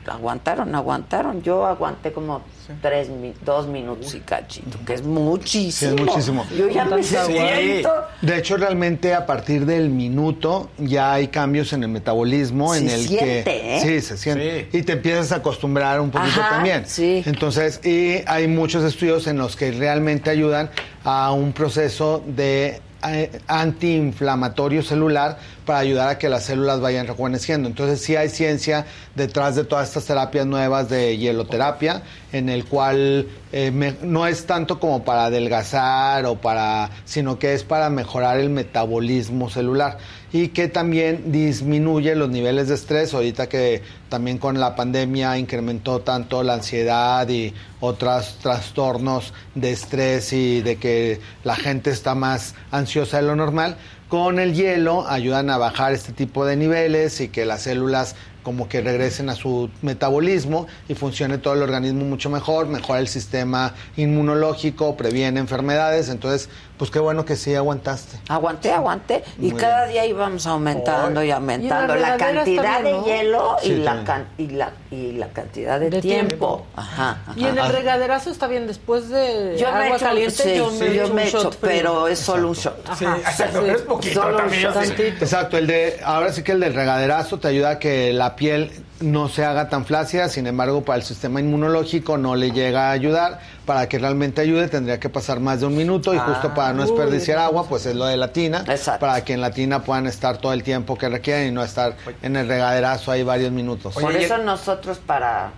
aguantaron, 0.08 0.74
aguantaron. 0.76 1.42
Yo 1.42 1.66
aguanté 1.66 2.12
como 2.12 2.42
tres, 2.82 3.10
dos 3.44 3.68
minutos 3.68 4.14
y 4.14 4.20
cachito, 4.20 4.78
que 4.86 4.94
es 4.94 5.04
muchísimo. 5.04 5.96
es 5.96 6.02
muchísimo. 6.02 6.46
Yo 6.58 6.70
ya 6.70 6.86
me 6.86 7.04
siento. 7.04 7.92
De 8.22 8.38
hecho, 8.38 8.58
realmente 8.58 9.14
a 9.14 9.26
partir 9.26 9.66
del 9.66 9.90
minuto 9.90 10.70
ya 10.78 11.14
hay 11.14 11.28
cambios 11.28 11.74
en 11.74 11.84
el 11.84 11.90
metabolismo 11.90 12.76
en 12.76 12.90
el 12.90 13.08
siente, 13.08 13.44
que 13.44 13.78
¿eh? 13.78 13.80
sí 13.82 14.02
se 14.02 14.18
siente 14.18 14.70
y 14.72 14.84
te 14.84 14.94
empiezas 14.94 15.32
a 15.32 15.38
acostumbrar 15.38 16.00
un 16.00 16.12
poquito 16.12 16.42
Ajá, 16.42 16.56
también. 16.56 16.84
sí. 16.86 17.24
Entonces, 17.26 17.86
y 17.86 18.24
hay 18.26 18.48
muchos 18.48 18.84
estudios 18.84 19.28
en 19.28 19.38
los 19.38 19.56
que 19.56 19.72
realmente 19.72 20.30
ayudan 20.30 20.70
a 21.04 21.32
un 21.32 21.54
proceso 21.54 22.24
de 22.26 22.82
eh, 23.08 23.32
antiinflamatorio 23.48 24.84
celular 24.84 25.38
para 25.70 25.82
ayudar 25.82 26.10
a 26.10 26.18
que 26.18 26.30
las 26.30 26.46
células 26.46 26.82
vayan 26.82 27.06
rejuveneciendo. 27.06 27.70
Entonces 27.70 28.02
sí 28.02 28.16
hay 28.16 28.30
ciencia 28.30 28.88
detrás 29.14 29.56
de 29.56 29.66
todas 29.66 29.90
estas 29.90 30.06
terapias 30.06 30.48
nuevas 30.48 30.90
de 30.90 31.16
hieloterapia, 31.16 32.02
en 32.32 32.50
el 32.50 32.66
cual 32.66 33.28
eh, 33.52 33.96
no 34.02 34.26
es 34.26 34.48
tanto 34.48 34.80
como 34.80 35.04
para 35.04 35.26
adelgazar 35.26 36.26
o 36.26 36.38
para, 36.42 36.90
sino 37.06 37.38
que 37.38 37.54
es 37.54 37.64
para 37.64 37.92
mejorar 37.92 38.40
el 38.40 38.50
metabolismo 38.50 39.52
celular 39.52 40.00
y 40.34 40.48
que 40.48 40.70
también 40.70 41.32
disminuye 41.32 42.16
los 42.16 42.30
niveles 42.30 42.68
de 42.68 42.74
estrés. 42.74 43.14
Ahorita 43.14 43.48
que 43.48 43.84
también 44.10 44.40
con 44.40 44.60
la 44.60 44.76
pandemia 44.76 45.38
incrementó 45.38 46.00
tanto 46.00 46.42
la 46.42 46.56
ansiedad 46.56 47.30
y 47.30 47.54
otros 47.80 48.38
trastornos 48.42 49.34
de 49.54 49.72
estrés 49.72 50.34
y 50.34 50.62
de 50.62 50.78
que 50.78 51.22
la 51.44 51.56
gente 51.56 51.92
está 51.92 52.16
más 52.16 52.56
ansiosa 52.72 53.18
de 53.18 53.24
lo 53.24 53.36
normal. 53.36 53.78
Con 54.10 54.40
el 54.40 54.56
hielo 54.56 55.08
ayudan 55.08 55.52
a 55.52 55.60
bajar 55.60 55.94
este 55.94 56.14
tipo 56.14 56.44
de 56.44 56.56
niveles 56.56 57.22
y 57.22 57.28
que 57.28 57.46
las 57.46 57.62
células 57.62 58.16
como 58.42 58.68
que 58.68 58.82
regresen 58.82 59.30
a 59.30 59.36
su 59.36 59.70
metabolismo 59.84 60.66
y 60.88 60.96
funcione 60.96 61.38
todo 61.38 61.54
el 61.54 61.62
organismo 61.62 62.06
mucho 62.06 62.32
mejor, 62.32 62.66
mejora 62.66 63.02
el 63.02 63.08
sistema 63.08 63.76
inmunológico, 63.98 64.98
previene 64.98 65.40
enfermedades. 65.40 66.10
Entonces, 66.10 66.50
pues 66.80 66.90
qué 66.90 66.98
bueno 67.00 67.26
que 67.26 67.36
sí 67.36 67.54
aguantaste. 67.54 68.18
Aguanté, 68.30 68.72
aguanté. 68.72 69.24
Y 69.38 69.52
Muy 69.52 69.60
cada 69.60 69.86
día 69.86 70.06
íbamos 70.06 70.48
aumentando 70.48 71.22
y 71.22 71.30
aumentando 71.30 71.96
Y 71.96 72.00
la 72.00 72.16
cantidad 72.18 72.82
de 72.82 73.02
hielo 73.04 73.58
y, 73.62 73.66
Sí, 73.68 73.76
la 73.76 74.04
can- 74.06 74.28
y, 74.38 74.48
la, 74.48 74.72
y 74.90 75.12
la 75.12 75.28
cantidad 75.28 75.78
de, 75.80 75.90
De 75.90 76.02
tiempo. 76.02 76.30
tiempo. 76.30 76.66
Ajá, 76.78 77.18
ajá. 77.28 77.34
Y 77.36 77.46
en 77.46 77.58
el 77.58 77.70
regaderazo 77.72 78.32
está 78.32 78.48
bien, 78.48 78.66
después 78.66 79.10
de 79.10 79.58
Yo 79.60 79.70
me 79.74 79.84
agua 79.84 79.98
echo, 79.98 80.06
caliente, 80.06 80.32
sí, 80.44 80.56
yo 80.56 80.70
sí, 80.72 80.80
me 80.86 80.96
yo 80.96 81.04
echo 81.04 81.14
me 81.14 81.24
un 81.24 81.30
shot 81.30 81.58
pero 81.60 82.08
es 82.08 82.18
solo 82.20 82.48
un 82.48 82.56
shot. 82.56 82.80
Ajá. 82.88 82.96
Sí, 82.96 83.06
exacto, 83.28 83.66
es 83.66 83.82
poquito 83.82 84.22
Solo 84.22 84.36
un 84.38 84.42
también. 84.44 84.62
shot. 84.64 84.76
o 84.78 84.82
sea, 84.86 85.08
Exacto, 85.08 85.58
el 85.58 85.68
de 85.68 86.00
ahora 86.04 86.32
sí 86.32 86.44
que 86.44 86.54
el 86.54 86.62
del 86.62 86.74
regaderazo 86.74 87.40
te 87.40 87.50
ayuda 87.50 87.72
a 87.72 87.80
que 87.80 88.14
la 88.14 88.36
piel 88.38 88.72
no 89.02 89.30
se 89.30 89.46
haga 89.46 89.70
tan 89.70 89.86
flácida, 89.86 90.28
sin 90.28 90.46
embargo, 90.48 90.84
para 90.84 90.98
el 90.98 91.04
sistema 91.04 91.40
inmunológico 91.40 92.18
no 92.18 92.36
le 92.36 92.52
llega 92.52 92.90
a 92.90 92.92
ayudar. 92.92 93.40
Para 93.66 93.88
que 93.88 94.00
realmente 94.00 94.42
ayude 94.42 94.68
tendría 94.68 95.00
que 95.00 95.10
pasar 95.10 95.40
más 95.40 95.60
de 95.60 95.68
un 95.68 95.78
minuto 95.78 96.14
y 96.16 96.18
justo 96.18 96.54
para 96.56 96.69
no 96.74 96.82
desperdiciar 96.84 97.38
agua, 97.40 97.66
pues 97.68 97.86
es 97.86 97.96
lo 97.96 98.06
de 98.06 98.18
la 98.18 98.32
tina, 98.34 98.64
para 99.00 99.24
que 99.24 99.34
en 99.34 99.42
la 99.42 99.52
tina 99.52 99.84
puedan 99.84 100.08
estar 100.08 100.38
todo 100.38 100.54
el 100.54 100.64
tiempo 100.64 100.98
que 100.98 101.10
requieren 101.10 101.48
y 101.48 101.52
no 101.52 101.64
estar 101.64 101.96
en 102.22 102.36
el 102.36 102.48
regaderazo 102.48 103.12
ahí 103.12 103.24
varios 103.24 103.52
minutos. 103.52 103.94
Por 103.96 104.16
eso 104.16 104.38
nosotros 104.38 105.00
para 105.00 105.52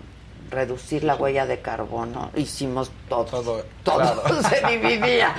reducir 0.49 1.05
la 1.05 1.15
huella 1.15 1.45
de 1.45 1.59
carbono 1.61 2.29
hicimos 2.35 2.91
todo. 3.07 3.63
Todo, 3.83 3.95
claro. 3.97 4.21
se 4.49 4.67
dividía. 4.67 5.33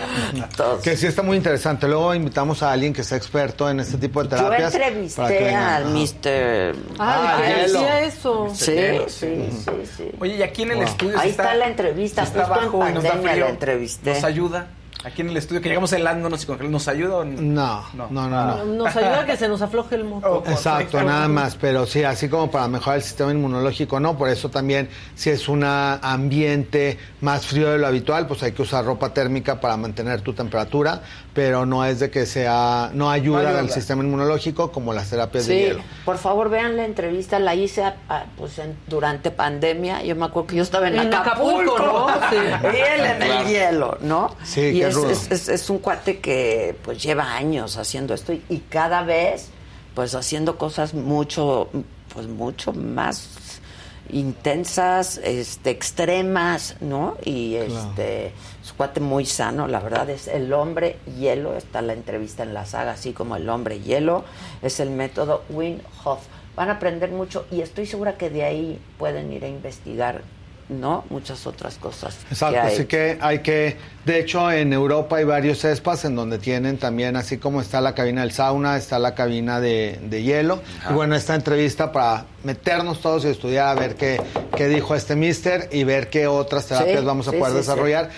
Todo. 0.57 0.81
Que 0.81 0.97
sí 0.97 1.07
está 1.07 1.23
muy 1.23 1.37
interesante. 1.37 1.87
Luego 1.87 2.15
invitamos 2.15 2.63
a 2.63 2.73
alguien 2.73 2.95
que 2.95 3.05
sea 3.05 3.19
experto 3.19 3.69
en 3.69 3.81
este 3.81 3.99
tipo 3.99 4.25
de 4.25 4.31
Yo 4.31 4.37
terapias. 4.49 4.73
para 4.73 5.29
que 5.29 5.51
entrevisté 5.51 5.55
al. 5.55 5.85
Mr. 5.91 6.77
Ah, 6.99 7.37
Ah, 7.43 7.61
eso. 8.01 8.49
Sí, 8.55 8.75
sí, 9.09 9.51
sí, 9.51 9.87
sí. 9.99 10.11
Oye, 10.19 10.37
y 10.37 10.43
aquí 10.43 10.63
en 10.63 10.71
el 10.71 10.77
Wow. 10.79 10.87
estudio 10.87 11.19
Ahí 11.21 11.29
está 11.29 11.55
la 11.57 11.67
entrevista, 11.69 12.23
está 12.23 12.47
justo 12.47 12.55
en 12.55 12.63
abajo 12.71 12.89
y 12.89 12.93
nos 12.95 13.05
da 13.05 13.11
frío, 13.11 13.45
la 13.45 13.51
entrevisté. 13.51 14.15
¿Nos 14.15 14.25
ayuda? 14.25 14.67
Aquí 15.05 15.23
en 15.23 15.31
el 15.31 15.37
estudio, 15.37 15.61
que 15.61 15.69
llegamos 15.69 15.93
helándonos 15.93 16.43
y 16.45 16.47
congelando, 16.47 16.77
¿nos 16.77 16.87
ayuda 16.87 17.17
o 17.17 17.25
no? 17.25 17.41
No, 17.41 17.85
no, 17.95 18.29
no, 18.29 18.29
no. 18.29 18.65
Nos 18.65 18.95
ayuda 18.95 19.23
a 19.23 19.27
que 19.27 19.37
se 19.37 19.49
nos 19.49 19.61
afloje 19.61 19.97
el 19.97 20.05
moco. 20.05 20.45
Exacto, 20.47 21.03
nada 21.03 21.27
más, 21.27 21.57
pero 21.57 21.87
sí, 21.87 22.05
así 22.05 22.29
como 22.29 22.51
para 22.51 22.69
mejorar 22.69 22.99
el 22.99 23.03
sistema 23.03 23.33
inmunológico, 23.33 23.99
no, 23.99 24.17
por 24.17 24.29
eso 24.29 24.49
también 24.49 24.89
si 25.15 25.31
es 25.31 25.49
un 25.49 25.65
ambiente 25.65 26.99
más 27.21 27.47
frío 27.47 27.73
de 27.73 27.79
lo 27.79 27.87
habitual, 27.89 28.27
pues 28.27 28.43
hay 28.43 28.53
que 28.53 28.63
usar 28.63 28.85
ropa 28.85 29.13
térmica 29.13 29.61
para 29.61 29.77
mantener 29.77 30.21
tu 30.21 30.33
temperatura, 30.33 31.03
pero 31.35 31.65
no 31.65 31.85
es 31.85 31.99
de 32.01 32.11
que 32.11 32.27
sea, 32.27 32.91
no 32.93 33.11
ayuda, 33.11 33.41
ayuda. 33.49 33.61
al 33.61 33.71
sistema 33.71 34.03
inmunológico 34.05 34.71
como 34.71 34.93
las 34.93 35.09
terapias 35.09 35.47
de 35.47 35.59
hielo. 35.59 35.83
por 36.05 36.19
favor 36.19 36.51
vean 36.51 36.77
la 36.77 36.85
entrevista, 36.85 37.39
la 37.39 37.55
hice 37.55 37.85
a- 37.85 37.97
a- 38.11 38.27
pues 38.37 38.59
en- 38.59 38.77
durante 38.87 39.31
pandemia, 39.31 40.03
yo 40.03 40.15
me 40.15 40.27
acuerdo 40.27 40.49
que 40.49 40.57
yo 40.57 40.63
estaba 40.63 40.89
en, 40.89 40.99
En 40.99 41.15
Acapulco, 41.15 41.75
Acapulco, 41.77 42.11
¿no? 42.11 42.31
Sí. 42.31 42.37
y 42.65 42.67
él 42.67 43.01
en 43.07 43.17
Claro. 43.17 43.41
el 43.41 43.47
hielo, 43.49 43.99
¿no? 44.03 44.37
Sí, 44.45 44.61
y 44.61 44.81
qué 44.81 44.89
es, 44.89 44.95
rudo. 44.95 45.11
es, 45.11 45.31
es- 45.31 45.49
es 45.49 45.71
un 45.71 45.79
cuate 45.79 46.19
que 46.21 46.77
pues 46.85 47.03
lleva 47.03 47.35
años 47.35 47.77
haciendo 47.79 48.13
esto 48.15 48.33
y, 48.35 48.43
y 48.51 48.59
cada 48.59 49.03
vez 49.03 49.49
pues 49.95 50.15
haciendo 50.15 50.57
cosas 50.59 50.95
mucho, 50.95 51.69
pues 52.15 52.27
mucho 52.27 52.73
más 52.73 53.29
intensas, 54.11 55.19
este, 55.19 55.71
extremas, 55.71 56.77
¿no? 56.81 57.17
Y 57.25 57.55
este, 57.57 58.27
es 58.63 58.71
un 58.71 58.77
cuate 58.77 59.01
muy 59.01 59.27
sano, 59.27 59.69
la 59.69 59.81
verdad 59.81 60.11
es 60.11 60.29
el 60.29 60.53
hombre 60.53 60.99
hielo, 61.19 61.57
está 61.57 61.83
la 61.83 61.93
entrevista 61.93 62.43
en 62.43 62.55
la 62.55 62.67
saga, 62.67 62.93
así 62.93 63.13
como 63.13 63.37
el 63.37 63.49
hombre 63.49 63.81
hielo, 63.81 64.25
es 64.63 64.81
el 64.81 64.91
método 64.91 65.45
Wim 65.51 65.79
Hof. 66.05 66.21
Van 66.55 66.69
a 66.69 66.73
aprender 66.73 67.11
mucho 67.11 67.47
y 67.51 67.63
estoy 67.63 67.87
segura 67.87 68.19
que 68.19 68.29
de 68.29 68.45
ahí 68.45 68.81
pueden 68.99 69.33
ir 69.33 69.45
a 69.45 69.49
investigar, 69.49 70.23
¿no? 70.81 71.05
Muchas 71.11 71.47
otras 71.47 71.77
cosas. 71.77 72.17
Exacto, 72.31 72.61
hay. 72.61 72.75
así 72.75 72.85
que 72.87 73.19
hay 73.21 73.41
que, 73.41 73.77
de 74.05 74.21
hecho 74.21 74.51
en 74.51 74.73
Europa 74.73 75.17
hay 75.17 75.25
varios 75.25 75.63
spas 75.63 76.05
en 76.05 76.17
donde 76.17 76.39
tienen 76.39 76.79
también, 76.79 77.17
así 77.17 77.39
como 77.39 77.61
está 77.61 77.81
la 77.81 77.95
cabina 77.95 78.23
del 78.23 78.33
sauna, 78.33 78.77
está 78.77 78.99
la 78.99 79.15
cabina 79.15 79.61
de, 79.61 79.99
de 80.03 80.23
hielo. 80.23 80.63
Y 80.91 80.93
bueno, 80.93 81.15
esta 81.15 81.35
entrevista 81.35 81.93
para 81.93 82.27
meternos 82.45 83.01
todos 83.01 83.25
y 83.25 83.29
estudiar 83.29 83.69
a 83.69 83.75
ver 83.81 83.95
qué, 83.97 84.21
qué 84.57 84.69
dijo 84.69 84.95
este 84.95 85.17
mister 85.17 85.69
y 85.73 85.85
ver 85.85 86.11
qué 86.11 86.27
otras 86.27 86.67
terapias 86.67 87.01
Sí, 87.01 87.07
vamos 87.07 87.29
a 87.29 87.31
sí, 87.31 87.37
poder 87.37 87.53
sí, 87.53 87.59
desarrollar. 87.59 88.11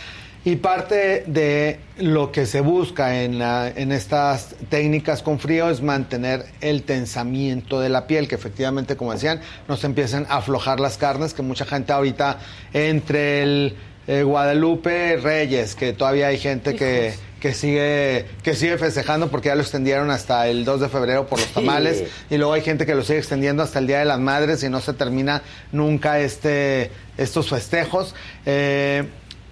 Y 0.47 0.57
parte 0.57 1.25
de 1.27 1.81
lo 1.99 2.31
que 2.31 2.45
se 2.45 2.61
busca 2.61 3.23
en, 3.23 3.39
la- 3.39 3.69
en 3.75 3.93
estas 3.93 4.55
técnicas 4.69 5.23
con 5.23 5.39
frío 5.39 5.71
es 5.71 5.81
mantener 5.81 6.45
el 6.61 6.83
tensamiento 6.83 7.81
de 7.81 7.89
la 7.89 8.07
piel, 8.07 8.29
que 8.29 8.35
efectivamente, 8.35 8.95
como 8.97 9.13
decían, 9.15 9.41
nos 9.69 9.85
empiecen 9.85 10.27
a 10.29 10.37
aflojar 10.37 10.81
las 10.81 10.99
carnes, 10.99 11.33
que 11.33 11.41
mucha 11.43 11.65
gente 11.65 11.93
ahorita 11.95 12.39
entre 12.75 13.43
el 13.43 13.77
eh, 14.07 14.23
Guadalupe 14.23 15.17
Reyes, 15.17 15.75
que 15.75 15.95
todavía 15.95 16.27
hay 16.27 16.37
gente 16.37 16.75
que, 16.77 17.15
que 17.41 17.55
sigue 17.55 18.27
que 18.43 18.55
sigue 18.55 18.77
festejando 18.77 19.31
porque 19.31 19.49
ya 19.49 19.55
lo 19.55 19.63
extendieron 19.63 20.11
hasta 20.11 20.47
el 20.49 20.67
2 20.67 20.81
de 20.83 20.89
febrero 20.91 21.27
por 21.27 21.39
los 21.39 21.49
tamales 21.49 22.05
y 22.29 22.37
luego 22.37 22.53
hay 22.53 22.61
gente 22.61 22.85
que 22.85 22.95
lo 22.95 23.03
sigue 23.03 23.19
extendiendo 23.19 23.63
hasta 23.63 23.79
el 23.79 23.87
Día 23.87 24.01
de 24.01 24.05
las 24.05 24.19
Madres 24.21 24.63
y 24.63 24.69
no 24.69 24.83
se 24.83 24.93
termina 24.93 25.41
nunca 25.73 26.21
este 26.21 26.91
estos 27.17 27.49
festejos. 27.49 28.15
Eh, 28.45 29.05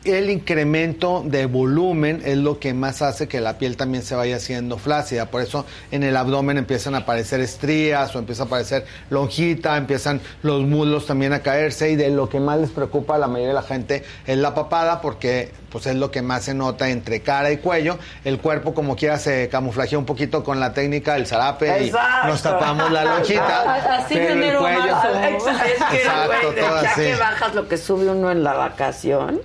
el 0.04 0.30
incremento 0.30 1.22
de 1.24 1.46
volumen 1.46 2.22
es 2.24 2.36
lo 2.36 2.58
que 2.58 2.74
más 2.74 3.02
hace 3.02 3.28
que 3.28 3.40
la 3.40 3.58
piel 3.58 3.76
también 3.76 4.02
se 4.02 4.14
vaya 4.14 4.36
haciendo 4.36 4.78
flácida. 4.78 5.26
Por 5.26 5.42
eso 5.42 5.64
en 5.90 6.02
el 6.02 6.16
abdomen 6.16 6.58
empiezan 6.58 6.94
a 6.94 6.98
aparecer 6.98 7.40
estrías 7.40 8.14
o 8.16 8.18
empieza 8.18 8.42
a 8.42 8.46
aparecer 8.46 8.84
lonjita, 9.10 9.76
empiezan 9.76 10.20
los 10.42 10.62
muslos 10.62 11.06
también 11.06 11.32
a 11.32 11.40
caerse 11.40 11.90
y 11.90 11.96
de 11.96 12.10
lo 12.10 12.28
que 12.28 12.40
más 12.40 12.58
les 12.58 12.70
preocupa 12.70 13.14
a 13.14 13.18
la 13.18 13.28
mayoría 13.28 13.48
de 13.48 13.54
la 13.54 13.62
gente 13.62 14.02
es 14.26 14.38
la 14.38 14.54
papada 14.54 15.00
porque 15.00 15.50
pues 15.70 15.86
es 15.86 15.94
lo 15.96 16.10
que 16.10 16.20
más 16.20 16.44
se 16.44 16.52
nota 16.54 16.90
entre 16.90 17.20
cara 17.20 17.50
y 17.50 17.58
cuello. 17.58 17.98
El 18.24 18.38
cuerpo 18.38 18.74
como 18.74 18.96
quiera 18.96 19.18
se 19.18 19.48
camuflajea 19.48 19.98
un 19.98 20.04
poquito 20.04 20.42
con 20.44 20.58
la 20.60 20.72
técnica 20.74 21.14
del 21.14 21.26
zarape 21.26 21.66
y 21.84 21.86
Exacto. 21.86 22.28
nos 22.28 22.42
tapamos 22.42 22.90
la 22.90 23.04
lonjita. 23.04 23.74
Así 23.98 24.14
pero 24.16 24.32
el 24.34 24.56
cuello- 24.56 24.96
Exacto, 25.92 26.50
de 26.50 26.60
todo 26.60 26.82
ya 26.82 26.90
así. 26.90 27.00
que 27.02 27.16
bajas 27.16 27.54
lo 27.54 27.68
que 27.68 27.76
sube 27.76 28.08
uno 28.10 28.30
en 28.30 28.42
la 28.42 28.52
vacación. 28.54 29.40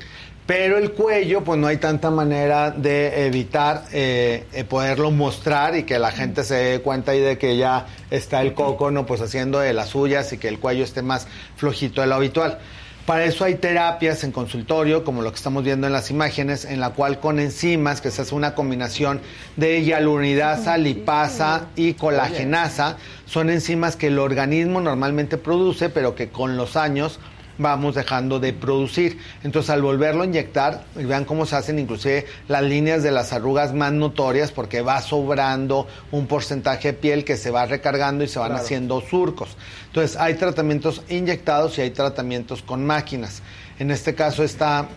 Pero 0.47 0.77
el 0.77 0.93
cuello, 0.93 1.43
pues 1.43 1.59
no 1.59 1.67
hay 1.67 1.75
tanta 1.75 2.09
manera 2.09 2.71
de 2.71 3.27
evitar 3.27 3.83
eh, 3.91 4.45
eh, 4.53 4.63
poderlo 4.63 5.11
mostrar 5.11 5.75
y 5.75 5.83
que 5.83 5.99
la 5.99 6.11
gente 6.11 6.45
se 6.45 6.55
dé 6.55 6.79
cuenta 6.79 7.11
ahí 7.11 7.19
de 7.19 7.37
que 7.37 7.57
ya 7.57 7.85
está 8.11 8.41
el 8.41 8.53
cocono 8.53 9.05
pues 9.05 9.19
haciendo 9.19 9.59
de 9.59 9.73
las 9.73 9.89
suyas 9.89 10.31
y 10.31 10.37
que 10.37 10.47
el 10.47 10.57
cuello 10.57 10.85
esté 10.85 11.01
más 11.01 11.27
flojito 11.57 11.99
de 11.99 12.07
lo 12.07 12.15
habitual. 12.15 12.59
Para 13.05 13.25
eso 13.25 13.43
hay 13.43 13.55
terapias 13.55 14.23
en 14.23 14.31
consultorio, 14.31 15.03
como 15.03 15.21
lo 15.21 15.31
que 15.31 15.35
estamos 15.35 15.65
viendo 15.65 15.85
en 15.85 15.93
las 15.93 16.11
imágenes, 16.11 16.63
en 16.63 16.79
la 16.79 16.91
cual 16.91 17.19
con 17.19 17.39
enzimas, 17.39 17.99
que 17.99 18.09
se 18.09 18.21
hace 18.21 18.33
una 18.33 18.55
combinación 18.55 19.19
de 19.57 19.81
hialuronidasa, 19.83 20.77
lipasa 20.77 21.67
y 21.75 21.93
colagenasa, 21.93 22.95
son 23.25 23.49
enzimas 23.49 23.97
que 23.97 24.07
el 24.07 24.19
organismo 24.19 24.79
normalmente 24.79 25.37
produce, 25.37 25.89
pero 25.89 26.15
que 26.15 26.29
con 26.29 26.55
los 26.55 26.77
años 26.77 27.19
vamos 27.57 27.95
dejando 27.95 28.39
de 28.39 28.53
producir. 28.53 29.19
Entonces 29.43 29.69
al 29.69 29.81
volverlo 29.81 30.23
a 30.23 30.25
inyectar, 30.25 30.83
vean 30.95 31.25
cómo 31.25 31.45
se 31.45 31.55
hacen 31.55 31.79
inclusive 31.79 32.25
las 32.47 32.63
líneas 32.63 33.03
de 33.03 33.11
las 33.11 33.33
arrugas 33.33 33.73
más 33.73 33.91
notorias 33.93 34.51
porque 34.51 34.81
va 34.81 35.01
sobrando 35.01 35.87
un 36.11 36.27
porcentaje 36.27 36.89
de 36.89 36.93
piel 36.93 37.23
que 37.25 37.37
se 37.37 37.51
va 37.51 37.65
recargando 37.65 38.23
y 38.23 38.27
se 38.27 38.39
van 38.39 38.53
haciendo 38.53 39.01
surcos. 39.01 39.57
Entonces 39.87 40.17
hay 40.17 40.35
tratamientos 40.35 41.01
inyectados 41.09 41.77
y 41.77 41.81
hay 41.81 41.91
tratamientos 41.91 42.61
con 42.61 42.85
máquinas. 42.85 43.41
En 43.79 43.91
este 43.91 44.15
caso 44.15 44.43
esta 44.43 44.87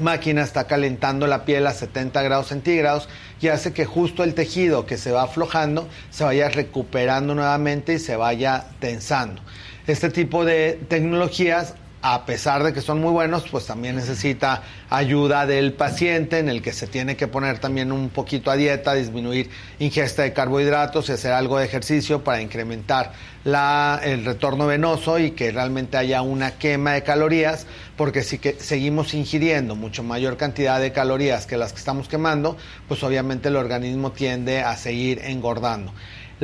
máquina 0.00 0.42
está 0.42 0.66
calentando 0.66 1.26
la 1.26 1.44
piel 1.44 1.66
a 1.66 1.72
70 1.72 2.22
grados 2.22 2.48
centígrados 2.48 3.08
y 3.40 3.48
hace 3.48 3.72
que 3.72 3.84
justo 3.84 4.24
el 4.24 4.34
tejido 4.34 4.86
que 4.86 4.96
se 4.96 5.12
va 5.12 5.24
aflojando 5.24 5.88
se 6.10 6.24
vaya 6.24 6.48
recuperando 6.48 7.34
nuevamente 7.34 7.94
y 7.94 7.98
se 7.98 8.16
vaya 8.16 8.64
tensando. 8.80 9.42
Este 9.86 10.08
tipo 10.08 10.44
de 10.44 10.80
tecnologías 10.88 11.74
a 12.06 12.26
pesar 12.26 12.62
de 12.62 12.74
que 12.74 12.82
son 12.82 13.00
muy 13.00 13.12
buenos, 13.12 13.44
pues 13.50 13.64
también 13.64 13.96
necesita 13.96 14.60
ayuda 14.90 15.46
del 15.46 15.72
paciente 15.72 16.38
en 16.38 16.50
el 16.50 16.60
que 16.60 16.74
se 16.74 16.86
tiene 16.86 17.16
que 17.16 17.28
poner 17.28 17.60
también 17.60 17.92
un 17.92 18.10
poquito 18.10 18.50
a 18.50 18.56
dieta, 18.56 18.92
disminuir 18.92 19.48
ingesta 19.78 20.20
de 20.20 20.34
carbohidratos 20.34 21.08
y 21.08 21.12
hacer 21.12 21.32
algo 21.32 21.56
de 21.56 21.64
ejercicio 21.64 22.22
para 22.22 22.42
incrementar 22.42 23.12
el 23.46 24.22
retorno 24.22 24.66
venoso 24.66 25.18
y 25.18 25.30
que 25.30 25.50
realmente 25.50 25.96
haya 25.96 26.20
una 26.20 26.50
quema 26.50 26.92
de 26.92 27.04
calorías, 27.04 27.66
porque 27.96 28.22
si 28.22 28.38
seguimos 28.58 29.14
ingiriendo 29.14 29.74
mucho 29.74 30.02
mayor 30.02 30.36
cantidad 30.36 30.78
de 30.80 30.92
calorías 30.92 31.46
que 31.46 31.56
las 31.56 31.72
que 31.72 31.78
estamos 31.78 32.08
quemando, 32.08 32.58
pues 32.86 33.02
obviamente 33.02 33.48
el 33.48 33.56
organismo 33.56 34.12
tiende 34.12 34.60
a 34.60 34.76
seguir 34.76 35.22
engordando. 35.24 35.90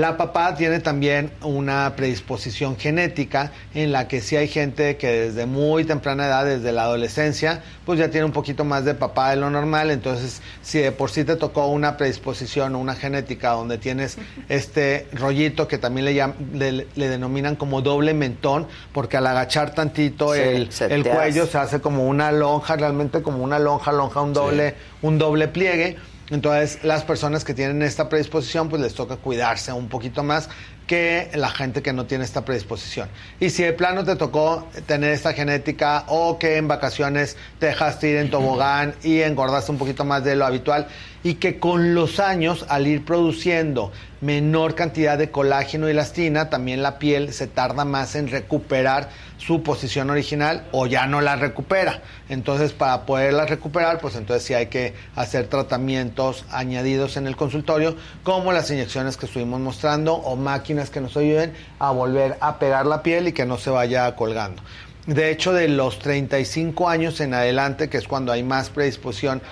La 0.01 0.17
papá 0.17 0.55
tiene 0.55 0.81
también 0.81 1.31
una 1.43 1.93
predisposición 1.95 2.79
genética 2.79 3.53
en 3.75 3.93
la 3.93 4.09
que 4.09 4.23
sí 4.23 4.35
hay 4.35 4.49
gente 4.49 4.97
que 4.97 5.09
desde 5.09 5.45
muy 5.45 5.85
temprana 5.85 6.27
edad, 6.27 6.47
desde 6.47 6.73
la 6.73 6.85
adolescencia, 6.85 7.63
pues 7.85 7.99
ya 7.99 8.09
tiene 8.09 8.25
un 8.25 8.33
poquito 8.33 8.65
más 8.65 8.87
de 8.87 8.95
papá 8.95 9.29
de 9.29 9.37
lo 9.37 9.51
normal. 9.51 9.91
Entonces, 9.91 10.41
si 10.63 10.79
de 10.79 10.91
por 10.91 11.11
sí 11.11 11.25
te 11.25 11.37
tocó 11.37 11.67
una 11.67 11.99
predisposición 11.99 12.77
o 12.77 12.79
una 12.79 12.95
genética 12.95 13.51
donde 13.51 13.77
tienes 13.77 14.17
este 14.49 15.07
rollito 15.13 15.69
que 15.69 15.77
también 15.77 16.07
le, 16.07 16.87
le, 16.97 17.09
denominan 17.11 17.55
como 17.55 17.83
doble 17.83 18.15
mentón, 18.15 18.69
porque 18.95 19.19
al 19.19 19.27
agachar 19.27 19.75
tantito 19.75 20.35
el, 20.35 20.71
cuello 21.05 21.47
se 21.47 21.59
hace 21.59 21.83
como 21.83 22.09
una 22.09 22.33
lonja, 22.33 22.75
realmente 22.75 23.21
como 23.21 23.45
una 23.45 23.59
lonja, 23.59 23.93
lonja, 23.93 24.23
un 24.23 24.33
doble, 24.33 24.77
un 25.03 25.19
doble 25.19 25.49
pliegue 25.49 25.99
entonces, 26.31 26.85
las 26.85 27.03
personas 27.03 27.45
que 27.45 27.55
tienen 27.55 27.83
esta 27.83 28.09
predisposición, 28.09 28.69
pues 28.69 28.81
les 28.81 28.95
toca 28.95 29.17
cuidarse 29.17 29.73
un 29.73 29.89
poquito 29.89 30.23
más 30.23 30.49
que 30.91 31.31
la 31.35 31.51
gente 31.51 31.83
que 31.83 31.93
no 31.93 32.07
tiene 32.07 32.25
esta 32.25 32.45
predisposición. 32.45 33.09
Y 33.39 33.51
si 33.51 33.63
de 33.63 33.73
plano 33.73 34.03
te 34.03 34.17
tocó 34.17 34.67
tener 34.87 35.13
esta 35.13 35.33
genética 35.33 36.03
o 36.09 36.37
que 36.37 36.57
en 36.57 36.67
vacaciones 36.67 37.37
te 37.61 37.67
dejaste 37.67 38.09
ir 38.09 38.17
en 38.17 38.29
tobogán 38.29 38.97
y 39.05 39.21
engordaste 39.21 39.71
un 39.71 39.79
poquito 39.79 40.05
más 40.05 40.25
de 40.25 40.35
lo 40.35 40.47
habitual 40.47 40.89
y 41.23 41.35
que 41.35 41.61
con 41.61 41.95
los 41.95 42.19
años, 42.19 42.65
al 42.69 42.89
ir 42.89 43.05
produciendo 43.05 43.93
menor 44.21 44.75
cantidad 44.75 45.17
de 45.17 45.31
colágeno 45.31 45.87
y 45.87 45.93
elastina, 45.93 46.51
también 46.51 46.83
la 46.83 46.99
piel 46.99 47.33
se 47.33 47.47
tarda 47.47 47.85
más 47.85 48.17
en 48.17 48.29
recuperar 48.29 49.11
su 49.39 49.63
posición 49.63 50.11
original 50.11 50.67
o 50.73 50.87
ya 50.87 51.07
no 51.07 51.21
la 51.21 51.37
recupera. 51.37 52.03
Entonces, 52.29 52.73
para 52.73 53.07
poderla 53.07 53.47
recuperar, 53.47 53.99
pues 53.99 54.15
entonces 54.15 54.47
sí 54.47 54.55
hay 54.55 54.67
que 54.67 54.95
hacer 55.15 55.47
tratamientos 55.47 56.45
añadidos 56.51 57.17
en 57.17 57.27
el 57.27 57.37
consultorio, 57.37 57.97
como 58.23 58.53
las 58.53 58.71
inyecciones 58.71 59.17
que 59.17 59.27
estuvimos 59.27 59.61
mostrando 59.61 60.15
o 60.15 60.37
máquinas 60.37 60.80
que 60.89 61.03
nos 61.03 61.15
ayuden 61.19 61.53
a 61.79 61.91
volver 61.91 62.39
a 62.41 62.59
pegar 62.59 62.87
la 62.87 63.03
piel 63.03 63.29
y 63.29 63.33
que 63.33 63.45
no 63.45 63.59
se 63.59 63.69
vaya 63.69 64.17
colgando. 64.17 64.63
De 65.07 65.31
hecho, 65.31 65.53
de 65.53 65.69
los 65.69 65.99
35 65.99 66.89
años 66.89 67.21
en 67.21 67.35
adelante, 67.35 67.91
que 67.91 67.99
es 67.99 68.09
cuando 68.09 68.33
hay 68.33 68.43
más 68.43 68.71
predisposición 68.71 69.43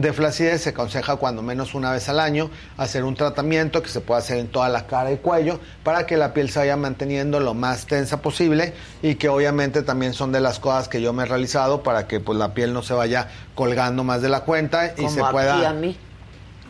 de 0.00 0.12
flacidez 0.12 0.62
se 0.62 0.70
aconseja 0.70 1.16
cuando 1.16 1.42
menos 1.42 1.74
una 1.74 1.90
vez 1.90 2.08
al 2.08 2.20
año 2.20 2.50
hacer 2.76 3.02
un 3.02 3.16
tratamiento 3.16 3.82
que 3.82 3.88
se 3.88 4.00
puede 4.00 4.20
hacer 4.20 4.38
en 4.38 4.46
toda 4.46 4.68
la 4.68 4.86
cara 4.86 5.10
y 5.10 5.16
cuello 5.16 5.58
para 5.82 6.06
que 6.06 6.16
la 6.16 6.32
piel 6.32 6.50
se 6.50 6.60
vaya 6.60 6.76
manteniendo 6.76 7.40
lo 7.40 7.52
más 7.54 7.86
tensa 7.86 8.22
posible 8.22 8.74
y 9.02 9.16
que 9.16 9.28
obviamente 9.28 9.82
también 9.82 10.14
son 10.14 10.30
de 10.30 10.40
las 10.40 10.60
cosas 10.60 10.86
que 10.86 11.00
yo 11.00 11.12
me 11.12 11.24
he 11.24 11.26
realizado 11.26 11.82
para 11.82 12.06
que 12.06 12.20
pues 12.20 12.38
la 12.38 12.54
piel 12.54 12.72
no 12.72 12.82
se 12.82 12.94
vaya 12.94 13.28
colgando 13.56 14.04
más 14.04 14.22
de 14.22 14.28
la 14.28 14.40
cuenta 14.42 14.94
y 14.96 15.08
se 15.08 15.20
pueda 15.24 15.68
a 15.68 15.72
mí. 15.72 15.96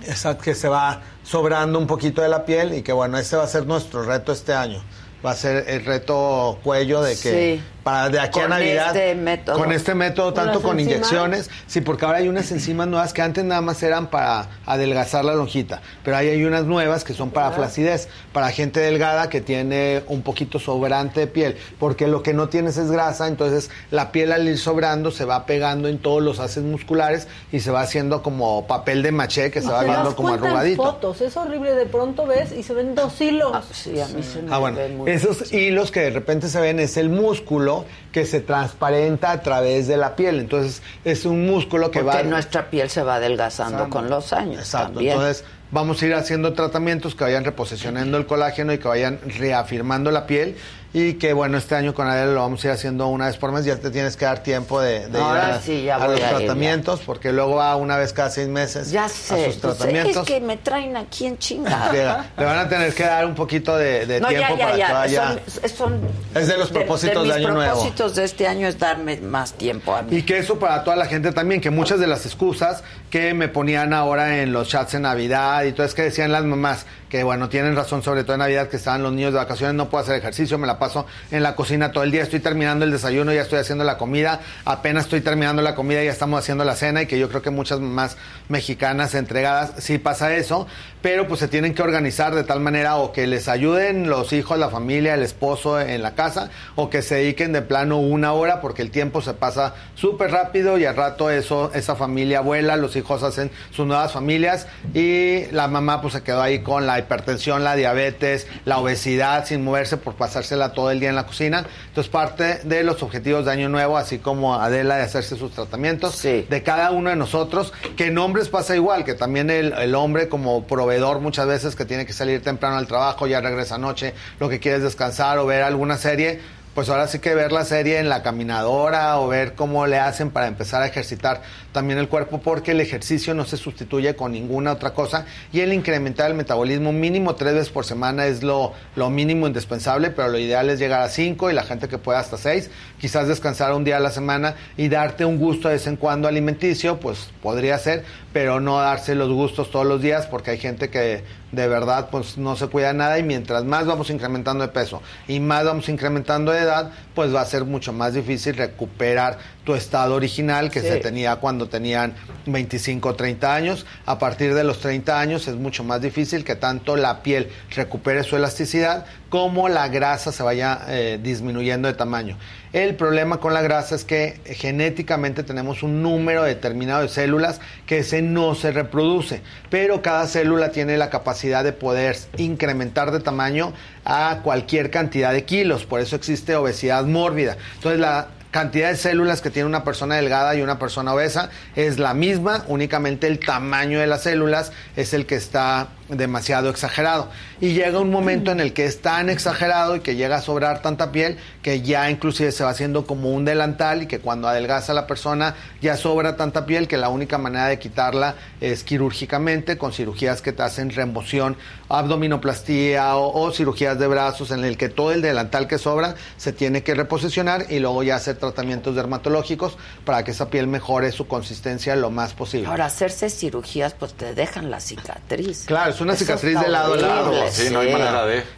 Exacto, 0.02 0.44
que 0.44 0.54
se 0.54 0.68
va 0.68 1.00
sobrando 1.22 1.78
un 1.78 1.86
poquito 1.86 2.22
de 2.22 2.28
la 2.28 2.44
piel 2.44 2.74
y 2.74 2.82
que 2.82 2.92
bueno, 2.92 3.18
ese 3.18 3.36
va 3.36 3.44
a 3.44 3.48
ser 3.48 3.66
nuestro 3.66 4.02
reto 4.02 4.32
este 4.32 4.54
año. 4.54 4.82
Va 5.24 5.32
a 5.32 5.34
ser 5.34 5.64
el 5.68 5.84
reto 5.84 6.60
cuello 6.62 7.02
de 7.02 7.16
que 7.16 7.60
para 7.82 8.08
de 8.08 8.20
aquí 8.20 8.40
a 8.40 8.48
Navidad. 8.48 8.96
Este 8.96 9.14
método. 9.14 9.58
Con 9.58 9.72
este 9.72 9.94
método, 9.94 10.32
tanto 10.32 10.62
con 10.62 10.78
inyecciones. 10.80 11.50
Sí, 11.66 11.80
porque 11.80 12.04
ahora 12.04 12.18
hay 12.18 12.28
unas 12.28 12.50
enzimas 12.52 12.88
nuevas 12.88 13.12
que 13.12 13.22
antes 13.22 13.44
nada 13.44 13.60
más 13.60 13.82
eran 13.82 14.08
para 14.08 14.48
adelgazar 14.66 15.24
la 15.24 15.34
lonjita. 15.34 15.80
Pero 16.04 16.16
ahí 16.16 16.28
hay 16.28 16.44
unas 16.44 16.64
nuevas 16.64 17.04
que 17.04 17.14
son 17.14 17.30
para 17.30 17.52
flacidez, 17.52 18.08
para 18.32 18.50
gente 18.50 18.80
delgada 18.80 19.28
que 19.28 19.40
tiene 19.40 20.02
un 20.08 20.22
poquito 20.22 20.58
sobrante 20.58 21.20
de 21.20 21.26
piel. 21.26 21.56
Porque 21.78 22.08
lo 22.08 22.22
que 22.22 22.34
no 22.34 22.48
tienes 22.48 22.76
es 22.76 22.90
grasa, 22.90 23.28
entonces 23.28 23.70
la 23.90 24.12
piel 24.12 24.32
al 24.32 24.46
ir 24.48 24.58
sobrando 24.58 25.10
se 25.10 25.24
va 25.24 25.46
pegando 25.46 25.88
en 25.88 25.98
todos 25.98 26.22
los 26.22 26.40
haces 26.40 26.64
musculares 26.64 27.28
y 27.52 27.60
se 27.60 27.70
va 27.70 27.80
haciendo 27.80 28.22
como 28.22 28.66
papel 28.66 29.02
de 29.02 29.12
maché 29.12 29.50
que 29.50 29.60
se 29.60 29.68
va 29.68 29.84
viendo 29.84 30.14
como 30.16 30.34
arrugadito. 30.34 30.82
fotos, 30.82 31.20
es 31.20 31.36
horrible. 31.36 31.74
De 31.74 31.86
pronto 31.86 32.26
ves 32.26 32.52
y 32.52 32.62
se 32.62 32.74
ven 32.74 32.94
dos 32.94 33.20
hilos. 33.20 33.52
Ah, 33.54 33.62
sí, 33.72 34.00
a 34.00 34.08
mí 34.08 34.22
se 34.22 34.42
me 34.42 34.52
ah, 34.52 34.58
bueno, 34.58 34.78
esos 35.06 35.52
hilos 35.52 35.90
que 35.90 36.00
de 36.00 36.10
repente 36.10 36.48
se 36.48 36.60
ven 36.60 36.80
es 36.80 36.96
el 36.96 37.08
músculo 37.08 37.67
que 38.12 38.24
se 38.24 38.40
transparenta 38.40 39.30
a 39.32 39.42
través 39.42 39.86
de 39.86 39.96
la 39.96 40.16
piel. 40.16 40.40
Entonces, 40.40 40.82
es 41.04 41.24
un 41.24 41.46
músculo 41.46 41.90
que 41.90 42.00
Porque 42.00 42.18
va. 42.18 42.22
nuestra 42.24 42.70
piel 42.70 42.90
se 42.90 43.02
va 43.02 43.16
adelgazando 43.16 43.88
con 43.90 44.08
los 44.08 44.32
años. 44.32 44.60
Exacto. 44.60 45.00
Entonces, 45.00 45.44
vamos 45.70 46.00
a 46.02 46.06
ir 46.06 46.14
haciendo 46.14 46.52
tratamientos 46.52 47.14
que 47.14 47.24
vayan 47.24 47.44
reposicionando 47.44 48.16
el 48.16 48.26
colágeno 48.26 48.72
y 48.72 48.78
que 48.78 48.88
vayan 48.88 49.18
reafirmando 49.38 50.10
la 50.10 50.26
piel 50.26 50.56
y 50.98 51.14
que 51.14 51.32
bueno, 51.32 51.58
este 51.58 51.76
año 51.76 51.94
con 51.94 52.08
Adela 52.08 52.32
lo 52.32 52.40
vamos 52.40 52.64
a 52.64 52.68
ir 52.68 52.72
haciendo 52.72 53.06
una 53.06 53.26
vez 53.26 53.36
por 53.36 53.52
mes, 53.52 53.64
ya 53.64 53.76
te 53.76 53.90
tienes 53.90 54.16
que 54.16 54.24
dar 54.24 54.42
tiempo 54.42 54.80
de, 54.80 55.08
ir 55.08 55.90
a, 55.92 56.06
los 56.08 56.18
tratamientos, 56.18 57.00
porque 57.06 57.32
luego 57.32 57.56
va 57.56 57.76
una 57.76 57.96
vez 57.96 58.12
cada 58.12 58.30
seis 58.30 58.48
meses 58.48 58.90
ya 58.90 59.08
sé, 59.08 59.34
a 59.34 59.36
sus 59.52 59.56
pues, 59.56 59.76
tratamientos. 59.76 60.16
es 60.16 60.34
que 60.34 60.40
me 60.40 60.56
traen 60.56 60.96
aquí 60.96 61.26
en 61.26 61.38
chingada. 61.38 62.30
Le 62.36 62.44
van 62.44 62.58
a 62.58 62.68
tener 62.68 62.94
que 62.94 63.04
dar 63.04 63.26
un 63.26 63.34
poquito 63.34 63.76
de, 63.76 64.06
tiempo 64.06 64.58
para 64.58 64.74
que 64.74 64.92
vaya. 64.92 65.38
Son, 65.76 66.00
es 66.34 66.48
de 66.48 66.58
los 66.58 66.70
propósitos 66.70 67.26
de, 67.26 67.34
año 67.34 67.52
nuevo. 67.52 67.60
Los 67.60 67.70
propósitos 67.70 68.14
de 68.16 68.24
este 68.24 68.48
año 68.48 68.66
es 68.66 68.78
darme 68.78 69.18
más 69.18 69.52
tiempo 69.52 69.94
a 69.94 70.02
mí. 70.02 70.16
Y 70.16 70.22
que 70.22 70.38
eso 70.38 70.58
para 70.58 70.82
toda 70.82 70.96
la 70.96 71.06
gente 71.06 71.32
también, 71.32 71.60
que 71.60 71.70
muchas 71.70 72.00
de 72.00 72.06
las 72.06 72.26
excusas 72.26 72.82
que 73.10 73.32
me 73.32 73.48
ponían 73.48 73.92
ahora 73.94 74.42
en 74.42 74.52
los 74.52 74.68
chats 74.68 74.94
en 74.94 75.02
Navidad 75.02 75.64
y 75.64 75.72
todo 75.72 75.86
es 75.86 75.94
que 75.94 76.02
decían 76.02 76.30
las 76.30 76.44
mamás, 76.44 76.84
que 77.08 77.22
bueno, 77.22 77.48
tienen 77.48 77.74
razón, 77.74 78.02
sobre 78.02 78.22
todo 78.22 78.34
en 78.34 78.40
Navidad, 78.40 78.68
que 78.68 78.76
estaban 78.76 79.02
los 79.02 79.12
niños 79.12 79.32
de 79.32 79.38
vacaciones, 79.38 79.74
no 79.74 79.88
puedo 79.88 80.04
hacer 80.04 80.16
ejercicio, 80.16 80.58
me 80.58 80.66
la 80.66 80.78
paso 80.78 81.06
en 81.30 81.42
la 81.42 81.56
cocina 81.56 81.90
todo 81.90 82.04
el 82.04 82.10
día, 82.10 82.22
estoy 82.22 82.40
terminando 82.40 82.84
el 82.84 82.90
desayuno, 82.90 83.32
ya 83.32 83.42
estoy 83.42 83.60
haciendo 83.60 83.84
la 83.84 83.96
comida, 83.96 84.40
apenas 84.64 85.04
estoy 85.04 85.22
terminando 85.22 85.62
la 85.62 85.74
comida, 85.74 86.04
ya 86.04 86.10
estamos 86.10 86.38
haciendo 86.38 86.64
la 86.64 86.76
cena 86.76 87.02
y 87.02 87.06
que 87.06 87.18
yo 87.18 87.28
creo 87.28 87.40
que 87.40 87.50
muchas 87.50 87.80
más 87.80 88.18
mexicanas 88.48 89.14
entregadas 89.14 89.72
sí 89.78 89.98
pasa 89.98 90.34
eso, 90.36 90.66
pero 91.02 91.28
pues 91.28 91.40
se 91.40 91.48
tienen 91.48 91.74
que 91.74 91.82
organizar 91.82 92.34
de 92.34 92.44
tal 92.44 92.60
manera 92.60 92.96
o 92.96 93.12
que 93.12 93.26
les 93.26 93.48
ayuden 93.48 94.08
los 94.08 94.32
hijos, 94.32 94.58
la 94.58 94.68
familia, 94.68 95.14
el 95.14 95.22
esposo 95.22 95.80
en 95.80 96.02
la 96.02 96.14
casa 96.14 96.50
o 96.74 96.90
que 96.90 97.02
se 97.02 97.16
dediquen 97.16 97.52
de 97.52 97.62
plano 97.62 97.98
una 97.98 98.32
hora 98.32 98.60
porque 98.60 98.82
el 98.82 98.90
tiempo 98.90 99.22
se 99.22 99.34
pasa 99.34 99.74
súper 99.94 100.32
rápido 100.32 100.78
y 100.78 100.84
al 100.84 100.96
rato 100.96 101.30
eso, 101.30 101.70
esa 101.74 101.94
familia 101.94 102.40
vuela, 102.40 102.76
los 102.76 102.96
hijos 102.96 103.22
hacen 103.22 103.50
sus 103.70 103.86
nuevas 103.86 104.12
familias 104.12 104.66
y 104.92 105.46
la 105.52 105.68
mamá 105.68 106.00
pues 106.00 106.14
se 106.14 106.22
quedó 106.22 106.42
ahí 106.42 106.60
con 106.60 106.86
la 106.86 106.98
hipertensión, 106.98 107.62
la 107.62 107.76
diabetes, 107.76 108.46
la 108.64 108.78
obesidad 108.78 109.46
sin 109.46 109.62
moverse 109.62 109.96
por 109.96 110.14
pasársela 110.14 110.72
todo 110.72 110.90
el 110.90 111.00
día 111.00 111.10
en 111.10 111.16
la 111.16 111.26
cocina. 111.26 111.64
Entonces 111.88 112.10
parte 112.10 112.60
de 112.64 112.82
los 112.82 113.02
objetivos 113.02 113.44
de 113.44 113.52
Año 113.52 113.68
Nuevo, 113.68 113.96
así 113.96 114.18
como 114.18 114.56
Adela 114.56 114.96
de 114.96 115.02
hacerse 115.02 115.36
sus 115.36 115.52
tratamientos, 115.52 116.20
de 116.22 116.62
cada 116.64 116.90
uno 116.90 117.10
de 117.10 117.16
nosotros, 117.16 117.72
que 117.96 118.06
en 118.06 118.18
hombres 118.18 118.48
pasa 118.48 118.74
igual, 118.74 119.04
que 119.04 119.14
también 119.14 119.50
el, 119.50 119.72
el 119.72 119.94
hombre 119.94 120.28
como 120.28 120.64
proveedor 120.64 120.87
muchas 121.20 121.46
veces 121.46 121.76
que 121.76 121.84
tiene 121.84 122.06
que 122.06 122.12
salir 122.12 122.42
temprano 122.42 122.76
al 122.76 122.86
trabajo, 122.86 123.26
ya 123.26 123.40
regresa 123.40 123.76
anoche, 123.76 124.14
lo 124.40 124.48
que 124.48 124.58
quiere 124.60 124.78
es 124.78 124.82
descansar 124.82 125.38
o 125.38 125.46
ver 125.46 125.62
alguna 125.62 125.96
serie, 125.96 126.40
pues 126.74 126.88
ahora 126.88 127.08
sí 127.08 127.18
que 127.18 127.34
ver 127.34 127.50
la 127.50 127.64
serie 127.64 127.98
en 127.98 128.08
la 128.08 128.22
caminadora 128.22 129.18
o 129.18 129.28
ver 129.28 129.54
cómo 129.54 129.86
le 129.86 129.98
hacen 129.98 130.30
para 130.30 130.46
empezar 130.46 130.82
a 130.82 130.86
ejercitar 130.86 131.42
también 131.72 131.98
el 131.98 132.08
cuerpo 132.08 132.40
porque 132.40 132.72
el 132.72 132.80
ejercicio 132.80 133.34
no 133.34 133.44
se 133.44 133.56
sustituye 133.56 134.16
con 134.16 134.32
ninguna 134.32 134.72
otra 134.72 134.94
cosa 134.94 135.26
y 135.52 135.60
el 135.60 135.72
incrementar 135.72 136.30
el 136.30 136.36
metabolismo 136.36 136.92
mínimo 136.92 137.34
tres 137.34 137.54
veces 137.54 137.70
por 137.70 137.84
semana 137.84 138.26
es 138.26 138.42
lo, 138.42 138.72
lo 138.96 139.10
mínimo 139.10 139.46
indispensable, 139.46 140.10
pero 140.10 140.28
lo 140.28 140.38
ideal 140.38 140.70
es 140.70 140.78
llegar 140.78 141.02
a 141.02 141.08
cinco 141.08 141.50
y 141.50 141.54
la 141.54 141.62
gente 141.64 141.88
que 141.88 141.98
pueda 141.98 142.18
hasta 142.20 142.38
seis, 142.38 142.70
quizás 143.00 143.28
descansar 143.28 143.72
un 143.74 143.84
día 143.84 143.98
a 143.98 144.00
la 144.00 144.10
semana 144.10 144.54
y 144.76 144.88
darte 144.88 145.24
un 145.24 145.38
gusto 145.38 145.68
de 145.68 145.74
vez 145.74 145.86
en 145.86 145.96
cuando 145.96 146.26
alimenticio, 146.28 146.98
pues 147.00 147.30
podría 147.42 147.78
ser, 147.78 148.04
pero 148.32 148.60
no 148.60 148.78
darse 148.78 149.14
los 149.14 149.30
gustos 149.30 149.70
todos 149.70 149.86
los 149.86 150.00
días 150.00 150.26
porque 150.26 150.52
hay 150.52 150.58
gente 150.58 150.88
que 150.90 151.22
de 151.52 151.66
verdad 151.66 152.08
pues 152.10 152.36
no 152.36 152.56
se 152.56 152.66
cuida 152.66 152.92
nada 152.92 153.18
y 153.18 153.22
mientras 153.22 153.64
más 153.64 153.86
vamos 153.86 154.10
incrementando 154.10 154.62
de 154.64 154.68
peso 154.68 155.00
y 155.26 155.40
más 155.40 155.64
vamos 155.64 155.88
incrementando 155.88 156.52
de 156.52 156.58
edad, 156.60 156.90
pues 157.14 157.34
va 157.34 157.40
a 157.40 157.46
ser 157.46 157.64
mucho 157.64 157.92
más 157.92 158.12
difícil 158.14 158.54
recuperar 158.54 159.38
tu 159.64 159.74
estado 159.74 160.14
original 160.14 160.70
que 160.70 160.80
Sí. 160.80 160.88
se 160.88 160.96
tenía 160.96 161.36
cuando 161.36 161.67
tenían 161.68 162.14
25 162.46 163.08
o 163.08 163.14
30 163.14 163.54
años. 163.54 163.86
A 164.06 164.18
partir 164.18 164.54
de 164.54 164.64
los 164.64 164.80
30 164.80 165.20
años 165.20 165.48
es 165.48 165.56
mucho 165.56 165.84
más 165.84 166.00
difícil 166.00 166.44
que 166.44 166.56
tanto 166.56 166.96
la 166.96 167.22
piel 167.22 167.48
recupere 167.74 168.24
su 168.24 168.36
elasticidad 168.36 169.06
como 169.28 169.68
la 169.68 169.88
grasa 169.88 170.32
se 170.32 170.42
vaya 170.42 170.80
eh, 170.88 171.18
disminuyendo 171.22 171.88
de 171.88 171.94
tamaño. 171.94 172.36
El 172.72 172.94
problema 172.96 173.38
con 173.38 173.54
la 173.54 173.62
grasa 173.62 173.94
es 173.94 174.04
que 174.04 174.40
genéticamente 174.46 175.42
tenemos 175.42 175.82
un 175.82 176.02
número 176.02 176.42
determinado 176.42 177.02
de 177.02 177.08
células 177.08 177.60
que 177.86 177.98
ese 177.98 178.22
no 178.22 178.54
se 178.54 178.72
reproduce, 178.72 179.42
pero 179.70 180.02
cada 180.02 180.26
célula 180.26 180.70
tiene 180.70 180.96
la 180.96 181.10
capacidad 181.10 181.64
de 181.64 181.72
poder 181.72 182.16
incrementar 182.36 183.10
de 183.10 183.20
tamaño 183.20 183.72
a 184.04 184.40
cualquier 184.42 184.90
cantidad 184.90 185.32
de 185.32 185.44
kilos, 185.44 185.84
por 185.84 186.00
eso 186.00 186.16
existe 186.16 186.56
obesidad 186.56 187.04
mórbida. 187.04 187.56
Entonces 187.76 188.00
la 188.00 188.28
cantidad 188.50 188.90
de 188.90 188.96
células 188.96 189.40
que 189.40 189.50
tiene 189.50 189.68
una 189.68 189.84
persona 189.84 190.16
delgada 190.16 190.54
y 190.54 190.62
una 190.62 190.78
persona 190.78 191.14
obesa 191.14 191.50
es 191.76 191.98
la 191.98 192.14
misma, 192.14 192.64
únicamente 192.68 193.26
el 193.26 193.38
tamaño 193.38 194.00
de 194.00 194.06
las 194.06 194.22
células 194.22 194.72
es 194.96 195.12
el 195.12 195.26
que 195.26 195.36
está 195.36 195.88
demasiado 196.08 196.70
exagerado. 196.70 197.30
Y 197.60 197.72
llega 197.72 197.98
un 197.98 198.10
momento 198.10 198.50
en 198.50 198.60
el 198.60 198.72
que 198.72 198.86
es 198.86 199.00
tan 199.00 199.28
exagerado 199.28 199.96
y 199.96 200.00
que 200.00 200.16
llega 200.16 200.36
a 200.36 200.40
sobrar 200.42 200.82
tanta 200.82 201.12
piel 201.12 201.36
que 201.62 201.82
ya 201.82 202.10
inclusive 202.10 202.52
se 202.52 202.64
va 202.64 202.70
haciendo 202.70 203.06
como 203.06 203.30
un 203.30 203.44
delantal 203.44 204.02
y 204.02 204.06
que 204.06 204.20
cuando 204.20 204.48
adelgaza 204.48 204.94
la 204.94 205.06
persona 205.06 205.54
ya 205.80 205.96
sobra 205.96 206.36
tanta 206.36 206.66
piel 206.66 206.88
que 206.88 206.96
la 206.96 207.08
única 207.08 207.38
manera 207.38 207.66
de 207.66 207.78
quitarla 207.78 208.34
es 208.60 208.84
quirúrgicamente 208.84 209.76
con 209.76 209.92
cirugías 209.92 210.42
que 210.42 210.52
te 210.52 210.62
hacen 210.62 210.90
remoción, 210.90 211.56
abdominoplastía 211.88 213.16
o, 213.16 213.40
o 213.40 213.52
cirugías 213.52 213.98
de 213.98 214.06
brazos 214.06 214.50
en 214.50 214.64
el 214.64 214.76
que 214.76 214.88
todo 214.88 215.12
el 215.12 215.22
delantal 215.22 215.66
que 215.68 215.78
sobra 215.78 216.14
se 216.36 216.52
tiene 216.52 216.82
que 216.82 216.94
reposicionar 216.94 217.66
y 217.68 217.78
luego 217.78 218.02
ya 218.02 218.16
hacer 218.16 218.36
tratamientos 218.36 218.94
dermatológicos 218.94 219.76
para 220.04 220.24
que 220.24 220.30
esa 220.30 220.50
piel 220.50 220.66
mejore 220.66 221.12
su 221.12 221.26
consistencia 221.26 221.96
lo 221.96 222.10
más 222.10 222.34
posible. 222.34 222.68
Ahora, 222.68 222.86
hacerse 222.86 223.30
cirugías, 223.30 223.94
pues 223.94 224.14
te 224.14 224.34
dejan 224.34 224.70
la 224.70 224.80
cicatriz. 224.80 225.64
Claro, 225.66 225.92
es 225.98 226.02
una 226.02 226.14
Eso 226.14 226.24
cicatriz 226.24 226.58
de 226.60 226.68
lado 226.68 226.94
a 226.94 226.96
lado. 226.96 227.32
sí. 227.50 227.68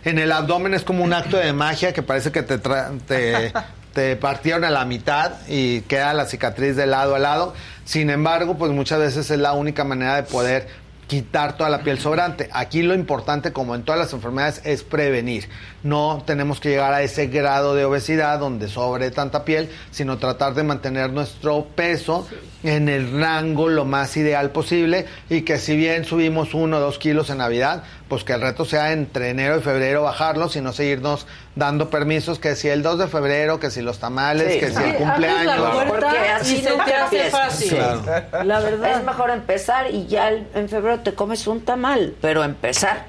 En 0.05 0.19
el 0.19 0.33
abdomen 0.33 0.75
es 0.75 0.83
como 0.83 1.03
un 1.05 1.13
acto 1.13 1.37
de 1.37 1.53
magia 1.53 1.93
que 1.93 2.03
parece 2.03 2.31
que 2.33 2.43
te, 2.43 2.61
tra- 2.63 2.99
te, 3.07 3.53
te 3.95 4.17
partieron 4.17 4.65
a 4.65 4.71
la 4.71 4.85
mitad 4.85 5.33
y 5.49 5.81
queda 5.83 6.13
la 6.15 6.27
cicatriz 6.27 6.77
de 6.77 6.87
lado 6.87 7.15
a 7.15 7.19
lado. 7.19 7.55
Sin 7.85 8.11
embargo, 8.11 8.57
pues 8.57 8.71
muchas 8.73 8.99
veces 9.01 9.31
es 9.31 9.39
la 9.39 9.53
única 9.53 9.85
manera 9.85 10.17
de 10.17 10.23
poder 10.23 10.69
quitar 11.11 11.57
toda 11.57 11.69
la 11.71 11.83
piel 11.83 11.99
sobrante. 11.99 12.49
Aquí 12.53 12.83
lo 12.83 12.95
importante, 12.95 13.53
como 13.53 13.75
en 13.75 13.83
todas 13.83 13.99
las 13.99 14.13
enfermedades, 14.13 14.61
es 14.65 14.85
prevenir. 14.85 15.49
No 15.83 16.23
tenemos 16.25 16.61
que 16.61 16.69
llegar 16.69 16.95
a 16.95 17.03
ese 17.03 17.27
grado 17.27 17.75
de 17.75 17.85
obesidad 17.85 18.39
donde 18.39 18.69
sobre 18.69 19.11
tanta 19.11 19.45
piel, 19.45 19.69
sino 19.91 20.19
tratar 20.19 20.55
de 20.55 20.63
mantener 20.63 21.13
nuestro 21.13 21.67
peso 21.75 22.29
en 22.63 22.89
el 22.89 23.21
rango 23.21 23.69
lo 23.69 23.85
más 23.85 24.17
ideal 24.17 24.51
posible 24.51 25.07
y 25.29 25.43
que 25.43 25.59
si 25.59 25.77
bien 25.77 26.05
subimos 26.05 26.55
uno 26.55 26.77
o 26.77 26.81
dos 26.81 27.01
kilos 27.01 27.29
en 27.31 27.39
Navidad, 27.39 27.83
pues 28.11 28.25
que 28.25 28.35
el 28.35 28.43
reto 28.43 28.67
sea 28.67 28.93
entre 28.93 29.31
enero 29.31 29.57
y 29.57 29.61
febrero 29.63 30.03
bajarlos 30.03 30.55
y 30.57 30.61
no 30.61 30.75
seguirnos 30.75 31.27
dando 31.55 31.89
permisos 31.89 32.39
que 32.39 32.57
si 32.57 32.69
el 32.69 32.83
2 32.83 32.99
de 32.99 33.07
febrero, 33.07 33.59
que 33.61 33.71
si 33.71 33.81
los 33.81 33.99
tamales, 34.01 34.53
Sí. 34.55 34.61
que 34.61 34.71
si 34.71 34.83
el 34.83 34.97
cumpleaños. 34.97 35.59
la 35.59 35.71
puerta 35.71 35.89
Porque 35.89 36.19
así 36.29 36.57
y 36.57 36.61
se 36.63 36.71
te 36.73 36.95
hace 36.95 37.31
fácil. 37.31 37.69
Claro. 37.71 38.03
La 38.45 38.61
verdad. 38.61 38.99
Es 38.99 39.05
mejor 39.07 39.31
empezar 39.31 39.91
y 39.91 40.07
ya 40.09 40.29
en 40.31 40.69
febrero 40.69 41.01
te 41.01 41.15
comes 41.15 41.47
un 41.47 41.65
tamal, 41.65 42.15
pero 42.21 42.45
empezar. 42.45 43.07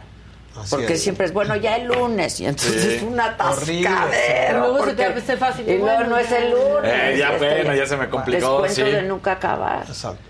porque 0.69 0.93
es. 0.93 1.01
siempre 1.01 1.25
es 1.25 1.33
bueno 1.33 1.55
ya 1.55 1.77
el 1.77 1.87
lunes 1.87 2.39
y 2.41 2.45
entonces 2.45 2.81
Sí. 2.83 2.89
es 2.97 3.03
una 3.03 3.35
Horrible, 3.39 3.87
atascadero. 3.87 4.57
Y 4.57 4.59
luego 4.59 4.85
se 4.85 4.93
te 4.93 5.05
hace 5.05 5.37
fácil. 5.37 5.67
Y 5.69 5.77
luego 5.77 6.03
no 6.03 6.17
es 6.17 6.31
el 6.31 6.51
lunes. 6.51 6.83
Eh, 6.93 7.15
ya, 7.17 7.31
este, 7.33 7.55
bueno, 7.55 7.73
ya 7.75 7.85
se 7.87 7.97
me 7.97 8.09
complicó, 8.09 8.61
Descuento 8.61 8.75
sí. 8.91 8.97
de 8.97 9.03
nunca 9.03 9.31
acabar. 9.31 9.85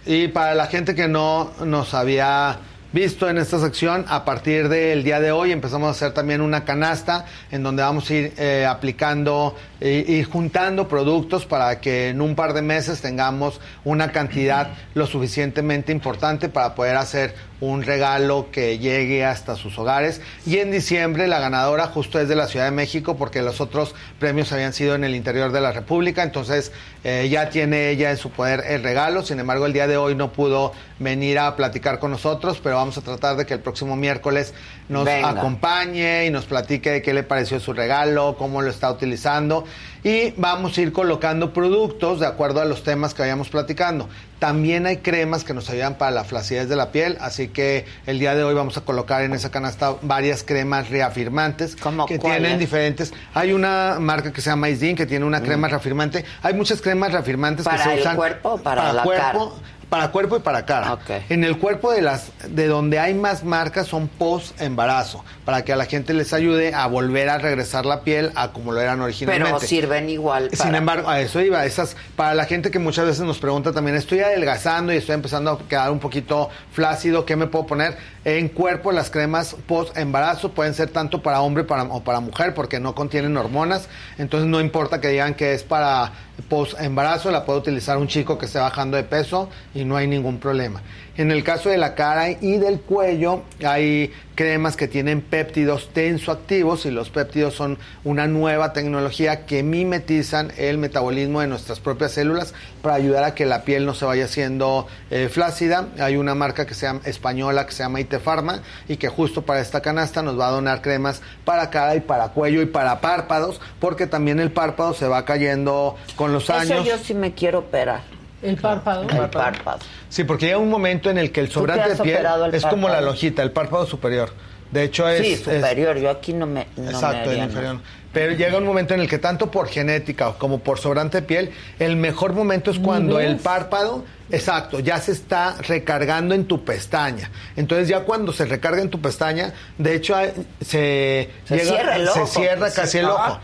Y 0.06 0.28
para 0.30 0.54
la 0.56 0.68
gente 0.68 0.96
que 0.96 1.08
no 1.08 1.52
nos 1.66 1.94
había 1.94 2.58
visto 2.92 3.30
en 3.30 3.38
esta 3.38 3.60
sección, 3.60 4.06
a 4.08 4.26
partir 4.26 4.68
del 4.68 5.04
día 5.04 5.20
de 5.20 5.32
hoy 5.32 5.52
empezamos 5.52 5.88
a 5.88 5.92
hacer 5.92 6.14
también 6.14 6.42
una 6.42 6.66
canasta 6.66 7.26
en 7.52 7.64
donde 7.64 7.84
vamos 7.84 8.10
a 8.10 8.14
ir 8.14 8.34
eh, 8.38 8.66
aplicando 8.68 9.56
ir 9.82 10.26
juntando 10.26 10.88
productos 10.88 11.46
para 11.46 11.82
que 11.82 12.10
en 12.10 12.22
un 12.22 12.36
par 12.36 12.54
de 12.54 12.62
meses 12.62 13.02
tengamos 13.02 13.60
una 13.84 14.12
cantidad 14.12 14.74
lo 14.94 15.08
suficientemente 15.08 15.92
importante 15.92 16.50
para 16.50 16.76
poder 16.76 16.96
hacer 16.98 17.34
un 17.62 17.84
regalo 17.84 18.50
que 18.52 18.80
llegue 18.80 19.24
hasta 19.24 19.56
sus 19.56 19.78
hogares. 19.78 20.20
Y 20.46 20.58
en 20.58 20.72
diciembre 20.72 21.28
la 21.28 21.40
ganadora 21.40 21.88
justo 21.88 22.20
es 22.20 22.28
de 22.28 22.36
la 22.36 22.48
Ciudad 22.48 22.66
de 22.66 22.72
México 22.72 23.16
porque 23.16 23.42
los 23.42 23.62
otros 23.62 23.96
premios 24.20 24.52
habían 24.52 24.74
sido 24.74 24.96
en 24.96 25.04
el 25.04 25.16
interior 25.16 25.52
de 25.52 25.62
la 25.62 25.72
República. 25.72 26.24
Entonces 26.24 26.72
eh, 27.04 27.28
ya 27.32 27.50
tiene 27.50 27.90
ella 27.90 28.12
en 28.12 28.18
su 28.18 28.32
poder 28.32 28.64
el 28.68 28.84
regalo. 28.84 29.24
Sin 29.24 29.40
embargo, 29.40 29.68
el 29.68 29.74
día 29.74 29.88
de 29.88 29.98
hoy 29.98 30.16
no 30.16 30.34
pudo 30.34 30.74
venir 31.00 31.40
a 31.40 31.56
platicar 31.56 32.00
con 32.00 32.12
nosotros, 32.12 32.60
pero 32.62 32.76
vamos 32.76 32.98
a 32.98 33.02
tratar 33.02 33.38
de 33.38 33.46
que 33.46 33.54
el 33.54 33.60
próximo 33.60 33.96
miércoles 33.96 34.54
nos 34.92 35.06
Venga. 35.06 35.30
acompañe 35.30 36.26
y 36.26 36.30
nos 36.30 36.46
platique 36.46 36.92
de 36.92 37.02
qué 37.02 37.14
le 37.14 37.24
pareció 37.24 37.60
su 37.60 37.72
regalo, 37.74 38.36
cómo 38.38 38.62
lo 38.62 38.70
está 38.70 38.92
utilizando. 38.92 39.64
Y 40.04 40.32
vamos 40.32 40.78
a 40.78 40.82
ir 40.82 40.92
colocando 40.92 41.54
productos 41.54 42.20
de 42.20 42.28
acuerdo 42.28 42.60
a 42.60 42.66
los 42.66 42.84
temas 42.84 43.14
que 43.14 43.22
vayamos 43.22 43.50
platicando. 43.50 44.10
También 44.40 44.86
hay 44.88 44.98
cremas 44.98 45.44
que 45.44 45.54
nos 45.54 45.70
ayudan 45.70 45.96
para 45.96 46.12
la 46.12 46.24
flacidez 46.24 46.68
de 46.68 46.76
la 46.76 46.92
piel, 46.92 47.18
así 47.22 47.48
que 47.48 47.86
el 48.08 48.20
día 48.20 48.36
de 48.36 48.44
hoy 48.44 48.54
vamos 48.54 48.76
a 48.78 48.82
colocar 48.82 49.22
en 49.22 49.34
esa 49.34 49.50
canasta 49.52 49.96
varias 50.02 50.44
cremas 50.44 50.90
reafirmantes 50.90 51.76
que 52.08 52.20
tienen 52.20 52.60
diferentes. 52.60 53.14
Hay 53.34 53.54
una 53.54 53.98
marca 54.00 54.34
que 54.34 54.42
se 54.42 54.50
llama 54.50 54.70
Isdin 54.70 54.96
que 54.96 55.06
tiene 55.06 55.26
una 55.26 55.42
crema 55.42 55.68
reafirmante. 55.68 56.26
Hay 56.42 56.54
muchas 56.54 56.82
cremas 56.82 57.14
reafirmantes 57.14 57.66
que 57.66 57.72
Mm. 57.72 57.78
¿Para 57.78 57.84
se 57.84 57.94
el 57.94 58.00
usan 58.02 58.16
cuerpo 58.18 58.50
o 58.50 58.58
para 58.58 58.92
la 58.92 59.04
cuerpo, 59.04 59.50
cara? 59.52 59.72
Para 59.92 60.10
cuerpo 60.10 60.38
y 60.38 60.40
para 60.40 60.66
cara. 60.66 60.98
En 61.28 61.44
el 61.44 61.58
cuerpo 61.58 61.92
de 61.92 62.02
las 62.02 62.32
de 62.48 62.68
donde 62.68 62.98
hay 62.98 63.14
más 63.14 63.44
marcas 63.44 63.88
son 63.88 64.08
post 64.08 64.62
embarazo, 64.62 65.26
para 65.44 65.66
que 65.66 65.74
a 65.74 65.76
la 65.76 65.84
gente 65.86 66.14
les 66.14 66.32
ayude 66.32 66.74
a 66.74 66.88
volver 66.88 67.28
a 67.28 67.40
regresar 67.40 67.86
la 67.86 68.00
piel 68.00 68.32
a 68.36 68.54
como 68.54 68.72
lo 68.72 68.80
eran 68.80 69.02
originalmente. 69.02 69.50
Pero 69.54 69.60
sirven 69.60 70.10
igual. 70.10 70.48
Sin 70.52 70.60
para- 70.60 70.78
embargo, 70.78 71.10
a 71.10 71.20
eso 71.20 71.42
iba. 71.42 71.66
Esas, 71.66 71.98
para 72.16 72.34
la 72.36 72.46
gente 72.46 72.72
que 72.72 72.80
muchas 72.80 73.06
veces 73.06 73.26
nos 73.26 73.40
pregunta 73.40 73.74
también, 73.74 73.98
estoy 73.98 74.22
adelgazando 74.22 74.94
y 74.94 74.96
estoy 74.96 75.16
empezando 75.16 75.52
a 75.52 75.60
quedar 75.68 75.92
un 75.92 76.00
poquito 76.00 76.50
flácido, 76.72 77.26
¿qué 77.26 77.36
me 77.36 77.48
puedo 77.48 77.66
poner? 77.66 77.98
En 78.24 78.50
cuerpo, 78.50 78.92
las 78.92 79.10
cremas 79.10 79.56
post 79.66 79.98
embarazo 79.98 80.52
pueden 80.52 80.76
ser 80.76 80.90
tanto 80.90 81.24
para 81.24 81.42
hombre 81.42 81.64
para, 81.64 81.84
o 81.84 82.04
para 82.04 82.20
mujer 82.20 82.54
porque 82.54 82.80
no 82.80 82.94
contienen 82.94 83.36
hormonas. 83.36 83.90
Entonces 84.20 84.48
no 84.48 84.62
importa 84.62 85.02
que 85.02 85.08
digan 85.08 85.34
que 85.34 85.54
es 85.56 85.64
para 85.64 86.12
post 86.48 86.80
embarazo, 86.80 87.32
la 87.32 87.46
puede 87.46 87.60
utilizar 87.60 87.98
un 87.98 88.08
chico 88.08 88.38
que 88.38 88.46
esté 88.46 88.60
bajando 88.60 88.96
de 88.96 89.04
peso 89.04 89.50
y 89.74 89.86
no 89.86 89.96
hay 89.98 90.06
ningún 90.06 90.38
problema. 90.38 90.84
En 91.22 91.30
el 91.30 91.44
caso 91.44 91.70
de 91.70 91.78
la 91.78 91.94
cara 91.94 92.32
y 92.32 92.58
del 92.58 92.80
cuello, 92.82 93.44
hay 93.64 94.12
cremas 94.34 94.76
que 94.76 94.88
tienen 94.88 95.22
péptidos 95.22 95.90
tensoactivos 95.94 96.88
y 96.88 96.90
los 96.90 97.12
péptidos 97.12 97.54
son 97.54 97.78
una 98.04 98.26
nueva 98.26 98.74
tecnología 98.74 99.46
que 99.46 99.62
mimetizan 99.62 100.52
el 100.58 100.80
metabolismo 100.80 101.42
de 101.42 101.46
nuestras 101.46 101.80
propias 101.80 102.14
células 102.14 102.56
para 102.82 102.96
ayudar 102.96 103.24
a 103.24 103.36
que 103.36 103.46
la 103.46 103.62
piel 103.62 103.86
no 103.86 103.94
se 103.94 104.06
vaya 104.06 104.26
haciendo 104.26 104.88
eh, 105.12 105.30
flácida. 105.32 105.90
Hay 106.00 106.18
una 106.18 106.34
marca 106.34 106.66
que 106.66 106.74
se 106.74 106.88
llama 106.88 107.02
española 107.06 107.68
que 107.68 107.74
se 107.74 107.84
llama 107.84 108.00
IT 108.00 108.16
Pharma 108.18 108.64
y 108.88 108.98
que 108.98 109.08
justo 109.08 109.44
para 109.44 109.62
esta 109.62 109.82
canasta 109.82 110.24
nos 110.24 110.40
va 110.40 110.48
a 110.48 110.52
donar 110.52 110.82
cremas 110.82 111.22
para 111.46 111.70
cara 111.70 111.96
y 111.96 112.00
para 112.00 112.30
cuello 112.30 112.64
y 112.64 112.66
para 112.66 113.00
párpados, 113.00 113.62
porque 113.80 114.08
también 114.08 114.40
el 114.40 114.52
párpado 114.52 114.96
se 114.96 115.08
va 115.08 115.24
cayendo 115.24 115.98
con 116.16 116.34
los 116.34 116.46
Eso 116.46 116.54
años. 116.54 116.84
yo 116.84 116.98
sí 116.98 117.14
me 117.14 117.36
quiero 117.36 117.60
operar. 117.60 118.02
El 118.42 118.58
párpado. 118.58 119.04
El 119.04 119.30
párpado. 119.30 119.80
Sí, 120.10 120.24
porque 120.24 120.48
llega 120.48 120.58
un 120.58 120.70
momento 120.70 121.10
en 121.10 121.18
el 121.18 121.32
que 121.32 121.42
el 121.42 121.48
te 121.48 121.54
sobrante 121.54 121.90
de 121.90 121.96
piel 122.04 122.26
es 122.54 122.66
como 122.66 122.90
la 122.90 123.02
lojita, 123.02 123.44
el 123.44 123.52
párpado 123.52 123.86
superior. 123.86 124.32
De 124.72 124.84
hecho 124.84 125.08
es... 125.08 125.22
sí, 125.26 125.34
es- 125.34 125.40
superior. 125.42 125.98
Yo 125.98 126.10
aquí 126.10 126.34
no 126.34 126.46
me. 126.46 126.68
No 126.78 126.84
me 126.84 126.92
Exacto, 126.92 127.30
haría 127.30 127.44
el 127.44 127.50
inferior. 127.50 127.74
nada. 127.76 127.86
Pero 128.14 128.34
llega 128.34 128.58
un 128.58 128.66
momento 128.66 128.94
en 128.94 129.00
el 129.00 129.08
que 129.08 129.20
tanto 129.20 129.50
por 129.52 129.70
genética 129.70 130.34
como 130.38 130.60
por 130.60 130.80
sobrante 130.80 131.22
de 131.22 131.28
piel, 131.28 131.52
el 131.80 131.96
mejor 131.96 132.34
momento 132.34 132.70
es 132.70 132.78
cuando 132.78 133.16
ves? 133.16 133.28
el 133.28 133.38
párpado, 133.38 134.04
exacto, 134.30 134.80
ya 134.82 135.00
se 135.00 135.14
está 135.14 135.56
recargando 135.66 136.36
en 136.36 136.44
tu 136.46 136.66
pestaña. 136.66 137.30
Entonces 137.56 137.88
ya 137.88 138.02
cuando 138.02 138.34
se 138.34 138.44
recarga 138.46 138.82
en 138.82 138.90
tu 138.90 139.00
pestaña, 139.00 139.54
de 139.78 139.96
hecho 139.96 140.14
hay- 140.18 140.34
se, 140.60 141.30
Se 141.46 141.60
cierra 141.60 141.96
el 141.96 142.08
se 142.10 142.20
ojo. 142.20 142.28
cierra 142.28 142.72
casi 142.74 142.98
el 142.98 143.06
ojo. 143.06 143.40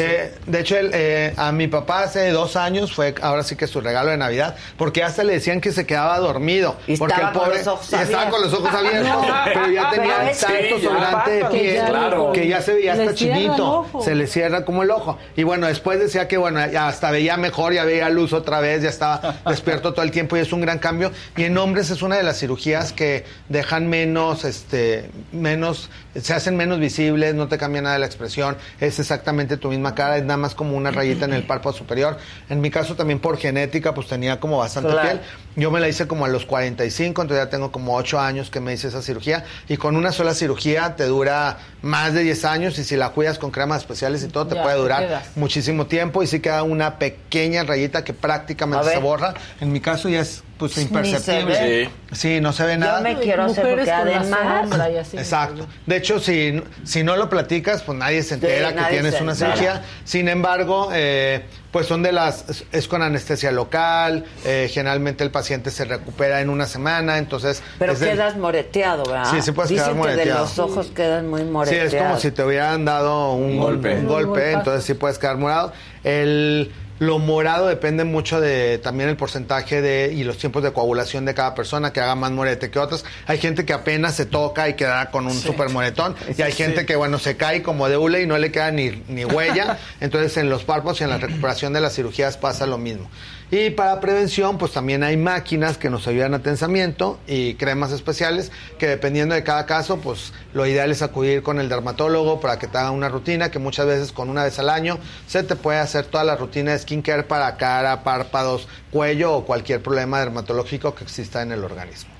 Eh, 0.00 0.34
de 0.46 0.60
hecho, 0.60 0.76
él, 0.76 0.90
eh, 0.92 1.34
a 1.36 1.52
mi 1.52 1.68
papá 1.68 2.02
hace 2.04 2.30
dos 2.30 2.56
años 2.56 2.92
fue 2.94 3.14
ahora 3.22 3.42
sí 3.42 3.56
que 3.56 3.66
su 3.66 3.80
regalo 3.80 4.10
de 4.10 4.16
Navidad, 4.16 4.56
porque 4.76 5.02
hasta 5.02 5.24
le 5.24 5.34
decían 5.34 5.60
que 5.60 5.72
se 5.72 5.86
quedaba 5.86 6.18
dormido. 6.18 6.76
Y 6.86 6.96
porque 6.96 7.14
estaba 7.14 7.32
el 7.32 7.38
pobre 7.38 7.50
con 7.50 7.58
los 7.58 7.66
ojos 7.68 7.84
estaba 7.92 8.02
abiertos. 8.22 8.30
con 8.32 8.42
los 8.42 8.54
ojos 8.54 8.74
abiertos, 8.74 9.26
No, 9.26 9.34
pero 9.44 9.66
ya 9.70 9.90
tenía 9.90 10.14
pero 10.18 10.38
tanto 10.38 10.78
Sí, 10.78 10.84
sobrante 10.84 11.30
de 11.30 11.40
que 11.40 11.46
piel 11.48 11.74
ya 11.76 12.32
que 12.32 12.40
le- 12.40 12.48
ya 12.48 12.60
se 12.62 12.74
veía 12.74 12.92
hasta 12.92 13.14
chinito. 13.14 13.86
Se 14.04 14.14
le 14.14 14.26
cierra 14.26 14.64
como 14.64 14.82
el 14.82 14.90
ojo. 14.90 15.18
Y 15.36 15.42
bueno, 15.42 15.66
después 15.66 15.98
decía 15.98 16.28
que 16.28 16.36
bueno, 16.36 16.64
ya 16.70 16.88
hasta 16.88 17.10
veía 17.10 17.36
mejor, 17.36 17.72
ya 17.72 17.84
veía 17.84 18.08
luz 18.10 18.32
otra 18.32 18.60
vez, 18.60 18.82
ya 18.82 18.88
estaba 18.88 19.36
despierto 19.46 19.92
todo 19.92 20.04
el 20.04 20.10
tiempo 20.10 20.36
y 20.36 20.40
es 20.40 20.52
un 20.52 20.60
gran 20.60 20.78
cambio. 20.78 21.12
Y 21.36 21.44
en 21.44 21.56
hombres 21.58 21.90
es 21.90 22.02
una 22.02 22.16
de 22.16 22.22
las 22.22 22.38
cirugías 22.38 22.92
que 22.92 23.24
dejan 23.48 23.88
menos, 23.88 24.44
este, 24.44 25.10
menos, 25.32 25.90
se 26.20 26.34
hacen 26.34 26.56
menos 26.56 26.78
visibles, 26.78 27.34
no 27.34 27.48
te 27.48 27.58
cambia 27.58 27.82
nada 27.82 27.98
la 27.98 28.06
expresión, 28.06 28.56
es 28.80 28.98
exactamente 28.98 29.56
tu 29.56 29.72
misma 29.82 29.94
cara, 29.96 30.16
es 30.16 30.22
nada 30.24 30.36
más 30.36 30.54
como 30.54 30.76
una 30.76 30.90
rayita 30.92 31.24
en 31.24 31.32
el 31.32 31.42
párpado 31.42 31.74
superior. 31.76 32.16
En 32.48 32.60
mi 32.60 32.70
caso 32.70 32.94
también 32.94 33.18
por 33.18 33.36
genética, 33.36 33.92
pues 33.94 34.06
tenía 34.06 34.38
como 34.38 34.58
bastante 34.58 34.92
Claro. 34.92 35.08
piel. 35.08 35.20
Yo 35.56 35.70
me 35.70 35.80
la 35.80 35.88
hice 35.88 36.06
como 36.06 36.24
a 36.24 36.28
los 36.28 36.46
45, 36.46 37.22
entonces 37.22 37.44
ya 37.44 37.50
tengo 37.50 37.72
como 37.72 37.96
8 37.96 38.20
años 38.20 38.48
que 38.48 38.60
me 38.60 38.72
hice 38.72 38.88
esa 38.88 39.02
cirugía. 39.02 39.44
Y 39.68 39.76
con 39.76 39.96
una 39.96 40.12
sola 40.12 40.34
cirugía 40.34 40.94
te 40.96 41.04
dura 41.06 41.58
más 41.82 42.14
de 42.14 42.22
10 42.22 42.44
años 42.44 42.78
y 42.78 42.84
si 42.84 42.96
la 42.96 43.10
cuidas 43.10 43.38
con 43.38 43.50
cremas 43.50 43.78
especiales 43.82 44.22
y 44.22 44.28
todo, 44.28 44.46
te 44.46 44.54
Ya, 44.54 44.62
puede 44.62 44.76
durar 44.76 45.22
muchísimo 45.34 45.86
tiempo 45.86 46.22
y 46.22 46.26
sí 46.28 46.40
queda 46.40 46.62
una 46.62 46.98
pequeña 46.98 47.64
rayita 47.64 48.04
que 48.04 48.14
prácticamente 48.14 48.88
se 48.88 48.98
borra. 48.98 49.34
En 49.60 49.72
mi 49.72 49.80
caso 49.80 50.08
ya 50.08 50.20
es 50.20 50.42
pues 50.68 50.78
imperceptible. 50.78 51.90
Sí. 52.12 52.40
no 52.40 52.52
se 52.52 52.64
ve 52.64 52.76
nada. 52.76 52.98
Yo 52.98 53.02
me 53.02 53.18
quiero 53.20 53.44
hacer 53.44 53.66
porque 53.76 53.90
además 53.90 54.28
sombra 54.70 54.90
y 54.90 54.96
así. 54.96 55.16
Exacto. 55.16 55.66
De 55.86 55.96
hecho, 55.96 56.20
si, 56.20 56.62
si 56.84 57.02
no 57.02 57.16
lo 57.16 57.28
platicas, 57.28 57.82
pues 57.82 57.96
nadie 57.98 58.22
se 58.22 58.34
entera 58.34 58.70
que 58.70 58.74
nadie 58.76 59.00
tienes 59.00 59.20
una 59.20 59.32
entera. 59.32 59.52
cirugía. 59.56 59.82
Sin 60.04 60.28
embargo, 60.28 60.90
eh, 60.92 61.44
pues 61.70 61.86
son 61.86 62.02
de 62.02 62.12
las, 62.12 62.64
es- 62.72 62.86
con 62.88 63.02
anestesia 63.02 63.50
local, 63.50 64.24
eh, 64.44 64.68
generalmente 64.70 65.24
el 65.24 65.30
paciente 65.30 65.70
se 65.70 65.84
recupera 65.86 66.40
en 66.42 66.50
una 66.50 66.66
semana, 66.66 67.16
entonces... 67.16 67.62
Pero 67.78 67.94
quedas 67.98 68.36
moreteado, 68.36 69.04
¿verdad? 69.04 69.30
Sí, 69.30 69.40
sí 69.40 69.52
puedes 69.52 69.70
Dicen 69.70 69.84
quedar 69.86 69.94
que 70.02 70.08
de 70.10 70.14
moreteado. 70.16 70.40
los 70.44 70.58
ojos 70.58 70.86
quedan 70.94 71.30
muy 71.30 71.40
Sí, 71.40 71.46
moreteados. 71.46 71.94
es 71.94 72.02
como 72.02 72.18
si 72.20 72.30
te 72.30 72.44
hubieran 72.44 72.84
dado 72.84 73.32
un 73.32 73.56
Golpe. 73.56 73.88
golpe, 73.94 73.94
un 73.94 74.00
Un 74.00 74.06
golpe 74.28 74.52
entonces 74.52 74.84
sí 74.84 74.94
puedes 74.94 75.18
quedar 75.18 75.38
morado. 75.38 75.72
El, 76.04 76.70
lo 77.02 77.18
morado 77.18 77.66
depende 77.66 78.04
mucho 78.04 78.40
de 78.40 78.78
también 78.78 79.08
el 79.08 79.16
porcentaje 79.16 79.82
de 79.82 80.12
y 80.14 80.22
los 80.22 80.38
tiempos 80.38 80.62
de 80.62 80.72
coagulación 80.72 81.24
de 81.24 81.34
cada 81.34 81.52
persona 81.52 81.92
que 81.92 82.00
haga 82.00 82.14
más 82.14 82.30
morete 82.30 82.70
que 82.70 82.78
otras. 82.78 83.04
Hay 83.26 83.38
gente 83.38 83.64
que 83.64 83.72
apenas 83.72 84.14
se 84.14 84.24
toca 84.24 84.68
y 84.68 84.74
queda 84.74 85.10
con 85.10 85.26
un 85.26 85.34
super 85.34 85.68
moretón 85.68 86.14
y 86.38 86.42
hay 86.42 86.52
gente 86.52 86.86
que 86.86 86.94
bueno 86.94 87.18
se 87.18 87.36
cae 87.36 87.60
como 87.60 87.88
de 87.88 87.96
hule 87.96 88.22
y 88.22 88.26
no 88.28 88.38
le 88.38 88.52
queda 88.52 88.70
ni, 88.70 89.02
ni 89.08 89.24
huella. 89.24 89.78
Entonces 90.00 90.36
en 90.36 90.48
los 90.48 90.62
párpados 90.62 91.00
y 91.00 91.04
en 91.04 91.10
la 91.10 91.18
recuperación 91.18 91.72
de 91.72 91.80
las 91.80 91.92
cirugías 91.96 92.36
pasa 92.36 92.66
lo 92.66 92.78
mismo. 92.78 93.10
Y 93.54 93.68
para 93.68 94.00
prevención, 94.00 94.56
pues 94.56 94.72
también 94.72 95.02
hay 95.02 95.18
máquinas 95.18 95.76
que 95.76 95.90
nos 95.90 96.08
ayudan 96.08 96.32
a 96.32 96.38
tensamiento 96.38 97.18
y 97.26 97.52
cremas 97.56 97.92
especiales 97.92 98.50
que 98.78 98.86
dependiendo 98.86 99.34
de 99.34 99.44
cada 99.44 99.66
caso, 99.66 99.98
pues 99.98 100.32
lo 100.54 100.64
ideal 100.64 100.90
es 100.90 101.02
acudir 101.02 101.42
con 101.42 101.60
el 101.60 101.68
dermatólogo 101.68 102.40
para 102.40 102.58
que 102.58 102.66
te 102.66 102.78
haga 102.78 102.90
una 102.92 103.10
rutina 103.10 103.50
que 103.50 103.58
muchas 103.58 103.84
veces 103.84 104.10
con 104.10 104.30
una 104.30 104.44
vez 104.44 104.58
al 104.58 104.70
año 104.70 104.98
se 105.26 105.42
te 105.42 105.54
puede 105.54 105.80
hacer 105.80 106.06
toda 106.06 106.24
la 106.24 106.34
rutina 106.34 106.72
de 106.72 106.78
skincare 106.78 107.24
para 107.24 107.58
cara, 107.58 108.02
párpados, 108.02 108.68
cuello 108.90 109.34
o 109.34 109.44
cualquier 109.44 109.82
problema 109.82 110.18
dermatológico 110.20 110.94
que 110.94 111.04
exista 111.04 111.42
en 111.42 111.52
el 111.52 111.62
organismo. 111.62 112.10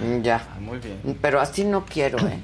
Mm, 0.00 0.22
Ya. 0.22 0.48
Muy 0.58 0.78
bien. 0.78 1.16
Pero 1.22 1.40
así 1.40 1.62
no 1.62 1.86
quiero, 1.86 2.18
¿eh? 2.26 2.40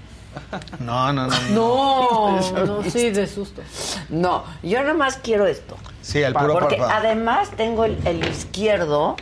No, 0.79 1.13
no, 1.13 1.27
no. 1.27 1.41
No, 1.51 2.67
no, 2.67 2.83
sí, 2.89 3.11
de 3.11 3.27
susto. 3.27 3.63
No, 4.11 4.45
yo 4.63 4.81
nada 4.83 4.95
más 4.95 5.17
quiero 5.17 5.45
esto. 5.49 5.77
Sí, 6.07 6.23
el 6.23 6.33
puro 6.35 6.53
Porque 6.53 6.77
párpado. 6.77 7.01
además 7.05 7.51
tengo 7.57 7.85
el, 7.85 7.99
el 8.07 8.25
izquierdo, 8.29 9.17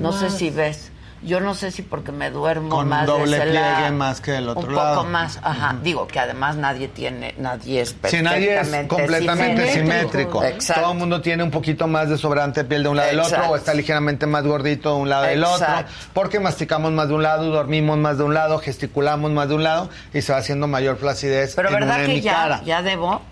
no 0.00 0.12
sé 0.12 0.30
si 0.30 0.50
ves. 0.50 0.92
Yo 1.20 1.40
no 1.40 1.54
sé 1.54 1.72
si 1.72 1.82
porque 1.82 2.12
me 2.12 2.30
duermo 2.30 2.68
Con 2.68 2.84
un 2.84 2.88
más 2.90 3.04
doble 3.04 3.40
de 3.40 3.46
pliegue 3.50 3.90
más 3.90 4.20
que 4.20 4.30
del 4.30 4.50
otro 4.50 4.68
un 4.68 4.76
lado. 4.76 4.98
poco 4.98 5.08
más, 5.08 5.40
ajá. 5.42 5.74
Digo 5.82 6.06
que 6.06 6.20
además 6.20 6.54
nadie 6.54 6.86
tiene, 6.86 7.34
nadie 7.38 7.80
es 7.80 7.96
Si 8.04 8.22
nadie 8.22 8.52
es 8.52 8.68
perfectamente 8.68 8.88
completamente 8.88 9.72
simétrico. 9.72 10.44
Exacto. 10.44 10.80
Todo 10.82 10.92
el 10.92 10.98
mundo 10.98 11.20
tiene 11.20 11.42
un 11.42 11.50
poquito 11.50 11.88
más 11.88 12.08
de 12.08 12.18
sobrante 12.18 12.62
piel 12.62 12.84
de 12.84 12.90
un 12.90 12.96
lado 12.98 13.08
del 13.08 13.18
otro 13.18 13.30
Exacto. 13.34 13.52
o 13.52 13.56
está 13.56 13.74
ligeramente 13.74 14.26
más 14.28 14.44
gordito 14.44 14.94
de 14.94 15.00
un 15.00 15.08
lado 15.08 15.24
del 15.24 15.42
otro. 15.42 15.56
Exacto. 15.66 15.92
Porque 16.12 16.38
masticamos 16.38 16.92
más 16.92 17.08
de 17.08 17.14
un 17.14 17.24
lado, 17.24 17.50
dormimos 17.50 17.98
más 17.98 18.16
de 18.16 18.22
un 18.22 18.34
lado, 18.34 18.58
gesticulamos 18.60 19.32
más 19.32 19.48
de 19.48 19.54
un 19.56 19.64
lado 19.64 19.90
y 20.14 20.22
se 20.22 20.30
va 20.30 20.38
haciendo 20.38 20.68
mayor 20.68 20.98
flacidez 20.98 21.56
Pero 21.56 21.70
en 21.70 21.74
verdad 21.74 21.96
una 21.96 22.06
que 22.06 22.12
mi 22.14 22.20
ya, 22.20 22.32
cara. 22.34 22.62
ya 22.64 22.80
debo. 22.82 23.22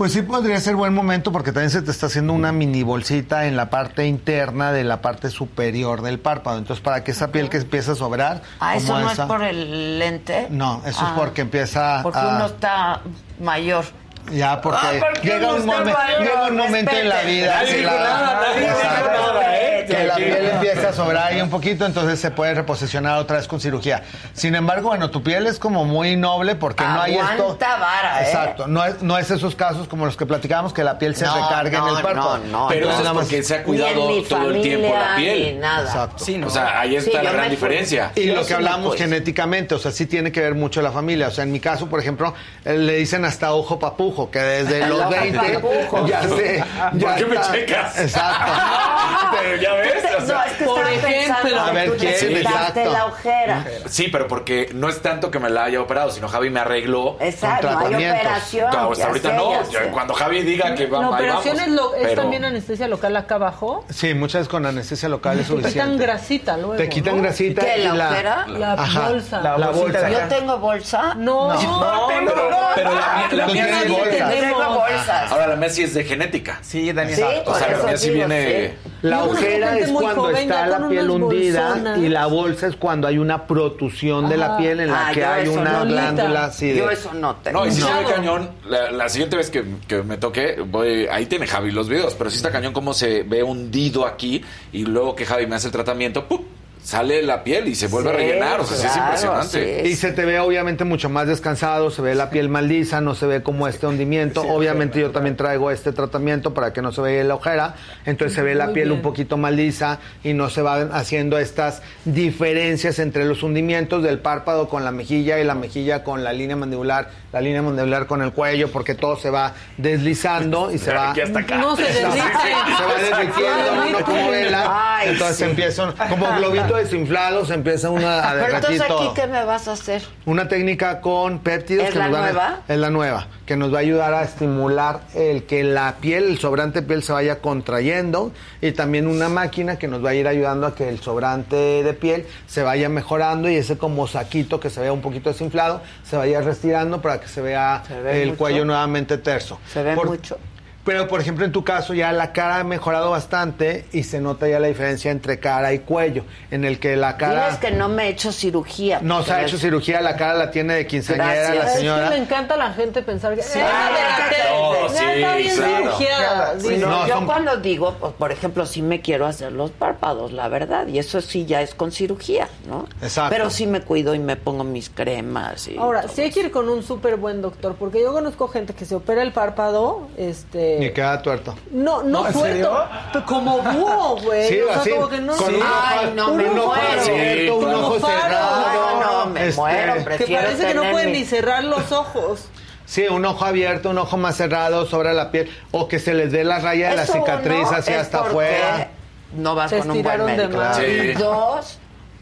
Pues 0.00 0.14
sí 0.14 0.22
podría 0.22 0.58
ser 0.60 0.76
buen 0.76 0.94
momento 0.94 1.30
porque 1.30 1.52
también 1.52 1.68
se 1.68 1.82
te 1.82 1.90
está 1.90 2.06
haciendo 2.06 2.32
una 2.32 2.52
mini 2.52 2.82
bolsita 2.82 3.44
en 3.44 3.54
la 3.54 3.68
parte 3.68 4.06
interna 4.06 4.72
de 4.72 4.82
la 4.82 5.02
parte 5.02 5.28
superior 5.28 6.00
del 6.00 6.18
párpado. 6.18 6.56
Entonces, 6.56 6.82
para 6.82 7.04
que 7.04 7.10
esa 7.10 7.30
piel 7.30 7.50
que 7.50 7.58
empiece 7.58 7.90
a 7.90 7.94
sobrar... 7.94 8.40
Ah, 8.60 8.76
eso 8.76 8.98
no 8.98 9.10
esa- 9.10 9.24
es 9.24 9.28
por 9.28 9.42
el 9.44 9.98
lente. 9.98 10.46
No, 10.48 10.80
eso 10.86 11.00
Ah, 11.02 11.08
es 11.12 11.20
porque 11.20 11.42
empieza 11.42 12.00
Porque 12.02 12.18
a... 12.18 12.28
uno 12.28 12.46
está 12.46 13.02
mayor. 13.40 13.84
Ya, 14.32 14.58
porque, 14.62 14.78
Ah, 14.82 14.92
porque 15.00 15.28
llega, 15.28 15.52
un 15.52 15.66
momen- 15.66 15.94
llega 16.18 16.46
un 16.48 16.56
momento 16.56 16.92
en 16.96 17.08
la 17.10 17.20
vida 17.20 17.60
dijo 17.64 17.82
la- 17.90 17.92
nada, 18.02 18.40
nadie 18.40 18.60
dijo 18.60 18.78
Exacto. 18.78 19.10
nada, 19.34 20.09
Tranquilo. 20.20 20.36
piel 20.36 20.50
empieza 20.70 20.88
a 20.88 20.92
sobrar 20.92 21.26
ahí 21.32 21.40
un 21.40 21.50
poquito, 21.50 21.86
entonces 21.86 22.20
se 22.20 22.30
puede 22.30 22.54
reposicionar 22.54 23.18
otra 23.18 23.36
vez 23.38 23.48
con 23.48 23.60
cirugía. 23.60 24.02
Sin 24.32 24.54
embargo, 24.54 24.88
bueno, 24.88 25.10
tu 25.10 25.22
piel 25.22 25.46
es 25.46 25.58
como 25.58 25.84
muy 25.84 26.16
noble 26.16 26.54
porque 26.54 26.84
no 26.84 27.00
hay 27.02 27.14
esto. 27.16 27.58
Vara, 27.60 28.20
¿eh? 28.22 28.24
Exacto, 28.26 28.66
no 28.66 28.84
es, 28.84 29.02
no 29.02 29.16
es 29.18 29.30
esos 29.30 29.54
casos 29.54 29.88
como 29.88 30.04
los 30.06 30.16
que 30.16 30.26
platicábamos 30.26 30.72
que 30.72 30.84
la 30.84 30.98
piel 30.98 31.14
se 31.16 31.24
No, 31.24 31.34
recarga 31.34 31.78
no, 31.78 31.88
en 31.90 31.96
el 31.96 32.02
párpado. 32.02 32.38
no, 32.38 32.44
no, 32.62 32.68
Pero 32.68 32.86
no. 32.86 32.90
eso 32.92 32.98
es 32.98 33.04
Nada 33.04 33.14
más- 33.14 33.24
porque 33.24 33.42
se 33.42 33.54
ha 33.56 33.62
cuidado 33.62 34.22
todo 34.28 34.50
el 34.50 34.62
tiempo 34.62 34.94
la 34.94 35.00
familia, 35.04 35.16
piel. 35.34 35.54
Ni 35.54 35.60
nada. 35.60 35.84
Exacto. 35.86 36.24
Sí, 36.24 36.38
no. 36.38 36.46
O 36.46 36.50
sea, 36.50 36.80
ahí 36.80 36.96
está 36.96 37.22
la 37.22 37.32
gran 37.32 37.44
me 37.44 37.50
diferencia. 37.50 38.12
Y 38.14 38.26
lo 38.26 38.44
que 38.44 38.54
hablamos 38.54 38.96
genéticamente, 38.96 39.74
o 39.74 39.78
sea, 39.78 39.90
sí 39.92 40.06
tiene 40.06 40.30
que 40.32 40.40
ver 40.40 40.54
mucho 40.54 40.82
la 40.82 40.90
familia. 40.92 41.28
O 41.28 41.30
sea, 41.30 41.44
en 41.44 41.52
mi 41.52 41.60
caso, 41.60 41.86
por 41.88 42.00
ejemplo, 42.00 42.34
eh, 42.64 42.74
le 42.76 42.94
dicen 42.96 43.24
hasta 43.24 43.52
ojo 43.52 43.78
papujo, 43.78 44.30
que 44.30 44.38
desde 44.40 44.86
los 44.88 45.00
ojo 45.00 45.10
20 45.10 45.38
papujo. 45.38 46.06
ya 46.08 46.22
sé. 46.22 46.64
¿Por 46.92 46.98
ya 47.00 47.14
qué 47.16 47.24
me 47.26 47.36
checas? 47.40 47.98
Exacto. 48.00 48.52
Pero 49.40 49.56
ya 49.62 49.74
ves, 49.74 50.04
o 50.16 50.26
sea, 50.26 50.34
No, 50.36 50.44
es 50.44 50.52
que 50.52 50.64
por 50.64 50.80
ejemplo. 50.80 51.08
pensando 51.08 51.60
A 51.60 51.66
que 51.66 51.74
ver, 51.74 51.96
¿quién? 51.96 52.36
Exacto. 52.36 52.92
la 52.92 53.06
ojera. 53.06 53.64
Sí, 53.88 54.08
pero 54.10 54.28
porque 54.28 54.70
no 54.74 54.88
es 54.88 55.00
tanto 55.02 55.30
que 55.30 55.38
me 55.38 55.50
la 55.50 55.64
haya 55.64 55.80
operado, 55.80 56.10
sino 56.10 56.28
Javi 56.28 56.50
me 56.50 56.60
arregló. 56.60 57.16
Exacto, 57.20 57.68
hay 57.68 57.94
operación. 57.94 58.70
Claro, 58.70 58.92
hasta 58.92 59.02
ya 59.04 59.08
ahorita 59.08 59.30
sé, 59.30 59.36
no. 59.36 59.70
ya. 59.70 59.90
Cuando 59.92 60.14
Javi 60.14 60.42
diga 60.42 60.74
que 60.74 60.86
va, 60.86 61.00
La 61.00 61.06
ahí 61.08 61.12
operación 61.14 61.56
vamos. 61.56 61.68
es, 61.68 61.74
lo- 61.74 61.94
es 61.94 62.02
Pero- 62.08 62.22
también 62.22 62.44
anestesia 62.44 62.88
local 62.88 63.16
acá 63.16 63.34
abajo. 63.36 63.84
Sí, 63.90 64.14
muchas 64.14 64.48
con 64.48 64.66
anestesia 64.66 65.08
local 65.08 65.38
es 65.40 65.46
Te 65.48 65.54
quitan 65.54 65.62
suficiente. 65.72 66.04
grasita 66.06 66.56
luego. 66.56 66.74
Te 66.76 66.88
quitan 66.88 67.16
¿no? 67.16 67.22
grasita 67.22 67.62
¿Qué, 67.64 67.78
la 67.84 67.94
la, 67.94 68.08
ojera? 68.10 68.46
La 68.48 68.72
Ajá, 68.74 69.08
bolsa. 69.08 69.40
La, 69.40 69.58
La 69.58 69.70
bolsa. 69.70 70.08
Yo 70.10 70.18
tengo 70.28 70.58
bolsa. 70.58 71.14
No, 71.16 71.52
No. 71.54 71.62
no, 71.62 72.08
pero, 72.08 72.50
pero 72.74 72.90
la, 72.94 73.46
mía- 73.46 73.66
la 73.66 73.82
sí- 73.82 73.88
bolsa. 73.88 74.28
Tengo 74.30 74.74
bolsas. 74.74 75.32
Ahora 75.32 75.46
la 75.48 75.56
mía 75.56 75.68
sí 75.70 75.82
es 75.82 75.94
de 75.94 76.04
genética. 76.04 76.58
Sí, 76.62 76.92
Daniel. 76.92 77.42
O 77.46 77.54
sea, 77.54 77.68
la 77.68 77.82
mía 77.84 77.96
sí 77.96 78.10
viene. 78.10 78.74
La 79.02 79.24
ojera 79.24 79.78
es 79.78 79.90
cuando 79.90 80.22
joven 80.22 80.36
está 80.36 80.66
la 80.66 80.88
piel 80.88 81.08
hundida 81.10 81.68
bolsonas. 81.70 81.98
y 81.98 82.08
la 82.08 82.26
bolsa 82.26 82.66
es 82.66 82.76
cuando 82.76 83.08
hay 83.08 83.18
una 83.18 83.46
protusión 83.46 84.28
de 84.28 84.36
la 84.36 84.56
piel 84.58 84.80
en 84.80 84.90
la 84.90 85.08
Ah, 85.08 85.12
que 85.12 85.24
hay 85.24 85.48
eso 85.48 85.60
una 85.60 85.72
no. 85.80 85.86
glándula 85.86 86.44
así 86.44 86.68
de... 86.68 86.76
Yo 86.78 86.90
eso 86.90 87.12
no 87.14 87.36
tengo. 87.36 87.60
No, 87.60 87.66
y 87.66 87.70
si 87.72 87.80
se 87.80 87.86
ve 87.86 87.92
Cuidado. 87.92 88.14
cañón, 88.14 88.50
la, 88.68 88.90
la 88.90 89.08
siguiente 89.08 89.36
vez 89.36 89.50
que, 89.50 89.64
que 89.88 90.02
me 90.02 90.16
toque, 90.18 90.56
voy, 90.66 91.06
ahí 91.10 91.26
tiene 91.26 91.46
Javi 91.46 91.70
los 91.70 91.88
videos, 91.88 92.14
pero 92.14 92.28
sí 92.30 92.36
está 92.36 92.50
cañón 92.50 92.72
cómo 92.72 92.92
se 92.92 93.22
ve 93.22 93.42
hundido 93.42 94.06
aquí 94.06 94.44
y 94.72 94.84
luego 94.84 95.14
que 95.16 95.24
Javi 95.24 95.46
me 95.46 95.56
hace 95.56 95.68
el 95.68 95.72
tratamiento, 95.72 96.26
¡pum! 96.26 96.42
Sale 96.82 97.22
la 97.22 97.44
piel 97.44 97.68
y 97.68 97.74
se 97.74 97.86
vuelve 97.86 98.10
a 98.10 98.12
rellenar, 98.14 98.60
o 98.60 98.64
sea, 98.64 98.76
sí 98.76 98.86
es 98.86 98.92
claro, 98.92 99.06
impresionante. 99.06 99.82
sí. 99.84 99.88
Y 99.90 99.96
se 99.96 100.12
te 100.12 100.24
ve 100.24 100.40
obviamente 100.40 100.84
mucho 100.84 101.08
más 101.08 101.26
descansado, 101.26 101.90
se 101.90 102.02
ve 102.02 102.14
la 102.14 102.30
piel 102.30 102.48
más 102.48 102.64
lisa, 102.64 103.00
no 103.00 103.14
se 103.14 103.26
ve 103.26 103.42
como 103.42 103.68
este 103.68 103.86
hundimiento. 103.86 104.42
obviamente 104.42 105.00
yo 105.00 105.10
también 105.10 105.36
traigo 105.36 105.70
este 105.70 105.92
tratamiento 105.92 106.54
para 106.54 106.72
que 106.72 106.82
no 106.82 106.92
se 106.92 107.00
vea 107.00 107.22
la 107.24 107.34
ojera, 107.34 107.74
entonces 108.06 108.34
se 108.34 108.42
ve 108.42 108.54
la 108.54 108.66
Muy 108.66 108.74
piel 108.74 108.92
un 108.92 109.02
poquito 109.02 109.36
más 109.36 109.52
lisa 109.52 109.98
y 110.24 110.32
no 110.32 110.50
se 110.50 110.62
van 110.62 110.90
haciendo 110.92 111.38
estas 111.38 111.82
diferencias 112.04 112.98
entre 112.98 113.24
los 113.24 113.42
hundimientos 113.42 114.02
del 114.02 114.18
párpado 114.18 114.68
con 114.68 114.84
la 114.84 114.90
mejilla 114.90 115.38
y 115.38 115.44
la 115.44 115.54
mejilla 115.54 116.02
con 116.02 116.24
la 116.24 116.32
línea 116.32 116.56
mandibular, 116.56 117.10
la 117.32 117.40
línea 117.40 117.62
mandibular 117.62 118.06
con 118.06 118.22
el 118.22 118.32
cuello, 118.32 118.70
porque 118.70 118.94
todo 118.94 119.16
se 119.16 119.30
va 119.30 119.54
deslizando 119.76 120.70
y 120.70 120.78
se 120.78 120.92
va... 120.94 121.10
Aquí 121.10 121.20
hasta 121.20 121.40
acá. 121.40 121.58
No 121.58 121.76
se 121.76 121.82
desdice. 121.82 122.02
se 122.08 122.84
va 122.84 123.02
derritiendo 123.02 123.88
uno 123.88 124.04
como 124.04 124.30
vela, 124.30 125.00
entonces 125.04 125.36
sí. 125.36 125.44
empiezan 125.44 125.94
como 126.08 126.26
globito 126.36 126.69
poquito 126.72 126.76
desinflado, 126.90 127.44
se 127.44 127.54
empieza 127.54 127.90
una 127.90 128.20
a 128.30 128.32
Pero 128.40 128.54
entonces 128.56 128.80
aquí, 128.80 129.10
¿qué 129.14 129.26
me 129.26 129.44
vas 129.44 129.68
a 129.68 129.72
hacer? 129.72 130.02
Una 130.26 130.48
técnica 130.48 131.00
con 131.00 131.38
péptidos. 131.40 131.86
¿Es 131.86 131.92
que 131.92 131.98
la 131.98 132.08
nos 132.08 132.12
van 132.12 132.22
a- 132.28 132.32
nueva? 132.32 132.60
es 132.68 132.78
la 132.78 132.90
nueva, 132.90 133.26
que 133.46 133.56
nos 133.56 133.72
va 133.72 133.78
a 133.78 133.80
ayudar 133.80 134.14
a 134.14 134.22
estimular 134.22 135.00
el 135.14 135.44
que 135.44 135.64
la 135.64 135.96
piel, 136.00 136.24
el 136.24 136.38
sobrante 136.38 136.80
de 136.80 136.86
piel 136.86 137.02
se 137.02 137.12
vaya 137.12 137.40
contrayendo 137.40 138.32
y 138.60 138.72
también 138.72 139.06
una 139.06 139.28
máquina 139.28 139.76
que 139.78 139.88
nos 139.88 140.04
va 140.04 140.10
a 140.10 140.14
ir 140.14 140.28
ayudando 140.28 140.66
a 140.66 140.74
que 140.74 140.88
el 140.88 141.00
sobrante 141.00 141.56
de 141.82 141.92
piel 141.94 142.26
se 142.46 142.62
vaya 142.62 142.88
mejorando 142.88 143.48
y 143.50 143.56
ese 143.56 143.76
como 143.78 144.06
saquito 144.06 144.60
que 144.60 144.70
se 144.70 144.80
vea 144.80 144.92
un 144.92 145.00
poquito 145.00 145.30
desinflado 145.30 145.80
se 146.04 146.16
vaya 146.16 146.40
retirando 146.40 147.00
para 147.02 147.20
que 147.20 147.28
se 147.28 147.40
vea 147.40 147.82
Se 147.86 148.00
ve 148.00 148.22
el 148.22 148.28
mucho. 148.30 148.38
cuello 148.38 148.64
nuevamente 148.64 149.18
terso. 149.18 149.58
Se 149.72 149.82
ve 149.82 149.94
Por- 149.94 150.08
mucho. 150.08 150.38
Pero, 150.84 151.08
por 151.08 151.20
ejemplo, 151.20 151.44
en 151.44 151.52
tu 151.52 151.62
caso 151.62 151.92
ya 151.92 152.10
la 152.12 152.32
cara 152.32 152.56
ha 152.60 152.64
mejorado 152.64 153.10
bastante 153.10 153.84
y 153.92 154.02
se 154.04 154.18
nota 154.20 154.48
ya 154.48 154.58
la 154.58 154.66
diferencia 154.68 155.10
entre 155.10 155.38
cara 155.38 155.72
y 155.74 155.80
cuello, 155.80 156.24
en 156.50 156.64
el 156.64 156.78
que 156.80 156.96
la 156.96 157.16
cara... 157.18 157.44
Diles 157.46 157.58
que 157.60 157.70
no 157.70 157.88
me 157.90 158.06
he 158.06 158.08
hecho 158.08 158.32
cirugía. 158.32 158.98
No 159.02 159.22
se 159.22 159.32
ha 159.32 159.42
hecho 159.42 159.56
es- 159.56 159.62
cirugía, 159.62 160.00
la 160.00 160.16
cara 160.16 160.34
la 160.34 160.50
tiene 160.50 160.74
de 160.74 160.86
quinceañera 160.86 161.34
Gracias. 161.34 161.64
la 161.64 161.70
señora. 161.70 162.04
Es 162.04 162.10
que 162.10 162.16
le 162.16 162.22
encanta 162.24 162.54
a 162.54 162.56
la 162.56 162.72
gente 162.72 163.02
pensar 163.02 163.34
que. 163.36 163.42
Sí. 163.42 163.58
"Eh, 163.58 163.62
no, 163.62 164.72
ya 164.86 164.88
sí, 164.88 165.04
está 165.20 165.36
bien 165.36 165.56
claro. 165.56 165.76
cirugiada", 165.76 166.60
Sí, 166.60 166.68
dice. 166.68 166.86
no, 166.86 167.06
yo 167.06 167.14
son- 167.14 167.26
cuando 167.26 167.56
digo, 167.58 167.94
pues, 168.00 168.12
por 168.14 168.32
ejemplo, 168.32 168.64
sí 168.66 168.80
me 168.82 169.00
quiero 169.02 169.26
hacer 169.26 169.52
los 169.52 169.70
párpados, 169.70 170.32
la 170.32 170.48
verdad, 170.48 170.86
y 170.86 170.98
eso 170.98 171.20
sí 171.20 171.44
ya 171.46 171.60
es 171.62 171.74
con 171.74 171.92
cirugía, 171.92 172.48
¿no? 172.68 172.86
Exacto. 173.02 173.30
Pero 173.36 173.50
sí 173.50 173.66
me 173.66 173.82
cuido 173.82 174.14
y 174.14 174.18
me 174.18 174.36
pongo 174.36 174.64
mis 174.64 174.88
cremas 174.90 175.68
y 175.68 175.76
Ahora, 175.76 176.08
sí 176.08 176.22
hay 176.22 176.30
que 176.30 176.40
ir 176.40 176.50
con 176.50 176.68
un 176.68 176.82
súper 176.82 177.16
buen 177.16 177.42
doctor, 177.42 177.76
porque 177.78 178.00
yo 178.00 178.12
conozco 178.12 178.48
gente 178.48 178.72
que 178.72 178.84
se 178.86 178.94
opera 178.94 179.22
el 179.22 179.32
párpado, 179.32 180.08
este... 180.16 180.69
Ni 180.78 180.90
queda 180.90 181.20
tuerto. 181.22 181.54
No, 181.70 182.02
no, 182.02 182.08
No, 182.22 182.26
¿en 182.26 182.32
tuerto, 182.32 182.86
serio? 183.12 183.24
como 183.26 183.58
búho, 183.58 184.16
güey. 184.22 184.48
Sí, 184.48 184.60
o 184.60 184.66
sea, 184.72 184.80
así, 184.80 184.90
como 184.90 185.08
que 185.08 185.20
no... 185.20 185.32
un 185.34 185.60
Ay, 185.62 186.12
no, 186.14 186.34
me 186.34 186.48
un 186.50 186.58
ojo 186.58 186.66
muero. 186.74 187.02
abierto, 187.02 187.56
un 187.56 187.74
ojo 187.74 187.94
cerrado. 188.06 189.00
No, 189.00 189.00
no, 189.00 189.26
me 189.26 189.48
este, 189.48 189.60
muero, 189.60 189.94
Que 189.94 190.00
prefiero 190.00 190.42
parece 190.42 190.66
que 190.66 190.74
no 190.74 190.90
pueden 190.90 191.12
ni 191.12 191.24
cerrar 191.24 191.64
los 191.64 191.90
ojos. 191.92 192.44
Sí, 192.86 193.06
un 193.08 193.24
ojo 193.24 193.44
abierto, 193.44 193.90
un 193.90 193.98
ojo 193.98 194.16
más 194.16 194.36
cerrado 194.36 194.84
sobre 194.86 195.12
la 195.14 195.30
piel, 195.30 195.48
o 195.70 195.86
que 195.88 195.98
se 195.98 196.12
les 196.12 196.32
dé 196.32 196.42
la 196.44 196.58
raya 196.58 196.90
de 196.90 196.96
la 196.96 197.06
cicatriz 197.06 197.68
hacia 197.70 197.96
es 197.96 198.02
hasta 198.02 198.20
afuera. 198.20 198.88
No 199.36 199.54
vas 199.54 199.70
Te 199.70 199.78
con 199.78 199.92
un 199.92 200.02
buen 200.02 200.20
estiraron 200.20 200.36
de 200.36 200.42
médico. 200.48 200.58
más. 200.58 200.76
Sí. 200.76 200.82
Y 200.84 201.12
dos, 201.12 201.78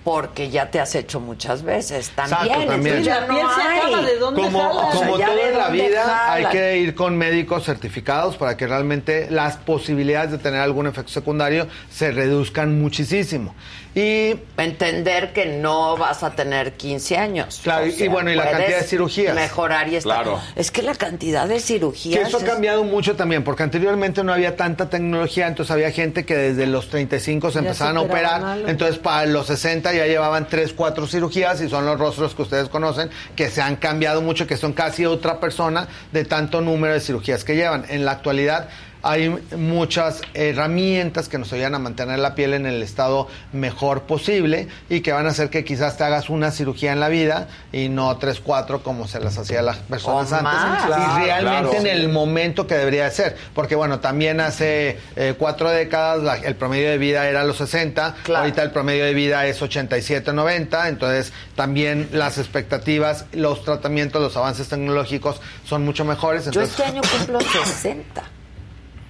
porque 0.08 0.48
ya 0.48 0.70
te 0.70 0.80
has 0.80 0.94
hecho 0.94 1.20
muchas 1.20 1.62
veces 1.62 2.10
también. 2.14 2.40
Exacto, 2.46 2.66
también. 2.72 3.02
ya 3.02 3.20
no 3.26 3.36
se 3.54 3.60
hay. 3.62 3.78
acaba 3.78 4.00
de 4.02 4.16
dónde 4.16 4.40
Como, 4.40 4.58
jalan. 4.58 4.76
O 4.76 4.92
sea, 4.92 5.00
como 5.00 5.18
todo 5.18 5.38
en 5.46 5.58
la 5.58 5.68
vida, 5.68 6.32
hay 6.32 6.44
que 6.46 6.78
ir 6.78 6.94
con 6.94 7.18
médicos 7.18 7.64
certificados 7.64 8.36
para 8.38 8.56
que 8.56 8.66
realmente 8.66 9.26
las 9.30 9.58
posibilidades 9.58 10.30
de 10.30 10.38
tener 10.38 10.60
algún 10.62 10.86
efecto 10.86 11.12
secundario 11.12 11.68
se 11.90 12.10
reduzcan 12.10 12.80
muchísimo. 12.80 13.54
Y 13.94 14.36
Entender 14.56 15.32
que 15.32 15.46
no 15.46 15.96
vas 15.96 16.22
a 16.22 16.30
tener 16.30 16.74
15 16.74 17.16
años. 17.16 17.60
Claro, 17.62 17.86
y- 17.86 17.90
y 18.02 18.08
bueno, 18.08 18.30
y 18.30 18.34
la 18.34 18.50
cantidad 18.50 18.78
de 18.78 18.84
cirugías. 18.84 19.34
Mejorar 19.34 19.88
y 19.88 19.96
estar. 19.96 20.22
Claro. 20.22 20.40
Es 20.56 20.70
que 20.70 20.82
la 20.82 20.94
cantidad 20.94 21.48
de 21.48 21.54
Que 21.54 21.60
cirugías. 21.60 22.28
eso 22.28 22.38
ha 22.38 22.44
cambiado 22.44 22.84
mucho 22.84 23.16
también, 23.16 23.42
porque 23.44 23.62
anteriormente 23.62 24.22
no 24.24 24.32
había 24.32 24.56
tanta 24.56 24.88
tecnología, 24.90 25.46
entonces 25.48 25.70
había 25.72 25.90
gente 25.90 26.24
que 26.24 26.36
desde 26.36 26.66
los 26.66 26.88
35 26.90 27.48
se 27.50 27.54
Ya 27.54 27.60
empezaban 27.60 27.96
a 27.96 28.00
operar, 28.02 28.58
entonces 28.68 28.98
para 28.98 29.26
los 29.26 29.46
60 29.46 29.92
ya 29.92 29.97
llevaban 30.06 30.48
3, 30.48 30.72
4 30.72 31.06
cirugías 31.06 31.60
y 31.60 31.68
son 31.68 31.86
los 31.86 31.98
rostros 31.98 32.34
que 32.34 32.42
ustedes 32.42 32.68
conocen, 32.68 33.10
que 33.34 33.50
se 33.50 33.60
han 33.62 33.76
cambiado 33.76 34.20
mucho, 34.22 34.46
que 34.46 34.56
son 34.56 34.72
casi 34.72 35.06
otra 35.06 35.40
persona 35.40 35.88
de 36.12 36.24
tanto 36.24 36.60
número 36.60 36.94
de 36.94 37.00
cirugías 37.00 37.44
que 37.44 37.56
llevan. 37.56 37.84
En 37.88 38.04
la 38.04 38.12
actualidad 38.12 38.68
hay 39.02 39.28
muchas 39.56 40.20
herramientas 40.34 41.28
que 41.28 41.38
nos 41.38 41.52
ayudan 41.52 41.74
a 41.74 41.78
mantener 41.78 42.18
la 42.18 42.34
piel 42.34 42.54
en 42.54 42.66
el 42.66 42.82
estado 42.82 43.28
mejor 43.52 44.02
posible 44.02 44.68
y 44.88 45.00
que 45.00 45.12
van 45.12 45.26
a 45.26 45.30
hacer 45.30 45.50
que 45.50 45.64
quizás 45.64 45.96
te 45.96 46.04
hagas 46.04 46.28
una 46.30 46.50
cirugía 46.50 46.92
en 46.92 47.00
la 47.00 47.08
vida 47.08 47.48
y 47.72 47.88
no 47.88 48.16
tres, 48.18 48.40
cuatro 48.40 48.82
como 48.82 49.06
se 49.06 49.20
las 49.20 49.38
hacía 49.38 49.62
las 49.62 49.76
personas 49.78 50.32
antes. 50.32 50.42
más. 50.42 50.84
y 51.20 51.24
realmente 51.24 51.70
claro. 51.70 51.72
en 51.76 51.86
el 51.86 52.08
momento 52.08 52.66
que 52.66 52.74
debería 52.74 53.04
de 53.04 53.10
ser. 53.10 53.36
Porque 53.54 53.74
bueno, 53.74 54.00
también 54.00 54.40
hace 54.40 54.98
eh, 55.16 55.34
cuatro 55.38 55.70
décadas 55.70 56.22
la- 56.22 56.36
el 56.36 56.56
promedio 56.56 56.90
de 56.90 56.98
vida 56.98 57.28
era 57.28 57.44
los 57.44 57.56
60, 57.58 58.16
Claro. 58.24 58.40
ahorita 58.44 58.62
el 58.62 58.70
promedio 58.70 59.04
de 59.04 59.14
vida 59.14 59.46
es 59.46 59.60
87, 59.62 60.32
90, 60.32 60.88
entonces 60.88 61.32
también 61.54 62.08
las 62.12 62.38
expectativas, 62.38 63.26
los 63.32 63.64
tratamientos, 63.64 64.20
los 64.20 64.36
avances 64.36 64.68
tecnológicos 64.68 65.40
son 65.64 65.84
mucho 65.84 66.04
mejores. 66.04 66.50
Yo 66.50 66.60
este 66.62 66.84
año 66.84 67.00
cumplo 67.16 67.38
60. 67.40 68.22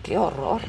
Qué 0.09 0.19
horror. 0.19 0.62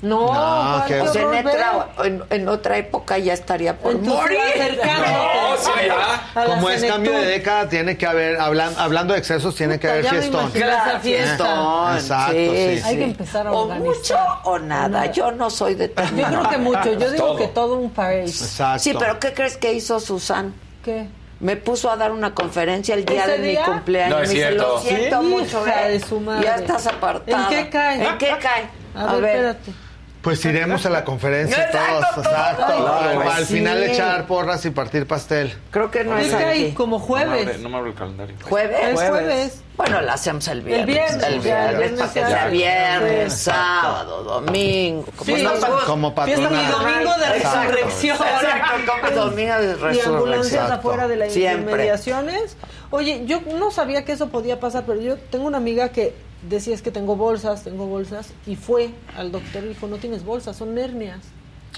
No, 0.00 0.32
No, 0.32 0.84
¿cuál 0.86 0.86
qué 0.86 1.08
sea, 1.08 1.22
en 1.40 1.46
otra, 1.48 1.88
en, 2.04 2.24
en 2.30 2.48
otra 2.48 2.78
época 2.78 3.18
ya 3.18 3.32
estaría 3.32 3.76
por 3.76 3.98
morir. 3.98 4.38
No, 4.78 5.56
sí, 5.58 5.70
ya. 5.88 6.44
como 6.46 6.70
es 6.70 6.84
cambio 6.84 7.12
de 7.14 7.26
década, 7.26 7.68
tiene 7.68 7.96
que 7.98 8.06
haber, 8.06 8.38
hablan- 8.38 8.74
hablando 8.78 9.12
de 9.14 9.18
excesos, 9.18 9.56
tiene 9.56 9.80
que 9.80 9.88
Puta, 9.88 9.92
haber 9.94 10.04
ya 10.04 10.12
me 10.12 10.18
fiestón. 10.20 10.52
fiesta. 10.52 11.00
Fiestón, 11.00 11.96
Exacto, 11.96 12.32
sí, 12.32 12.80
Hay 12.84 12.96
que 12.96 13.04
empezar 13.04 13.46
a 13.48 13.52
O 13.52 13.66
mucho 13.70 14.16
o 14.44 14.58
nada. 14.60 15.06
Yo 15.06 15.32
no 15.32 15.50
soy 15.50 15.74
de 15.74 15.88
Yo 15.88 16.26
creo 16.28 16.48
que 16.48 16.58
mucho. 16.58 16.92
Yo 16.92 17.10
digo 17.10 17.26
Todo. 17.26 17.36
que 17.36 17.48
todo 17.48 17.74
un 17.78 17.90
país. 17.90 18.40
Exacto. 18.40 18.78
Sí, 18.84 18.94
pero 18.96 19.18
¿qué 19.18 19.34
crees 19.34 19.56
que 19.56 19.72
hizo 19.72 19.98
Susan? 19.98 20.54
¿Qué? 20.84 21.08
Me 21.40 21.56
puso 21.56 21.88
a 21.90 21.96
dar 21.96 22.10
una 22.10 22.34
conferencia 22.34 22.94
el 22.96 23.04
día 23.04 23.22
¿Ese 23.22 23.30
de 23.32 23.38
mi 23.38 23.48
día? 23.48 23.64
cumpleaños. 23.64 24.16
No, 24.16 24.22
es 24.22 24.28
Me 24.28 24.34
dice, 24.34 24.46
cierto. 24.48 24.68
Lo 24.74 24.80
siento 24.80 25.20
Sí, 25.20 25.26
mucho, 25.26 25.66
hija 25.66 25.88
¿eh? 25.88 25.92
de 25.92 26.00
su 26.00 26.20
madre. 26.20 26.44
Ya 26.44 26.54
estás 26.56 26.86
apartada. 26.88 27.42
¿En 27.42 27.48
qué 27.64 27.70
cae? 27.70 28.08
¿En 28.08 28.18
qué 28.18 28.32
cae? 28.40 28.68
A, 28.94 29.14
ver, 29.16 29.24
espérate. 29.24 29.72
Pues 30.22 30.44
iremos 30.44 30.84
a 30.84 30.90
la 30.90 31.04
conferencia 31.04 31.64
Exacto, 31.66 32.00
todos, 32.16 32.26
exacto. 32.26 32.98
Ay, 33.00 33.16
pues 33.16 33.28
Al 33.36 33.46
sí. 33.46 33.54
final 33.54 33.82
echar 33.84 34.26
porras 34.26 34.64
y 34.66 34.70
partir 34.70 35.06
pastel. 35.06 35.54
Creo 35.70 35.90
que 35.92 36.02
no 36.02 36.16
¿Qué 36.16 36.26
es 36.26 36.32
cae? 36.32 36.50
aquí. 36.64 36.74
Como 36.74 36.96
No 36.98 37.02
me, 37.02 37.06
jueves. 37.06 37.46
abre, 37.46 37.58
no 37.58 37.68
me 37.68 37.76
abre 37.78 37.90
el 37.90 37.96
calendario. 37.96 38.36
¿Jueves? 38.42 38.78
Es 38.82 38.94
jueves. 39.08 39.62
Bueno, 39.76 40.00
la 40.00 40.14
hacemos 40.14 40.48
el 40.48 40.62
viernes. 40.62 40.88
El 40.88 40.92
viernes, 40.92 41.22
El 41.24 41.38
viernes, 41.40 42.00
el 42.00 42.10
que 42.10 42.24
viernes 42.24 42.50
viernes, 42.50 43.32
Sí. 43.32 43.38
sábado, 43.44 44.24
domingo. 44.24 45.04
Como 45.16 45.36
Sí, 45.36 45.44
como 45.86 46.12
Fiesta 46.24 46.48
patronal. 46.48 46.50
mi 46.66 46.70
domingo 46.72 47.14
de 47.16 47.36
Exacto. 47.36 47.60
resurrección. 47.72 48.16
Exacto, 48.16 48.92
como 49.00 49.20
domingo 49.30 49.54
de 49.54 49.66
Y 49.68 50.00
ambulancias 50.00 50.02
resurrección. 50.10 50.72
afuera 50.72 51.08
de 51.08 51.16
las 51.16 51.36
inmediaciones. 51.36 52.56
Oye, 52.90 53.22
yo 53.26 53.40
no 53.56 53.70
sabía 53.70 54.04
que 54.04 54.12
eso 54.12 54.28
podía 54.30 54.58
pasar, 54.58 54.84
pero 54.84 55.00
yo 55.00 55.16
tengo 55.16 55.46
una 55.46 55.58
amiga 55.58 55.90
que 55.90 56.14
decía 56.42 56.74
es 56.74 56.82
que 56.82 56.90
tengo 56.90 57.16
bolsas, 57.16 57.64
tengo 57.64 57.86
bolsas, 57.86 58.32
y 58.46 58.56
fue 58.56 58.90
al 59.16 59.32
doctor 59.32 59.64
y 59.64 59.68
dijo, 59.68 59.86
no 59.88 59.96
tienes 59.96 60.24
bolsas, 60.24 60.56
son 60.56 60.76
hernias. 60.78 61.18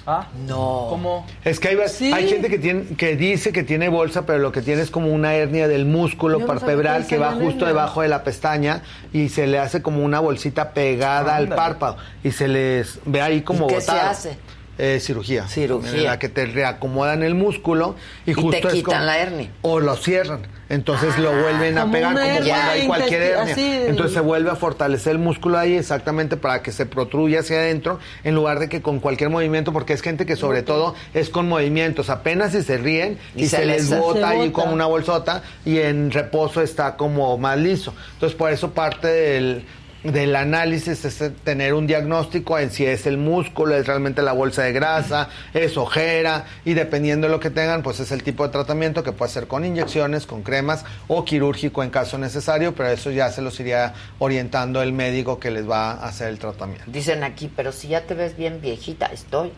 Ah, 0.06 0.28
No. 0.46 0.86
¿cómo? 0.88 1.26
Es 1.44 1.58
que 1.60 1.68
hay, 1.68 1.76
Sí. 1.88 2.12
hay 2.12 2.28
gente 2.28 2.48
que 2.48 2.58
tiene 2.58 2.84
que 2.96 3.16
dice 3.16 3.52
que 3.52 3.64
tiene 3.64 3.88
bolsa, 3.88 4.24
pero 4.24 4.38
lo 4.38 4.52
que 4.52 4.62
tiene 4.62 4.82
es 4.82 4.90
como 4.90 5.08
una 5.12 5.34
hernia 5.34 5.66
del 5.68 5.84
músculo 5.84 6.38
no 6.38 6.46
palpebral 6.46 7.02
que 7.02 7.08
que 7.10 7.18
va 7.18 7.32
justo 7.32 7.48
hernia. 7.48 7.66
debajo 7.68 8.02
de 8.02 8.08
la 8.08 8.22
pestaña 8.22 8.82
y 9.12 9.28
se 9.30 9.46
le 9.48 9.58
hace 9.58 9.82
como 9.82 10.02
una 10.04 10.20
bolsita 10.20 10.70
pegada 10.72 11.34
al 11.36 11.48
párpado 11.48 11.96
y 12.22 12.30
se 12.30 12.46
les 12.48 13.00
ve 13.04 13.20
ahí 13.20 13.42
como 13.42 13.66
¿Y 13.68 13.74
qué 13.74 13.80
se 13.80 13.90
hace? 13.90 14.38
Eh, 14.82 14.98
cirugía. 15.00 15.46
Cirugía. 15.46 15.90
En 15.92 16.04
la 16.04 16.18
que 16.18 16.28
te 16.30 16.46
reacomodan 16.46 17.22
el 17.22 17.34
músculo 17.34 17.96
y, 18.26 18.30
Y 18.30 18.34
justo 18.34 18.68
te 18.68 18.74
quitan 18.74 18.82
como- 18.94 19.04
la 19.04 19.18
hernia. 19.18 19.50
O 19.62 19.78
lo 19.80 19.94
cierran. 19.96 20.40
Entonces 20.70 21.18
lo 21.18 21.32
vuelven 21.32 21.76
a 21.78 21.90
pegar 21.90 22.14
como 22.14 22.24
cuando 22.24 22.54
hay 22.54 22.86
cualquier 22.86 23.22
hernia. 23.22 23.52
así, 23.54 23.80
Entonces 23.88 24.14
se 24.14 24.20
vuelve 24.20 24.50
a 24.50 24.54
fortalecer 24.56 25.12
el 25.12 25.18
músculo 25.18 25.58
ahí 25.58 25.74
exactamente 25.74 26.36
para 26.36 26.62
que 26.62 26.70
se 26.70 26.86
protruya 26.86 27.40
hacia 27.40 27.58
adentro 27.58 27.98
en 28.22 28.36
lugar 28.36 28.60
de 28.60 28.68
que 28.68 28.80
con 28.80 29.00
cualquier 29.00 29.30
movimiento, 29.30 29.72
porque 29.72 29.92
es 29.94 30.00
gente 30.00 30.26
que 30.26 30.36
sobre 30.36 30.62
todo 30.62 30.94
es 31.12 31.28
con 31.28 31.48
movimientos, 31.48 32.08
apenas 32.08 32.52
si 32.52 32.62
se 32.62 32.78
ríen 32.78 33.18
y, 33.34 33.42
Y 33.44 33.48
se, 33.48 33.56
se 33.56 33.66
les 33.66 33.90
bota 33.98 34.28
ahí 34.28 34.38
bota. 34.48 34.52
como 34.52 34.72
una 34.72 34.86
bolsota 34.86 35.42
y 35.66 35.78
en 35.78 36.12
reposo 36.12 36.62
está 36.62 36.96
como 36.96 37.36
más 37.36 37.58
liso. 37.58 37.92
Entonces 38.14 38.38
por 38.38 38.52
eso 38.52 38.70
parte 38.70 39.08
del 39.08 39.64
del 40.02 40.34
análisis 40.36 41.04
es 41.04 41.32
tener 41.44 41.74
un 41.74 41.86
diagnóstico 41.86 42.58
en 42.58 42.70
si 42.70 42.86
es 42.86 43.06
el 43.06 43.18
músculo, 43.18 43.74
es 43.74 43.86
realmente 43.86 44.22
la 44.22 44.32
bolsa 44.32 44.62
de 44.62 44.72
grasa, 44.72 45.28
es 45.52 45.76
ojera 45.76 46.46
y 46.64 46.74
dependiendo 46.74 47.26
de 47.26 47.32
lo 47.32 47.40
que 47.40 47.50
tengan, 47.50 47.82
pues 47.82 48.00
es 48.00 48.12
el 48.12 48.22
tipo 48.22 48.46
de 48.46 48.52
tratamiento 48.52 49.02
que 49.02 49.12
puede 49.12 49.30
ser 49.30 49.46
con 49.46 49.64
inyecciones, 49.64 50.26
con 50.26 50.42
cremas 50.42 50.84
o 51.08 51.24
quirúrgico 51.24 51.82
en 51.82 51.90
caso 51.90 52.18
necesario, 52.18 52.74
pero 52.74 52.88
eso 52.88 53.10
ya 53.10 53.30
se 53.30 53.42
los 53.42 53.58
iría 53.60 53.94
orientando 54.18 54.82
el 54.82 54.92
médico 54.92 55.38
que 55.38 55.50
les 55.50 55.68
va 55.68 55.92
a 55.92 56.08
hacer 56.08 56.28
el 56.28 56.38
tratamiento. 56.38 56.84
Dicen 56.86 57.22
aquí, 57.24 57.50
pero 57.54 57.72
si 57.72 57.88
ya 57.88 58.02
te 58.02 58.14
ves 58.14 58.36
bien 58.36 58.60
viejita, 58.60 59.06
estoy. 59.06 59.52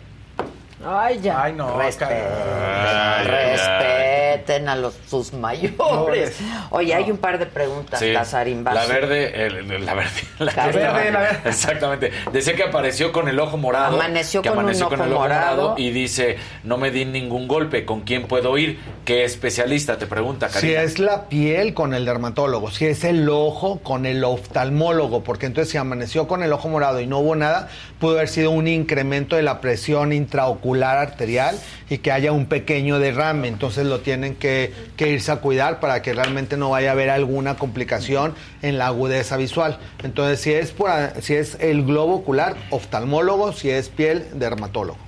Ay, 0.85 1.20
ya. 1.23 1.43
Ay, 1.43 1.52
no. 1.52 1.78
Respeten, 1.78 2.17
Ay, 2.19 3.27
respeten 3.27 4.69
a 4.69 4.77
los 4.77 4.94
sus 5.09 5.33
mayores. 5.33 6.36
Oye, 6.70 6.94
hay 6.94 7.11
un 7.11 7.19
par 7.19 7.39
de 7.39 7.47
preguntas, 7.47 8.01
Sí. 8.01 8.12
La 8.12 8.86
verde, 8.86 9.47
el- 9.47 9.70
el- 9.70 9.85
la 9.86 9.94
verde, 9.94 10.11
la 10.39 10.52
La 10.57 10.67
verde, 10.67 10.81
verde, 10.81 11.12
la 11.12 11.20
verde. 11.20 11.39
Exactamente. 11.44 12.12
Decía 12.33 12.55
que 12.57 12.65
apareció 12.65 13.12
con 13.12 13.28
el 13.28 13.39
ojo 13.39 13.57
morado. 13.57 13.94
Amaneció 13.97 14.43
que 14.43 14.49
con 14.49 14.59
un 14.59 14.65
amaneció 14.65 14.86
ojo 14.86 14.97
con 14.97 15.07
el 15.07 15.12
ojo 15.12 15.20
morado. 15.23 15.57
morado. 15.62 15.75
y 15.78 15.91
dice, 15.91 16.36
no 16.65 16.77
me 16.78 16.91
di 16.91 17.05
ningún 17.05 17.47
golpe, 17.47 17.85
¿con 17.85 18.01
quién 18.01 18.27
puedo 18.27 18.57
ir? 18.59 18.81
¿Qué 19.05 19.25
especialista? 19.25 19.99
Te 19.99 20.07
pregunta, 20.07 20.49
Si 20.49 20.55
Karina. 20.55 20.83
es 20.83 20.99
la 20.99 21.28
piel 21.28 21.75
con 21.75 21.94
el 21.94 22.05
dermatólogo, 22.05 22.70
si 22.70 22.86
es 22.86 23.05
el 23.05 23.28
ojo 23.28 23.81
con 23.81 24.07
el 24.07 24.25
oftalmólogo, 24.25 25.23
porque 25.23 25.47
entonces 25.47 25.70
si 25.70 25.78
amaneció 25.78 26.27
con 26.27 26.43
el 26.43 26.52
ojo 26.52 26.69
morado 26.69 27.01
y 27.01 27.07
no 27.07 27.19
hubo 27.19 27.36
nada, 27.36 27.69
pudo 28.01 28.17
haber 28.17 28.28
sido 28.28 28.51
un 28.51 28.67
incremento 28.69 29.36
de 29.36 29.43
la 29.43 29.61
presión 29.61 30.12
intraocular 30.12 30.72
arterial 30.81 31.59
y 31.89 31.99
que 31.99 32.12
haya 32.12 32.33
un 32.33 32.47
pequeño 32.47 32.99
derrame. 32.99 33.49
Entonces 33.49 33.86
lo 33.86 34.01
tienen 34.01 34.34
que, 34.34 34.73
que 34.97 35.09
irse 35.10 35.33
a 35.33 35.36
cuidar 35.36 35.81
para 35.81 36.02
que 36.02 36.12
realmente 36.12 36.57
no 36.57 36.70
vaya 36.70 36.91
a 36.91 36.92
haber 36.92 37.10
alguna 37.10 37.57
complicación 37.57 38.34
en 38.62 38.78
la 38.78 38.86
agudeza 38.86 39.36
visual. 39.36 39.78
Entonces, 40.02 40.41
si 40.41 40.52
es, 40.52 40.70
por, 40.70 40.91
si 41.20 41.34
es 41.34 41.57
el 41.60 41.84
globo 41.84 42.15
ocular, 42.17 42.57
oftalmólogo, 42.70 43.52
si 43.52 43.70
es 43.70 43.89
piel, 43.89 44.26
dermatólogo. 44.34 44.99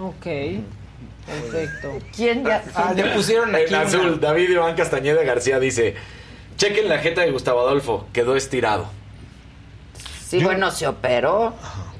Ok. 0.00 0.26
Perfecto. 1.26 1.98
¿Quién 2.16 2.44
ya? 2.44 2.62
Ah, 2.74 2.92
le 2.94 3.04
pusieron 3.14 3.54
aquí 3.54 3.66
en 3.68 3.74
azul. 3.74 4.20
David 4.20 4.50
Iván 4.50 4.74
Castañeda 4.74 5.22
García 5.24 5.60
dice: 5.60 5.94
Chequen 6.56 6.88
la 6.88 6.98
jeta 6.98 7.20
de 7.20 7.30
Gustavo 7.30 7.60
Adolfo, 7.60 8.06
quedó 8.12 8.34
estirado. 8.34 8.88
Sí, 10.26 10.42
bueno, 10.42 10.70
se 10.70 10.86
operó. 10.86 11.54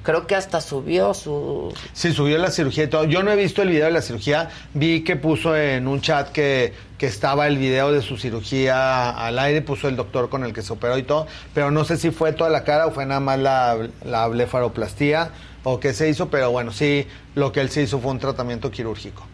Creo 0.09 0.27
que 0.27 0.35
hasta 0.35 0.63
subió 0.63 1.13
su... 1.13 1.71
Sí, 1.93 2.15
subió 2.15 2.39
la 2.39 2.51
cirugía 2.51 2.85
y 2.85 2.87
todo. 2.87 3.05
Yo 3.05 3.23
no 3.23 3.31
he 3.31 3.37
visto 3.37 3.61
el 3.61 3.69
video 3.69 3.85
de 3.85 3.91
la 3.91 4.01
cirugía. 4.01 4.49
Vi 4.73 5.05
que 5.05 5.17
puso 5.17 5.55
en 5.55 5.87
un 5.87 6.01
chat 6.01 6.31
que, 6.31 6.73
que 6.97 7.05
estaba 7.05 7.47
el 7.47 7.59
video 7.59 7.93
de 7.93 8.01
su 8.01 8.17
cirugía 8.17 9.11
al 9.11 9.39
aire. 9.39 9.61
Puso 9.61 9.87
el 9.87 9.97
doctor 9.97 10.31
con 10.31 10.45
el 10.45 10.55
que 10.55 10.63
se 10.63 10.73
operó 10.73 10.97
y 10.97 11.03
todo. 11.03 11.27
Pero 11.53 11.71
no 11.71 11.85
sé 11.85 11.99
si 11.99 12.11
fue 12.11 12.33
toda 12.33 12.49
la 12.49 12.65
cara 12.65 12.87
o 12.87 12.91
fue 12.91 13.05
nada 13.05 13.21
más 13.21 13.39
la, 13.39 13.77
la 14.03 14.27
blefaroplastía 14.29 15.31
o 15.63 15.79
qué 15.79 15.93
se 15.93 16.09
hizo. 16.09 16.31
Pero 16.31 16.51
bueno, 16.53 16.73
sí, 16.73 17.07
lo 17.35 17.53
que 17.53 17.61
él 17.61 17.69
se 17.69 17.83
hizo 17.83 17.99
fue 17.99 18.11
un 18.11 18.19
tratamiento 18.19 18.71
quirúrgico. 18.71 19.27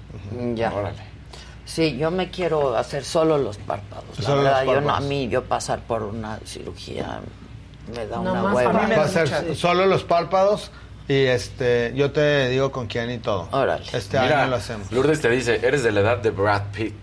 Ya. 0.56 0.72
Sí, 1.64 1.96
yo 1.96 2.10
me 2.10 2.30
quiero 2.30 2.76
hacer 2.76 3.04
solo 3.04 3.38
los 3.38 3.58
párpados. 3.58 4.18
La 4.18 4.24
Solo 4.24 4.36
los 4.42 4.44
verdad, 4.46 4.64
yo 4.64 4.72
no, 4.72 4.78
a 4.78 4.82
párpados. 4.94 5.08
mí, 5.08 5.28
yo 5.28 5.44
pasar 5.44 5.78
por 5.82 6.02
una 6.02 6.40
cirugía 6.44 7.20
me 7.92 8.06
da 8.06 8.16
No 8.16 8.32
una 8.32 8.42
más, 8.42 8.54
hueva. 8.54 8.72
Va 8.72 9.04
a 9.04 9.08
ser 9.08 9.56
solo 9.56 9.86
los 9.86 10.04
párpados 10.04 10.70
y 11.08 11.24
este 11.24 11.92
yo 11.94 12.12
te 12.12 12.48
digo 12.48 12.72
con 12.72 12.86
quién 12.86 13.10
y 13.10 13.18
todo. 13.18 13.48
Órale. 13.52 13.84
Este 13.92 14.18
Mira, 14.20 14.42
año 14.42 14.50
lo 14.50 14.56
hacemos. 14.56 14.90
Lourdes 14.92 15.20
te 15.20 15.28
dice: 15.28 15.60
Eres 15.66 15.82
de 15.82 15.92
la 15.92 16.00
edad 16.00 16.18
de 16.18 16.30
Brad 16.30 16.62
Pitt. 16.72 16.94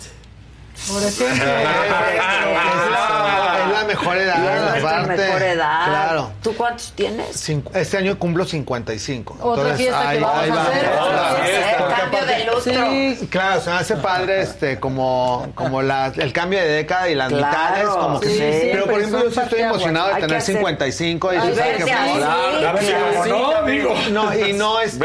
Por 0.88 1.04
ejemplo. 1.04 1.46
Es 3.62 3.72
la 3.72 3.84
mejor 3.88 4.18
es 4.18 4.24
edad, 4.24 4.38
nuestra 4.72 4.90
aparte. 5.02 5.18
mejor 5.24 5.42
edad. 5.44 5.86
Claro. 5.88 6.32
¿Tú 6.42 6.54
cuántos 6.56 6.92
tienes? 6.94 7.48
Cincu- 7.50 7.70
Este 7.76 7.98
año 7.98 8.18
cumplo 8.18 8.46
55. 8.46 9.38
Otra 9.42 9.62
Entonces, 9.64 9.78
fiesta 9.78 10.02
que 10.02 10.08
ahí- 10.08 10.20
vamos 10.20 10.40
ahí 10.42 10.50
a 10.50 10.56
va. 10.56 10.62
hacer. 10.64 10.90
Porque 11.78 11.94
cambio 12.02 12.26
de 12.26 12.46
lustro. 12.46 12.92
Sí. 12.92 13.28
Claro, 13.30 13.62
se 13.62 13.70
me 13.70 13.76
hace 13.78 13.96
padre 13.98 14.42
este 14.42 14.80
como 14.80 15.48
como 15.56 15.82
la, 15.82 16.12
el 16.16 16.34
cambio 16.34 16.60
de 16.60 16.68
década 16.68 17.10
y 17.10 17.16
las 17.16 17.30
Claro, 17.30 17.48
mitades 17.48 17.88
como 17.90 18.20
que 18.20 18.28
sí, 18.30 18.38
Pero 18.40 18.52
siempre 18.62 18.82
por 18.92 19.00
ejemplo, 19.00 19.24
yo 19.24 19.32
sí 19.32 19.40
estoy 19.40 19.60
emocionado 19.62 20.08
de 20.10 20.14
que 20.16 20.22
tener 20.22 20.38
hacer- 20.38 20.56
55 20.56 21.34
y 21.34 21.38
tú 21.38 21.56
sabes 21.56 21.86
que 21.86 21.92
no, 23.30 23.64
digo. 23.66 23.94
no 24.12 24.34
y 24.48 24.54
no 24.54 24.82
este 24.82 25.00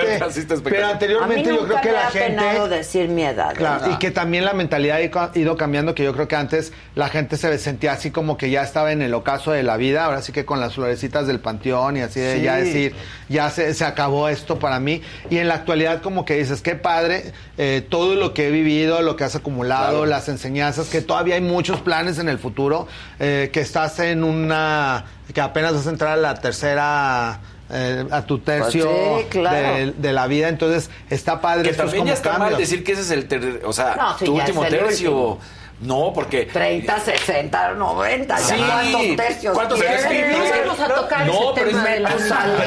pero 0.62 0.84
A 0.84 0.88
mí 0.88 0.92
anteriormente 0.92 1.44
yo 1.48 1.60
nunca 1.62 1.80
creo 1.80 1.82
que 1.82 1.88
me 1.88 1.92
la 1.94 2.06
ha 2.06 2.10
penado 2.10 2.62
gente 2.62 2.76
decir 2.76 3.08
mi 3.08 3.24
edad. 3.24 3.54
Claro, 3.54 3.90
y 3.92 3.96
que 3.98 4.10
también 4.10 4.44
la 4.44 4.52
mentalidad 4.52 4.96
ha 4.96 5.00
ido 5.02 5.10
cambiando, 5.10 5.65
que 5.94 6.04
yo 6.04 6.12
creo 6.12 6.28
que 6.28 6.36
antes 6.36 6.72
la 6.94 7.08
gente 7.08 7.36
se 7.36 7.56
sentía 7.58 7.92
así 7.92 8.10
como 8.10 8.36
que 8.36 8.50
ya 8.50 8.62
estaba 8.62 8.92
en 8.92 9.02
el 9.02 9.12
ocaso 9.14 9.52
de 9.52 9.62
la 9.62 9.76
vida, 9.76 10.04
ahora 10.04 10.22
sí 10.22 10.32
que 10.32 10.44
con 10.44 10.60
las 10.60 10.74
florecitas 10.74 11.26
del 11.26 11.40
panteón 11.40 11.96
y 11.96 12.00
así 12.00 12.20
de 12.20 12.36
Sí. 12.36 12.42
ya 12.42 12.56
decir, 12.56 12.94
ya 13.28 13.50
se, 13.50 13.74
se 13.74 13.84
acabó 13.84 14.28
esto 14.28 14.58
para 14.58 14.78
mí. 14.80 15.02
Y 15.30 15.38
en 15.38 15.48
la 15.48 15.54
actualidad 15.54 16.02
como 16.02 16.24
que 16.24 16.36
dices, 16.36 16.62
qué 16.62 16.74
padre, 16.76 17.32
eh, 17.58 17.84
todo 17.88 18.14
lo 18.14 18.32
que 18.34 18.48
he 18.48 18.50
vivido, 18.50 19.02
lo 19.02 19.16
que 19.16 19.24
has 19.24 19.34
acumulado, 19.36 19.90
Claro. 19.98 20.06
las 20.06 20.28
enseñanzas, 20.28 20.88
que 20.88 21.00
todavía 21.02 21.34
hay 21.36 21.40
muchos 21.40 21.80
planes 21.80 22.18
en 22.18 22.28
el 22.28 22.38
futuro, 22.38 22.86
eh, 23.18 23.50
que 23.52 23.60
estás 23.60 23.98
en 23.98 24.24
una, 24.24 25.04
que 25.34 25.40
apenas 25.40 25.74
vas 25.74 25.86
a 25.86 25.90
entrar 25.90 26.12
a 26.12 26.16
la 26.16 26.34
tercera... 26.40 27.40
eh, 27.70 28.06
a 28.10 28.22
tu 28.22 28.38
tercio 28.38 28.88
Pues 28.90 29.22
sí, 29.24 29.28
claro. 29.30 29.74
de, 29.76 29.92
de 29.92 30.12
la 30.12 30.26
vida, 30.26 30.48
entonces 30.48 30.90
está 31.10 31.40
padre 31.40 31.64
Que 31.64 31.70
estos 31.70 31.86
también 31.86 32.00
como 32.02 32.08
ya 32.08 32.14
está 32.14 32.38
mal 32.38 32.56
decir 32.56 32.84
que 32.84 32.92
ese 32.92 33.02
es 33.02 33.10
el 33.10 33.26
ter- 33.28 33.62
o 33.64 33.72
sea, 33.72 33.94
No, 33.96 34.18
sí, 34.18 34.24
tu 34.24 34.36
último 34.36 34.62
tercio. 34.64 35.10
último. 35.12 35.38
No, 35.78 36.10
porque 36.14 36.46
30, 36.46 37.00
60, 37.00 37.72
90. 37.74 38.38
Sí. 38.38 38.54
ya 38.56 38.66
¿Cuántos 38.66 39.16
tercios? 39.16 39.54
¿Cuántos 39.54 39.78
tienes? 39.78 40.02
tercios? 40.08 40.38
No 40.38 40.44
Es 40.44 40.52
que- 40.52 40.60
vamos 40.60 40.80
a 40.80 40.88
tocar 40.94 41.26
no, 41.26 41.32
ese 41.32 41.42
pero 41.54 41.66
tema 41.68 41.84
es, 41.84 41.92
de 41.94 42.00
la 42.00 42.08
pero 42.08 42.20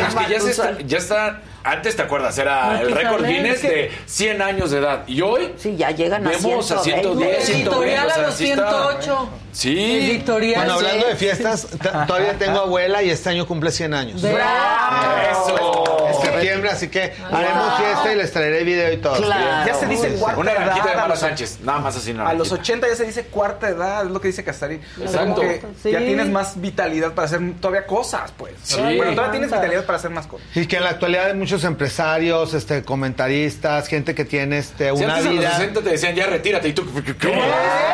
es 0.08 0.16
que 0.16 0.32
ya, 0.34 0.40
se 0.42 0.52
está, 0.52 0.78
ya 0.86 0.98
está. 1.00 1.42
Antes 1.64 1.96
te 1.96 2.02
acuerdas, 2.04 2.38
era 2.38 2.80
el 2.80 2.92
récord 2.92 3.26
Guinness 3.26 3.64
de 3.64 3.92
100 4.06 4.42
años 4.44 4.70
de 4.72 4.78
edad. 4.78 5.04
Y 5.08 5.22
hoy 5.22 5.54
Sí, 5.58 5.76
ya 5.76 5.90
llegan 5.92 6.26
a 6.26 6.30
vemos 6.30 6.72
a 6.72 6.78
120. 6.84 7.42
110, 7.42 7.46
120. 7.46 7.62
Editorial 7.88 8.06
o 8.06 8.10
a 8.10 8.14
sea, 8.14 8.24
los 8.28 8.36
sí 8.36 8.50
está- 8.52 8.70
108. 8.70 9.30
Sí. 9.52 9.78
Editorial. 10.12 10.56
Bueno, 10.62 10.74
hablando 10.74 11.08
de 11.08 11.16
fiestas, 11.16 11.68
todavía 12.08 12.38
tengo 12.38 12.60
abuela 12.60 13.02
y 13.04 13.10
este 13.10 13.30
año 13.30 13.46
cumple 13.48 13.72
100 13.72 13.94
años. 13.94 14.24
Eso. 14.24 15.86
En 16.10 16.22
septiembre, 16.34 16.70
así 16.72 16.88
que 16.88 17.14
haremos 17.32 17.78
fiesta 17.78 18.14
y 18.14 18.16
les 18.16 18.32
traeré 18.32 18.64
video 18.64 18.92
y 18.94 18.98
todo. 18.98 19.16
Claro. 19.16 19.68
Ya 19.68 19.74
se 19.74 19.86
dice 19.88 20.10
cuarta 20.16 20.40
Una 20.40 20.52
edad. 20.52 20.66
granjita 20.66 21.02
de 21.04 21.08
los- 21.10 21.20
Sánchez. 21.20 21.60
Nada 21.62 21.80
más 21.80 21.96
así, 21.98 22.12
una 22.12 22.28
A 22.30 22.34
los 22.34 22.50
granjita. 22.50 22.62
80 22.74 22.88
ya 22.90 22.96
se 22.96 23.06
dice 23.06 23.24
cuarta 23.26 23.70
edad, 23.70 24.06
es 24.06 24.12
lo 24.12 24.22
que 24.22 24.28
dice 24.30 24.44
Castarín. 24.44 24.82
Exacto. 25.00 25.20
como 25.20 25.36
que 25.42 25.62
Sí. 25.84 25.92
ya 25.92 26.00
tienes 26.00 26.30
más 26.30 26.60
vitalidad 26.62 27.14
para 27.14 27.26
hacer 27.28 27.40
todavía 27.60 27.86
cosas, 27.86 28.32
pues. 28.38 28.54
Sí. 28.64 28.78
Bueno, 28.80 29.12
todavía 29.14 29.32
tienes 29.32 29.52
vitalidad 29.52 29.86
para 29.86 29.98
hacer 29.98 30.12
más 30.12 30.28
cosas. 30.28 30.46
Y 30.56 30.66
que 30.66 30.78
en 30.78 30.84
la 30.84 30.92
actualidad 30.92 31.28
hay 31.28 31.34
muchos 31.36 31.64
empresarios, 31.64 32.54
este, 32.54 32.84
comentaristas, 32.84 33.88
gente 33.88 34.16
que 34.16 34.26
tiene 34.26 34.60
este, 34.60 34.86
Si 34.96 35.04
una 35.04 35.16
antes 35.16 35.28
a 35.28 35.30
los 35.32 35.40
vida. 35.40 35.52
60 35.58 35.82
te 35.82 35.90
decían 35.90 36.16
ya 36.16 36.26
retírate 36.28 36.68
y 36.70 36.74
tú 36.74 36.86
¿qué? 37.20 37.36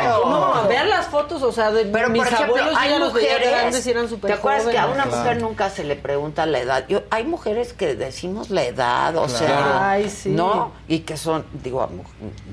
No, 0.04 0.68
vean 0.68 0.90
las 0.90 1.08
fotos, 1.08 1.42
o 1.48 1.52
sea, 1.52 1.72
de 1.72 1.86
Pero, 1.86 2.10
mis 2.10 2.24
por 2.24 2.34
ejemplo, 2.34 2.56
abuelos 2.58 2.76
hay 2.80 2.90
ya 2.90 3.00
los 3.00 3.14
veía 3.14 3.32
mujeres. 3.34 3.52
grandes 3.52 3.88
y 3.88 3.92
eran 3.92 4.10
súper 4.10 4.32
¿Te 4.32 4.38
acuerdas 4.38 4.68
que 4.68 4.78
a 4.78 4.88
una 4.88 5.06
mujer 5.06 5.42
nunca 5.42 5.70
se 5.70 5.84
le 5.84 5.96
pregunta 5.96 6.46
la 6.46 6.60
edad? 6.60 6.86
Yo, 6.88 7.04
hay 7.10 7.24
mujeres 7.24 7.74
que 7.74 7.96
decimos 7.96 8.50
la 8.50 8.64
edad, 8.64 9.16
o 9.16 9.26
Claro. 9.26 9.38
sea, 9.46 9.92
Ay, 9.92 10.10
sí. 10.10 10.30
¿no? 10.30 10.72
Y 10.88 11.00
que 11.00 11.18
son, 11.18 11.46
digo, 11.64 11.88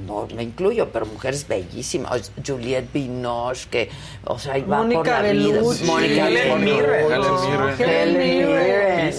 no 0.06 0.26
me 0.34 0.42
incluyo, 0.42 0.90
pero 0.92 1.06
mujeres 1.06 1.46
bellísimas. 1.48 2.32
Juliette 2.46 2.92
Binoche, 2.92 3.68
que, 3.70 3.90
o 4.24 4.38
sea, 4.38 4.58
iba 4.58 4.76
por 4.78 4.86
Mónica 4.86 5.22
la 5.22 5.32
vida. 5.32 5.60
Mónica 5.84 6.24
Bellucci. 6.26 7.48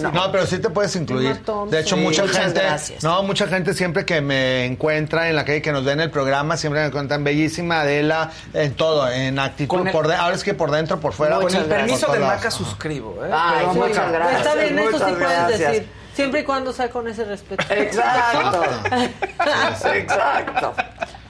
No. 0.01 0.11
No, 0.11 0.31
pero 0.31 0.45
sí 0.45 0.59
te 0.59 0.69
puedes 0.69 0.95
incluir. 0.95 1.39
De 1.69 1.79
hecho, 1.79 1.95
Sí. 1.95 2.01
mucha 2.01 2.23
Muchas 2.23 2.37
gente, 2.37 2.59
gracias. 2.61 3.03
no, 3.03 3.23
mucha 3.23 3.47
gente 3.47 3.73
siempre 3.73 4.05
que 4.05 4.21
me 4.21 4.65
encuentra 4.65 5.29
en 5.29 5.35
la 5.35 5.45
calle, 5.45 5.61
que 5.61 5.71
nos 5.71 5.83
ve 5.85 5.91
en 5.91 5.99
el 6.01 6.09
programa, 6.09 6.57
siempre 6.57 6.81
me 6.81 6.87
encuentran 6.87 7.23
bellísima 7.23 7.81
Adela 7.81 8.31
en 8.53 8.73
todo, 8.75 9.09
en 9.11 9.37
actitud, 9.63 9.77
Con 9.79 9.87
el- 9.87 9.93
por 9.93 10.07
de- 10.07 10.15
ahora 10.15 10.35
es 10.35 10.43
que 10.43 10.53
por 10.53 10.71
dentro, 10.71 10.99
por 10.99 11.13
fuera. 11.13 11.37
Con 11.39 11.53
el 11.53 11.65
permiso 11.65 12.11
de 12.11 12.19
Maca 12.19 12.51
suscribo, 12.51 13.23
¿eh? 13.25 13.29
Ay, 13.33 13.55
Pero 13.59 13.73
muchas 13.73 14.11
gracias. 14.11 14.41
Está 14.41 14.55
bien, 14.55 14.79
eso 14.79 14.91
sí 14.97 14.97
puedes 14.97 15.19
gracias. 15.19 15.59
decir. 15.59 15.89
Siempre 16.13 16.39
y 16.41 16.43
cuando 16.43 16.71
sea 16.73 16.89
con 16.89 17.07
ese 17.07 17.25
respeto. 17.25 17.63
Exacto. 17.73 18.63
Exacto. 19.93 20.73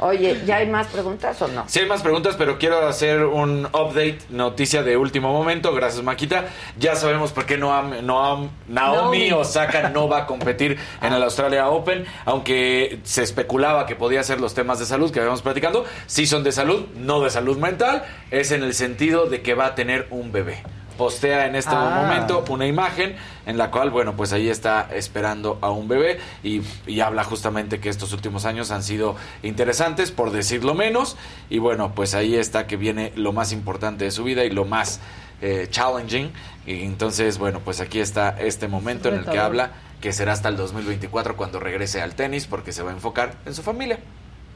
Oye, 0.03 0.41
¿ya 0.45 0.57
hay 0.57 0.67
más 0.67 0.87
preguntas 0.87 1.41
o 1.41 1.47
no? 1.47 1.63
Sí 1.67 1.79
hay 1.79 1.85
más 1.87 2.01
preguntas, 2.01 2.35
pero 2.37 2.57
quiero 2.59 2.85
hacer 2.85 3.23
un 3.23 3.65
update, 3.67 4.19
noticia 4.29 4.83
de 4.83 4.97
último 4.97 5.31
momento. 5.31 5.73
Gracias, 5.73 6.03
Maquita. 6.03 6.45
Ya 6.77 6.95
sabemos 6.97 7.31
por 7.31 7.45
qué 7.45 7.57
Noam, 7.57 7.91
Noam- 8.05 8.49
Naomi 8.67 9.29
Naomi. 9.29 9.31
Osaka 9.31 9.89
no 9.89 10.09
va 10.09 10.19
a 10.19 10.25
competir 10.25 10.77
en 11.01 11.13
el 11.13 11.23
Australia 11.23 11.69
Open, 11.69 12.05
aunque 12.25 12.99
se 13.03 13.23
especulaba 13.23 13.85
que 13.85 13.95
podía 13.95 14.23
ser 14.23 14.41
los 14.41 14.53
temas 14.53 14.77
de 14.79 14.85
salud 14.85 15.09
que 15.09 15.19
habíamos 15.19 15.41
platicando. 15.41 15.85
Sí 16.05 16.25
son 16.27 16.43
de 16.43 16.51
salud, 16.51 16.85
no 16.97 17.21
de 17.21 17.29
salud 17.29 17.57
mental. 17.57 18.03
Es 18.29 18.51
en 18.51 18.61
el 18.63 18.73
sentido 18.73 19.27
de 19.27 19.41
que 19.41 19.53
va 19.53 19.67
a 19.67 19.75
tener 19.75 20.07
un 20.09 20.33
bebé. 20.33 20.63
Postea 20.97 21.47
en 21.47 21.55
este 21.55 21.73
Ah. 21.75 22.01
momento 22.03 22.43
una 22.49 22.67
imagen 22.67 23.15
en 23.45 23.57
la 23.57 23.71
cual, 23.71 23.89
bueno, 23.89 24.15
pues 24.15 24.31
ahí 24.33 24.49
está 24.49 24.87
esperando 24.93 25.57
a 25.61 25.69
un 25.71 25.87
bebé 25.87 26.19
y, 26.43 26.61
y 26.87 26.99
habla 27.01 27.23
justamente 27.23 27.79
que 27.79 27.89
estos 27.89 28.13
últimos 28.13 28.45
años 28.45 28.71
han 28.71 28.83
sido 28.83 29.15
interesantes, 29.41 30.11
por 30.11 30.31
decirlo 30.31 30.73
menos, 30.75 31.17
y 31.49 31.57
bueno, 31.59 31.93
pues 31.95 32.13
ahí 32.13 32.35
está 32.35 32.67
que 32.67 32.77
viene 32.77 33.11
lo 33.15 33.33
más 33.33 33.51
importante 33.51 34.05
de 34.05 34.11
su 34.11 34.23
vida 34.23 34.43
y 34.45 34.49
lo 34.49 34.65
más 34.65 34.99
eh, 35.41 35.67
challenging, 35.69 36.31
y 36.65 36.83
entonces, 36.83 37.37
bueno, 37.37 37.59
pues 37.59 37.81
aquí 37.81 37.99
está 37.99 38.29
este 38.39 38.67
momento 38.69 39.09
en 39.09 39.15
el 39.15 39.25
que 39.25 39.39
habla 39.39 39.71
que 39.99 40.13
será 40.13 40.31
hasta 40.33 40.47
el 40.49 40.55
2024 40.57 41.35
cuando 41.35 41.59
regrese 41.59 42.01
al 42.01 42.13
tenis, 42.15 42.45
porque 42.47 42.71
se 42.71 42.81
va 42.83 42.91
a 42.91 42.93
enfocar 42.93 43.35
en 43.45 43.53
su 43.53 43.61
familia, 43.63 43.99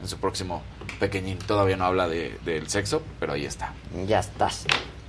en 0.00 0.08
su 0.08 0.16
próximo 0.18 0.62
pequeñín. 1.00 1.38
Todavía 1.38 1.76
no 1.76 1.84
habla 1.84 2.08
de- 2.08 2.38
del 2.44 2.68
sexo, 2.70 3.02
pero 3.20 3.32
ahí 3.34 3.44
está. 3.44 3.72
Ya 4.06 4.20
estás. 4.20 4.64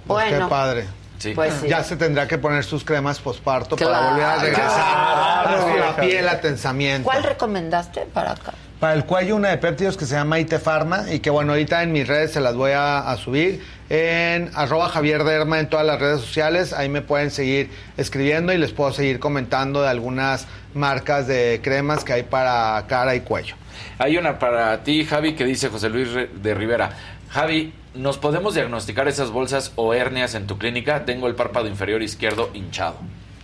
Pues 0.07 0.25
qué 0.25 0.31
Bueno, 0.31 0.49
padre. 0.49 0.85
Sí. 1.19 1.33
pues 1.35 1.53
sí. 1.61 1.67
Ya 1.67 1.83
se 1.83 1.95
tendrá 1.97 2.27
que 2.27 2.37
poner 2.37 2.63
sus 2.63 2.83
cremas 2.83 3.19
posparto 3.19 3.75
Claro, 3.75 3.93
para 3.93 4.09
volver 4.09 4.25
a 4.25 4.35
regresar. 4.37 5.43
claro. 5.43 5.77
la 5.77 5.95
piel, 5.97 6.27
atensamiento. 6.27 7.03
¿Cuál 7.03 7.23
recomendaste 7.23 8.07
para 8.13 8.31
acá? 8.31 8.53
Para 8.79 8.93
el 8.93 9.03
cuello, 9.05 9.35
una 9.35 9.49
de 9.49 9.57
péptidos 9.57 9.97
que 9.97 10.05
se 10.05 10.15
llama 10.15 10.39
IT 10.39 10.53
Pharma 10.59 11.11
y 11.11 11.19
que 11.19 11.29
bueno, 11.29 11.51
ahorita 11.51 11.83
en 11.83 11.91
mis 11.91 12.07
redes 12.07 12.31
se 12.31 12.39
las 12.39 12.55
voy 12.55 12.71
a, 12.71 12.99
a 12.99 13.17
subir 13.17 13.61
en 13.89 14.49
arroba 14.55 14.87
Javier 14.87 15.25
Derma 15.25 15.59
en 15.59 15.67
todas 15.69 15.85
las 15.85 15.99
redes 15.99 16.21
sociales. 16.21 16.71
Ahí 16.71 16.87
me 16.87 17.01
pueden 17.01 17.29
seguir 17.29 17.69
escribiendo 17.97 18.53
y 18.53 18.57
les 18.57 18.71
puedo 18.71 18.93
seguir 18.93 19.19
comentando 19.19 19.81
de 19.81 19.89
algunas 19.89 20.47
marcas 20.73 21.27
de 21.27 21.59
cremas 21.61 22.05
que 22.05 22.13
hay 22.13 22.23
para 22.23 22.81
cara 22.87 23.15
y 23.15 23.19
cuello. 23.19 23.55
Hay 23.97 24.17
una 24.17 24.39
para 24.39 24.81
ti, 24.83 25.03
Javi, 25.03 25.35
que 25.35 25.43
dice 25.43 25.67
José 25.67 25.89
Luis 25.89 26.07
de 26.13 26.53
Rivera. 26.53 26.91
Javi, 27.29 27.73
¿nos 27.93 28.17
podemos 28.17 28.55
diagnosticar 28.55 29.07
esas 29.07 29.29
bolsas 29.29 29.71
o 29.75 29.93
hernias 29.93 30.33
en 30.35 30.47
tu 30.47 30.57
clínica? 30.57 31.05
Tengo 31.05 31.27
el 31.27 31.35
párpado 31.35 31.67
inferior 31.67 32.01
izquierdo 32.01 32.49
hinchado. 32.53 32.95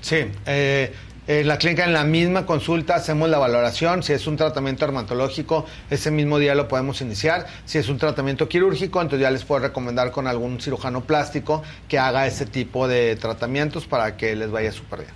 Sí, 0.01 0.25
eh, 0.45 0.93
En 1.27 1.47
la 1.47 1.57
clínica, 1.57 1.85
en 1.85 1.93
la 1.93 2.03
misma 2.03 2.45
consulta, 2.45 2.93
hacemos 2.95 3.27
la 3.29 3.39
valoración. 3.39 4.03
Si 4.03 4.13
es 4.13 4.27
un 4.27 4.37
tratamiento 4.37 4.85
dermatológico, 4.85 5.65
ese 5.89 6.11
mismo 6.11 6.37
día 6.37 6.53
lo 6.53 6.67
podemos 6.67 7.01
iniciar. 7.01 7.47
Si 7.65 7.79
es 7.79 7.89
un 7.89 7.97
tratamiento 7.97 8.47
quirúrgico, 8.47 9.01
entonces 9.01 9.21
ya 9.21 9.31
les 9.31 9.43
puedo 9.43 9.61
recomendar 9.61 10.11
con 10.11 10.27
algún 10.27 10.61
cirujano 10.61 11.01
plástico 11.03 11.63
que 11.87 11.97
haga 11.97 12.27
ese 12.27 12.45
tipo 12.45 12.87
de 12.87 13.15
tratamientos 13.15 13.87
para 13.87 14.17
que 14.17 14.35
les 14.35 14.51
vaya 14.51 14.71
súper 14.71 14.99
bien. 14.99 15.11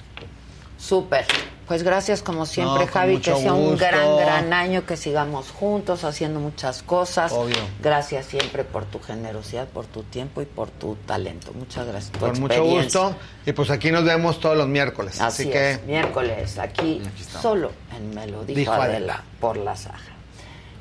Súper. 0.80 1.26
Pues 1.70 1.84
gracias 1.84 2.24
como 2.24 2.48
siempre, 2.48 2.88
No, 2.88 2.92
Javi, 2.92 3.20
que 3.20 3.36
sea 3.36 3.54
un 3.54 3.78
gran, 3.78 4.18
gran 4.18 4.54
año, 4.54 4.88
que 4.88 4.98
sigamos 4.98 5.52
juntos 5.52 6.04
haciendo 6.04 6.40
muchas 6.40 6.82
cosas. 6.82 7.32
Obvio. 7.32 7.58
Gracias 7.80 8.26
siempre 8.26 8.64
por 8.64 8.86
tu 8.86 9.00
generosidad, 9.00 9.68
por 9.68 9.86
tu 9.86 10.02
tiempo 10.02 10.42
y 10.42 10.46
por 10.46 10.72
tu 10.72 10.96
talento. 11.06 11.54
Muchas 11.54 11.86
gracias. 11.86 12.12
tu 12.12 12.22
Con 12.22 12.40
mucho 12.40 12.64
gusto. 12.64 13.16
Y 13.46 13.52
pues 13.52 13.70
aquí 13.70 13.92
nos 13.92 14.04
vemos 14.04 14.40
todos 14.40 14.58
los 14.58 14.68
miércoles. 14.68 15.22
Así, 15.22 15.44
Así, 15.44 15.52
que 15.52 15.72
es, 15.74 15.84
miércoles, 15.86 16.58
aquí, 16.58 17.04
solo 17.40 17.72
en 17.96 18.16
Me 18.16 18.26
lo 18.26 18.44
dijo, 18.46 18.72
Adela, 18.72 18.96
Adela. 18.96 19.24
por 19.40 19.56
la 19.56 19.76
saga. 19.76 20.00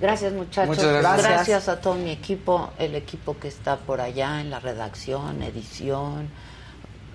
Gracias 0.00 0.33
muchachos, 0.33 0.75
Muchas 0.75 1.02
gracias. 1.02 1.68
a 1.68 1.83
todo 1.83 1.97
mi 1.97 2.12
equipo, 2.12 2.70
el 2.78 2.94
equipo 2.94 3.36
que 3.39 3.49
está 3.49 3.76
por 3.76 4.00
allá 4.00 4.41
en 4.41 4.49
la 4.49 4.58
redacción, 4.58 5.42
edición. 5.42 6.31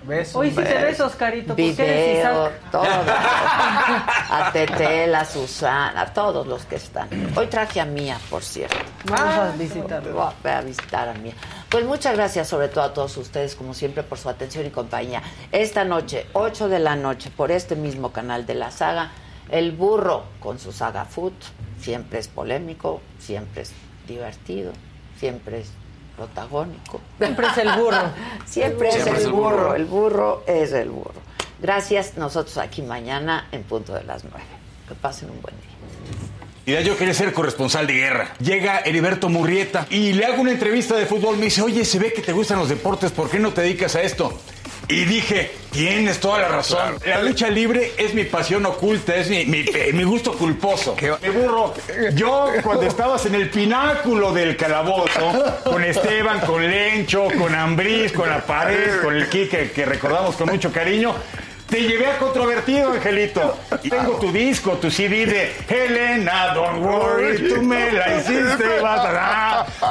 Besos. 0.06 0.36
Hoy 0.36 0.50
sí 0.50 0.56
te 0.56 0.62
ves, 0.84 1.00
Oscarito, 1.00 1.48
porque 1.48 1.62
eres 1.64 1.76
Video, 1.78 2.18
Isaac. 2.48 2.52
todo. 2.70 2.84
a 2.86 4.50
Tetel, 4.52 5.14
a 5.14 5.24
Susana, 5.24 6.00
a 6.02 6.12
todos 6.12 6.46
los 6.46 6.64
que 6.66 6.76
están. 6.76 7.08
Hoy 7.36 7.46
traje 7.46 7.80
a 7.80 7.84
Mía, 7.84 8.18
por 8.30 8.42
cierto. 8.42 8.76
Vamos 9.04 9.34
a 9.34 9.52
visitarlo. 9.56 10.12
Voy 10.12 10.22
a- 10.22 10.32
voy 10.42 10.52
a 10.52 10.60
visitar 10.60 11.08
a 11.08 11.14
Mía. 11.14 11.34
Pues 11.70 11.84
muchas 11.86 12.14
gracias 12.16 12.48
sobre 12.48 12.68
todo 12.68 12.84
a 12.84 12.92
todos 12.94 13.16
ustedes, 13.16 13.54
como 13.54 13.74
siempre, 13.74 14.02
por 14.02 14.18
su 14.18 14.28
atención 14.28 14.66
y 14.66 14.70
compañía. 14.70 15.22
Esta 15.52 15.84
noche, 15.84 16.26
8 16.34 16.68
de 16.68 16.78
la 16.78 16.96
noche, 16.96 17.30
por 17.36 17.50
este 17.50 17.74
mismo 17.76 18.12
canal 18.12 18.46
de 18.46 18.54
la 18.54 18.70
saga, 18.70 19.10
El 19.50 19.72
Burro 19.72 20.24
con 20.40 20.58
su 20.58 20.72
saga 20.72 21.04
Food. 21.04 21.32
Siempre 21.80 22.18
es 22.18 22.28
polémico, 22.28 23.00
siempre 23.18 23.62
es 23.62 23.72
divertido, 24.06 24.72
siempre 25.18 25.60
es 25.60 25.70
protagónico. 26.16 27.00
Siempre 27.18 27.46
es 27.46 27.58
el 27.58 27.72
burro. 27.72 27.98
Siempre, 28.46 28.46
Siempre 28.46 28.88
es 28.90 28.96
es 28.96 29.06
el 29.06 29.16
el 29.26 29.32
burro. 29.32 29.56
burro. 29.56 29.74
El 29.74 29.84
burro 29.84 30.44
es 30.46 30.72
el 30.72 30.90
burro. 30.90 31.14
Gracias. 31.60 32.16
Nosotros 32.16 32.56
aquí 32.58 32.82
mañana 32.82 33.48
en 33.52 33.62
punto 33.62 33.94
de 33.94 34.04
las 34.04 34.24
nueve. 34.24 34.44
Que 34.88 34.94
pasen 34.94 35.30
un 35.30 35.40
buen 35.40 35.54
día. 35.56 35.70
Mira, 36.66 36.80
yo 36.80 36.96
quería 36.96 37.12
ser 37.12 37.32
corresponsal 37.34 37.86
de 37.86 37.92
guerra. 37.94 38.32
Llega 38.40 38.78
Heriberto 38.80 39.28
Murrieta 39.28 39.86
y 39.90 40.14
le 40.14 40.24
hago 40.24 40.40
una 40.40 40.50
entrevista 40.52 40.94
de 40.96 41.04
fútbol. 41.04 41.36
Me 41.36 41.44
dice, 41.46 41.60
oye, 41.60 41.84
se 41.84 41.98
ve 41.98 42.12
que 42.12 42.22
te 42.22 42.32
gustan 42.32 42.58
los 42.58 42.70
deportes, 42.70 43.12
¿por 43.12 43.28
qué 43.28 43.38
no 43.38 43.52
te 43.52 43.60
dedicas 43.62 43.94
a 43.96 44.02
esto? 44.02 44.32
Y 44.88 45.04
dije, 45.04 45.50
tienes 45.70 46.20
toda 46.20 46.40
la 46.40 46.48
razón. 46.48 46.96
La 47.06 47.22
lucha 47.22 47.48
libre 47.48 47.92
es 47.96 48.12
mi 48.14 48.24
pasión 48.24 48.64
oculta, 48.66 49.14
es 49.16 49.28
mi, 49.30 49.44
mi- 49.46 49.64
mi 49.92 50.02
gusto 50.04 50.32
culposo. 50.34 50.94
Me 51.22 51.30
burro. 51.30 51.72
Yo, 52.14 52.48
cuando 52.62 52.84
estabas 52.86 53.24
en 53.26 53.34
el 53.34 53.48
pináculo 53.50 54.32
del 54.32 54.56
calabozo, 54.56 55.32
con 55.64 55.82
Esteban, 55.84 56.40
con 56.40 56.68
Lencho, 56.68 57.28
con 57.38 57.54
Ambriz, 57.54 58.12
con 58.12 58.28
la 58.28 58.44
pared, 58.44 59.00
con 59.02 59.16
el 59.16 59.28
Kike, 59.28 59.70
que 59.72 59.84
recordamos 59.86 60.36
con 60.36 60.48
mucho 60.50 60.70
cariño, 60.70 61.14
te 61.74 61.80
llevé 61.80 62.06
a 62.06 62.18
controvertido, 62.18 62.92
Angelito. 62.92 63.58
Y 63.82 63.90
tengo 63.90 64.16
tu 64.20 64.30
disco, 64.30 64.72
tu 64.74 64.92
CD 64.92 65.26
de 65.26 65.52
Helena, 65.68 66.54
don't 66.54 66.84
worry, 66.84 67.48
tú 67.48 67.62
me 67.62 67.90
la 67.90 68.16
hiciste, 68.16 68.64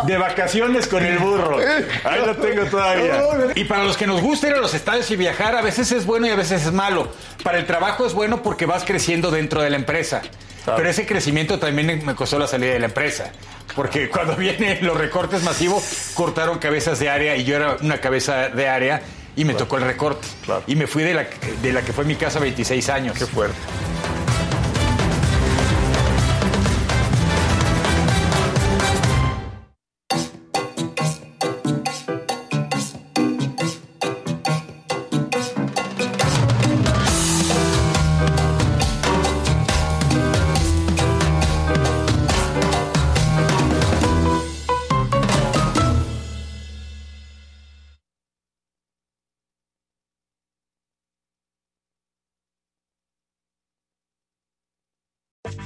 de 0.06 0.18
vacaciones 0.18 0.88
con 0.88 1.06
el 1.06 1.20
burro. 1.20 1.58
Ahí 2.06 2.26
lo 2.26 2.38
tengo 2.38 2.64
todavía. 2.68 3.22
Y 3.56 3.66
para 3.66 3.84
los 3.84 3.98
que 3.98 4.08
nos 4.08 4.22
gusta 4.22 4.48
ir 4.48 4.54
a 4.54 4.60
los 4.60 4.74
estadios 4.74 5.12
y 5.12 5.18
viajar, 5.18 5.58
a 5.58 5.62
veces 5.62 5.92
es 5.92 6.06
bueno 6.06 6.26
y 6.26 6.30
a 6.30 6.38
veces 6.38 6.66
es 6.66 6.72
malo. 6.72 7.12
Para 7.44 7.58
el 7.58 7.66
trabajo 7.66 8.06
es 8.06 8.14
bueno 8.14 8.42
porque 8.42 8.66
vas 8.66 8.86
creciendo 8.86 9.30
dentro 9.30 9.62
de 9.62 9.70
la 9.70 9.76
empresa. 9.76 10.22
Pero 10.66 10.88
ese 10.88 11.06
crecimiento 11.06 11.60
también 11.60 12.06
me 12.06 12.16
costó 12.16 12.40
la 12.40 12.48
salida 12.48 12.72
de 12.72 12.80
la 12.80 12.86
empresa. 12.86 13.34
Porque 13.76 14.10
cuando 14.10 14.36
vienen 14.38 14.86
los 14.86 14.96
recortes 14.96 15.44
masivos, 15.44 16.12
cortaron 16.14 16.60
cabezas 16.60 17.00
de 17.00 17.10
área 17.10 17.36
y 17.36 17.44
yo 17.44 17.58
era 17.58 17.76
una 17.82 18.00
cabeza 18.00 18.48
de 18.48 18.70
área 18.70 19.02
y 19.36 19.46
me 19.46 19.54
tocó 19.54 19.78
el 19.78 19.84
recorte. 19.84 20.28
Y 20.68 20.76
me 20.76 20.88
fui 20.88 21.04
de 21.04 21.14
la, 21.14 21.28
de 21.62 21.74
la 21.74 21.82
que 21.82 21.94
fue 21.94 22.06
mi 22.06 22.16
casa 22.16 22.40
26 22.40 22.90
años. 22.90 23.18
Qué 23.18 23.26
fuerte. 23.26 23.58